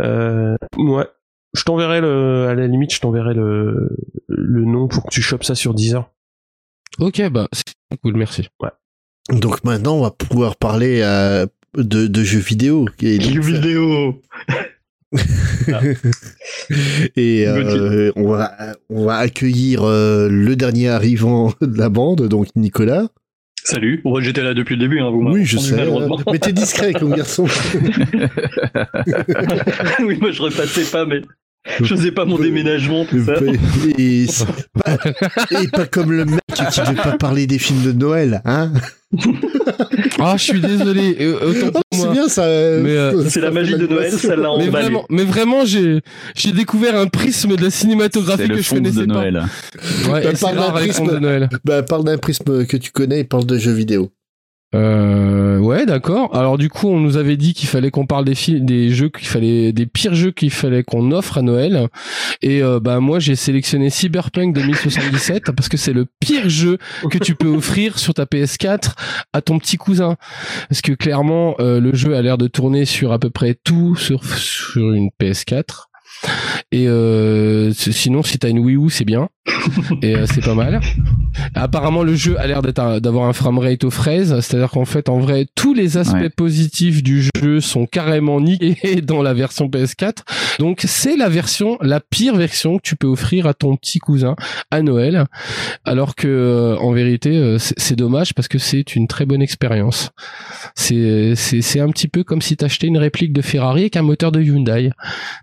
Euh, 0.02 0.56
ouais. 0.78 1.08
Je 1.54 1.64
t'enverrai 1.64 2.00
le, 2.00 2.48
à 2.48 2.54
la 2.56 2.68
limite, 2.68 2.94
je 2.94 3.00
t'enverrai 3.02 3.34
le, 3.34 3.90
le 4.28 4.66
nom 4.66 4.88
pour 4.88 5.04
que 5.06 5.10
tu 5.10 5.22
chopes 5.22 5.44
ça 5.44 5.56
sur 5.56 5.74
Deezer. 5.74 6.10
Ok, 7.00 7.22
bah 7.30 7.48
c'est 7.52 7.98
cool, 8.02 8.16
merci. 8.16 8.48
Ouais. 8.62 8.70
Donc 9.30 9.64
maintenant 9.66 9.96
on 9.96 10.02
va 10.02 10.12
pouvoir 10.12 10.56
parler 10.56 11.02
euh, 11.02 11.46
de, 11.76 12.08
de 12.08 12.24
jeux 12.24 12.40
vidéo. 12.40 12.86
Et 13.02 13.20
Jeux 13.20 13.42
vidéo 13.42 14.22
et 17.18 17.46
euh, 17.46 18.12
on 18.16 18.30
va 18.30 18.54
on 18.90 19.06
va 19.06 19.18
accueillir 19.18 19.84
euh, 19.84 20.30
le 20.30 20.56
dernier 20.56 20.88
arrivant 20.90 21.52
de 21.62 21.78
la 21.78 21.90
bande, 21.90 22.28
donc 22.30 22.48
Nicolas. 22.56 23.10
Salut, 23.64 24.02
ouais, 24.06 24.24
j'étais 24.24 24.42
là 24.42 24.54
depuis 24.54 24.76
le 24.76 24.82
début, 24.82 25.02
hein, 25.02 25.10
vous 25.12 25.22
Oui, 25.22 25.46
je 25.46 25.58
sais. 25.58 25.76
malheureusement. 25.76 26.18
Mais 26.32 26.40
t'es 26.40 26.54
discret 26.54 26.94
comme 26.94 27.14
garçon. 27.14 27.44
oui, 30.00 30.18
moi 30.20 30.32
je 30.32 30.42
repassais 30.42 30.86
pas, 30.86 31.06
mais 31.06 31.22
je 31.80 31.96
faisais 31.96 32.12
pas 32.12 32.26
mon 32.26 32.38
déménagement, 32.40 33.06
tout 33.06 33.24
ça. 33.24 33.34
Et, 33.98 34.26
pas, 34.84 34.98
et 35.62 35.68
pas 35.68 35.86
comme 35.86 36.12
le 36.12 36.26
mec 36.26 36.40
tu 36.56 36.64
ne 36.82 36.86
veux 36.88 36.96
pas 36.96 37.18
parler 37.18 37.48
des 37.48 37.60
films 37.60 37.84
de 37.84 37.92
Noël, 37.92 38.42
hein 38.46 38.72
Ah, 40.20 40.36
je 40.38 40.44
suis 40.44 40.62
désolé. 40.62 41.18
euh, 41.22 41.72
Oh, 41.74 41.80
C'est 41.92 42.12
bien 42.12 42.28
ça. 42.28 42.44
euh, 42.46 42.82
Mais, 42.84 42.96
euh, 42.96 43.24
C'est 43.30 43.42
la 43.42 43.52
magie 43.52 43.76
de 43.76 43.88
Noël, 43.88 44.12
ça 44.12 44.30
l'a 44.36 44.42
mais 44.44 44.48
emballé. 44.48 44.70
vraiment, 44.70 45.06
mais 45.10 45.24
vraiment, 45.24 45.66
j'ai 45.66 46.02
j'ai 46.36 46.52
découvert 46.52 46.96
un 46.98 47.08
prisme 47.08 47.56
de 47.56 47.64
la 47.64 47.70
cinématographie 47.70 48.48
que 48.48 48.62
je 48.62 48.70
connaissais 48.70 49.02
de 49.02 49.06
pas. 49.14 49.14
Noël. 49.14 49.44
Ouais, 50.10 50.24
Bah, 50.24 50.30
parle 50.40 50.56
d'un 50.58 50.72
prisme. 50.72 51.08
De 51.08 51.20
Noël. 51.20 51.50
Bah, 51.66 51.84
parle 51.84 52.04
d'un 52.06 52.18
prisme 52.18 52.66
que 52.66 52.78
tu 52.78 52.92
connais 52.92 53.20
et 53.20 53.24
parle 53.24 53.46
de 53.46 53.58
jeux 53.58 53.74
vidéo. 53.74 54.12
Euh, 54.74 55.58
ouais, 55.58 55.86
d'accord. 55.86 56.36
Alors 56.36 56.58
du 56.58 56.70
coup, 56.70 56.88
on 56.88 57.00
nous 57.00 57.18
avait 57.18 57.36
dit 57.36 57.54
qu'il 57.54 57.68
fallait 57.68 57.92
qu'on 57.92 58.06
parle 58.06 58.26
des 58.26 58.90
jeux 58.90 59.10
qu'il 59.10 59.28
fallait, 59.28 59.74
des 59.74 59.86
pires 59.86 60.16
jeux 60.16 60.32
qu'il 60.32 60.52
fallait 60.52 60.84
qu'on 60.84 61.12
offre 61.12 61.38
à 61.38 61.42
Noël. 61.42 61.90
Et 62.42 62.64
euh, 62.64 62.80
bah 62.80 63.00
moi, 63.00 63.20
j'ai 63.20 63.36
sélectionné 63.36 63.90
Cyberpunk 63.90 64.56
2077 64.56 65.52
parce 65.52 65.68
que 65.68 65.78
c'est 65.78 65.94
le 65.94 66.06
pire 66.20 66.50
jeu 66.50 66.78
que 67.10 67.18
tu 67.18 67.36
peux 67.36 67.50
offrir 67.50 68.00
sur 68.00 68.14
ta 68.14 68.24
PS4 68.24 68.94
à 69.34 69.42
ton 69.42 69.60
petit 69.60 69.78
cousin. 69.78 70.16
Parce 70.70 70.82
que 70.82 70.94
clairement, 70.94 71.56
euh, 71.60 71.82
le 71.82 71.94
jeu 71.94 72.16
a 72.16 72.22
l'air 72.22 72.38
de 72.38 72.48
tourner 72.48 72.86
sur 72.86 73.12
à 73.12 73.20
peu 73.20 73.30
près 73.30 73.56
tout 73.56 73.96
sur 73.96 74.24
sur 74.26 74.94
une 74.94 75.10
PS4. 75.22 75.91
Et 76.72 76.88
euh, 76.88 77.72
sinon, 77.74 78.24
si 78.24 78.38
t'as 78.40 78.50
une 78.50 78.60
Wii 78.60 78.76
U, 78.78 78.90
c'est 78.90 79.06
bien. 79.06 79.30
Et 80.02 80.16
euh, 80.16 80.26
c'est 80.26 80.44
pas 80.44 80.54
mal. 80.56 80.80
Apparemment, 81.56 82.04
le 82.04 82.16
jeu 82.16 82.40
a 82.40 82.48
l'air 82.48 82.62
d'être 82.62 82.80
un- 82.80 83.00
d'avoir 83.00 83.28
un 83.28 83.34
framerate 83.34 83.84
aux 83.84 83.90
fraises, 83.90 84.40
c'est-à-dire 84.40 84.70
qu'en 84.70 84.86
fait, 84.86 85.10
en 85.10 85.20
vrai, 85.20 85.48
tous 85.56 85.74
les 85.74 85.98
aspects 85.98 86.12
Ouais. 86.22 86.30
positifs 86.30 87.02
du 87.04 87.24
jeu 87.36 87.60
sont 87.60 87.86
carrément 87.86 88.40
niqués 88.42 89.02
dans 89.02 89.22
la 89.22 89.34
version 89.34 89.68
PS4. 89.68 90.18
Donc, 90.60 90.82
c'est 90.86 91.18
la 91.18 91.30
version, 91.30 91.78
la 91.82 92.00
pire 92.00 92.36
version 92.36 92.78
que 92.78 92.84
tu 92.84 92.96
peux 92.96 93.08
offrir 93.08 93.48
à 93.48 93.54
ton 93.54 93.76
petit 93.76 94.00
cousin 94.00 94.36
à 94.70 94.82
Noël. 94.82 95.26
Alors 95.86 96.16
que, 96.16 96.28
euh, 96.28 96.78
en 96.78 96.92
vérité, 96.92 97.36
euh, 97.38 97.58
c'est 97.58 97.76
c'est 97.80 97.96
dommage 97.96 98.34
parce 98.34 98.48
que 98.48 98.58
c'est 98.60 98.96
une 98.96 99.08
très 99.08 99.26
bonne 99.26 99.42
expérience. 99.42 100.12
C'est 100.76 101.34
c'est 101.36 101.62
c'est 101.62 101.80
un 101.80 101.90
petit 101.90 102.08
peu 102.08 102.24
comme 102.24 102.42
si 102.42 102.56
t'achetais 102.58 102.88
une 102.88 102.98
réplique 102.98 103.34
de 103.34 103.42
Ferrari 103.42 103.82
avec 103.82 103.98
un 103.98 104.02
moteur 104.04 104.32
de 104.32 104.42
Hyundai. 104.42 104.92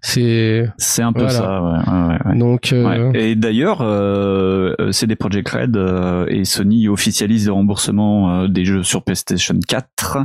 C'est 0.03 0.68
C'est 0.77 1.03
un 1.03 1.13
peu 1.13 1.21
Voilà. 1.23 1.35
ça, 1.39 1.63
ouais. 1.63 1.71
ouais, 1.71 2.09
ouais, 2.09 2.19
ouais. 2.33 2.39
donc. 2.39 2.73
euh, 2.73 3.11
Ouais. 3.11 3.21
Et 3.31 3.35
d'ailleurs, 3.35 3.79
euh, 3.83 4.75
euh, 4.81 4.93
CD 4.93 5.17
Projekt 5.17 5.49
Red 5.51 5.77
euh, 5.77 6.27
et 6.29 6.45
Sony 6.45 6.89
officialisent 6.89 7.47
le 7.47 7.53
remboursement 7.53 8.43
euh, 8.43 8.49
des 8.49 8.65
jeux 8.65 8.83
sur 8.83 9.03
PlayStation 9.03 9.55
4 9.67 10.19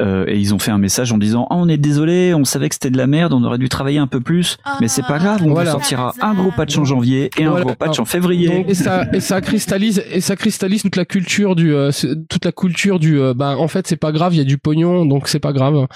euh, 0.00 0.24
et 0.28 0.38
ils 0.38 0.54
ont 0.54 0.58
fait 0.58 0.70
un 0.70 0.78
message 0.78 1.12
en 1.12 1.18
disant 1.18 1.46
Ah, 1.50 1.56
on 1.56 1.68
est 1.68 1.76
désolé, 1.76 2.34
on 2.34 2.44
savait 2.44 2.68
que 2.68 2.74
c'était 2.74 2.90
de 2.90 2.96
la 2.98 3.06
merde, 3.06 3.32
on 3.32 3.42
aurait 3.44 3.58
dû 3.58 3.68
travailler 3.68 3.98
un 3.98 4.06
peu 4.06 4.20
plus, 4.20 4.56
mais 4.80 4.88
c'est 4.88 5.02
pas 5.06 5.18
grave, 5.18 5.40
on 5.44 5.50
Voilà. 5.50 5.70
vous 5.70 5.78
sortira 5.78 6.12
un 6.20 6.34
gros 6.34 6.50
patch 6.50 6.76
en 6.78 6.84
janvier 6.84 7.30
et 7.38 7.44
un 7.44 7.60
gros 7.60 7.74
patch 7.74 7.98
en 7.98 8.02
Donc, 8.02 8.08
février. 8.08 8.64
et 8.68 8.74
ça 8.74 9.04
et 9.12 9.20
ça 9.20 9.40
cristallise 9.40 10.02
et 10.10 10.20
ça 10.20 10.36
cristallise 10.36 10.82
toute 10.82 10.96
la 10.96 11.04
culture 11.04 11.54
du 11.56 11.74
euh, 11.74 11.90
toute 12.28 12.44
la 12.44 12.52
culture 12.52 12.98
du 12.98 13.18
euh, 13.20 13.34
bah 13.34 13.56
en 13.58 13.68
fait 13.68 13.86
c'est 13.86 13.96
pas 13.96 14.12
grave 14.12 14.34
il 14.34 14.38
y 14.38 14.40
a 14.40 14.44
du 14.44 14.58
pognon 14.58 15.06
donc 15.06 15.28
c'est 15.28 15.38
pas 15.40 15.52
grave 15.52 15.86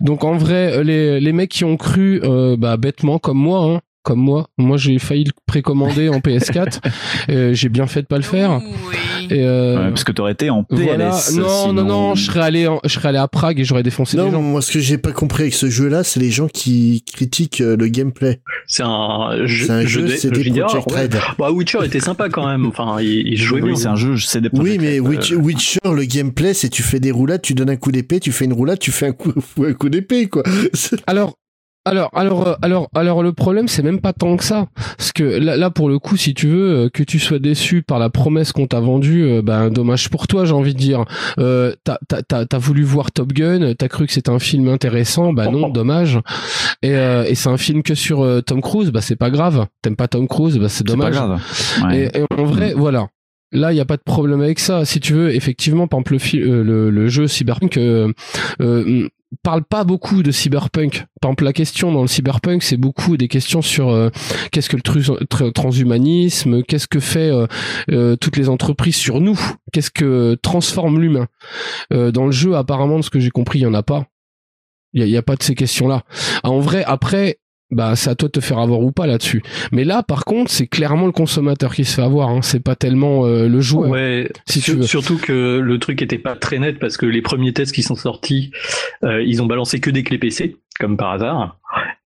donc 0.00 0.24
en 0.24 0.36
vrai 0.36 0.84
les 0.84 1.20
les 1.20 1.32
mecs 1.32 1.50
qui 1.50 1.64
ont 1.64 1.76
cru 1.76 2.20
euh, 2.24 2.56
bah 2.56 2.76
bêtement 2.76 3.18
comme 3.28 3.38
moi 3.38 3.60
hein, 3.64 3.80
comme 4.04 4.20
moi 4.20 4.46
moi 4.56 4.78
j'ai 4.78 4.98
failli 4.98 5.24
le 5.24 5.32
précommander 5.46 6.08
en 6.08 6.18
PS4 6.20 6.78
euh, 7.30 7.52
j'ai 7.52 7.68
bien 7.68 7.86
fait 7.86 8.00
de 8.02 8.06
pas 8.06 8.16
le 8.16 8.22
faire 8.22 8.60
et 9.30 9.42
euh, 9.42 9.76
Ouais, 9.84 9.88
parce 9.90 10.04
que 10.04 10.12
t'aurais 10.12 10.32
été 10.32 10.48
en 10.48 10.62
PLS. 10.64 10.80
voilà 10.84 11.08
non 11.10 11.12
sinon- 11.18 11.72
non 11.74 11.84
non 11.84 12.14
je 12.14 12.24
serais 12.24 12.40
allé 12.40 12.66
en- 12.66 12.80
je 12.84 12.88
serais 12.88 13.08
allé 13.10 13.18
à 13.18 13.28
Prague 13.28 13.60
et 13.60 13.64
j'aurais 13.64 13.82
défoncé 13.82 14.16
Non, 14.16 14.26
les 14.26 14.30
gens 14.30 14.40
moi 14.40 14.62
ce 14.62 14.72
que 14.72 14.78
j'ai 14.78 14.96
pas 14.96 15.12
compris 15.12 15.42
avec 15.42 15.54
ce 15.54 15.68
jeu-là, 15.68 16.04
c'est 16.04 16.20
les 16.20 16.30
gens 16.30 16.48
qui 16.48 17.04
critiquent 17.12 17.60
euh, 17.60 17.76
le 17.76 17.88
gameplay. 17.88 18.40
C'est 18.66 18.82
un 18.84 19.44
jeu, 19.44 19.66
C'est 19.66 19.72
un 19.72 19.84
jeu, 19.86 20.02
de- 20.02 20.08
c'est 20.08 20.30
de 20.30 20.42
des 20.42 20.50
ouais. 20.52 20.62
Red. 21.02 21.16
Bah, 21.38 21.50
Witcher 21.52 21.80
était 21.84 22.00
sympa 22.00 22.30
quand 22.30 22.46
même. 22.46 22.64
Enfin, 22.74 22.96
il, 23.02 23.26
il 23.28 23.36
jouait 23.36 23.60
Oui, 23.60 23.72
bien. 23.72 23.76
c'est 23.78 23.88
un 23.88 23.96
jeu, 23.96 24.16
c'est 24.16 24.40
des 24.40 24.48
Oui, 24.54 24.78
mais 24.80 24.98
Witch- 25.00 25.32
euh, 25.32 25.36
Witcher, 25.36 25.80
le 25.84 26.04
gameplay, 26.04 26.54
c'est 26.54 26.68
tu 26.70 26.82
fais 26.82 27.00
des 27.00 27.10
roulades, 27.10 27.42
tu 27.42 27.52
donnes 27.54 27.70
un 27.70 27.76
coup 27.76 27.92
d'épée, 27.92 28.20
tu 28.20 28.32
fais 28.32 28.46
une 28.46 28.52
roulade, 28.54 28.78
tu 28.78 28.90
fais 28.92 29.06
un 29.08 29.12
coup, 29.12 29.32
un 29.62 29.72
coup 29.74 29.88
d'épée, 29.90 30.26
quoi. 30.28 30.42
Alors, 31.06 31.34
alors, 31.88 32.10
alors, 32.14 32.48
euh, 32.48 32.54
alors, 32.62 32.88
alors, 32.94 33.22
le 33.22 33.32
problème, 33.32 33.68
c'est 33.68 33.82
même 33.82 34.00
pas 34.00 34.12
tant 34.12 34.36
que 34.36 34.44
ça. 34.44 34.66
Parce 34.96 35.12
que 35.12 35.22
là, 35.24 35.56
là, 35.56 35.70
pour 35.70 35.88
le 35.88 35.98
coup, 35.98 36.16
si 36.16 36.34
tu 36.34 36.48
veux, 36.48 36.70
euh, 36.84 36.88
que 36.88 37.02
tu 37.02 37.18
sois 37.18 37.38
déçu 37.38 37.82
par 37.82 37.98
la 37.98 38.10
promesse 38.10 38.52
qu'on 38.52 38.66
t'a 38.66 38.80
vendue, 38.80 39.24
euh, 39.24 39.42
ben, 39.42 39.70
dommage 39.70 40.08
pour 40.10 40.26
toi, 40.26 40.44
j'ai 40.44 40.52
envie 40.54 40.74
de 40.74 40.78
dire. 40.78 41.04
Euh, 41.38 41.74
t'as, 41.84 41.98
t'as, 42.08 42.22
t'as, 42.22 42.46
t'as 42.46 42.58
voulu 42.58 42.82
voir 42.82 43.10
Top 43.12 43.32
Gun, 43.32 43.74
t'as 43.74 43.88
cru 43.88 44.06
que 44.06 44.12
c'était 44.12 44.30
un 44.30 44.38
film 44.38 44.68
intéressant, 44.68 45.32
bah 45.32 45.48
non, 45.48 45.68
dommage. 45.68 46.18
Et, 46.82 46.94
euh, 46.94 47.24
et 47.24 47.34
c'est 47.34 47.48
un 47.48 47.56
film 47.58 47.82
que 47.82 47.94
sur 47.94 48.22
euh, 48.22 48.40
Tom 48.40 48.60
Cruise, 48.60 48.90
bah 48.90 49.00
c'est 49.00 49.16
pas 49.16 49.30
grave. 49.30 49.66
T'aimes 49.82 49.96
pas 49.96 50.08
Tom 50.08 50.28
Cruise, 50.28 50.58
bah 50.58 50.68
c'est 50.68 50.78
C'est 50.78 50.84
pas 50.84 50.92
dommage. 50.92 51.14
grave. 51.14 51.40
Ouais. 51.84 52.10
Et, 52.14 52.18
et 52.20 52.24
en 52.38 52.44
vrai, 52.44 52.74
voilà. 52.76 53.08
Là, 53.50 53.72
il 53.72 53.76
n'y 53.76 53.80
a 53.80 53.86
pas 53.86 53.96
de 53.96 54.02
problème 54.04 54.42
avec 54.42 54.58
ça. 54.58 54.84
Si 54.84 55.00
tu 55.00 55.14
veux, 55.14 55.34
effectivement, 55.34 55.86
par 55.86 56.00
exemple, 56.00 56.18
le, 56.36 56.38
euh, 56.50 56.62
le, 56.62 56.90
le 56.90 57.08
jeu 57.08 57.26
Cyberpunk 57.26 57.78
euh, 57.78 58.12
euh, 58.60 59.08
parle 59.42 59.64
pas 59.64 59.84
beaucoup 59.84 60.22
de 60.22 60.30
Cyberpunk. 60.30 61.06
Par 61.20 61.30
exemple, 61.30 61.44
la 61.44 61.52
question 61.52 61.92
dans 61.92 62.02
le 62.02 62.08
Cyberpunk, 62.08 62.62
c'est 62.62 62.76
beaucoup 62.76 63.16
des 63.16 63.28
questions 63.28 63.62
sur 63.62 63.90
euh, 63.90 64.10
qu'est-ce 64.52 64.68
que 64.68 64.76
le 64.76 65.50
transhumanisme, 65.50 66.62
qu'est-ce 66.62 66.88
que 66.88 67.00
fait 67.00 67.30
euh, 67.30 67.46
euh, 67.90 68.16
toutes 68.16 68.36
les 68.36 68.48
entreprises 68.48 68.96
sur 68.96 69.20
nous, 69.20 69.38
qu'est-ce 69.72 69.90
que 69.90 70.36
transforme 70.42 71.00
l'humain. 71.00 71.26
Dans 71.90 72.26
le 72.26 72.32
jeu, 72.32 72.56
apparemment, 72.56 72.98
de 72.98 73.04
ce 73.04 73.10
que 73.10 73.20
j'ai 73.20 73.30
compris, 73.30 73.60
il 73.60 73.62
y 73.62 73.66
en 73.66 73.74
a 73.74 73.82
pas. 73.82 74.06
Il 74.94 75.06
y 75.06 75.16
a, 75.16 75.22
pas 75.22 75.36
de 75.36 75.42
ces 75.42 75.54
questions-là. 75.54 76.02
En 76.42 76.60
vrai, 76.60 76.82
après, 76.84 77.38
bah 77.70 77.96
c'est 77.96 78.10
à 78.10 78.14
toi 78.14 78.28
de 78.28 78.32
te 78.32 78.40
faire 78.40 78.58
avoir 78.58 78.80
ou 78.80 78.92
pas 78.92 79.06
là-dessus. 79.06 79.42
Mais 79.72 79.84
là, 79.84 80.02
par 80.02 80.24
contre, 80.24 80.50
c'est 80.50 80.66
clairement 80.66 81.06
le 81.06 81.12
consommateur 81.12 81.74
qui 81.74 81.84
se 81.84 81.94
fait 81.94 82.02
avoir. 82.02 82.30
Hein. 82.30 82.40
C'est 82.42 82.62
pas 82.62 82.76
tellement 82.76 83.26
euh, 83.26 83.48
le 83.48 83.60
joueur. 83.60 83.90
Ouais, 83.90 84.30
si 84.46 84.60
tu 84.60 84.70
sur- 84.70 84.76
veux. 84.80 84.82
surtout 84.86 85.18
que 85.18 85.58
le 85.58 85.78
truc 85.78 86.00
était 86.02 86.18
pas 86.18 86.34
très 86.36 86.58
net 86.58 86.78
parce 86.78 86.96
que 86.96 87.06
les 87.06 87.20
premiers 87.22 87.52
tests 87.52 87.74
qui 87.74 87.82
sont 87.82 87.94
sortis, 87.96 88.50
euh, 89.04 89.22
ils 89.22 89.42
ont 89.42 89.46
balancé 89.46 89.80
que 89.80 89.90
des 89.90 90.02
clés 90.02 90.18
PC, 90.18 90.56
comme 90.80 90.96
par 90.96 91.12
hasard. 91.12 91.58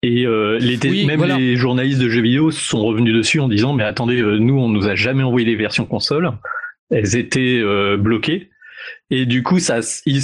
Et 0.03 0.25
euh, 0.25 0.57
les 0.59 0.79
Oui, 0.89 1.05
même 1.05 1.19
voilà. 1.19 1.37
les 1.37 1.55
journalistes 1.55 2.01
de 2.01 2.09
jeux 2.09 2.21
vidéo 2.23 2.49
sont 2.49 2.83
revenus 2.83 3.13
dessus 3.13 3.39
en 3.39 3.47
disant 3.47 3.73
mais 3.73 3.83
attendez, 3.83 4.19
euh, 4.19 4.39
nous 4.39 4.57
on 4.57 4.67
nous 4.67 4.87
a 4.87 4.95
jamais 4.95 5.21
envoyé 5.21 5.45
les 5.45 5.55
versions 5.55 5.85
console, 5.85 6.31
elles 6.89 7.15
étaient 7.15 7.59
euh, 7.63 7.97
bloquées. 7.97 8.49
Et 9.11 9.27
du 9.27 9.43
coup, 9.43 9.59
ça, 9.59 9.81
ils, 10.07 10.21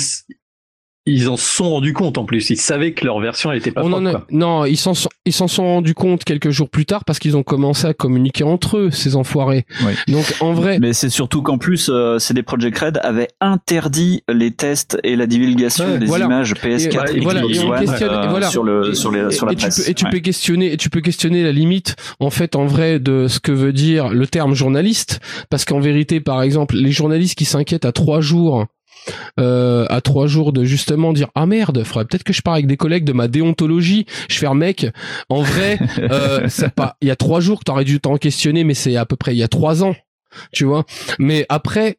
ils 1.08 1.30
en 1.30 1.38
sont 1.38 1.70
rendus 1.72 1.94
compte 1.94 2.18
en 2.20 2.26
plus. 2.26 2.50
Ils 2.52 2.58
savaient 2.58 2.92
que 2.92 3.06
leur 3.06 3.20
version 3.20 3.52
elle 3.52 3.58
était 3.58 3.72
pas 3.72 3.82
On 3.84 3.88
en 3.88 3.90
propre, 4.02 4.08
a- 4.08 4.12
quoi. 4.12 4.26
Non, 4.32 4.66
ils 4.66 4.78
s'en 4.78 4.94
sont, 4.94 5.10
ils 5.26 5.34
s'en 5.34 5.48
sont 5.48 5.64
rendus 5.64 5.94
compte 5.96 6.24
quelques 6.24 6.50
jours 6.52 6.70
plus 6.70 6.86
tard 6.86 7.04
parce 7.06 7.18
qu'ils 7.18 7.36
ont 7.38 7.44
commencé 7.44 7.88
à 7.88 7.94
communiquer 7.94 8.44
entre 8.44 8.78
eux, 8.78 8.92
ces 8.92 9.16
enfoirés. 9.16 9.66
Donc 10.08 10.26
en 10.42 10.54
vrai, 10.54 10.78
Mais 10.80 10.94
c'est 10.94 11.10
surtout 11.10 11.42
qu'en 11.42 11.58
plus, 11.58 11.90
euh, 11.90 12.20
CD 12.20 12.44
Projekt 12.44 12.78
Red 12.78 13.00
avait 13.04 13.30
interdit 13.42 14.22
les 14.32 14.52
tests 14.52 14.98
et 15.04 15.16
la 15.16 15.26
divulgation 15.28 15.86
Ouais, 15.86 15.98
des 15.98 16.06
voilà. 16.06 16.26
images 16.26 16.54
PS4 16.54 17.10
et, 17.12 17.16
et, 17.16 17.18
et 17.18 17.20
voilà, 17.22 17.42
Xbox 17.42 17.58
et 17.58 17.64
on 17.66 17.72
One, 17.72 17.80
questionne, 17.80 18.10
euh, 18.14 18.24
et 18.24 18.28
voilà. 18.28 18.50
sur 18.50 18.64
le 18.64 18.90
Et- 18.92 18.96
sur 18.96 19.12
les 19.12 19.32
sur 19.32 19.46
la 19.46 19.54
et 19.54 19.56
tu 19.56 19.62
presse. 19.62 19.84
peux, 19.86 19.90
et 19.92 19.94
tu 19.94 20.06
Ouais. 20.06 20.12
peux 20.12 20.20
questionner, 20.20 20.72
et 20.74 20.78
tu 20.78 20.90
peux 20.90 21.02
questionner 21.02 21.44
la 21.44 21.52
limite, 21.52 21.96
en 22.20 22.30
fait, 22.30 22.56
en 22.56 22.66
vrai, 22.66 23.00
de 23.00 23.28
ce 23.28 23.40
que 23.40 23.52
veut 23.52 23.74
dire 23.74 24.10
le 24.10 24.28
terme 24.28 24.54
journaliste, 24.54 25.20
parce 25.50 25.66
qu'en 25.66 25.80
vérité, 25.80 26.20
par 26.20 26.42
exemple, 26.42 26.76
les 26.76 26.92
journalistes 26.92 27.38
qui 27.38 27.46
s'inquiètent 27.46 27.86
à 27.86 27.92
trois 27.92 28.22
jours. 28.22 28.66
Euh, 29.40 29.86
à 29.90 30.02
trois 30.02 30.28
jours 30.28 30.54
de 30.54 30.64
justement 30.64 31.14
dire 31.14 31.30
ah 31.36 31.46
merde 31.46 31.84
faudrait 31.84 32.06
peut-être 32.06 32.24
que 32.24 32.34
je 32.34 32.42
parle 32.42 32.58
avec 32.58 32.68
des 32.68 32.78
collègues 32.78 33.06
de 33.06 33.14
ma 33.14 33.28
déontologie. 33.28 34.06
Je 34.30 34.38
fais 34.38 34.48
mec. 34.54 34.88
En 35.30 35.42
vrai 35.42 35.80
euh, 36.00 36.46
c'est 36.50 36.74
pas 36.74 36.98
il 37.02 37.08
y 37.08 37.12
a 37.12 37.16
trois 37.16 37.40
jours 37.40 37.60
que 37.60 37.66
t'aurais 37.66 37.86
dû 37.86 38.00
t'en 38.00 38.18
questionner 38.18 38.64
mais 38.64 38.74
c'est 38.74 38.96
à 38.96 39.06
peu 39.06 39.16
près 39.16 39.34
il 39.34 39.38
y 39.38 39.44
a 39.44 39.48
trois 39.48 39.84
ans 39.84 39.96
tu 40.52 40.66
vois. 40.66 40.86
Mais 41.20 41.46
après 41.50 41.98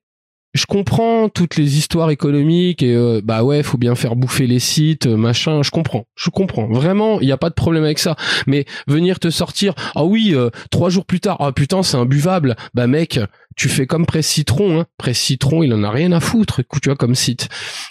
je 0.55 0.64
comprends 0.66 1.28
toutes 1.28 1.56
les 1.56 1.76
histoires 1.76 2.10
économiques 2.10 2.82
et 2.82 2.94
euh, 2.94 3.20
bah 3.22 3.44
ouais 3.44 3.62
faut 3.62 3.76
bien 3.76 3.94
faire 3.94 4.16
bouffer 4.16 4.47
les 4.47 4.59
sites 4.59 5.06
euh, 5.06 5.16
machin 5.16 5.62
je 5.62 5.70
comprends 5.70 6.06
je 6.16 6.30
comprends. 6.30 6.66
Vraiment 6.68 7.20
il 7.20 7.26
n'y 7.26 7.32
a 7.32 7.36
pas 7.36 7.51
de 7.51 7.55
problème 7.55 7.85
avec 7.85 7.98
ça. 7.98 8.16
Mais 8.47 8.64
venir 8.86 9.20
te 9.20 9.30
sortir 9.30 9.74
ah 9.94 10.05
oui 10.05 10.32
euh, 10.35 10.51
trois 10.70 10.89
jours 10.89 11.05
plus 11.05 11.20
tard 11.20 11.36
ah 11.40 11.52
putain 11.52 11.82
c'est 11.82 11.97
imbuvable. 11.97 12.56
Bah 12.74 12.86
mec 12.86 13.20
tu 13.59 13.68
fais 13.68 13.86
comme 13.86 14.06
Presse 14.06 14.26
Citron 14.28 14.80
hein. 14.80 14.86
Presse 14.97 15.18
Citron 15.18 15.62
il 15.62 15.74
en 15.74 15.82
a 15.82 15.90
rien 15.90 16.12
à 16.12 16.20
foutre 16.20 16.60
écoute, 16.60 16.82
tu 16.82 16.89
vois 16.89 16.97
comme 16.97 17.14
site 17.14 17.48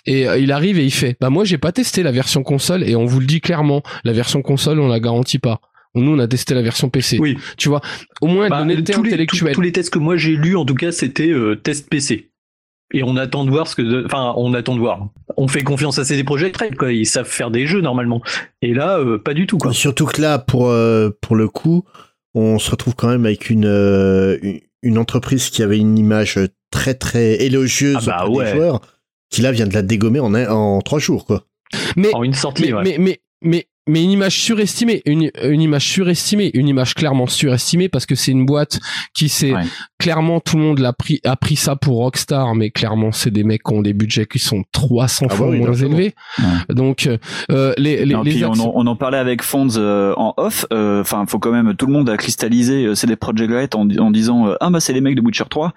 et 0.07 0.27
euh, 0.27 0.39
il 0.39 0.52
arrive 0.52 0.80
et 0.80 0.85
il 0.85 0.91
fait 0.91 1.15
bah 1.22 1.30
moi 1.30 1.44
j'ai 1.45 1.57
pas 1.60 1.72
testé 1.72 2.02
la 2.02 2.11
version 2.11 2.41
console 2.41 2.84
et 2.84 2.95
on 2.95 3.06
vous 3.06 3.19
le 3.19 3.26
dit 3.27 3.41
clairement 3.41 3.84
la 4.03 4.14
version 4.14 4.41
console 4.41 4.80
on 4.80 4.88
la 4.88 4.99
garantit 4.99 5.38
pas 5.39 5.61
nous 5.95 6.11
on 6.15 6.19
a 6.19 6.27
testé 6.27 6.53
la 6.56 6.61
version 6.61 6.89
PC 6.89 7.18
Oui. 7.19 7.38
tu 7.57 7.69
vois 7.69 7.81
au 8.22 8.27
moins 8.27 8.49
Bah, 8.49 8.61
tous, 8.61 8.68
les, 8.68 8.84
tous, 9.26 9.45
tous 9.53 9.61
les 9.61 9.72
tests 9.72 9.89
que 9.91 9.99
moi 9.99 10.15
j'ai 10.15 10.35
lus, 10.35 10.56
en 10.56 10.64
tout 10.65 10.76
cas, 10.76 10.91
c'était 10.91 11.30
euh, 11.30 11.56
test 11.56 11.89
PC. 11.89 12.30
Et 12.94 13.03
on 13.03 13.18
attend 13.18 13.44
de 13.45 13.49
voir 13.49 13.68
ce 13.68 13.76
que, 13.76 14.06
enfin, 14.06 14.34
on 14.38 14.53
attend 14.53 14.76
de 14.76 14.80
voir. 14.80 15.10
On 15.35 15.48
fait 15.48 15.64
confiance 15.64 15.98
à 15.99 16.06
CD 16.06 16.23
Projekt 16.23 16.56
Red, 16.56 16.76
quoi. 16.76 16.94
Ils 16.94 17.06
savent 17.07 17.27
faire 17.27 17.49
des 17.52 17.65
jeux 17.65 17.81
normalement. 17.81 18.22
Et 18.61 18.73
là, 18.73 18.99
euh, 18.99 19.18
pas 19.18 19.34
du 19.34 19.45
tout, 19.48 19.57
quoi. 19.57 19.73
Surtout 19.73 20.06
que 20.06 20.22
là, 20.22 20.38
pour, 20.39 20.69
euh, 20.69 21.10
pour 21.22 21.35
le 21.35 21.48
coup, 21.49 21.84
on 22.35 22.60
se 22.60 22.69
retrouve 22.72 22.95
quand 22.95 23.10
même 23.10 23.26
avec 23.26 23.49
une, 23.49 23.65
euh, 23.65 24.38
une- 24.41 24.60
une 24.88 24.98
entreprise 24.98 25.50
qui 25.50 25.62
avait 25.64 25.78
une 25.78 25.98
image 25.98 26.40
très 26.72 26.94
très 26.94 27.44
élogieuse 27.44 28.10
Ah 28.12 28.24
bah 28.26 28.30
ouais. 28.30 28.46
des 28.46 28.52
joueurs, 28.58 28.82
qui 29.30 29.42
là 29.42 29.52
vient 29.52 29.68
de 29.68 29.74
la 29.74 29.82
dégommer 29.82 30.20
en, 30.20 30.34
un- 30.34 30.48
en 30.50 30.82
trois 30.82 31.00
jours, 31.00 31.26
quoi. 31.26 31.46
mais 31.96 32.14
En 32.14 32.24
une 32.24 32.34
sortie, 32.34 32.64
mais, 32.64 32.74
ouais. 32.74 32.84
mais, 32.84 32.98
mais, 33.00 33.20
mais, 33.42 33.68
mais 33.88 34.04
une 34.04 34.12
image 34.12 34.40
surestimée, 34.40 35.02
une, 35.06 35.32
une 35.44 35.62
image 35.62 35.86
surestimée, 35.88 36.52
une 36.54 36.68
image 36.68 36.94
clairement 36.94 37.28
surestimée 37.28 37.90
parce 37.90 38.06
que 38.06 38.16
c'est 38.16 38.32
une 38.32 38.46
boîte 38.46 38.80
qui 39.16 39.30
s'est 39.30 39.54
clairement 40.00 40.40
tout 40.40 40.58
le 40.58 40.64
monde 40.64 40.80
l'a 40.80 40.94
pris 40.94 41.20
a 41.26 41.36
pris 41.36 41.56
ça 41.56 41.76
pour 41.76 41.98
Rockstar, 41.98 42.54
mais 42.56 42.70
clairement 42.70 43.12
c'est 43.12 43.32
des 43.32 43.44
mecs 43.44 43.64
qui 43.64 43.74
ont 43.74 43.82
des 43.82 43.94
budgets 43.94 44.26
qui 44.26 44.40
sont 44.40 44.64
300 44.72 45.28
Ah 45.30 45.34
fois 45.34 45.46
bah 45.48 45.52
oui, 45.54 45.60
moins 45.60 45.74
élevés. 45.74 46.14
Donc 46.70 47.08
euh, 47.52 47.74
les 47.78 48.06
les, 48.06 48.14
Non, 48.14 48.22
les 48.24 48.32
puis 48.32 48.46
on, 48.46 48.52
en, 48.52 48.72
on 48.76 48.86
en 48.88 48.96
parlait 48.96 49.18
avec 49.18 49.42
Fonds 49.42 49.68
euh, 49.78 50.14
en 50.18 50.34
off. 50.38 50.66
euh, 50.74 51.02
Enfin, 51.02 51.26
faut 51.28 51.40
quand 51.40 51.52
même 51.52 51.74
tout 51.76 51.86
le 51.88 51.94
monde 51.94 52.10
a 52.10 52.18
cristallisé 52.18 52.86
euh, 52.86 52.96
CD 52.96 53.16
Projekt 53.16 53.52
Red 53.52 53.76
en, 53.76 53.88
en 54.00 54.12
disant 54.12 54.48
euh, 54.48 54.56
ah 54.62 54.70
bah 54.70 54.80
c'est 54.80 54.94
les 54.94 55.02
mecs 55.02 55.16
de 55.16 55.22
Witcher 55.22 55.46
3. 55.50 55.74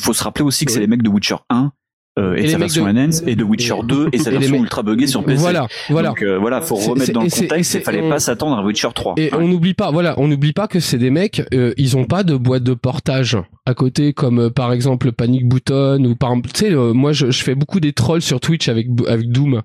Faut 0.00 0.12
se 0.12 0.22
rappeler 0.24 0.44
aussi 0.44 0.64
que 0.64 0.72
c'est 0.72 0.80
les 0.80 0.86
mecs 0.86 1.02
de 1.02 1.08
Witcher 1.08 1.36
1 1.50 1.72
euh, 2.18 2.36
et, 2.36 2.44
Et 2.44 2.48
sa 2.48 2.58
version 2.58 2.84
de- 2.84 2.90
enhanced 2.90 3.28
et 3.28 3.34
de 3.34 3.42
Witcher 3.42 3.74
2 3.88 4.08
et 4.12 4.18
sa 4.18 4.30
Et 4.30 4.38
version 4.38 4.56
ultra 4.56 4.82
buggée 4.82 5.06
sur 5.08 5.24
PC. 5.24 5.38
Voilà, 5.40 5.66
voilà. 5.90 6.08
Donc 6.10 6.22
euh, 6.22 6.38
voilà, 6.38 6.60
faut 6.60 6.76
remettre 6.76 7.12
dans 7.12 7.22
le 7.22 7.28
contexte. 7.30 7.74
Il 7.74 7.80
fallait 7.80 8.02
on- 8.02 8.08
pas 8.10 8.18
s'attendre 8.20 8.56
à 8.56 8.62
Witcher 8.64 8.88
3. 8.94 9.14
Et 9.16 9.30
on 9.34 9.48
n'oublie 9.48 9.74
pas, 9.74 9.90
voilà, 9.90 10.14
on 10.18 10.28
n'oublie 10.28 10.52
pas 10.52 10.68
que 10.68 10.78
c'est 10.80 10.98
des 10.98 11.10
mecs, 11.10 11.42
euh, 11.52 11.72
ils 11.76 11.96
ont 11.96 12.04
pas 12.04 12.22
de 12.22 12.36
boîte 12.36 12.62
de 12.62 12.74
portage 12.74 13.36
à 13.66 13.74
côté, 13.74 14.12
comme 14.12 14.38
euh, 14.38 14.50
par 14.50 14.72
exemple 14.72 15.10
Panic 15.12 15.48
Button 15.48 16.04
ou 16.04 16.14
par 16.14 16.30
exemple, 16.30 16.50
tu 16.52 16.60
sais, 16.66 16.72
euh, 16.72 16.92
moi 16.92 17.12
je, 17.12 17.30
je 17.30 17.42
fais 17.42 17.54
beaucoup 17.54 17.80
des 17.80 17.92
trolls 17.92 18.22
sur 18.22 18.38
Twitch 18.40 18.68
avec 18.68 18.86
avec 19.08 19.30
Doom. 19.30 19.62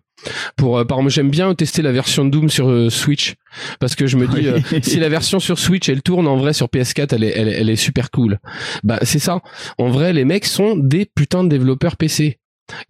Pour 0.58 0.78
euh, 0.78 0.86
par 0.86 0.98
exemple, 1.00 1.14
j'aime 1.14 1.30
bien 1.30 1.54
tester 1.56 1.82
la 1.82 1.92
version 1.92 2.26
de 2.26 2.30
Doom 2.30 2.50
sur 2.50 2.70
euh, 2.70 2.90
Switch 2.90 3.36
parce 3.80 3.96
que 3.96 4.06
je 4.08 4.18
me 4.18 4.28
dis 4.28 4.48
euh, 4.48 4.60
si 4.82 5.00
la 5.00 5.10
version 5.10 5.40
sur 5.40 5.58
Switch 5.60 5.88
elle 5.90 6.02
tourne 6.02 6.28
en 6.28 6.38
vrai 6.38 6.54
sur 6.54 6.68
PS4 6.68 7.16
elle 7.16 7.24
est 7.24 7.34
elle, 7.36 7.48
est- 7.48 7.54
elle 7.54 7.70
est 7.70 7.76
super 7.76 8.12
cool. 8.12 8.40
Bah 8.84 9.00
c'est 9.04 9.20
ça. 9.20 9.42
En 9.78 9.90
vrai, 9.90 10.14
les 10.14 10.26
mecs 10.26 10.46
sont 10.46 10.76
des 10.76 11.06
putains 11.06 11.44
de 11.44 11.50
développeurs 11.50 11.96
PC. 11.98 12.38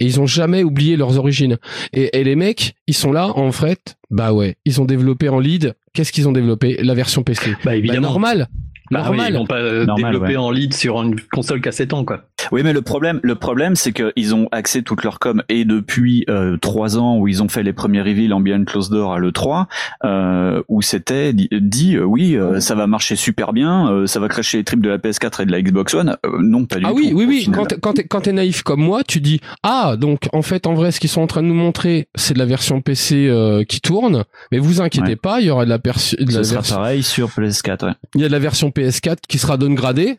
Et 0.02 0.06
ils 0.06 0.20
ont 0.20 0.26
jamais 0.26 0.62
oublié 0.62 0.98
leurs 0.98 1.18
origines. 1.18 1.58
Et, 1.94 2.20
et 2.20 2.26
les 2.26 2.36
mecs, 2.36 2.74
ils 2.88 2.94
sont 2.94 3.14
là, 3.14 3.28
en 3.38 3.54
fait, 3.54 3.96
bah 4.10 4.34
ouais, 4.34 4.58
ils 4.66 4.82
ont 4.82 4.86
développé 4.86 5.30
en 5.30 5.40
lead. 5.40 5.74
Qu'est-ce 5.94 6.12
qu'ils 6.12 6.28
ont 6.28 6.34
développé? 6.34 6.78
La 6.84 6.94
version 6.96 7.24
PC. 7.24 7.52
Bah 7.64 7.78
évidemment. 7.78 8.10
normal. 8.10 8.50
Bah 8.92 9.02
oui, 9.10 9.18
normal. 9.18 9.32
ils 9.34 9.38
vont 9.38 9.46
pas 9.46 9.58
euh, 9.58 9.86
Normal, 9.86 10.12
développer 10.14 10.32
ouais. 10.34 10.38
en 10.38 10.52
lead 10.52 10.74
sur 10.74 11.02
une 11.02 11.16
console 11.32 11.62
qui 11.62 11.70
a 11.70 11.72
7 11.72 11.94
ans, 11.94 12.04
quoi. 12.06 12.22
Oui, 12.52 12.62
mais 12.64 12.74
le 12.74 12.82
problème, 12.82 13.20
le 13.22 13.36
problème, 13.36 13.76
c'est 13.76 13.92
qu'ils 13.94 14.34
ont 14.34 14.48
axé 14.52 14.82
toute 14.82 15.04
leur 15.04 15.20
com 15.20 15.44
et 15.50 15.66
depuis 15.66 16.26
euh, 16.30 16.58
trois 16.58 16.98
ans 16.98 17.18
où 17.18 17.28
ils 17.28 17.44
ont 17.44 17.50
fait 17.50 17.62
les 17.64 17.74
premiers 17.74 18.02
reveals 18.02 18.34
en 18.34 18.40
Behind 18.40 18.66
Closed 18.66 18.92
Door 18.92 19.14
à 19.14 19.20
l'E3, 19.20 19.66
euh, 20.06 20.64
où 20.68 20.82
c'était 20.82 21.34
dit, 21.34 21.50
dit, 21.52 21.96
euh, 21.98 22.04
oui, 22.04 22.36
euh, 22.36 22.60
ça 22.60 22.76
va 22.76 22.88
marcher 22.88 23.16
super 23.16 23.54
bien, 23.54 23.92
euh, 23.92 24.08
ça 24.08 24.20
va 24.20 24.28
cracher 24.30 24.58
les 24.58 24.64
tripes 24.64 24.82
de 24.82 24.90
la 24.90 24.98
PS4 24.98 25.42
et 25.42 25.46
de 25.46 25.52
la 25.52 25.62
Xbox 25.62 25.94
One. 25.94 26.18
Euh, 26.26 26.38
non, 26.40 26.66
pas 26.66 26.78
du 26.78 26.86
Ah 26.86 26.90
tout. 26.90 26.96
oui, 26.96 27.12
oui, 27.14 27.26
oui. 27.28 27.42
final. 27.42 27.60
Quand 27.82 27.94
t'es- 27.94 28.04
quand 28.08 28.22
t'es 28.22 28.32
naïf 28.34 28.64
comme 28.64 28.82
moi, 28.82 29.04
tu 29.04 29.20
dis 29.22 29.40
ah 29.64 29.96
donc 29.98 30.28
en 30.34 30.42
fait 30.42 30.66
en 30.68 30.74
vrai 30.74 30.92
ce 30.92 31.00
qu'ils 31.00 31.10
sont 31.10 31.22
en 31.22 31.28
train 31.28 31.42
de 31.44 31.48
nous 31.48 31.54
montrer 31.54 32.08
c'est 32.16 32.34
de 32.34 32.40
la 32.40 32.46
version 32.46 32.82
PC 32.82 33.28
euh, 33.28 33.64
qui 33.64 33.82
tourne, 33.82 34.24
mais 34.52 34.58
vous 34.60 34.82
inquiétez 34.82 35.10
Ouais. 35.10 35.16
pas, 35.16 35.42
il 35.42 35.48
y 35.48 35.50
aura 35.50 35.66
de 35.66 35.70
la, 35.70 35.80
persu- 35.80 36.16
de 36.18 36.32
la 36.34 36.44
sera 36.44 36.56
version 36.60 36.76
pareil 36.78 37.04
sur 37.04 37.30
PS4. 37.30 37.86
Ouais. 37.86 37.94
il 38.16 38.22
y 38.22 38.24
a 38.24 38.28
de 38.28 38.32
la 38.32 38.40
version 38.40 38.72
PS4 38.80 39.18
qui 39.28 39.38
sera 39.38 39.58
downgradée 39.58 40.18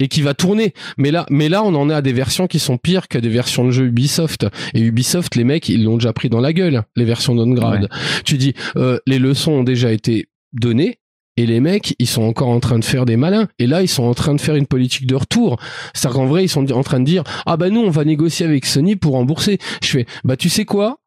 et 0.00 0.08
qui 0.08 0.22
va 0.22 0.34
tourner. 0.34 0.72
Mais 0.96 1.10
là, 1.10 1.26
mais 1.30 1.48
là, 1.48 1.62
on 1.62 1.74
en 1.74 1.90
est 1.90 1.94
à 1.94 2.02
des 2.02 2.12
versions 2.12 2.46
qui 2.46 2.58
sont 2.58 2.78
pires 2.78 3.06
que 3.08 3.18
des 3.18 3.28
versions 3.28 3.64
de 3.64 3.70
jeux 3.70 3.86
Ubisoft. 3.86 4.46
Et 4.74 4.80
Ubisoft, 4.80 5.36
les 5.36 5.44
mecs, 5.44 5.68
ils 5.68 5.84
l'ont 5.84 5.96
déjà 5.96 6.12
pris 6.12 6.28
dans 6.28 6.40
la 6.40 6.52
gueule, 6.52 6.82
les 6.96 7.04
versions 7.04 7.34
downgrade. 7.34 7.88
Tu 8.24 8.38
dis, 8.38 8.54
euh, 8.76 8.98
les 9.06 9.18
leçons 9.18 9.52
ont 9.52 9.64
déjà 9.64 9.92
été 9.92 10.28
données. 10.52 10.98
Et 11.36 11.46
les 11.46 11.60
mecs, 11.60 11.94
ils 11.98 12.08
sont 12.08 12.22
encore 12.22 12.48
en 12.48 12.60
train 12.60 12.78
de 12.78 12.84
faire 12.84 13.06
des 13.06 13.16
malins. 13.16 13.48
Et 13.58 13.66
là, 13.66 13.82
ils 13.82 13.88
sont 13.88 14.02
en 14.02 14.14
train 14.14 14.34
de 14.34 14.40
faire 14.40 14.56
une 14.56 14.66
politique 14.66 15.06
de 15.06 15.14
retour. 15.14 15.58
C'est-à-dire 15.94 16.16
qu'en 16.16 16.26
vrai, 16.26 16.44
ils 16.44 16.48
sont 16.48 16.70
en 16.72 16.82
train 16.82 17.00
de 17.00 17.04
dire, 17.04 17.22
ah 17.46 17.56
bah 17.56 17.70
nous, 17.70 17.80
on 17.80 17.90
va 17.90 18.04
négocier 18.04 18.44
avec 18.44 18.66
Sony 18.66 18.96
pour 18.96 19.12
rembourser. 19.12 19.58
Je 19.82 19.88
fais, 19.88 20.06
bah 20.24 20.36
tu 20.36 20.48
sais 20.50 20.64
quoi? 20.64 20.98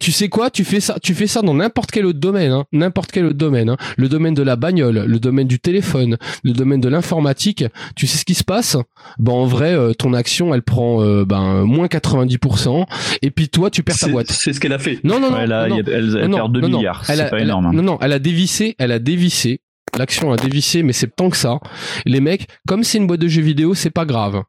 Tu 0.00 0.12
sais 0.12 0.28
quoi 0.28 0.50
Tu 0.50 0.64
fais 0.64 0.80
ça, 0.80 0.96
tu 1.02 1.14
fais 1.14 1.26
ça 1.26 1.42
dans 1.42 1.54
n'importe 1.54 1.90
quel 1.90 2.06
autre 2.06 2.18
domaine, 2.18 2.52
hein, 2.52 2.64
n'importe 2.72 3.12
quel 3.12 3.26
autre 3.26 3.36
domaine, 3.38 3.68
hein. 3.70 3.76
le 3.96 4.08
domaine 4.08 4.34
de 4.34 4.42
la 4.42 4.56
bagnole, 4.56 5.04
le 5.06 5.18
domaine 5.18 5.46
du 5.48 5.58
téléphone, 5.60 6.16
le 6.44 6.52
domaine 6.52 6.80
de 6.80 6.88
l'informatique. 6.88 7.64
Tu 7.96 8.06
sais 8.06 8.18
ce 8.18 8.24
qui 8.24 8.34
se 8.34 8.44
passe? 8.44 8.76
Ben 9.18 9.32
en 9.32 9.46
vrai, 9.46 9.72
euh, 9.74 9.92
ton 9.92 10.12
action, 10.14 10.54
elle 10.54 10.62
prend 10.62 11.02
euh, 11.02 11.24
ben 11.24 11.64
moins 11.64 11.86
90%, 11.86 12.86
et 13.22 13.30
puis 13.30 13.48
toi, 13.48 13.70
tu 13.70 13.82
perds 13.82 13.98
ta 13.98 14.08
boîte. 14.08 14.30
C'est 14.30 14.52
ce 14.52 14.60
qu'elle 14.60 14.72
a 14.72 14.78
fait. 14.78 14.98
Non, 15.04 15.20
non, 15.20 15.30
non. 15.30 15.36
A- 15.36 15.42
elle- 15.44 15.52
elle 15.92 16.26
non, 16.28 16.36
perd 16.38 16.52
2 16.52 16.60
non, 16.60 16.68
non. 16.68 16.78
milliards, 16.78 17.04
c'est 17.04 17.20
a- 17.20 17.24
pas 17.28 17.36
a- 17.36 17.40
énorme, 17.40 17.66
hein. 17.66 17.72
Non, 17.72 17.82
non, 17.82 17.98
elle 18.00 18.12
a 18.12 18.18
dévissé, 18.18 18.74
elle 18.78 18.92
a 18.92 18.98
dévissé. 18.98 19.60
L'action 19.98 20.32
a 20.32 20.36
dévissé, 20.36 20.82
mais 20.82 20.94
c'est 20.94 21.14
tant 21.14 21.28
que 21.28 21.36
ça. 21.36 21.58
Les 22.06 22.20
mecs, 22.20 22.46
comme 22.66 22.82
c'est 22.82 22.96
une 22.96 23.06
boîte 23.06 23.20
de 23.20 23.28
jeux 23.28 23.42
vidéo, 23.42 23.74
c'est 23.74 23.90
pas 23.90 24.06
grave. 24.06 24.42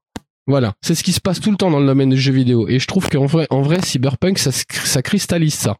Voilà, 0.45 0.73
c'est 0.81 0.93
ce 0.93 1.03
qui 1.03 1.13
se 1.13 1.21
passe 1.21 1.39
tout 1.39 1.51
le 1.51 1.55
temps 1.57 1.71
dans 1.71 1.79
le 1.79 1.85
domaine 1.85 2.09
des 2.09 2.17
jeux 2.17 2.33
vidéo. 2.33 2.67
Et 2.67 2.77
je 2.79 2.85
trouve 2.85 3.07
qu'en 3.09 3.25
vrai, 3.25 3.47
en 3.49 3.61
vrai, 3.61 3.79
Cyberpunk, 3.81 4.37
ça, 4.37 4.51
se- 4.51 4.63
ça 4.69 5.01
cristallise 5.01 5.53
ça. 5.53 5.77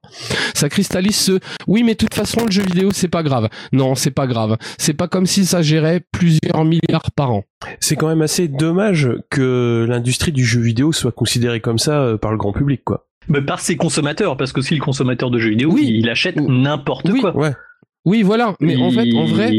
Ça 0.54 0.70
cristallise 0.70 1.18
ce. 1.18 1.40
Oui, 1.68 1.84
mais 1.84 1.94
de 1.94 1.98
toute 1.98 2.14
façon, 2.14 2.46
le 2.46 2.52
jeu 2.52 2.64
vidéo, 2.64 2.90
c'est 2.94 3.10
pas 3.10 3.24
grave. 3.24 3.50
Non, 3.74 3.96
c'est 3.96 4.12
pas 4.12 4.26
grave. 4.26 4.58
C'est 4.78 4.94
pas 4.94 5.10
comme 5.10 5.26
si 5.26 5.46
ça 5.46 5.62
gérait 5.62 6.02
plusieurs 6.14 6.64
milliards 6.64 7.12
par 7.16 7.32
an. 7.32 7.44
C'est 7.82 7.98
quand 7.98 8.08
même 8.08 8.22
assez 8.22 8.48
dommage 8.48 9.10
que 9.30 9.86
l'industrie 9.90 10.32
du 10.32 10.46
jeu 10.46 10.62
vidéo 10.62 10.94
soit 10.94 11.12
considérée 11.12 11.60
comme 11.60 11.78
ça 11.80 12.02
euh, 12.02 12.18
par 12.18 12.32
le 12.32 12.38
grand 12.38 12.54
public, 12.54 12.82
quoi. 12.86 13.06
Mais 13.30 13.42
par 13.42 13.60
ses 13.60 13.76
consommateurs, 13.78 14.36
parce 14.38 14.52
que 14.54 14.62
si 14.62 14.76
le 14.76 14.82
consommateur 14.82 15.30
de 15.32 15.40
jeux 15.40 15.50
vidéo, 15.50 15.78
il 15.78 16.10
achète 16.10 16.38
n'importe 16.38 17.10
quoi. 17.20 17.36
Ouais. 17.36 17.52
Oui, 18.06 18.22
voilà. 18.22 18.56
Mais 18.60 18.76
en 18.76 18.92
fait, 18.92 19.14
en 19.14 19.26
vrai, 19.26 19.50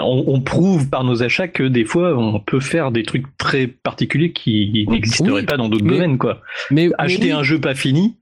on, 0.00 0.24
on 0.26 0.40
prouve 0.40 0.88
par 0.88 1.04
nos 1.04 1.22
achats 1.22 1.46
que 1.46 1.62
des 1.62 1.84
fois, 1.84 2.16
on 2.16 2.40
peut 2.40 2.58
faire 2.58 2.90
des 2.90 3.04
trucs 3.04 3.26
très 3.38 3.68
particuliers 3.68 4.32
qui 4.32 4.86
n'existeraient 4.88 5.30
oui, 5.30 5.46
pas 5.46 5.56
dans 5.56 5.68
d'autres 5.68 5.86
domaines, 5.86 6.18
quoi. 6.18 6.42
mais 6.70 6.90
acheter 6.98 7.26
mais 7.26 7.32
oui. 7.32 7.38
un 7.38 7.42
jeu 7.44 7.60
pas 7.60 7.74
fini, 7.74 8.16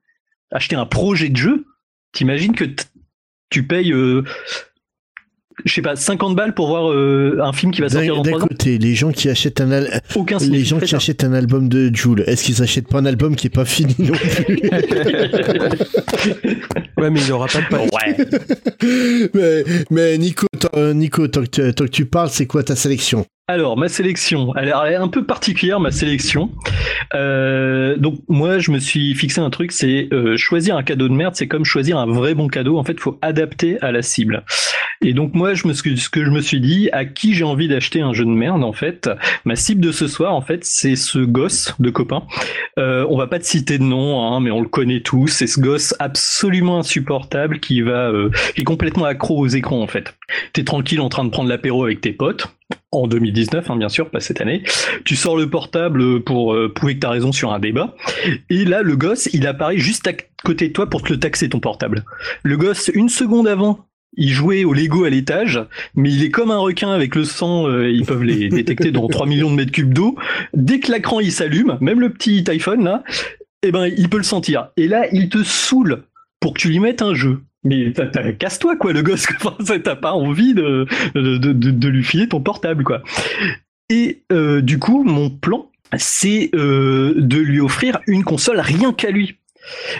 acheter 0.51 0.77
un 0.77 0.85
projet 0.85 1.31
de 1.31 1.37
jeu, 1.37 1.65
t'imagines 2.13 2.55
que 2.55 2.67
tu 3.49 3.67
payes, 3.67 3.93
euh, 3.93 4.25
je 5.65 5.73
sais 5.75 5.83
pas, 5.83 5.97
50 5.97 6.37
balles 6.37 6.55
pour 6.55 6.69
voir 6.69 6.91
euh, 6.93 7.39
un 7.43 7.53
film 7.53 7.73
qui 7.73 7.81
va 7.81 7.89
sortir 7.89 8.13
D'un 8.15 8.19
dans 8.19 8.23
d'un 8.23 8.31
3 8.33 8.43
ans 8.45 8.47
côté, 8.49 8.79
les 8.79 8.95
gens 8.95 9.11
qui 9.11 9.29
achètent 9.29 9.61
un 9.61 9.71
al- 9.73 10.03
Aucun 10.15 10.39
les 10.39 10.65
gens 10.65 10.79
qui 10.79 10.89
ça. 10.89 10.97
achètent 10.99 11.25
un 11.25 11.33
album 11.33 11.69
de 11.69 11.91
Joule, 11.95 12.23
est-ce 12.27 12.45
qu'ils 12.45 12.63
achètent 12.63 12.89
pas 12.89 12.99
un 12.99 13.07
album 13.07 13.35
qui 13.37 13.47
est 13.49 13.51
pas 13.55 13.65
fini 13.65 13.95
non 13.99 14.13
plus 14.15 14.71
Ouais, 16.99 17.11
mais 17.11 17.21
il 17.21 17.33
aura 17.33 17.47
pas 17.47 17.61
de 17.61 17.67
Ouais. 17.79 19.29
mais, 19.35 19.65
mais 19.91 20.19
Nico, 20.19 20.47
tant- 20.59 20.93
Nico, 20.95 21.29
tant 21.29 21.43
que, 21.43 21.47
tu, 21.47 21.75
tant 21.75 21.85
que 21.85 21.91
tu 21.91 22.07
parles, 22.07 22.31
c'est 22.31 22.47
quoi 22.47 22.63
ta 22.63 22.75
sélection? 22.77 23.25
Alors, 23.51 23.79
ma 23.79 23.89
sélection, 23.89 24.53
elle 24.57 24.69
est 24.69 24.95
un 24.95 25.09
peu 25.09 25.25
particulière, 25.25 25.81
ma 25.81 25.91
sélection. 25.91 26.51
Euh, 27.15 27.97
donc, 27.97 28.21
moi, 28.29 28.59
je 28.59 28.71
me 28.71 28.79
suis 28.79 29.15
fixé 29.15 29.41
un 29.41 29.49
truc, 29.49 29.73
c'est 29.73 30.09
euh, 30.13 30.37
choisir 30.37 30.77
un 30.77 30.83
cadeau 30.83 31.09
de 31.09 31.15
merde, 31.15 31.35
c'est 31.35 31.49
comme 31.49 31.65
choisir 31.65 31.97
un 31.97 32.05
vrai 32.05 32.35
bon 32.35 32.49
cadeau. 32.49 32.77
En 32.77 32.85
fait, 32.85 32.93
il 32.93 33.01
faut 33.01 33.19
adapter 33.23 33.81
à 33.81 33.91
la 33.91 34.03
cible. 34.03 34.45
Et 35.01 35.15
donc, 35.15 35.33
moi, 35.33 35.55
je 35.55 35.67
me 35.67 35.73
ce 35.73 35.83
que 35.83 36.25
je 36.27 36.31
me 36.31 36.43
suis 36.43 36.61
dit, 36.61 36.91
à 36.93 37.07
qui 37.07 37.33
j'ai 37.33 37.45
envie 37.45 37.69
d'acheter 37.69 38.03
un 38.03 38.13
jeu 38.13 38.27
de 38.27 38.31
merde, 38.31 38.63
en 38.63 38.75
fait, 38.75 39.09
ma 39.47 39.57
cible 39.57 39.81
de 39.81 39.93
ce 39.93 40.09
soir, 40.09 40.35
en 40.35 40.43
fait, 40.43 40.63
c'est 40.67 40.97
ce 40.97 41.19
gosse 41.19 41.75
de 41.79 41.89
copain. 41.89 42.25
Euh, 42.79 43.07
on 43.09 43.17
va 43.17 43.29
pas 43.29 43.39
te 43.39 43.47
citer 43.47 43.79
de 43.79 43.85
nom, 43.85 44.21
hein, 44.21 44.41
mais 44.41 44.51
on 44.51 44.61
le 44.61 44.69
connaît 44.69 45.01
tous. 45.01 45.29
C'est 45.29 45.47
ce 45.47 45.59
gosse 45.59 45.95
absolument 46.01 46.81
insupportable 46.81 47.61
qui 47.61 47.81
va, 47.81 48.11
euh, 48.11 48.29
qui 48.55 48.61
est 48.61 48.65
complètement 48.65 49.07
accro 49.07 49.39
aux 49.39 49.49
écrans, 49.49 49.81
en 49.81 49.87
fait. 49.87 50.15
T'es 50.53 50.65
tranquille 50.65 51.01
en 51.01 51.09
train 51.09 51.25
de 51.25 51.31
prendre 51.31 51.49
l'apéro 51.49 51.85
avec 51.85 52.03
tes 52.03 52.13
potes 52.13 52.49
en 52.91 53.07
2019, 53.07 53.71
hein, 53.71 53.77
bien 53.77 53.89
sûr, 53.89 54.11
pas 54.11 54.21
cette 54.21 54.41
année. 54.41 54.63
Tu 55.05 55.15
sors 55.17 55.37
le 55.37 55.49
portable 55.49 56.23
pour 56.23 56.55
euh, 56.55 56.73
prouver 56.73 56.95
que 56.95 57.01
t'as 57.01 57.11
raison 57.11 57.33
sur 57.33 57.53
un 57.53 57.59
débat. 57.59 57.95
Et 58.51 58.65
là, 58.65 58.83
le 58.83 58.97
gosse, 58.97 59.29
il 59.33 59.47
apparaît 59.47 59.79
juste 59.79 60.07
à 60.07 60.13
côté 60.45 60.69
de 60.69 60.73
toi 60.73 60.89
pour 60.89 61.03
te 61.03 61.13
le 61.13 61.19
taxer 61.19 61.49
ton 61.49 61.61
portable. 61.61 62.05
Le 62.43 62.57
gosse, 62.57 62.91
une 62.95 63.09
seconde 63.09 63.47
avant, 63.47 63.87
il 64.17 64.31
jouait 64.31 64.65
au 64.65 64.73
Lego 64.73 65.05
à 65.05 65.11
l'étage, 65.11 65.61
mais 65.95 66.11
il 66.11 66.25
est 66.25 66.31
comme 66.31 66.51
un 66.51 66.59
requin 66.59 66.91
avec 66.91 67.15
le 67.15 67.25
sang, 67.25 67.69
euh, 67.69 67.91
ils 67.91 68.07
peuvent 68.07 68.25
les 68.25 68.49
détecter 68.49 68.91
dans 68.91 69.07
3 69.07 69.27
millions 69.27 69.51
de 69.51 69.57
mètres 69.57 69.73
cubes 69.73 69.93
d'eau. 69.93 70.17
Dès 70.55 70.81
que 70.81 70.91
l'écran 70.91 71.21
il 71.21 71.31
s'allume, 71.31 71.77
même 71.81 72.01
le 72.01 72.11
petit 72.11 72.43
iPhone 72.49 72.85
là, 72.85 73.05
eh 73.63 73.71
ben 73.71 73.87
il 73.87 74.09
peut 74.09 74.17
le 74.17 74.23
sentir. 74.23 74.69
Et 74.77 74.89
là, 74.89 75.07
il 75.13 75.29
te 75.29 75.43
saoule 75.43 76.05
pour 76.41 76.55
que 76.55 76.61
tu 76.61 76.69
lui 76.69 76.79
mettes 76.79 77.03
un 77.03 77.15
jeu. 77.15 77.41
Mais 77.65 77.93
casse-toi 78.39 78.77
quoi, 78.77 78.93
le 78.93 79.03
gosse. 79.03 79.27
T'as 79.85 79.97
pas 79.97 80.13
envie 80.13 80.55
de, 80.55 80.87
de, 81.15 81.37
de, 81.39 81.53
de- 81.53 81.71
de 81.71 81.89
lui 81.89 82.05
filer 82.05 82.29
ton 82.29 82.41
portable 82.41 82.85
quoi. 82.85 83.03
Et 83.91 84.23
euh, 84.33 84.61
du 84.61 84.79
coup, 84.79 85.03
mon 85.03 85.31
plan, 85.31 85.71
c'est 85.97 86.51
euh, 86.55 87.15
de 87.17 87.39
lui 87.39 87.61
offrir 87.61 88.01
une 88.07 88.23
console 88.23 88.61
rien 88.61 88.93
qu'à 88.93 89.11
lui. 89.11 89.39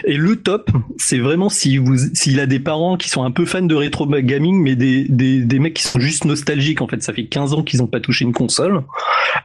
Et 0.05 0.17
le 0.17 0.35
top, 0.35 0.69
c'est 0.97 1.19
vraiment 1.19 1.49
si 1.49 1.77
vous, 1.77 1.97
s'il 2.13 2.39
a 2.39 2.45
des 2.45 2.59
parents 2.59 2.97
qui 2.97 3.09
sont 3.09 3.23
un 3.23 3.31
peu 3.31 3.45
fans 3.45 3.61
de 3.61 3.75
rétro 3.75 4.05
gaming, 4.07 4.61
mais 4.61 4.75
des, 4.75 5.05
des, 5.09 5.41
des 5.41 5.59
mecs 5.59 5.73
qui 5.73 5.83
sont 5.83 5.99
juste 5.99 6.25
nostalgiques. 6.25 6.81
En 6.81 6.87
fait, 6.87 7.01
ça 7.03 7.13
fait 7.13 7.25
15 7.25 7.53
ans 7.53 7.63
qu'ils 7.63 7.79
n'ont 7.79 7.87
pas 7.87 7.99
touché 7.99 8.25
une 8.25 8.33
console. 8.33 8.83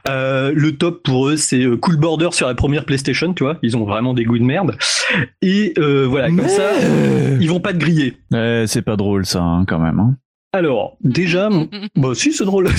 Euh, 0.09 0.51
le 0.55 0.75
top 0.75 1.03
pour 1.03 1.29
eux, 1.29 1.37
c'est 1.37 1.63
euh, 1.63 1.77
Cool 1.77 1.97
Border 1.97 2.29
sur 2.31 2.47
la 2.47 2.55
première 2.55 2.85
PlayStation, 2.85 3.33
tu 3.33 3.43
vois. 3.43 3.57
Ils 3.61 3.77
ont 3.77 3.85
vraiment 3.85 4.13
des 4.13 4.23
goûts 4.23 4.39
de 4.39 4.43
merde. 4.43 4.77
Et 5.41 5.73
euh, 5.77 6.05
voilà, 6.07 6.27
comme 6.27 6.47
ça, 6.47 6.71
ils 7.39 7.49
vont 7.49 7.59
pas 7.59 7.73
te 7.73 7.77
griller. 7.77 8.17
Ouais, 8.31 8.65
c'est 8.67 8.81
pas 8.81 8.95
drôle 8.95 9.25
ça, 9.25 9.41
hein, 9.41 9.65
quand 9.67 9.79
même. 9.79 9.99
Hein. 9.99 10.15
Alors, 10.55 10.95
déjà, 11.01 11.49
mon- 11.49 11.67
bah 11.97 12.09
si, 12.13 12.31
c'est 12.31 12.45
drôle. 12.45 12.69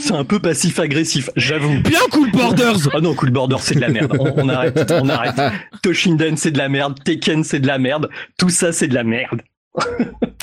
c'est 0.00 0.12
un 0.14 0.24
peu 0.24 0.40
passif-agressif, 0.40 1.30
j'avoue. 1.36 1.80
Bien 1.80 2.00
Cool 2.10 2.30
Borders 2.32 2.88
Ah 2.92 3.00
non, 3.00 3.14
Cool 3.14 3.30
Border, 3.30 3.56
c'est 3.60 3.76
de 3.76 3.80
la 3.80 3.88
merde. 3.88 4.16
On, 4.18 4.32
on 4.44 4.48
arrête, 4.48 4.92
on 5.00 5.08
arrête. 5.08 5.40
Toshinden, 5.82 6.36
c'est 6.36 6.50
de 6.50 6.58
la 6.58 6.68
merde. 6.68 6.98
Tekken, 7.04 7.44
c'est 7.44 7.60
de 7.60 7.66
la 7.68 7.78
merde. 7.78 8.08
Tout 8.38 8.48
ça, 8.48 8.72
c'est 8.72 8.88
de 8.88 8.94
la 8.94 9.04
merde. 9.04 9.42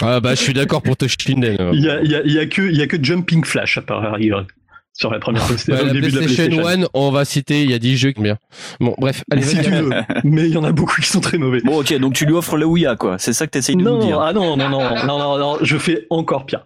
Ah 0.01 0.19
bah, 0.19 0.35
je 0.35 0.41
suis 0.41 0.53
d'accord 0.53 0.81
pour 0.81 0.95
te 0.95 1.05
Shinden. 1.07 1.57
Il 1.73 1.81
y 1.81 1.89
a, 1.89 2.01
y, 2.03 2.15
a, 2.15 2.21
il 2.23 2.31
y 2.31 2.39
a 2.39 2.45
que, 2.45 2.61
il 2.61 2.77
y 2.77 2.81
a 2.81 2.87
que 2.87 3.03
Jumping 3.03 3.43
Flash 3.43 3.77
à 3.77 3.81
part 3.81 4.13
rigueur 4.13 4.45
sur 4.93 5.11
la 5.11 5.19
première 5.19 5.41
Ouais, 5.49 5.81
au 5.81 5.85
la 5.87 5.93
début 5.93 6.09
de 6.11 6.15
la 6.19 6.23
PlayStation 6.25 6.57
PlayStation. 6.61 6.83
1, 6.85 6.87
on 6.93 7.11
va 7.11 7.25
citer, 7.25 7.63
il 7.63 7.71
y 7.71 7.73
a 7.73 7.79
10 7.79 7.97
jeux 7.97 8.11
qui 8.11 8.21
bien. 8.21 8.37
Bon, 8.79 8.95
bref, 8.97 9.23
allez, 9.31 9.41
si 9.41 9.59
tu 9.59 9.69
veux, 9.71 9.89
mais 10.23 10.43
il 10.47 10.53
y 10.53 10.57
en 10.57 10.63
a 10.63 10.71
beaucoup 10.71 11.01
qui 11.01 11.07
sont 11.07 11.19
très 11.19 11.37
mauvais. 11.37 11.61
Bon, 11.61 11.79
ok, 11.81 11.97
donc 11.99 12.13
tu 12.13 12.25
lui 12.25 12.33
offres 12.33 12.57
la 12.57 12.67
Ouya, 12.67 12.95
quoi. 12.95 13.17
C'est 13.17 13.33
ça 13.33 13.45
que 13.47 13.51
t'essayes 13.51 13.75
de 13.75 13.81
non, 13.81 13.97
nous 13.97 14.05
dire. 14.05 14.19
ah 14.21 14.33
non, 14.33 14.55
non, 14.55 14.69
non, 14.69 14.81
non, 15.05 15.17
non, 15.17 15.37
non, 15.37 15.57
je 15.61 15.77
fais 15.77 16.05
encore 16.09 16.45
pire. 16.45 16.65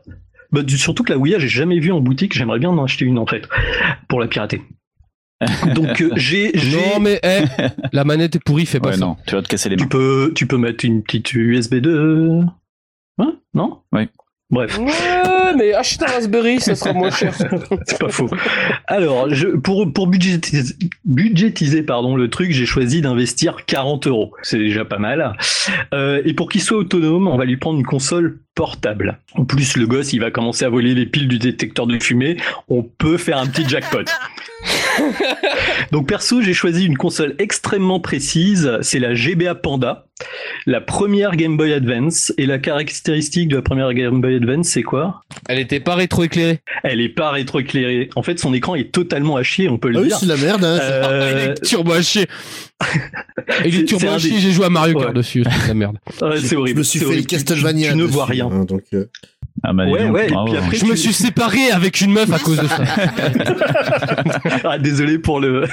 Bah, 0.52 0.62
surtout 0.68 1.04
que 1.04 1.12
la 1.14 1.18
Ouya, 1.20 1.40
j'ai 1.40 1.48
jamais 1.48 1.80
vu 1.80 1.92
en 1.92 2.00
boutique. 2.02 2.34
J'aimerais 2.34 2.60
bien 2.60 2.70
en 2.70 2.84
acheter 2.84 3.06
une 3.06 3.18
en 3.18 3.26
fait 3.26 3.48
pour 4.08 4.20
la 4.20 4.28
pirater. 4.28 4.62
Donc 5.76 6.02
euh, 6.02 6.10
j'ai, 6.16 6.52
Non, 6.54 7.00
mais 7.00 7.20
eh, 7.24 7.44
la 7.94 8.04
manette 8.04 8.36
est 8.38 8.44
pourrie, 8.44 8.66
fais 8.66 8.80
pas 8.80 8.90
Ouais, 8.90 8.96
ça. 8.96 9.02
non, 9.06 9.18
tu 9.28 9.36
vas 9.36 9.42
te 9.42 9.48
casser 9.48 9.70
les 9.70 9.76
mains. 9.76 9.84
tu 9.84 9.90
peux, 9.90 10.32
tu 10.36 10.48
peux 10.48 10.58
mettre 10.58 10.84
une 10.86 11.04
petite 11.04 11.32
USB 11.34 11.76
2 11.76 12.42
Hein 13.20 13.36
Non? 13.54 13.82
Oui. 13.92 14.08
Bref. 14.50 14.78
Ouais, 14.80 15.47
mais 15.58 15.74
achète 15.74 16.04
un 16.04 16.08
Raspberry, 16.08 16.60
ça 16.60 16.76
sera 16.76 16.94
moins 16.94 17.12
cher. 17.12 17.34
C'est 17.86 18.00
pas 18.00 18.10
faux. 18.10 18.30
Alors, 18.88 19.34
je, 19.34 19.48
pour, 19.48 19.92
pour 19.92 20.08
budgétiser, 20.08 20.76
budgétiser 21.06 21.84
pardon, 21.84 22.16
le 22.16 22.30
truc, 22.30 22.52
j'ai 22.52 22.66
choisi 22.66 23.02
d'investir 23.02 23.66
40 23.66 24.08
euros. 24.08 24.34
C'est 24.44 24.58
déjà 24.58 24.86
pas 24.86 25.00
mal. 25.00 25.34
Euh, 25.94 26.22
et 26.26 26.34
pour 26.34 26.50
qu'il 26.50 26.62
soit 26.62 26.78
autonome, 26.78 27.28
on 27.28 27.38
va 27.38 27.46
lui 27.46 27.58
prendre 27.58 27.80
une 27.80 27.86
console 27.86 28.40
portable. 28.58 29.20
En 29.36 29.46
plus, 29.46 29.78
le 29.78 29.86
gosse, 29.86 30.14
il 30.14 30.20
va 30.20 30.32
commencer 30.32 30.66
à 30.66 30.70
voler 30.70 30.96
les 30.96 31.06
piles 31.06 31.28
du 31.28 31.38
détecteur 31.38 31.86
de 31.86 32.00
fumée. 32.00 32.38
On 32.70 32.82
peut 32.82 33.18
faire 33.18 33.38
un 33.38 33.46
petit 33.46 33.70
jackpot. 33.70 34.06
Donc 35.92 36.08
perso, 36.08 36.42
j'ai 36.42 36.56
choisi 36.56 36.86
une 36.86 36.98
console 36.98 37.36
extrêmement 37.38 38.00
précise. 38.00 38.80
C'est 38.82 38.98
la 38.98 39.14
GBA 39.14 39.54
Panda, 39.54 40.08
la 40.66 40.82
première 40.82 41.36
Game 41.36 41.56
Boy 41.56 41.72
Advance. 41.72 42.34
Et 42.40 42.48
la 42.48 42.58
caractéristique 42.58 43.50
de 43.50 43.58
la 43.58 43.62
première 43.62 43.94
Game 43.94 44.22
Boy 44.22 44.36
Advance, 44.36 44.70
c'est 44.70 44.84
quoi? 44.84 45.22
Elle 45.50 45.60
était 45.60 45.80
pas 45.80 45.96
rétroéclairée. 45.96 46.60
Elle 46.84 47.00
est 47.02 47.10
pas 47.10 47.32
rétroéclairée. 47.32 48.10
En 48.16 48.22
fait, 48.24 48.40
son 48.40 48.54
écran 48.54 48.76
est 48.76 48.92
totalement 48.92 49.36
à 49.38 49.44
chier, 49.44 49.70
on 49.70 49.78
peut 49.78 49.90
le 49.90 49.98
Ah 49.98 50.02
oui, 50.02 50.08
dire. 50.10 50.18
c'est 50.18 50.26
la 50.26 50.38
merde. 50.38 50.64
Hein, 50.64 50.78
Euh, 50.82 51.54
Turbo 51.64 51.94
à 51.94 52.02
chier. 52.02 52.28
C'est- 53.50 53.70
les 53.70 53.86
turbo 53.86 54.08
à 54.10 54.18
chier, 54.20 54.32
des- 54.32 54.40
j'ai 54.40 54.52
joué 54.52 54.66
à 54.66 54.70
Mario 54.70 54.94
Kart 54.96 55.08
Ouais. 55.08 55.14
dessus, 55.14 55.44
c'est 55.44 55.68
la 55.70 55.74
merde. 55.74 55.98
ouais, 56.22 56.40
c'est 56.42 56.56
horrible. 56.56 56.76
Je 56.76 56.80
me 56.80 56.84
suis 56.84 57.00
c'est 57.00 57.06
fait 57.06 57.12
horrible. 57.12 57.28
Tu- 57.28 57.36
Castlevania. 57.36 57.92
Tu, 57.92 57.98
ne 57.98 58.04
dessus, 58.04 58.14
vois 58.14 58.26
rien. 58.26 58.48
hein, 58.52 58.66
donc, 58.66 58.84
euh, 58.94 59.06
Ah 59.64 59.74
bah, 59.74 59.86
Ouais, 59.88 60.04
donc, 60.06 60.14
ouais, 60.16 60.28
et 60.28 60.32
bravo. 60.32 60.48
puis 60.52 60.58
après, 60.58 60.78
Je 60.78 60.86
me 60.86 60.96
suis 60.96 61.14
séparé 61.14 61.72
avec 61.72 62.02
une 62.02 62.12
meuf 62.12 62.32
à 62.32 62.40
cause 62.40 62.58
de 62.60 62.68
ça. 62.68 62.84
ah, 64.64 64.78
désolé 64.78 65.18
pour 65.20 65.40
le. 65.40 65.66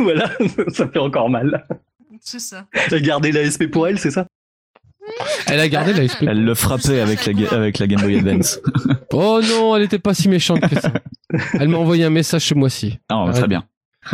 voilà, 0.00 0.30
ça 0.72 0.88
fait 0.88 0.98
encore 0.98 1.30
mal. 1.30 1.64
C'est 2.20 2.40
ça. 2.40 2.66
T'as 2.88 3.00
gardé 3.00 3.32
la 3.32 3.48
SP 3.50 3.66
pour 3.70 3.88
elle, 3.88 3.98
c'est 3.98 4.10
ça? 4.10 4.26
Elle 5.46 5.60
a 5.60 5.68
gardé 5.68 5.92
la 5.92 6.08
SP. 6.08 6.24
Elle 6.26 6.44
le 6.44 6.54
frappait 6.54 7.00
avec 7.00 7.24
la, 7.26 7.32
ga- 7.32 7.48
avec 7.52 7.78
la 7.78 7.86
Game 7.86 8.00
Boy 8.00 8.18
Advance. 8.18 8.60
Oh 9.14 9.40
non, 9.46 9.76
elle 9.76 9.82
était 9.82 9.98
pas 9.98 10.14
si 10.14 10.28
méchante 10.30 10.60
que 10.62 10.80
ça. 10.80 10.90
Elle 11.60 11.68
m'a 11.68 11.76
envoyé 11.76 12.04
un 12.04 12.10
message 12.10 12.46
ce 12.46 12.54
mois-ci. 12.54 12.98
Ah, 13.10 13.26
très 13.34 13.46
bien. 13.46 13.64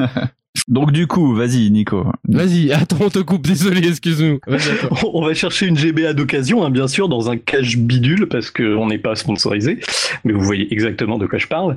donc 0.66 0.92
du 0.92 1.06
coup, 1.06 1.34
vas-y, 1.34 1.70
Nico. 1.70 2.06
Vas-y, 2.28 2.72
attends, 2.72 2.96
on 3.00 3.10
te 3.10 3.18
coupe, 3.20 3.46
désolé, 3.46 3.86
excuse-nous. 3.86 4.40
On 5.12 5.24
va 5.24 5.34
chercher 5.34 5.66
une 5.66 5.76
GBA 5.76 6.12
d'occasion, 6.14 6.64
hein, 6.64 6.70
bien 6.70 6.88
sûr, 6.88 7.08
dans 7.08 7.30
un 7.30 7.36
cache 7.36 7.76
bidule, 7.76 8.28
parce 8.28 8.50
qu'on 8.50 8.86
n'est 8.86 8.98
pas 8.98 9.14
sponsorisé, 9.14 9.78
mais 10.24 10.32
vous 10.32 10.40
voyez 10.40 10.72
exactement 10.72 11.18
de 11.18 11.26
quoi 11.26 11.38
je 11.38 11.46
parle. 11.46 11.76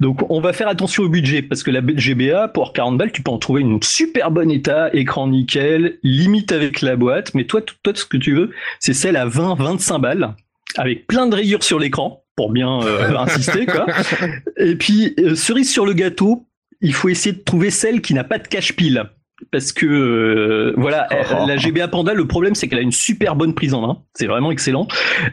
Donc 0.00 0.30
on 0.30 0.40
va 0.40 0.52
faire 0.52 0.68
attention 0.68 1.02
au 1.02 1.08
budget, 1.08 1.42
parce 1.42 1.62
que 1.62 1.70
la 1.70 1.80
GBA, 1.80 2.48
pour 2.48 2.72
40 2.72 2.98
balles, 2.98 3.12
tu 3.12 3.22
peux 3.22 3.30
en 3.30 3.38
trouver 3.38 3.62
une 3.62 3.82
super 3.82 4.30
bon 4.30 4.50
état, 4.50 4.90
écran 4.94 5.28
nickel, 5.28 5.98
limite 6.02 6.52
avec 6.52 6.80
la 6.82 6.96
boîte, 6.96 7.34
mais 7.34 7.44
toi, 7.44 7.60
toi 7.82 7.92
ce 7.94 8.04
que 8.04 8.16
tu 8.16 8.34
veux, 8.34 8.50
c'est 8.78 8.94
celle 8.94 9.16
à 9.16 9.26
20-25 9.26 10.00
balles, 10.00 10.34
avec 10.76 11.06
plein 11.06 11.26
de 11.26 11.34
rayures 11.34 11.62
sur 11.62 11.78
l'écran, 11.78 12.22
pour 12.36 12.50
bien 12.50 12.80
euh, 12.82 13.16
insister, 13.18 13.66
quoi. 13.66 13.86
Et 14.56 14.76
puis, 14.76 15.14
euh, 15.18 15.34
cerise 15.34 15.70
sur 15.70 15.84
le 15.84 15.92
gâteau, 15.92 16.46
il 16.80 16.94
faut 16.94 17.08
essayer 17.08 17.34
de 17.34 17.42
trouver 17.42 17.70
celle 17.70 18.00
qui 18.00 18.14
n'a 18.14 18.24
pas 18.24 18.38
de 18.38 18.48
cache-pile. 18.48 19.10
Parce 19.52 19.72
que 19.72 19.86
euh, 19.86 20.74
voilà, 20.76 21.08
euh, 21.12 21.46
la 21.46 21.56
GBA 21.56 21.88
Panda, 21.88 22.12
le 22.12 22.26
problème 22.26 22.54
c'est 22.54 22.68
qu'elle 22.68 22.78
a 22.78 22.82
une 22.82 22.92
super 22.92 23.36
bonne 23.36 23.54
prise 23.54 23.72
en 23.72 23.80
main, 23.80 24.02
c'est 24.14 24.26
vraiment 24.26 24.50
excellent. 24.50 24.86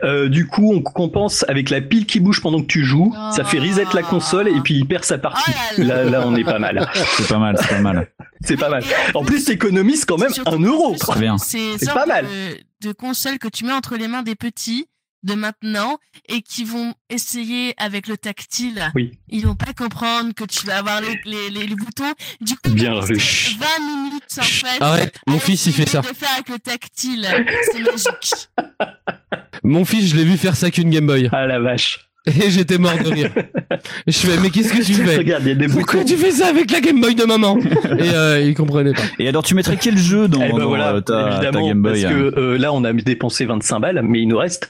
Euh, 0.03 0.29
du 0.29 0.47
coup, 0.47 0.71
on 0.73 0.81
compense 0.81 1.43
avec 1.49 1.69
la 1.69 1.81
pile 1.81 2.05
qui 2.05 2.21
bouge 2.21 2.41
pendant 2.41 2.61
que 2.61 2.67
tu 2.67 2.85
joues, 2.85 3.13
ça 3.35 3.43
fait 3.43 3.59
reset 3.59 3.83
la 3.93 4.03
console 4.03 4.47
et 4.47 4.61
puis 4.61 4.75
il 4.75 4.85
perd 4.87 5.03
sa 5.03 5.17
partie. 5.17 5.51
Là, 5.77 6.05
là, 6.05 6.23
on 6.25 6.35
est 6.35 6.45
pas 6.45 6.57
mal. 6.57 6.89
C'est 6.93 7.27
pas 7.27 7.37
mal, 7.37 7.57
c'est 7.59 7.67
pas 7.67 7.81
mal. 7.81 8.07
C'est 8.41 8.57
pas 8.57 8.69
mal. 8.69 8.83
En 9.13 9.25
plus, 9.25 9.43
t'économises 9.43 10.05
quand 10.05 10.17
même 10.17 10.31
un 10.45 10.59
euro. 10.59 10.95
Très 10.95 11.19
bien. 11.19 11.37
C'est 11.37 11.77
pas 11.93 12.05
mal. 12.05 12.25
De, 12.25 12.87
de 12.87 12.93
consoles 12.93 13.39
que 13.39 13.49
tu 13.49 13.65
mets 13.65 13.73
entre 13.73 13.97
les 13.97 14.07
mains 14.07 14.23
des 14.23 14.35
petits 14.35 14.87
de 15.23 15.33
maintenant 15.33 15.97
et 16.29 16.41
qui 16.41 16.63
vont 16.63 16.93
essayer 17.09 17.73
avec 17.77 18.07
le 18.07 18.17
tactile. 18.17 18.91
Oui. 18.95 19.11
Ils 19.29 19.45
vont 19.45 19.55
pas 19.55 19.73
comprendre 19.73 20.33
que 20.33 20.43
tu 20.43 20.65
vas 20.65 20.77
avoir 20.77 21.01
les, 21.01 21.19
les, 21.25 21.49
les, 21.49 21.67
les 21.67 21.75
boutons. 21.75 22.13
Du 22.41 22.55
coup, 22.55 22.71
Bien 22.71 22.93
ils 22.93 22.99
vont 22.99 23.05
vu. 23.05 23.15
rester 23.15 23.55
20 23.59 23.65
minutes 23.85 24.23
en 24.39 24.41
fait. 24.43 24.81
Arrête, 24.81 25.19
mon 25.27 25.39
fils, 25.39 25.65
il 25.65 25.73
fait 25.73 25.87
ça. 25.89 26.01
de 26.01 26.07
faire 26.07 26.31
avec 26.33 26.49
le 26.49 26.59
tactile. 26.59 27.27
C'est 27.71 27.79
magique. 27.79 28.49
Mon 29.63 29.83
fils, 29.85 30.11
je 30.11 30.15
l'ai 30.15 30.23
vu 30.23 30.37
faire 30.37 30.55
ça 30.55 30.71
qu'une 30.71 30.89
Game 30.89 31.07
Boy. 31.07 31.29
Ah 31.33 31.45
la 31.45 31.59
vache. 31.59 32.07
Et 32.27 32.49
j'étais 32.51 32.77
mort 32.77 32.97
de 32.97 33.09
rire. 33.09 33.31
Je 34.07 34.17
fais, 34.17 34.37
mais 34.41 34.49
qu'est-ce 34.49 34.73
que 34.73 34.83
tu 34.83 34.93
fais? 34.93 35.17
Regarde, 35.17 35.43
il 35.43 35.49
y 35.49 35.51
a 35.51 35.55
des 35.55 35.67
Pourquoi 35.67 36.03
tu 36.03 36.17
fais 36.17 36.31
ça 36.31 36.47
avec 36.47 36.69
la 36.71 36.81
Game 36.81 36.99
Boy 36.99 37.15
de 37.15 37.23
maman? 37.23 37.57
Et 37.99 38.09
euh, 38.09 38.41
il 38.41 38.53
comprenait 38.53 38.93
pas. 38.93 39.03
Et 39.19 39.29
alors, 39.29 39.43
tu 39.43 39.55
mettrais 39.55 39.77
quel 39.77 39.97
jeu 39.97 40.27
dans, 40.27 40.41
Eh 40.41 40.51
ben 40.51 40.57
dans, 40.57 40.67
voilà, 40.67 40.95
euh, 40.95 41.01
ta, 41.01 41.51
Game 41.51 41.81
Boy 41.81 42.01
parce 42.01 42.13
hein 42.13 42.17
que 42.17 42.39
euh, 42.39 42.57
là, 42.57 42.73
on 42.73 42.83
a 42.83 42.91
dépensé 42.91 43.45
25 43.45 43.79
balles, 43.79 44.01
mais 44.03 44.21
il 44.21 44.27
nous 44.27 44.37
reste 44.37 44.67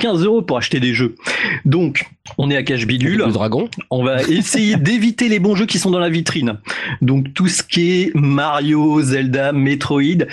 15 0.00 0.24
euros 0.24 0.42
pour 0.42 0.56
acheter 0.56 0.78
des 0.78 0.94
jeux. 0.94 1.16
Donc, 1.64 2.08
on 2.38 2.50
est 2.50 2.56
à 2.56 2.62
cache 2.62 2.86
bidule. 2.86 3.18
Le 3.18 3.32
dragon. 3.32 3.68
On 3.90 4.04
va 4.04 4.22
essayer 4.22 4.76
d'éviter 4.80 5.28
les 5.28 5.40
bons 5.40 5.56
jeux 5.56 5.66
qui 5.66 5.80
sont 5.80 5.90
dans 5.90 5.98
la 5.98 6.08
vitrine. 6.08 6.58
Donc, 7.02 7.34
tout 7.34 7.48
ce 7.48 7.64
qui 7.64 8.02
est 8.02 8.14
Mario, 8.14 9.02
Zelda, 9.02 9.52
Metroid. 9.52 10.26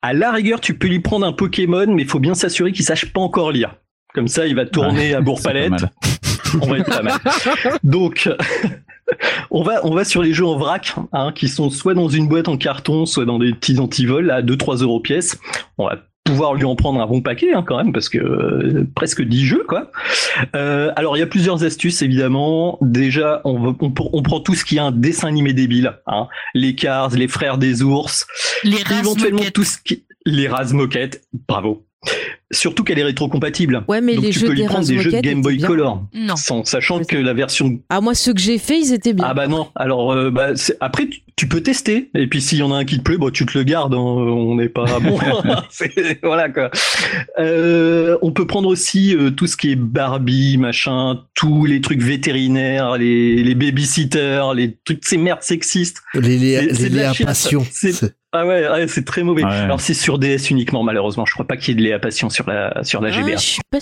À 0.00 0.14
la 0.14 0.32
rigueur, 0.32 0.60
tu 0.60 0.74
peux 0.74 0.88
lui 0.88 1.00
prendre 1.00 1.26
un 1.26 1.32
Pokémon, 1.32 1.86
mais 1.88 2.02
il 2.02 2.08
faut 2.08 2.18
bien 2.18 2.34
s'assurer 2.34 2.72
qu'il 2.72 2.84
sache 2.84 3.06
pas 3.12 3.20
encore 3.20 3.52
lire. 3.52 3.76
Comme 4.14 4.28
ça, 4.28 4.46
il 4.46 4.54
va 4.54 4.64
tourner 4.64 5.10
Ouais, 5.10 5.14
à 5.14 5.20
Bourg-Palette. 5.20 5.84
On 6.62 6.66
va 6.66 6.78
être 6.78 6.88
pas 6.88 7.02
mal. 7.02 7.18
Donc, 7.82 8.30
on 9.50 9.62
va, 9.62 9.84
on 9.84 9.94
va 9.94 10.04
sur 10.04 10.22
les 10.22 10.32
jeux 10.32 10.46
en 10.46 10.56
vrac, 10.56 10.94
hein, 11.12 11.32
qui 11.34 11.48
sont 11.48 11.68
soit 11.68 11.94
dans 11.94 12.08
une 12.08 12.28
boîte 12.28 12.48
en 12.48 12.56
carton, 12.56 13.06
soit 13.06 13.24
dans 13.24 13.38
des 13.38 13.52
petits 13.52 13.78
antivols 13.78 14.30
à 14.30 14.40
2-3 14.40 14.82
euros 14.82 15.00
pièce. 15.00 15.38
On 15.78 15.86
va 15.86 15.98
pouvoir 16.24 16.54
lui 16.54 16.64
en 16.64 16.74
prendre 16.74 17.00
un 17.00 17.06
bon 17.06 17.20
paquet 17.20 17.52
hein, 17.52 17.62
quand 17.66 17.76
même, 17.76 17.92
parce 17.92 18.08
que 18.08 18.18
euh, 18.18 18.86
presque 18.94 19.22
10 19.22 19.44
jeux, 19.44 19.64
quoi. 19.68 19.92
Euh, 20.56 20.90
alors, 20.96 21.16
il 21.16 21.20
y 21.20 21.22
a 21.22 21.26
plusieurs 21.26 21.64
astuces, 21.64 22.00
évidemment. 22.02 22.78
Déjà, 22.80 23.42
on, 23.44 23.76
on, 23.78 23.94
on 24.12 24.22
prend 24.22 24.40
tout 24.40 24.54
ce 24.54 24.64
qui 24.64 24.76
est 24.76 24.80
un 24.80 24.90
dessin 24.90 25.28
animé 25.28 25.52
débile. 25.52 25.92
Hein. 26.06 26.28
Les 26.54 26.74
Cars, 26.74 27.10
les 27.10 27.28
Frères 27.28 27.58
des 27.58 27.82
Ours. 27.82 28.26
Les 28.64 28.80
éventuellement 28.98 29.42
tout 29.52 29.64
ce 29.64 29.78
qui... 29.78 30.04
Les 30.26 30.48
Razmoquettes, 30.48 31.22
bravo. 31.46 31.84
Surtout 32.52 32.84
qu'elle 32.84 32.98
est 33.00 33.04
rétrocompatible. 33.04 33.82
Ouais, 33.88 34.00
mais 34.00 34.14
Donc 34.14 34.24
les 34.24 34.30
tu 34.30 34.38
jeux 34.40 34.46
peux 34.48 34.52
lui 34.52 34.64
prendre 34.64 34.86
des 34.86 34.98
jeux 34.98 35.10
de 35.10 35.20
Game 35.20 35.40
Boy. 35.42 35.58
Color. 35.58 36.04
Non. 36.14 36.36
Sans, 36.36 36.64
sachant 36.64 37.02
que 37.02 37.16
la 37.16 37.32
version 37.32 37.80
Ah, 37.88 38.00
moi, 38.00 38.14
ceux 38.14 38.32
que 38.32 38.40
j'ai 38.40 38.58
fait, 38.58 38.78
ils 38.78 38.92
étaient 38.92 39.12
bien. 39.12 39.24
ah 39.28 39.34
bah 39.34 39.48
non, 39.48 39.68
alors 39.74 40.12
euh, 40.12 40.30
bah, 40.30 40.50
après 40.80 41.08
tu, 41.08 41.20
tu 41.36 41.48
peux 41.48 41.62
tester 41.62 42.10
et 42.14 42.26
puis 42.28 42.40
s'il 42.40 42.58
y 42.58 42.62
en 42.62 42.70
a 42.72 42.76
un 42.76 42.84
qui 42.84 42.98
te 42.98 43.02
plaît, 43.02 43.16
bah 43.18 43.26
tu 43.32 43.44
te 43.46 43.58
le 43.58 43.64
gardes, 43.64 43.94
hein, 43.94 43.98
on 43.98 44.54
n'est 44.56 44.68
pas 44.68 44.84
bon. 45.00 45.18
Voilà 46.22 46.48
quoi. 46.48 46.70
Euh, 47.38 48.16
on 48.22 48.30
peut 48.32 48.46
prendre 48.46 48.68
aussi 48.68 49.16
euh, 49.16 49.30
tout 49.30 49.46
ce 49.46 49.56
qui 49.56 49.72
est 49.72 49.76
Barbie, 49.76 50.56
machin, 50.58 51.22
tous 51.34 51.64
les 51.64 51.80
trucs 51.80 52.02
vétérinaires, 52.02 52.96
les, 52.98 53.42
les 53.42 53.54
babysitters, 53.54 54.52
les 54.54 54.76
trucs 54.84 55.04
ces 55.04 55.16
merdes 55.16 55.42
sexistes. 55.42 56.02
Les 56.14 56.38
C'est- 56.38 56.74
c'est 56.74 56.88
les 56.90 58.04
Ah 58.36 58.44
ouais, 58.44 58.68
ouais, 58.68 58.88
c'est 58.88 59.04
très 59.04 59.22
mauvais. 59.22 59.44
Ouais. 59.44 59.50
Alors 59.52 59.80
c'est 59.80 59.94
sur 59.94 60.18
DS 60.18 60.50
uniquement 60.50 60.82
malheureusement. 60.82 61.24
Je 61.24 61.32
crois 61.32 61.46
pas 61.46 61.56
qu'il 61.56 61.68
y 61.68 61.72
ait 61.72 61.80
de 61.80 61.82
Léa 61.86 62.00
Passion 62.00 62.30
sur 62.30 62.48
la 62.48 62.82
sur 62.82 63.00
la 63.00 63.08
Ah, 63.08 63.12
GBA. 63.12 63.36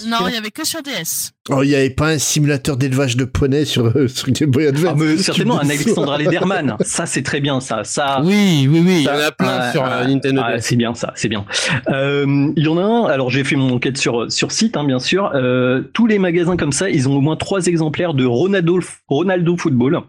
Non, 0.09 0.29
il 0.29 0.35
y 0.35 0.37
avait 0.37 0.51
que 0.51 0.67
sur 0.67 0.83
DS. 0.83 1.33
Oh, 1.49 1.63
il 1.63 1.71
n'y 1.71 1.75
avait 1.75 1.89
pas 1.91 2.09
un 2.09 2.19
simulateur 2.19 2.77
d'élevage 2.77 3.17
de 3.17 3.25
poney 3.25 3.65
sur, 3.65 3.87
euh, 3.87 4.09
sur 4.09 4.31
Game 4.31 4.51
Boy 4.51 4.67
Advance. 4.67 4.93
Ah, 4.95 4.97
mais 4.99 5.17
certainement 5.17 5.55
me 5.57 5.61
un. 5.61 5.65
Alexandra 5.65 6.19
Lederman. 6.19 6.77
Ça 6.83 7.07
c'est 7.07 7.23
très 7.23 7.41
bien 7.41 7.61
ça. 7.61 7.83
Ça. 7.85 8.21
Oui, 8.23 8.69
oui, 8.71 8.83
oui, 8.85 8.97
il 8.99 9.03
y 9.05 9.09
en 9.09 9.19
a 9.19 9.33
plein 9.33 9.73
sur 9.73 9.85
euh, 9.85 10.05
Nintendo 10.05 10.43
DS. 10.43 10.61
c'est 10.61 10.77
bien 10.77 10.95
ça, 10.95 11.13
c'est 11.17 11.29
bien. 11.29 11.47
Euh, 11.89 12.53
Il 12.55 12.63
y 12.65 12.69
en 12.69 12.77
a 12.77 12.83
un. 12.83 13.07
Alors 13.07 13.31
j'ai 13.31 13.45
fait 13.45 13.57
mon 13.57 13.73
enquête 13.73 13.97
sur 13.97 14.31
sur 14.31 14.53
site, 14.53 14.77
hein, 14.77 14.85
bien 14.85 14.99
sûr. 14.99 15.31
Euh, 15.35 15.81
tous 15.95 16.07
les 16.07 16.19
magasins 16.19 16.59
comme 16.59 16.73
ça, 16.73 16.91
ils 16.91 17.09
ont 17.09 17.17
au 17.17 17.21
moins 17.23 17.37
trois 17.37 17.67
exemplaires 17.67 18.13
de 18.13 18.27
Ronaldo 18.27 18.81
Ronaldo 19.09 19.57
Football. 19.57 20.01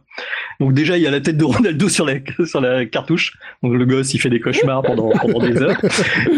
Donc 0.64 0.74
déjà, 0.74 0.96
il 0.98 1.04
y 1.04 1.08
a 1.08 1.12
la 1.12 1.20
tête 1.20 1.36
de 1.36 1.44
Ronaldo 1.44 1.90
sur 1.90 2.06
la, 2.06 2.14
sur 2.46 2.62
la 2.62 2.86
cartouche. 2.86 3.34
Donc 3.64 3.74
le 3.74 3.86
gosse, 3.86 4.14
il 4.14 4.20
fait 4.20 4.30
des 4.30 4.40
cauchemars 4.40 4.82
pendant, 4.82 5.10
pendant 5.10 5.40
des 5.40 5.62
heures. 5.62 5.76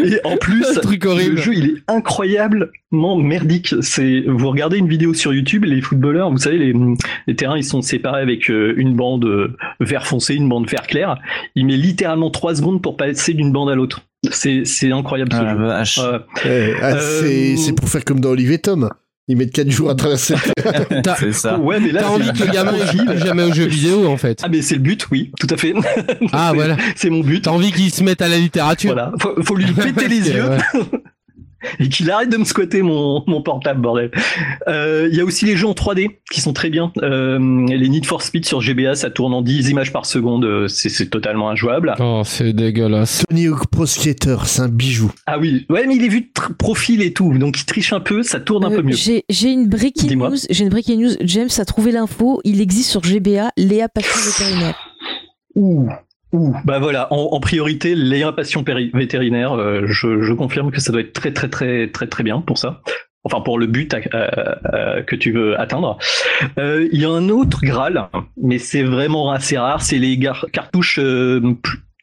Et 0.04 0.18
en 0.24 0.36
plus, 0.36 0.64
truc 0.82 1.04
horrible. 1.06 1.36
le 1.36 1.40
jeu, 1.40 1.54
il 1.54 1.64
est 1.66 1.74
incroyablement 1.86 3.16
merdique. 3.16 3.74
C'est, 3.82 4.24
vous 4.26 4.48
regardez 4.50 4.78
une 4.78 4.88
vidéo 4.88 5.14
sur 5.14 5.32
YouTube, 5.32 5.64
les 5.64 5.80
footballeurs, 5.80 6.30
vous 6.30 6.38
savez, 6.38 6.58
les, 6.58 6.74
les 7.28 7.36
terrains, 7.36 7.56
ils 7.56 7.64
sont 7.64 7.82
séparés 7.82 8.20
avec 8.20 8.50
euh, 8.50 8.74
une 8.76 8.94
bande 8.96 9.24
euh, 9.26 9.56
vert 9.78 10.06
foncé, 10.08 10.34
une 10.34 10.48
bande 10.48 10.68
vert 10.68 10.88
clair. 10.88 11.16
Il 11.54 11.66
met 11.66 11.76
littéralement 11.76 12.30
trois 12.30 12.56
secondes 12.56 12.82
pour 12.82 12.96
passer 12.96 13.32
d'une 13.32 13.52
bande 13.52 13.70
à 13.70 13.76
l'autre. 13.76 14.02
C'est, 14.30 14.64
c'est 14.64 14.90
incroyable 14.90 15.32
ce 15.32 15.38
Ah, 15.38 15.84
jeu. 15.84 16.02
Ouais. 16.02 16.18
Eh, 16.46 16.74
ah, 16.82 16.94
Euh, 16.94 17.20
c'est 17.22 17.56
c'est 17.56 17.72
pour 17.74 17.88
faire 17.88 18.04
comme 18.04 18.18
dans 18.18 18.30
Olivier 18.30 18.58
Tom. 18.58 18.90
Ils 19.28 19.36
mettent 19.36 19.52
4 19.52 19.68
jours 19.70 19.90
à 19.90 19.96
traverser. 19.96 20.36
C'est 21.18 21.32
ça. 21.32 21.58
Ouais, 21.58 21.80
mais 21.80 21.90
là, 21.90 22.02
t'as 22.02 22.08
envie 22.10 22.32
que 22.32 22.44
le 22.44 22.52
gamin 22.52 22.72
il 22.76 22.98
joue 22.98 23.26
jamais 23.26 23.42
aux 23.42 23.52
jeux 23.52 23.66
vidéo 23.66 24.06
en 24.06 24.16
fait. 24.16 24.40
Ah, 24.44 24.48
mais 24.48 24.62
c'est 24.62 24.76
le 24.76 24.80
but, 24.82 25.04
oui, 25.10 25.32
tout 25.40 25.48
à 25.50 25.56
fait. 25.56 25.74
Ah 26.32 26.52
voilà. 26.54 26.76
C'est 26.94 27.10
mon 27.10 27.20
but. 27.20 27.42
T'as 27.42 27.50
envie 27.50 27.72
qu'il 27.72 27.90
se 27.90 28.04
mette 28.04 28.22
à 28.22 28.28
la 28.28 28.38
littérature. 28.38 28.92
Voilà, 28.92 29.12
faut, 29.20 29.34
faut 29.42 29.56
lui 29.56 29.66
péter 29.72 30.06
les 30.08 30.28
yeux 30.30 30.44
Ouais. 30.48 30.58
et 31.80 31.88
qu'il 31.88 32.10
arrête 32.10 32.28
de 32.30 32.36
me 32.36 32.44
squatter 32.44 32.82
mon, 32.82 33.22
mon 33.26 33.42
portable, 33.42 33.80
bordel. 33.80 34.10
Euh, 34.68 35.08
Il 35.10 35.16
y 35.16 35.20
a 35.20 35.24
aussi 35.24 35.44
les 35.46 35.56
jeux 35.56 35.66
en 35.66 35.72
3D 35.72 36.08
qui 36.30 36.40
sont 36.40 36.52
très 36.52 36.70
bien. 36.70 36.92
Euh, 37.02 37.38
les 37.68 37.88
Need 37.88 38.06
for 38.06 38.22
Speed 38.22 38.44
sur 38.46 38.60
GBA, 38.60 38.94
ça 38.94 39.10
tourne 39.10 39.34
en 39.34 39.42
10 39.42 39.70
images 39.70 39.92
par 39.92 40.06
seconde, 40.06 40.44
euh, 40.44 40.68
c'est 40.68 40.88
c'est 40.88 41.06
totalement 41.08 41.50
injouable. 41.50 41.94
Oh, 42.00 42.22
c'est 42.24 42.52
dégueulasse. 42.52 43.24
Tony 43.28 43.46
Hawk 43.48 43.66
Pro 43.68 43.86
Skater, 43.86 44.36
c'est 44.44 44.62
un 44.62 44.68
bijou. 44.68 45.10
Ah 45.26 45.38
oui, 45.38 45.66
ouais, 45.70 45.86
mais 45.86 45.96
il 45.96 46.04
est 46.04 46.08
vu 46.08 46.20
de 46.22 46.54
profil 46.58 47.02
et 47.02 47.12
tout, 47.12 47.36
donc 47.38 47.60
il 47.60 47.64
triche 47.64 47.92
un 47.92 48.00
peu, 48.00 48.22
ça 48.22 48.40
tourne 48.40 48.64
un 48.64 48.70
Euh, 48.72 48.76
peu 48.76 48.82
mieux. 48.82 48.94
J'ai 48.96 49.24
j'ai 49.28 49.50
une 49.50 49.68
breaking 49.68 50.16
news. 50.16 50.36
J'ai 50.50 50.64
une 50.64 50.70
breaking 50.70 50.98
news. 51.00 51.10
James 51.22 51.48
a 51.58 51.64
trouvé 51.64 51.92
l'info. 51.92 52.40
Il 52.44 52.60
existe 52.60 52.90
sur 52.90 53.02
GBA 53.02 53.50
Léa 53.56 53.88
Passion 53.88 54.20
vétérinaire. 54.24 54.76
Ouh. 55.54 55.88
Ouh, 56.32 56.54
bah 56.64 56.78
voilà, 56.78 57.12
en, 57.12 57.28
en 57.32 57.40
priorité, 57.40 57.94
les 57.94 58.24
passion 58.34 58.62
péri- 58.64 58.90
vétérinaire, 58.92 59.52
euh, 59.54 59.82
je, 59.86 60.22
je 60.22 60.32
confirme 60.32 60.70
que 60.70 60.80
ça 60.80 60.92
doit 60.92 61.00
être 61.00 61.12
très 61.12 61.32
très 61.32 61.48
très 61.48 61.88
très 61.88 62.06
très 62.08 62.22
bien 62.24 62.40
pour 62.40 62.58
ça. 62.58 62.82
Enfin, 63.24 63.40
pour 63.40 63.58
le 63.58 63.66
but 63.66 63.92
à- 63.94 64.00
à- 64.12 64.96
à- 64.98 65.02
que 65.02 65.16
tu 65.16 65.32
veux 65.32 65.58
atteindre. 65.60 65.98
Euh, 66.58 66.88
Il 66.92 67.00
y 67.00 67.04
a 67.04 67.10
un 67.10 67.28
autre 67.28 67.60
Graal, 67.62 68.08
mais 68.40 68.58
c'est 68.58 68.82
vraiment 68.84 69.30
assez 69.30 69.56
rare, 69.58 69.82
c'est 69.82 69.98
les 69.98 70.16
gar- 70.16 70.46
cartouches 70.52 70.98
euh, 71.00 71.40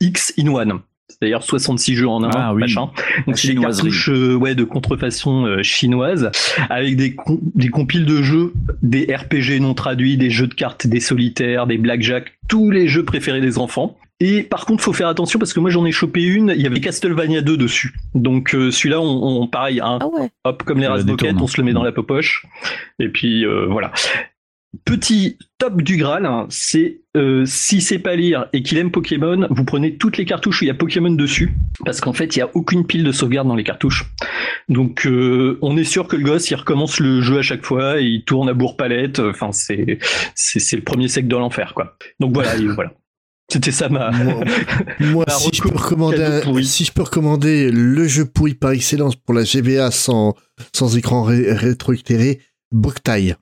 X 0.01 0.33
in 0.39 0.47
one. 0.47 0.79
C'est-à-dire 1.09 1.43
66 1.43 1.95
jeux 1.95 2.07
en 2.07 2.23
un, 2.23 2.29
Ah 2.33 2.53
oui. 2.53 2.61
machin. 2.61 2.89
Donc 3.27 3.37
c'est 3.37 3.49
des 3.53 3.55
cartouches 3.61 4.09
euh, 4.09 4.35
ouais, 4.35 4.55
de 4.55 4.63
contrefaçon 4.63 5.45
euh, 5.45 5.63
chinoise, 5.63 6.31
avec 6.69 6.95
des, 6.97 7.13
com- 7.15 7.39
des 7.55 7.69
compiles 7.69 8.05
de 8.05 8.21
jeux, 8.21 8.51
des 8.81 9.05
RPG 9.13 9.59
non 9.61 9.73
traduits, 9.73 10.17
des 10.17 10.29
jeux 10.29 10.47
de 10.47 10.53
cartes, 10.53 10.87
des 10.87 10.99
solitaires, 10.99 11.67
des 11.67 11.77
blackjack, 11.77 12.33
tous 12.49 12.71
les 12.71 12.87
jeux 12.87 13.03
préférés 13.05 13.41
des 13.41 13.57
enfants. 13.59 13.97
Et 14.25 14.41
par 14.43 14.65
contre, 14.65 14.81
faut 14.81 14.93
faire 14.93 15.09
attention 15.09 15.37
parce 15.37 15.51
que 15.53 15.59
moi 15.59 15.69
j'en 15.69 15.85
ai 15.85 15.91
chopé 15.91 16.23
une, 16.23 16.53
il 16.55 16.61
y 16.61 16.65
avait 16.65 16.79
Castlevania 16.79 17.41
2 17.41 17.57
dessus. 17.57 17.93
Donc 18.15 18.55
euh, 18.55 18.71
celui-là, 18.71 19.01
on, 19.01 19.41
on- 19.41 19.47
pareil, 19.47 19.81
hein, 19.81 19.99
Ah 20.01 20.07
ouais. 20.07 20.29
hop, 20.45 20.63
comme 20.63 20.79
les 20.79 20.87
détourne. 21.03 21.37
on 21.41 21.47
se 21.47 21.57
le 21.59 21.65
met 21.65 21.73
dans 21.73 21.83
la 21.83 21.91
poche. 21.91 22.45
Et 22.99 23.09
puis 23.09 23.45
euh, 23.45 23.65
voilà. 23.69 23.91
Petit 24.85 25.37
top 25.59 25.81
du 25.81 25.97
Graal, 25.97 26.25
hein, 26.25 26.47
c'est 26.49 27.01
euh, 27.15 27.43
si 27.45 27.79
c'est 27.81 27.99
pas 27.99 28.15
lire 28.15 28.47
et 28.53 28.63
qu'il 28.63 28.77
aime 28.79 28.89
Pokémon, 28.91 29.45
vous 29.51 29.65
prenez 29.65 29.97
toutes 29.97 30.17
les 30.17 30.25
cartouches 30.25 30.61
où 30.61 30.63
il 30.63 30.67
y 30.67 30.71
a 30.71 30.73
Pokémon 30.73 31.11
dessus, 31.11 31.53
parce 31.85 32.01
qu'en 32.01 32.13
fait 32.13 32.35
il 32.35 32.39
y 32.39 32.41
a 32.41 32.49
aucune 32.55 32.85
pile 32.87 33.03
de 33.03 33.11
sauvegarde 33.11 33.47
dans 33.47 33.55
les 33.55 33.63
cartouches. 33.63 34.05
Donc 34.69 35.05
euh, 35.05 35.59
on 35.61 35.77
est 35.77 35.83
sûr 35.83 36.07
que 36.07 36.15
le 36.15 36.23
gosse 36.23 36.49
il 36.49 36.55
recommence 36.55 36.99
le 36.99 37.21
jeu 37.21 37.37
à 37.37 37.41
chaque 37.43 37.63
fois 37.65 37.99
et 38.01 38.05
il 38.05 38.23
tourne 38.23 38.49
à 38.49 38.53
bourre 38.53 38.75
palette. 38.77 39.19
Enfin 39.19 39.51
c'est 39.51 39.99
c'est 40.33 40.59
c'est 40.59 40.75
le 40.77 40.81
premier 40.83 41.07
sec 41.07 41.27
de 41.27 41.35
l'enfer 41.35 41.73
quoi. 41.75 41.95
Donc 42.19 42.33
voilà 42.33 42.55
et 42.57 42.65
voilà. 42.65 42.93
C'était 43.51 43.71
ça 43.71 43.89
ma. 43.89 44.09
Moi, 44.11 45.25
ma 45.27 45.33
si 45.33 45.49
je, 45.53 45.61
peux 45.61 45.69
reco 45.69 45.79
recommander 45.83 46.17
cadeau 46.17 46.35
un- 46.35 46.41
pourri. 46.41 46.65
si 46.65 46.85
je 46.85 46.91
peux 46.91 47.03
recommander 47.03 47.71
le 47.71 48.07
jeu 48.07 48.25
pourri 48.25 48.53
par 48.55 48.71
excellence 48.71 49.15
pour 49.15 49.33
la 49.35 49.43
GBA 49.43 49.91
sans, 49.91 50.33
sans 50.75 50.97
écran 50.97 51.23
ré- 51.23 51.53
rétroéclairé, 51.53 52.39
Boktai. 52.71 53.35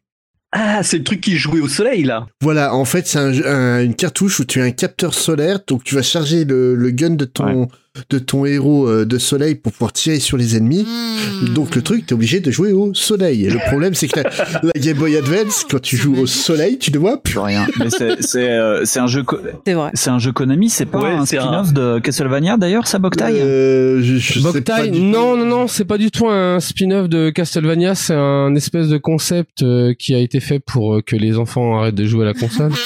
Ah 0.53 0.83
c'est 0.83 0.97
le 0.97 1.03
truc 1.05 1.21
qui 1.21 1.37
jouait 1.37 1.61
au 1.61 1.69
soleil 1.69 2.03
là. 2.03 2.25
Voilà, 2.41 2.75
en 2.75 2.83
fait, 2.83 3.07
c'est 3.07 3.19
un 3.19 3.31
jeu- 3.31 3.47
un- 3.47 3.81
une 3.83 3.95
cartouche 3.95 4.39
où 4.41 4.45
tu 4.45 4.59
as 4.59 4.65
un 4.65 4.71
capteur 4.71 5.13
solaire, 5.13 5.59
donc 5.65 5.83
tu 5.85 5.95
vas 5.95 6.01
charger 6.01 6.43
le, 6.43 6.75
le 6.75 6.91
gun 6.91 7.11
de 7.11 7.23
ton, 7.23 7.69
de 8.09 8.19
ton 8.19 8.45
héros 8.45 8.88
euh, 8.88 9.05
de 9.05 9.18
soleil 9.18 9.55
pour 9.55 9.73
pouvoir 9.73 9.91
tirer 9.91 10.19
sur 10.19 10.38
les 10.38 10.55
ennemis. 10.55 10.88
Donc 11.53 11.76
le 11.76 11.81
truc, 11.81 12.05
t'es 12.05 12.13
obligé 12.13 12.39
de 12.39 12.49
jouer 12.49 12.72
au 12.72 12.93
soleil. 12.93 13.45
Et 13.45 13.49
le 13.49 13.59
problème, 13.68 13.93
c'est 13.93 14.07
que 14.07 14.22
la, 14.22 14.30
la 14.63 14.72
Game 14.80 14.97
Boy 14.97 15.18
Advance, 15.18 15.65
quand 15.69 15.81
tu 15.81 15.97
joues 15.97 16.15
au 16.15 16.26
soleil, 16.26 16.77
tu 16.77 16.91
ne 16.91 16.97
vois 16.97 17.22
plus 17.22 17.39
rien. 17.39 17.68
Mais 17.80 17.89
c'est 17.89 18.22
c'est 18.22 18.49
euh, 18.49 18.84
un 18.95 19.07
jeu 19.07 19.23
C'est 19.65 19.73
vrai. 19.73 19.91
c'est 19.93 20.09
un 20.09 20.19
jeu 20.19 20.31
Konami, 20.31 20.69
c'est 20.69 20.85
pas 20.85 20.99
Ouais, 20.99 21.11
un 21.11 21.26
spin-off 21.26 21.73
de 21.73 21.99
Castlevania 21.99 22.57
d'ailleurs, 22.57 22.88
ça 22.88 22.99
Boktai 22.99 23.41
Euh, 23.41 24.01
je, 24.01 24.18
je 24.18 24.39
Boktai, 24.39 24.91
non, 24.91 25.35
non, 25.35 25.45
non, 25.45 25.68
c'est 25.68 25.85
pas 25.85 25.97
du 25.97 26.11
tout 26.11 26.27
un 26.27 26.59
spin-off 26.59 27.09
de 27.09 27.30
Castlevania, 27.30 27.95
c'est 27.95 28.13
un 28.13 28.55
espèce 28.55 28.88
de 28.88 28.97
concept 28.97 29.63
euh, 29.63 29.93
qui 29.97 30.13
a 30.13 30.19
été 30.19 30.39
fait 30.39 30.59
pour 30.59 30.95
euh, 30.95 31.01
que 31.01 31.15
les 31.15 31.38
enfants 31.38 31.80
arrêtent 31.80 31.95
de 31.95 32.05
jouer 32.05 32.23
à 32.23 32.27
la 32.27 32.34
console. 32.34 32.72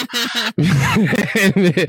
mais, 1.56 1.88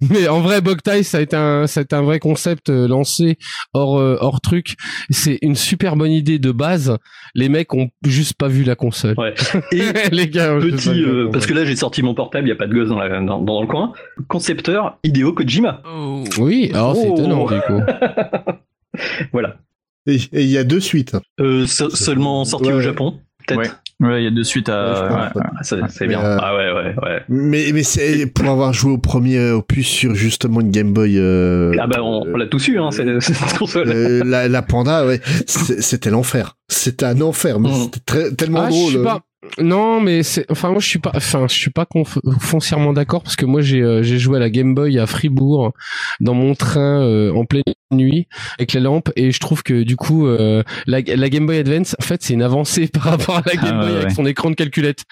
mais 0.00 0.28
en 0.28 0.40
vrai, 0.40 0.60
Boktai, 0.60 1.02
ça 1.02 1.18
a 1.18 1.20
été 1.20 1.36
un, 1.36 1.66
ça 1.66 1.80
a 1.80 1.82
été 1.82 1.94
un 1.94 2.02
vrai 2.02 2.18
concept 2.18 2.47
euh, 2.68 2.86
lancé 2.88 3.36
hors, 3.74 3.98
euh, 3.98 4.16
hors 4.20 4.40
truc. 4.40 4.76
C'est 5.10 5.38
une 5.42 5.54
super 5.54 5.96
bonne 5.96 6.10
idée 6.12 6.38
de 6.38 6.50
base. 6.52 6.96
Les 7.34 7.48
mecs 7.48 7.74
ont 7.74 7.88
juste 8.04 8.34
pas 8.34 8.48
vu 8.48 8.64
la 8.64 8.74
console. 8.74 9.14
Ouais. 9.18 9.34
Et 9.72 9.82
les 10.12 10.28
gars, 10.28 10.56
petit 10.60 11.02
euh, 11.04 11.28
parce 11.32 11.46
que 11.46 11.54
là 11.54 11.64
j'ai 11.64 11.76
sorti 11.76 12.02
mon 12.02 12.14
portable, 12.14 12.46
il 12.46 12.50
y 12.50 12.52
a 12.52 12.56
pas 12.56 12.66
de 12.66 12.74
gosse 12.74 12.88
dans, 12.88 12.98
la- 12.98 13.20
dans, 13.20 13.40
dans 13.40 13.60
le 13.60 13.66
coin. 13.66 13.92
Concepteur 14.28 14.98
Hideo 15.04 15.32
Kojima. 15.32 15.82
Oui, 16.38 16.70
alors 16.72 16.94
c'est 16.96 17.08
Oh. 17.08 17.14
étonnant 17.16 17.46
du 17.46 17.60
coup. 17.60 17.80
Voilà. 19.32 19.56
Et 20.06 20.16
il 20.32 20.46
y 20.48 20.56
a 20.58 20.64
deux 20.64 20.80
suites. 20.80 21.16
Euh, 21.40 21.66
se- 21.66 21.90
seulement 21.90 22.44
sorti 22.44 22.68
Ouais, 22.68 22.74
au. 22.74 22.80
Japon, 22.80 23.20
peut-être. 23.46 23.58
Ouais. 23.60 23.70
Ouais, 24.00 24.20
il 24.22 24.24
y 24.24 24.26
a 24.28 24.30
de 24.30 24.42
suite 24.44 24.68
je 24.68 24.72
à 24.72 25.08
ouais, 25.08 25.40
ouais. 25.40 25.42
Ah, 25.56 25.62
c'est 25.64 25.76
Mais, 26.02 26.06
bien. 26.06 26.24
euh, 26.24 26.36
Ah 26.40 26.54
ouais, 26.54 26.70
ouais, 26.72 26.94
ouais. 27.02 27.22
Mais, 27.28 27.70
mais 27.74 27.82
c'est 27.82 28.26
pour 28.26 28.48
avoir 28.48 28.72
joué 28.72 28.92
au 28.92 28.98
premier 28.98 29.50
opus 29.50 29.88
sur 29.88 30.14
justement 30.14 30.60
une 30.60 30.70
Game 30.70 30.92
Boy. 30.92 31.16
euh, 31.18 31.72
Ah 31.80 31.88
bah 31.88 31.98
on, 32.02 32.22
on 32.32 32.36
l'a 32.36 32.46
tous 32.46 32.68
eu, 32.68 32.78
hein, 32.78 32.92
cette, 32.92 33.20
cette 33.20 33.58
console. 33.58 33.88
euh, 33.88 34.22
la, 34.24 34.46
la 34.46 34.62
Panda, 34.62 35.04
ouais, 35.04 35.20
c'est- 35.46 35.80
c'était 35.82 36.10
l'enfer. 36.10 36.56
C'était 36.68 37.06
un 37.06 37.20
enfer, 37.22 37.58
mais 37.58 37.70
Mm. 37.70 37.74
c'était 37.84 38.00
très- 38.06 38.30
tellement 38.34 38.60
Ah, 38.62 38.70
je 38.70 38.76
drôle. 38.76 38.90
suis 38.92 39.02
pas. 39.02 39.20
Non, 39.60 40.00
mais 40.00 40.24
c'est. 40.24 40.44
Enfin, 40.50 40.70
moi, 40.70 40.80
je 40.80 40.86
suis 40.88 40.98
pas. 40.98 41.12
Enfin, 41.14 41.46
je 41.48 41.54
suis 41.54 41.70
pas 41.70 41.84
conf- 41.84 42.18
foncièrement 42.40 42.92
d'accord 42.92 43.22
parce 43.22 43.36
que 43.36 43.46
moi, 43.46 43.60
j'ai 43.60 43.80
euh, 43.82 44.02
j'ai 44.02 44.18
joué 44.18 44.36
à 44.36 44.40
la 44.40 44.50
Game 44.50 44.74
Boy 44.74 44.98
à 44.98 45.06
Fribourg 45.06 45.72
dans 46.20 46.34
mon 46.34 46.56
train 46.56 47.02
euh, 47.02 47.32
en 47.32 47.44
pleine 47.44 47.62
nuit 47.92 48.26
avec 48.58 48.72
les 48.72 48.80
lampes 48.80 49.10
et 49.14 49.30
je 49.30 49.38
trouve 49.38 49.62
que 49.62 49.84
du 49.84 49.94
coup, 49.94 50.26
euh, 50.26 50.64
la, 50.88 51.00
la 51.02 51.28
Game 51.30 51.46
Boy 51.46 51.58
Advance, 51.58 51.94
en 52.00 52.02
fait, 52.02 52.20
c'est 52.22 52.34
une 52.34 52.42
avancée 52.42 52.88
par 52.92 53.04
rapport 53.04 53.36
à 53.36 53.42
la 53.46 53.54
Game 53.54 53.64
Ah, 53.74 53.80
Boy 53.80 53.90
ouais, 53.90 53.96
avec 53.98 54.08
ouais. 54.08 54.14
son 54.14 54.26
écran 54.26 54.50
de 54.50 54.56
calculette. 54.56 55.02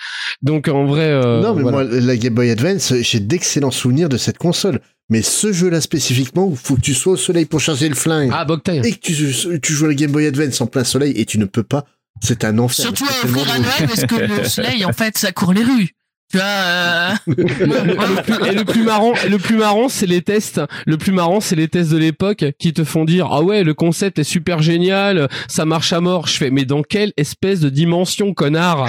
Donc, 0.42 0.66
en 0.66 0.86
vrai. 0.86 1.04
euh, 1.04 1.40
non, 1.42 1.54
mais 1.54 1.62
voilà. 1.62 1.84
moi, 1.84 2.00
la 2.00 2.16
Game 2.16 2.34
Boy 2.34 2.50
Advance, 2.50 2.94
j'ai 3.00 3.20
d'excellents 3.20 3.70
souvenirs 3.70 4.08
de 4.08 4.16
cette 4.16 4.38
console. 4.38 4.80
Mais 5.08 5.22
ce 5.22 5.52
jeu-là 5.52 5.80
spécifiquement, 5.80 6.48
il 6.50 6.56
faut 6.56 6.74
que 6.74 6.80
tu 6.80 6.92
sois 6.92 7.12
au 7.12 7.16
soleil 7.16 7.44
pour 7.44 7.60
charger 7.60 7.88
le 7.88 7.94
flingue. 7.94 8.28
Ah, 8.34 8.44
Boktai. 8.44 8.80
Et 8.84 8.90
que 8.90 8.98
tu, 8.98 9.14
tu 9.62 9.72
joues 9.72 9.84
à 9.84 9.88
la 9.88 9.94
Game 9.94 10.10
Boy 10.10 10.26
Advance 10.26 10.60
en 10.60 10.66
plein 10.66 10.82
soleil 10.82 11.12
et 11.14 11.24
tu 11.24 11.38
ne 11.38 11.44
peux 11.44 11.62
pas. 11.62 11.84
C'est 12.20 12.44
un 12.44 12.58
enfer. 12.58 12.86
Surtout 12.86 13.04
à 13.04 13.24
offrir 13.24 13.50
à. 13.50 13.58
Noël 13.58 13.86
parce 13.86 14.06
que 14.06 14.14
le 14.14 14.44
soleil, 14.48 14.84
en 14.84 14.92
fait, 14.92 15.18
ça 15.18 15.32
court 15.32 15.52
les 15.52 15.64
rues. 15.64 15.90
Tu 16.30 16.38
vois, 16.38 16.46
euh... 16.46 17.12
et, 17.28 18.52
le 18.54 18.64
plus, 18.64 18.82
marrant, 18.82 19.12
et 19.24 19.28
le 19.28 19.38
plus 19.38 19.56
marrant, 19.56 19.88
c'est 19.88 20.06
les 20.06 20.22
tests. 20.22 20.60
Le 20.84 20.96
plus 20.98 21.12
marrant, 21.12 21.40
c'est 21.40 21.54
les 21.54 21.68
tests 21.68 21.90
de 21.92 21.98
l'époque 21.98 22.44
qui 22.58 22.72
te 22.72 22.82
font 22.82 23.04
dire 23.04 23.28
ah 23.30 23.42
ouais, 23.42 23.62
le 23.62 23.74
concept 23.74 24.18
est 24.18 24.24
super 24.24 24.60
génial, 24.60 25.28
ça 25.46 25.64
marche 25.64 25.92
à 25.92 26.00
mort. 26.00 26.26
Je 26.26 26.36
fais 26.36 26.50
mais 26.50 26.64
dans 26.64 26.82
quelle 26.82 27.12
espèce 27.16 27.60
de 27.60 27.68
dimension, 27.68 28.34
connard? 28.34 28.88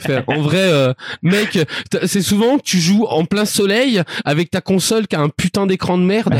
Fais, 0.00 0.22
En 0.26 0.42
vrai, 0.42 0.58
euh, 0.62 0.92
mec, 1.22 1.58
c'est 2.04 2.20
souvent 2.22 2.58
que 2.58 2.62
tu 2.64 2.78
joues 2.78 3.06
en 3.08 3.24
plein 3.24 3.46
soleil 3.46 4.02
avec 4.26 4.50
ta 4.50 4.60
console 4.60 5.06
qui 5.06 5.16
a 5.16 5.20
un 5.20 5.30
putain 5.30 5.66
d'écran 5.66 5.96
de 5.96 6.02
merde. 6.04 6.34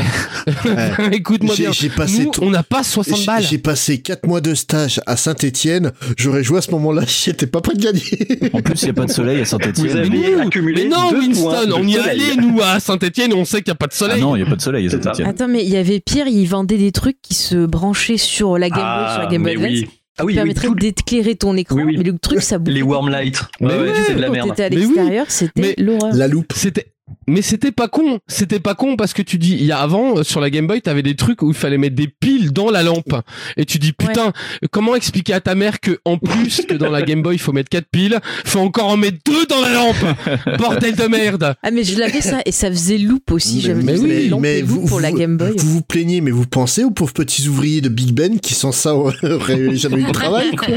Écoute-moi 1.11 1.55
bien. 1.55 1.71
j'ai 1.71 1.89
passé 1.89 2.25
Nous, 2.25 2.31
tout- 2.31 2.41
on 2.43 2.49
n'a 2.51 2.63
pas 2.63 2.83
60 2.83 3.17
J'ai- 3.19 3.25
balles. 3.25 3.43
J'ai 3.49 3.57
passé 3.57 3.99
4 3.99 4.27
mois 4.27 4.41
de 4.41 4.53
stage 4.53 5.01
à 5.07 5.17
Saint-Etienne. 5.17 5.91
J'aurais 6.17 6.43
joué 6.43 6.59
à 6.59 6.61
ce 6.61 6.71
moment-là, 6.71 7.01
j'étais 7.07 7.47
pas 7.47 7.61
prêt 7.61 7.73
de 7.73 7.81
gagner. 7.83 8.51
En 8.53 8.61
plus, 8.61 8.83
il 8.83 8.87
y 8.87 8.91
a 8.91 8.93
pas 8.93 9.05
de 9.05 9.11
soleil 9.11 9.41
à 9.41 9.45
Saint-Etienne. 9.45 10.34
Mais 10.35 10.41
nous, 10.43 10.47
accumulé 10.47 10.83
mais 10.83 10.89
non, 10.89 11.09
deux 11.09 11.17
points 11.17 11.19
Winston, 11.27 11.67
de 11.67 11.73
on 11.73 11.83
y 11.87 11.95
est 11.95 11.99
soleil. 12.01 12.21
allé, 12.31 12.35
nous, 12.41 12.61
à 12.61 12.79
Saint-Etienne, 12.79 13.33
on 13.33 13.45
sait 13.45 13.57
qu'il 13.61 13.71
n'y 13.71 13.73
a 13.73 13.75
pas 13.75 13.87
de 13.87 13.93
Ah 13.93 13.97
soleil. 13.97 14.21
non, 14.21 14.35
il 14.35 14.39
y 14.39 14.43
a 14.43 14.45
pas 14.45 14.55
de 14.55 14.61
soleil 14.61 14.87
à. 14.87 14.89
Saint-Etienne. 14.89 15.27
Attends, 15.27 15.47
mais 15.47 15.63
il 15.63 15.69
y 15.69 15.77
avait 15.77 15.99
pire, 15.99 16.27
il 16.27 16.45
vendait 16.45 16.77
des 16.77 16.91
trucs 16.91 17.21
qui 17.21 17.33
se 17.33 17.65
branchaient 17.65 18.17
sur 18.17 18.57
la 18.57 18.69
Game 18.69 18.79
Boy, 18.79 19.11
sur 19.13 19.21
la 19.23 19.27
Game 19.27 19.43
Boy 19.43 19.51
Advance. 19.53 19.69
oui. 19.71 19.87
Ah 20.17 20.23
oui, 20.23 20.33
permettrait 20.35 20.67
tout- 20.67 20.75
d'éclairer 20.75 21.35
ton 21.35 21.57
écran, 21.57 21.75
Oui, 21.75 21.83
oui. 21.83 21.97
mais 21.97 22.03
le 22.03 22.17
truc 22.17 22.41
ça 22.41 22.57
bouffait. 22.57 22.71
les 22.77 22.81
Wormlight. 22.81 23.41
Mais 23.59 23.67
Ouais, 23.67 23.73
ouais, 23.79 23.93
c'est 24.07 24.15
de 24.15 24.21
la 24.21 24.27
Quand 24.27 24.33
merde. 24.33 24.49
t'étais 24.49 24.63
à 24.63 24.69
l'extérieur, 24.69 25.25
c'était 25.27 25.75
l'horreur. 25.77 26.13
La 26.15 26.27
loupe. 26.29 26.53
C'était 26.55 26.85
mais 27.27 27.41
c'était 27.41 27.71
pas 27.71 27.87
con, 27.87 28.19
c'était 28.27 28.59
pas 28.59 28.75
con 28.75 28.95
parce 28.95 29.13
que 29.13 29.21
tu 29.21 29.37
dis, 29.37 29.53
il 29.53 29.65
y 29.65 29.71
a 29.71 29.79
avant 29.79 30.17
euh, 30.17 30.23
sur 30.23 30.41
la 30.41 30.49
Game 30.49 30.67
Boy, 30.67 30.81
t'avais 30.81 31.03
des 31.03 31.15
trucs 31.15 31.41
où 31.41 31.49
il 31.49 31.53
fallait 31.55 31.77
mettre 31.77 31.95
des 31.95 32.07
piles 32.07 32.51
dans 32.51 32.69
la 32.71 32.83
lampe, 32.83 33.13
et 33.57 33.65
tu 33.65 33.77
dis 33.79 33.93
putain, 33.93 34.31
comment 34.71 34.95
expliquer 34.95 35.33
à 35.33 35.41
ta 35.41 35.55
mère 35.55 35.79
que 35.79 35.99
en 36.05 36.17
plus 36.17 36.61
que 36.67 36.73
dans 36.75 36.89
la 36.89 37.01
Game 37.01 37.21
Boy 37.21 37.35
il 37.35 37.39
faut 37.39 37.51
mettre 37.51 37.69
quatre 37.69 37.87
piles, 37.91 38.19
faut 38.45 38.59
encore 38.59 38.87
en 38.87 38.97
mettre 38.97 39.17
deux 39.25 39.45
dans 39.45 39.61
la 39.61 39.73
lampe, 39.73 39.95
bordel 40.59 40.95
de 40.95 41.03
merde. 41.05 41.55
Ah 41.61 41.71
mais 41.71 41.83
je 41.83 41.97
l'avais 41.99 42.21
ça 42.21 42.41
et 42.45 42.51
ça 42.51 42.69
faisait 42.69 42.97
loop 42.97 43.31
aussi. 43.31 43.61
J'avais 43.61 43.83
mais 43.83 43.93
des 43.93 43.99
oui, 43.99 44.31
mais 44.39 44.61
vous, 44.61 44.85
pour 44.85 44.99
la 44.99 45.11
vous- 45.11 45.17
Game 45.17 45.37
Boy. 45.37 45.53
Vous 45.57 45.69
vous 45.73 45.81
plaignez, 45.81 46.21
mais 46.21 46.31
vous 46.31 46.45
pensez 46.47 46.83
aux 46.83 46.91
pauvres 46.91 47.13
petits 47.13 47.47
ouvriers 47.47 47.81
de 47.81 47.89
Big 47.89 48.11
Ben 48.13 48.39
qui 48.39 48.53
sans 48.53 48.71
ça 48.71 48.95
auraient 48.95 49.75
jamais 49.75 50.01
eu 50.01 50.05
de 50.05 50.11
travail, 50.11 50.51
quoi. 50.55 50.67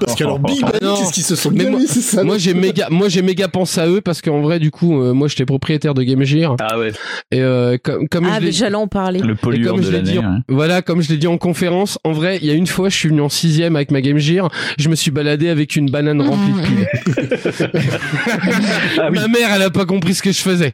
Parce 0.00 0.14
qu'alors 0.14 0.38
Big 0.38 0.60
Ben, 0.60 0.94
qu'est-ce 0.96 1.12
qu'ils 1.12 1.24
se 1.24 1.36
sont 1.36 1.50
Mais 1.50 1.66
moi, 1.70 1.80
c'est 1.86 2.00
ça 2.00 2.24
moi 2.24 2.38
j'ai 2.38 2.54
méga, 2.54 2.88
moi 2.90 3.08
j'ai 3.08 3.22
méga 3.22 3.48
pensé 3.48 3.80
à 3.80 3.88
eux 3.88 4.00
parce 4.00 4.20
qu'en 4.22 4.40
vrai 4.40 4.58
du 4.58 4.70
coup, 4.70 5.00
euh, 5.00 5.12
moi 5.12 5.28
j'étais 5.28 5.44
propriétaire 5.52 5.92
de 5.92 6.02
Game 6.02 6.24
Gear. 6.24 6.56
Ah 6.60 6.78
ouais. 6.78 6.92
Et 7.30 7.42
euh, 7.42 7.76
comme, 7.82 8.08
comme 8.08 8.24
Ah 8.26 8.38
je 8.40 8.46
mais 8.46 8.52
j'allais 8.52 8.74
en 8.74 8.86
parler. 8.86 9.20
Le 9.20 9.34
pollueur 9.34 9.78
de 9.78 9.90
l'année. 9.90 10.18
ouais. 10.18 10.24
voilà, 10.48 10.80
comme 10.80 11.02
je 11.02 11.10
l'ai 11.10 11.18
dit 11.18 11.26
en 11.26 11.36
conférence, 11.36 11.98
en 12.04 12.12
vrai, 12.12 12.38
il 12.40 12.46
y 12.46 12.50
a 12.50 12.54
une 12.54 12.66
fois, 12.66 12.88
je 12.88 12.96
suis 12.96 13.10
venu 13.10 13.20
en 13.20 13.28
sixième 13.28 13.76
avec 13.76 13.90
ma 13.90 14.00
Game 14.00 14.16
Gear, 14.16 14.48
je 14.78 14.88
me 14.88 14.94
suis 14.94 15.10
baladé 15.10 15.50
avec 15.50 15.76
une 15.76 15.90
banane 15.90 16.22
remplie 16.22 16.52
de 16.54 16.60
piles. 16.66 16.88
Ma 19.12 19.28
mère, 19.28 19.50
elle 19.54 19.62
a 19.62 19.70
pas 19.70 19.84
compris 19.84 20.14
ce 20.14 20.22
que 20.22 20.32
je 20.32 20.40
faisais. 20.40 20.72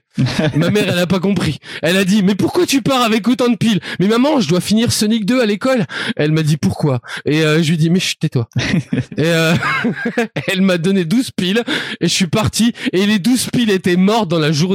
ma 0.54 0.70
mère, 0.70 0.84
elle 0.88 0.98
a 0.98 1.06
pas 1.08 1.18
compris. 1.18 1.58
Elle 1.82 1.96
a 1.96 2.04
dit, 2.04 2.22
mais 2.22 2.36
pourquoi 2.36 2.64
tu 2.66 2.80
pars 2.80 3.02
avec 3.02 3.26
autant 3.26 3.48
de 3.48 3.56
piles? 3.56 3.80
Mais 3.98 4.06
maman, 4.06 4.38
je 4.40 4.48
dois 4.48 4.60
finir 4.60 4.92
Sonic 4.92 5.26
2 5.26 5.40
à 5.40 5.46
l'école. 5.46 5.86
Elle 6.16 6.30
m'a 6.30 6.44
dit 6.44 6.56
pourquoi? 6.56 7.00
Et 7.24 7.42
euh, 7.42 7.62
je 7.62 7.70
lui 7.70 7.78
dis, 7.78 7.90
mais 7.90 7.98
chut, 7.98 8.20
tais-toi. 8.20 8.48
et 9.16 9.24
euh, 9.24 9.54
elle 10.46 10.62
m'a 10.62 10.78
donné 10.78 11.04
12 11.04 11.32
piles 11.32 11.62
et 12.00 12.06
je 12.06 12.14
suis 12.14 12.28
parti 12.28 12.72
et 12.92 13.06
les 13.06 13.18
12 13.18 13.48
piles 13.52 13.70
étaient 13.70 13.96
mortes 13.96 14.28
dans 14.28 14.38
la 14.38 14.52
journée. 14.52 14.67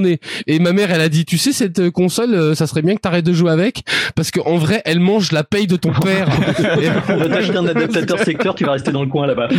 Et 0.48 0.60
ma 0.60 0.74
mère, 0.74 0.92
elle 0.92 1.02
a 1.02 1.10
dit, 1.10 1.26
tu 1.26 1.38
sais, 1.38 1.52
cette 1.52 1.80
euh, 1.80 1.92
console, 1.92 2.34
euh, 2.34 2.56
ça 2.56 2.68
serait 2.68 2.82
bien 2.82 2.96
que 2.96 3.02
t'arrêtes 3.02 3.26
de 3.26 3.34
jouer 3.34 3.52
avec 3.52 3.84
parce 4.16 4.32
qu'en 4.32 4.58
vrai, 4.58 4.82
elle 4.86 5.00
mange 5.00 5.32
la 5.32 5.44
paye 5.44 5.68
de 5.68 5.76
ton 5.76 5.92
père. 5.94 6.28
Et- 6.82 6.90
On 7.12 7.18
va 7.18 7.30
t'acheter 7.30 7.58
un 7.58 7.66
adaptateur 7.66 8.20
secteur, 8.20 8.56
tu 8.56 8.66
vas 8.66 8.74
rester 8.74 8.92
dans 8.92 9.04
le 9.04 9.10
coin 9.10 9.28
là-bas. 9.28 9.50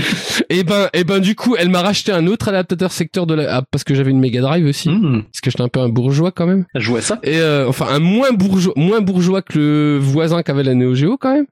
et 0.51 0.65
ben, 0.65 0.89
et 0.93 1.05
ben, 1.05 1.19
du 1.21 1.35
coup, 1.35 1.57
elle 1.59 1.69
m'a 1.69 1.83
racheté 1.83 2.13
un 2.13 2.27
autre 2.27 2.49
adaptateur 2.49 2.93
secteur 2.93 3.27
de 3.27 3.35
la, 3.35 3.57
ah, 3.59 3.63
parce 3.71 3.85
que 3.85 3.95
j'avais 3.95 4.11
une 4.11 4.21
Mega 4.21 4.41
Drive 4.41 4.67
aussi. 4.67 4.89
Parce 4.89 5.41
que 5.43 5.51
j'étais 5.51 5.63
un 5.63 5.69
peu 5.69 5.81
un 5.81 5.89
bourgeois 5.89 6.31
quand 6.33 6.47
même. 6.47 6.65
Je 6.75 6.89
vois 6.91 7.01
ça. 7.01 7.19
Et 7.23 7.39
euh, 7.39 7.69
enfin, 7.69 7.87
un 7.91 7.99
moins 8.01 8.33
bourgeois, 8.33 8.75
moins 8.77 9.01
bourgeois 9.01 9.43
que 9.43 9.59
le 9.59 9.99
voisin 9.99 10.43
qui 10.43 10.51
avait 10.51 10.63
la 10.63 10.75
Neo 10.75 10.95
Geo 10.95 11.17
quand 11.17 11.35
même. 11.35 11.47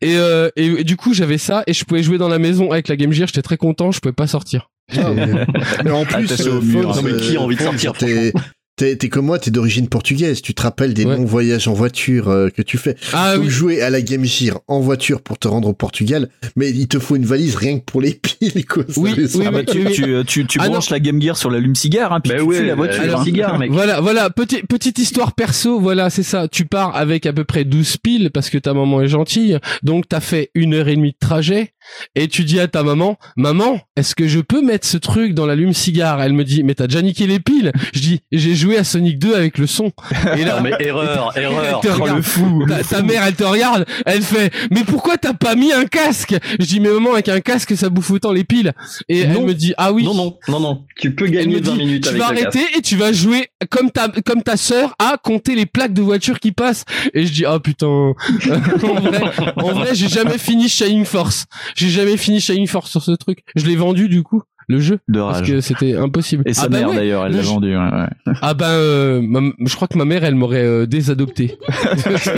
Et, 0.00 0.16
euh, 0.16 0.48
et, 0.56 0.66
et 0.66 0.84
du 0.84 0.96
coup, 0.96 1.14
j'avais 1.14 1.38
ça 1.38 1.62
et 1.66 1.72
je 1.72 1.84
pouvais 1.84 2.02
jouer 2.02 2.18
dans 2.18 2.28
la 2.28 2.38
maison 2.38 2.70
avec 2.72 2.88
la 2.88 2.96
Game 2.96 3.12
Gear. 3.12 3.26
J'étais 3.28 3.42
très 3.42 3.56
content. 3.56 3.90
Je 3.92 4.00
pouvais 4.00 4.12
pas 4.12 4.26
sortir. 4.26 4.68
Ah, 4.96 5.10
mais, 5.14 5.26
mais 5.84 5.90
en 5.90 6.04
plus, 6.04 6.30
euh, 6.46 6.60
mur, 6.60 6.82
Fonz. 6.94 6.96
Non, 6.96 7.02
mais 7.02 7.16
qui 7.16 7.36
a 7.36 7.40
envie 7.40 7.56
de 7.56 7.62
sortir, 7.62 7.92
t'es- 7.94 8.32
T'es 8.78 8.94
t'es 8.94 9.08
comme 9.08 9.24
moi, 9.24 9.38
t'es 9.38 9.50
d'origine 9.50 9.88
portugaise. 9.88 10.42
Tu 10.42 10.52
te 10.52 10.60
rappelles 10.60 10.92
des 10.92 11.06
Ouais. 11.06 11.16
longs 11.16 11.24
voyages 11.24 11.66
en 11.66 11.72
voiture 11.72 12.28
euh, 12.28 12.50
que 12.50 12.60
tu 12.60 12.76
fais. 12.76 12.94
Ah 13.14 13.36
Donc 13.36 13.44
oui. 13.46 13.50
jouer 13.50 13.80
à 13.80 13.88
la 13.88 14.02
Game 14.02 14.26
Gear 14.26 14.60
en 14.68 14.80
voiture 14.80 15.22
pour 15.22 15.38
te 15.38 15.48
rendre 15.48 15.68
au 15.68 15.72
Portugal, 15.72 16.28
mais 16.56 16.68
il 16.68 16.86
te 16.86 16.98
faut 16.98 17.16
une 17.16 17.24
valise 17.24 17.56
rien 17.56 17.78
que 17.78 17.84
pour 17.86 18.02
les 18.02 18.12
piles, 18.12 18.66
quoi. 18.66 18.84
Oui, 18.98 19.14
oui, 19.16 19.42
Ah 19.46 19.50
bah, 19.50 19.64
tu, 19.64 19.82
tu, 19.92 20.04
tu, 20.26 20.46
tu 20.46 20.58
Ah 20.60 20.68
branches 20.68 20.90
la 20.90 21.00
Game 21.00 21.22
Gear 21.22 21.38
sur 21.38 21.50
l'allume-cigare, 21.50 22.12
hein, 22.12 22.20
puis 22.20 22.32
Bah 22.32 22.38
tu 22.40 22.44
ouais, 22.44 22.66
la 22.66 22.74
voiture. 22.74 23.00
alors, 23.02 23.20
hein. 23.22 23.24
cigare, 23.24 23.58
mec. 23.58 23.72
Voilà, 23.72 24.02
voilà, 24.02 24.28
petit, 24.28 24.60
petite 24.68 24.98
histoire 24.98 25.32
perso, 25.32 25.80
voilà, 25.80 26.10
c'est 26.10 26.22
ça. 26.22 26.46
Tu 26.46 26.66
pars 26.66 26.94
avec 26.94 27.24
à 27.24 27.32
peu 27.32 27.44
près 27.44 27.64
12 27.64 27.96
piles 27.96 28.30
parce 28.30 28.50
que 28.50 28.58
ta 28.58 28.74
maman 28.74 29.00
est 29.00 29.08
gentille. 29.08 29.58
Donc, 29.84 30.04
t'as 30.06 30.20
fait 30.20 30.50
une 30.54 30.74
heure 30.74 30.88
et 30.88 30.96
demie 30.96 31.12
de 31.12 31.18
trajet 31.18 31.70
et 32.14 32.28
tu 32.28 32.44
dis 32.44 32.60
à 32.60 32.68
ta 32.68 32.82
maman, 32.82 33.16
maman, 33.36 33.80
est-ce 33.96 34.14
que 34.14 34.26
je 34.28 34.40
peux 34.40 34.62
mettre 34.62 34.86
ce 34.86 34.96
truc 34.96 35.34
dans 35.34 35.46
l'allume-cigare? 35.46 36.20
Elle 36.22 36.32
me 36.32 36.44
dit, 36.44 36.62
mais 36.62 36.74
t'as 36.74 36.86
déjà 36.86 37.02
niqué 37.02 37.26
les 37.26 37.40
piles. 37.40 37.72
Je 37.94 38.00
dis, 38.00 38.20
j'ai 38.32 38.54
joué 38.54 38.76
à 38.78 38.84
Sonic 38.84 39.18
2 39.18 39.34
avec 39.34 39.58
le 39.58 39.66
son. 39.66 39.92
Et 40.36 40.44
là, 40.44 40.56
Non, 40.56 40.62
mais 40.62 40.72
erreur, 40.80 41.36
erreur. 41.36 41.80
Te 41.80 41.88
Oh, 41.88 41.92
regarde. 42.02 42.16
le 42.16 42.22
fou. 42.22 42.64
Ta, 42.68 42.82
ta 42.84 43.02
mère, 43.02 43.22
elle 43.24 43.34
te 43.34 43.44
regarde, 43.44 43.86
elle 44.04 44.22
fait, 44.22 44.52
mais 44.70 44.84
pourquoi 44.84 45.16
t'as 45.16 45.34
pas 45.34 45.54
mis 45.54 45.72
un 45.72 45.84
casque? 45.86 46.34
Je 46.58 46.64
dis, 46.66 46.80
mais 46.80 46.88
maman, 46.90 47.12
avec 47.14 47.28
un 47.28 47.40
casque, 47.40 47.76
ça 47.76 47.88
bouffe 47.88 48.10
autant 48.10 48.32
les 48.32 48.44
piles. 48.44 48.72
Et 49.08 49.20
elle 49.20 49.42
me 49.42 49.54
dit, 49.54 49.74
ah 49.76 49.92
oui. 49.92 50.04
Non, 50.04 50.14
non, 50.14 50.38
non, 50.48 50.60
non. 50.60 50.84
Tu 50.98 51.14
peux 51.14 51.26
gagner 51.26 51.60
me 51.60 51.62
20 51.62 51.72
dit, 51.72 51.78
minutes 51.78 52.02
tu 52.04 52.08
avec 52.10 52.20
vas 52.20 52.26
arrêter 52.28 52.60
et 52.76 52.82
tu 52.82 52.96
vas 52.96 53.12
jouer 53.12 53.48
comme 53.70 53.90
ta, 53.90 54.08
comme 54.24 54.42
ta 54.42 54.56
sœur 54.56 54.94
à 54.98 55.16
compter 55.22 55.54
les 55.54 55.66
plaques 55.66 55.92
de 55.92 56.02
voiture 56.02 56.40
qui 56.40 56.52
passent. 56.52 56.84
Et 57.14 57.26
je 57.26 57.32
dis, 57.32 57.44
ah 57.44 57.58
putain. 57.60 57.86
en 57.86 58.14
vrai, 59.00 59.20
en 59.56 59.72
vrai, 59.72 59.94
j'ai 59.94 60.08
jamais 60.08 60.38
fini 60.38 60.68
Shining 60.68 61.04
Force. 61.04 61.46
J'ai 61.76 61.88
jamais 61.90 62.16
fini 62.16 62.40
Shining 62.40 62.66
Force 62.66 62.90
sur 62.90 63.02
ce 63.02 63.12
truc. 63.12 63.40
Je 63.54 63.66
l'ai 63.66 63.76
vendu, 63.76 64.08
du 64.08 64.22
coup, 64.22 64.42
le 64.68 64.80
jeu. 64.80 64.98
De 65.08 65.20
Parce 65.20 65.38
rage. 65.38 65.46
que 65.48 65.60
c'était 65.60 65.94
impossible. 65.94 66.42
Et 66.46 66.54
sa 66.54 66.62
ah 66.64 66.68
bah 66.68 66.78
mère 66.78 66.88
ouais, 66.90 66.96
d'ailleurs, 66.96 67.26
elle 67.26 67.32
le 67.32 67.38
l'a 67.38 67.44
vendu. 67.44 67.76
ouais, 67.76 67.82
ouais. 67.82 68.32
Ah 68.42 68.54
ben, 68.54 68.66
euh, 68.70 69.50
je 69.60 69.76
crois 69.76 69.86
que 69.86 69.96
ma 69.98 70.04
mère, 70.04 70.24
elle 70.24 70.34
m'aurait 70.34 70.64
euh, 70.64 70.86
désadopté. 70.86 71.58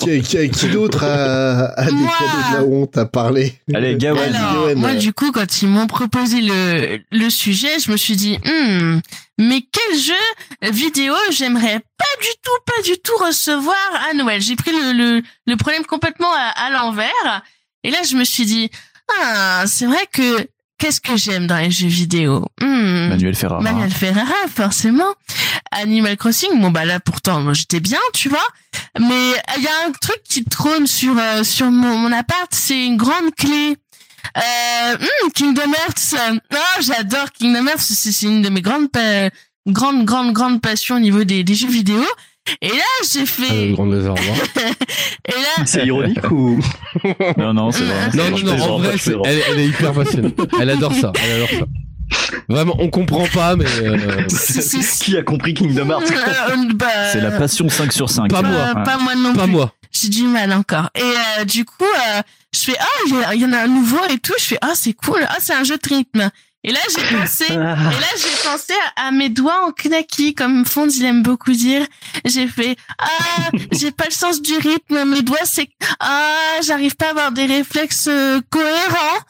Qui, 0.00 0.20
qui- 0.22 0.50
qui 0.50 0.68
d'autre 0.68 1.04
a, 1.04 1.66
a 1.78 1.84
des 1.86 1.92
Moi. 1.92 2.12
cadeaux 2.18 2.48
de 2.50 2.54
la 2.56 2.64
honte 2.64 2.96
à 2.98 3.06
parler? 3.06 3.54
Allez, 3.72 3.96
Gawain. 3.96 4.22
Alors, 4.22 4.54
Gawain, 4.54 4.74
moi, 4.76 4.90
euh, 4.90 4.94
du 4.96 5.12
coup, 5.12 5.32
quand 5.32 5.62
ils 5.62 5.68
m'ont 5.68 5.86
proposé 5.86 6.40
le, 6.40 6.98
le 7.12 7.30
sujet, 7.30 7.78
je 7.84 7.90
me 7.90 7.96
suis 7.96 8.16
dit, 8.16 8.38
Hmm, 8.44 9.00
mais 9.38 9.60
quel 9.70 9.98
jeu 9.98 10.70
vidéo 10.72 11.14
j'aimerais 11.30 11.80
pas 11.80 12.20
du 12.22 12.28
tout, 12.42 12.50
pas 12.66 12.82
du 12.82 12.98
tout 13.02 13.16
recevoir 13.24 13.76
à 14.10 14.14
Noël? 14.14 14.40
J'ai 14.40 14.56
pris 14.56 14.70
le, 14.72 14.92
le, 14.96 15.22
le 15.46 15.56
problème 15.56 15.84
complètement 15.84 16.32
à, 16.32 16.66
à 16.66 16.70
l'envers. 16.70 17.42
Et 17.84 17.90
là, 17.90 17.98
je 18.08 18.16
me 18.16 18.24
suis 18.24 18.44
dit, 18.46 18.70
ah, 19.20 19.64
c'est 19.66 19.86
vrai 19.86 20.08
que 20.12 20.48
qu'est-ce 20.78 21.00
que 21.00 21.16
j'aime 21.16 21.46
dans 21.46 21.58
les 21.58 21.70
jeux 21.70 21.86
vidéo? 21.86 22.46
Hmm, 22.60 23.08
Manuel 23.10 23.34
Ferrara. 23.36 23.60
Manuel 23.62 23.90
Ferrara, 23.92 24.34
forcément. 24.54 25.14
Animal 25.70 26.16
Crossing, 26.16 26.60
bon 26.60 26.70
bah 26.70 26.84
là 26.84 27.00
pourtant 27.00 27.40
moi, 27.40 27.52
j'étais 27.52 27.80
bien, 27.80 27.98
tu 28.12 28.28
vois. 28.28 28.46
Mais 28.98 29.32
il 29.56 29.62
y 29.62 29.66
a 29.66 29.86
un 29.88 29.92
truc 29.92 30.20
qui 30.28 30.44
trône 30.44 30.86
sur 30.86 31.16
euh, 31.18 31.42
sur 31.44 31.70
mon, 31.70 31.96
mon 31.98 32.12
appart, 32.12 32.48
c'est 32.54 32.86
une 32.86 32.96
grande 32.96 33.34
clé. 33.36 33.76
Euh, 34.36 34.96
hmm, 34.96 35.30
Kingdom 35.34 35.72
Hearts. 35.72 36.14
euh, 36.14 36.38
Oh, 36.52 36.80
j'adore 36.80 37.30
Kingdom 37.32 37.66
Hearts, 37.66 37.80
c'est 37.80 38.26
une 38.26 38.42
de 38.42 38.48
mes 38.50 38.62
grandes 38.62 38.88
grandes 39.66 40.04
grandes 40.04 40.32
grandes 40.32 40.60
passions 40.62 40.96
au 40.96 41.00
niveau 41.00 41.24
des, 41.24 41.42
des 41.44 41.54
jeux 41.54 41.68
vidéo. 41.68 42.04
Et 42.60 42.68
là, 42.68 42.74
j'ai 43.12 43.22
Ah, 43.22 43.26
fait 43.26 43.66
le 43.68 43.72
grand 43.74 43.86
désarroi. 43.86 44.20
et 45.26 45.32
là 45.32 45.64
C'est 45.66 45.86
ironique 45.86 46.30
ou 46.30 46.60
Non, 47.38 47.54
non, 47.54 47.70
c'est 47.72 47.84
vrai. 47.84 48.10
Non, 48.14 48.30
non, 48.30 48.56
non, 48.56 48.62
en 48.74 48.78
vrai, 48.78 48.96
plaisante. 48.96 49.22
elle, 49.26 49.40
elle 49.50 49.58
est 49.60 49.66
hyper 49.66 49.92
passionnée. 49.92 50.34
Elle 50.60 50.70
adore 50.70 50.92
ça, 50.94 51.12
elle 51.24 51.32
adore 51.42 51.48
ça. 51.50 51.66
Vraiment, 52.48 52.76
on 52.78 52.90
comprend 52.90 53.26
pas, 53.32 53.56
mais 53.56 53.64
euh, 53.82 54.26
Qui 55.00 55.16
a 55.16 55.22
compris 55.22 55.54
Kingdom 55.54 55.88
Hearts 55.90 56.02
Euh, 56.12 56.56
bah, 56.74 56.86
C'est 57.12 57.20
la 57.20 57.30
passion 57.30 57.68
5 57.68 57.92
sur 57.92 58.10
5. 58.10 58.30
Pas 58.30 58.42
moi. 58.42 58.74
pas 58.84 58.98
moi 58.98 59.14
non 59.14 59.32
pas 59.32 59.44
plus. 59.44 59.52
moi. 59.52 59.72
j'ai 59.90 60.08
du 60.10 60.24
mal 60.24 60.52
encore. 60.52 60.90
Et 60.94 61.00
euh, 61.40 61.44
du 61.44 61.64
coup, 61.64 61.74
euh, 61.82 62.20
je 62.52 62.58
fais 62.60 62.76
ah 62.78 62.84
il 63.06 63.14
y, 63.14 63.24
a- 63.24 63.34
il 63.34 63.40
y 63.40 63.44
en 63.46 63.52
a 63.54 63.60
un 63.60 63.66
nouveau 63.68 63.98
et 64.10 64.18
tout. 64.18 64.34
Je 64.38 64.44
fais 64.44 64.58
ah 64.60 64.72
c'est 64.74 64.92
cool. 64.92 65.20
Ah 65.28 65.36
c'est 65.40 65.54
un 65.54 65.64
jeu 65.64 65.78
de 65.78 65.88
rythme. 65.94 66.30
Et 66.66 66.72
là 66.72 66.80
j'ai 66.88 67.16
pensé 67.16 67.44
et 67.44 67.56
là 67.56 68.08
j'ai 68.16 68.48
pensé 68.48 68.72
à, 68.96 69.10
mes 69.10 69.28
doigts 69.28 69.66
en 69.66 69.72
knacky 69.72 70.34
comme 70.34 70.64
Fonds 70.64 70.88
il 70.88 71.04
aime 71.04 71.22
beaucoup 71.22 71.52
dire. 71.52 71.86
J'ai 72.24 72.48
fait 72.48 72.76
ah 72.98 73.50
j'ai 73.70 73.90
pas 73.90 74.06
le 74.06 74.12
sens 74.12 74.40
du 74.40 74.56
rythme. 74.56 75.04
Mes 75.04 75.20
doigts 75.20 75.44
c'est 75.44 75.68
ah 76.00 76.58
j'arrive 76.66 76.96
pas 76.96 77.08
à 77.08 77.10
avoir 77.10 77.32
des 77.32 77.44
réflexes 77.44 78.08
euh, 78.08 78.40
cohérents. 78.48 79.20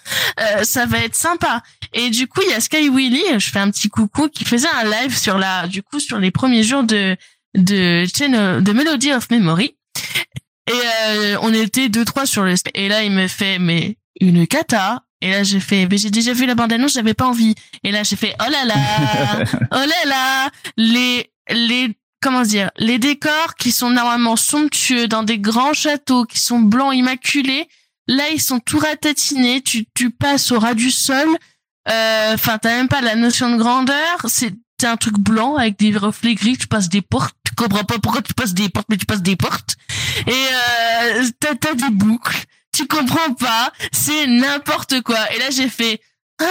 Euh, 0.40 0.62
ça 0.62 0.86
va 0.86 0.98
être 0.98 1.16
sympa. 1.16 1.62
Et 1.93 2.11
du 2.11 2.28
coup 2.28 2.40
il 2.47 2.51
y 2.51 2.55
a 2.55 2.61
Sky 2.61 2.89
Willy. 2.89 3.24
Je 3.39 3.51
fais 3.51 3.59
un 3.59 3.70
petit 3.70 3.89
coucou 3.89 4.28
qui 4.28 4.44
faisait 4.44 4.69
un 4.69 4.85
live 4.85 5.19
sur 5.19 5.36
la 5.36 5.66
du 5.66 5.82
coup 5.82 5.98
sur 5.98 6.20
les 6.20 6.31
premiers 6.31 6.62
jours 6.62 6.85
de 6.85 7.16
de 7.56 8.05
Chain- 8.16 8.61
de 8.61 8.73
Melody 8.73 9.12
of 9.12 9.28
Memory. 9.31 9.77
Et 10.69 10.73
euh, 10.73 11.36
on 11.43 11.52
était 11.52 11.89
deux 11.89 12.05
trois 12.05 12.27
sur 12.27 12.44
le 12.44 12.55
et 12.74 12.89
là 12.89 13.02
il 13.02 13.11
me 13.11 13.27
fait 13.27 13.59
mais 13.59 13.97
une 14.20 14.47
cata 14.47 15.03
et 15.20 15.30
là 15.30 15.42
j'ai 15.42 15.60
fait 15.60 15.86
mais 15.90 15.98
j'ai 15.98 16.10
déjà 16.10 16.32
vu 16.32 16.46
la 16.46 16.54
bande 16.54 16.72
annonce 16.72 16.94
j'avais 16.94 17.14
pas 17.14 17.26
envie. 17.26 17.54
Et 17.82 17.92
là 17.92 18.02
j'ai 18.02 18.16
fait 18.16 18.34
oh 18.40 18.50
là 18.50 18.64
là 18.64 18.74
oh 19.72 19.74
là 19.74 20.08
là 20.08 20.50
les 20.76 21.30
les 21.50 21.96
comment 22.22 22.42
dire 22.42 22.70
les 22.78 22.98
décors 22.98 23.54
qui 23.58 23.72
sont 23.72 23.90
normalement 23.90 24.36
somptueux 24.36 25.08
dans 25.08 25.22
des 25.22 25.38
grands 25.38 25.74
châteaux 25.74 26.24
qui 26.24 26.38
sont 26.38 26.60
blancs 26.60 26.94
immaculés 26.94 27.68
là 28.06 28.24
ils 28.30 28.40
sont 28.40 28.60
tout 28.60 28.78
ratatinés 28.78 29.62
tu 29.62 29.86
tu 29.94 30.10
passes 30.10 30.52
au 30.52 30.58
ras 30.58 30.74
du 30.74 30.90
sol. 30.90 31.28
Euh, 31.90 32.32
enfin 32.32 32.56
t'as 32.58 32.70
même 32.70 32.88
pas 32.88 33.02
la 33.02 33.14
notion 33.14 33.50
de 33.50 33.56
grandeur 33.56 34.18
c'est 34.26 34.54
c'est 34.80 34.86
un 34.86 34.96
truc 34.96 35.18
blanc 35.18 35.56
avec 35.56 35.78
des 35.78 35.96
reflets 35.96 36.34
gris 36.34 36.56
tu 36.56 36.66
passes 36.66 36.88
des 36.88 37.02
portes 37.02 37.36
tu 37.44 37.62
comprends 37.62 37.84
pas 37.84 37.98
pourquoi 37.98 38.22
tu 38.22 38.34
passes 38.34 38.54
des 38.54 38.68
portes 38.68 38.86
mais 38.88 38.96
tu 38.96 39.06
passes 39.06 39.22
des 39.22 39.36
portes. 39.36 39.76
Et 40.26 40.30
euh, 40.30 41.24
t'as 41.38 41.54
t'as 41.54 41.74
des 41.74 41.90
boucles 41.90 42.44
tu 42.74 42.86
comprends 42.86 43.32
pas 43.34 43.72
c'est 43.92 44.26
n'importe 44.26 45.01
quoi 45.02 45.18
et 45.34 45.38
là 45.38 45.46
j'ai 45.51 45.68
fait 45.68 46.01
hein? 46.40 46.46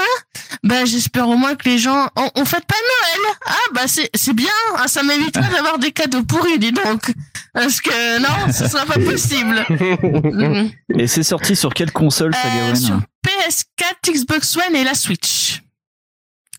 Bah 0.64 0.86
j'espère 0.86 1.28
au 1.28 1.36
moins 1.36 1.56
que 1.56 1.68
les 1.70 1.78
gens 1.78 2.08
on, 2.16 2.30
on 2.36 2.46
fête 2.46 2.66
pas 2.66 2.76
Noël 2.76 3.36
ah 3.46 3.56
bah 3.74 3.82
c'est 3.88 4.10
c'est 4.16 4.34
bien 4.34 4.48
hein, 4.78 4.88
ça 4.88 5.04
m'évitera 5.04 5.44
d'avoir 5.50 5.78
des 5.80 5.92
cadeaux 5.92 6.24
pourris 6.24 6.58
dis 6.60 6.72
donc 6.72 7.12
parce 7.54 7.82
que 7.82 8.20
non 8.20 8.52
ce 8.52 8.68
sera 8.68 8.86
pas 8.86 9.00
possible. 9.00 9.64
Et 10.98 11.06
c'est 11.08 11.22
sorti 11.24 11.56
sur 11.56 11.74
quelle 11.74 11.92
console, 11.92 12.34
ça, 12.34 12.48
Euh, 12.48 12.74
sur 12.76 13.00
PS4 13.28 14.12
Xbox 14.12 14.58
One 14.58 14.76
et 14.76 14.84
la 14.84 14.94
Switch 14.96 15.62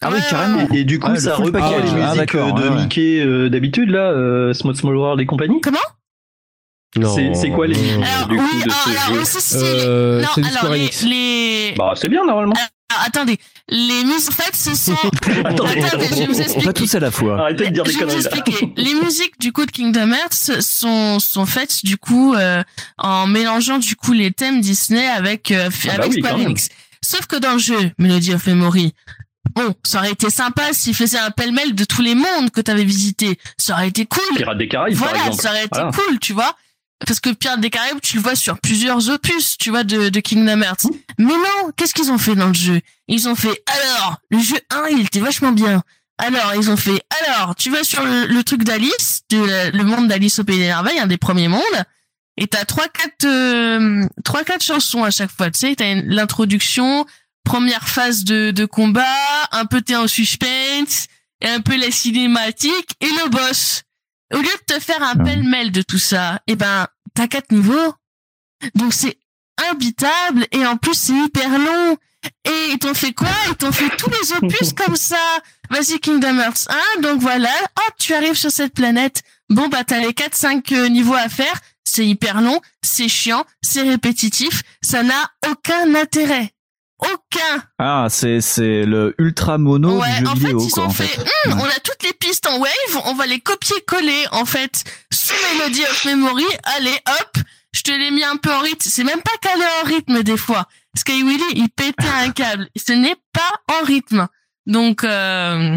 Ah 0.01 0.11
oui, 0.12 0.20
carrément. 0.31 0.69
Et, 0.73 0.81
et 0.81 0.85
du 0.85 1.01
coup, 1.01 1.11
Ah, 1.11 1.19
ça 1.19 1.35
reprend 1.35 1.78
les 1.78 1.89
Ah, 1.91 1.95
musiques 2.12 2.16
d'accord, 2.16 2.57
euh, 2.57 2.61
de 2.62 2.69
ouais. 2.69 2.82
Mickey 2.82 3.20
euh, 3.20 3.49
d'habitude, 3.51 3.91
là, 3.91 4.11
euh, 4.12 4.53
Small 4.55 4.77
Small 4.77 4.97
World 4.97 5.20
et 5.20 5.27
compagnie? 5.27 5.61
Comment? 5.61 5.78
C'est 7.15 7.35
c'est 7.35 7.51
quoi 7.51 7.66
les 7.66 7.75
musiques 7.77 8.05
Alors, 8.15 8.29
du 8.29 8.37
coup 8.37 8.43
oui, 8.55 8.62
de 8.65 8.71
ah, 8.71 8.75
ce 8.85 8.91
alors, 8.91 9.19
jeu 9.21 9.25
ça, 9.25 9.41
c'est- 9.41 9.87
non, 10.23 10.47
alors, 10.61 10.73
les, 10.75 10.91
les... 11.05 11.75
Bah, 11.77 11.93
c'est 11.97 12.09
bien 12.09 12.25
normalement. 12.25 12.55
Alors, 12.91 13.07
attendez, 13.07 13.39
les 13.69 14.05
musiques, 14.05 14.31
en 14.31 14.35
fait, 14.43 14.55
ce 14.55 14.75
sont... 14.77 14.93
attendez, 15.45 15.81
je 16.11 16.15
vais 16.19 16.27
vous 16.27 16.41
expliquer. 16.41 16.66
Pas 16.66 16.73
tous 16.73 16.95
à 16.95 17.01
la 17.01 17.11
fois. 17.11 17.41
Arrêtez 17.41 17.65
de 17.66 17.71
dire 17.71 17.83
des 17.85 17.93
Je 17.93 17.99
vais 17.99 18.05
vous 18.05 18.11
conneries 18.12 18.27
expliquer. 18.27 18.73
Les 18.77 18.95
musiques 18.95 19.41
du 19.41 19.53
coup 19.53 19.66
de 19.66 19.71
Kingdom 19.73 20.12
Hearts 20.12 20.62
sont 20.62 21.19
sont 21.19 21.47
faites 21.47 21.85
du 21.85 21.97
coup 21.97 22.35
euh, 22.35 22.62
en 22.99 23.27
mélangeant 23.27 23.79
du 23.79 23.97
coup 23.97 24.12
les 24.12 24.31
thèmes 24.31 24.61
Disney 24.61 25.07
avec 25.09 25.51
euh, 25.51 25.69
Ah 25.73 25.87
bah 25.89 25.93
avec 26.05 26.12
oui, 26.12 26.21
Square. 26.23 26.35
Enix. 26.39 26.69
Sauf 27.03 27.27
que 27.27 27.37
dans 27.37 27.53
le 27.55 27.59
jeu 27.59 27.91
Melody 27.99 28.35
of 28.35 28.47
Memory, 28.47 28.93
bon, 29.57 29.75
ça 29.83 29.99
aurait 29.99 30.12
été 30.12 30.31
sympa 30.31 30.73
s'il 30.73 30.95
faisait 30.95 31.19
un 31.19 31.31
pêle-mêle 31.31 31.75
de 31.75 31.85
tous 31.85 32.03
les 32.03 32.15
mondes 32.15 32.51
que 32.53 32.61
t'avais 32.61 32.85
visités. 32.85 33.39
Ça 33.59 33.73
aurait 33.75 33.89
été 33.89 34.07
cool. 34.07 34.37
Pirates 34.37 34.59
des 34.59 34.69
Caraïbes, 34.69 34.97
par 34.99 35.09
Voilà, 35.09 35.25
exemple. 35.27 35.43
ça 35.43 35.51
aurait 35.51 35.65
été 35.65 35.69
Voilà. 35.81 35.91
cool, 35.93 36.19
tu 36.21 36.33
vois. 36.33 36.55
Parce 37.07 37.21
que 37.21 37.31
Pirates 37.31 37.61
des 37.61 37.71
Caraïbes, 37.71 38.01
tu 38.03 38.16
le 38.16 38.23
vois 38.23 38.37
sur 38.37 38.59
plusieurs 38.61 39.11
opus, 39.11 39.59
tu 39.59 39.71
vois, 39.71 39.85
de, 39.85 40.09
de 40.09 40.21
Kingdom 40.21 40.62
Hearts. 40.62 40.87
Mais 41.19 41.27
non, 41.27 41.71
qu'est-ce 41.77 41.93
qu'ils 41.93 42.11
ont 42.11 42.19
fait 42.19 42.35
dans 42.35 42.49
le 42.49 42.55
jeu? 42.55 42.81
Ils 43.09 43.29
ont 43.29 43.35
fait, 43.35 43.62
alors, 43.66 44.19
le 44.31 44.39
jeu 44.39 44.57
1, 44.71 44.87
il 44.93 45.01
était 45.03 45.21
vachement 45.21 45.53
bien. 45.53 45.83
Alors, 46.19 46.55
ils 46.55 46.71
ont 46.71 46.77
fait, 46.77 47.03
alors, 47.27 47.57
tu 47.57 47.71
vas 47.71 47.83
sur 47.83 48.05
le, 48.05 48.27
le 48.27 48.45
truc 48.45 48.62
d'Alice, 48.62 49.23
le 49.33 49.83
monde 49.83 50.09
d'Alice 50.09 50.39
au 50.39 50.45
Pays 50.45 50.59
des 50.59 50.66
Merveilles, 50.66 51.01
un 51.01 51.09
des 51.09 51.19
premiers 51.19 51.49
mondes, 51.49 51.62
et 52.37 52.47
t'as 52.47 52.65
trois, 52.65 52.89
quatre, 52.89 53.25
euh, 53.25 54.07
trois, 54.25 54.45
quatre 54.45 54.62
chansons 54.62 55.05
à 55.05 55.11
chaque 55.11 55.31
fois, 55.31 55.51
tu 55.51 55.61
sais, 55.61 55.75
t'as 55.75 55.95
l'introduction, 56.05 57.05
première 57.45 57.89
phase 57.89 58.25
de, 58.25 58.53
de 58.53 58.65
combat, 58.65 59.05
un 59.53 59.66
peu 59.66 59.83
t'es 59.83 59.97
en 59.97 60.07
suspense, 60.07 61.07
et 61.41 61.49
un 61.49 61.61
peu 61.61 61.77
la 61.77 61.91
cinématique, 61.91 62.95
et 63.01 63.07
le 63.07 63.31
boss. 63.31 63.83
Au 64.33 64.39
lieu 64.39 64.43
de 64.43 64.75
te 64.75 64.81
faire 64.81 65.03
un 65.03 65.17
pêle-mêle 65.17 65.71
de 65.71 65.83
tout 65.83 65.99
ça, 65.99 66.41
eh 66.47 66.57
ben, 66.57 66.87
t'as 67.15 67.29
quatre 67.29 67.53
niveaux. 67.53 67.95
Donc 68.75 68.95
c'est 68.95 69.19
imbitable, 69.71 70.47
et 70.51 70.67
en 70.67 70.77
plus 70.77 70.95
c'est 70.95 71.13
hyper 71.13 71.59
long. 71.59 71.97
Et 72.47 72.71
ils 72.73 72.79
t'ont 72.79 72.95
fait 72.95 73.13
quoi? 73.13 73.29
Ils 73.49 73.55
t'ont 73.55 73.73
fait 73.73 73.95
tous 73.97 74.11
les 74.11 74.33
opus 74.33 74.73
comme 74.77 74.97
ça. 74.97 75.17
Vas-y 75.71 76.01
Kingdom 76.01 76.39
Hearts 76.39 76.69
1, 76.97 77.01
donc 77.03 77.21
voilà, 77.21 77.51
hop, 77.87 77.95
tu 77.99 78.15
arrives 78.15 78.35
sur 78.35 78.51
cette 78.51 78.73
planète. 78.73 79.23
Bon 79.51 79.69
bah 79.69 79.85
t'as 79.85 79.99
les 79.99 80.13
4-5 80.13 80.89
niveaux 80.89 81.15
à 81.15 81.29
faire, 81.29 81.61
c'est 81.85 82.07
hyper 82.07 82.41
long, 82.41 82.61
c'est 82.83 83.09
chiant, 83.09 83.45
c'est 83.63 83.83
répétitif, 83.83 84.63
ça 84.83 85.03
n'a 85.03 85.31
aucun 85.51 85.95
intérêt. 85.95 86.53
Aucun 87.12 87.62
Ah, 87.78 88.06
c'est 88.09 88.40
c'est 88.40 88.85
le 88.85 89.14
ultra 89.18 89.59
mono 89.59 90.01
Ouais, 90.01 90.20
du 90.20 90.24
jeu 90.24 90.28
en 90.31 90.36
fait, 90.36 90.64
ils 90.66 90.70
quoi, 90.70 90.82
ont 90.85 90.86
en 90.86 90.90
fait, 90.90 91.06
fait. 91.06 91.24
Hmm, 91.51 91.60
on 91.60 91.64
a 91.64 91.81
toutes 91.82 92.02
les 92.05 92.12
pistes 92.12 92.47
en 92.48 92.59
wave, 92.59 93.02
on 93.06 93.14
va 93.14 93.26
les 93.26 93.40
copier-coller, 93.40 94.26
en 94.32 94.44
fait, 94.44 94.85
sous 95.12 95.35
Melody 95.59 95.82
of 95.82 96.05
Memory. 96.05 96.44
Allez, 96.76 96.97
hop, 97.20 97.39
je 97.72 97.82
te 97.82 97.90
l'ai 97.90 98.10
mis 98.10 98.24
un 98.24 98.36
peu 98.36 98.52
en 98.52 98.60
rythme. 98.60 98.89
C'est 98.90 99.05
même 99.05 99.20
pas 99.22 99.36
calé 99.40 99.64
en 99.82 99.86
rythme, 99.86 100.22
des 100.22 100.36
fois. 100.36 100.66
Sky 100.97 101.22
Willy, 101.24 101.43
il 101.55 101.68
pétait 101.70 102.05
un 102.06 102.31
câble. 102.32 102.68
Ce 102.76 102.93
n'est 102.93 103.16
pas 103.32 103.51
en 103.81 103.85
rythme. 103.85 104.28
Donc, 104.66 105.02
euh, 105.05 105.76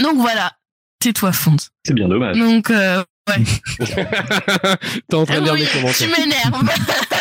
donc 0.00 0.16
voilà. 0.18 0.52
Tais-toi, 1.00 1.32
Fonz. 1.32 1.70
C'est 1.84 1.94
bien 1.94 2.08
dommage. 2.08 2.36
Donc, 2.38 2.70
euh, 2.70 3.02
ouais. 3.28 3.42
T'es 5.08 5.16
en 5.16 5.24
train 5.26 5.40
de 5.40 5.44
lire 5.44 5.52
Oui, 5.54 5.60
les 5.60 5.66
tu 5.66 5.78
commentaires. 5.78 6.08
m'énerves. 6.18 6.62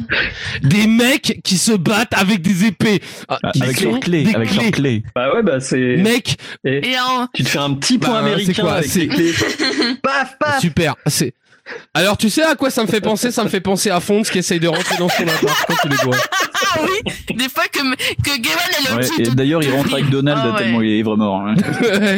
Des 0.62 0.86
mecs 0.86 1.40
qui 1.44 1.58
se 1.58 1.72
battent 1.72 2.14
avec 2.14 2.40
des 2.42 2.66
épées. 2.66 3.00
Ah, 3.28 3.38
qui 3.52 3.62
avec 3.62 3.80
leurs 3.80 4.00
clés, 4.00 4.24
des 4.24 4.34
avec 4.34 4.54
leurs 4.54 4.70
clés. 4.70 5.02
Bah 5.14 5.34
ouais, 5.34 5.42
bah 5.42 5.60
c'est. 5.60 5.96
Mec, 5.96 6.36
Et 6.64 6.90
Et 6.90 6.98
en, 6.98 7.26
tu 7.34 7.44
te 7.44 7.48
fais 7.48 7.58
un 7.58 7.74
petit 7.74 7.98
point 7.98 8.22
Bah, 8.22 8.28
c'est 8.28 8.32
américain 8.34 8.62
quoi, 8.62 8.72
avec 8.74 8.90
c'est- 8.90 9.00
tes 9.00 9.08
clés. 9.08 9.32
paf, 10.02 10.36
paf 10.38 10.60
super. 10.60 10.94
C'est. 11.06 11.34
Alors 11.94 12.16
tu 12.16 12.30
sais 12.30 12.42
à 12.42 12.54
quoi 12.54 12.70
ça 12.70 12.82
me 12.82 12.86
fait 12.86 13.00
penser? 13.00 13.30
Ça 13.30 13.42
me 13.44 13.48
fait 13.48 13.60
penser 13.60 13.90
à 13.90 14.00
Fonz 14.00 14.30
qui 14.30 14.38
essaye 14.38 14.60
de 14.60 14.68
rentrer 14.68 14.96
dans 14.98 15.08
son 15.08 15.22
appart 15.26 15.64
quand 15.66 15.74
tu 15.82 15.88
les 15.88 15.96
vois. 15.96 16.16
ah 16.16 16.80
oui, 16.82 17.12
des 17.34 17.48
fois 17.48 17.64
que, 17.72 17.78
que 18.22 18.36
Gaiman 18.38 19.02
est 19.04 19.18
Ouais, 19.20 19.30
d'ailleurs, 19.34 19.62
il 19.62 19.72
rentre 19.72 19.92
avec 19.94 20.08
Donald 20.10 20.40
Ah 20.42 20.50
ouais. 20.52 20.58
tellement 20.58 20.80
il 20.82 20.90
est 20.90 20.98
ivre 20.98 21.16
mort. 21.16 21.40
hein. 21.40 21.54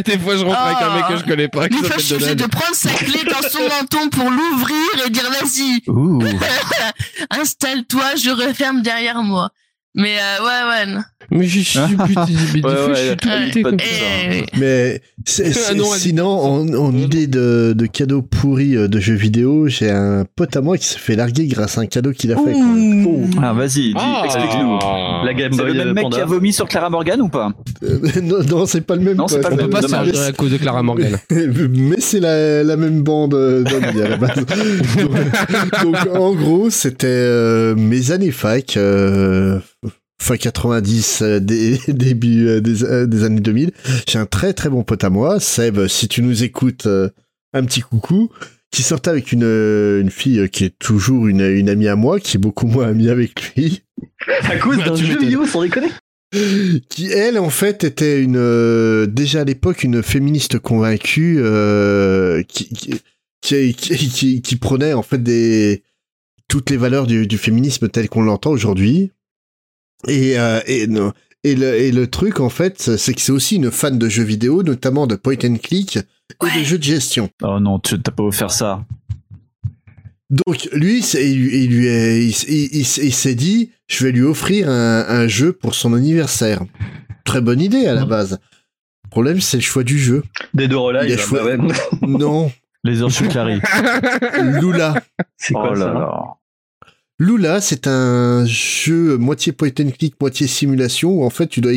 Des 0.05 0.19
fois 0.19 0.37
je 0.37 0.45
rentre 0.45 0.59
avec 0.61 0.79
un 0.83 0.95
mec 0.97 1.07
que 1.09 1.17
je 1.17 1.25
connais 1.25 1.49
pas 1.49 1.67
Une 1.67 1.77
fois, 1.79 1.97
je 1.97 2.03
suis 2.03 2.15
obligé 2.15 2.35
de 2.35 2.47
prendre 2.47 2.75
sa 2.75 2.91
clé 2.91 3.21
dans 3.25 3.49
son 3.49 3.63
menton 3.63 4.09
pour 4.11 4.31
l'ouvrir 4.31 5.07
et 5.07 5.11
dire 5.11 5.31
vas-y, 5.31 5.83
Ouh. 5.89 6.21
installe-toi, 7.31 8.17
je 8.17 8.31
referme 8.31 8.83
derrière 8.83 9.23
moi. 9.23 9.51
Mais 9.95 10.17
euh, 10.21 10.45
ouais, 10.45 10.87
ouais. 10.87 11.01
Mais 11.31 11.45
je 11.47 11.61
suis 11.61 11.79
putain, 11.81 12.27
mais 12.55 12.61
des 12.61 12.67
Ouais, 12.69 12.75
fois, 12.75 12.85
je 12.87 12.91
ouais, 12.91 12.97
suis 12.97 13.17
tout 13.17 13.29
ouais, 13.29 13.51
de 13.51 13.63
quoi. 13.63 13.73
ça. 13.79 14.59
Mais 14.59 15.01
c'est- 15.27 15.53
c'est- 15.53 15.71
Ah 15.73 15.75
non, 15.75 15.93
elle- 15.93 16.01
sinon, 16.01 16.29
en, 16.29 16.75
en 16.75 16.97
idée 16.97 17.27
de, 17.27 17.75
de 17.77 17.87
cadeau 17.87 18.23
pourri 18.23 18.77
euh, 18.77 18.87
de 18.89 19.01
jeux 19.01 19.15
vidéo, 19.15 19.67
j'ai 19.69 19.91
un 19.91 20.25
pote 20.37 20.57
à 20.57 20.61
moi 20.61 20.79
qui 20.79 20.87
se 20.87 20.97
fait 20.99 21.17
larguer 21.17 21.47
grâce 21.49 21.77
à 21.77 21.81
un 21.83 21.87
cadeau 21.87 22.13
qu'il 22.13 22.33
a 22.33 22.37
fait. 22.37 22.53
quoi. 22.53 23.43
Ah, 23.43 23.53
vas-y, 23.53 23.69
dis, 23.69 23.95
Ah. 23.97 24.23
explique-nous. 24.25 24.79
La 25.27 25.35
Game 25.35 25.53
C'est 25.53 25.59
Boy 25.63 25.73
le 25.73 25.79
même 25.79 25.89
euh, 25.89 25.95
mec 25.95 26.03
Panda. 26.05 26.17
qui 26.17 26.23
a 26.23 26.27
vomi 26.27 26.53
sur 26.53 26.69
Clara 26.69 26.89
Morgan 26.89 27.21
ou 27.21 27.29
pas 27.29 27.53
Euh, 27.83 27.99
non, 28.23 28.39
non, 28.49 28.67
c'est 28.67 28.81
pas 28.83 28.95
le 28.95 29.03
même. 29.03 29.17
Non, 29.17 29.27
c'est 29.29 29.41
pas 29.41 29.51
le 29.51 29.57
même. 29.57 29.71
pas 29.71 29.81
à 29.81 30.33
cause 30.33 30.53
de 30.53 30.57
Clara 30.57 30.83
Morgan. 30.83 31.19
Mais 31.31 31.97
c'est 31.99 32.21
la, 32.21 32.63
la 32.63 32.77
même 32.77 33.03
bande 33.03 33.35
d'amis 33.65 34.01
à 34.03 34.09
la 34.09 34.17
base. 34.17 34.37
donc, 34.97 35.83
donc, 35.83 35.97
en 36.17 36.33
gros, 36.33 36.71
c'était 36.71 37.07
euh, 37.09 37.75
mes 37.77 38.13
années 38.13 38.31
fac, 38.31 38.77
euh, 38.77 39.59
fin 40.21 40.37
90, 40.37 41.23
euh, 41.23 41.41
dé- 41.41 41.79
début 41.89 42.47
euh, 42.49 42.61
des, 42.61 42.85
euh, 42.85 43.07
des 43.07 43.25
années 43.25 43.41
2000. 43.41 43.71
J'ai 44.09 44.19
un 44.19 44.27
très 44.27 44.53
très 44.53 44.69
bon 44.69 44.83
pote 44.83 45.05
à 45.05 45.11
moi, 45.11 45.41
Seb, 45.41 45.87
si 45.87 46.09
tu 46.09 46.23
nous 46.23 46.43
écoutes, 46.45 46.87
un 46.87 47.65
petit 47.65 47.81
coucou, 47.81 48.31
qui 48.71 48.83
sortait 48.83 49.11
avec 49.11 49.33
une, 49.33 49.45
une 49.45 50.11
fille 50.11 50.49
qui 50.51 50.65
est 50.65 50.79
toujours 50.79 51.27
une, 51.29 51.41
une 51.41 51.69
amie 51.69 51.89
à 51.89 51.97
moi, 51.97 52.21
qui 52.21 52.37
est 52.37 52.41
beaucoup 52.41 52.67
moins 52.67 52.89
amie 52.89 53.09
avec 53.09 53.55
lui. 53.57 53.83
À 54.43 54.57
cause 54.57 54.79
d'un 54.79 54.95
tu 54.95 55.07
jeu 55.07 55.19
vidéo, 55.19 55.47
sans 55.47 55.63
déconner. 55.63 55.89
qui 56.91 57.07
elle 57.11 57.39
en 57.39 57.49
fait 57.49 57.85
était 57.85 58.21
une 58.23 58.37
euh, 58.37 59.07
déjà 59.07 59.41
à 59.41 59.45
l'époque 59.45 59.83
une 59.85 60.03
féministe 60.03 60.59
convaincue 60.59 61.39
euh, 61.41 62.43
qui, 62.43 62.69
qui, 62.69 63.01
qui, 63.41 63.75
qui, 63.75 64.09
qui- 64.11 64.43
qui 64.43 64.57
prenait 64.57 64.93
en 64.93 65.03
fait 65.03 65.23
des 65.23 65.83
toutes 66.47 66.69
les 66.69 66.77
valeurs 66.77 67.07
du, 67.07 67.27
du 67.27 67.39
féminisme 67.39 67.89
tel 67.89 68.11
qu'on 68.11 68.23
l'entend 68.23 68.51
aujourd'hui 68.51 69.11
et 70.07 70.39
euh, 70.39 70.61
et, 70.67 70.87
non. 70.87 71.13
et, 71.45 71.55
le, 71.55 71.75
et 71.75 71.91
le 71.93 72.07
truc 72.07 72.41
en 72.41 72.49
fait 72.51 72.81
c'est 72.97 73.15
que 73.15 73.21
c'est 73.21 73.33
aussi 73.33 73.57
une 73.57 73.71
fan 73.71 73.99
de 73.99 74.09
jeux 74.09 74.23
vidéo 74.23 74.63
notamment 74.63 75.07
de 75.07 75.17
point 75.17 75.35
and 75.45 75.57
click 75.63 75.97
et 75.97 76.59
de 76.61 76.65
jeux 76.65 76.79
de 76.79 76.83
gestion 76.85 77.31
Oh 77.43 77.59
non, 77.61 77.79
tu 77.81 78.01
t'as 78.01 78.13
pas 78.13 78.23
offert 78.23 78.51
ça. 78.51 78.85
donc 80.31 80.69
lui, 80.73 81.03
c'est- 81.03 81.29
il, 81.31 81.39
lui- 81.43 81.65
il 81.65 81.71
lui 81.71 81.87
est- 81.87 82.27
il, 82.27 82.31
il- 82.49 82.69
il- 82.77 83.05
il 83.05 83.15
s'est 83.15 83.35
dit, 83.35 83.71
je 83.89 84.05
vais 84.05 84.13
lui 84.13 84.23
offrir 84.23 84.69
un, 84.69 85.07
un 85.09 85.27
jeu 85.27 85.53
pour 85.53 85.75
son 85.75 85.95
anniversaire. 85.95 86.61
Très 87.25 87.41
bonne 87.41 87.61
idée 87.61 87.87
à 87.87 87.95
la 87.95 88.05
base. 88.05 88.39
Le 89.05 89.11
problème, 89.11 89.41
c'est 89.41 89.57
le 89.57 89.63
choix 89.63 89.85
du 89.85 89.99
jeu. 89.99 90.23
Des 90.55 90.69
deux 90.69 90.77
Il 90.91 90.97
a 90.97 91.03
Live, 91.05 91.19
choisi- 91.19 91.57
bah 91.57 91.65
ouais. 91.67 92.09
Non, 92.09 92.53
Les 92.85 93.01
heures. 93.01 93.09
Lula. 94.61 94.95
C'est 95.39 95.55
quoi 95.55 95.71
Oh 95.71 95.75
là 95.75 95.87
ça 95.87 95.93
là. 95.95 96.23
Lula, 97.21 97.61
c'est 97.61 97.89
un 97.89 98.45
jeu 98.47 99.17
moitié 99.19 99.51
point 99.51 99.71
and 99.81 99.91
click, 99.99 100.15
moitié 100.21 100.47
simulation 100.47 101.11
où 101.11 101.25
en 101.25 101.31
fait 101.31 101.49
tu 101.49 101.61
dois 101.61 101.73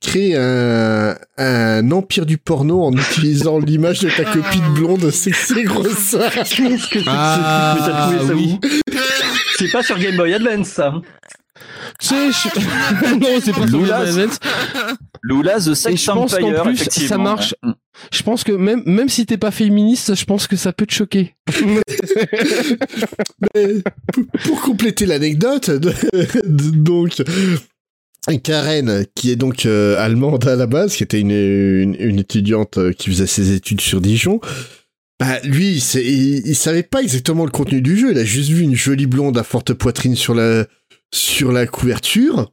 créer 0.00 0.36
un, 0.36 1.16
un 1.38 1.90
empire 1.92 2.26
du 2.26 2.36
porno 2.36 2.82
en 2.82 2.92
utilisant 2.92 3.58
l'image 3.60 4.00
de 4.00 4.10
ta 4.10 4.24
copine 4.24 4.74
blonde 4.74 5.08
sexy 5.10 5.62
grosse. 5.62 6.16
Qu'est-ce 6.34 6.56
que 6.56 6.78
c'est 6.78 6.98
que 6.98 7.04
Ah, 7.06 7.76
ce 7.78 7.84
truc 7.84 7.86
Mais 7.86 7.92
t'as 7.92 8.06
trouvé 8.08 8.26
ça 8.26 8.34
oui. 8.34 8.58
où? 8.60 8.96
C'est 9.58 9.70
pas 9.70 9.82
sur 9.84 9.98
Game 10.00 10.16
Boy 10.16 10.34
Advance, 10.34 10.66
ça. 10.68 10.92
Tu 12.00 12.08
sais, 12.08 12.30
je... 12.32 13.14
non, 13.18 13.40
c'est 13.42 13.52
pas 13.52 13.66
Lula. 13.66 14.04
Lula 15.22 15.58
the 15.58 15.74
Sex 15.74 16.02
je 16.04 16.10
pense 16.10 16.34
qu'en 16.34 16.64
plus, 16.64 16.76
ça 16.90 17.18
marche. 17.18 17.54
Ouais. 17.62 17.72
Je 18.10 18.22
pense 18.22 18.42
que 18.42 18.52
même, 18.52 18.82
même 18.86 19.08
si 19.08 19.26
t'es 19.26 19.36
pas 19.36 19.50
féministe, 19.50 20.14
je 20.14 20.24
pense 20.24 20.46
que 20.46 20.56
ça 20.56 20.72
peut 20.72 20.86
te 20.86 20.94
choquer. 20.94 21.34
Mais 23.54 23.82
pour- 24.44 24.60
compléter 24.62 25.06
l'anecdote, 25.06 25.70
donc 25.70 27.22
Karen, 28.42 29.04
qui 29.14 29.30
est 29.30 29.36
donc 29.36 29.66
euh, 29.66 29.98
allemande 29.98 30.46
à 30.46 30.56
la 30.56 30.66
base, 30.66 30.96
qui 30.96 31.02
était 31.02 31.20
une, 31.20 31.30
une, 31.30 31.96
une 31.98 32.18
étudiante 32.18 32.78
euh, 32.78 32.92
qui 32.92 33.10
faisait 33.10 33.26
ses 33.26 33.52
études 33.52 33.80
sur 33.80 34.00
Dijon, 34.00 34.40
bah 35.20 35.40
lui, 35.44 35.72
il, 35.72 36.00
il, 36.00 36.46
il 36.46 36.56
savait 36.56 36.82
pas 36.82 37.02
exactement 37.02 37.44
le 37.44 37.50
contenu 37.50 37.82
du 37.82 37.96
jeu. 37.96 38.12
Il 38.12 38.18
a 38.18 38.24
juste 38.24 38.50
vu 38.50 38.62
une 38.62 38.74
jolie 38.74 39.06
blonde 39.06 39.36
à 39.38 39.42
forte 39.44 39.72
poitrine 39.74 40.16
sur 40.16 40.34
la 40.34 40.66
sur 41.12 41.52
la 41.52 41.66
couverture 41.66 42.50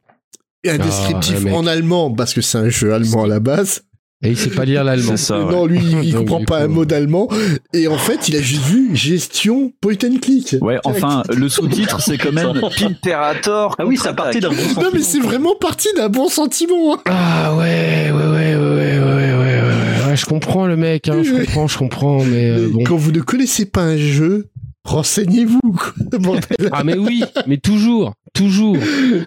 et 0.64 0.69
un 0.69 0.77
ah, 0.80 0.84
descriptif 0.84 1.45
en 1.52 1.65
allemand 1.65 2.11
parce 2.11 2.34
que 2.34 2.41
c'est 2.41 2.57
un 2.57 2.69
jeu 2.69 2.94
allemand 2.94 3.23
à 3.23 3.27
la 3.27 3.40
base. 3.40 3.84
Et 4.22 4.31
il 4.31 4.38
sait 4.38 4.49
pas 4.49 4.65
lire 4.65 4.84
l'allemand. 4.84 5.15
Ça. 5.15 5.38
Non, 5.38 5.65
lui, 5.65 5.80
il 6.03 6.11
Donc, 6.11 6.27
comprend 6.27 6.44
pas 6.44 6.60
un 6.64 6.68
mot 6.68 6.81
euh, 6.81 6.86
d'allemand. 6.86 7.30
Et 7.73 7.88
en 7.88 7.98
fait, 7.98 8.27
il 8.27 8.36
a 8.36 8.41
juste 8.41 8.65
vu 8.65 8.94
gestion 8.94 9.72
point 9.80 9.95
and 10.03 10.18
click. 10.22 10.57
Ouais, 10.60 10.77
enfin, 10.84 11.23
le 11.34 11.48
sous-titre, 11.48 12.02
c'est 12.02 12.18
quand 12.18 12.34
même 12.34 12.60
Pimperator. 12.77 13.76
Ah 13.80 13.86
oui, 13.86 13.95
ça 13.95 14.11
partait 14.11 14.41
d'un 14.41 14.49
bon 14.49 14.56
sentiment. 14.57 14.81
Non, 14.81 14.90
mais 14.94 15.02
c'est 15.02 15.22
vraiment 15.22 15.56
parti 15.56 15.88
d'un 15.95 16.10
bon 16.10 16.27
sentiment. 16.27 16.95
Hein. 16.95 17.02
Ah 17.06 17.56
ouais, 17.56 18.11
ouais, 18.11 18.27
ouais, 18.27 18.56
ouais, 18.56 18.57
ouais, 18.57 18.99
ouais, 18.99 19.34
ouais. 19.34 19.61
ouais. 20.10 20.18
je 20.18 20.26
comprends 20.26 20.68
le 20.68 20.76
mec, 20.76 21.07
hein, 21.07 21.23
je 21.23 21.31
comprends, 21.31 21.68
je 21.68 21.77
comprends, 21.77 22.22
euh, 22.22 22.26
mais 22.26 22.68
bon. 22.68 22.84
Quand 22.84 22.98
vous 22.98 23.14
ne 23.14 23.22
connaissez 23.22 23.68
pas 23.68 23.84
un 23.84 23.95
jeu, 23.95 24.49
renseignez-vous. 24.90 25.60
Ah 26.72 26.84
mais 26.84 26.98
oui, 26.98 27.24
mais 27.48 27.57
toujours, 27.57 28.14
toujours. 28.34 28.78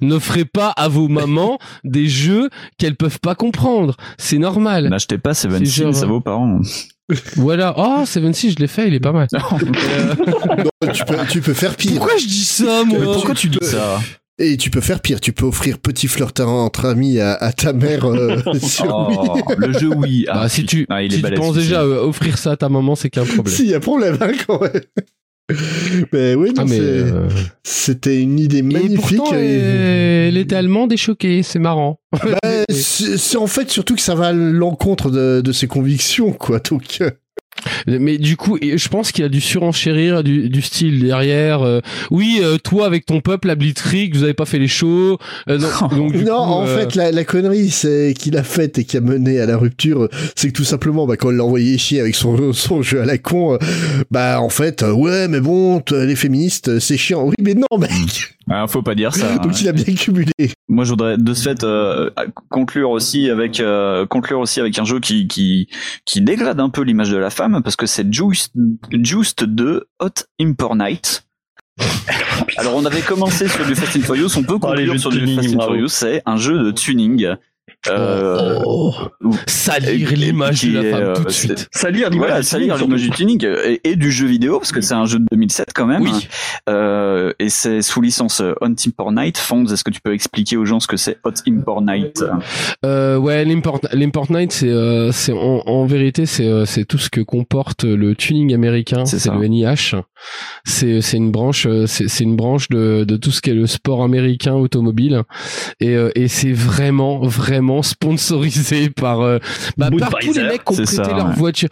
N'offrez 0.01 0.45
pas 0.45 0.71
à 0.77 0.89
vos 0.89 1.09
mamans 1.09 1.59
des 1.85 2.09
jeux 2.09 2.49
qu'elles 2.79 2.97
peuvent 2.97 3.21
pas 3.21 3.35
comprendre. 3.35 3.97
C'est 4.19 4.39
normal. 4.39 4.89
N'achetez 4.89 5.19
pas 5.19 5.35
Seven 5.35 5.65
genre- 5.65 6.03
à 6.03 6.07
vos 6.07 6.21
parents. 6.21 6.61
Voilà. 7.37 7.75
Oh, 7.77 8.05
Seven 8.07 8.33
Seas, 8.33 8.51
je 8.51 8.57
l'ai 8.57 8.67
fait, 8.67 8.89
il 8.89 8.95
est 8.95 9.01
pas 9.01 9.13
mal. 9.13 9.29
Non, 9.33 9.59
tu, 10.93 11.05
peux, 11.05 11.17
tu 11.31 11.41
peux 11.41 11.55
faire 11.55 11.77
pire. 11.77 11.93
Pourquoi 11.93 12.17
je 12.17 12.27
dis 12.27 12.45
ça, 12.45 12.85
moi 12.85 12.99
Mais 12.99 13.05
pourquoi 13.05 13.35
tu 13.35 13.49
peux- 13.51 13.65
ça 13.65 14.01
Et 14.39 14.57
tu 14.57 14.71
peux 14.71 14.81
faire 14.81 15.01
pire. 15.01 15.21
Tu 15.21 15.33
peux 15.33 15.45
offrir 15.47 15.79
petit 15.79 16.09
flirteur 16.09 16.49
entre 16.49 16.87
amis 16.87 17.19
à, 17.21 17.35
à 17.35 17.53
ta 17.53 17.73
mère 17.73 18.05
euh, 18.07 18.41
sur 18.63 18.87
Oh, 18.95 19.35
Wii. 19.35 19.43
le 19.59 19.73
jeu 19.79 19.91
oui. 19.95 20.25
Bah, 20.27 20.49
si 20.49 20.65
tu, 20.65 20.87
Ah, 20.89 21.03
il 21.03 21.07
est 21.07 21.11
si 21.11 21.17
tu 21.17 21.23
balèze, 21.23 21.39
penses 21.41 21.55
déjà 21.55 21.83
euh, 21.83 22.03
offrir 22.05 22.39
ça 22.39 22.53
à 22.53 22.57
ta 22.57 22.69
maman, 22.69 22.95
c'est 22.95 23.11
qu'un 23.11 23.25
problème. 23.25 23.55
Si, 23.55 23.65
il 23.65 23.71
y 23.71 23.75
a 23.75 23.81
problème 23.81 24.17
hein, 24.21 24.33
quand 24.47 24.61
même. 24.61 24.73
Mais 26.13 26.35
oui, 26.35 26.49
non, 26.55 26.63
Ah, 26.63 26.65
mais, 26.65 26.77
c'est- 26.77 26.81
euh, 26.83 27.29
c'était 27.63 28.21
une 28.21 28.39
idée 28.39 28.59
Et 28.59 28.63
magnifique. 28.63 29.17
pourtant, 29.19 29.35
et- 29.35 29.39
euh, 29.63 30.29
elle 30.29 30.37
était 30.37 30.57
allemande 30.57 30.93
et 30.93 30.97
choquée, 30.97 31.43
c'est 31.43 31.59
marrant. 31.59 31.99
Bah, 32.25 32.39
c'est 32.71 33.17
c'est 33.19 33.37
en 33.37 33.47
fait 33.47 33.69
surtout 33.71 33.95
que 33.95 34.01
ça 34.01 34.15
va 34.15 34.29
à 34.29 34.33
l'encontre 34.33 35.11
de, 35.11 35.41
de 35.45 35.53
ses 35.53 35.67
convictions, 35.67 36.33
quoi. 36.33 36.59
Donc, 36.61 36.99
euh, 37.01 37.11
Mais 37.87 38.19
du 38.19 38.37
coup, 38.37 38.59
je 38.63 38.89
pense 38.89 39.13
qu'il 39.13 39.25
a 39.25 39.29
dû 39.29 39.41
surenchérir 39.41 40.23
du, 40.23 40.49
du 40.49 40.63
style 40.63 41.03
derrière. 41.03 41.63
euh, 41.63 41.81
oui, 42.11 42.41
euh, 42.43 42.59
toi 42.59 42.87
avec 42.87 43.07
ton 43.07 43.21
peuple, 43.21 43.49
la 43.49 43.55
Blitzkrieg, 43.55 44.15
vous 44.17 44.25
avez 44.25 44.35
pas 44.35 44.47
fait 44.47 44.59
les 44.59 44.69
shows. 44.69 45.19
euh, 45.49 45.59
donc, 45.59 45.91
donc, 45.97 46.13
du 46.13 46.25
non, 46.25 46.33
coup, 46.45 46.51
en 46.53 46.67
euh, 46.67 46.79
fait, 46.79 46.95
la, 46.95 47.11
la 47.13 47.25
connerie 47.25 47.71
c'est 47.71 48.15
qu'il 48.19 48.37
a 48.37 48.43
faite 48.43 48.79
et 48.79 48.85
qui 48.85 48.97
a 48.97 49.01
mené 49.01 49.41
à 49.41 49.47
la 49.47 49.57
rupture, 49.57 50.09
c'est 50.37 50.49
que 50.49 50.53
tout 50.53 50.65
simplement, 50.65 51.07
bah, 51.07 51.17
quand 51.17 51.31
il 51.31 51.37
l'a 51.37 51.45
envoyé 51.45 51.79
chier 51.79 52.01
avec 52.01 52.15
son, 52.15 52.53
son 52.53 52.83
jeu 52.83 53.01
à 53.01 53.05
la 53.05 53.19
con, 53.19 53.59
bah 54.11 54.41
en 54.41 54.49
fait, 54.49 54.83
ouais, 54.83 55.29
mais 55.29 55.41
bon, 55.41 55.83
les 55.91 56.17
féministes, 56.17 56.79
c'est 56.79 56.97
chiant. 56.97 57.27
Oui, 57.27 57.35
mais 57.41 57.55
non, 57.55 57.79
mec. 57.79 57.91
Ah, 58.51 58.67
faut 58.67 58.83
pas 58.83 58.95
dire 58.95 59.15
ça. 59.15 59.39
Donc 59.43 59.61
il 59.61 59.69
a 59.69 59.73
bien 59.73 59.95
cumulé. 59.95 60.33
Moi, 60.69 60.85
je 60.85 60.91
voudrais 60.91 61.17
de 61.17 61.35
ce 61.35 61.43
fait 61.43 61.65
euh, 61.65 62.11
conclure 62.49 62.91
aussi 62.91 63.31
avec 63.31 63.61
euh, 63.61 64.07
conclure 64.07 64.41
aussi 64.41 64.61
avec 64.61 64.79
un 64.79 64.85
jeu 64.85 65.01
qui 65.01 65.29
qui 65.29 65.69
qui 66.05 66.21
dégrade 66.21 66.61
un 66.61 66.71
peu 66.71 66.83
l'image 66.83 67.11
de 67.11 67.17
la 67.17 67.31
femme 67.31 67.61
parce 67.63 67.77
que 67.77 67.87
c'est 67.87 68.13
Juiced, 68.13 68.53
Juiced 68.91 69.43
2 69.43 69.87
Hot 70.01 70.09
Import 70.41 70.77
Night. 70.77 71.25
Alors, 72.57 72.77
on 72.77 72.85
avait 72.85 73.01
commencé 73.01 73.49
sur 73.49 73.65
du 73.67 73.75
Fast 73.75 73.97
and 73.97 74.01
Furious, 74.01 74.37
on 74.37 74.43
peut 74.43 74.59
conclure 74.59 74.99
sur 74.99 75.11
du 75.11 75.21
tuning, 75.21 75.37
Fast 75.37 75.57
and. 75.57 75.61
Furious. 75.63 75.89
C'est 75.89 76.23
un 76.27 76.37
jeu 76.37 76.63
de 76.63 76.71
tuning. 76.71 77.35
Euh, 77.89 78.61
Oh, 78.65 78.93
salir 79.47 80.13
l'image 80.13 80.63
de 80.65 80.73
la 80.81 80.91
femme 80.91 81.03
euh, 81.03 81.15
tout 81.15 81.25
de 81.25 81.31
suite. 81.31 81.69
Salir 81.73 82.11
l'image 82.11 82.29
Voilà, 82.29 82.41
du 82.41 82.47
salir 82.47 82.75
tuning, 82.77 82.87
l'image 82.87 83.03
du 83.03 83.11
tuning 83.11 83.47
et, 83.65 83.81
et 83.85 83.97
du 83.97 84.11
jeu 84.13 84.27
vidéo 84.27 84.59
parce 84.59 84.73
que 84.73 84.81
c'est 84.81 84.95
un 84.95 85.05
jeu 85.07 85.19
de 85.19 85.27
2007 85.31 85.69
quand 85.75 85.87
même. 85.87 86.03
Oui. 86.03 86.29
Euh, 86.69 87.33
et 87.39 87.49
c'est 87.49 87.83
sous 87.83 88.01
licence 88.01 88.41
euh, 88.41 88.55
Hot 88.61 88.69
Import 88.87 89.13
Night. 89.13 89.39
Fonds, 89.39 89.65
est-ce 89.67 89.85
que 89.85 89.91
tu 89.91 90.01
peux 90.03 90.13
expliquer 90.15 90.57
aux 90.57 90.65
gens 90.65 90.81
ce 90.81 90.87
que 90.87 90.97
c'est 90.97 91.19
Hot 91.25 91.33
Import 91.49 91.83
Night? 91.83 92.25
Euh, 92.85 93.17
ouais, 93.19 93.45
l'import, 93.45 93.81
l'import 93.93 94.31
night, 94.31 94.53
c'est, 94.53 94.69
euh, 94.69 95.11
c'est 95.13 95.33
en, 95.33 95.63
en 95.67 95.87
vérité, 95.87 96.27
c'est, 96.27 96.67
c'est 96.67 96.85
tout 96.85 96.99
ce 96.99 97.11
que 97.11 97.21
comporte 97.21 97.85
le 97.85 98.15
tuning 98.15 98.55
américain. 98.55 99.05
C'est 99.05 99.19
C'est, 99.19 99.29
ça. 99.29 99.35
le 99.35 99.47
NIH. 99.47 99.95
C'est, 100.65 101.01
c'est 101.01 101.17
une 101.17 101.31
branche, 101.31 101.67
c'est, 101.87 102.09
c'est 102.09 102.25
une 102.25 102.37
branche 102.37 102.69
de, 102.69 103.05
de 103.05 103.17
tout 103.17 103.31
ce 103.31 103.41
qui 103.41 103.51
est 103.51 103.55
le 103.55 103.67
sport 103.67 104.03
américain 104.03 104.55
automobile. 104.55 105.23
Et, 105.81 105.97
et 106.15 106.29
c'est 106.29 106.53
vraiment, 106.53 107.21
vraiment 107.21 107.52
sponsorisé 107.83 108.91
par, 108.91 109.21
euh, 109.21 109.39
bah, 109.77 109.91
par 109.99 110.11
tous 110.21 110.33
les 110.33 110.43
mecs 110.45 110.65
qui 110.65 110.73
ont 110.73 110.77
prêté 110.77 110.97
ça, 110.97 111.03
leur 111.09 111.29
ouais. 111.29 111.35
voiture, 111.35 111.69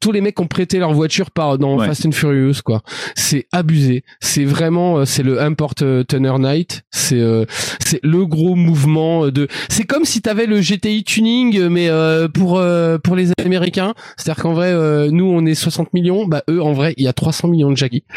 tous 0.00 0.12
les 0.12 0.20
mecs 0.20 0.34
qui 0.36 0.42
ont 0.42 0.46
prêté 0.46 0.78
leur 0.78 0.92
voiture 0.92 1.30
par 1.30 1.58
dans 1.58 1.74
Ouais. 1.78 1.86
Fast 1.86 2.06
and 2.06 2.12
Furious, 2.12 2.62
quoi. 2.64 2.82
C'est 3.16 3.46
abusé. 3.52 4.04
C'est 4.20 4.44
vraiment, 4.44 4.98
euh, 4.98 5.04
c'est 5.04 5.22
le 5.22 5.40
Import 5.42 5.74
euh, 5.82 6.04
Tuner 6.04 6.34
Night. 6.38 6.82
C'est, 6.90 7.18
euh, 7.20 7.44
c'est 7.84 8.00
le 8.02 8.24
gros 8.26 8.54
mouvement 8.54 9.28
de. 9.28 9.48
C'est 9.68 9.84
comme 9.84 10.04
si 10.04 10.22
t'avais 10.22 10.46
le 10.46 10.60
GTI 10.60 11.02
tuning, 11.04 11.58
euh, 11.58 11.68
mais 11.68 11.88
euh, 11.88 12.28
pour 12.28 12.58
euh, 12.58 12.98
pour 12.98 13.16
les 13.16 13.30
Américains. 13.44 13.94
C'est-à-dire 14.16 14.42
qu'en 14.42 14.52
vrai, 14.52 14.68
euh, 14.72 15.08
nous 15.10 15.24
on 15.26 15.44
est 15.46 15.54
60 15.54 15.92
millions, 15.94 16.26
bah 16.26 16.42
eux 16.48 16.62
en 16.62 16.72
vrai 16.72 16.94
il 16.96 17.04
y 17.04 17.08
a 17.08 17.12
300 17.12 17.48
millions 17.48 17.70
de 17.70 17.76
Jackie. 17.76 18.04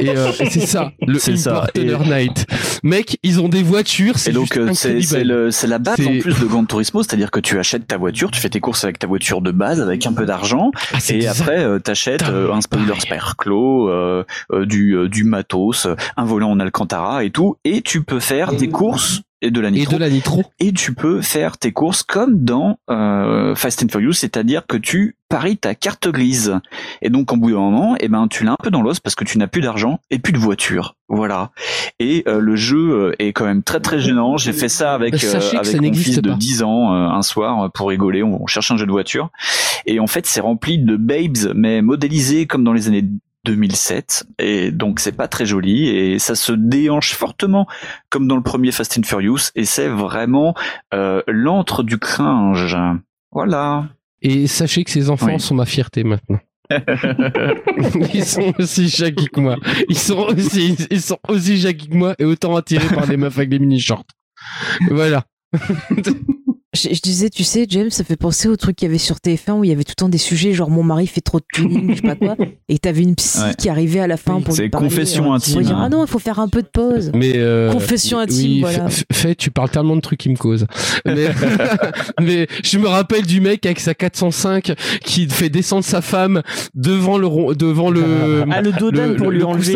Et, 0.00 0.10
euh, 0.10 0.30
et 0.38 0.48
c'est 0.48 0.60
ça, 0.60 0.92
le 1.04 1.18
C'est 1.18 1.36
ça, 1.36 1.66
et- 1.74 1.80
Tuner 1.80 1.96
Night. 2.06 2.46
Mec, 2.84 3.18
ils 3.24 3.40
ont 3.40 3.48
des 3.48 3.64
voitures. 3.64 4.16
C'est 4.16 4.30
Et 4.30 4.32
donc 4.32 4.56
euh, 4.56 4.68
c'est 4.72 5.00
c'est 5.00 5.16
incroyable. 5.16 5.28
le 5.46 5.50
c'est 5.50 5.66
la 5.66 5.78
base 5.80 5.96
C'est- 5.96 6.06
en 6.06 6.20
plus 6.20 6.37
de 6.40 6.46
Gran 6.46 6.64
Turismo, 6.64 7.02
c'est-à-dire 7.02 7.30
que 7.30 7.40
tu 7.40 7.58
achètes 7.58 7.86
ta 7.86 7.96
voiture, 7.96 8.30
tu 8.30 8.40
fais 8.40 8.48
tes 8.48 8.60
courses 8.60 8.84
avec 8.84 8.98
ta 8.98 9.06
voiture 9.06 9.40
de 9.40 9.50
base 9.50 9.80
avec 9.80 10.06
un 10.06 10.12
peu 10.12 10.24
d'argent 10.24 10.70
Ah, 10.92 10.98
et 11.08 11.26
après 11.26 11.58
euh, 11.58 11.78
t'achètes 11.78 12.22
euh, 12.28 12.52
un 12.52 12.60
spoiler 12.60 12.98
spare 13.00 13.36
clos, 13.36 13.88
euh, 13.88 14.24
euh, 14.52 14.64
du 14.64 14.92
euh, 14.96 15.08
du 15.08 15.24
matos, 15.24 15.86
un 16.16 16.24
volant 16.24 16.50
en 16.50 16.60
Alcantara 16.60 17.24
et 17.24 17.30
tout 17.30 17.56
et 17.64 17.82
tu 17.82 18.02
peux 18.02 18.20
faire 18.20 18.52
des 18.52 18.68
courses 18.68 19.22
et 19.42 19.50
de 19.50 19.60
la 19.60 19.68
et 19.68 19.72
nitro 19.72 19.94
de 19.94 20.00
la 20.00 20.10
nitro. 20.10 20.44
et 20.58 20.72
tu 20.72 20.94
peux 20.94 21.20
faire 21.22 21.58
tes 21.58 21.72
courses 21.72 22.02
comme 22.02 22.44
dans 22.44 22.78
euh, 22.90 23.54
Fast 23.54 23.82
and 23.82 23.88
Furious, 23.88 24.14
c'est-à-dire 24.14 24.66
que 24.66 24.76
tu 24.76 25.16
paries 25.28 25.58
ta 25.58 25.74
carte 25.74 26.08
grise. 26.08 26.58
Et 27.02 27.10
donc, 27.10 27.32
en 27.32 27.36
bout 27.36 27.50
d'un 27.50 27.58
moment, 27.58 27.96
eh 28.00 28.08
ben, 28.08 28.28
tu 28.28 28.44
l'as 28.44 28.52
un 28.52 28.56
peu 28.62 28.70
dans 28.70 28.82
l'os 28.82 28.98
parce 29.00 29.14
que 29.14 29.24
tu 29.24 29.38
n'as 29.38 29.46
plus 29.46 29.60
d'argent 29.60 30.00
et 30.10 30.18
plus 30.18 30.32
de 30.32 30.38
voiture. 30.38 30.96
Voilà. 31.08 31.50
Et 31.98 32.24
euh, 32.26 32.40
le 32.40 32.56
jeu 32.56 32.90
euh, 32.90 33.12
est 33.18 33.32
quand 33.32 33.44
même 33.44 33.62
très 33.62 33.80
très 33.80 34.00
gênant. 34.00 34.36
J'ai 34.36 34.52
fait 34.52 34.68
ça 34.68 34.94
avec, 34.94 35.16
Sachez 35.16 35.56
euh, 35.56 35.60
avec 35.60 35.80
mon 35.80 35.92
fils 35.92 36.20
de 36.20 36.30
pas. 36.30 36.36
10 36.36 36.62
ans 36.62 36.92
euh, 36.92 37.08
un 37.08 37.22
soir 37.22 37.62
euh, 37.62 37.68
pour 37.68 37.88
rigoler. 37.88 38.22
On, 38.22 38.42
on 38.42 38.46
cherche 38.46 38.70
un 38.70 38.76
jeu 38.76 38.86
de 38.86 38.90
voiture. 38.90 39.30
Et 39.86 40.00
en 40.00 40.06
fait, 40.06 40.26
c'est 40.26 40.40
rempli 40.40 40.78
de 40.78 40.96
babes, 40.96 41.52
mais 41.54 41.82
modélisés 41.82 42.46
comme 42.46 42.64
dans 42.64 42.72
les 42.72 42.88
années 42.88 43.04
2007 43.44 44.26
et 44.38 44.70
donc 44.70 45.00
c'est 45.00 45.12
pas 45.12 45.28
très 45.28 45.46
joli 45.46 45.88
et 45.88 46.18
ça 46.18 46.34
se 46.34 46.52
déhanche 46.52 47.14
fortement 47.14 47.66
comme 48.10 48.28
dans 48.28 48.36
le 48.36 48.42
premier 48.42 48.72
Fast 48.72 48.98
and 48.98 49.04
Furious 49.04 49.50
et 49.54 49.64
c'est 49.64 49.88
vraiment 49.88 50.54
euh, 50.92 51.22
l'antre 51.26 51.82
du 51.82 51.98
cringe. 51.98 52.76
Voilà. 53.30 53.88
Et 54.22 54.46
sachez 54.46 54.84
que 54.84 54.90
ces 54.90 55.10
enfants 55.10 55.26
Oui. 55.26 55.40
sont 55.40 55.54
ma 55.54 55.66
fierté 55.66 56.04
maintenant. 56.04 56.40
ils 58.14 58.24
sont 58.24 58.52
aussi 58.58 58.88
Jackie 58.88 59.28
que 59.28 59.40
moi. 59.40 59.56
Ils 59.88 59.96
sont 59.96 60.18
aussi, 60.18 60.76
ils 60.90 61.00
sont 61.00 61.18
aussi 61.28 61.56
Jackie 61.56 61.88
que 61.88 61.94
moi 61.96 62.14
et 62.18 62.24
autant 62.24 62.56
attirés 62.56 62.94
par 62.94 63.06
des 63.06 63.16
meufs 63.16 63.36
avec 63.36 63.48
des 63.48 63.58
mini 63.58 63.80
shorts. 63.80 64.04
Voilà. 64.90 65.24
Je, 66.74 66.88
je 66.92 67.00
disais, 67.00 67.30
tu 67.30 67.44
sais, 67.44 67.64
James, 67.70 67.88
ça 67.88 68.04
fait 68.04 68.16
penser 68.16 68.46
au 68.46 68.56
truc 68.56 68.76
qu'il 68.76 68.86
y 68.86 68.90
avait 68.90 68.98
sur 68.98 69.16
TF1 69.16 69.52
où 69.52 69.64
il 69.64 69.70
y 69.70 69.72
avait 69.72 69.84
tout 69.84 69.92
le 69.92 70.02
temps 70.02 70.08
des 70.10 70.18
sujets 70.18 70.52
genre 70.52 70.68
mon 70.68 70.82
mari 70.82 71.06
fait 71.06 71.22
trop 71.22 71.40
de 71.40 71.44
tuning, 71.50 71.92
je 71.92 71.96
sais 71.96 72.02
pas 72.02 72.14
quoi, 72.14 72.36
et 72.68 72.78
t'avais 72.78 73.02
une 73.02 73.14
psy 73.14 73.38
Ouais. 73.38 73.54
qui 73.56 73.70
arrivait 73.70 74.00
à 74.00 74.06
la 74.06 74.18
fin 74.18 74.40
pour 74.42 74.54
C'est 74.54 74.62
lui 74.64 74.68
parler. 74.68 74.88
confession 74.88 75.32
euh, 75.32 75.36
intime, 75.36 75.62
dire, 75.62 75.78
ah 75.78 75.88
non, 75.88 76.04
il 76.04 76.08
faut 76.08 76.18
faire 76.18 76.38
un 76.40 76.48
peu 76.48 76.60
de 76.60 76.68
pause. 76.68 77.10
Mais 77.14 77.32
euh, 77.36 77.72
Confession 77.72 78.18
intime, 78.18 78.36
oui, 78.50 78.60
voilà. 78.60 78.86
Fait, 79.12 79.34
tu 79.34 79.50
parles 79.50 79.70
tellement 79.70 79.96
de 79.96 80.00
trucs 80.02 80.18
qui 80.20 80.28
me 80.28 80.36
causent. 80.36 80.66
Mais, 81.06 81.28
mais 82.20 82.46
je 82.62 82.78
me 82.78 82.86
rappelle 82.88 83.24
du 83.24 83.40
mec 83.40 83.64
avec 83.64 83.80
sa 83.80 83.94
405 83.94 84.72
qui 85.02 85.26
fait 85.28 85.48
descendre 85.48 85.84
sa 85.84 86.02
femme 86.02 86.42
devant 86.74 87.16
le 87.16 87.54
devant 87.54 87.88
le 87.90 88.44
Ah, 88.50 88.60
le 88.60 88.72
dodane 88.72 89.16
pour 89.16 89.30
lui 89.30 89.42
enlever 89.42 89.74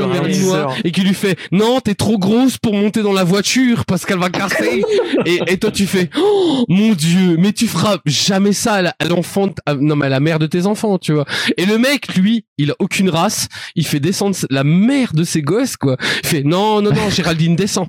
et 0.85 0.91
qui 0.93 1.01
lui 1.03 1.15
fait 1.15 1.39
non 1.53 1.81
t'es 1.81 1.95
trop 1.95 2.19
grosse 2.19 2.59
pour 2.59 2.75
monter 2.75 3.03
dans 3.03 3.13
la 3.13 3.25
voiture 3.25 3.85
parce 3.87 4.05
qu'elle 4.05 4.19
va 4.19 4.29
casser 4.31 4.83
et, 5.27 5.41
et 5.47 5.57
toi 5.59 5.71
tu 5.71 5.87
fais 5.87 6.11
oh, 6.19 6.65
mon 6.69 6.82
dieu 6.91 7.37
mais 7.39 7.53
tu 7.53 7.67
feras 7.67 7.99
jamais 8.07 8.53
ça 8.53 8.75
à 8.99 9.05
l'enfant 9.07 9.49
non 9.81 9.97
mais 9.97 10.07
à 10.07 10.09
la 10.11 10.21
mère 10.21 10.39
de 10.39 10.47
tes 10.47 10.67
enfants 10.67 10.99
tu 10.99 11.13
vois 11.13 11.25
et 11.57 11.65
le 11.67 11.79
mec 11.79 12.15
lui 12.17 12.45
il 12.59 12.71
a 12.71 12.75
aucune 12.79 13.09
race 13.11 13.49
il 13.75 13.87
fait 13.87 14.01
descendre 14.01 14.37
la 14.51 14.65
mère 14.65 15.13
de 15.15 15.25
ses 15.25 15.43
gosses 15.43 15.77
quoi 15.77 15.97
il 16.23 16.29
fait 16.29 16.43
non 16.43 16.83
non 16.83 16.91
non 16.93 17.09
Géraldine 17.11 17.57
descend 17.57 17.87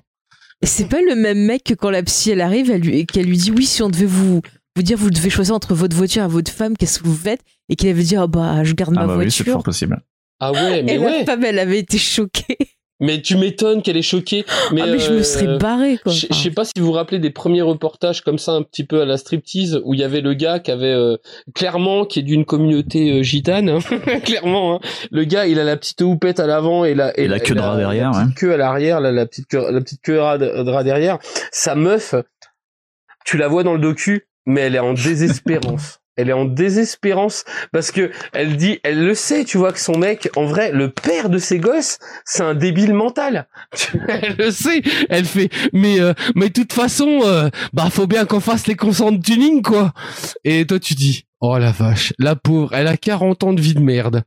Et 0.61 0.65
c'est 0.65 0.87
pas 0.87 1.01
le 1.01 1.15
même 1.15 1.45
mec 1.45 1.63
que 1.63 1.73
quand 1.73 1.89
la 1.89 2.03
psy 2.03 2.31
elle 2.31 2.41
arrive 2.41 2.71
elle 2.71 2.81
lui, 2.81 2.99
et 2.99 3.05
qu'elle 3.05 3.25
lui 3.25 3.37
dit 3.37 3.51
oui, 3.51 3.65
si 3.65 3.81
on 3.83 3.89
devait 3.89 4.05
vous, 4.05 4.41
vous 4.75 4.81
dire, 4.83 4.97
vous 4.97 5.09
devez 5.11 5.29
choisir 5.29 5.53
entre 5.55 5.73
votre 5.75 5.95
voiture 5.95 6.23
et 6.23 6.27
votre 6.27 6.51
femme, 6.51 6.75
qu'est-ce 6.77 6.99
que 6.99 7.07
vous 7.07 7.15
faites? 7.15 7.41
Et 7.69 7.75
qu'il 7.75 7.89
avait 7.89 8.01
dit, 8.03 8.15
ah 8.15 8.27
bah, 8.27 8.63
je 8.63 8.73
garde 8.73 8.93
ma 8.95 9.01
Ah 9.01 9.07
bah 9.07 9.17
oui, 9.17 9.29
c'est 9.29 9.43
voiture. 9.43 9.53
fort 9.53 9.63
possible. 9.63 10.01
ah 10.39 10.51
ouais 10.51 10.79
et 10.87 10.97
la 10.97 11.25
femme, 11.25 11.43
elle 11.43 11.59
avait 11.59 11.79
été 11.79 11.97
choquée. 11.97 12.57
Mais 13.03 13.21
tu 13.21 13.35
m'étonnes 13.35 13.81
qu'elle 13.81 13.97
est 13.97 14.01
choquée. 14.01 14.45
Mais, 14.71 14.81
ah, 14.81 14.87
mais 14.87 14.97
je 14.99 15.11
me 15.11 15.23
serais 15.23 15.47
euh, 15.47 15.57
barrée, 15.57 15.99
quoi. 16.01 16.11
Je 16.13 16.27
je 16.31 16.33
sais 16.35 16.51
pas 16.51 16.63
si 16.63 16.71
vous 16.79 16.85
vous 16.85 16.91
rappelez 16.93 17.19
des 17.19 17.31
premiers 17.31 17.61
reportages 17.61 18.21
comme 18.21 18.37
ça, 18.37 18.53
un 18.53 18.63
petit 18.63 18.85
peu 18.85 19.01
à 19.01 19.05
la 19.05 19.17
striptease, 19.17 19.81
où 19.83 19.93
il 19.93 19.99
y 19.99 20.03
avait 20.03 20.21
le 20.21 20.33
gars 20.33 20.59
qui 20.59 20.71
avait 20.71 20.93
euh, 20.93 21.17
clairement, 21.53 22.05
qui 22.05 22.19
est 22.19 22.23
d'une 22.23 22.45
communauté 22.45 23.19
euh, 23.19 23.21
gitane, 23.21 23.67
hein, 23.69 23.79
clairement. 24.23 24.75
hein. 24.75 24.79
Le 25.11 25.25
gars, 25.25 25.45
il 25.47 25.59
a 25.59 25.65
la 25.65 25.75
petite 25.75 26.01
houppette 26.01 26.39
à 26.39 26.47
l'avant 26.47 26.85
et 26.85 26.95
la 26.95 27.17
Et 27.19 27.27
la 27.27 27.39
queue 27.39 27.55
de 27.55 27.59
rat 27.59 27.75
derrière, 27.75 28.11
la 28.11 28.23
petite 28.23 28.37
queue 28.37 28.53
à 28.53 28.57
l'arrière, 28.57 29.01
la, 29.01 29.11
la 29.11 29.25
petite 29.25 29.47
queue, 29.47 29.69
la 29.69 29.81
petite 29.81 30.01
queue 30.01 30.21
à 30.21 30.37
de 30.37 30.69
rat 30.69 30.83
derrière. 30.83 31.19
Sa 31.51 31.75
meuf, 31.75 32.15
tu 33.25 33.37
la 33.37 33.47
vois 33.49 33.63
dans 33.63 33.73
le 33.73 33.79
docu, 33.79 34.27
mais 34.45 34.61
elle 34.61 34.75
est 34.75 34.79
en 34.79 34.93
désespérance. 34.93 35.99
Elle 36.15 36.29
est 36.29 36.33
en 36.33 36.45
désespérance 36.45 37.43
parce 37.71 37.91
que 37.91 38.11
elle 38.33 38.57
dit, 38.57 38.79
elle 38.83 39.03
le 39.03 39.15
sait, 39.15 39.45
tu 39.45 39.57
vois 39.57 39.71
que 39.71 39.79
son 39.79 39.97
mec, 39.97 40.29
en 40.35 40.45
vrai, 40.45 40.71
le 40.71 40.89
père 40.89 41.29
de 41.29 41.37
ses 41.37 41.59
gosses, 41.59 41.99
c'est 42.25 42.43
un 42.43 42.55
débile 42.55 42.93
mental. 42.93 43.47
elle 44.07 44.35
le 44.37 44.51
sait. 44.51 44.81
Elle 45.09 45.25
fait, 45.25 45.49
mais 45.73 45.99
euh, 45.99 46.13
mais 46.35 46.49
toute 46.49 46.73
façon, 46.73 47.21
euh, 47.23 47.49
bah 47.73 47.89
faut 47.91 48.07
bien 48.07 48.25
qu'on 48.25 48.39
fasse 48.39 48.67
les 48.67 48.75
consents 48.75 49.11
de 49.11 49.21
tuning 49.21 49.61
quoi. 49.61 49.93
Et 50.43 50.65
toi 50.65 50.79
tu 50.79 50.93
dis, 50.93 51.25
oh 51.41 51.57
la 51.57 51.71
vache, 51.71 52.13
la 52.19 52.35
pauvre, 52.35 52.73
elle 52.73 52.87
a 52.87 52.97
40 52.97 53.43
ans 53.43 53.53
de 53.53 53.61
vie 53.61 53.73
de 53.73 53.79
merde. 53.79 54.23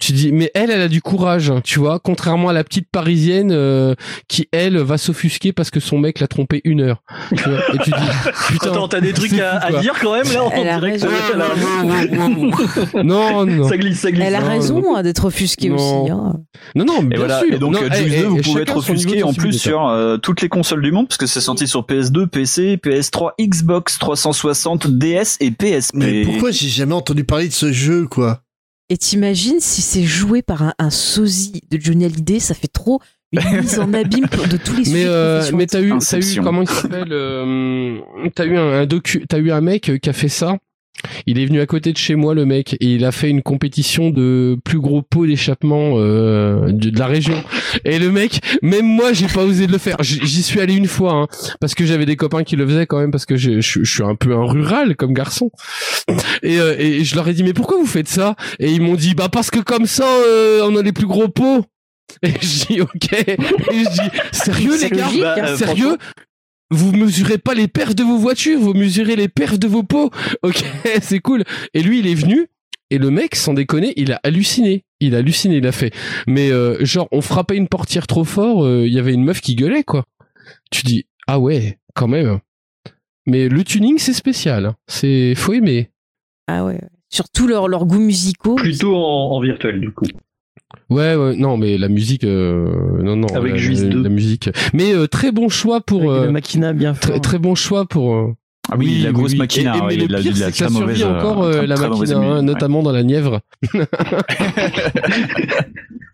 Tu 0.00 0.12
dis, 0.12 0.30
mais 0.30 0.52
elle, 0.54 0.70
elle 0.70 0.80
a 0.80 0.86
du 0.86 1.02
courage, 1.02 1.50
hein, 1.50 1.60
tu 1.64 1.80
vois, 1.80 1.98
contrairement 1.98 2.48
à 2.50 2.52
la 2.52 2.62
petite 2.62 2.88
parisienne 2.88 3.50
euh, 3.50 3.96
qui, 4.28 4.48
elle, 4.52 4.78
va 4.78 4.96
s'offusquer 4.96 5.52
parce 5.52 5.70
que 5.70 5.80
son 5.80 5.98
mec 5.98 6.20
l'a 6.20 6.28
trompé 6.28 6.60
une 6.64 6.82
heure. 6.82 7.02
Tu 7.36 7.42
vois, 7.42 7.58
et 7.74 7.78
tu 7.78 7.90
dis, 7.90 7.96
putain. 8.48 8.70
Attends, 8.70 8.86
t'as 8.86 9.00
des 9.00 9.12
trucs 9.12 9.32
à, 9.40 9.72
dire 9.80 9.94
quand 10.00 10.12
même 10.14 10.32
là 10.32 10.44
en 10.44 10.50
Elle 10.52 10.68
a 10.68 10.78
direct. 10.78 11.02
raison. 11.02 11.08
Non, 13.04 13.44
non. 13.46 13.68
Ça 13.68 13.76
glisse, 13.76 14.00
ça 14.00 14.10
glisse. 14.12 14.24
Elle 14.26 14.34
a 14.36 14.40
Non, 14.40 14.48
raison 14.48 14.96
hein, 14.96 15.02
d'être 15.02 15.24
offusquée 15.24 15.68
Non. 15.68 15.74
aussi. 16.02 16.10
hein. 16.12 16.34
Non, 16.74 16.84
non, 16.84 17.00
Et 17.02 17.06
bien 17.06 17.18
voilà. 17.18 17.40
sûr. 17.40 17.52
Et 17.54 17.58
donc, 17.58 17.72
Non, 17.72 17.80
eh, 17.90 17.94
Juice 17.96 18.14
eh, 18.16 18.20
2, 18.22 18.26
vous 18.28 18.36
eh, 18.38 18.42
pouvez 18.42 18.62
être 18.62 18.76
offusqué 18.76 19.22
en 19.22 19.32
plus 19.32 19.52
sur 19.58 19.86
euh, 19.88 20.16
toutes 20.16 20.42
les 20.42 20.48
consoles 20.48 20.82
du 20.82 20.92
monde, 20.92 21.08
parce 21.08 21.18
que 21.18 21.26
c'est 21.26 21.40
sorti 21.40 21.66
sur 21.66 21.82
PS2, 21.82 22.26
PC, 22.28 22.76
PS3, 22.76 23.32
Xbox 23.40 23.98
360, 23.98 24.86
DS 24.98 25.36
et 25.40 25.50
PSP. 25.50 25.94
Mais 25.94 26.22
pourquoi 26.22 26.50
j'ai 26.50 26.68
jamais 26.68 26.94
entendu 26.94 27.24
parler 27.24 27.48
de 27.48 27.52
ce 27.52 27.72
jeu, 27.72 28.06
quoi? 28.06 28.42
Et 28.90 28.96
t'imagines 28.96 29.60
si 29.60 29.82
c'est 29.82 30.04
joué 30.04 30.42
par 30.42 30.62
un, 30.62 30.74
un 30.78 30.90
sosie 30.90 31.62
de 31.70 31.78
Johnny 31.80 32.06
Hallyday, 32.06 32.40
ça 32.40 32.54
fait 32.54 32.68
trop 32.68 33.00
une 33.32 33.40
mise 33.60 33.78
en 33.78 33.92
abîme 33.92 34.26
de 34.50 34.56
tous 34.56 34.72
les 34.72 34.78
Mais 34.78 34.84
sujets 34.84 35.04
euh, 35.06 35.50
mais 35.52 35.66
t'as 35.66 35.82
eu 35.82 35.92
t'as 35.98 36.18
eu 36.18 36.40
comment 36.42 36.62
il 36.62 36.68
s'appelle 36.68 37.12
euh, 37.12 37.98
t'as 38.34 38.46
eu 38.46 38.56
un, 38.56 38.80
un 38.80 38.86
docu 38.86 39.26
t'as 39.28 39.38
eu 39.38 39.50
un 39.50 39.60
mec 39.60 40.00
qui 40.00 40.08
a 40.08 40.12
fait 40.14 40.30
ça 40.30 40.56
il 41.26 41.38
est 41.38 41.46
venu 41.46 41.60
à 41.60 41.66
côté 41.66 41.92
de 41.92 41.96
chez 41.96 42.14
moi 42.14 42.34
le 42.34 42.44
mec 42.44 42.74
et 42.80 42.86
il 42.94 43.04
a 43.04 43.12
fait 43.12 43.30
une 43.30 43.42
compétition 43.42 44.10
de 44.10 44.58
plus 44.64 44.80
gros 44.80 45.02
pot 45.02 45.26
d'échappement 45.26 45.94
euh, 45.96 46.72
de, 46.72 46.90
de 46.90 46.98
la 46.98 47.06
région. 47.06 47.42
Et 47.84 47.98
le 47.98 48.10
mec 48.10 48.40
même 48.62 48.86
moi 48.86 49.12
j'ai 49.12 49.26
pas 49.26 49.44
osé 49.44 49.66
de 49.66 49.72
le 49.72 49.78
faire. 49.78 49.96
J'y 50.00 50.42
suis 50.42 50.60
allé 50.60 50.74
une 50.74 50.88
fois 50.88 51.12
hein, 51.12 51.26
parce 51.60 51.74
que 51.74 51.86
j'avais 51.86 52.06
des 52.06 52.16
copains 52.16 52.44
qui 52.44 52.56
le 52.56 52.66
faisaient 52.66 52.86
quand 52.86 52.98
même 52.98 53.10
parce 53.10 53.26
que 53.26 53.36
je, 53.36 53.60
je, 53.60 53.84
je 53.84 53.92
suis 53.92 54.02
un 54.02 54.14
peu 54.14 54.34
un 54.34 54.44
rural 54.44 54.96
comme 54.96 55.12
garçon. 55.12 55.50
Et, 56.42 56.60
euh, 56.60 56.74
et 56.78 57.04
je 57.04 57.14
leur 57.14 57.28
ai 57.28 57.34
dit 57.34 57.42
mais 57.42 57.52
pourquoi 57.52 57.78
vous 57.78 57.86
faites 57.86 58.08
ça? 58.08 58.36
Et 58.58 58.70
ils 58.70 58.80
m'ont 58.82 58.96
dit 58.96 59.14
bah 59.14 59.28
parce 59.30 59.50
que 59.50 59.60
comme 59.60 59.86
ça 59.86 60.06
euh, 60.06 60.62
on 60.64 60.76
a 60.76 60.82
les 60.82 60.92
plus 60.92 61.06
gros 61.06 61.28
pots. 61.28 61.64
Et 62.22 62.30
je 62.40 62.66
dis 62.66 62.80
ok. 62.80 63.12
Et 63.12 63.36
je 63.70 63.90
dis 63.90 64.10
sérieux 64.32 64.80
les 64.80 64.90
gars? 64.90 65.08
Bah, 65.20 65.34
hein. 65.42 65.56
sérieux? 65.56 65.96
Vous 66.70 66.92
mesurez 66.92 67.38
pas 67.38 67.54
les 67.54 67.68
perfs 67.68 67.94
de 67.94 68.02
vos 68.02 68.18
voitures, 68.18 68.58
vous 68.60 68.74
mesurez 68.74 69.16
les 69.16 69.28
perfs 69.28 69.58
de 69.58 69.66
vos 69.68 69.82
pots. 69.82 70.10
Ok, 70.42 70.64
c'est 71.02 71.20
cool. 71.20 71.44
Et 71.74 71.82
lui, 71.82 72.00
il 72.00 72.06
est 72.06 72.14
venu, 72.14 72.48
et 72.90 72.98
le 72.98 73.10
mec, 73.10 73.34
sans 73.36 73.54
déconner, 73.54 73.92
il 73.96 74.12
a 74.12 74.20
halluciné. 74.22 74.84
Il 75.00 75.14
a 75.14 75.18
halluciné, 75.18 75.56
il 75.58 75.66
a 75.66 75.72
fait. 75.72 75.92
Mais 76.26 76.50
euh, 76.50 76.84
genre, 76.84 77.08
on 77.12 77.20
frappait 77.20 77.56
une 77.56 77.68
portière 77.68 78.06
trop 78.06 78.24
fort, 78.24 78.64
euh, 78.64 78.86
il 78.86 78.92
y 78.92 78.98
avait 78.98 79.14
une 79.14 79.24
meuf 79.24 79.40
qui 79.40 79.54
gueulait, 79.54 79.84
quoi. 79.84 80.04
Tu 80.70 80.82
dis, 80.82 81.06
ah 81.26 81.38
ouais, 81.38 81.78
quand 81.94 82.08
même. 82.08 82.40
Mais 83.26 83.48
le 83.48 83.62
tuning, 83.62 83.98
c'est 83.98 84.12
spécial. 84.14 84.66
hein. 84.66 84.76
C'est, 84.86 85.34
faut 85.34 85.52
aimer. 85.52 85.90
Ah 86.46 86.64
ouais. 86.64 86.80
Surtout 87.10 87.46
leurs 87.46 87.68
leurs 87.68 87.84
goûts 87.86 88.00
musicaux. 88.00 88.54
Plutôt 88.56 88.94
en, 88.96 89.30
en 89.32 89.40
virtuel 89.40 89.80
du 89.80 89.90
coup. 89.92 90.06
Ouais, 90.90 91.14
ouais, 91.16 91.34
non, 91.36 91.56
mais 91.56 91.78
la 91.78 91.88
musique, 91.88 92.24
euh, 92.24 93.02
non, 93.02 93.16
non, 93.16 93.26
Avec 93.28 93.52
la, 93.52 93.58
Juice 93.58 93.82
la- 93.82 93.88
2. 93.88 94.02
la 94.02 94.08
musique. 94.10 94.50
Mais 94.74 94.92
euh, 94.94 95.06
très 95.06 95.32
bon 95.32 95.48
choix 95.48 95.80
pour, 95.80 96.12
Avec 96.12 96.28
euh, 96.28 96.30
Machina 96.32 96.72
bien 96.74 96.92
très, 96.92 97.12
fort. 97.12 97.20
très 97.22 97.38
bon 97.38 97.54
choix 97.54 97.86
pour. 97.86 98.14
euh, 98.14 98.34
Ah 98.70 98.76
oui, 98.78 99.00
la 99.02 99.12
grosse 99.12 99.34
machina, 99.34 99.74
Et, 99.74 99.78
et- 99.78 99.80
mais 99.80 99.86
oui, 99.86 99.96
le 99.96 100.06
la- 100.14 100.20
pire, 100.20 100.32
la 100.36 100.46
c'est 100.46 100.50
que 100.52 100.56
ça 100.58 100.68
survit 100.68 101.04
encore 101.04 101.42
euh, 101.42 101.62
euh, 101.62 101.66
la 101.66 101.76
machine, 101.76 102.12
hein, 102.14 102.36
ouais. 102.36 102.42
notamment 102.42 102.82
dans 102.82 102.92
la 102.92 103.02
Nièvre. 103.02 103.40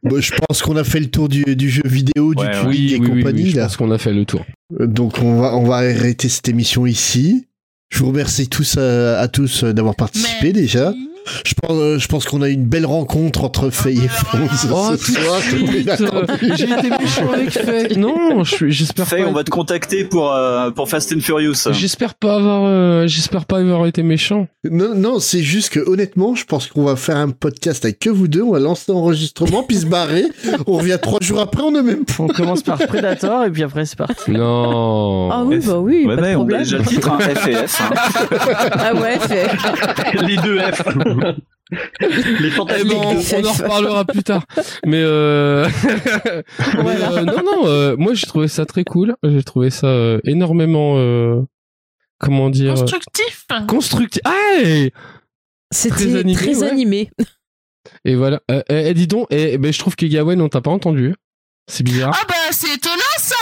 Bon, 0.03 0.21
Je 0.21 0.33
pense 0.47 0.61
qu'on 0.63 0.77
a 0.77 0.85
fait 0.85 1.01
le 1.01 1.07
tour 1.07 1.29
du, 1.31 1.57
du 1.57 1.71
jeu 1.71 1.83
vidéo, 1.87 2.35
du 2.35 2.43
Ouais, 2.43 2.51
Oui, 2.67 2.93
et 2.95 2.99
oui, 2.99 3.09
oui, 3.11 3.21
compagnie. 3.23 3.45
oui, 3.45 3.51
je 3.51 3.57
là. 3.57 3.63
pense 3.65 3.77
qu'on 3.79 3.91
a 3.91 3.97
fait 3.99 4.13
le 4.13 4.25
tour. 4.27 4.45
Euh, 4.79 4.87
Donc 4.87 5.19
on 5.23 5.41
va, 5.41 5.57
on 5.57 5.65
va 5.65 5.77
arrêter 5.77 6.29
cette 6.29 6.49
émission 6.49 6.85
ici. 6.85 7.47
Je 7.91 8.01
vous 8.01 8.09
remercie 8.09 8.49
tous 8.49 8.75
euh, 8.77 9.19
à 9.21 9.29
tous 9.29 9.65
euh, 9.65 9.73
d'avoir 9.73 9.95
participé 9.97 10.53
déjà. 10.53 10.93
Je 11.45 11.55
pense, 11.55 11.71
euh, 11.79 11.99
je 11.99 12.07
pense 12.09 12.27
qu'on 12.27 12.43
a 12.43 12.49
eu 12.49 12.53
une 12.53 12.67
belle 12.67 12.87
rencontre 12.87 13.45
entre 13.45 13.71
Faye 13.71 13.99
et 14.05 14.09
Fonz 14.09 14.69
Oh, 14.73 14.93
ce 14.97 15.13
soir, 15.13 15.41
J'ai 16.57 16.65
été 16.65 16.91
méchant 16.91 17.33
avec 17.33 17.51
Faye. 17.51 17.97
Non, 17.97 18.45
j'espère 18.45 19.07
Faye, 19.07 19.23
pas. 19.23 19.29
on 19.29 19.33
va 19.33 19.45
te 19.45 19.51
contacter 19.51 20.05
pour, 20.05 20.33
euh, 20.33 20.71
pour 20.71 20.89
Fast 20.89 21.13
and 21.17 21.21
Furious. 21.21 21.55
J'espère 21.73 22.15
pas 22.15 22.37
avoir, 22.37 22.63
euh, 22.67 23.07
j'espère 23.07 23.45
pas 23.47 23.59
avoir 23.59 23.87
été 23.87 24.03
méchant. 24.03 24.47
Non, 24.71 24.95
non, 24.95 25.19
c'est 25.19 25.43
juste 25.43 25.71
que 25.71 25.81
honnêtement, 25.81 26.35
je 26.35 26.45
pense 26.45 26.67
qu'on 26.67 26.85
va 26.85 26.97
faire 26.97 27.17
un 27.17 27.31
podcast 27.31 27.85
avec 27.85 27.99
que 28.01 28.11
vous 28.11 28.29
deux. 28.29 28.43
On 28.43 28.53
va 28.53 28.59
lancer 28.61 28.93
l'enregistrement 28.93 29.63
puis 29.63 29.77
se 29.79 29.87
barrer. 29.87 30.25
On 30.67 30.79
revient 30.79 30.99
trois 31.01 31.19
jours 31.23 31.41
après, 31.41 31.63
on 31.63 31.75
est 31.75 31.83
même 31.83 32.05
pas. 32.05 32.15
On 32.19 32.27
commence 32.29 32.63
par 32.63 32.79
Predator 32.79 33.45
et 33.45 33.51
puis 33.51 33.63
après 33.63 33.85
c'est 33.87 33.97
parti. 33.99 34.31
Non. 34.31 35.31
Ah 35.31 35.43
oui, 35.45 35.59
bah 35.67 35.79
oui, 35.79 36.05
Ouais, 36.07 36.17
pas 36.17 36.23
ouais, 36.23 36.33
de 36.33 36.37
on 36.37 36.49
a 36.49 36.59
déjà 36.59 36.79
le 36.79 36.85
titre, 36.85 37.11
hein, 37.11 37.19
F 37.21 37.47
et 37.49 37.55
F. 37.67 37.81
hein. 37.81 37.95
Ah 38.73 38.95
ouais, 38.95 39.19
fait. 39.21 39.49
Les 40.27 40.37
deux 40.37 40.59
F. 40.59 40.83
Les 41.71 42.49
Eh 42.49 42.51
fantasmes. 42.51 42.89
ben, 42.89 42.97
on, 42.97 43.17
on 43.17 43.45
en 43.49 43.53
reparlera 43.53 44.05
plus 44.05 44.23
tard. 44.23 44.45
Mais, 44.85 45.01
euh... 45.03 45.67
mais, 45.85 47.03
euh, 47.03 47.23
non, 47.23 47.43
non. 47.43 47.67
euh, 47.67 47.97
moi, 47.97 48.13
j'ai 48.15 48.27
trouvé 48.27 48.49
ça 48.49 48.67
très 48.67 48.85
cool. 48.85 49.17
J'ai 49.25 49.43
trouvé 49.43 49.71
ça 49.71 49.87
euh, 49.87 50.21
énormément, 50.25 50.95
euh, 50.99 51.41
comment 52.19 52.51
dire, 52.51 52.75
Constructif. 52.75 53.47
constructif. 53.67 54.21
Hey 54.27 54.93
C'était 55.71 55.95
Très 55.95 56.17
animé, 56.17 56.35
très 56.35 56.59
ouais. 56.63 56.71
animé. 56.71 57.11
Et 58.05 58.15
voilà. 58.15 58.41
Euh, 58.51 58.63
eh, 58.69 58.89
eh, 58.89 58.95
dis 58.95 59.07
donc, 59.07 59.27
eh, 59.31 59.57
ben, 59.59 59.73
je 59.73 59.79
trouve 59.79 59.97
que 59.97 60.07
Gawain, 60.07 60.39
on 60.41 60.49
t'a 60.49 60.61
pas 60.61 60.71
entendu. 60.71 61.15
C'est 61.67 61.83
bizarre. 61.83 62.15
Ah 62.15 62.25
bah 62.29 62.35
c'est 62.51 62.75
étonnant 62.75 62.97
ça 63.19 63.35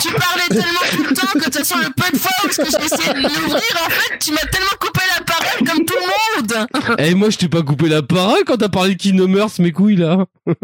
Tu 0.00 0.08
parlais 0.12 0.46
tellement 0.48 0.80
tout 0.92 1.02
le 1.02 1.12
temps 1.14 1.26
que 1.32 1.38
de 1.38 1.44
toute 1.44 1.56
façon 1.58 1.76
le 1.78 1.90
peu 1.90 2.08
de 2.12 2.16
fois 2.16 2.30
où 2.44 2.48
j'ai 2.48 2.62
essayé 2.84 3.14
de 3.14 3.20
l'ouvrir 3.22 3.62
en 3.84 3.90
fait 3.90 4.18
tu 4.20 4.30
m'as 4.32 4.46
tellement 4.46 4.76
coupé 4.80 5.00
la 5.18 5.21
comme 5.66 5.84
tout 5.84 5.94
le 5.94 6.42
monde 6.56 6.96
Eh, 6.98 7.14
moi, 7.14 7.30
je 7.30 7.38
t'ai 7.38 7.48
pas 7.48 7.62
coupé 7.62 7.88
la 7.88 8.02
parole 8.02 8.42
quand 8.46 8.56
t'as 8.56 8.68
parlé 8.68 8.94
de 8.94 8.98
Kingdom 9.02 9.28
mes 9.58 9.72
couilles, 9.72 9.96
là. 9.96 10.24
Oui 10.46 10.54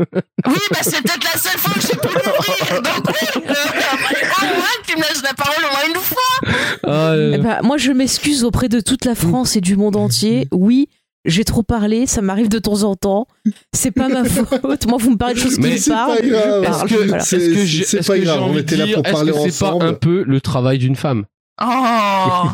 bah 0.70 0.78
c'est 0.82 1.02
peut-être 1.02 1.24
la 1.32 1.38
seule 1.40 1.58
fois 1.58 1.72
que 1.74 1.80
j'ai 1.80 1.96
pu 1.96 2.08
l'ouvrir 2.08 2.82
donc 2.82 3.08
oui 3.08 3.28
euh, 3.36 3.40
que 4.82 4.90
tu 4.92 4.96
me 4.96 5.02
laisses 5.02 5.22
la 5.22 5.34
parole 5.34 5.56
au 5.58 5.70
moins 5.70 5.94
une 5.94 6.00
fois 6.00 6.52
Ah, 6.84 7.10
euh, 7.12 7.32
Eh 7.34 7.38
ben, 7.38 7.60
moi, 7.62 7.76
je 7.76 7.92
m'excuse 7.92 8.44
auprès 8.44 8.68
de 8.68 8.80
toute 8.80 9.04
la 9.04 9.14
France 9.14 9.56
et 9.56 9.60
du 9.60 9.76
monde 9.76 9.96
entier. 9.96 10.48
Oui, 10.52 10.88
j'ai 11.24 11.44
trop 11.44 11.62
parlé, 11.62 12.06
ça 12.06 12.22
m'arrive 12.22 12.48
de 12.48 12.58
temps 12.58 12.82
en 12.84 12.94
temps. 12.96 13.26
C'est 13.74 13.90
pas 13.90 14.08
ma 14.08 14.24
faute. 14.28 14.86
Moi, 14.88 14.98
vous 14.98 15.10
me 15.10 15.16
parlez 15.16 15.34
de 15.34 15.40
choses 15.40 15.56
qui 15.56 15.60
me 15.60 15.88
parlent. 15.88 16.18
Est-ce 16.18 16.84
que, 16.84 17.06
Voilà. 17.08 17.22
c'est- 17.24 18.06
pas 18.06 18.18
grave, 18.18 18.42
on 18.42 18.56
était 18.56 18.76
là 18.76 18.86
pour 18.94 19.02
parler 19.02 19.32
que 19.32 19.50
c'est 19.50 19.58
pas 19.58 19.68
ensemble. 19.72 19.84
un 19.86 19.92
peu 19.94 20.24
le 20.26 20.40
travail 20.40 20.78
d'une 20.78 20.96
femme? 20.96 21.24
Oh 21.62 22.48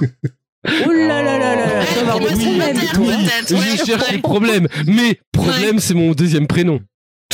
Oh 0.67 0.91
là 0.93 1.23
là 1.23 1.39
là 1.39 1.57
là 1.57 2.17
Oui, 2.17 2.25
problèmes, 2.25 2.75
peut-être, 2.75 2.93
toi. 2.95 3.05
peut-être, 3.07 3.79
Je 3.79 3.85
cherche 3.85 4.13
le 4.13 4.21
problème, 4.21 4.69
mais 4.87 5.19
problème, 5.33 5.79
c'est 5.79 5.95
mon 5.95 6.13
deuxième 6.13 6.47
prénom. 6.47 6.81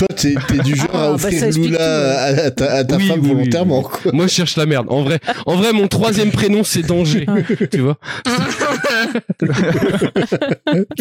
Toi, 0.01 0.09
t'es 0.17 0.35
t'es 0.49 0.59
du 0.63 0.77
genre 0.77 0.87
Ah, 0.95 1.05
à 1.05 1.09
bah, 1.09 1.13
offrir 1.15 1.51
Lula 1.51 1.79
ouais. 1.79 2.41
à, 2.41 2.45
à 2.47 2.51
ta, 2.51 2.73
à 2.73 2.85
ta 2.85 2.97
Oui, 2.97 3.07
femme 3.07 3.21
oui, 3.21 3.29
volontairement. 3.29 3.81
oui. 3.81 3.85
Quoi. 4.03 4.13
Moi, 4.13 4.27
je 4.29 4.33
cherche 4.33 4.57
la 4.57 4.65
merde. 4.65 4.87
En 4.89 5.03
vrai, 5.03 5.19
en 5.45 5.57
vrai, 5.57 5.75
mon 5.75 5.89
troisième 5.89 6.31
prénom, 6.31 6.65
c'est 6.65 6.81
Danger. 6.81 7.27
tu 7.71 7.81
vois 7.81 7.99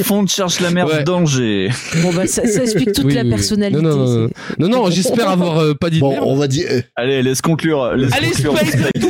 Fond 0.04 0.24
de 0.24 0.30
cherche 0.30 0.60
la 0.60 0.72
merde 0.72 0.90
Ouais. 0.90 1.04
danger. 1.04 1.70
Bon, 2.02 2.12
bah, 2.14 2.26
ça, 2.28 2.46
ça 2.48 2.64
explique 2.64 2.92
toute 2.94 3.06
Oui, 3.06 3.14
la 3.14 3.24
personnalité. 3.24 3.82
Non, 3.82 3.90
non, 3.90 3.96
non, 3.98 4.06
non. 4.24 4.28
c'est- 4.28 4.60
Non, 4.60 4.68
non, 4.70 4.90
j'espère 4.90 5.30
avoir 5.30 5.60
euh, 5.60 5.74
pas 5.76 5.90
dit 5.90 6.00
Bon, 6.00 6.12
merde. 6.12 6.24
on 6.28 6.36
va 6.36 6.48
dire. 6.48 6.68
euh, 6.70 6.82
Allez, 6.96 7.22
laisse 7.24 7.42
conclure. 7.42 7.96
Laisse 7.96 8.12
Allez, 8.14 8.32
conclure 8.32 8.58
Space, 8.58 8.92
toi 9.00 9.10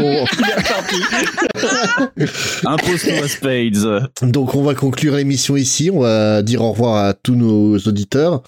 on- 2.64 2.68
Impose-toi 2.70 3.28
Spades. 3.28 4.08
Donc, 4.22 4.54
on 4.54 4.62
va 4.62 4.74
conclure 4.74 5.16
l'émission 5.16 5.56
ici. 5.56 5.90
On 5.92 6.00
va 6.00 6.42
dire 6.42 6.62
au 6.62 6.72
revoir 6.72 7.04
à 7.04 7.12
tous 7.14 7.34
nos 7.34 7.76
auditeurs. 7.78 8.42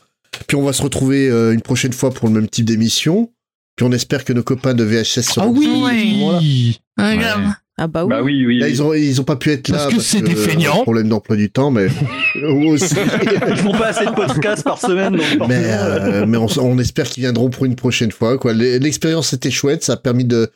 Puis, 0.46 0.56
on 0.56 0.62
va 0.64 0.72
se 0.72 0.82
retrouver 0.82 1.28
euh, 1.30 1.52
une 1.52 1.60
prochaine 1.62 1.92
fois 1.92 2.10
pour 2.10 2.28
le 2.28 2.34
même 2.34 2.48
type 2.48 2.64
d'émission. 2.66 3.30
Puis, 3.76 3.86
on 3.86 3.92
espère 3.92 4.24
que 4.24 4.32
nos 4.32 4.42
copains 4.42 4.74
de 4.74 4.84
VHS 4.84 5.22
seront 5.22 5.42
Ah 5.42 5.48
oui 5.48 5.60
disponibles 5.66 5.86
à 5.86 5.90
ce 5.90 6.06
moment-là. 6.06 6.38
Ouais. 7.38 7.52
Ah 7.76 7.88
bah 7.88 8.04
oui. 8.04 8.10
Bah 8.10 8.22
oui, 8.22 8.46
oui. 8.46 8.58
Là, 8.60 8.66
oui. 8.66 8.72
ils 8.72 8.82
ont, 8.84 8.94
ils 8.94 9.20
ont 9.20 9.24
pas 9.24 9.34
pu 9.34 9.50
être 9.50 9.66
là. 9.68 9.78
Parce 9.78 9.94
que 9.94 10.00
c'est 10.00 10.20
des 10.20 10.36
feignants. 10.36 10.82
Problème 10.82 11.08
d'emploi 11.08 11.34
du 11.34 11.50
temps, 11.50 11.72
mais. 11.72 11.88
Aussi. 12.68 12.94
Ils 13.48 13.56
font 13.56 13.72
pas 13.72 13.88
assez 13.88 14.04
de 14.06 14.10
podcasts 14.12 14.62
par 14.62 14.78
semaine, 14.80 15.16
donc 15.16 15.48
mais 15.48 15.56
euh, 15.64 16.22
euh, 16.22 16.26
mais 16.26 16.36
on, 16.36 16.46
on 16.60 16.78
espère 16.78 17.08
qu'ils 17.08 17.22
viendront 17.22 17.50
pour 17.50 17.64
une 17.64 17.74
prochaine 17.74 18.12
fois. 18.12 18.38
Quoi. 18.38 18.52
L'e- 18.52 18.78
L'expérience 18.78 19.32
était 19.32 19.50
chouette, 19.50 19.82
ça 19.82 19.94
a 19.94 19.96
permis 19.96 20.24
de, 20.24 20.50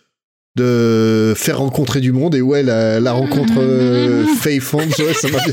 de 0.58 1.34
faire 1.36 1.58
rencontrer 1.58 2.00
du 2.00 2.12
monde 2.12 2.34
et 2.34 2.40
ouais 2.42 2.62
la, 2.62 3.00
la 3.00 3.12
rencontre 3.12 3.52
euh, 3.58 4.24
Faye 4.40 4.58
ouais, 4.60 5.14
ça 5.14 5.28
m'a 5.28 5.38
bien 5.38 5.52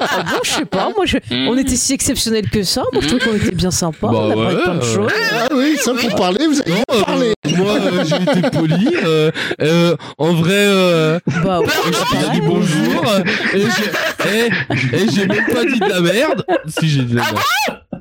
Ah 0.00 0.22
bon, 0.30 0.38
je 0.44 0.50
sais 0.50 0.64
pas, 0.64 0.90
moi 0.94 1.06
je... 1.06 1.16
on 1.48 1.56
était 1.56 1.76
si 1.76 1.92
exceptionnels 1.92 2.48
que 2.50 2.62
ça, 2.62 2.82
moi 2.92 3.02
je 3.02 3.08
trouve 3.08 3.20
qu'on 3.20 3.34
était 3.36 3.54
bien 3.54 3.70
sympa, 3.70 4.08
Bah 4.08 4.10
on 4.12 4.30
a 4.30 4.34
parlé 4.34 4.56
ouais, 4.56 4.62
plein 4.62 4.74
de 4.74 4.80
euh, 4.82 4.94
choses. 4.94 5.12
Ah 5.32 5.48
oui, 5.54 5.76
ça 5.78 5.92
pour 5.94 6.14
parler, 6.16 6.46
vous 6.46 6.60
avez 6.60 6.70
Non, 6.70 6.76
bien 6.88 7.00
euh, 7.00 7.04
parlé. 7.04 7.32
moi, 7.56 7.72
euh, 7.72 8.04
j'ai 8.04 8.38
été 8.38 8.50
poli. 8.50 8.88
euh, 9.04 9.30
euh, 9.62 9.96
en 10.18 10.32
vrai, 10.34 10.52
euh, 10.54 11.18
Bah 11.44 11.60
ouais, 11.60 11.66
j'ai 12.12 12.30
dit 12.40 12.46
bonjour. 12.46 13.04
euh, 13.08 13.20
et 13.54 13.60
j'ai 13.60 13.90
et- 14.28 15.02
et 15.02 15.06
j'ai 15.10 15.26
même 15.26 15.46
pas 15.52 15.64
dit 15.64 15.78
de 15.80 15.88
la 15.88 16.00
merde. 16.00 16.44
Si 16.68 16.88
j'ai 16.88 17.02
dit 17.02 17.12
de 17.12 17.16
la 17.16 17.22
merde. 17.22 17.93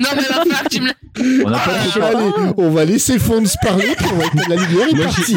Non, 0.00 0.08
mais 0.14 0.22
va 0.22 0.34
falloir 0.34 0.62
que 0.64 0.68
tu 0.68 0.80
me. 0.80 0.90
On 1.44 1.50
pas 1.50 1.58
trop 1.58 2.02
Allez, 2.02 2.52
on 2.56 2.70
va 2.70 2.84
laisser 2.84 3.18
Fonds 3.18 3.42
parler, 3.62 3.94
puis 3.96 4.06
on 4.12 4.16
va 4.16 4.24
éteindre 4.26 4.48
la 4.48 4.56
lumière 4.56 4.88
et 4.88 4.94
Moi, 4.94 5.04
non, 5.06 5.12
mais 5.16 5.24
si, 5.24 5.36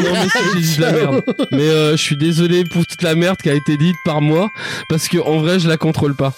j'ai 0.54 0.60
dit 0.60 0.76
de 0.76 0.82
la 0.82 0.92
merde. 0.92 1.22
Mais 1.52 1.68
euh, 1.68 1.92
je 1.92 2.02
suis 2.02 2.16
désolé 2.16 2.64
pour 2.64 2.86
toute 2.86 3.02
la 3.02 3.14
merde 3.14 3.36
qui 3.42 3.50
a 3.50 3.54
été 3.54 3.76
dite 3.76 3.96
par 4.04 4.20
moi 4.20 4.48
parce 4.88 5.08
que 5.08 5.18
en 5.18 5.38
vrai, 5.38 5.58
je 5.58 5.68
la 5.68 5.76
contrôle 5.76 6.14
pas. 6.14 6.32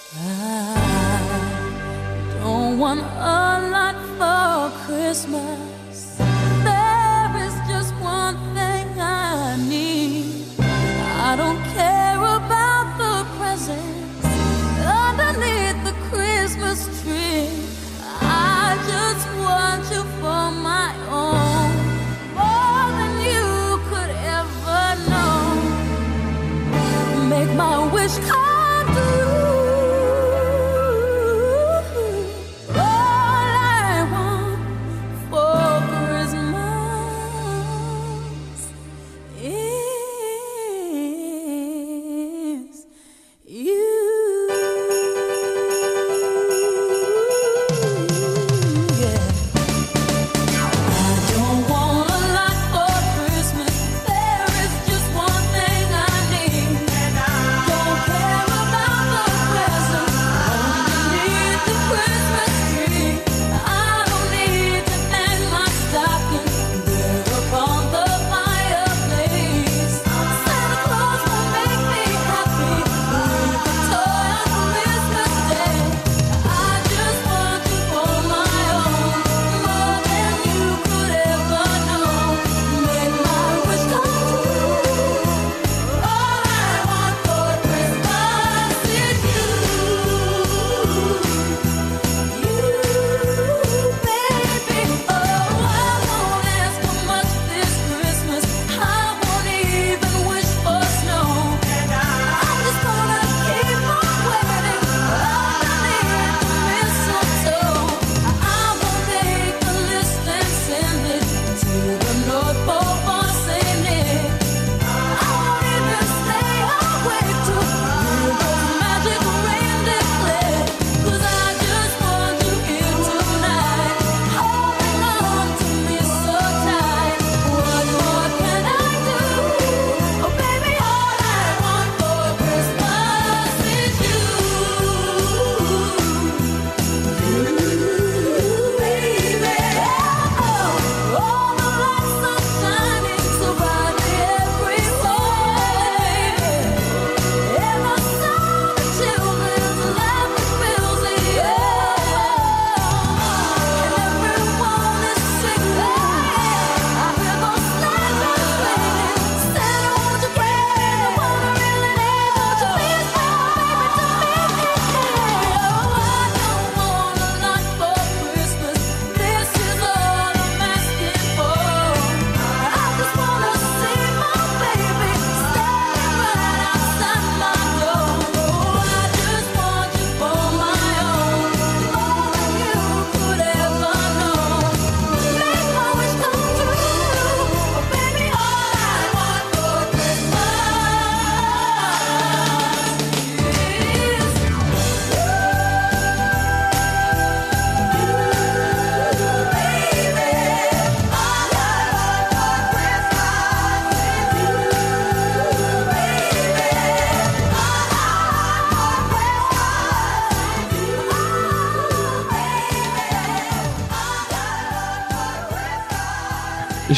Don't 2.43 2.79
want 2.79 2.99
a 3.21 3.61
lot 3.71 3.97
for 4.19 4.71
Christmas. 4.87 5.72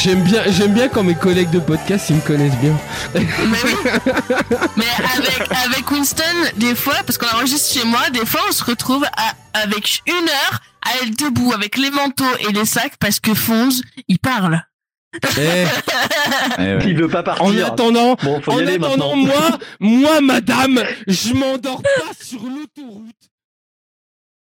J'aime 0.04 0.20
bien, 0.20 0.42
j'aime 0.48 0.74
bien 0.74 0.88
quand 0.88 1.02
mes 1.02 1.14
collègues 1.14 1.48
de 1.48 1.60
podcast 1.60 2.10
ils 2.10 2.16
me 2.16 2.20
connaissent 2.20 2.56
bien. 2.58 2.76
Mais 3.14 4.84
avec, 5.16 5.50
avec 5.66 5.90
Winston, 5.90 6.22
des 6.56 6.74
fois, 6.74 6.96
parce 7.06 7.16
qu'on 7.16 7.34
enregistre 7.34 7.72
chez 7.72 7.86
moi, 7.86 8.10
des 8.10 8.26
fois 8.26 8.42
on 8.48 8.52
se 8.52 8.62
retrouve 8.64 9.04
à- 9.04 9.58
avec 9.58 10.02
une 10.06 10.28
heure 10.28 10.60
à 10.82 11.02
être 11.06 11.18
debout 11.18 11.52
avec 11.54 11.78
les 11.78 11.90
manteaux 11.90 12.24
et 12.46 12.52
les 12.52 12.66
sacs 12.66 12.96
parce 13.00 13.18
que 13.18 13.32
Fonz, 13.32 13.82
il 14.08 14.18
parle. 14.18 14.60
Eh, 15.38 15.64
Il 16.86 16.96
veut 16.96 17.08
pas 17.08 17.22
partir. 17.22 17.44
en 17.44 17.56
attendant, 17.56 18.16
Bon, 18.22 18.42
faut 18.42 18.60
y 18.60 18.64
en 18.64 18.82
attendant, 18.82 19.14
moi, 19.16 19.58
moi, 19.80 20.20
madame, 20.20 20.82
je 21.06 21.32
m'endors 21.32 21.80
pas 21.82 22.12
sur 22.20 22.40
l'autoroute. 22.42 23.03